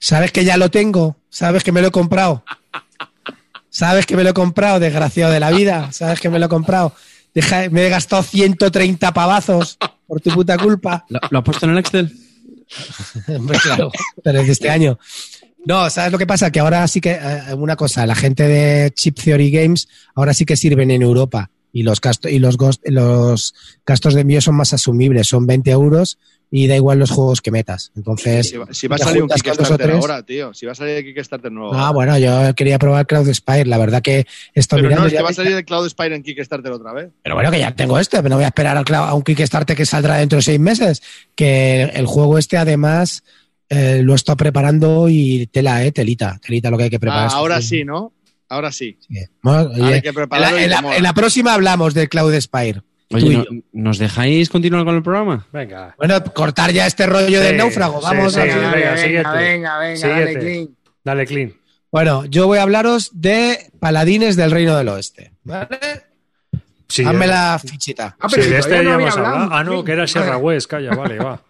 ¿Sabes 0.00 0.32
que 0.32 0.42
ya 0.42 0.56
lo 0.56 0.70
tengo? 0.70 1.18
¿Sabes 1.28 1.62
que 1.62 1.70
me 1.70 1.82
lo 1.82 1.88
he 1.88 1.90
comprado? 1.90 2.42
¿Sabes 3.68 4.06
que 4.06 4.16
me 4.16 4.24
lo 4.24 4.30
he 4.30 4.32
comprado, 4.32 4.80
desgraciado 4.80 5.30
de 5.32 5.38
la 5.38 5.50
vida? 5.50 5.92
¿Sabes 5.92 6.18
que 6.18 6.30
me 6.30 6.38
lo 6.38 6.46
he 6.46 6.48
comprado? 6.48 6.94
Deja- 7.34 7.68
me 7.68 7.86
he 7.86 7.90
gastado 7.90 8.22
130 8.22 9.12
pavazos 9.12 9.76
por 10.06 10.18
tu 10.22 10.30
puta 10.30 10.56
culpa. 10.56 11.04
¿Lo, 11.10 11.20
lo 11.30 11.38
has 11.40 11.44
puesto 11.44 11.66
en 11.66 11.72
el 11.72 11.78
Excel? 11.78 12.10
Hombre, 13.28 13.58
claro, 13.58 13.90
pero 14.24 14.40
es 14.40 14.46
de 14.46 14.52
este 14.52 14.70
año. 14.70 14.98
No, 15.66 15.90
¿sabes 15.90 16.10
lo 16.10 16.16
que 16.16 16.26
pasa? 16.26 16.50
Que 16.50 16.60
ahora 16.60 16.88
sí 16.88 17.02
que, 17.02 17.18
eh, 17.20 17.54
una 17.54 17.76
cosa, 17.76 18.06
la 18.06 18.14
gente 18.14 18.44
de 18.48 18.90
Chip 18.92 19.18
Theory 19.22 19.50
Games 19.50 19.88
ahora 20.14 20.32
sí 20.32 20.46
que 20.46 20.56
sirven 20.56 20.90
en 20.90 21.02
Europa 21.02 21.50
y 21.78 21.82
los, 21.82 22.00
gastos 22.00 22.30
y 22.30 22.38
los, 22.38 22.56
los 22.84 23.54
gastos 23.86 24.14
de 24.14 24.22
envío 24.22 24.40
son 24.40 24.56
más 24.56 24.72
asumibles, 24.72 25.28
son 25.28 25.46
20 25.46 25.70
euros 25.70 26.18
y 26.50 26.66
da 26.66 26.74
igual 26.74 26.98
los 26.98 27.10
juegos 27.10 27.40
que 27.40 27.50
metas. 27.50 27.92
Entonces, 27.94 28.48
Si 28.48 28.56
va, 28.56 28.66
si 28.72 28.88
va 28.88 28.96
a 28.96 28.98
salir 28.98 29.22
un 29.22 29.28
Kickstarter 29.28 29.76
tres. 29.76 29.96
ahora, 29.96 30.22
tío. 30.22 30.54
Si 30.54 30.66
va 30.66 30.72
a 30.72 30.74
salir 30.74 31.04
Kickstarter 31.04 31.52
nuevo. 31.52 31.74
Ah, 31.74 31.92
bueno, 31.92 32.18
yo 32.18 32.54
quería 32.56 32.78
probar 32.78 33.06
Cloud 33.06 33.32
Spire, 33.32 33.66
la 33.66 33.78
verdad 33.78 34.02
que 34.02 34.26
estoy 34.54 34.78
Pero 34.78 34.88
mirando 34.88 35.02
no, 35.02 35.08
es 35.08 35.14
que 35.14 35.22
va 35.22 35.30
a 35.30 35.34
salir 35.34 35.52
el 35.52 35.64
Cloud 35.64 35.88
Spire 35.88 36.16
en 36.16 36.22
Kickstarter 36.22 36.72
otra 36.72 36.92
vez. 36.92 37.10
Pero 37.22 37.34
bueno, 37.36 37.50
que 37.50 37.58
ya 37.60 37.74
tengo 37.76 37.98
este, 37.98 38.16
pero 38.16 38.30
no 38.30 38.36
voy 38.36 38.44
a 38.44 38.48
esperar 38.48 38.76
a 38.76 39.14
un 39.14 39.22
Kickstarter 39.22 39.76
que 39.76 39.86
saldrá 39.86 40.16
dentro 40.16 40.38
de 40.38 40.42
seis 40.42 40.58
meses. 40.58 41.02
Que 41.36 41.82
el 41.82 42.06
juego 42.06 42.38
este, 42.38 42.56
además, 42.56 43.22
eh, 43.68 44.00
lo 44.02 44.14
está 44.14 44.34
preparando 44.34 45.08
y 45.10 45.46
tela, 45.48 45.84
eh, 45.84 45.92
telita, 45.92 46.40
telita 46.44 46.70
lo 46.70 46.78
que 46.78 46.84
hay 46.84 46.90
que 46.90 46.98
preparar. 46.98 47.28
Ah, 47.30 47.36
ahora 47.36 47.60
sí, 47.60 47.84
¿no? 47.84 48.14
Ahora 48.48 48.72
sí. 48.72 48.98
Sí. 49.00 49.16
Bueno, 49.42 49.58
Ahora 49.60 49.74
oye, 49.74 49.94
hay 49.94 50.02
que 50.02 50.08
en, 50.08 50.14
la, 50.30 50.60
y 50.60 50.64
en 50.64 50.70
la- 50.70 50.76
te 50.76 50.82
mola. 50.82 50.96
en 50.96 51.02
la 51.02 51.12
próxima 51.12 51.54
hablamos 51.54 51.94
del 51.94 52.08
Cloud 52.08 52.34
Spire. 52.40 52.82
Oye, 53.10 53.26
y 53.26 53.36
¿no- 53.36 53.44
yo. 53.44 53.50
¿nos 53.72 53.98
dejáis 53.98 54.48
continuar 54.50 54.84
con 54.84 54.94
el 54.96 55.02
programa? 55.02 55.46
Venga. 55.52 55.94
Bueno, 55.98 56.22
cortar 56.34 56.72
ya 56.72 56.86
este 56.86 57.06
rollo 57.06 57.40
del 57.40 57.52
Sí, 57.52 57.56
náufrago. 57.58 58.00
sí, 58.00 58.06
Vamos 58.06 58.32
sí, 58.34 58.40
a 58.40 58.44
venga, 58.44 58.70
venga, 58.70 58.96
siguiente. 58.96 59.30
venga, 59.38 59.78
venga, 59.78 60.08
dale, 60.08 60.38
Clint. 60.38 60.70
Dale, 61.04 61.26
Clean. 61.26 61.52
Bueno, 61.90 62.24
yo 62.26 62.46
voy 62.46 62.58
a 62.58 62.62
hablaros 62.62 63.10
de 63.14 63.70
Paladines 63.80 64.36
del 64.36 64.50
Reino 64.50 64.76
del 64.76 64.88
Oeste. 64.88 65.32
¿Vale? 65.44 65.68
Sí, 66.90 67.04
Hazme 67.04 67.26
eh, 67.26 67.28
la 67.28 67.58
fichita. 67.58 68.16
Ah, 68.18 68.28
sí, 68.28 68.36
pero 68.36 68.42
si 68.44 68.50
de 68.50 68.58
este 68.58 68.70
ya 68.76 68.82
no 68.82 68.94
hemos 68.94 69.16
hablado. 69.16 69.48
Ah, 69.52 69.62
no, 69.62 69.84
que 69.84 69.92
era 69.92 70.06
Sierra 70.06 70.38
West. 70.38 70.70
Calla, 70.70 70.94
vale, 70.94 71.18
va. 71.18 71.42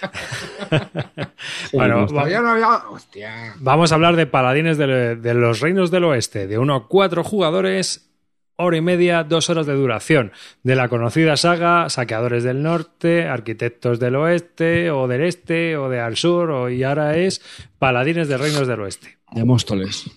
bueno, 1.72 2.06
Todavía 2.06 2.40
va- 2.40 2.46
no 2.46 2.50
había. 2.52 2.88
Hostia. 2.90 3.54
vamos 3.58 3.92
a 3.92 3.94
hablar 3.96 4.16
de 4.16 4.26
Paladines 4.26 4.78
de, 4.78 5.16
de 5.16 5.34
los 5.34 5.60
Reinos 5.60 5.90
del 5.90 6.04
Oeste, 6.04 6.46
de 6.46 6.58
1 6.58 6.74
a 6.74 6.88
4 6.88 7.24
jugadores, 7.24 8.08
hora 8.56 8.76
y 8.76 8.80
media, 8.80 9.22
dos 9.24 9.50
horas 9.50 9.66
de 9.66 9.74
duración, 9.74 10.32
de 10.62 10.76
la 10.76 10.88
conocida 10.88 11.36
saga 11.36 11.90
Saqueadores 11.90 12.42
del 12.44 12.62
Norte, 12.62 13.26
Arquitectos 13.28 13.98
del 14.00 14.16
Oeste, 14.16 14.90
o 14.90 15.08
del 15.08 15.22
Este, 15.24 15.76
o 15.76 15.88
de 15.90 16.00
al 16.00 16.16
Sur, 16.16 16.50
o, 16.50 16.70
y 16.70 16.82
ahora 16.84 17.16
es 17.16 17.42
Paladines 17.78 18.28
de 18.28 18.38
Reinos 18.38 18.66
del 18.66 18.80
Oeste. 18.80 19.18
De 19.32 19.44
Móstoles. 19.44 20.10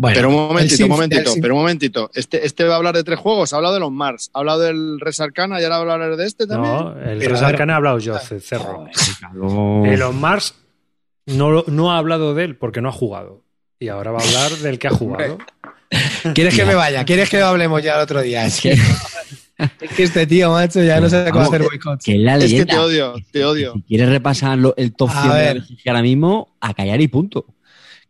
Bueno, 0.00 0.14
pero 0.16 0.28
un 0.30 0.34
momentito, 0.34 0.84
un 0.84 0.90
momentito, 0.90 1.32
pero 1.42 1.54
un 1.54 1.60
momentito. 1.60 2.10
Este, 2.14 2.46
este 2.46 2.64
va 2.64 2.74
a 2.74 2.76
hablar 2.78 2.94
de 2.96 3.04
tres 3.04 3.18
juegos. 3.18 3.52
Ha 3.52 3.56
hablado 3.56 3.74
de 3.74 3.80
los 3.80 3.92
Mars, 3.92 4.30
ha 4.32 4.38
hablado 4.38 4.60
del 4.60 4.98
Res 4.98 5.20
Arcana 5.20 5.60
y 5.60 5.64
ahora 5.64 5.76
va 5.84 5.90
a 5.90 5.94
hablar 5.94 6.16
de 6.16 6.26
este 6.26 6.46
también. 6.46 6.72
No, 6.74 6.98
el 6.98 7.18
Pero, 7.18 7.30
Res 7.32 7.42
a 7.42 7.46
ver. 7.46 7.54
Arcana 7.54 7.74
ha 7.74 7.76
hablado 7.76 7.98
yo, 7.98 8.18
Ce- 8.18 8.40
Cerro. 8.40 8.86
Ricardo. 8.86 9.84
Elon 9.84 10.18
Mars 10.18 10.54
no, 11.26 11.50
lo- 11.50 11.64
no 11.68 11.92
ha 11.92 11.98
hablado 11.98 12.34
de 12.34 12.44
él 12.44 12.56
porque 12.56 12.80
no 12.80 12.88
ha 12.88 12.92
jugado. 12.92 13.44
Y 13.78 13.88
ahora 13.88 14.10
va 14.12 14.20
a 14.20 14.22
hablar 14.24 14.50
del 14.58 14.78
que 14.78 14.88
ha 14.88 14.90
jugado. 14.90 15.36
¿Quieres 16.34 16.54
que 16.54 16.64
me 16.64 16.74
vaya? 16.74 17.04
¿Quieres 17.04 17.28
que 17.28 17.38
hablemos 17.40 17.82
ya 17.82 17.96
el 17.96 18.00
otro 18.00 18.22
día? 18.22 18.46
Es 18.46 18.60
que, 18.60 18.72
es 19.80 19.90
que 19.96 20.02
este 20.02 20.26
tío, 20.26 20.50
macho, 20.50 20.82
ya 20.82 20.98
no 21.00 21.08
sé 21.10 21.26
cómo 21.30 21.44
hacer 21.44 21.62
boicots. 21.62 22.04
Que 22.04 22.14
es 22.14 22.20
la 22.20 22.36
es 22.36 22.50
que 22.52 22.64
te 22.64 22.78
odio, 22.78 23.14
te 23.32 23.44
odio. 23.44 23.74
Si 23.74 23.82
quieres 23.82 24.08
repasar 24.08 24.56
lo- 24.58 24.74
el 24.76 24.94
top 24.94 25.10
A 25.10 25.22
100 25.22 25.34
de 25.34 25.38
ver. 25.40 25.56
la 25.56 25.62
BGG 25.62 25.88
ahora 25.88 26.02
mismo, 26.02 26.56
a 26.60 26.72
callar 26.74 27.00
y 27.00 27.08
punto. 27.08 27.44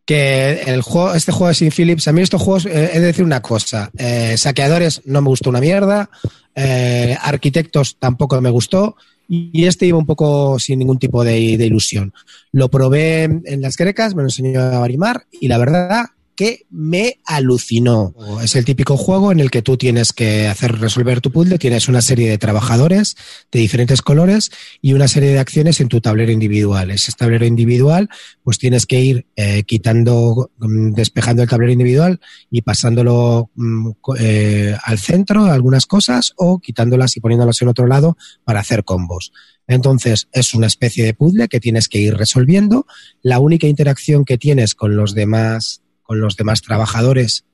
Que 0.05 0.63
el 0.67 0.83
juego, 0.83 1.15
este 1.15 1.33
juego 1.33 1.49
de 1.49 1.55
Sin 1.55 1.71
Phillips, 1.71 2.09
a 2.09 2.13
mí 2.13 2.23
estos 2.23 2.43
juegos, 2.43 2.67
eh, 2.67 2.91
he 2.95 3.01
de 3.01 3.07
decir 3.07 3.25
una 3.25 3.43
cosa, 3.43 3.91
eh, 3.97 4.37
saqueadores 4.37 5.03
no 5.05 5.23
me 5.23 5.29
gustó 5.29 5.51
una 5.51 5.61
mierda, 5.61 6.11
eh, 6.55 7.17
arquitectos 7.21 7.97
tampoco 7.99 8.41
me 8.41 8.51
gustó, 8.51 8.97
y 9.29 9.67
este 9.67 9.87
iba 9.87 9.99
un 9.99 10.07
poco 10.07 10.59
sin 10.59 10.81
ningún 10.81 10.99
tipo 10.99 11.23
de, 11.23 11.57
de 11.57 11.67
ilusión. 11.67 12.13
Lo 12.51 12.69
probé 12.69 13.25
en 13.25 13.63
las 13.63 13.77
grecas, 13.77 14.17
me 14.17 14.23
lo 14.23 14.29
enseñó 14.29 14.61
a 14.61 14.79
Barimar, 14.81 15.27
y 15.31 15.47
la 15.47 15.59
verdad 15.59 16.07
que 16.41 16.65
me 16.71 17.19
alucinó. 17.27 18.15
Es 18.43 18.57
el 18.57 18.65
típico 18.65 18.97
juego 18.97 19.31
en 19.31 19.41
el 19.41 19.51
que 19.51 19.61
tú 19.61 19.77
tienes 19.77 20.15
que 20.15 20.49
hacer 20.49 20.79
resolver 20.79 21.21
tu 21.21 21.31
puzzle, 21.31 21.59
tienes 21.59 21.87
una 21.87 22.01
serie 22.01 22.31
de 22.31 22.39
trabajadores 22.39 23.15
de 23.53 23.61
diferentes 23.61 24.01
colores 24.01 24.51
y 24.81 24.95
una 24.95 25.07
serie 25.07 25.33
de 25.33 25.39
acciones 25.39 25.83
en 25.83 25.89
tu 25.89 26.01
tablero 26.01 26.33
individual. 26.33 26.93
Ese 26.93 27.13
tablero 27.13 27.45
individual, 27.45 28.09
pues 28.43 28.57
tienes 28.57 28.87
que 28.87 29.03
ir 29.03 29.27
eh, 29.37 29.65
quitando, 29.65 30.51
mm, 30.57 30.93
despejando 30.93 31.43
el 31.43 31.49
tablero 31.51 31.73
individual 31.73 32.21
y 32.51 32.63
pasándolo 32.63 33.51
mm, 33.57 33.91
eh, 34.19 34.75
al 34.83 34.99
centro, 34.99 35.45
algunas 35.45 35.85
cosas, 35.85 36.33
o 36.39 36.59
quitándolas 36.59 37.19
y 37.19 37.21
poniéndolas 37.21 37.61
en 37.61 37.69
otro 37.69 37.87
lado 37.87 38.17
para 38.45 38.61
hacer 38.61 38.85
combos. 38.85 39.31
Entonces, 39.67 40.27
es 40.33 40.55
una 40.55 40.69
especie 40.69 41.05
de 41.05 41.13
puzzle 41.13 41.49
que 41.49 41.61
tienes 41.61 41.87
que 41.87 41.99
ir 41.99 42.15
resolviendo. 42.15 42.87
La 43.21 43.41
única 43.41 43.67
interacción 43.67 44.25
que 44.25 44.39
tienes 44.39 44.75
con 44.75 44.97
los 44.97 45.15
demás, 45.15 45.83
con 46.11 46.21
los 46.21 46.35
demás 46.37 46.61
trabajadores, 46.61 47.45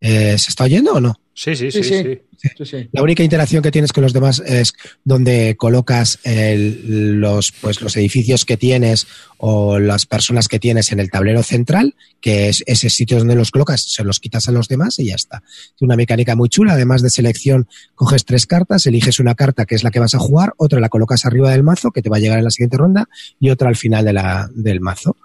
eh, 0.00 0.38
¿se 0.38 0.48
está 0.48 0.64
oyendo 0.64 0.94
o 0.94 1.00
no? 1.00 1.20
Sí, 1.34 1.54
sí, 1.54 1.70
sí, 1.70 1.82
Sí, 1.82 1.90
sí. 1.90 2.02
sí. 2.04 2.18
Sí, 2.56 2.64
sí. 2.64 2.88
La 2.92 3.02
única 3.02 3.22
interacción 3.22 3.62
que 3.62 3.70
tienes 3.70 3.92
con 3.92 4.02
los 4.02 4.14
demás 4.14 4.40
es 4.46 4.72
donde 5.04 5.56
colocas 5.58 6.18
el- 6.24 7.20
los, 7.20 7.52
pues, 7.52 7.82
los 7.82 7.94
edificios 7.98 8.46
que 8.46 8.56
tienes 8.56 9.06
o 9.36 9.78
las 9.78 10.06
personas 10.06 10.48
que 10.48 10.58
tienes 10.58 10.90
en 10.90 11.00
el 11.00 11.10
tablero 11.10 11.42
central, 11.42 11.96
que 12.22 12.48
es 12.48 12.62
ese 12.66 12.88
sitio 12.88 13.18
donde 13.18 13.34
los 13.34 13.50
colocas, 13.50 13.82
se 13.92 14.04
los 14.04 14.20
quitas 14.20 14.48
a 14.48 14.52
los 14.52 14.68
demás 14.68 14.98
y 15.00 15.06
ya 15.08 15.16
está. 15.16 15.42
Es 15.74 15.82
una 15.82 15.96
mecánica 15.96 16.34
muy 16.34 16.48
chula. 16.48 16.72
Además 16.74 17.02
de 17.02 17.10
selección, 17.10 17.68
coges 17.94 18.24
tres 18.24 18.46
cartas, 18.46 18.86
eliges 18.86 19.18
una 19.20 19.34
carta 19.34 19.66
que 19.66 19.74
es 19.74 19.82
la 19.82 19.90
que 19.90 20.00
vas 20.00 20.14
a 20.14 20.18
jugar, 20.18 20.54
otra 20.56 20.80
la 20.80 20.88
colocas 20.88 21.26
arriba 21.26 21.50
del 21.50 21.62
mazo, 21.64 21.90
que 21.90 22.00
te 22.02 22.08
va 22.08 22.16
a 22.16 22.20
llegar 22.20 22.38
en 22.38 22.44
la 22.44 22.50
siguiente 22.52 22.78
ronda, 22.78 23.08
y 23.38 23.50
otra 23.50 23.68
al 23.68 23.76
final 23.76 24.04
de 24.06 24.12
la, 24.14 24.48
del 24.54 24.80
mazo. 24.80 25.16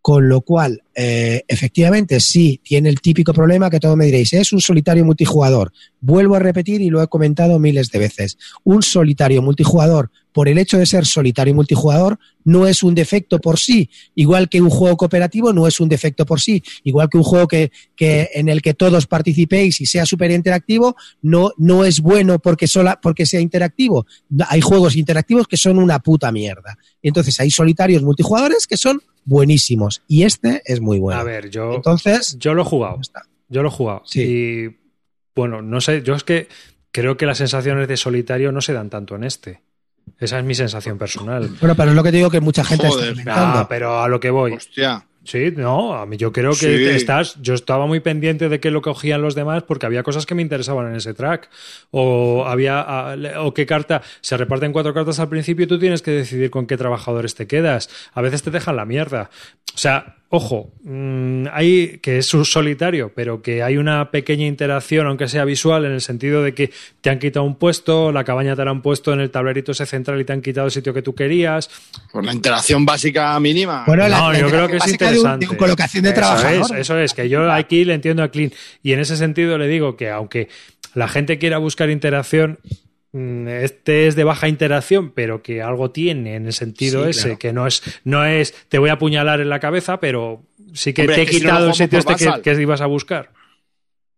Con 0.00 0.28
lo 0.28 0.40
cual, 0.40 0.82
eh, 0.94 1.42
efectivamente, 1.48 2.20
sí, 2.20 2.60
tiene 2.62 2.88
el 2.88 3.00
típico 3.00 3.32
problema 3.32 3.68
que 3.68 3.80
todos 3.80 3.96
me 3.96 4.06
diréis, 4.06 4.32
es 4.32 4.52
un 4.52 4.60
solitario 4.60 5.04
multijugador. 5.04 5.72
Vuelvo 6.00 6.36
a 6.36 6.38
repetir 6.38 6.80
y 6.80 6.90
lo 6.90 7.02
he 7.02 7.08
comentado 7.08 7.58
miles 7.58 7.90
de 7.90 7.98
veces. 7.98 8.38
Un 8.62 8.82
solitario 8.82 9.42
multijugador, 9.42 10.10
por 10.32 10.48
el 10.48 10.58
hecho 10.58 10.78
de 10.78 10.86
ser 10.86 11.06
solitario 11.06 11.54
multijugador, 11.54 12.18
no 12.44 12.66
es 12.66 12.82
un 12.82 12.94
defecto 12.94 13.40
por 13.40 13.58
sí. 13.58 13.88
Igual 14.14 14.48
que 14.48 14.60
un 14.60 14.70
juego 14.70 14.96
cooperativo 14.96 15.52
no 15.52 15.66
es 15.66 15.80
un 15.80 15.88
defecto 15.88 16.26
por 16.26 16.40
sí. 16.40 16.62
Igual 16.84 17.08
que 17.08 17.18
un 17.18 17.24
juego 17.24 17.48
que, 17.48 17.72
que 17.96 18.30
en 18.34 18.48
el 18.48 18.60
que 18.60 18.74
todos 18.74 19.06
participéis 19.06 19.80
y 19.80 19.86
sea 19.86 20.06
súper 20.06 20.30
interactivo, 20.30 20.96
no, 21.22 21.52
no 21.56 21.84
es 21.84 22.00
bueno 22.00 22.38
porque, 22.38 22.66
sola, 22.66 23.00
porque 23.00 23.26
sea 23.26 23.40
interactivo. 23.40 24.06
Hay 24.48 24.60
juegos 24.60 24.96
interactivos 24.96 25.48
que 25.48 25.56
son 25.56 25.78
una 25.78 25.98
puta 26.00 26.30
mierda. 26.30 26.78
Entonces 27.02 27.38
hay 27.40 27.50
solitarios 27.50 28.02
multijugadores 28.02 28.66
que 28.66 28.76
son 28.76 29.00
buenísimos. 29.24 30.02
Y 30.06 30.22
este 30.22 30.62
es 30.64 30.80
muy 30.84 30.98
bueno. 31.00 31.18
A 31.20 31.24
ver, 31.24 31.50
yo, 31.50 31.74
Entonces, 31.74 32.36
yo 32.38 32.54
lo 32.54 32.62
he 32.62 32.64
jugado. 32.64 32.98
está. 33.00 33.22
Yo 33.48 33.62
lo 33.62 33.68
he 33.68 33.72
jugado. 33.72 34.02
Sí. 34.04 34.22
Y 34.22 34.76
bueno, 35.34 35.62
no 35.62 35.80
sé, 35.80 36.02
yo 36.02 36.14
es 36.14 36.22
que 36.24 36.48
creo 36.92 37.16
que 37.16 37.26
las 37.26 37.38
sensaciones 37.38 37.88
de 37.88 37.96
solitario 37.96 38.52
no 38.52 38.60
se 38.60 38.72
dan 38.72 38.90
tanto 38.90 39.16
en 39.16 39.24
este. 39.24 39.62
Esa 40.18 40.38
es 40.38 40.44
mi 40.44 40.54
sensación 40.54 40.98
personal. 40.98 41.48
Bueno, 41.60 41.74
pero 41.74 41.90
es 41.90 41.96
lo 41.96 42.02
que 42.02 42.10
te 42.10 42.18
digo 42.18 42.30
que 42.30 42.40
mucha 42.40 42.62
gente 42.64 42.86
Joder. 42.88 43.18
está. 43.18 43.60
Ah, 43.60 43.66
pero 43.68 44.00
a 44.00 44.08
lo 44.08 44.20
que 44.20 44.30
voy. 44.30 44.52
Hostia. 44.52 45.06
Sí, 45.26 45.54
no, 45.56 45.94
a 45.94 46.04
mí 46.04 46.18
yo 46.18 46.32
creo 46.32 46.50
que 46.50 46.56
Sí. 46.76 46.84
estás. 46.90 47.40
Yo 47.40 47.54
estaba 47.54 47.86
muy 47.86 48.00
pendiente 48.00 48.50
de 48.50 48.60
qué 48.60 48.70
lo 48.70 48.82
cogían 48.82 49.22
los 49.22 49.34
demás 49.34 49.62
porque 49.62 49.86
había 49.86 50.02
cosas 50.02 50.26
que 50.26 50.34
me 50.34 50.42
interesaban 50.42 50.88
en 50.88 50.96
ese 50.96 51.14
track. 51.14 51.48
O 51.90 52.44
había. 52.46 53.14
O 53.38 53.54
qué 53.54 53.64
carta. 53.64 54.02
Se 54.20 54.36
reparten 54.36 54.72
cuatro 54.72 54.92
cartas 54.92 55.18
al 55.20 55.30
principio 55.30 55.64
y 55.64 55.66
tú 55.66 55.78
tienes 55.78 56.02
que 56.02 56.10
decidir 56.10 56.50
con 56.50 56.66
qué 56.66 56.76
trabajadores 56.76 57.34
te 57.34 57.46
quedas. 57.46 57.88
A 58.12 58.20
veces 58.20 58.42
te 58.42 58.50
dejan 58.50 58.76
la 58.76 58.84
mierda. 58.84 59.30
O 59.74 59.78
sea, 59.78 60.16
ojo, 60.34 60.72
mm, 60.82 61.46
hay 61.52 61.98
que 62.02 62.18
es 62.18 62.34
un 62.34 62.44
solitario, 62.44 63.12
pero 63.14 63.40
que 63.42 63.62
hay 63.62 63.76
una 63.76 64.10
pequeña 64.10 64.46
interacción, 64.46 65.06
aunque 65.06 65.28
sea 65.28 65.44
visual, 65.44 65.84
en 65.84 65.92
el 65.92 66.00
sentido 66.00 66.42
de 66.42 66.54
que 66.54 66.70
te 67.00 67.10
han 67.10 67.18
quitado 67.18 67.44
un 67.44 67.56
puesto, 67.56 68.12
la 68.12 68.24
cabaña 68.24 68.56
te 68.56 68.64
la 68.64 68.70
han 68.72 68.82
puesto 68.82 69.12
en 69.12 69.20
el 69.20 69.30
tablerito 69.30 69.72
ese 69.72 69.86
central 69.86 70.20
y 70.20 70.24
te 70.24 70.32
han 70.32 70.42
quitado 70.42 70.66
el 70.66 70.72
sitio 70.72 70.92
que 70.92 71.02
tú 71.02 71.14
querías. 71.14 71.70
Pues 72.12 72.24
la 72.26 72.32
interacción 72.32 72.84
básica 72.84 73.38
mínima. 73.40 73.84
Bueno, 73.86 74.08
la- 74.08 74.18
No, 74.18 74.32
la 74.32 74.38
yo 74.40 74.48
creo 74.48 74.68
que 74.68 74.76
es 74.76 74.80
básica 74.80 75.06
de 75.06 75.10
un- 75.12 75.16
interesante. 75.18 75.46
de 75.46 75.50
un 75.52 75.56
colocación 75.56 76.02
de 76.04 76.10
Eso 76.10 76.20
trabajadores. 76.20 76.70
es, 76.70 76.78
eso 76.78 76.98
es, 76.98 77.14
que 77.14 77.28
yo 77.28 77.50
aquí 77.52 77.84
le 77.84 77.94
entiendo 77.94 78.22
a 78.22 78.28
Clean. 78.30 78.52
Y 78.82 78.92
en 78.92 79.00
ese 79.00 79.16
sentido 79.16 79.56
le 79.58 79.68
digo 79.68 79.96
que 79.96 80.10
aunque 80.10 80.48
la 80.94 81.08
gente 81.08 81.38
quiera 81.38 81.58
buscar 81.58 81.90
interacción, 81.90 82.58
este 83.14 84.08
es 84.08 84.16
de 84.16 84.24
baja 84.24 84.48
interacción, 84.48 85.10
pero 85.10 85.40
que 85.40 85.62
algo 85.62 85.92
tiene 85.92 86.34
en 86.34 86.46
el 86.46 86.52
sentido 86.52 87.04
Sí, 87.04 87.10
ese, 87.10 87.22
claro. 87.22 87.38
que 87.38 87.52
no 87.52 87.66
es, 87.66 87.82
no 88.02 88.24
es 88.24 88.54
te 88.68 88.78
voy 88.78 88.90
a 88.90 88.94
apuñalar 88.94 89.40
en 89.40 89.48
la 89.48 89.60
cabeza, 89.60 90.00
pero 90.00 90.42
sí 90.72 90.92
que 90.92 91.02
Hombre, 91.02 91.16
te 91.16 91.22
he 91.22 91.26
quitado 91.26 91.68
el 91.68 91.74
sitio 91.74 92.00
este 92.00 92.42
que, 92.42 92.60
ibas 92.60 92.80
a 92.80 92.86
buscar. 92.86 93.30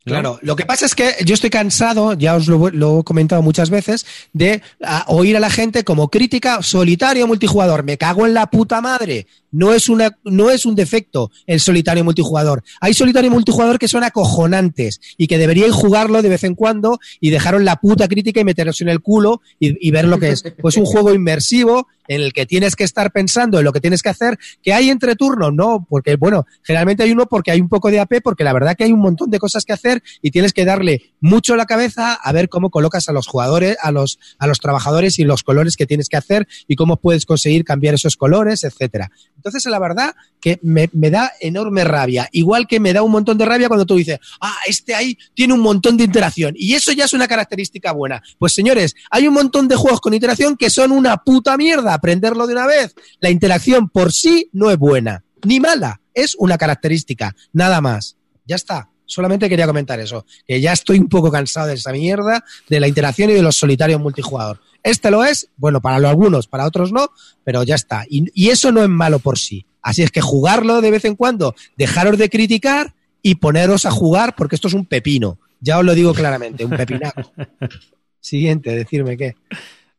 Claro, 0.06 0.39
lo 0.43 0.55
que 0.55 0.64
pasa 0.64 0.86
es 0.86 0.94
que 0.94 1.16
yo 1.24 1.35
estoy 1.35 1.51
cansado, 1.51 2.14
ya 2.14 2.36
os 2.36 2.47
lo, 2.47 2.70
lo 2.70 3.01
he 3.01 3.05
comentado 3.05 3.43
muchas 3.43 3.70
veces, 3.70 4.06
de 4.32 4.62
a, 4.81 5.05
oír 5.09 5.36
a 5.36 5.40
la 5.40 5.51
gente 5.51 5.82
como 5.82 6.09
crítica 6.09 6.62
solitario 6.62 7.27
multijugador. 7.27 7.82
Me 7.82 7.98
cago 7.98 8.24
en 8.24 8.32
la 8.32 8.47
puta 8.47 8.81
madre. 8.81 9.27
No 9.56 9.72
es, 9.72 9.88
una, 9.88 10.18
no 10.24 10.50
es 10.50 10.66
un 10.66 10.74
defecto 10.74 11.30
el 11.46 11.60
solitario 11.60 12.04
multijugador. 12.04 12.62
Hay 12.78 12.92
solitario 12.92 13.30
multijugador 13.30 13.78
que 13.78 13.88
son 13.88 14.04
acojonantes 14.04 15.00
y 15.16 15.26
que 15.28 15.38
deberíais 15.38 15.72
jugarlo 15.72 16.20
de 16.20 16.28
vez 16.28 16.44
en 16.44 16.54
cuando 16.54 16.98
y 17.20 17.30
dejaros 17.30 17.62
la 17.62 17.76
puta 17.76 18.06
crítica 18.06 18.38
y 18.38 18.44
meteros 18.44 18.82
en 18.82 18.90
el 18.90 19.00
culo 19.00 19.40
y, 19.58 19.88
y 19.88 19.90
ver 19.90 20.04
lo 20.04 20.18
que 20.18 20.28
es. 20.28 20.44
Pues 20.60 20.76
un 20.76 20.84
juego 20.84 21.14
inmersivo 21.14 21.86
en 22.08 22.20
el 22.20 22.32
que 22.32 22.46
tienes 22.46 22.76
que 22.76 22.84
estar 22.84 23.10
pensando 23.12 23.58
en 23.58 23.64
lo 23.64 23.72
que 23.72 23.80
tienes 23.80 24.02
que 24.02 24.08
hacer, 24.08 24.38
que 24.62 24.72
hay 24.72 24.90
entre 24.90 25.16
turnos, 25.16 25.52
no, 25.52 25.86
porque 25.88 26.16
bueno, 26.16 26.46
generalmente 26.62 27.02
hay 27.02 27.12
uno 27.12 27.26
porque 27.26 27.50
hay 27.50 27.60
un 27.60 27.68
poco 27.68 27.90
de 27.90 28.00
AP, 28.00 28.22
porque 28.22 28.44
la 28.44 28.52
verdad 28.52 28.76
que 28.76 28.84
hay 28.84 28.92
un 28.92 29.00
montón 29.00 29.30
de 29.30 29.38
cosas 29.38 29.64
que 29.64 29.72
hacer 29.72 30.02
y 30.22 30.30
tienes 30.30 30.52
que 30.52 30.64
darle 30.64 31.14
mucho 31.20 31.56
la 31.56 31.66
cabeza 31.66 32.14
a 32.14 32.32
ver 32.32 32.48
cómo 32.48 32.70
colocas 32.70 33.08
a 33.08 33.12
los 33.12 33.26
jugadores, 33.26 33.76
a 33.82 33.90
los, 33.90 34.18
a 34.38 34.46
los 34.46 34.60
trabajadores 34.60 35.18
y 35.18 35.24
los 35.24 35.42
colores 35.42 35.76
que 35.76 35.86
tienes 35.86 36.08
que 36.08 36.16
hacer 36.16 36.46
y 36.66 36.76
cómo 36.76 36.96
puedes 36.96 37.26
conseguir 37.26 37.64
cambiar 37.64 37.94
esos 37.94 38.16
colores, 38.16 38.64
etcétera. 38.64 39.10
Entonces, 39.47 39.70
la 39.70 39.78
verdad 39.78 40.14
que 40.40 40.59
me, 40.62 40.90
me 40.93 41.09
da 41.09 41.31
enorme 41.40 41.85
rabia. 41.85 42.28
Igual 42.32 42.66
que 42.66 42.81
me 42.81 42.93
da 42.93 43.02
un 43.02 43.12
montón 43.12 43.39
de 43.39 43.44
rabia 43.44 43.68
cuando 43.68 43.86
tú 43.86 43.94
dices, 43.94 44.18
ah, 44.40 44.56
este 44.66 44.93
ahí 44.94 45.16
tiene 45.35 45.55
un 45.55 45.60
montón 45.60 45.97
de 45.97 46.02
interacción. 46.02 46.55
Y 46.56 46.74
eso 46.74 46.90
ya 46.90 47.05
es 47.05 47.12
una 47.12 47.28
característica 47.28 47.93
buena. 47.93 48.20
Pues 48.39 48.52
señores, 48.52 48.97
hay 49.09 49.28
un 49.28 49.35
montón 49.35 49.68
de 49.68 49.77
juegos 49.77 50.01
con 50.01 50.14
interacción 50.14 50.56
que 50.56 50.68
son 50.68 50.90
una 50.90 51.18
puta 51.18 51.56
mierda. 51.56 51.94
Aprenderlo 51.94 52.48
de 52.48 52.55
una 52.55 52.66
vez. 52.66 52.94
La 53.20 53.31
interacción 53.31 53.89
por 53.89 54.12
sí 54.12 54.51
no 54.52 54.70
es 54.70 54.78
buena, 54.78 55.24
ni 55.44 55.60
mala. 55.60 56.01
Es 56.12 56.35
una 56.36 56.59
característica, 56.59 57.36
nada 57.52 57.81
más. 57.81 58.16
Ya 58.47 58.56
está. 58.56 58.90
Solamente 59.06 59.48
quería 59.48 59.66
comentar 59.66 59.98
eso, 60.00 60.26
que 60.46 60.60
ya 60.60 60.72
estoy 60.72 60.98
un 60.98 61.08
poco 61.08 61.30
cansado 61.30 61.68
de 61.68 61.74
esa 61.74 61.92
mierda, 61.92 62.44
de 62.68 62.80
la 62.80 62.88
interacción 62.88 63.30
y 63.30 63.34
de 63.34 63.42
los 63.42 63.56
solitarios 63.56 64.00
multijugador. 64.00 64.60
Este 64.82 65.10
lo 65.10 65.24
es, 65.24 65.48
bueno, 65.56 65.80
para 65.80 65.96
algunos, 65.96 66.46
para 66.46 66.66
otros 66.66 66.92
no, 66.92 67.10
pero 67.44 67.62
ya 67.62 67.74
está. 67.74 68.04
Y, 68.08 68.26
y, 68.34 68.50
eso 68.50 68.70
no 68.72 68.82
es 68.82 68.88
malo 68.88 69.18
por 69.18 69.38
sí. 69.38 69.66
Así 69.82 70.02
es 70.02 70.10
que 70.10 70.20
jugarlo 70.20 70.80
de 70.80 70.90
vez 70.90 71.04
en 71.04 71.16
cuando, 71.16 71.54
dejaros 71.76 72.18
de 72.18 72.28
criticar 72.28 72.94
y 73.22 73.36
poneros 73.36 73.86
a 73.86 73.90
jugar, 73.90 74.34
porque 74.36 74.54
esto 74.54 74.68
es 74.68 74.74
un 74.74 74.84
pepino. 74.84 75.38
Ya 75.60 75.78
os 75.78 75.84
lo 75.84 75.94
digo 75.94 76.14
claramente, 76.14 76.64
un 76.64 76.70
pepinaco. 76.70 77.32
Siguiente, 78.20 78.74
decirme 78.74 79.16
qué. 79.16 79.34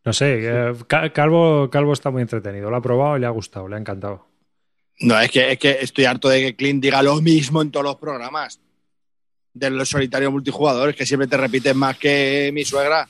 No 0.06 0.14
sé, 0.14 0.40
eh, 0.42 0.74
Calvo, 1.14 1.70
Calvo 1.70 1.94
está 1.94 2.12
muy 2.12 2.22
entretenido. 2.22 2.70
Lo 2.70 2.78
ha 2.78 2.82
probado 2.82 3.18
y 3.18 3.20
le 3.20 3.26
ha 3.26 3.32
gustado, 3.32 3.68
le 3.68 3.76
ha 3.76 3.80
encantado. 3.80 4.26
No, 5.00 5.20
es 5.20 5.30
que, 5.30 5.52
es 5.52 5.60
que 5.60 5.78
estoy 5.82 6.06
harto 6.06 6.30
de 6.30 6.42
que 6.42 6.56
Clint 6.56 6.82
diga 6.82 7.04
lo 7.04 7.22
mismo 7.22 7.62
en 7.62 7.72
todos 7.72 7.86
los 7.86 7.98
programas 7.98 8.62
de 9.58 9.70
los 9.70 9.90
solitarios 9.90 10.32
multijugadores, 10.32 10.96
que 10.96 11.06
siempre 11.06 11.28
te 11.28 11.38
repites 11.38 11.76
más 11.76 11.98
que 11.98 12.52
mi 12.54 12.64
suegra. 12.66 13.08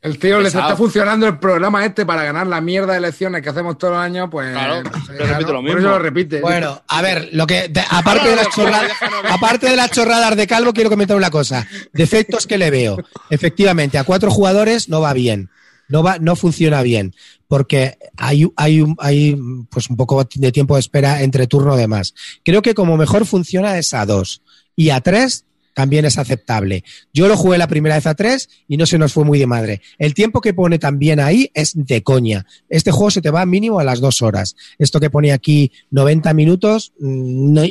El 0.00 0.16
tío 0.18 0.40
les 0.40 0.54
está 0.54 0.76
funcionando 0.76 1.26
el 1.26 1.38
programa 1.38 1.84
este 1.84 2.06
para 2.06 2.22
ganar 2.22 2.46
la 2.46 2.60
mierda 2.60 2.92
de 2.92 2.98
elecciones 2.98 3.42
que 3.42 3.48
hacemos 3.48 3.78
todos 3.78 3.94
los 3.94 4.02
años, 4.02 4.28
pues. 4.30 4.52
Claro, 4.52 4.88
repito 5.08 5.52
lo 5.52 5.60
mismo. 5.60 5.72
Por 5.72 5.80
eso 5.80 5.88
lo 5.88 5.98
repite. 5.98 6.40
Bueno, 6.40 6.80
a 6.86 7.02
ver, 7.02 7.30
lo 7.32 7.48
que 7.48 7.68
de, 7.68 7.82
aparte 7.90 8.28
de 8.28 8.36
las 8.36 8.48
chorradas, 8.50 8.92
aparte 9.28 9.68
de 9.68 9.76
las 9.76 9.90
chorradas 9.90 10.36
de 10.36 10.46
Calvo, 10.46 10.72
quiero 10.72 10.88
comentar 10.88 11.16
una 11.16 11.30
cosa. 11.30 11.66
Defectos 11.92 12.46
que 12.46 12.58
le 12.58 12.70
veo. 12.70 12.96
Efectivamente, 13.28 13.98
a 13.98 14.04
cuatro 14.04 14.30
jugadores 14.30 14.88
no 14.88 15.00
va 15.00 15.12
bien. 15.14 15.50
No 15.88 16.04
va, 16.04 16.18
no 16.18 16.36
funciona 16.36 16.82
bien. 16.82 17.14
Porque 17.48 17.98
hay, 18.16 18.46
hay, 18.56 18.84
hay 18.98 19.36
pues 19.68 19.90
un 19.90 19.96
poco 19.96 20.22
de 20.32 20.52
tiempo 20.52 20.74
de 20.74 20.80
espera 20.80 21.22
entre 21.22 21.48
turno 21.48 21.76
de 21.76 21.88
más. 21.88 22.14
Creo 22.44 22.62
que 22.62 22.74
como 22.74 22.96
mejor 22.96 23.26
funciona 23.26 23.78
es 23.78 23.92
a 23.94 24.06
dos. 24.06 24.42
Y 24.76 24.90
a 24.90 25.00
tres 25.00 25.44
también 25.74 26.04
es 26.04 26.18
aceptable. 26.18 26.84
Yo 27.12 27.28
lo 27.28 27.36
jugué 27.36 27.58
la 27.58 27.68
primera 27.68 27.94
vez 27.94 28.06
a 28.06 28.14
3 28.14 28.48
y 28.68 28.76
no 28.76 28.86
se 28.86 28.98
nos 28.98 29.12
fue 29.12 29.24
muy 29.24 29.38
de 29.38 29.46
madre. 29.46 29.80
El 29.98 30.14
tiempo 30.14 30.40
que 30.40 30.54
pone 30.54 30.78
también 30.78 31.20
ahí 31.20 31.50
es 31.54 31.72
de 31.74 32.02
coña. 32.02 32.46
Este 32.68 32.90
juego 32.90 33.10
se 33.10 33.22
te 33.22 33.30
va 33.30 33.46
mínimo 33.46 33.78
a 33.78 33.84
las 33.84 34.00
dos 34.00 34.22
horas. 34.22 34.56
Esto 34.78 35.00
que 35.00 35.10
pone 35.10 35.32
aquí 35.32 35.72
90 35.90 36.34
minutos, 36.34 36.92
no, 36.98 37.62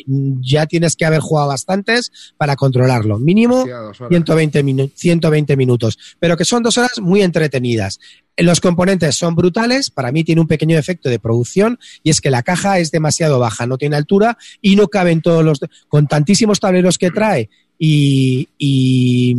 ya 0.41 0.65
tienes 0.67 0.95
que 0.95 1.05
haber 1.05 1.19
jugado 1.19 1.49
bastantes 1.49 2.11
para 2.37 2.55
controlarlo. 2.55 3.19
Mínimo 3.19 3.65
120, 4.09 4.63
minu 4.63 4.89
120 4.93 5.57
minutos. 5.57 5.97
Pero 6.19 6.37
que 6.37 6.45
son 6.45 6.63
dos 6.63 6.77
horas 6.77 6.99
muy 6.99 7.21
entretenidas. 7.21 7.99
Los 8.37 8.61
componentes 8.61 9.15
son 9.15 9.33
brutales, 9.33 9.89
para 9.89 10.11
mí 10.11 10.23
tiene 10.23 10.41
un 10.41 10.47
pequeño 10.47 10.77
efecto 10.77 11.09
de 11.09 11.17
producción 11.17 11.79
y 12.03 12.11
es 12.11 12.21
que 12.21 12.29
la 12.29 12.43
caja 12.43 12.77
es 12.77 12.91
demasiado 12.91 13.39
baja, 13.39 13.65
no 13.65 13.79
tiene 13.79 13.95
altura 13.95 14.37
y 14.61 14.75
no 14.75 14.89
caben 14.89 15.21
todos 15.21 15.43
los... 15.43 15.59
Con 15.87 16.05
tantísimos 16.05 16.59
tableros 16.59 16.99
que 16.99 17.09
trae 17.09 17.49
y, 17.77 18.49
y, 18.57 19.35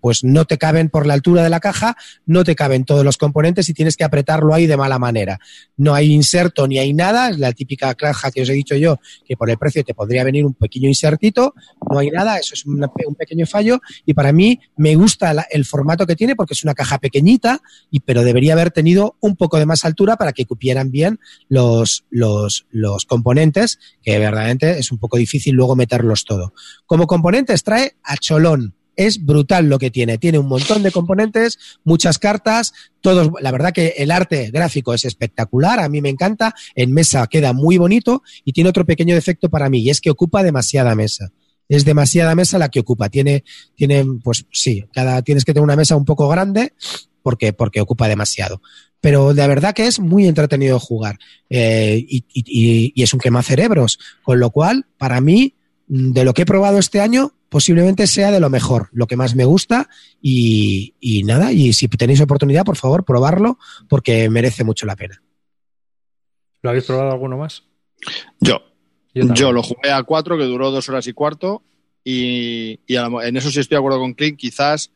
pues 0.00 0.24
no 0.24 0.44
te 0.44 0.58
caben 0.58 0.88
por 0.88 1.06
la 1.06 1.14
altura 1.14 1.42
de 1.42 1.50
la 1.50 1.60
caja, 1.60 1.96
no 2.26 2.44
te 2.44 2.54
caben 2.54 2.84
todos 2.84 3.04
los 3.04 3.16
componentes 3.16 3.68
y 3.68 3.74
tienes 3.74 3.96
que 3.96 4.04
apretarlo 4.04 4.54
ahí 4.54 4.66
de 4.66 4.76
mala 4.76 4.98
manera. 4.98 5.38
No 5.76 5.94
hay 5.94 6.12
inserto 6.12 6.66
ni 6.68 6.78
hay 6.78 6.92
nada, 6.92 7.30
es 7.30 7.38
la 7.38 7.52
típica 7.52 7.94
caja 7.94 8.30
que 8.30 8.42
os 8.42 8.48
he 8.48 8.54
dicho 8.54 8.76
yo, 8.76 9.00
que 9.26 9.36
por 9.36 9.50
el 9.50 9.58
precio 9.58 9.84
te 9.84 9.94
podría 9.94 10.24
venir 10.24 10.44
un 10.44 10.54
pequeño 10.54 10.88
insertito, 10.88 11.54
no 11.90 11.98
hay 11.98 12.10
nada, 12.10 12.38
eso 12.38 12.54
es 12.54 12.64
un 12.64 12.88
pequeño 13.18 13.46
fallo 13.46 13.80
y 14.06 14.14
para 14.14 14.32
mí 14.32 14.60
me 14.76 14.94
gusta 14.94 15.32
el 15.50 15.64
formato 15.64 16.06
que 16.06 16.16
tiene 16.16 16.36
porque 16.36 16.54
es 16.54 16.64
una 16.64 16.74
caja 16.74 16.98
pequeñita, 16.98 17.60
y, 17.90 18.00
pero 18.00 18.24
debería 18.24 18.54
haber 18.54 18.70
tenido 18.70 19.16
un 19.20 19.36
poco 19.36 19.58
de 19.58 19.66
más 19.66 19.84
altura 19.84 20.16
para 20.16 20.32
que 20.32 20.46
cupieran 20.46 20.90
bien 20.90 21.18
los, 21.48 22.04
los, 22.10 22.66
los 22.70 23.04
componentes, 23.06 23.78
que 24.02 24.18
verdaderamente 24.18 24.78
es 24.78 24.92
un 24.92 24.98
poco 24.98 25.16
difícil 25.16 25.54
luego 25.54 25.76
meterlos 25.76 26.24
todo. 26.24 26.52
Como 26.92 27.06
componentes 27.06 27.64
trae 27.64 27.94
a 28.04 28.18
cholón. 28.18 28.74
Es 28.96 29.24
brutal 29.24 29.66
lo 29.70 29.78
que 29.78 29.90
tiene. 29.90 30.18
Tiene 30.18 30.38
un 30.38 30.46
montón 30.46 30.82
de 30.82 30.90
componentes, 30.90 31.58
muchas 31.84 32.18
cartas, 32.18 32.74
todos. 33.00 33.30
La 33.40 33.50
verdad 33.50 33.72
que 33.72 33.94
el 33.96 34.10
arte 34.10 34.50
gráfico 34.50 34.92
es 34.92 35.06
espectacular, 35.06 35.80
a 35.80 35.88
mí 35.88 36.02
me 36.02 36.10
encanta. 36.10 36.54
En 36.74 36.92
mesa 36.92 37.26
queda 37.28 37.54
muy 37.54 37.78
bonito 37.78 38.22
y 38.44 38.52
tiene 38.52 38.68
otro 38.68 38.84
pequeño 38.84 39.14
defecto 39.14 39.48
para 39.48 39.70
mí 39.70 39.78
y 39.78 39.88
es 39.88 40.02
que 40.02 40.10
ocupa 40.10 40.42
demasiada 40.42 40.94
mesa. 40.94 41.32
Es 41.66 41.86
demasiada 41.86 42.34
mesa 42.34 42.58
la 42.58 42.68
que 42.68 42.80
ocupa. 42.80 43.08
Tiene, 43.08 43.42
tiene, 43.74 44.04
pues 44.22 44.44
sí, 44.52 44.84
cada, 44.92 45.22
tienes 45.22 45.46
que 45.46 45.54
tener 45.54 45.64
una 45.64 45.76
mesa 45.76 45.96
un 45.96 46.04
poco 46.04 46.28
grande 46.28 46.74
porque, 47.22 47.54
porque 47.54 47.80
ocupa 47.80 48.06
demasiado. 48.06 48.60
Pero 49.00 49.32
de 49.32 49.48
verdad 49.48 49.72
que 49.72 49.86
es 49.86 49.98
muy 49.98 50.26
entretenido 50.26 50.78
jugar 50.78 51.18
eh, 51.48 52.04
y, 52.06 52.26
y, 52.34 52.92
y 52.94 53.02
es 53.02 53.14
un 53.14 53.18
quema 53.20 53.42
cerebros. 53.42 53.98
Con 54.22 54.40
lo 54.40 54.50
cual, 54.50 54.84
para 54.98 55.22
mí, 55.22 55.54
de 55.94 56.24
lo 56.24 56.32
que 56.32 56.42
he 56.42 56.46
probado 56.46 56.78
este 56.78 57.02
año, 57.02 57.32
posiblemente 57.50 58.06
sea 58.06 58.30
de 58.30 58.40
lo 58.40 58.48
mejor, 58.48 58.88
lo 58.92 59.06
que 59.06 59.18
más 59.18 59.34
me 59.34 59.44
gusta 59.44 59.90
y, 60.22 60.94
y, 61.00 61.22
nada, 61.24 61.52
y 61.52 61.74
si 61.74 61.86
tenéis 61.86 62.22
oportunidad, 62.22 62.64
por 62.64 62.76
favor, 62.76 63.04
probarlo 63.04 63.58
porque 63.90 64.30
merece 64.30 64.64
mucho 64.64 64.86
la 64.86 64.96
pena. 64.96 65.22
¿Lo 66.62 66.70
habéis 66.70 66.86
probado 66.86 67.10
alguno 67.10 67.36
más? 67.36 67.64
Yo. 68.40 68.62
Yo, 69.14 69.34
Yo 69.34 69.52
lo 69.52 69.62
jugué 69.62 69.90
a 69.90 70.02
cuatro, 70.04 70.38
que 70.38 70.44
duró 70.44 70.70
dos 70.70 70.88
horas 70.88 71.06
y 71.06 71.12
cuarto, 71.12 71.62
y, 72.02 72.80
y 72.86 72.96
en 72.96 73.36
eso 73.36 73.50
sí 73.50 73.60
estoy 73.60 73.74
de 73.74 73.80
acuerdo 73.80 73.98
con 73.98 74.14
Clint, 74.14 74.38
quizás 74.38 74.92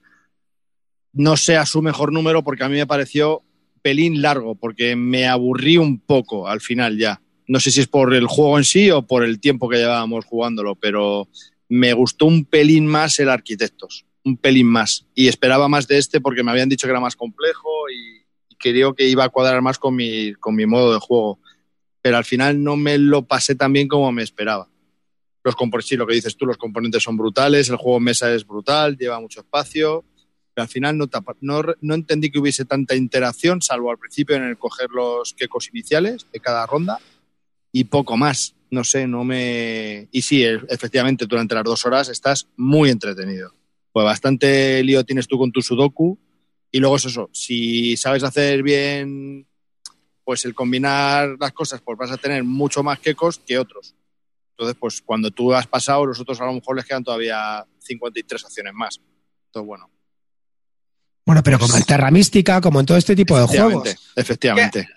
no 1.13 1.37
sea 1.37 1.67
su 1.67 1.83
mejor 1.83 2.11
número 2.11 2.43
porque 2.43 2.65
a 2.65 2.71
mí 2.71 2.77
me 2.77 2.87
pareció 2.87 3.43
pelín 3.83 4.23
largo, 4.23 4.55
porque 4.55 4.97
me 4.97 5.27
aburrí 5.27 5.77
un 5.77 6.01
poco 6.01 6.49
al 6.49 6.63
final 6.63 6.97
ya. 6.97 7.21
No 7.49 7.61
sé 7.61 7.71
si 7.71 7.81
es 7.81 7.87
por 7.87 8.13
el 8.15 8.27
juego 8.27 8.59
en 8.59 8.65
sí 8.65 8.91
o 8.91 9.03
por 9.03 9.25
el 9.25 9.39
tiempo 9.41 9.69
que 9.69 9.77
llevábamos 9.77 10.25
jugándolo, 10.25 10.75
pero 10.75 11.29
me 11.69 11.93
gustó 11.93 12.27
un 12.27 12.45
pelín 12.45 12.87
más 12.87 13.19
el 13.19 13.29
Arquitectos, 13.29 14.05
un 14.25 14.37
pelín 14.37 14.67
más. 14.67 15.07
Y 15.15 15.29
esperaba 15.29 15.69
más 15.69 15.87
de 15.87 15.99
este 15.99 16.21
porque 16.21 16.43
me 16.43 16.51
habían 16.51 16.69
dicho 16.69 16.87
que 16.87 16.91
era 16.91 17.01
más 17.01 17.17
complejo 17.17 17.89
y, 17.91 18.25
y 18.49 18.57
creo 18.57 18.95
que 18.95 19.09
iba 19.09 19.25
a 19.25 19.29
cuadrar 19.29 19.63
más 19.63 19.79
con 19.79 19.95
mi, 19.95 20.35
con 20.35 20.55
mi 20.57 20.67
modo 20.67 20.93
de 20.93 20.99
juego. 20.99 21.39
Pero 22.03 22.17
al 22.17 22.25
final 22.25 22.63
no 22.63 22.77
me 22.77 22.99
lo 22.99 23.23
pasé 23.23 23.55
tan 23.55 23.73
bien 23.73 23.89
como 23.89 24.11
me 24.13 24.23
esperaba. 24.23 24.69
Los 25.45 25.55
sí, 25.87 25.97
lo 25.97 26.09
que 26.09 26.15
dices 26.15 26.37
tú, 26.37 26.45
los 26.47 26.57
componentes 26.57 27.05
son 27.05 27.17
brutales, 27.17 27.69
el 27.69 27.77
juego 27.77 28.01
mesa 28.01 28.35
es 28.35 28.45
brutal, 28.45 28.97
lleva 28.97 29.21
mucho 29.21 29.41
espacio. 29.41 30.05
Pero 30.53 30.65
al 30.65 30.69
final 30.69 30.99
no, 30.99 31.09
no, 31.41 31.63
no 31.81 31.95
entendí 31.95 32.31
que 32.31 32.41
hubiese 32.41 32.65
tanta 32.65 32.97
interacción, 32.97 33.63
salvo 33.63 33.91
al 33.91 33.99
principio 33.99 34.35
en 34.35 34.45
el 34.45 34.59
coger 34.59 34.91
los 34.91 35.35
quecos 35.35 35.69
iniciales 35.69 36.27
de 36.33 36.41
cada 36.41 36.67
ronda 36.67 36.99
y 37.79 37.85
poco 37.85 38.17
más 38.17 38.57
no 38.71 38.85
sé, 38.85 39.07
no 39.07 39.25
me... 39.25 40.09
Y 40.11 40.23
sí, 40.23 40.45
efectivamente, 40.45 41.27
durante 41.27 41.55
las 41.55 41.65
dos 41.65 41.87
horas 41.87 42.09
estás 42.09 42.49
muy 42.57 42.91
entretenido. 42.91 43.55
Pues 43.93 44.05
bastante 44.05 44.83
lío 44.83 45.05
tienes 45.05 45.27
tú 45.27 45.39
con 45.39 45.53
tu 45.53 45.63
sudoku. 45.63 46.19
Y 46.71 46.79
luego 46.79 46.97
es 46.97 47.07
eso, 47.07 47.31
si 47.33 47.97
sabes 47.97 48.25
hacer 48.25 48.63
bien, 48.63 49.47
pues 50.25 50.45
el 50.45 50.55
combinar 50.55 51.37
las 51.39 51.53
cosas, 51.53 51.81
pues 51.81 51.97
vas 51.97 52.11
a 52.11 52.17
tener 52.17 52.45
mucho 52.45 52.83
más 52.83 52.99
quecos 52.99 53.39
que 53.39 53.57
otros. 53.57 53.95
Entonces, 54.51 54.77
pues 54.79 55.01
cuando 55.01 55.31
tú 55.31 55.55
has 55.55 55.67
pasado, 55.67 56.05
los 56.05 56.21
otros 56.21 56.41
a 56.41 56.45
lo 56.45 56.53
mejor 56.53 56.77
les 56.77 56.85
quedan 56.85 57.05
todavía 57.05 57.65
53 57.79 58.45
acciones 58.45 58.75
más. 58.75 59.01
Entonces, 59.47 59.67
bueno. 59.67 59.89
Bueno, 61.25 61.43
pero 61.43 61.59
como 61.59 61.77
en 61.77 61.85
Terra 61.85 62.11
Mística, 62.11 62.61
como 62.61 62.81
en 62.81 62.87
todo 62.87 62.99
este 62.99 63.17
tipo 63.17 63.39
de 63.39 63.47
juegos. 63.47 63.97
Efectivamente. 64.17 64.89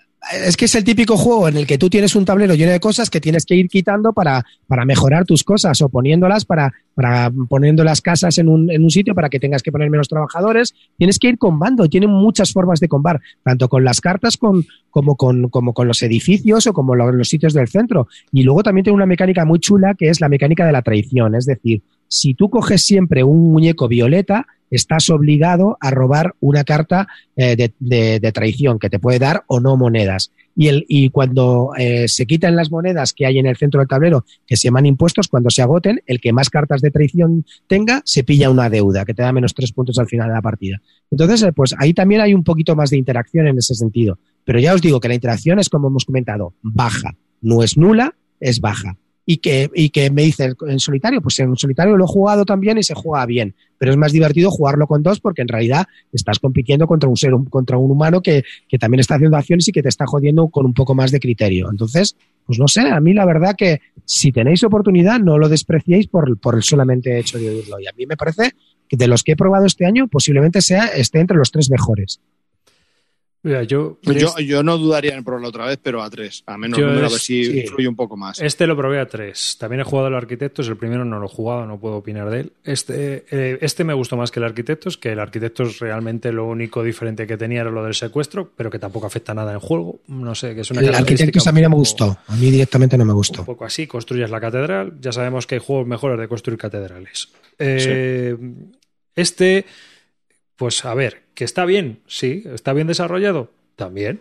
Es 0.46 0.56
que 0.56 0.66
es 0.66 0.74
el 0.74 0.84
típico 0.84 1.16
juego 1.16 1.48
en 1.48 1.56
el 1.56 1.66
que 1.66 1.78
tú 1.78 1.88
tienes 1.88 2.14
un 2.14 2.24
tablero 2.24 2.54
lleno 2.54 2.72
de 2.72 2.80
cosas 2.80 3.08
que 3.08 3.20
tienes 3.20 3.46
que 3.46 3.54
ir 3.54 3.68
quitando 3.68 4.12
para, 4.12 4.44
para 4.66 4.84
mejorar 4.84 5.24
tus 5.24 5.42
cosas 5.44 5.80
o 5.80 5.88
poniéndolas 5.88 6.44
para, 6.44 6.72
para 6.94 7.32
poniendo 7.48 7.84
las 7.84 8.00
casas 8.02 8.36
en 8.38 8.48
un, 8.48 8.70
en 8.70 8.82
un 8.84 8.90
sitio 8.90 9.14
para 9.14 9.30
que 9.30 9.40
tengas 9.40 9.62
que 9.62 9.72
poner 9.72 9.88
menos 9.90 10.08
trabajadores. 10.08 10.74
Tienes 10.98 11.18
que 11.18 11.28
ir 11.28 11.38
combando. 11.38 11.88
Tiene 11.88 12.06
muchas 12.06 12.52
formas 12.52 12.80
de 12.80 12.88
combar, 12.88 13.20
tanto 13.42 13.68
con 13.68 13.82
las 13.82 14.00
cartas 14.00 14.36
con, 14.36 14.66
como, 14.90 15.16
con, 15.16 15.48
como 15.48 15.72
con 15.72 15.88
los 15.88 16.02
edificios 16.02 16.66
o 16.66 16.72
como 16.74 16.94
lo- 16.94 17.12
los 17.12 17.28
sitios 17.28 17.54
del 17.54 17.68
centro. 17.68 18.06
Y 18.30 18.42
luego 18.42 18.62
también 18.62 18.84
tiene 18.84 18.96
una 18.96 19.06
mecánica 19.06 19.44
muy 19.46 19.58
chula 19.58 19.94
que 19.94 20.10
es 20.10 20.20
la 20.20 20.28
mecánica 20.28 20.66
de 20.66 20.72
la 20.72 20.82
traición. 20.82 21.34
Es 21.34 21.46
decir, 21.46 21.82
si 22.08 22.34
tú 22.34 22.50
coges 22.50 22.82
siempre 22.82 23.24
un 23.24 23.50
muñeco 23.52 23.88
violeta, 23.88 24.46
estás 24.70 25.10
obligado 25.10 25.76
a 25.80 25.90
robar 25.90 26.34
una 26.40 26.64
carta 26.64 27.08
eh, 27.36 27.70
de, 27.78 28.32
traición 28.32 28.78
que 28.78 28.90
te 28.90 28.98
puede 28.98 29.18
dar 29.18 29.44
o 29.46 29.60
no 29.60 29.76
monedas. 29.76 30.32
Y, 30.56 30.68
el, 30.68 30.84
y 30.88 31.10
cuando 31.10 31.70
eh, 31.78 32.06
se 32.08 32.26
quitan 32.26 32.56
las 32.56 32.70
monedas 32.70 33.12
que 33.12 33.26
hay 33.26 33.38
en 33.38 33.46
el 33.46 33.56
centro 33.56 33.80
del 33.80 33.88
tablero, 33.88 34.24
que 34.46 34.56
se 34.56 34.68
llaman 34.68 34.86
impuestos, 34.86 35.28
cuando 35.28 35.50
se 35.50 35.62
agoten, 35.62 36.02
el 36.06 36.20
que 36.20 36.32
más 36.32 36.50
cartas 36.50 36.80
de 36.80 36.90
traición 36.90 37.44
tenga, 37.66 38.02
se 38.04 38.24
pilla 38.24 38.50
una 38.50 38.68
deuda, 38.68 39.04
que 39.04 39.14
te 39.14 39.22
da 39.22 39.32
menos 39.32 39.54
tres 39.54 39.72
puntos 39.72 39.98
al 39.98 40.06
final 40.06 40.28
de 40.28 40.34
la 40.34 40.42
partida. 40.42 40.80
Entonces, 41.10 41.42
eh, 41.42 41.52
pues 41.52 41.74
ahí 41.78 41.94
también 41.94 42.20
hay 42.20 42.34
un 42.34 42.44
poquito 42.44 42.76
más 42.76 42.90
de 42.90 42.98
interacción 42.98 43.46
en 43.46 43.58
ese 43.58 43.74
sentido. 43.74 44.18
Pero 44.44 44.58
ya 44.58 44.74
os 44.74 44.82
digo 44.82 45.00
que 45.00 45.08
la 45.08 45.14
interacción 45.14 45.58
es, 45.58 45.68
como 45.68 45.88
hemos 45.88 46.04
comentado, 46.04 46.54
baja. 46.62 47.14
No 47.40 47.62
es 47.62 47.76
nula, 47.76 48.14
es 48.40 48.60
baja. 48.60 48.96
Y 49.32 49.36
que, 49.36 49.70
y 49.76 49.90
que 49.90 50.10
me 50.10 50.22
dice 50.22 50.54
en 50.66 50.80
solitario, 50.80 51.22
pues 51.22 51.38
en 51.38 51.56
solitario 51.56 51.96
lo 51.96 52.04
he 52.04 52.08
jugado 52.08 52.44
también 52.44 52.78
y 52.78 52.82
se 52.82 52.94
juega 52.94 53.24
bien. 53.26 53.54
Pero 53.78 53.92
es 53.92 53.96
más 53.96 54.10
divertido 54.10 54.50
jugarlo 54.50 54.88
con 54.88 55.04
dos 55.04 55.20
porque 55.20 55.42
en 55.42 55.46
realidad 55.46 55.86
estás 56.12 56.40
compitiendo 56.40 56.88
contra 56.88 57.08
un 57.08 57.16
ser, 57.16 57.32
contra 57.48 57.78
un 57.78 57.92
humano 57.92 58.22
que, 58.22 58.42
que 58.68 58.76
también 58.76 58.98
está 58.98 59.14
haciendo 59.14 59.36
acciones 59.36 59.68
y 59.68 59.72
que 59.72 59.82
te 59.82 59.88
está 59.88 60.04
jodiendo 60.04 60.48
con 60.48 60.66
un 60.66 60.74
poco 60.74 60.96
más 60.96 61.12
de 61.12 61.20
criterio. 61.20 61.68
Entonces, 61.70 62.16
pues 62.44 62.58
no 62.58 62.66
sé, 62.66 62.80
a 62.80 62.98
mí 62.98 63.14
la 63.14 63.24
verdad 63.24 63.54
que 63.56 63.80
si 64.04 64.32
tenéis 64.32 64.64
oportunidad, 64.64 65.20
no 65.20 65.38
lo 65.38 65.48
despreciéis 65.48 66.08
por, 66.08 66.36
por 66.40 66.56
el 66.56 66.64
solamente 66.64 67.16
hecho 67.16 67.38
de 67.38 67.50
oírlo. 67.50 67.78
Y 67.78 67.86
a 67.86 67.92
mí 67.96 68.06
me 68.06 68.16
parece 68.16 68.50
que 68.88 68.96
de 68.96 69.06
los 69.06 69.22
que 69.22 69.32
he 69.32 69.36
probado 69.36 69.66
este 69.66 69.86
año, 69.86 70.08
posiblemente 70.08 70.60
sea, 70.60 70.86
esté 70.86 71.20
entre 71.20 71.36
los 71.36 71.52
tres 71.52 71.70
mejores. 71.70 72.20
Mira, 73.42 73.62
yo, 73.62 73.98
Yo, 74.02 74.38
yo 74.38 74.62
no 74.62 74.76
dudaría 74.76 75.14
en 75.16 75.24
probarlo 75.24 75.48
otra 75.48 75.64
vez, 75.64 75.78
pero 75.82 76.02
a 76.02 76.10
tres. 76.10 76.42
A 76.46 76.58
menos 76.58 76.78
número, 76.78 77.06
a 77.06 77.08
ver 77.08 77.12
si 77.12 77.44
sí. 77.44 77.60
influye 77.60 77.88
un 77.88 77.96
poco 77.96 78.14
más. 78.16 78.38
Este 78.40 78.66
lo 78.66 78.76
probé 78.76 79.00
a 79.00 79.06
tres. 79.06 79.56
También 79.58 79.80
he 79.80 79.84
jugado 79.84 80.08
el 80.08 80.14
Arquitectos. 80.14 80.68
El 80.68 80.76
primero 80.76 81.06
no 81.06 81.18
lo 81.18 81.24
he 81.24 81.28
jugado, 81.30 81.64
no 81.64 81.80
puedo 81.80 81.96
opinar 81.96 82.28
de 82.28 82.40
él. 82.40 82.52
Este, 82.64 83.24
eh, 83.30 83.58
este 83.62 83.82
me 83.84 83.94
gustó 83.94 84.18
más 84.18 84.30
que 84.30 84.40
el 84.40 84.44
Arquitectos, 84.44 84.98
que 84.98 85.12
el 85.12 85.20
Arquitectos 85.20 85.78
realmente 85.78 86.32
lo 86.32 86.46
único 86.46 86.82
diferente 86.82 87.26
que 87.26 87.38
tenía 87.38 87.62
era 87.62 87.70
lo 87.70 87.82
del 87.82 87.94
secuestro, 87.94 88.50
pero 88.54 88.68
que 88.70 88.78
tampoco 88.78 89.06
afecta 89.06 89.32
nada 89.32 89.52
en 89.52 89.54
el 89.54 89.60
juego. 89.62 90.00
No 90.08 90.34
sé, 90.34 90.54
que 90.54 90.60
es 90.60 90.70
una 90.70 90.80
El 90.80 90.86
característica 90.90 91.24
arquitecto 91.28 91.48
a 91.48 91.52
mí 91.52 91.62
no 91.62 91.68
me 91.70 91.74
un 91.76 91.80
gustó. 91.80 92.18
A 92.26 92.36
mí 92.36 92.50
directamente 92.50 92.98
no 92.98 93.06
me 93.06 93.12
Un 93.12 93.16
gustó. 93.16 93.44
poco 93.46 93.64
así, 93.64 93.86
construyes 93.86 94.28
la 94.28 94.40
catedral. 94.40 94.94
Ya 95.00 95.12
sabemos 95.12 95.46
que 95.46 95.54
hay 95.54 95.60
juegos 95.64 95.86
mejores 95.86 96.18
de 96.20 96.28
construir 96.28 96.58
catedrales. 96.58 97.28
Eh, 97.58 98.36
Este, 99.16 99.64
pues 100.60 100.84
a 100.84 100.92
ver, 100.92 101.22
que 101.32 101.44
está 101.44 101.64
bien, 101.64 102.00
sí, 102.06 102.44
está 102.52 102.74
bien 102.74 102.86
desarrollado, 102.86 103.50
también. 103.76 104.20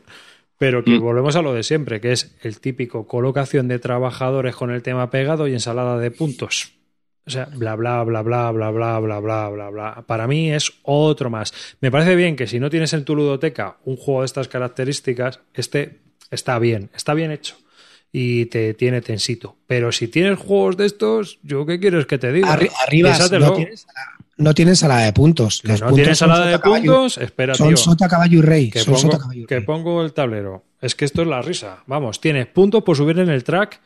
Pero 0.58 0.86
que 0.86 0.92
Mm. 0.92 1.02
volvemos 1.02 1.36
a 1.36 1.42
lo 1.42 1.54
de 1.54 1.64
siempre, 1.64 2.00
que 2.00 2.14
es 2.14 2.34
el 2.42 2.62
típico 2.62 3.08
colocación 3.08 3.68
de 3.68 3.78
trabajadores 3.78 4.56
con 4.56 4.72
el 4.72 4.82
tema 4.82 5.10
pegado 5.10 5.50
y 5.50 5.54
ensalada 5.54 5.98
de 6.00 6.12
puntos. 6.12 6.72
O 7.28 7.30
sea, 7.30 7.46
bla, 7.54 7.76
bla, 7.76 8.04
bla, 8.06 8.22
bla, 8.22 8.52
bla, 8.52 8.72
bla, 8.72 9.00
bla, 9.00 9.20
bla, 9.20 9.50
bla, 9.50 9.70
bla. 9.70 10.04
Para 10.08 10.28
mí 10.28 10.52
es 10.54 10.72
otro 10.84 11.30
más. 11.30 11.54
Me 11.82 11.92
parece 11.92 12.16
bien 12.16 12.38
que 12.38 12.48
si 12.48 12.58
no 12.62 12.70
tienes 12.70 12.94
en 12.94 13.04
tu 13.04 13.18
ludoteca 13.18 13.78
un 13.84 13.98
juego 13.98 14.22
de 14.22 14.28
estas 14.28 14.48
características, 14.48 15.42
este 15.54 16.00
está 16.32 16.58
bien, 16.58 16.90
está 16.96 17.14
bien 17.14 17.32
hecho. 17.32 17.58
Y 18.12 18.46
te 18.46 18.74
tiene 18.74 19.02
tensito. 19.02 19.58
Pero 19.68 19.92
si 19.92 20.08
tienes 20.08 20.40
juegos 20.40 20.78
de 20.78 20.86
estos, 20.88 21.38
¿yo 21.44 21.66
qué 21.66 21.80
quieres 21.82 22.06
que 22.06 22.18
te 22.18 22.32
diga? 22.32 22.56
Arri- 22.58 22.72
arriba 22.88 23.12
no 23.40 23.54
tienes, 23.54 23.86
no 24.40 24.54
tienes 24.56 24.80
salada 24.80 25.02
de 25.06 25.14
puntos. 25.14 25.62
Que 25.62 25.68
Los 25.70 25.82
no 25.82 25.88
puntos 25.88 25.96
tienes 26.04 26.18
son 26.18 26.30
salada 26.30 26.50
de 26.50 26.60
caballo- 26.60 26.94
puntos, 26.94 27.18
espera, 27.20 27.54
Son 27.56 27.68
tío. 27.68 27.78
sota, 27.78 28.08
caballo 28.08 28.40
y 28.40 28.42
rey. 28.42 28.70
Que 28.72 28.80
son 28.80 28.96
pongo, 28.96 29.00
sota, 29.12 29.20
caballo 29.20 29.42
y 29.44 29.46
que 29.46 29.56
rey. 29.58 29.66
pongo 29.66 30.02
el 30.04 30.14
tablero. 30.14 30.64
Es 30.82 30.96
que 30.96 31.06
esto 31.06 31.22
es 31.22 31.28
la 31.28 31.42
risa. 31.42 31.84
Vamos, 31.88 32.20
tienes 32.20 32.48
puntos 32.48 32.84
por 32.84 32.98
subir 32.98 33.20
en 33.20 33.30
el 33.30 33.44
track 33.44 33.80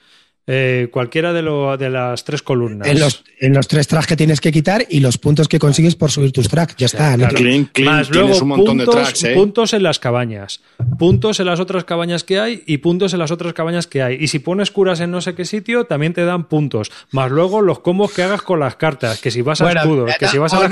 eh, 0.45 0.89
cualquiera 0.91 1.31
de, 1.33 1.41
lo- 1.41 1.77
de 1.77 1.89
las 1.89 2.23
tres 2.25 2.41
columnas. 2.41 2.87
En 2.87 2.99
los, 2.99 3.23
en 3.39 3.53
los 3.53 3.67
tres 3.67 3.87
tracks 3.87 4.07
que 4.07 4.15
tienes 4.17 4.41
que 4.41 4.51
quitar 4.51 4.85
y 4.89 4.99
los 4.99 5.17
puntos 5.17 5.47
que 5.47 5.59
consigues 5.59 5.95
por 5.95 6.11
subir 6.11 6.31
tus 6.31 6.49
tracks. 6.49 6.75
Ya 6.77 6.87
está. 6.87 7.11
no 7.11 7.17
claro. 7.19 7.35
Clean, 7.35 7.65
clean, 7.65 7.95
Más 7.95 8.09
tienes 8.09 8.27
luego 8.29 8.41
un 8.43 8.47
montón 8.49 8.77
puntos, 8.77 8.95
de 8.95 9.01
tracks, 9.01 9.23
¿eh? 9.23 9.33
puntos 9.35 9.73
en 9.73 9.83
las 9.83 9.99
cabañas, 9.99 10.61
puntos 10.99 11.39
en 11.39 11.45
las 11.45 11.59
otras 11.59 11.83
cabañas 11.85 12.23
que 12.23 12.39
hay 12.39 12.63
y 12.65 12.77
puntos 12.79 13.13
en 13.13 13.19
las 13.19 13.31
otras 13.31 13.53
cabañas 13.53 13.87
que 13.87 14.01
hay. 14.03 14.17
Y 14.19 14.27
si 14.27 14.39
pones 14.39 14.71
curas 14.71 14.99
en 14.99 15.11
no 15.11 15.21
sé 15.21 15.33
qué 15.35 15.45
sitio, 15.45 15.85
también 15.85 16.13
te 16.13 16.25
dan 16.25 16.45
puntos. 16.49 16.91
Más 17.11 17.31
luego 17.31 17.61
los 17.61 17.79
combos 17.79 18.11
que 18.11 18.23
hagas 18.23 18.41
con 18.41 18.59
las 18.59 18.75
cartas, 18.75 19.19
que 19.21 19.31
si 19.31 19.41
vas 19.41 19.61
a 19.61 19.65
Bueno, 19.65 19.81
escudos, 19.81 20.11
que 20.19 20.27
si 20.27 20.37
vas 20.37 20.53
a 20.53 20.59
la 20.59 20.69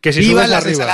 que 0.00 0.12
si 0.12 0.20
Viva 0.20 0.44
subes 0.46 0.50
las 0.50 0.64
arriba. 0.64 0.86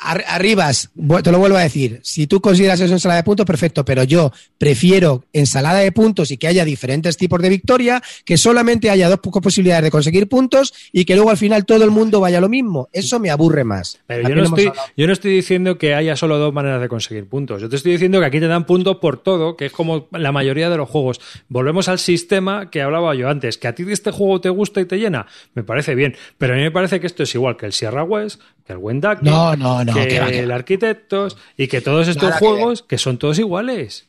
Arribas, 0.00 0.90
te 1.24 1.32
lo 1.32 1.38
vuelvo 1.38 1.56
a 1.56 1.62
decir, 1.62 2.00
si 2.02 2.26
tú 2.26 2.40
consideras 2.40 2.80
eso 2.80 2.92
ensalada 2.92 3.20
de 3.20 3.24
puntos, 3.24 3.44
perfecto, 3.46 3.84
pero 3.84 4.04
yo 4.04 4.32
prefiero 4.56 5.24
ensalada 5.32 5.78
de 5.80 5.92
puntos 5.92 6.30
y 6.30 6.36
que 6.36 6.46
haya 6.46 6.64
diferentes 6.64 7.16
tipos 7.16 7.40
de 7.42 7.48
victoria, 7.48 8.02
que 8.24 8.36
solamente 8.36 8.90
haya 8.90 9.08
dos 9.08 9.18
pocas 9.20 9.42
posibilidades 9.42 9.84
de 9.84 9.90
conseguir 9.90 10.28
puntos 10.28 10.72
y 10.92 11.04
que 11.04 11.14
luego 11.14 11.30
al 11.30 11.36
final 11.36 11.64
todo 11.66 11.84
el 11.84 11.90
mundo 11.90 12.20
vaya 12.20 12.38
a 12.38 12.40
lo 12.40 12.48
mismo. 12.48 12.88
Eso 12.92 13.18
me 13.18 13.30
aburre 13.30 13.64
más. 13.64 14.00
Pero 14.06 14.28
yo 14.28 14.34
no, 14.34 14.44
estoy, 14.44 14.66
hablado- 14.66 14.88
yo 14.96 15.06
no 15.06 15.12
estoy 15.12 15.32
diciendo 15.32 15.78
que 15.78 15.94
haya 15.94 16.16
solo 16.16 16.38
dos 16.38 16.52
maneras 16.54 16.80
de 16.80 16.88
conseguir 16.88 17.26
puntos. 17.28 17.60
Yo 17.60 17.68
te 17.68 17.76
estoy 17.76 17.92
diciendo 17.92 18.20
que 18.20 18.26
aquí 18.26 18.40
te 18.40 18.46
dan 18.48 18.66
puntos 18.66 18.96
por 18.98 19.22
todo, 19.22 19.56
que 19.56 19.66
es 19.66 19.72
como 19.72 20.06
la 20.12 20.32
mayoría 20.32 20.70
de 20.70 20.76
los 20.76 20.88
juegos. 20.88 21.20
Volvemos 21.48 21.88
al 21.88 21.98
sistema 21.98 22.70
que 22.70 22.82
hablaba 22.82 23.14
yo 23.14 23.28
antes. 23.28 23.58
Que 23.58 23.68
a 23.68 23.74
ti 23.74 23.84
este 23.88 24.10
juego 24.10 24.40
te 24.40 24.48
gusta 24.48 24.80
y 24.80 24.84
te 24.84 24.98
llena, 24.98 25.26
me 25.54 25.64
parece 25.64 25.94
bien. 25.94 26.14
Pero 26.38 26.54
a 26.54 26.56
mí 26.56 26.62
me 26.62 26.70
parece 26.70 27.00
que 27.00 27.06
esto 27.06 27.22
es 27.24 27.34
igual 27.34 27.56
que 27.56 27.66
el 27.66 27.72
Sierra 27.72 28.04
West, 28.04 28.40
que 28.68 28.74
el 28.74 28.78
Wendake, 28.78 29.22
No, 29.22 29.56
no, 29.56 29.82
no, 29.84 29.94
que 29.94 30.06
que 30.06 30.20
va, 30.20 30.28
que 30.28 30.40
el. 30.40 30.50
Arquitectos 30.52 31.36
y 31.56 31.66
que 31.66 31.80
todos 31.80 32.06
estos 32.06 32.28
Nada 32.28 32.38
juegos 32.38 32.82
que 32.82 32.98
son 32.98 33.18
todos 33.18 33.38
iguales. 33.40 34.06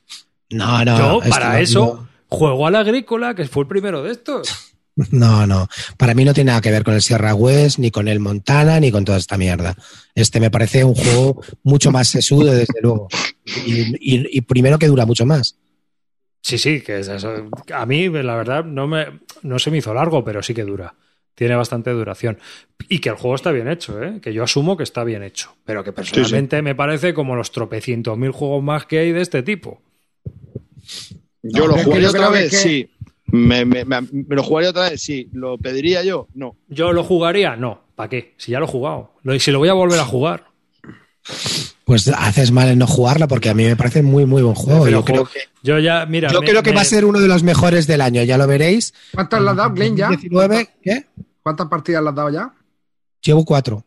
No, 0.51 0.83
no. 0.85 0.97
yo, 0.97 1.17
esto 1.23 1.29
para 1.29 1.53
no- 1.53 1.57
eso, 1.59 2.07
juego 2.27 2.67
al 2.67 2.75
agrícola, 2.75 3.33
que 3.35 3.45
fue 3.47 3.63
el 3.63 3.67
primero 3.67 4.03
de 4.03 4.11
estos. 4.11 4.49
No, 5.11 5.47
no. 5.47 5.69
Para 5.95 6.13
mí 6.13 6.25
no 6.25 6.33
tiene 6.33 6.49
nada 6.49 6.59
que 6.59 6.71
ver 6.71 6.83
con 6.83 6.93
el 6.93 7.01
Sierra 7.01 7.33
West, 7.33 7.79
ni 7.79 7.89
con 7.89 8.09
el 8.09 8.19
Montana, 8.19 8.81
ni 8.81 8.91
con 8.91 9.05
toda 9.05 9.17
esta 9.17 9.37
mierda. 9.37 9.73
Este 10.13 10.41
me 10.41 10.51
parece 10.51 10.83
un 10.83 10.93
juego 10.93 11.41
mucho 11.63 11.89
más 11.89 12.09
sesudo, 12.09 12.51
desde 12.51 12.81
luego. 12.81 13.07
Y, 13.65 13.81
y- 14.15 14.27
y 14.29 14.41
primero 14.41 14.77
que 14.77 14.87
dura 14.87 15.05
mucho 15.05 15.25
más. 15.25 15.55
Sí, 16.41 16.57
sí, 16.57 16.81
que 16.81 16.99
es 16.99 17.07
eso. 17.07 17.49
A 17.73 17.85
mí, 17.85 18.09
la 18.09 18.35
verdad, 18.35 18.65
no, 18.65 18.87
me, 18.87 19.21
no 19.41 19.57
se 19.57 19.71
me 19.71 19.77
hizo 19.77 19.93
largo, 19.93 20.21
pero 20.25 20.43
sí 20.43 20.53
que 20.53 20.65
dura. 20.65 20.93
Tiene 21.39 21.55
bastante 21.55 21.91
duración. 21.91 22.37
Y 22.89 22.99
que 22.99 23.07
el 23.07 23.15
juego 23.15 23.33
está 23.33 23.53
bien 23.53 23.69
hecho, 23.69 24.03
¿eh? 24.03 24.19
que 24.21 24.33
yo 24.33 24.43
asumo 24.43 24.75
que 24.75 24.83
está 24.83 25.05
bien 25.05 25.23
hecho. 25.23 25.55
Pero 25.63 25.85
que 25.85 25.93
personalmente 25.93 26.61
me 26.61 26.75
parece 26.75 27.13
como 27.13 27.33
los 27.37 27.53
tropecientos 27.53 28.17
mil 28.17 28.31
juegos 28.31 28.61
más 28.61 28.85
que 28.85 28.99
hay 28.99 29.13
de 29.13 29.21
este 29.21 29.41
tipo. 29.41 29.81
Yo 31.41 31.61
No, 31.61 31.67
lo 31.67 31.77
jugaría 31.77 32.01
yo 32.03 32.09
otra 32.09 32.19
creo 32.27 32.31
vez, 32.31 32.49
que- 32.51 32.57
sí. 32.57 32.89
Me, 33.27 33.63
me- 33.63 33.85
me- 33.85 34.01
me 34.01 34.35
lo 34.35 34.43
jugaría 34.43 34.71
otra 34.71 34.89
vez, 34.89 35.01
sí. 35.01 35.29
¿Lo 35.31 35.57
pediría 35.57 36.03
yo? 36.03 36.27
No. 36.33 36.57
¿Yo 36.67 36.91
lo 36.91 37.05
jugaría? 37.05 37.55
No. 37.55 37.83
¿Para 37.95 38.09
qué? 38.09 38.33
Si 38.35 38.51
ya 38.51 38.59
lo 38.59 38.65
he 38.65 38.67
jugado. 38.67 39.13
Lo- 39.23 39.33
Y 39.33 39.39
si 39.39 39.51
lo 39.51 39.59
voy 39.59 39.69
a 39.69 39.73
volver 39.73 39.99
a 40.01 40.03
jugar. 40.05 40.43
Pues 41.85 42.07
haces 42.09 42.51
mal 42.51 42.67
en 42.69 42.79
no 42.79 42.85
jugarla 42.87 43.27
porque 43.27 43.49
a 43.49 43.53
mí 43.53 43.63
me 43.63 43.75
parece 43.77 44.03
muy, 44.03 44.25
muy 44.25 44.41
buen 44.41 44.55
juego. 44.55 44.83
Pero 44.83 44.99
Yo 44.99 45.05
creo 45.05 45.25
que, 45.25 45.39
Yo 45.63 45.79
ya, 45.79 46.05
mira. 46.05 46.29
yo 46.31 46.41
me- 46.41 46.47
creo 46.47 46.63
que 46.63 46.71
me- 46.71 46.75
va 46.75 46.81
a 46.81 46.85
ser 46.85 47.05
uno 47.05 47.19
de 47.19 47.27
los 47.29 47.43
mejores 47.43 47.87
del 47.87 48.01
año, 48.01 48.23
ya 48.23 48.37
lo 48.37 48.45
veréis. 48.45 48.93
¿Cuántas 49.13 49.41
le 49.41 49.49
has 49.51 49.55
dado, 49.55 49.71
Glenn, 49.73 49.95
ya? 49.95 50.09
19, 50.09 50.69
¿qué? 50.83 51.05
¿Cuántas 51.43 51.67
partidas 51.67 52.03
le 52.03 52.09
has 52.09 52.15
dado 52.15 52.29
ya? 52.29 52.53
Llevo 53.21 53.45
cuatro. 53.45 53.83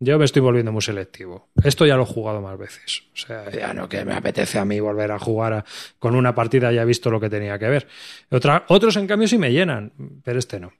Yo 0.00 0.16
me 0.18 0.24
estoy 0.26 0.40
volviendo 0.42 0.70
muy 0.70 0.80
selectivo. 0.80 1.48
Esto 1.64 1.84
ya 1.84 1.96
lo 1.96 2.04
he 2.04 2.06
jugado 2.06 2.40
más 2.40 2.56
veces. 2.56 3.02
O 3.12 3.16
sea, 3.16 3.50
ya 3.50 3.74
no 3.74 3.88
que 3.88 4.04
me 4.04 4.14
apetece 4.14 4.58
a 4.60 4.64
mí 4.64 4.78
volver 4.78 5.10
a 5.10 5.18
jugar 5.18 5.52
a- 5.52 5.64
con 5.98 6.14
una 6.14 6.34
partida 6.36 6.70
ya 6.70 6.82
he 6.82 6.84
visto 6.84 7.10
lo 7.10 7.18
que 7.18 7.28
tenía 7.28 7.58
que 7.58 7.66
ver. 7.68 7.88
Otra, 8.30 8.64
otros, 8.68 8.96
en 8.96 9.08
cambio, 9.08 9.26
sí 9.26 9.38
me 9.38 9.50
llenan, 9.50 9.92
pero 10.22 10.38
este 10.38 10.60
no. 10.60 10.72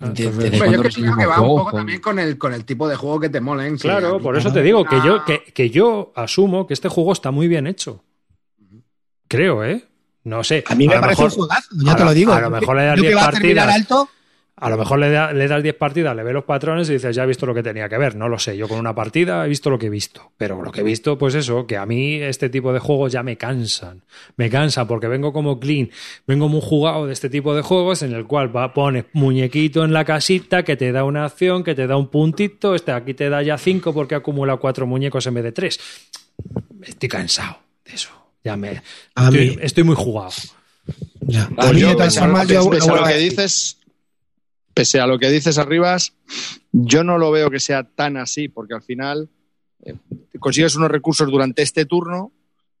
Entonces, 0.00 0.36
de- 0.36 0.50
yo 0.72 0.82
que 0.82 0.88
creo 0.90 1.16
que 1.16 1.26
va 1.26 1.40
un 1.40 1.58
poco 1.58 1.72
también 1.76 2.00
con 2.00 2.18
el, 2.20 2.38
con 2.38 2.54
el 2.54 2.64
tipo 2.64 2.88
de 2.88 2.94
juego 2.96 3.18
que 3.20 3.28
te 3.28 3.40
molen. 3.40 3.78
sí, 3.78 3.82
claro, 3.88 4.20
por 4.20 4.36
eso 4.36 4.52
te 4.52 4.62
digo 4.62 4.84
que 4.84 4.96
yo, 5.04 5.24
que, 5.24 5.42
que 5.52 5.70
yo 5.70 6.12
asumo 6.14 6.66
que 6.66 6.74
este 6.74 6.88
juego 6.88 7.12
está 7.12 7.30
muy 7.32 7.48
bien 7.48 7.66
hecho. 7.66 8.04
Creo, 9.28 9.64
¿eh? 9.64 9.84
No 10.24 10.44
sé. 10.44 10.62
A 10.68 10.74
mí 10.76 10.86
me 10.86 10.94
lo 10.94 11.00
parece 11.00 11.22
mejor- 11.22 11.32
un 11.40 11.46
juegazo, 11.46 11.68
ya 11.84 11.92
a 11.92 11.96
te 11.96 12.04
lo- 12.04 12.14
digo. 12.14 12.32
a 12.32 12.40
lo 12.40 12.50
mejor 12.50 12.76
le 12.76 12.84
das 12.84 12.96
Yo 12.96 13.02
que 13.02 13.08
10 13.08 13.20
va 13.20 13.26
a 13.28 13.30
terminar 13.32 13.66
partidas. 13.68 13.90
alto, 13.92 14.10
A 14.64 14.70
lo 14.70 14.76
mejor 14.78 14.98
le, 15.00 15.10
da- 15.10 15.32
le 15.32 15.48
das 15.48 15.62
10 15.62 15.74
partidas, 15.76 16.14
le 16.14 16.22
ves 16.22 16.32
los 16.32 16.44
patrones 16.44 16.88
y 16.88 16.92
dices, 16.92 17.16
ya 17.16 17.24
he 17.24 17.26
visto 17.26 17.46
lo 17.46 17.52
que 17.54 17.62
tenía 17.64 17.88
que 17.88 17.98
ver. 17.98 18.14
No 18.14 18.28
lo 18.28 18.38
sé. 18.38 18.56
Yo 18.56 18.68
con 18.68 18.78
una 18.78 18.94
partida 18.94 19.44
he 19.44 19.48
visto 19.48 19.70
lo 19.70 19.78
que 19.78 19.86
he 19.86 19.90
visto. 19.90 20.30
Pero 20.36 20.62
lo 20.62 20.70
que 20.70 20.82
he 20.82 20.84
visto, 20.84 21.18
pues 21.18 21.34
eso, 21.34 21.66
que 21.66 21.76
a 21.76 21.84
mí 21.84 22.14
este 22.14 22.48
tipo 22.48 22.72
de 22.72 22.78
juegos 22.78 23.12
ya 23.12 23.22
me 23.22 23.36
cansan. 23.36 24.02
Me 24.36 24.48
cansan 24.48 24.86
porque 24.86 25.08
vengo 25.08 25.32
como 25.32 25.58
clean, 25.58 25.90
vengo 26.26 26.48
muy 26.48 26.60
jugado 26.62 27.06
de 27.06 27.12
este 27.12 27.28
tipo 27.28 27.54
de 27.56 27.62
juegos 27.62 28.02
en 28.02 28.12
el 28.12 28.24
cual 28.26 28.54
va, 28.56 28.72
pones 28.72 29.06
muñequito 29.12 29.84
en 29.84 29.92
la 29.92 30.04
casita 30.04 30.62
que 30.62 30.76
te 30.76 30.92
da 30.92 31.04
una 31.04 31.24
acción, 31.24 31.64
que 31.64 31.74
te 31.74 31.86
da 31.88 31.96
un 31.96 32.08
puntito. 32.08 32.74
Este 32.76 32.92
aquí 32.92 33.14
te 33.14 33.28
da 33.28 33.42
ya 33.42 33.58
5 33.58 33.92
porque 33.92 34.14
acumula 34.14 34.56
4 34.58 34.86
muñecos 34.86 35.26
en 35.26 35.34
vez 35.34 35.44
de 35.44 35.52
3. 35.52 35.80
Estoy 36.82 37.08
cansado. 37.08 37.58
de 37.84 37.94
eso. 37.94 38.10
Ya 38.44 38.56
me. 38.56 38.82
A 39.14 39.24
estoy, 39.28 39.50
mí- 39.50 39.56
estoy 39.60 39.84
muy 39.84 39.96
jugado. 39.96 40.30
Ya. 41.20 41.48
Pues 41.54 41.68
A 41.68 41.72
mí, 41.72 41.80
yo, 41.80 41.88
de 41.88 41.94
todas 41.94 42.18
formas, 42.18 42.48
yo- 42.48 42.70
lo 42.70 43.04
que 43.04 43.16
dices, 43.18 43.78
pese 44.74 45.00
a 45.00 45.06
lo 45.06 45.18
que 45.18 45.30
dices 45.30 45.58
arribas, 45.58 46.14
yo 46.72 47.04
no 47.04 47.18
lo 47.18 47.30
veo 47.30 47.50
que 47.50 47.60
sea 47.60 47.84
tan 47.84 48.16
así, 48.16 48.48
porque 48.48 48.74
al 48.74 48.82
final 48.82 49.28
eh, 49.84 49.94
consigues 50.38 50.76
unos 50.76 50.90
recursos 50.90 51.28
durante 51.30 51.62
este 51.62 51.84
turno 51.84 52.32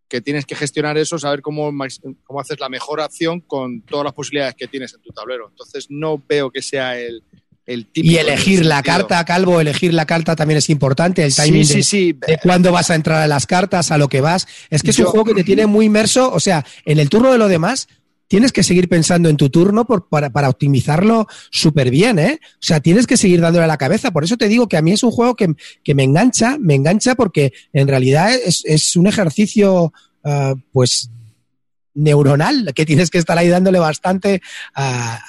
que 0.08 0.20
tienes 0.20 0.44
que 0.44 0.54
gestionar 0.54 0.98
eso, 0.98 1.18
saber 1.18 1.40
cómo, 1.40 1.72
cómo 2.24 2.40
haces 2.40 2.60
la 2.60 2.68
mejor 2.68 3.00
acción 3.00 3.40
con 3.40 3.80
todas 3.80 4.04
las 4.04 4.12
posibilidades 4.12 4.54
que 4.54 4.68
tienes 4.68 4.92
en 4.92 5.00
tu 5.00 5.10
tablero. 5.10 5.48
Entonces 5.48 5.86
no 5.88 6.22
veo 6.28 6.50
que 6.50 6.60
sea 6.60 6.98
el, 6.98 7.22
el. 7.64 7.88
Y 7.94 8.16
elegir 8.16 8.66
la 8.66 8.82
carta, 8.82 9.24
Calvo, 9.24 9.58
elegir 9.58 9.94
la 9.94 10.04
carta 10.04 10.36
también 10.36 10.58
es 10.58 10.68
importante. 10.68 11.24
El 11.24 11.32
Sí, 11.32 11.42
timing 11.42 11.64
sí, 11.64 11.74
de, 11.76 11.82
sí. 11.82 12.12
de 12.12 12.38
cuándo 12.42 12.72
vas 12.72 12.90
a 12.90 12.94
entrar 12.94 13.22
a 13.22 13.26
las 13.26 13.46
cartas, 13.46 13.90
a 13.90 13.96
lo 13.96 14.08
que 14.08 14.20
vas. 14.20 14.46
Es 14.68 14.82
que 14.82 14.90
es 14.90 14.98
un 14.98 15.06
juego 15.06 15.24
que 15.24 15.34
te 15.34 15.44
tiene 15.44 15.64
muy 15.66 15.86
inmerso. 15.86 16.30
O 16.30 16.40
sea, 16.40 16.62
en 16.84 16.98
el 16.98 17.08
turno 17.08 17.32
de 17.32 17.38
lo 17.38 17.48
demás, 17.48 17.88
tienes 18.32 18.50
que 18.50 18.62
seguir 18.62 18.88
pensando 18.88 19.28
en 19.28 19.36
tu 19.36 19.50
turno 19.50 19.84
para, 19.84 20.30
para 20.30 20.48
optimizarlo 20.48 21.26
súper 21.50 21.90
bien, 21.90 22.18
¿eh? 22.18 22.40
O 22.42 22.62
sea, 22.62 22.80
tienes 22.80 23.06
que 23.06 23.18
seguir 23.18 23.42
dándole 23.42 23.64
a 23.64 23.66
la 23.66 23.76
cabeza. 23.76 24.10
Por 24.10 24.24
eso 24.24 24.38
te 24.38 24.48
digo 24.48 24.68
que 24.68 24.78
a 24.78 24.80
mí 24.80 24.90
es 24.90 25.02
un 25.02 25.10
juego 25.10 25.36
que, 25.36 25.54
que 25.84 25.94
me 25.94 26.02
engancha, 26.02 26.56
me 26.58 26.74
engancha 26.74 27.14
porque 27.14 27.52
en 27.74 27.88
realidad 27.88 28.32
es, 28.32 28.62
es 28.64 28.96
un 28.96 29.06
ejercicio, 29.06 29.92
ah, 30.24 30.54
pues, 30.72 31.10
neuronal, 31.92 32.72
que 32.74 32.86
tienes 32.86 33.10
que 33.10 33.18
estar 33.18 33.36
ahí 33.36 33.48
dándole 33.48 33.78
bastante 33.78 34.40
a, 34.74 35.20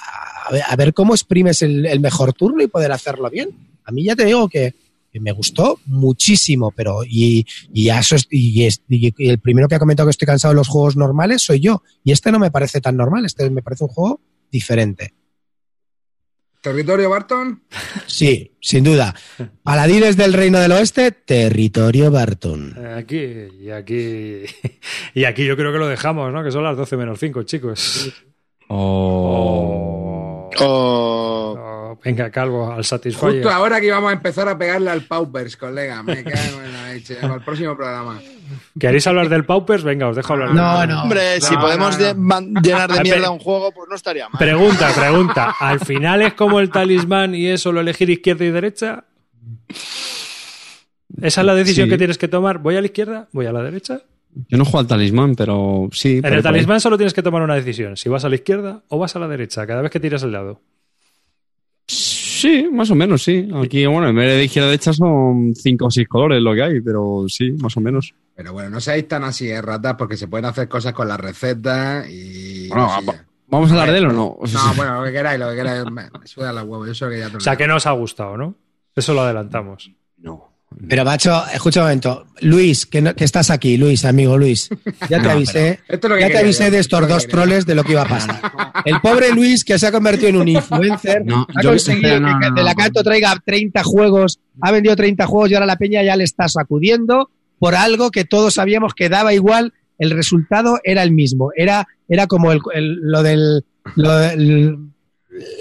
a 0.66 0.76
ver, 0.76 0.94
cómo 0.94 1.12
exprimes 1.12 1.60
el, 1.60 1.84
el 1.84 2.00
mejor 2.00 2.32
turno 2.32 2.62
y 2.62 2.68
poder 2.68 2.90
hacerlo 2.90 3.28
bien. 3.28 3.50
A 3.84 3.92
mí 3.92 4.04
ya 4.04 4.16
te 4.16 4.24
digo 4.24 4.48
que 4.48 4.72
me 5.20 5.32
gustó 5.32 5.78
muchísimo, 5.86 6.72
pero 6.74 7.02
y, 7.04 7.46
y 7.72 7.88
eso 7.88 8.16
es- 8.16 8.26
y, 8.30 8.64
es- 8.64 8.82
y 8.88 9.12
el 9.28 9.38
primero 9.38 9.68
que 9.68 9.74
ha 9.74 9.78
comentado 9.78 10.06
que 10.06 10.12
estoy 10.12 10.26
cansado 10.26 10.52
de 10.54 10.56
los 10.58 10.68
juegos 10.68 10.96
normales 10.96 11.42
soy 11.42 11.60
yo. 11.60 11.82
Y 12.02 12.12
este 12.12 12.30
no 12.32 12.38
me 12.38 12.50
parece 12.50 12.80
tan 12.80 12.96
normal, 12.96 13.24
este 13.24 13.48
me 13.50 13.62
parece 13.62 13.84
un 13.84 13.90
juego 13.90 14.20
diferente. 14.50 15.14
¿Territorio 16.60 17.10
Barton? 17.10 17.62
Sí, 18.06 18.52
sin 18.58 18.84
duda. 18.84 19.14
Paladines 19.62 20.16
del 20.16 20.32
Reino 20.32 20.58
del 20.60 20.72
Oeste, 20.72 21.10
territorio 21.12 22.10
Barton. 22.10 22.74
Aquí 22.96 23.22
y 23.60 23.68
aquí. 23.70 24.44
Y 25.14 25.24
aquí 25.24 25.44
yo 25.44 25.56
creo 25.58 25.72
que 25.72 25.78
lo 25.78 25.86
dejamos, 25.88 26.32
¿no? 26.32 26.42
Que 26.42 26.50
son 26.50 26.64
las 26.64 26.76
12 26.76 26.96
menos 26.96 27.18
5, 27.20 27.42
chicos. 27.42 28.10
Oh. 28.68 30.48
Oh. 30.58 30.60
Oh, 30.60 31.54
Oh, 31.56 31.73
venga, 32.02 32.30
calvo, 32.30 32.72
al 32.72 32.84
Satisfyer. 32.84 33.32
Justo 33.34 33.50
ahora 33.50 33.80
que 33.80 33.86
íbamos 33.86 34.10
a 34.10 34.12
empezar 34.14 34.48
a 34.48 34.56
pegarle 34.56 34.90
al 34.90 35.02
Paupers, 35.02 35.56
colega. 35.56 36.02
Me 36.02 36.24
cago 36.24 36.62
en 36.64 36.72
la 36.72 36.92
leche. 36.92 37.18
El 37.20 37.40
próximo 37.42 37.76
programa. 37.76 38.18
¿Queréis 38.78 39.06
hablar 39.06 39.28
del 39.28 39.44
Paupers? 39.44 39.84
Venga, 39.84 40.08
os 40.08 40.16
dejo 40.16 40.32
hablar. 40.32 40.50
No, 40.54 40.86
no. 40.86 41.02
hombre, 41.02 41.40
si 41.40 41.54
no, 41.54 41.60
podemos 41.60 41.98
no, 41.98 42.04
de- 42.04 42.14
man- 42.14 42.54
llenar 42.62 42.90
de 42.92 43.00
mierda 43.02 43.30
un 43.30 43.38
juego, 43.38 43.72
pues 43.72 43.88
no 43.88 43.96
estaría 43.96 44.28
mal. 44.28 44.38
Pregunta, 44.38 44.90
pregunta. 44.94 45.54
¿Al 45.60 45.80
final 45.80 46.22
es 46.22 46.34
como 46.34 46.60
el 46.60 46.70
talismán 46.70 47.34
y 47.34 47.46
es 47.48 47.60
solo 47.60 47.80
elegir 47.80 48.08
izquierda 48.10 48.44
y 48.44 48.50
derecha? 48.50 49.04
¿Esa 51.22 51.40
es 51.40 51.46
la 51.46 51.54
decisión 51.54 51.86
Sí. 51.86 51.90
que 51.90 51.98
tienes 51.98 52.18
que 52.18 52.28
tomar? 52.28 52.58
¿Voy 52.58 52.76
a 52.76 52.80
la 52.80 52.86
izquierda? 52.86 53.28
¿Voy 53.32 53.46
a 53.46 53.52
la 53.52 53.62
derecha? 53.62 54.00
Yo 54.48 54.58
no 54.58 54.64
juego 54.64 54.80
al 54.80 54.86
talismán, 54.88 55.36
pero 55.36 55.88
sí. 55.92 56.20
En 56.22 56.32
el 56.32 56.42
talismán 56.42 56.80
solo 56.80 56.96
tienes 56.96 57.14
que 57.14 57.22
tomar 57.22 57.42
una 57.42 57.54
decisión. 57.54 57.96
Si 57.96 58.08
vas 58.08 58.24
a 58.24 58.28
la 58.28 58.34
izquierda 58.34 58.82
o 58.88 58.98
vas 58.98 59.14
a 59.14 59.20
la 59.20 59.28
derecha, 59.28 59.64
cada 59.66 59.80
vez 59.80 59.92
que 59.92 60.00
tiras 60.00 60.24
el 60.24 60.32
dado. 60.32 60.60
Sí, 62.44 62.68
más 62.70 62.90
o 62.90 62.94
menos, 62.94 63.22
sí. 63.22 63.48
Aquí, 63.54 63.86
bueno, 63.86 64.08
en 64.08 64.16
vez 64.16 64.36
de 64.36 64.44
izquierda 64.44 64.66
a 64.66 64.70
derecha 64.72 64.92
son 64.92 65.54
cinco 65.54 65.86
o 65.86 65.90
seis 65.90 66.06
colores 66.06 66.42
lo 66.42 66.52
que 66.52 66.62
hay, 66.62 66.80
pero 66.82 67.24
sí, 67.26 67.52
más 67.52 67.74
o 67.78 67.80
menos. 67.80 68.14
Pero 68.36 68.52
bueno, 68.52 68.68
no 68.68 68.80
seáis 68.82 69.08
tan 69.08 69.24
así, 69.24 69.48
eh, 69.48 69.62
ratas, 69.62 69.94
porque 69.94 70.18
se 70.18 70.28
pueden 70.28 70.44
hacer 70.44 70.68
cosas 70.68 70.92
con 70.92 71.08
las 71.08 71.18
recetas 71.18 72.06
y. 72.06 72.68
Bueno. 72.68 72.90
¿Vamos 73.46 73.70
a 73.70 73.74
hablar 73.74 73.92
de 73.92 73.98
él 73.98 74.06
o 74.06 74.12
no? 74.12 74.36
No, 74.42 74.74
bueno, 74.76 74.98
lo 74.98 75.06
que 75.06 75.12
queráis, 75.12 75.40
lo 75.40 75.48
que 75.48 75.56
queráis. 75.56 75.84
Me, 75.90 76.02
me 76.20 76.26
suda 76.26 76.52
la 76.52 76.64
huevo, 76.64 76.86
yo 76.86 76.94
sé 76.94 77.08
que 77.08 77.18
ya 77.18 77.30
te 77.30 77.38
O 77.38 77.40
sea, 77.40 77.56
que 77.56 77.66
no 77.66 77.76
os 77.76 77.86
ha 77.86 77.92
gustado, 77.92 78.36
¿no? 78.36 78.56
Eso 78.94 79.14
lo 79.14 79.22
adelantamos. 79.22 79.90
Pero, 80.88 81.04
macho, 81.04 81.42
escucha 81.52 81.80
un 81.80 81.86
momento. 81.86 82.26
Luis, 82.40 82.84
que, 82.86 83.00
no- 83.00 83.14
que 83.14 83.24
estás 83.24 83.50
aquí, 83.50 83.76
Luis, 83.76 84.04
amigo 84.04 84.36
Luis. 84.36 84.68
Ya 85.08 85.18
te 85.20 85.28
No, 85.28 85.30
avisé. 85.30 85.80
Esto 85.88 86.06
es 86.06 86.10
lo 86.10 86.14
que 86.16 86.20
Ya 86.20 86.26
te 86.26 86.32
quería 86.32 86.40
avisé 86.40 86.70
de 86.70 86.78
esto 86.78 86.96
estos 86.96 87.06
que 87.08 87.12
dos 87.14 87.26
troles 87.28 87.64
de 87.66 87.74
lo 87.74 87.84
que 87.84 87.92
iba 87.92 88.02
a 88.02 88.08
pasar. 88.08 88.40
El 88.84 89.00
pobre 89.00 89.30
Luis, 89.32 89.64
que 89.64 89.78
se 89.78 89.86
ha 89.86 89.92
convertido 89.92 90.28
en 90.28 90.36
un 90.36 90.48
influencer, 90.48 91.24
No, 91.24 91.46
ha 91.54 91.62
yo- 91.62 91.70
conseguido 91.70 92.14
que 92.14 92.20
no, 92.20 92.38
de 92.54 92.62
la 92.64 92.70
no. 92.72 92.76
canto 92.76 93.02
traiga 93.02 93.34
30 93.44 93.82
juegos, 93.84 94.40
ha 94.60 94.70
vendido 94.72 94.96
30 94.96 95.26
juegos 95.26 95.50
y 95.50 95.54
ahora 95.54 95.66
la 95.66 95.76
peña 95.76 96.02
ya 96.02 96.16
le 96.16 96.24
está 96.24 96.48
sacudiendo 96.48 97.30
por 97.58 97.74
algo 97.76 98.10
que 98.10 98.24
todos 98.24 98.54
sabíamos 98.54 98.94
que 98.94 99.08
daba 99.08 99.32
igual, 99.32 99.72
el 99.98 100.10
resultado 100.10 100.80
era 100.82 101.02
el 101.02 101.12
mismo. 101.12 101.50
Era, 101.56 101.86
era 102.08 102.26
como 102.26 102.50
el- 102.52 102.60
el- 102.74 102.98
lo 103.00 103.22
del 103.22 103.64
lo, 103.96 104.16
del- 104.18 104.78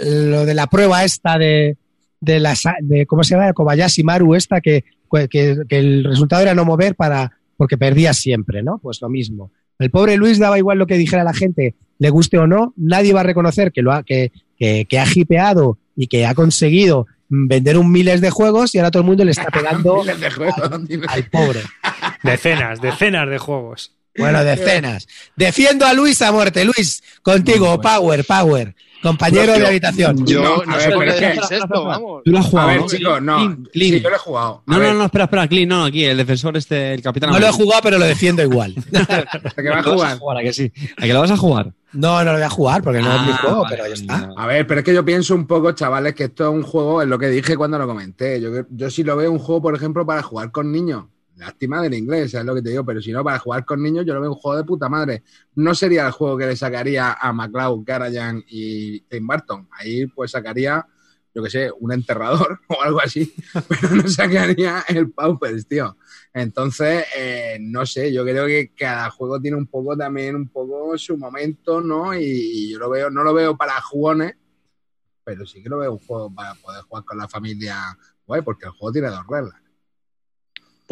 lo 0.04 0.46
de 0.46 0.54
la 0.54 0.68
prueba 0.68 1.04
esta 1.04 1.38
de, 1.38 1.78
de 2.20 2.40
la 2.40 2.56
de 2.82 3.06
cómo 3.06 3.24
se 3.24 3.36
llama 3.36 3.54
Kobayashi 3.54 4.04
Maru 4.04 4.36
esta 4.36 4.62
que, 4.62 4.84
que, 5.30 5.58
que 5.68 5.80
el 5.80 6.04
resultado 6.04 6.42
era 6.42 6.56
no 6.56 6.66
mover 6.66 6.96
para 6.96 7.38
porque 7.58 7.78
perdía 7.78 8.14
siempre, 8.14 8.64
¿no? 8.64 8.80
Pues 8.80 9.02
lo 9.02 9.10
mismo. 9.10 9.52
El 9.80 9.90
pobre 9.90 10.18
Luis 10.18 10.40
daba 10.40 10.58
igual 10.58 10.78
lo 10.78 10.88
que 10.88 10.98
dijera 10.98 11.24
la 11.24 11.34
gente, 11.34 11.76
le 12.00 12.10
guste 12.10 12.38
o 12.38 12.48
no, 12.48 12.74
nadie 12.76 13.14
va 13.14 13.22
a 13.22 13.24
reconocer 13.24 13.72
que 13.72 13.82
lo 13.82 13.92
ha, 13.92 14.04
que, 14.04 14.32
que, 14.58 14.86
que 14.88 15.00
ha 15.00 15.06
hipeado 15.14 15.78
y 15.96 16.08
que 16.08 16.26
ha 16.26 16.34
conseguido 16.34 17.08
vender 17.30 17.78
un 17.78 17.92
miles 17.92 18.22
de 18.22 18.30
juegos 18.30 18.76
y 18.76 18.78
ahora 18.78 18.92
todo 18.92 19.02
el 19.02 19.08
mundo 19.08 19.26
le 19.26 19.32
está 19.32 19.46
pegando 19.52 20.02
Miles 20.02 20.20
de 20.20 20.30
juegos, 20.32 20.88
dime. 20.88 21.06
al 21.10 21.24
pobre. 21.26 21.62
Decenas, 22.24 22.82
decenas 22.82 23.30
de 23.30 23.38
juegos. 23.38 23.94
Bueno, 24.18 24.44
decenas. 24.44 25.08
Defiendo 25.36 25.86
a 25.86 25.94
Luis 25.94 26.22
a 26.22 26.32
muerte. 26.32 26.64
Luis, 26.66 27.02
contigo, 27.22 27.80
Power, 27.82 28.24
Power. 28.26 28.76
Compañero 29.02 29.54
Yo- 29.56 29.60
de 29.60 29.68
habitación. 29.68 30.26
Yo 30.26 30.42
No, 30.42 30.64
no, 30.66 30.76
a 30.76 30.80
sé 30.80 30.88
ver, 30.88 30.96
por 30.96 31.06
pero 31.06 31.20
qué 31.20 31.28
es 31.32 31.48
que- 31.50 31.56
esto, 31.58 31.84
vamos. 31.84 32.22
Tú 32.24 32.32
lo 32.32 32.40
has 32.40 32.46
A 32.46 32.50
jugado, 32.50 32.68
ver, 32.70 32.80
¿no? 32.80 32.88
chicos, 32.88 33.22
no. 33.22 33.36
Clean, 33.36 33.70
clean. 33.74 33.92
Sí, 33.96 34.00
yo 34.02 34.10
lo 34.10 34.16
he 34.16 34.20
jugado. 34.20 34.64
A 34.66 34.72
No, 34.72 34.80
ver, 34.80 34.94
no, 34.94 35.00
no, 35.00 35.06
espera, 35.06 35.24
espera, 35.26 35.48
Clean, 35.50 35.68
no, 35.68 35.84
aquí, 35.84 36.06
el 36.06 36.16
defensor 36.16 36.56
este, 36.56 36.94
el 36.94 37.02
capitán. 37.02 37.30
No 37.32 37.38
lo 37.40 37.46
he 37.48 37.52
jugado, 37.52 37.82
pero 37.84 37.98
lo 37.98 38.06
defiendo 38.06 38.42
igual. 38.42 38.74
¿a 38.94 39.62
qué 39.62 39.70
va 39.70 39.80
a 39.80 39.82
¿Lo 39.82 39.98
vas 39.98 40.18
jugar? 40.20 40.38
¿A 40.38 40.42
que 40.42 40.54
sí? 40.54 40.72
¿A 40.98 41.02
que 41.02 41.14
lo 41.14 41.20
vas 41.20 41.32
a 41.32 41.36
jugar? 41.38 41.74
No, 41.92 42.18
no 42.20 42.24
lo 42.24 42.34
voy 42.38 42.44
a 42.44 42.50
jugar 42.50 42.82
porque 42.82 43.02
no 43.02 43.14
es 43.14 43.22
mi 43.24 43.32
Ah, 43.34 43.40
juego, 43.42 43.64
vale, 43.64 43.76
pero 43.76 43.88
ya 43.90 43.94
está. 43.94 44.30
A 44.38 44.48
ver, 44.48 44.66
pero 44.68 44.80
es 44.80 44.86
que 44.86 44.94
yo 44.94 45.04
pienso 45.04 45.36
un 45.36 45.48
poco, 45.48 45.74
chavales, 45.74 46.16
que 46.16 46.24
esto 46.24 46.46
es 46.48 46.54
un 46.56 46.64
juego, 46.64 47.02
es 47.02 47.08
lo 47.10 47.20
que 47.20 47.28
dije 47.28 47.58
cuando 47.58 47.78
lo 47.78 47.86
comenté. 47.86 48.40
Yo, 48.40 48.52
yo 48.70 48.90
sí 48.90 49.04
lo 49.04 49.18
veo 49.18 49.30
un 49.34 49.40
juego, 49.40 49.62
por 49.64 49.76
ejemplo, 49.76 50.06
para 50.06 50.24
jugar 50.24 50.50
con 50.52 50.72
niños. 50.72 51.04
Lástima 51.36 51.82
del 51.82 51.96
inglés, 51.96 52.34
es 52.34 52.46
lo 52.46 52.54
que 52.54 52.62
te 52.62 52.70
digo, 52.70 52.86
pero 52.86 53.02
si 53.02 53.12
no, 53.12 53.24
para 53.24 53.40
jugar 53.40 53.66
con 53.66 53.82
niños, 53.82 54.06
yo 54.06 54.14
lo 54.14 54.22
veo 54.22 54.32
un 54.32 54.38
juego 54.38 54.58
de 54.58 54.64
puta 54.64 54.88
madre. 54.88 55.24
No 55.56 55.74
sería 55.74 56.06
el 56.06 56.12
juego 56.12 56.38
que 56.38 56.46
le 56.46 56.56
sacaría 56.56 57.14
a 57.14 57.34
McLeod, 57.34 57.84
Karajan 57.84 58.44
y 58.48 59.02
Tim 59.02 59.26
Burton. 59.26 59.68
Ahí, 59.72 60.06
pues 60.06 60.32
sacaría, 60.32 60.86
yo 61.34 61.42
que 61.42 61.50
sé, 61.50 61.72
un 61.80 61.92
enterrador 61.92 62.60
o 62.68 62.82
algo 62.82 63.02
así, 63.02 63.34
pero 63.68 63.96
no 63.96 64.08
sacaría 64.08 64.84
el 64.88 65.12
Paupers, 65.12 65.68
tío. 65.68 65.98
Entonces, 66.34 67.06
eh, 67.18 67.58
no 67.60 67.86
sé, 67.86 68.14
yo 68.14 68.24
creo 68.24 68.46
que 68.46 68.72
cada 68.76 69.10
juego 69.10 69.42
tiene 69.42 69.58
un 69.58 69.68
poco 69.68 69.98
también, 69.98 70.36
un 70.36 70.50
poco 70.50 70.96
su 71.00 71.18
momento, 71.18 71.82
¿no? 71.82 72.14
Y, 72.14 72.22
y 72.24 72.72
yo 72.74 72.80
lo 72.80 72.92
veo, 72.92 73.10
no 73.10 73.24
lo 73.24 73.34
veo 73.34 73.58
para 73.58 73.82
jugones, 73.82 74.36
pero 75.24 75.46
sí 75.48 75.64
que 75.64 75.70
lo 75.70 75.80
veo 75.80 75.94
un 75.94 76.00
juego 76.00 76.34
para 76.34 76.54
poder 76.56 76.84
jugar 76.84 77.06
con 77.06 77.18
la 77.18 77.28
familia, 77.28 77.98
guay, 78.28 78.42
porque 78.44 78.66
el 78.66 78.72
juego 78.72 78.92
tiene 78.92 79.10
dos 79.10 79.26
reglas. 79.28 79.63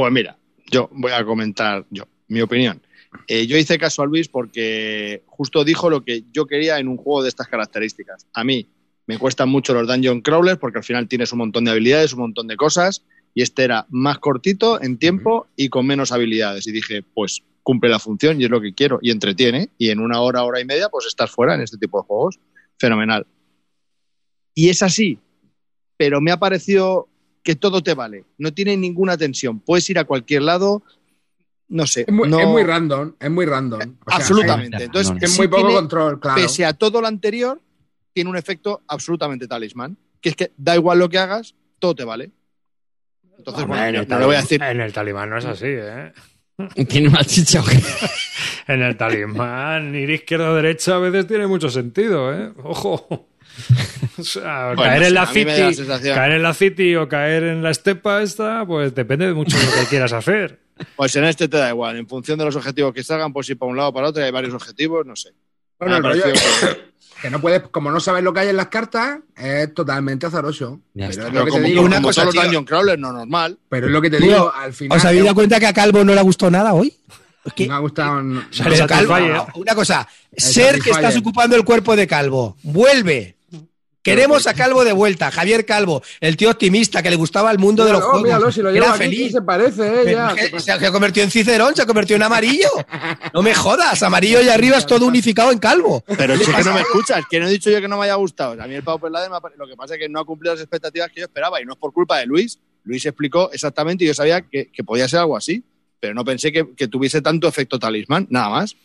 Pues 0.02 0.11
mira, 0.11 0.36
yo 0.72 0.90
voy 0.94 1.11
a 1.11 1.23
comentar 1.23 1.86
yo, 1.91 2.06
mi 2.28 2.41
opinión. 2.41 2.82
Eh, 3.28 3.45
yo 3.45 3.56
hice 3.56 3.78
caso 3.78 4.02
a 4.02 4.07
Luis 4.07 4.28
porque 4.28 5.22
justo 5.28 5.64
dijo 5.64 5.91
lo 5.91 6.03
que 6.03 6.23
yo 6.32 6.48
quería 6.48 6.80
en 6.80 6.88
un 6.88 6.98
juego 6.98 7.22
de 7.22 7.30
estas 7.30 7.48
características. 7.48 8.26
A 8.34 8.44
mí 8.44 8.68
me 9.06 9.19
cuestan 9.19 9.49
mucho 9.49 9.76
los 9.76 9.88
dungeon 9.88 10.22
crawlers 10.22 10.57
porque 10.57 10.80
al 10.80 10.84
final 10.84 11.07
tienes 11.07 11.32
un 11.34 11.38
montón 11.38 11.65
de 11.65 11.72
habilidades, 11.72 12.14
un 12.14 12.22
montón 12.22 12.48
de 12.48 12.56
cosas, 12.56 13.06
y 13.36 13.44
este 13.44 13.64
era 13.64 13.86
más 13.91 14.18
cortito 14.18 14.82
en 14.82 14.98
tiempo 14.98 15.45
y 15.56 15.69
con 15.69 15.86
menos 15.86 16.11
habilidades. 16.11 16.65
Y 16.65 16.72
dije, 16.72 17.03
pues 17.03 17.44
cumple 17.61 17.91
la 17.91 17.99
función 17.99 18.41
y 18.41 18.45
es 18.45 18.49
lo 18.49 18.60
que 18.60 18.73
quiero, 18.73 18.98
y 19.03 19.11
entretiene, 19.11 19.69
y 19.78 19.91
en 19.91 19.99
una 19.99 20.19
hora, 20.19 20.44
hora 20.44 20.60
y 20.60 20.65
media, 20.65 20.90
pues 20.90 21.06
estás 21.06 21.30
fuera 21.30 21.53
en 21.53 21.61
este 21.61 21.78
tipo 21.78 22.02
de 22.02 22.07
juegos. 22.07 22.40
Fenomenal. 22.80 23.28
Y 24.56 24.69
es 24.69 24.82
así, 24.82 25.19
pero 25.95 26.22
me 26.22 26.32
ha 26.32 26.38
parecido 26.38 27.07
que 27.44 27.56
todo 27.56 27.82
te 27.82 27.94
vale. 27.94 28.26
No 28.38 28.54
tiene 28.54 28.78
ninguna 28.78 29.18
tensión. 29.18 29.60
Puedes 29.60 29.90
ir 29.90 29.98
a 30.00 30.04
cualquier 30.06 30.44
lado. 30.44 30.84
No 31.70 31.88
sé. 31.88 32.02
Es 32.08 32.14
muy, 32.14 32.28
no- 32.30 32.40
es 32.40 32.48
muy 32.48 32.64
random, 32.64 33.14
es 33.20 33.32
muy 33.32 33.46
random. 33.46 33.80
O 33.80 34.10
sea, 34.10 34.18
absolutamente. 34.18 34.78
es- 34.78 34.84
Entonces, 34.84 35.16
es 35.22 35.32
sí 35.32 35.38
muy 35.40 35.48
poco 35.48 35.62
tiene, 35.64 35.76
control, 35.76 36.20
claro. 36.20 36.42
pese 36.42 36.66
a 36.66 36.74
todo 36.74 37.00
lo 37.02 37.08
anterior, 37.08 37.60
tiene 38.14 38.30
un 38.30 38.38
efecto 38.38 38.82
absolutamente 38.88 39.48
talismán. 39.48 39.98
Que 40.20 40.30
es 40.30 40.36
que 40.36 40.52
da 40.58 40.76
igual 40.76 41.00
lo 41.00 41.10
que 41.10 41.18
hagas, 41.18 41.56
todo 41.80 41.96
te 41.96 42.04
vale. 42.04 42.32
Entonces, 43.38 43.64
Hombre, 43.64 43.80
bueno, 43.80 44.02
en, 44.02 44.08
no 44.10 44.18
el 44.20 44.26
voy 44.26 44.36
a 44.36 44.42
decir. 44.42 44.62
en 44.62 44.82
el 44.82 44.94
talibán 44.94 45.30
no 45.32 45.38
es 45.38 45.46
así, 45.46 45.66
¿eh? 45.68 46.12
¿Tiene 46.88 47.08
una 47.08 47.24
chicha 47.24 47.62
o 47.62 47.66
qué? 47.66 47.80
En 48.68 48.84
el 48.84 48.96
talismán, 48.96 49.96
ir 49.96 50.10
izquierda 50.12 50.52
o 50.52 50.56
derecha 50.56 50.96
a 50.96 51.00
veces 51.00 51.26
tiene 51.26 51.48
mucho 51.48 51.70
sentido, 51.70 52.32
¿eh? 52.34 52.54
Ojo. 52.64 53.28
O 54.18 54.23
sea, 54.23 54.73
Bueno, 54.76 54.84
caer 54.84 55.02
sí, 55.03 55.07
en 55.07 55.14
la 55.14 55.26
city, 55.28 55.86
caer 56.14 56.32
en 56.34 56.44
la 56.44 56.53
city 56.53 56.95
o 56.95 57.07
caer 57.07 57.44
en 57.44 57.64
la 57.64 57.72
estepa 57.72 58.22
esta, 58.22 58.65
pues 58.65 58.94
depende 58.94 59.26
de 59.28 59.34
mucho 59.34 59.57
de 59.57 59.65
lo 59.65 59.72
que 59.72 59.86
quieras 59.88 60.14
hacer. 60.14 60.60
Pues 60.95 61.15
en 61.15 61.26
este 61.26 61.48
te 61.48 61.57
da 61.57 61.69
igual. 61.69 61.95
En 61.98 62.07
función 62.07 62.40
de 62.40 62.45
los 62.45 62.56
objetivos 62.56 62.91
que 62.91 63.03
salgan, 63.03 63.32
pues 63.32 63.48
ir 63.49 63.57
para 63.57 63.69
un 63.69 63.78
lado 63.78 63.90
o 63.90 63.94
para 63.94 64.07
otro, 64.07 64.19
y 64.19 64.26
hay 64.26 64.32
varios 64.32 64.53
objetivos, 64.56 65.06
no 65.06 65.15
sé. 65.15 65.30
Bueno, 65.80 65.98
el 65.98 66.03
rollo 66.03 66.23
que 67.22 67.30
no 67.30 67.40
puedes, 67.40 67.61
como 67.69 67.91
no 67.91 67.99
sabes 67.99 68.23
lo 68.23 68.34
que 68.34 68.40
hay 68.40 68.48
en 68.49 68.57
las 68.57 68.68
cartas, 68.69 69.19
es 69.38 69.72
totalmente 69.76 70.26
azaroso. 70.26 70.80
Ya 70.95 71.07
Pero 71.07 71.11
está. 71.11 71.22
es 71.26 71.30
Pero 71.30 71.40
lo 71.40 71.45
que 71.45 71.52
te 71.52 71.57
como, 71.57 71.68
digo, 71.68 71.82
como 71.84 71.88
una 71.95 72.02
cosa, 72.02 72.26
los. 72.26 72.34
Dungeon 72.34 72.65
Crawlers, 72.65 72.99
no 72.99 73.11
normal. 73.14 73.60
pero 73.69 73.86
es 73.86 73.91
lo 73.91 74.02
que 74.02 74.10
te 74.10 74.18
digo, 74.18 74.52
al 74.52 74.73
final. 74.73 74.98
¿Os 74.98 75.06
habéis 75.06 75.23
dado 75.23 75.36
cuenta 75.36 75.60
que 75.60 75.68
a 75.68 75.73
Calvo 75.73 76.03
no 76.03 76.14
le 76.15 76.19
ha 76.19 76.23
gustado 76.23 76.49
nada 76.52 76.73
hoy? 76.73 76.91
Es 77.45 77.53
que, 77.53 77.68
Me 77.68 77.73
ha 77.76 77.78
gustado. 77.78 78.23
no- 78.23 78.44
Calvo, 78.88 79.48
una 79.56 79.76
cosa, 79.76 80.07
El 80.32 80.41
ser 80.44 80.80
que 80.80 80.90
estás 80.90 81.15
ocupando 81.18 81.56
el 81.56 81.64
cuerpo 81.64 81.95
de 81.95 82.07
Calvo, 82.07 82.57
vuelve. 82.64 83.36
Queremos 84.03 84.48
a 84.48 84.53
Calvo 84.56 84.84
de 84.84 84.94
vuelta, 84.94 85.30
Javier 85.30 85.65
Calvo, 85.65 86.02
el 86.19 86.36
tío 86.36 86.49
optimista 86.49 87.03
que 87.03 87.10
le 87.11 87.15
gustaba 87.15 87.52
el 87.52 87.60
mundo 87.60 87.86
de 87.86 87.91
los 87.94 88.02
juegos. 88.03 88.23
míralo, 88.23 88.52
si 88.52 88.61
lo 88.61 88.69
era 88.69 88.90
aquí, 88.94 88.98
feliz. 89.03 89.32
Se 89.32 89.41
parece, 89.44 90.02
eh, 90.11 90.11
ya. 90.11 90.60
se 90.60 90.72
ha 90.88 90.91
convertido 90.91 91.23
en 91.23 91.30
Cicerón, 91.32 91.76
se 91.76 91.84
ha 91.84 91.86
convertido 91.86 92.15
en 92.15 92.23
amarillo. 92.23 92.69
No 93.34 93.41
me 93.41 93.53
jodas, 93.53 94.02
amarillo 94.03 94.41
y 94.41 94.49
arriba 94.49 94.78
es 94.78 94.86
todo 94.86 95.06
unificado 95.06 95.52
en 95.52 95.60
calvo. 95.60 96.03
Pero 96.18 96.34
es 96.34 96.41
que 96.41 96.64
no 96.64 96.73
me 96.73 96.82
escuchas, 96.88 97.23
que 97.30 97.40
no 97.40 97.48
he 97.48 97.52
dicho 97.52 97.69
yo 97.69 97.80
que 97.80 97.88
no 97.88 97.98
me 97.98 98.06
haya 98.06 98.15
gustado. 98.15 98.53
A 98.61 98.68
mí 98.68 98.76
el 98.76 98.84
me 98.84 98.91
ha 98.91 98.98
pare- 98.98 99.56
lo 99.57 99.68
que 99.68 99.76
pasa 99.76 99.94
es 99.94 99.99
que 99.99 100.10
no 100.10 100.19
ha 100.19 100.26
cumplido 100.26 100.53
las 100.53 100.61
expectativas 100.61 101.10
que 101.11 101.22
yo 101.22 101.26
esperaba 101.28 101.61
y 101.61 101.65
no 101.65 101.73
es 101.73 101.80
por 101.80 101.94
culpa 101.94 102.18
de 102.18 102.26
Luis. 102.26 102.60
Luis 102.84 103.06
explicó 103.06 103.52
exactamente 103.53 104.03
y 104.03 104.07
yo 104.07 104.14
sabía 104.14 104.41
que, 104.41 104.72
que 104.72 104.84
podía 104.84 105.07
ser 105.07 105.19
algo 105.19 105.38
así, 105.38 105.64
pero 105.99 106.14
no 106.14 106.26
pensé 106.26 106.52
que, 106.52 106.73
que 106.76 106.88
tuviese 106.88 107.22
tanto 107.22 107.48
efecto 107.48 107.78
talismán, 107.80 108.28
nada 108.30 108.49
más. 108.49 108.76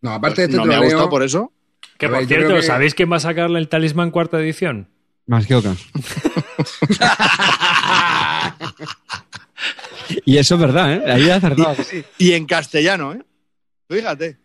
No, 0.00 0.12
aparte 0.12 0.42
de 0.42 0.46
este 0.46 0.56
no 0.56 0.64
me 0.64 0.74
ha 0.74 0.80
gustado 0.80 1.10
por 1.10 1.22
eso. 1.22 1.52
Que 1.98 2.08
por 2.08 2.18
ver, 2.18 2.26
cierto, 2.26 2.54
que- 2.56 2.62
¿sabéis 2.62 2.94
quién 2.94 3.10
va 3.10 3.16
a 3.16 3.20
sacarle 3.20 3.58
el 3.58 3.68
talismán 3.68 4.10
cuarta 4.10 4.40
edición? 4.40 4.88
Más 5.26 5.46
que 5.46 5.54
Oca. 5.54 5.74
y 10.24 10.36
eso 10.38 10.54
es 10.56 10.60
verdad, 10.60 10.94
¿eh? 10.94 11.12
Ahí 11.12 11.30
ha 11.30 11.36
acertado. 11.36 11.76
Y 12.18 12.32
en 12.32 12.46
castellano, 12.46 13.12
¿eh? 13.14 13.22
Fíjate. 13.88 14.38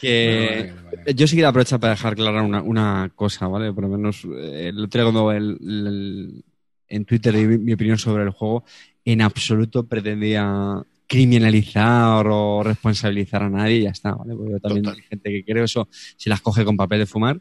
Que 0.00 0.72
yo 1.14 1.26
sí 1.26 1.34
quiero 1.36 1.48
aprovechar 1.48 1.80
para 1.80 1.94
dejar 1.94 2.14
clara 2.14 2.42
una, 2.42 2.62
una 2.62 3.10
cosa, 3.14 3.48
¿vale? 3.48 3.72
Por 3.72 3.84
lo 3.84 3.90
menos 3.90 4.24
eh, 4.24 4.68
el 4.68 4.84
otro 4.84 5.02
día 5.02 5.12
cuando 5.12 5.32
el- 5.32 5.58
el- 5.60 6.44
en 6.88 7.04
Twitter 7.04 7.34
mi 7.34 7.72
opinión 7.72 7.98
sobre 7.98 8.22
el 8.22 8.30
juego, 8.30 8.64
en 9.04 9.20
absoluto 9.22 9.86
pretendía 9.86 10.82
criminalizar 11.06 12.26
o 12.28 12.62
responsabilizar 12.62 13.42
a 13.42 13.50
nadie 13.50 13.76
y 13.76 13.82
ya 13.82 13.90
está, 13.90 14.14
¿vale? 14.14 14.34
Porque 14.34 14.52
yo 14.52 14.60
también 14.60 14.84
Total. 14.84 14.98
hay 15.00 15.06
gente 15.08 15.30
que 15.30 15.44
creo 15.44 15.64
eso 15.64 15.88
si 15.92 16.30
las 16.30 16.40
coge 16.40 16.64
con 16.64 16.76
papel 16.76 17.00
de 17.00 17.06
fumar 17.06 17.40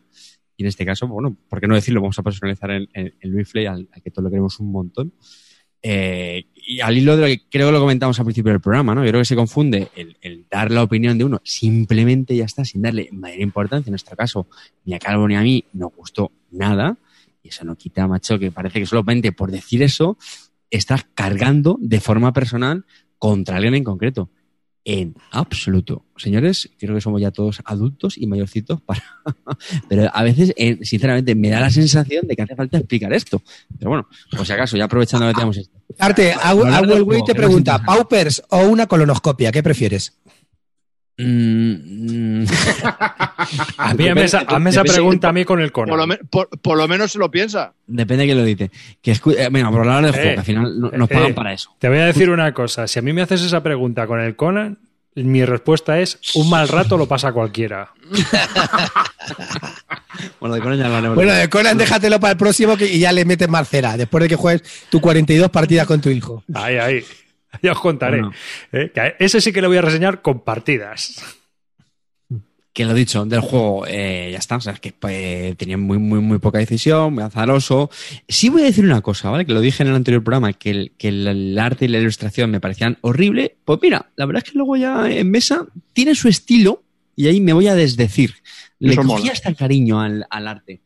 y 0.56 0.64
en 0.64 0.68
este 0.68 0.86
caso, 0.86 1.08
bueno, 1.08 1.36
¿por 1.50 1.60
qué 1.60 1.68
no 1.68 1.76
decirlo? 1.76 2.02
Vamos 2.02 2.20
a 2.20 2.24
personalizar 2.24 2.72
el, 2.72 2.90
el, 2.94 3.16
el 3.22 3.68
al, 3.68 3.88
al 3.92 4.02
que 4.02 4.12
todos 4.12 4.24
lo 4.24 4.30
queremos 4.30 4.60
un 4.60 4.72
montón. 4.72 5.14
Eh, 5.82 6.46
y 6.56 6.80
al 6.80 6.98
hilo 6.98 7.18
de 7.18 7.22
lo 7.22 7.28
que 7.28 7.42
creo 7.50 7.68
que 7.68 7.74
lo 7.74 7.80
comentamos 7.80 8.18
al 8.18 8.26
principio 8.26 8.52
del 8.52 8.62
programa, 8.62 8.96
¿no? 8.96 9.04
Yo 9.04 9.10
creo 9.10 9.22
que 9.22 9.26
se 9.26 9.36
confunde 9.36 9.90
el, 9.96 10.16
el 10.22 10.46
dar 10.50 10.72
la 10.72 10.84
opinión 10.84 11.18
de 11.18 11.26
uno 11.26 11.42
simplemente 11.44 12.36
ya 12.36 12.46
está, 12.46 12.64
sin 12.64 12.82
darle 12.82 13.10
mayor 13.12 13.42
importancia. 13.42 13.90
En 13.90 13.94
nuestro 13.94 14.16
caso, 14.16 14.48
ni 14.86 14.94
a 14.94 15.00
Calvo 15.00 15.28
ni 15.28 15.36
a 15.36 15.42
mí 15.42 15.66
nos 15.74 15.94
gustó 15.94 16.32
nada. 16.52 16.98
Y 17.42 17.50
eso 17.50 17.66
no 17.66 17.76
quita, 17.76 18.08
macho, 18.08 18.40
que 18.40 18.52
parece 18.52 18.80
que 18.80 18.86
solamente 18.86 19.34
por 19.34 19.52
decir 19.52 19.84
eso 19.84 20.18
estás 20.70 21.06
cargando 21.14 21.78
de 21.82 22.00
forma 22.00 22.32
personal 22.32 22.86
contra 23.24 23.56
alguien 23.56 23.76
en 23.76 23.86
concreto. 23.86 24.30
En 24.84 25.16
absoluto. 25.32 26.04
Señores, 26.18 26.70
creo 26.78 26.94
que 26.94 27.00
somos 27.00 27.22
ya 27.22 27.32
todos 27.32 27.62
adultos 27.64 28.18
y 28.18 28.28
mayorcitos 28.28 28.82
para... 28.82 29.02
Pero 29.88 30.12
a 30.14 30.24
veces, 30.24 30.54
eh, 30.58 30.80
sinceramente, 30.82 31.34
me 31.34 31.50
da 31.50 31.62
la 31.62 31.70
sensación 31.70 32.28
de 32.28 32.36
que 32.36 32.42
hace 32.42 32.54
falta 32.54 32.80
explicar 32.80 33.14
esto. 33.14 33.42
Pero 33.80 33.92
bueno, 33.92 34.10
por 34.30 34.46
si 34.46 34.52
acaso, 34.52 34.76
ya 34.76 34.84
aprovechando 34.84 35.26
que 35.30 35.36
tenemos 35.36 35.56
esto. 35.56 35.80
Arte, 36.00 36.34
Awell 36.34 37.06
juego, 37.06 37.24
te 37.24 37.34
pregunta. 37.34 37.82
¿Paupers 37.82 38.44
o 38.50 38.68
una 38.68 38.88
colonoscopia? 38.88 39.54
¿Qué 39.54 39.64
prefieres? 39.64 40.20
Mm, 41.16 42.42
mm. 42.42 42.46
A 43.78 43.94
mí 43.94 44.08
hazme 44.10 44.24
esa, 44.24 44.40
hazme 44.40 44.70
esa 44.72 44.82
depende- 44.82 44.94
pregunta 44.94 45.30
a 45.30 45.34
mí 45.34 45.46
con 45.46 45.62
el 45.62 45.72
Por 45.72 45.88
lo, 45.96 46.08
me- 46.08 46.18
por- 46.18 46.50
por 46.60 46.76
lo 46.78 46.88
menos 46.88 47.12
se 47.12 47.20
lo 47.20 47.30
piensa. 47.30 47.74
Depende 47.86 48.24
de 48.24 48.28
quién 48.28 48.38
lo 48.40 48.44
dice. 48.44 48.72
Que 49.02 49.12
escu- 49.14 49.36
eh, 49.38 49.50
venga, 49.52 49.70
por 49.70 49.82
hablar 49.82 50.04
del 50.06 50.16
Eh, 50.16 50.18
juego, 50.24 50.40
al 50.40 50.46
final 50.46 50.80
no- 50.80 50.90
nos 50.92 51.12
eh, 51.12 51.14
pagan 51.14 51.30
eh. 51.32 51.34
para 51.34 51.54
eso. 51.54 51.76
Te 51.78 51.88
voy 51.90 52.00
a 52.00 52.06
decir 52.06 52.30
una 52.32 52.52
cosa. 52.54 52.88
Si 52.88 52.98
a 52.98 53.02
mí 53.04 53.14
me 53.14 53.22
haces 53.22 53.42
esa 53.44 53.62
pregunta 53.62 54.08
con 54.08 54.20
el 54.20 54.36
Conan, 54.36 54.80
mi 55.16 55.46
respuesta 55.46 56.00
es 56.00 56.18
un 56.34 56.50
mal 56.50 56.68
rato 56.68 56.98
lo 56.98 57.08
pasa 57.08 57.32
cualquiera. 57.32 57.92
Bueno, 60.40 60.56
de 60.56 60.62
Conan 60.62 60.78
ya 60.78 60.86
hablaremos. 60.86 61.16
Bueno, 61.16 61.32
de 61.32 61.50
Conan 61.50 61.78
déjatelo 61.78 62.20
para 62.20 62.32
el 62.34 62.38
próximo 62.38 62.78
que, 62.78 62.86
y 62.86 63.00
ya 63.00 63.12
le 63.12 63.26
metes 63.26 63.50
marcera, 63.50 63.98
después 63.98 64.22
de 64.24 64.30
que 64.30 64.36
juegues 64.36 64.62
tus 64.90 65.02
42 65.02 65.50
partidas 65.50 65.88
con 65.88 66.02
tu 66.02 66.10
hijo. 66.10 66.44
Ahí, 66.54 66.76
ahí. 66.78 67.04
Ya 67.62 67.72
os 67.74 67.80
contaré. 67.80 68.18
Bueno. 68.22 68.34
Eh, 68.72 68.92
que 68.94 69.16
ese 69.20 69.40
sí 69.42 69.54
que 69.54 69.62
lo 69.62 69.68
voy 69.68 69.78
a 69.78 69.82
reseñar 69.82 70.22
con 70.22 70.42
partidas. 70.44 71.24
que 72.74 72.86
lo 72.86 72.96
dicho, 72.96 73.24
del 73.26 73.42
juego, 73.42 73.86
eh, 73.88 74.30
ya 74.32 74.40
está. 74.40 74.56
O 74.56 74.62
sea, 74.62 74.74
es 74.74 74.80
que 74.80 74.92
pues, 74.92 75.56
tenía 75.58 75.78
muy, 75.78 76.00
muy, 76.00 76.20
muy 76.20 76.40
poca 76.40 76.58
decisión, 76.58 77.14
muy 77.14 77.24
azaroso. 77.24 77.92
Sí 78.28 78.50
voy 78.50 78.64
a 78.64 78.66
decir 78.66 78.84
una 78.84 79.02
cosa, 79.02 79.30
¿vale? 79.30 79.46
Que 79.46 79.54
lo 79.54 79.62
dije 79.62 79.84
en 79.84 79.90
el 79.90 79.96
anterior 79.96 80.24
programa, 80.24 80.54
que 80.54 80.72
el, 80.72 80.92
que 80.98 81.10
el, 81.10 81.28
el 81.28 81.60
arte 81.60 81.86
y 81.86 81.88
la 81.90 82.00
ilustración 82.00 82.50
me 82.50 82.60
parecían 82.60 82.98
horrible. 83.02 83.58
Pues 83.64 83.80
mira, 83.82 84.10
la 84.16 84.26
verdad 84.26 84.42
es 84.44 84.52
que 84.52 84.58
luego 84.58 84.76
ya 84.76 85.08
en 85.10 85.30
mesa 85.30 85.68
tiene 85.94 86.16
su 86.16 86.28
estilo 86.28 86.82
y 87.16 87.28
ahí 87.28 87.40
me 87.40 87.54
voy 87.54 87.68
a 87.68 87.76
desdecir. 87.76 88.34
Le 88.80 88.94
Eso 88.94 89.04
cogí 89.04 89.22
mola. 89.22 89.32
hasta 89.34 89.54
cariño 89.54 90.02
al, 90.02 90.26
al 90.32 90.48
arte. 90.48 90.82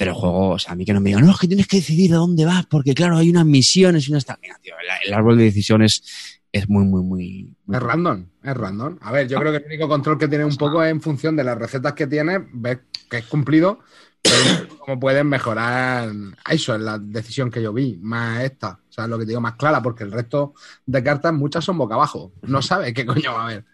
Pero 0.00 0.12
el 0.12 0.16
juego, 0.16 0.48
o 0.52 0.58
sea, 0.58 0.72
a 0.72 0.76
mí 0.76 0.86
que 0.86 0.94
no 0.94 1.00
me 1.02 1.10
digan, 1.10 1.26
no, 1.26 1.32
es 1.32 1.38
que 1.38 1.46
tienes 1.46 1.66
que 1.66 1.76
decidir 1.76 2.14
a 2.14 2.16
dónde 2.16 2.46
vas, 2.46 2.64
porque 2.64 2.94
claro, 2.94 3.18
hay 3.18 3.28
unas 3.28 3.44
misiones 3.44 4.08
y 4.08 4.10
unas... 4.10 4.24
tal". 4.24 4.38
Mira, 4.40 4.58
tío, 4.62 4.72
el, 5.04 5.12
árbol 5.12 5.36
de 5.36 5.44
decisiones 5.44 6.40
es 6.50 6.70
muy, 6.70 6.86
muy, 6.86 7.02
muy... 7.02 7.54
Es 7.70 7.80
random, 7.80 8.24
es 8.42 8.56
random. 8.56 8.96
A 9.02 9.12
ver, 9.12 9.28
yo 9.28 9.38
creo 9.38 9.52
que 9.52 9.58
el 9.58 9.66
único 9.66 9.88
control 9.88 10.16
que 10.16 10.26
tiene 10.26 10.46
un 10.46 10.56
poco 10.56 10.82
es 10.82 10.90
en 10.90 11.02
función 11.02 11.36
de 11.36 11.44
las 11.44 11.58
recetas 11.58 11.92
que 11.92 12.06
tiene, 12.06 12.38
ves 12.50 12.78
que 13.10 13.18
es 13.18 13.26
cumplido, 13.26 13.80
pero 14.22 14.78
cómo 14.78 14.98
pueden 14.98 15.28
mejorar. 15.28 16.08
Eso 16.48 16.74
es 16.74 16.80
la 16.80 16.98
decisión 16.98 17.50
que 17.50 17.60
yo 17.60 17.74
vi, 17.74 17.98
más 18.00 18.42
esta. 18.42 18.80
O 18.88 18.92
sea, 18.92 19.06
lo 19.06 19.18
que 19.18 19.26
te 19.26 19.32
digo, 19.32 19.42
más 19.42 19.56
clara, 19.56 19.82
porque 19.82 20.04
el 20.04 20.12
resto 20.12 20.54
de 20.86 21.02
cartas, 21.02 21.34
muchas 21.34 21.62
son 21.62 21.76
boca 21.76 21.96
abajo. 21.96 22.32
No 22.40 22.62
sabes 22.62 22.94
qué 22.94 23.04
coño 23.04 23.34
va 23.34 23.42
a 23.42 23.44
haber. 23.48 23.66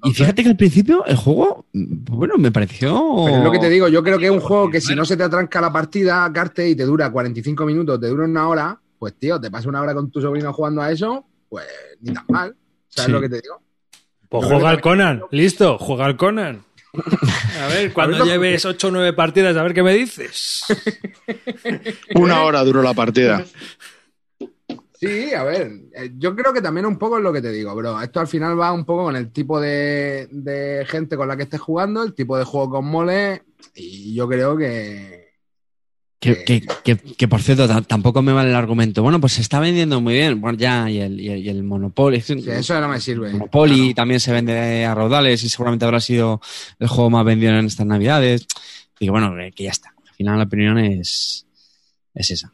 Y, 0.05 0.13
fíjate 0.13 0.43
que 0.43 0.49
al 0.49 0.57
principio 0.57 1.05
el 1.05 1.15
juego, 1.15 1.65
bueno, 1.73 2.35
me 2.37 2.51
pareció. 2.51 3.23
Pero 3.25 3.37
es 3.37 3.43
lo 3.43 3.51
que 3.51 3.59
te 3.59 3.69
digo, 3.69 3.87
yo 3.87 4.03
creo 4.03 4.19
que 4.19 4.25
es 4.25 4.31
un 4.31 4.41
juego 4.41 4.69
que 4.69 4.81
si 4.81 4.95
no 4.95 5.05
se 5.05 5.15
te 5.15 5.23
atranca 5.23 5.61
la 5.61 5.71
partida, 5.71 6.29
Carte, 6.33 6.67
y 6.69 6.75
te 6.75 6.83
dura 6.83 7.09
45 7.09 7.65
minutos, 7.65 7.99
te 8.01 8.07
dura 8.07 8.25
una 8.25 8.47
hora, 8.49 8.79
pues 8.99 9.13
tío, 9.17 9.39
te 9.39 9.49
pasas 9.49 9.67
una 9.67 9.81
hora 9.81 9.93
con 9.93 10.11
tu 10.11 10.19
sobrino 10.21 10.51
jugando 10.51 10.81
a 10.81 10.91
eso, 10.91 11.25
pues 11.47 11.65
ni 12.01 12.13
tan 12.13 12.25
mal. 12.29 12.55
¿Sabes 12.89 13.05
Sí. 13.05 13.11
lo 13.11 13.21
que 13.21 13.29
te 13.29 13.41
digo? 13.41 13.61
Pues 14.27 14.43
Yo 14.43 14.49
juega 14.49 14.69
al 14.69 14.81
Conan. 14.81 15.21
Listo, 15.31 15.77
juega 15.77 16.05
al 16.05 16.17
Conan. 16.17 16.63
A 17.61 17.67
ver, 17.67 17.93
cuando 17.93 18.23
A 18.23 18.25
lleves 18.25 18.65
8 18.65 18.87
o 18.87 18.91
9 18.91 19.13
partidas, 19.13 19.55
a 19.57 19.63
ver 19.63 19.73
qué 19.73 19.81
me 19.83 19.93
dices. 19.93 20.63
Una 22.15 22.41
hora 22.43 22.63
duró 22.63 22.81
la 22.83 22.93
partida. 22.93 23.43
Sí, 25.07 25.33
a 25.33 25.43
ver, 25.43 25.71
eh, 25.95 26.11
yo 26.17 26.35
creo 26.35 26.53
que 26.53 26.61
también 26.61 26.85
un 26.85 26.97
poco 26.97 27.17
es 27.17 27.23
lo 27.23 27.33
que 27.33 27.41
te 27.41 27.51
digo, 27.51 27.75
bro. 27.75 28.01
Esto 28.01 28.19
al 28.21 28.27
final 28.27 28.59
va 28.59 28.71
un 28.71 28.85
poco 28.85 29.03
con 29.03 29.15
el 29.15 29.31
tipo 29.31 29.59
de, 29.59 30.27
de 30.31 30.85
gente 30.87 31.17
con 31.17 31.27
la 31.27 31.35
que 31.35 31.43
estés 31.43 31.59
jugando, 31.59 32.03
el 32.03 32.13
tipo 32.13 32.37
de 32.37 32.45
juego 32.45 32.69
con 32.69 32.85
mole, 32.85 33.43
y 33.75 34.13
yo 34.13 34.27
creo 34.29 34.55
que... 34.55 35.23
Que, 36.19 36.45
que, 36.45 36.61
que, 36.85 36.95
que, 36.95 37.27
por 37.27 37.41
cierto, 37.41 37.67
ta- 37.67 37.81
tampoco 37.81 38.21
me 38.21 38.31
vale 38.31 38.49
el 38.49 38.55
argumento. 38.55 39.03
Bueno, 39.03 39.19
pues 39.19 39.33
se 39.33 39.41
está 39.41 39.59
vendiendo 39.59 39.99
muy 39.99 40.13
bien. 40.13 40.39
Bueno, 40.39 40.57
ya, 40.57 40.89
y 40.89 40.99
el, 40.99 41.19
y 41.19 41.27
el, 41.27 41.39
y 41.39 41.49
el 41.49 41.63
Monopoly. 41.63 42.21
sí, 42.21 42.41
eso 42.47 42.79
no 42.79 42.87
me 42.87 43.01
sirve. 43.01 43.33
Monopoly 43.33 43.93
también 43.93 44.21
se 44.21 44.31
vende 44.31 44.85
a 44.85 44.95
raudales 44.95 45.43
y 45.43 45.49
seguramente 45.49 45.83
habrá 45.83 45.99
sido 45.99 46.39
el 46.79 46.87
juego 46.87 47.09
más 47.09 47.25
vendido 47.25 47.51
en 47.51 47.65
estas 47.65 47.85
navidades. 47.85 48.47
Y 48.99 49.09
bueno, 49.09 49.35
que 49.35 49.51
que 49.51 49.63
ya 49.65 49.71
está. 49.71 49.89
Al 49.89 50.15
final 50.15 50.37
la 50.37 50.45
opinión 50.45 50.77
es, 50.77 51.45
es 52.13 52.31
esa. 52.31 52.53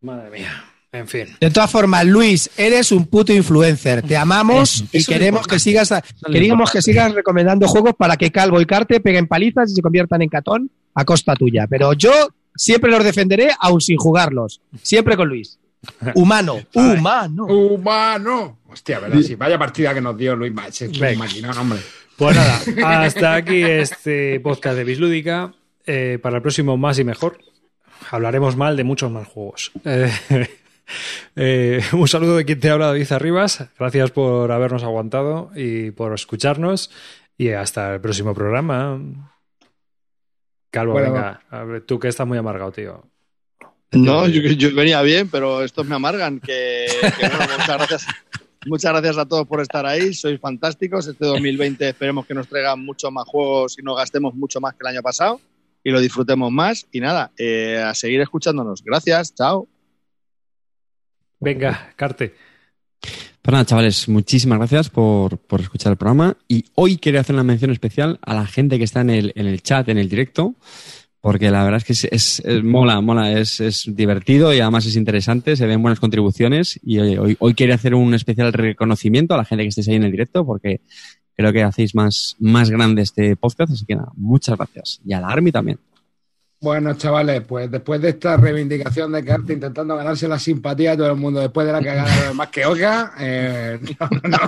Madre 0.00 0.30
mía. 0.30 0.64
En 0.90 1.06
fin. 1.06 1.26
De 1.38 1.50
todas 1.50 1.70
formas, 1.70 2.06
Luis, 2.06 2.50
eres 2.56 2.92
un 2.92 3.06
puto 3.06 3.32
influencer. 3.32 4.02
Te 4.02 4.16
amamos 4.16 4.76
Eso, 4.76 4.84
y 4.92 4.96
eso 4.98 5.12
queremos 5.12 5.46
que 5.46 5.58
sigas, 5.58 5.90
lo 5.90 6.32
queríamos 6.32 6.70
que 6.70 6.80
sigas 6.80 7.12
recomendando 7.12 7.68
juegos 7.68 7.92
para 7.94 8.16
que 8.16 8.32
Calvo 8.32 8.60
y 8.60 8.66
Carte 8.66 9.00
peguen 9.00 9.26
palizas 9.26 9.70
y 9.70 9.74
se 9.74 9.82
conviertan 9.82 10.22
en 10.22 10.30
catón 10.30 10.70
a 10.94 11.04
costa 11.04 11.34
tuya. 11.34 11.66
Pero 11.68 11.92
yo 11.92 12.10
siempre 12.54 12.90
los 12.90 13.04
defenderé, 13.04 13.50
aun 13.60 13.80
sin 13.82 13.98
jugarlos. 13.98 14.62
Siempre 14.82 15.16
con 15.16 15.28
Luis. 15.28 15.58
Humano, 16.14 16.58
humano. 16.74 17.44
¡Humano! 17.46 18.58
Hostia, 18.68 18.98
¿verdad? 18.98 19.20
Sí, 19.20 19.36
vaya 19.36 19.56
partida 19.58 19.94
que 19.94 20.00
nos 20.00 20.16
dio 20.18 20.34
Luis 20.34 20.52
Mach. 20.52 20.82
Es 20.82 20.90
Venga. 20.98 21.12
un 21.12 21.18
maquinón, 21.18 21.56
hombre. 21.58 21.78
Pues 22.16 22.36
nada, 22.36 23.02
hasta 23.04 23.34
aquí 23.34 23.62
este 23.62 24.40
podcast 24.40 24.76
de 24.76 24.84
Bislúdica. 24.84 25.52
Eh, 25.86 26.18
para 26.20 26.36
el 26.36 26.42
próximo 26.42 26.76
más 26.76 26.98
y 26.98 27.04
mejor. 27.04 27.38
Hablaremos 28.10 28.56
mal 28.56 28.76
de 28.76 28.84
muchos 28.84 29.10
más 29.10 29.28
juegos. 29.28 29.72
Eh, 29.84 30.10
eh, 31.36 31.82
un 31.92 32.08
saludo 32.08 32.36
de 32.36 32.44
quien 32.44 32.60
te 32.60 32.70
habla, 32.70 32.86
David 32.86 33.12
Arribas. 33.12 33.64
Gracias 33.78 34.10
por 34.10 34.50
habernos 34.52 34.82
aguantado 34.82 35.50
y 35.54 35.90
por 35.90 36.14
escucharnos. 36.14 36.90
Y 37.36 37.50
hasta 37.50 37.94
el 37.94 38.00
próximo 38.00 38.34
programa. 38.34 39.34
Calvo, 40.70 40.94
Bueno, 40.94 41.12
venga. 41.12 41.40
A 41.50 41.64
ver, 41.64 41.82
tú 41.82 41.98
que 41.98 42.08
estás 42.08 42.26
muy 42.26 42.38
amargado, 42.38 42.72
tío. 42.72 43.04
No, 43.92 44.26
yo, 44.26 44.42
yo 44.42 44.74
venía 44.74 45.00
bien, 45.02 45.28
pero 45.30 45.62
estos 45.62 45.86
me 45.86 45.94
amargan. 45.94 46.40
Que, 46.40 46.86
que 47.00 47.28
bueno, 47.28 47.52
muchas 47.58 47.76
gracias. 47.76 48.06
Muchas 48.66 48.92
gracias 48.92 49.18
a 49.18 49.24
todos 49.24 49.46
por 49.46 49.60
estar 49.60 49.86
ahí, 49.86 50.12
sois 50.12 50.40
fantásticos. 50.40 51.06
Este 51.06 51.24
2020 51.24 51.88
esperemos 51.88 52.26
que 52.26 52.34
nos 52.34 52.48
traigan 52.48 52.84
muchos 52.84 53.10
más 53.12 53.24
juegos 53.26 53.78
y 53.78 53.82
nos 53.82 53.96
gastemos 53.96 54.34
mucho 54.34 54.60
más 54.60 54.74
que 54.74 54.80
el 54.80 54.88
año 54.88 55.02
pasado 55.02 55.40
y 55.84 55.90
lo 55.90 56.00
disfrutemos 56.00 56.50
más. 56.52 56.86
Y 56.92 57.00
nada, 57.00 57.32
eh, 57.38 57.78
a 57.84 57.94
seguir 57.94 58.20
escuchándonos. 58.20 58.82
Gracias, 58.84 59.34
chao. 59.34 59.68
Venga, 61.40 61.92
Carte. 61.96 62.34
Pues 63.00 63.52
nada, 63.52 63.64
chavales, 63.64 64.08
muchísimas 64.08 64.58
gracias 64.58 64.90
por, 64.90 65.38
por 65.38 65.60
escuchar 65.60 65.92
el 65.92 65.96
programa. 65.98 66.36
Y 66.48 66.66
hoy 66.74 66.98
quiero 66.98 67.20
hacer 67.20 67.34
una 67.34 67.44
mención 67.44 67.70
especial 67.70 68.18
a 68.22 68.34
la 68.34 68.46
gente 68.46 68.76
que 68.78 68.84
está 68.84 69.00
en 69.00 69.10
el, 69.10 69.32
en 69.36 69.46
el 69.46 69.62
chat, 69.62 69.88
en 69.88 69.96
el 69.98 70.08
directo, 70.08 70.54
porque 71.20 71.50
la 71.50 71.62
verdad 71.64 71.78
es 71.78 71.84
que 71.84 71.92
es, 71.94 72.04
es- 72.04 72.40
es- 72.44 72.62
mola, 72.64 73.00
mola, 73.00 73.32
es, 73.32 73.60
es 73.60 73.84
divertido 73.94 74.52
y 74.52 74.60
además 74.60 74.84
es 74.86 74.96
interesante, 74.96 75.56
se 75.56 75.66
ven 75.66 75.80
buenas 75.80 76.00
contribuciones. 76.00 76.78
Y 76.82 76.98
oye, 76.98 77.18
hoy, 77.18 77.36
hoy 77.38 77.54
quiero 77.54 77.72
hacer 77.74 77.94
un 77.94 78.12
especial 78.14 78.52
reconocimiento 78.52 79.32
a 79.34 79.38
la 79.38 79.44
gente 79.44 79.62
que 79.64 79.68
estéis 79.68 79.88
ahí 79.88 79.94
en 79.94 80.04
el 80.04 80.10
directo, 80.10 80.44
porque 80.44 80.80
creo 81.38 81.52
que 81.52 81.62
hacéis 81.62 81.94
más, 81.94 82.34
más 82.40 82.68
grande 82.68 83.02
este 83.02 83.36
podcast. 83.36 83.72
Así 83.72 83.86
que 83.86 83.94
nada, 83.94 84.10
muchas 84.16 84.56
gracias. 84.56 85.00
Y 85.06 85.12
a 85.12 85.20
la 85.20 85.28
Army 85.28 85.52
también. 85.52 85.78
Bueno, 86.60 86.94
chavales, 86.94 87.42
pues 87.46 87.70
después 87.70 88.00
de 88.00 88.08
esta 88.08 88.36
reivindicación 88.36 89.12
de 89.12 89.24
Carte 89.24 89.52
intentando 89.52 89.94
ganarse 89.94 90.26
la 90.26 90.40
simpatía 90.40 90.90
de 90.90 90.96
todo 90.96 91.10
el 91.10 91.16
mundo, 91.16 91.38
después 91.38 91.64
de 91.64 91.72
la 91.72 91.80
cagada 91.80 92.26
demás 92.26 92.48
que 92.48 92.66
Oka, 92.66 93.12
eh, 93.20 93.78
no, 94.00 94.28
no, 94.28 94.38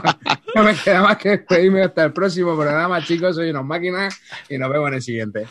no 0.57 0.63
me 0.65 0.75
queda 0.75 1.03
más 1.03 1.17
que 1.19 1.29
despedirme 1.29 1.85
hasta 1.85 2.03
el 2.03 2.13
próximo 2.13 2.57
programa, 2.57 3.05
chicos. 3.05 3.37
Soy 3.37 3.51
unos 3.51 3.65
máquinas 3.65 4.21
y 4.49 4.59
nos 4.59 4.69
vemos 4.69 4.89
en 4.89 4.95
el 4.95 5.03
siguiente. 5.03 5.47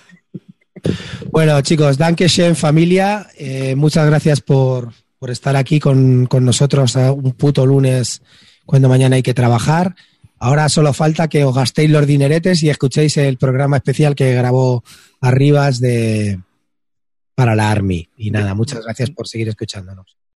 Bueno, 1.32 1.62
chicos, 1.62 1.98
Dankeschön, 1.98 2.58
familia. 2.58 3.28
Eh, 3.38 3.76
muchas 3.78 4.06
gracias 4.08 4.42
por, 4.42 4.92
por 5.18 5.30
estar 5.30 5.56
aquí 5.56 5.80
con, 5.80 6.26
con 6.26 6.44
nosotros 6.44 6.98
a 6.98 7.14
un 7.14 7.32
puto 7.32 7.66
lunes 7.66 8.22
cuando 8.66 8.90
mañana 8.90 9.16
hay 9.16 9.24
que 9.24 9.34
trabajar. 9.34 9.96
Ahora 10.40 10.70
solo 10.70 10.94
falta 10.94 11.28
que 11.28 11.44
os 11.44 11.54
gastéis 11.54 11.90
los 11.90 12.08
dineretes 12.08 12.64
y 12.64 12.70
escuchéis 12.70 13.18
el 13.18 13.38
programa 13.38 13.78
especial 13.78 14.16
que 14.16 14.34
grabó 14.34 14.84
Arribas 15.22 15.80
de 15.80 16.40
para 17.36 17.56
la 17.56 17.72
Army. 17.72 18.10
Y 18.18 18.32
nada, 18.32 18.54
muchas 18.54 18.84
gracias 18.84 19.12
por 19.12 19.28
seguir 19.28 19.50
escuchándonos. 19.50 20.19